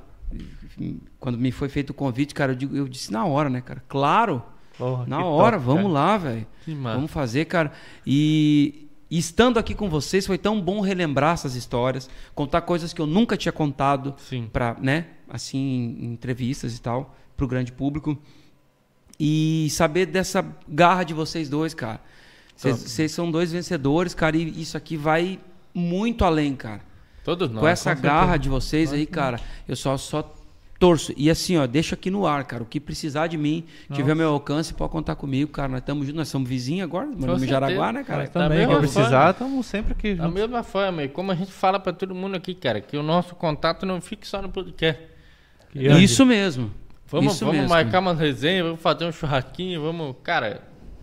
quando 1.19 1.39
me 1.39 1.51
foi 1.51 1.69
feito 1.69 1.89
o 1.89 1.93
convite, 1.95 2.35
cara, 2.35 2.51
eu, 2.51 2.55
digo- 2.55 2.75
eu 2.75 2.87
disse 2.87 3.11
na 3.11 3.25
hora, 3.25 3.49
né, 3.49 3.61
cara? 3.61 3.83
Claro, 3.87 4.43
Porra, 4.77 5.05
na 5.07 5.25
hora, 5.25 5.57
top, 5.57 5.65
vamos 5.65 5.81
cara. 5.83 5.93
lá, 5.93 6.17
velho. 6.19 6.47
Vamos 6.95 7.09
fazer, 7.09 7.45
cara. 7.45 7.71
E, 8.05 8.87
e 9.09 9.17
estando 9.17 9.57
aqui 9.57 9.73
com 9.73 9.89
vocês, 9.89 10.27
foi 10.27 10.37
tão 10.37 10.61
bom 10.61 10.81
relembrar 10.81 11.33
essas 11.33 11.55
histórias, 11.55 12.09
contar 12.35 12.61
coisas 12.61 12.93
que 12.93 13.01
eu 13.01 13.07
nunca 13.07 13.35
tinha 13.35 13.51
contado 13.51 14.15
para, 14.53 14.75
né, 14.79 15.07
assim, 15.27 15.97
em 15.99 16.13
entrevistas 16.13 16.77
e 16.77 16.79
tal, 16.81 17.15
pro 17.35 17.47
grande 17.47 17.71
público. 17.71 18.15
E 19.23 19.67
saber 19.69 20.07
dessa 20.07 20.43
garra 20.67 21.03
de 21.03 21.13
vocês 21.13 21.47
dois, 21.47 21.75
cara. 21.75 21.99
Vocês 22.55 23.11
são 23.11 23.29
dois 23.29 23.51
vencedores, 23.51 24.15
cara, 24.15 24.35
e 24.35 24.59
isso 24.61 24.75
aqui 24.75 24.97
vai 24.97 25.39
muito 25.73 26.25
além, 26.25 26.55
cara. 26.55 26.81
Todos 27.23 27.51
nós. 27.51 27.59
com 27.59 27.67
essa 27.67 27.95
com 27.95 28.01
garra 28.01 28.37
de 28.37 28.49
vocês 28.49 28.91
aí, 28.91 29.05
cara, 29.05 29.39
eu 29.67 29.75
só 29.75 29.95
só 29.95 30.35
torço. 30.79 31.13
E 31.15 31.29
assim, 31.29 31.55
ó, 31.55 31.67
deixa 31.67 31.93
aqui 31.93 32.09
no 32.09 32.25
ar, 32.25 32.43
cara. 32.45 32.63
O 32.63 32.65
que 32.65 32.79
precisar 32.79 33.27
de 33.27 33.37
mim, 33.37 33.63
tiver 33.93 34.15
meu 34.15 34.29
alcance, 34.29 34.73
pode 34.73 34.91
contar 34.91 35.13
comigo, 35.13 35.51
cara. 35.51 35.67
Nós 35.67 35.81
estamos 35.81 36.07
juntos, 36.07 36.17
nós 36.17 36.27
somos 36.27 36.49
vizinhos 36.49 36.83
agora, 36.83 37.05
moramos 37.05 37.43
em. 37.43 37.47
Jaraguá, 37.47 37.93
né, 37.93 38.03
cara? 38.03 38.21
Mas 38.21 38.29
Da 38.31 38.41
também, 38.41 38.65
quando 38.65 38.79
precisar, 38.79 39.29
estamos 39.31 39.65
sempre 39.67 39.93
aqui 39.93 40.15
Da 40.15 40.23
juntos. 40.23 40.41
mesma 40.41 40.63
forma, 40.63 41.03
e 41.03 41.07
como 41.07 41.31
a 41.31 41.35
gente 41.35 41.51
fala 41.51 41.79
pra 41.79 41.93
todo 41.93 42.15
mundo 42.15 42.35
aqui, 42.35 42.55
cara, 42.55 42.81
que 42.81 42.97
o 42.97 43.03
nosso 43.03 43.35
contato 43.35 43.85
não 43.85 44.01
fique 44.01 44.27
só 44.27 44.41
no 44.41 44.49
podcast. 44.49 44.99
Isso 45.75 46.25
mesmo. 46.25 46.71
Vamos, 47.11 47.33
isso 47.33 47.45
vamos 47.45 47.59
mesmo. 47.59 47.69
marcar 47.69 47.99
umas 47.99 48.17
resenhas, 48.17 48.65
vamos 48.65 48.81
fazer 48.81 49.05
um 49.05 49.11
churrasquinho, 49.11 49.81
vamos. 49.81 50.15
Cara, 50.23 50.61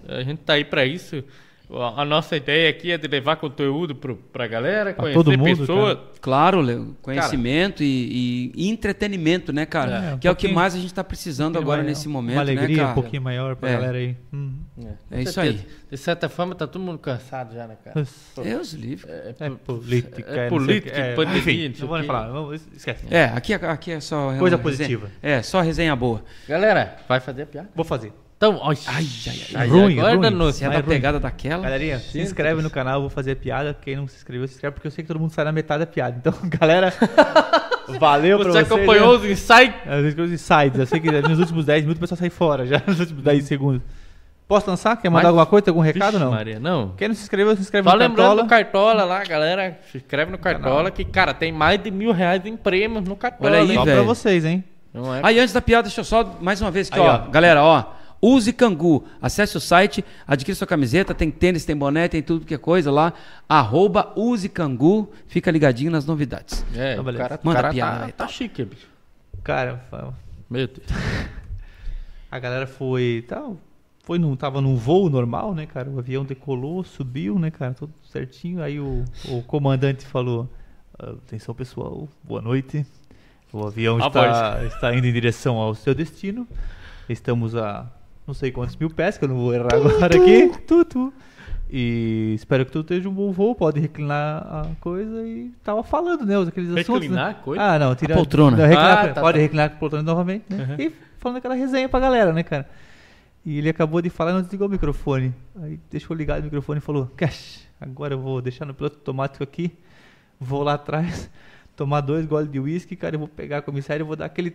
a 0.09 0.23
gente 0.23 0.39
tá 0.39 0.55
aí 0.55 0.65
pra 0.65 0.85
isso. 0.87 1.23
A 1.71 2.01
a 2.03 2.05
nossa 2.05 2.35
ideia 2.37 2.71
aqui 2.71 2.91
é 2.91 2.97
de 2.97 3.07
levar 3.07 3.37
conteúdo 3.37 3.95
pro, 3.95 4.17
pra 4.17 4.47
galera, 4.47 4.95
Pra 4.95 5.03
conhecer 5.03 5.15
todo 5.23 5.37
mundo, 5.39 5.59
pessoas. 5.59 5.99
Claro, 6.21 6.61
Léo, 6.63 6.97
conhecimento 7.03 7.83
e, 7.83 8.51
e 8.55 8.69
entretenimento, 8.71 9.53
né, 9.53 9.67
cara? 9.67 9.93
É, 10.11 10.15
um 10.15 10.19
que 10.19 10.27
é 10.27 10.31
o 10.31 10.37
que 10.37 10.49
mais 10.49 10.75
a 10.75 10.79
gente 10.79 10.95
tá 10.95 11.05
precisando 11.05 11.57
Um 11.57 11.59
agora 11.61 11.79
maior, 11.83 11.89
nesse 11.89 12.09
momento, 12.09 12.37
Uma 12.37 12.41
alegria 12.43 12.69
né, 12.69 12.77
cara? 12.77 12.89
um 12.91 12.95
pouquinho 12.95 13.23
maior 13.23 13.55
pra 13.57 13.69
É. 13.69 13.73
galera 13.75 13.99
aí. 13.99 14.17
Uhum. 14.33 14.55
com 14.77 14.89
É 15.11 15.23
isso 15.23 15.39
aí. 15.41 15.61
De 15.91 15.97
certa 15.99 16.29
forma, 16.29 16.55
tá 16.55 16.67
todo 16.67 16.81
mundo 16.83 16.99
cansado 16.99 17.55
já, 17.55 17.67
né, 17.67 17.77
cara? 17.85 18.07
Deus 18.43 18.73
livre. 18.73 19.11
É, 19.11 19.35
É 19.39 19.51
política, 19.51 20.23
é 20.23 20.27
não 20.27 20.35
sei 20.35 20.47
o 20.47 20.49
política, 20.49 20.97
é, 20.97 21.15
pandemia, 21.15 21.39
enfim, 21.67 21.75
não 21.81 21.89
vou 21.89 21.99
nem 21.99 22.07
falar, 22.07 22.29
vamos- 22.31 22.67
esquece. 22.75 23.05
É, 23.11 23.25
aqui, 23.25 23.53
é- 23.53 23.57
aqui 23.57 23.93
é 23.93 24.01
só... 24.01 24.35
Coisa 24.39 24.57
uma 24.57 24.63
positiva. 24.63 25.11
resenha- 25.23 25.39
É, 25.39 25.43
só 25.43 25.61
resenha 25.61 25.95
boa. 25.95 26.25
Galera, 26.49 26.97
vai 27.09 27.21
fazer 27.21 27.43
a 27.43 27.47
piada? 27.47 27.69
Vou 27.75 27.85
fazer. 27.85 28.13
Então, 28.39 28.57
ó, 28.63 28.71
Ai, 28.71 29.05
ai, 29.27 29.37
ai. 29.57 29.67
Ruim, 29.69 29.99
agora 29.99 30.13
ruim. 30.13 30.21
danou 30.23 30.53
Se 30.53 30.63
é 30.63 30.69
Mas 30.69 30.77
da 30.77 30.79
é 30.81 30.83
ruim. 30.87 30.95
pegada 30.95 31.19
daquela... 31.19 31.61
Galerinha, 31.65 31.99
se 31.99 32.21
inscreve 32.21 32.63
no 32.63 32.71
canal, 32.71 32.95
eu 32.95 33.01
vou 33.01 33.11
fazer 33.11 33.35
piada. 33.35 33.77
Quem 33.83 33.97
não 33.97 34.07
se 34.07 34.15
inscreveu, 34.17 34.47
se 34.47 34.55
inscreve, 34.55 34.75
porque 34.75 34.87
eu 34.87 34.93
sei 34.93 35.03
que 35.03 35.09
todo 35.09 35.19
mundo 35.19 35.33
sai 35.33 35.45
na 35.45 35.51
metade 35.51 35.81
da 35.81 35.87
piada. 35.87 36.17
Então, 36.21 36.33
galera, 36.49 36.93
valeu 37.99 38.39
pra 38.39 38.47
Você 38.53 38.65
vocês. 38.65 38.73
acompanhou 38.73 39.19
né? 39.19 39.19
os 39.19 39.31
insights? 39.31 39.75
As 39.87 40.15
coisas 40.15 40.33
insights. 40.41 40.79
Eu 40.79 40.87
sei 40.87 41.01
que 41.01 41.11
nos 41.11 41.39
últimos 41.41 41.65
10 41.65 41.83
minutos 41.83 41.99
o 41.99 42.01
pessoal 42.01 42.17
sai 42.19 42.31
fora, 42.31 42.65
já 42.65 42.81
nos 42.87 43.01
últimos 43.01 43.25
10 43.25 43.45
segundos. 43.45 43.83
Posso 44.47 44.71
lançar? 44.71 44.97
Quer 44.97 45.09
mandar 45.11 45.25
Mas- 45.25 45.27
alguma 45.29 45.47
coisa? 45.47 45.65
Tem 45.65 45.73
algum 45.73 45.83
recado 45.83 46.13
Vixe, 46.13 46.25
não? 46.25 46.31
Maria, 46.31 46.61
não. 46.61 46.95
Quem 46.97 47.09
não 47.09 47.15
se 47.15 47.23
inscreveu, 47.23 47.55
se 47.57 47.63
inscreve 47.63 47.87
Só 47.89 47.95
no 47.95 47.99
lembrando 48.01 48.17
Cartola. 48.29 48.43
do 48.45 48.49
Cartola 48.49 49.05
lá, 49.05 49.25
galera. 49.25 49.79
Se 49.91 49.99
inscreve 49.99 50.31
no 50.31 50.39
Cartola, 50.39 50.91
que, 50.91 51.05
cara, 51.05 51.35
tem 51.35 51.53
mais 51.53 51.83
de 51.83 51.91
mil 51.91 52.13
reais 52.13 52.47
em 52.47 52.57
prêmios 52.57 53.05
no 53.05 53.15
Cartola. 53.17 53.51
Olha 53.51 53.61
aí? 53.63 53.75
Só 53.75 53.83
pra 53.83 53.95
velho. 53.95 54.07
vocês, 54.07 54.45
hein? 54.45 54.65
Não 54.95 55.15
é? 55.15 55.21
Aí 55.23 55.39
antes 55.39 55.53
da 55.53 55.61
piada, 55.61 55.83
deixa 55.83 56.01
eu 56.01 56.05
só 56.05 56.37
mais 56.41 56.63
uma 56.63 56.71
vez 56.71 56.89
aqui, 56.91 56.99
Aí, 56.99 57.07
ó. 57.07 57.15
ó. 57.27 57.31
Galera, 57.31 57.63
ó. 57.63 57.85
Use 58.21 58.53
Cangu. 58.53 59.05
Acesse 59.23 59.57
o 59.57 59.61
site, 59.61 60.05
adquira 60.27 60.55
sua 60.55 60.67
camiseta, 60.67 61.15
tem 61.15 61.31
tênis, 61.31 61.65
tem 61.65 61.77
boné, 61.77 62.09
tem 62.09 62.23
tudo 62.23 62.45
que 62.45 62.55
é 62.55 62.59
coisa 62.59 62.91
lá. 62.91 63.13
Arroba 63.49 64.13
Use 64.17 64.49
Cangu. 64.49 65.11
Fica 65.27 65.51
ligadinho 65.51 65.91
nas 65.91 66.05
novidades. 66.07 66.65
É, 66.75 66.93
Então, 66.93 67.05
beleza. 67.05 67.23
cara, 67.29 67.41
Manda 67.43 67.57
cara 67.63 67.73
piada, 67.73 67.99
tá, 68.01 68.05
aí, 68.07 68.13
tá 68.13 68.29
chique, 68.29 68.65
bicho. 68.65 68.89
Cara, 69.45 69.85
Meu 70.51 70.67
Deus. 70.67 70.87
a 72.31 72.39
galera 72.39 72.67
foi. 72.67 73.25
Tá, 73.29 73.49
foi 74.03 74.19
num, 74.19 74.35
tava 74.37 74.61
num 74.61 74.75
voo 74.75 75.09
normal, 75.11 75.55
né, 75.55 75.67
cara? 75.67 75.89
O 75.91 75.99
avião 75.99 76.25
decolou, 76.25 76.83
subiu, 76.83 77.39
né, 77.39 77.51
cara? 77.51 77.75
Tudo 77.75 77.93
certinho. 78.11 78.63
Aí 78.63 78.81
o, 78.81 79.05
o 79.27 79.43
comandante 79.43 80.05
falou: 80.07 80.49
"Ah, 80.99 81.11
Atenção, 81.11 81.55
pessoal, 81.55 82.09
boa 82.25 82.41
noite. 82.41 82.87
O 83.53 83.67
avião 83.67 84.03
A 84.03 84.07
está, 84.07 84.65
está 84.65 84.95
indo 84.95 85.07
em 85.07 85.13
direção 85.13 85.57
ao 85.57 85.75
seu 85.75 85.95
destino. 85.95 86.47
Estamos 87.09 87.55
a 87.55 87.87
não 88.29 88.35
sei 88.35 88.53
quantos 88.53 88.77
mil 88.77 88.91
pés, 88.91 89.19
que 89.19 89.25
eu 89.25 89.29
não 89.29 89.37
vou 89.37 89.53
errar 89.55 89.75
agora 89.75 90.07
aqui. 90.17 90.49
Tutu. 90.67 91.13
E 91.71 92.33
espero 92.35 92.65
que 92.65 92.73
tudo 92.73 92.83
esteja 92.83 93.09
um 93.09 93.13
bom 93.13 93.31
voo. 93.33 93.55
Pode 93.55 93.81
reclinar 93.81 94.39
a 94.47 94.67
coisa 94.81 95.23
e 95.27 95.51
tava 95.65 95.83
falando, 95.83 96.25
né? 96.25 96.39
os- 96.39 96.49
Aqueles 96.49 96.71
assuntos. 96.71 96.89
Reclinar 97.03 97.27
né? 97.27 97.31
a 97.39 97.43
coisa? 97.43 97.63
Ah, 97.63 97.79
não, 97.79 97.95
tira 97.95 98.15
A 98.15 98.17
poltrona. 98.17 98.57
não, 98.57 98.65
reclinar- 98.67 99.05
Ah, 99.05 99.09
tá, 99.15 99.21
pode 99.21 99.39
tá. 99.39 99.43
reclinar 99.43 99.67
a 99.67 99.71
poltrona 99.71 100.03
novamente, 100.05 100.45
né? 100.51 100.77
E 100.79 100.93
falando 101.19 101.39
aquela 101.39 101.55
resenha 101.55 101.89
pra 101.89 102.01
galera, 102.01 102.33
né, 102.33 102.43
cara? 102.43 102.69
E 103.45 103.59
ele 103.59 103.69
acabou 103.71 104.01
de 104.03 104.11
falar 104.11 104.31
e 104.31 104.35
não 104.35 104.43
desligou 104.43 104.67
o 104.69 104.71
microfone. 104.71 105.35
Aí 105.63 105.79
deixou 105.91 106.17
ligado 106.17 106.41
o 106.41 106.45
microfone 106.45 106.79
e 106.79 106.83
falou: 106.83 107.11
Cash, 107.17 107.67
agora 107.81 108.15
eu 108.15 108.19
vou 108.21 108.41
deixar 108.43 108.65
no 108.65 108.73
piloto 108.75 108.97
automático 108.97 109.43
aqui. 109.45 109.73
Vou 110.41 110.63
lá 110.63 110.75
atrás, 110.75 111.31
tomar 111.77 112.01
dois 112.01 112.25
goles 112.27 112.51
de 112.51 112.59
uísque, 112.61 112.95
cara. 112.97 113.15
Eu 113.17 113.21
vou 113.21 113.29
pegar 113.29 113.59
a 113.59 113.63
comissária 113.63 114.03
e 114.03 114.07
vou 114.07 114.17
dar 114.17 114.27
aquele 114.27 114.55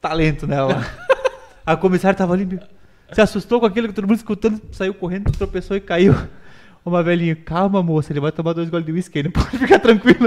talento 0.00 0.46
nela 0.46 0.74
a 1.66 1.76
comissária 1.76 2.16
tava 2.16 2.32
ali, 2.34 2.58
se 3.12 3.20
assustou 3.20 3.60
com 3.60 3.66
aquilo 3.66 3.88
que 3.88 3.94
todo 3.94 4.06
mundo 4.06 4.16
escutando, 4.16 4.60
saiu 4.72 4.94
correndo, 4.94 5.30
tropeçou 5.32 5.76
e 5.76 5.80
caiu. 5.80 6.14
Uma 6.84 7.02
velhinha, 7.02 7.36
calma 7.36 7.82
moça, 7.82 8.12
ele 8.12 8.20
vai 8.20 8.32
tomar 8.32 8.52
dois 8.54 8.70
goles 8.70 8.86
de 8.86 8.92
uísque 8.92 9.18
aí, 9.18 9.24
não 9.24 9.30
pode 9.32 9.58
ficar 9.58 9.78
tranquilo. 9.78 10.26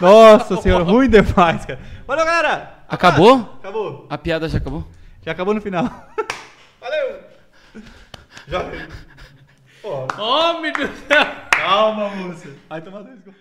Nossa 0.00 0.56
senhora, 0.62 0.84
ruim 0.84 1.08
demais, 1.08 1.64
cara. 1.66 1.78
Valeu, 2.06 2.24
galera! 2.24 2.74
Acabou? 2.88 3.40
Acabou. 3.58 4.06
A 4.08 4.16
piada 4.16 4.48
já 4.48 4.58
acabou? 4.58 4.86
Já 5.24 5.32
acabou 5.32 5.52
no 5.52 5.60
final. 5.60 5.84
Valeu! 6.80 7.20
Já. 8.46 8.64
Pô, 9.82 10.06
Homem 10.22 10.72
do 10.72 10.86
céu! 11.06 11.26
calma, 11.50 12.08
moça. 12.10 12.48
Vai 12.68 12.80
tomar 12.80 13.02
dois 13.02 13.20
gols. 13.20 13.36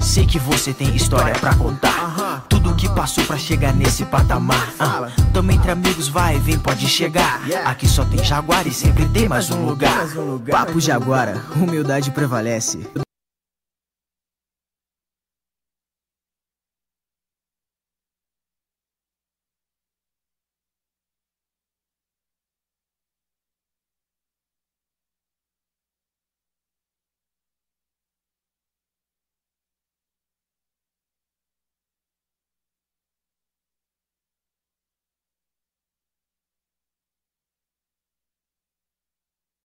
Sei 0.00 0.24
que 0.24 0.38
você 0.38 0.72
tem 0.72 0.94
história 0.94 1.34
para 1.34 1.54
contar. 1.56 2.44
Tudo 2.48 2.70
o 2.70 2.74
que 2.76 2.88
passou 2.88 3.24
para 3.24 3.36
chegar 3.36 3.74
nesse 3.74 4.04
patamar. 4.04 4.72
Também 4.76 5.32
tamo 5.32 5.50
entre 5.50 5.70
amigos, 5.72 6.06
vai, 6.06 6.38
vem, 6.38 6.56
pode 6.56 6.86
chegar. 6.86 7.40
Aqui 7.64 7.88
só 7.88 8.04
tem 8.04 8.22
jaguar 8.22 8.64
e 8.64 8.72
sempre 8.72 9.08
tem 9.08 9.28
mais 9.28 9.50
um 9.50 9.64
lugar. 9.66 10.06
Papo 10.48 10.78
de 10.78 10.92
agora, 10.92 11.42
humildade 11.56 12.12
prevalece. 12.12 13.03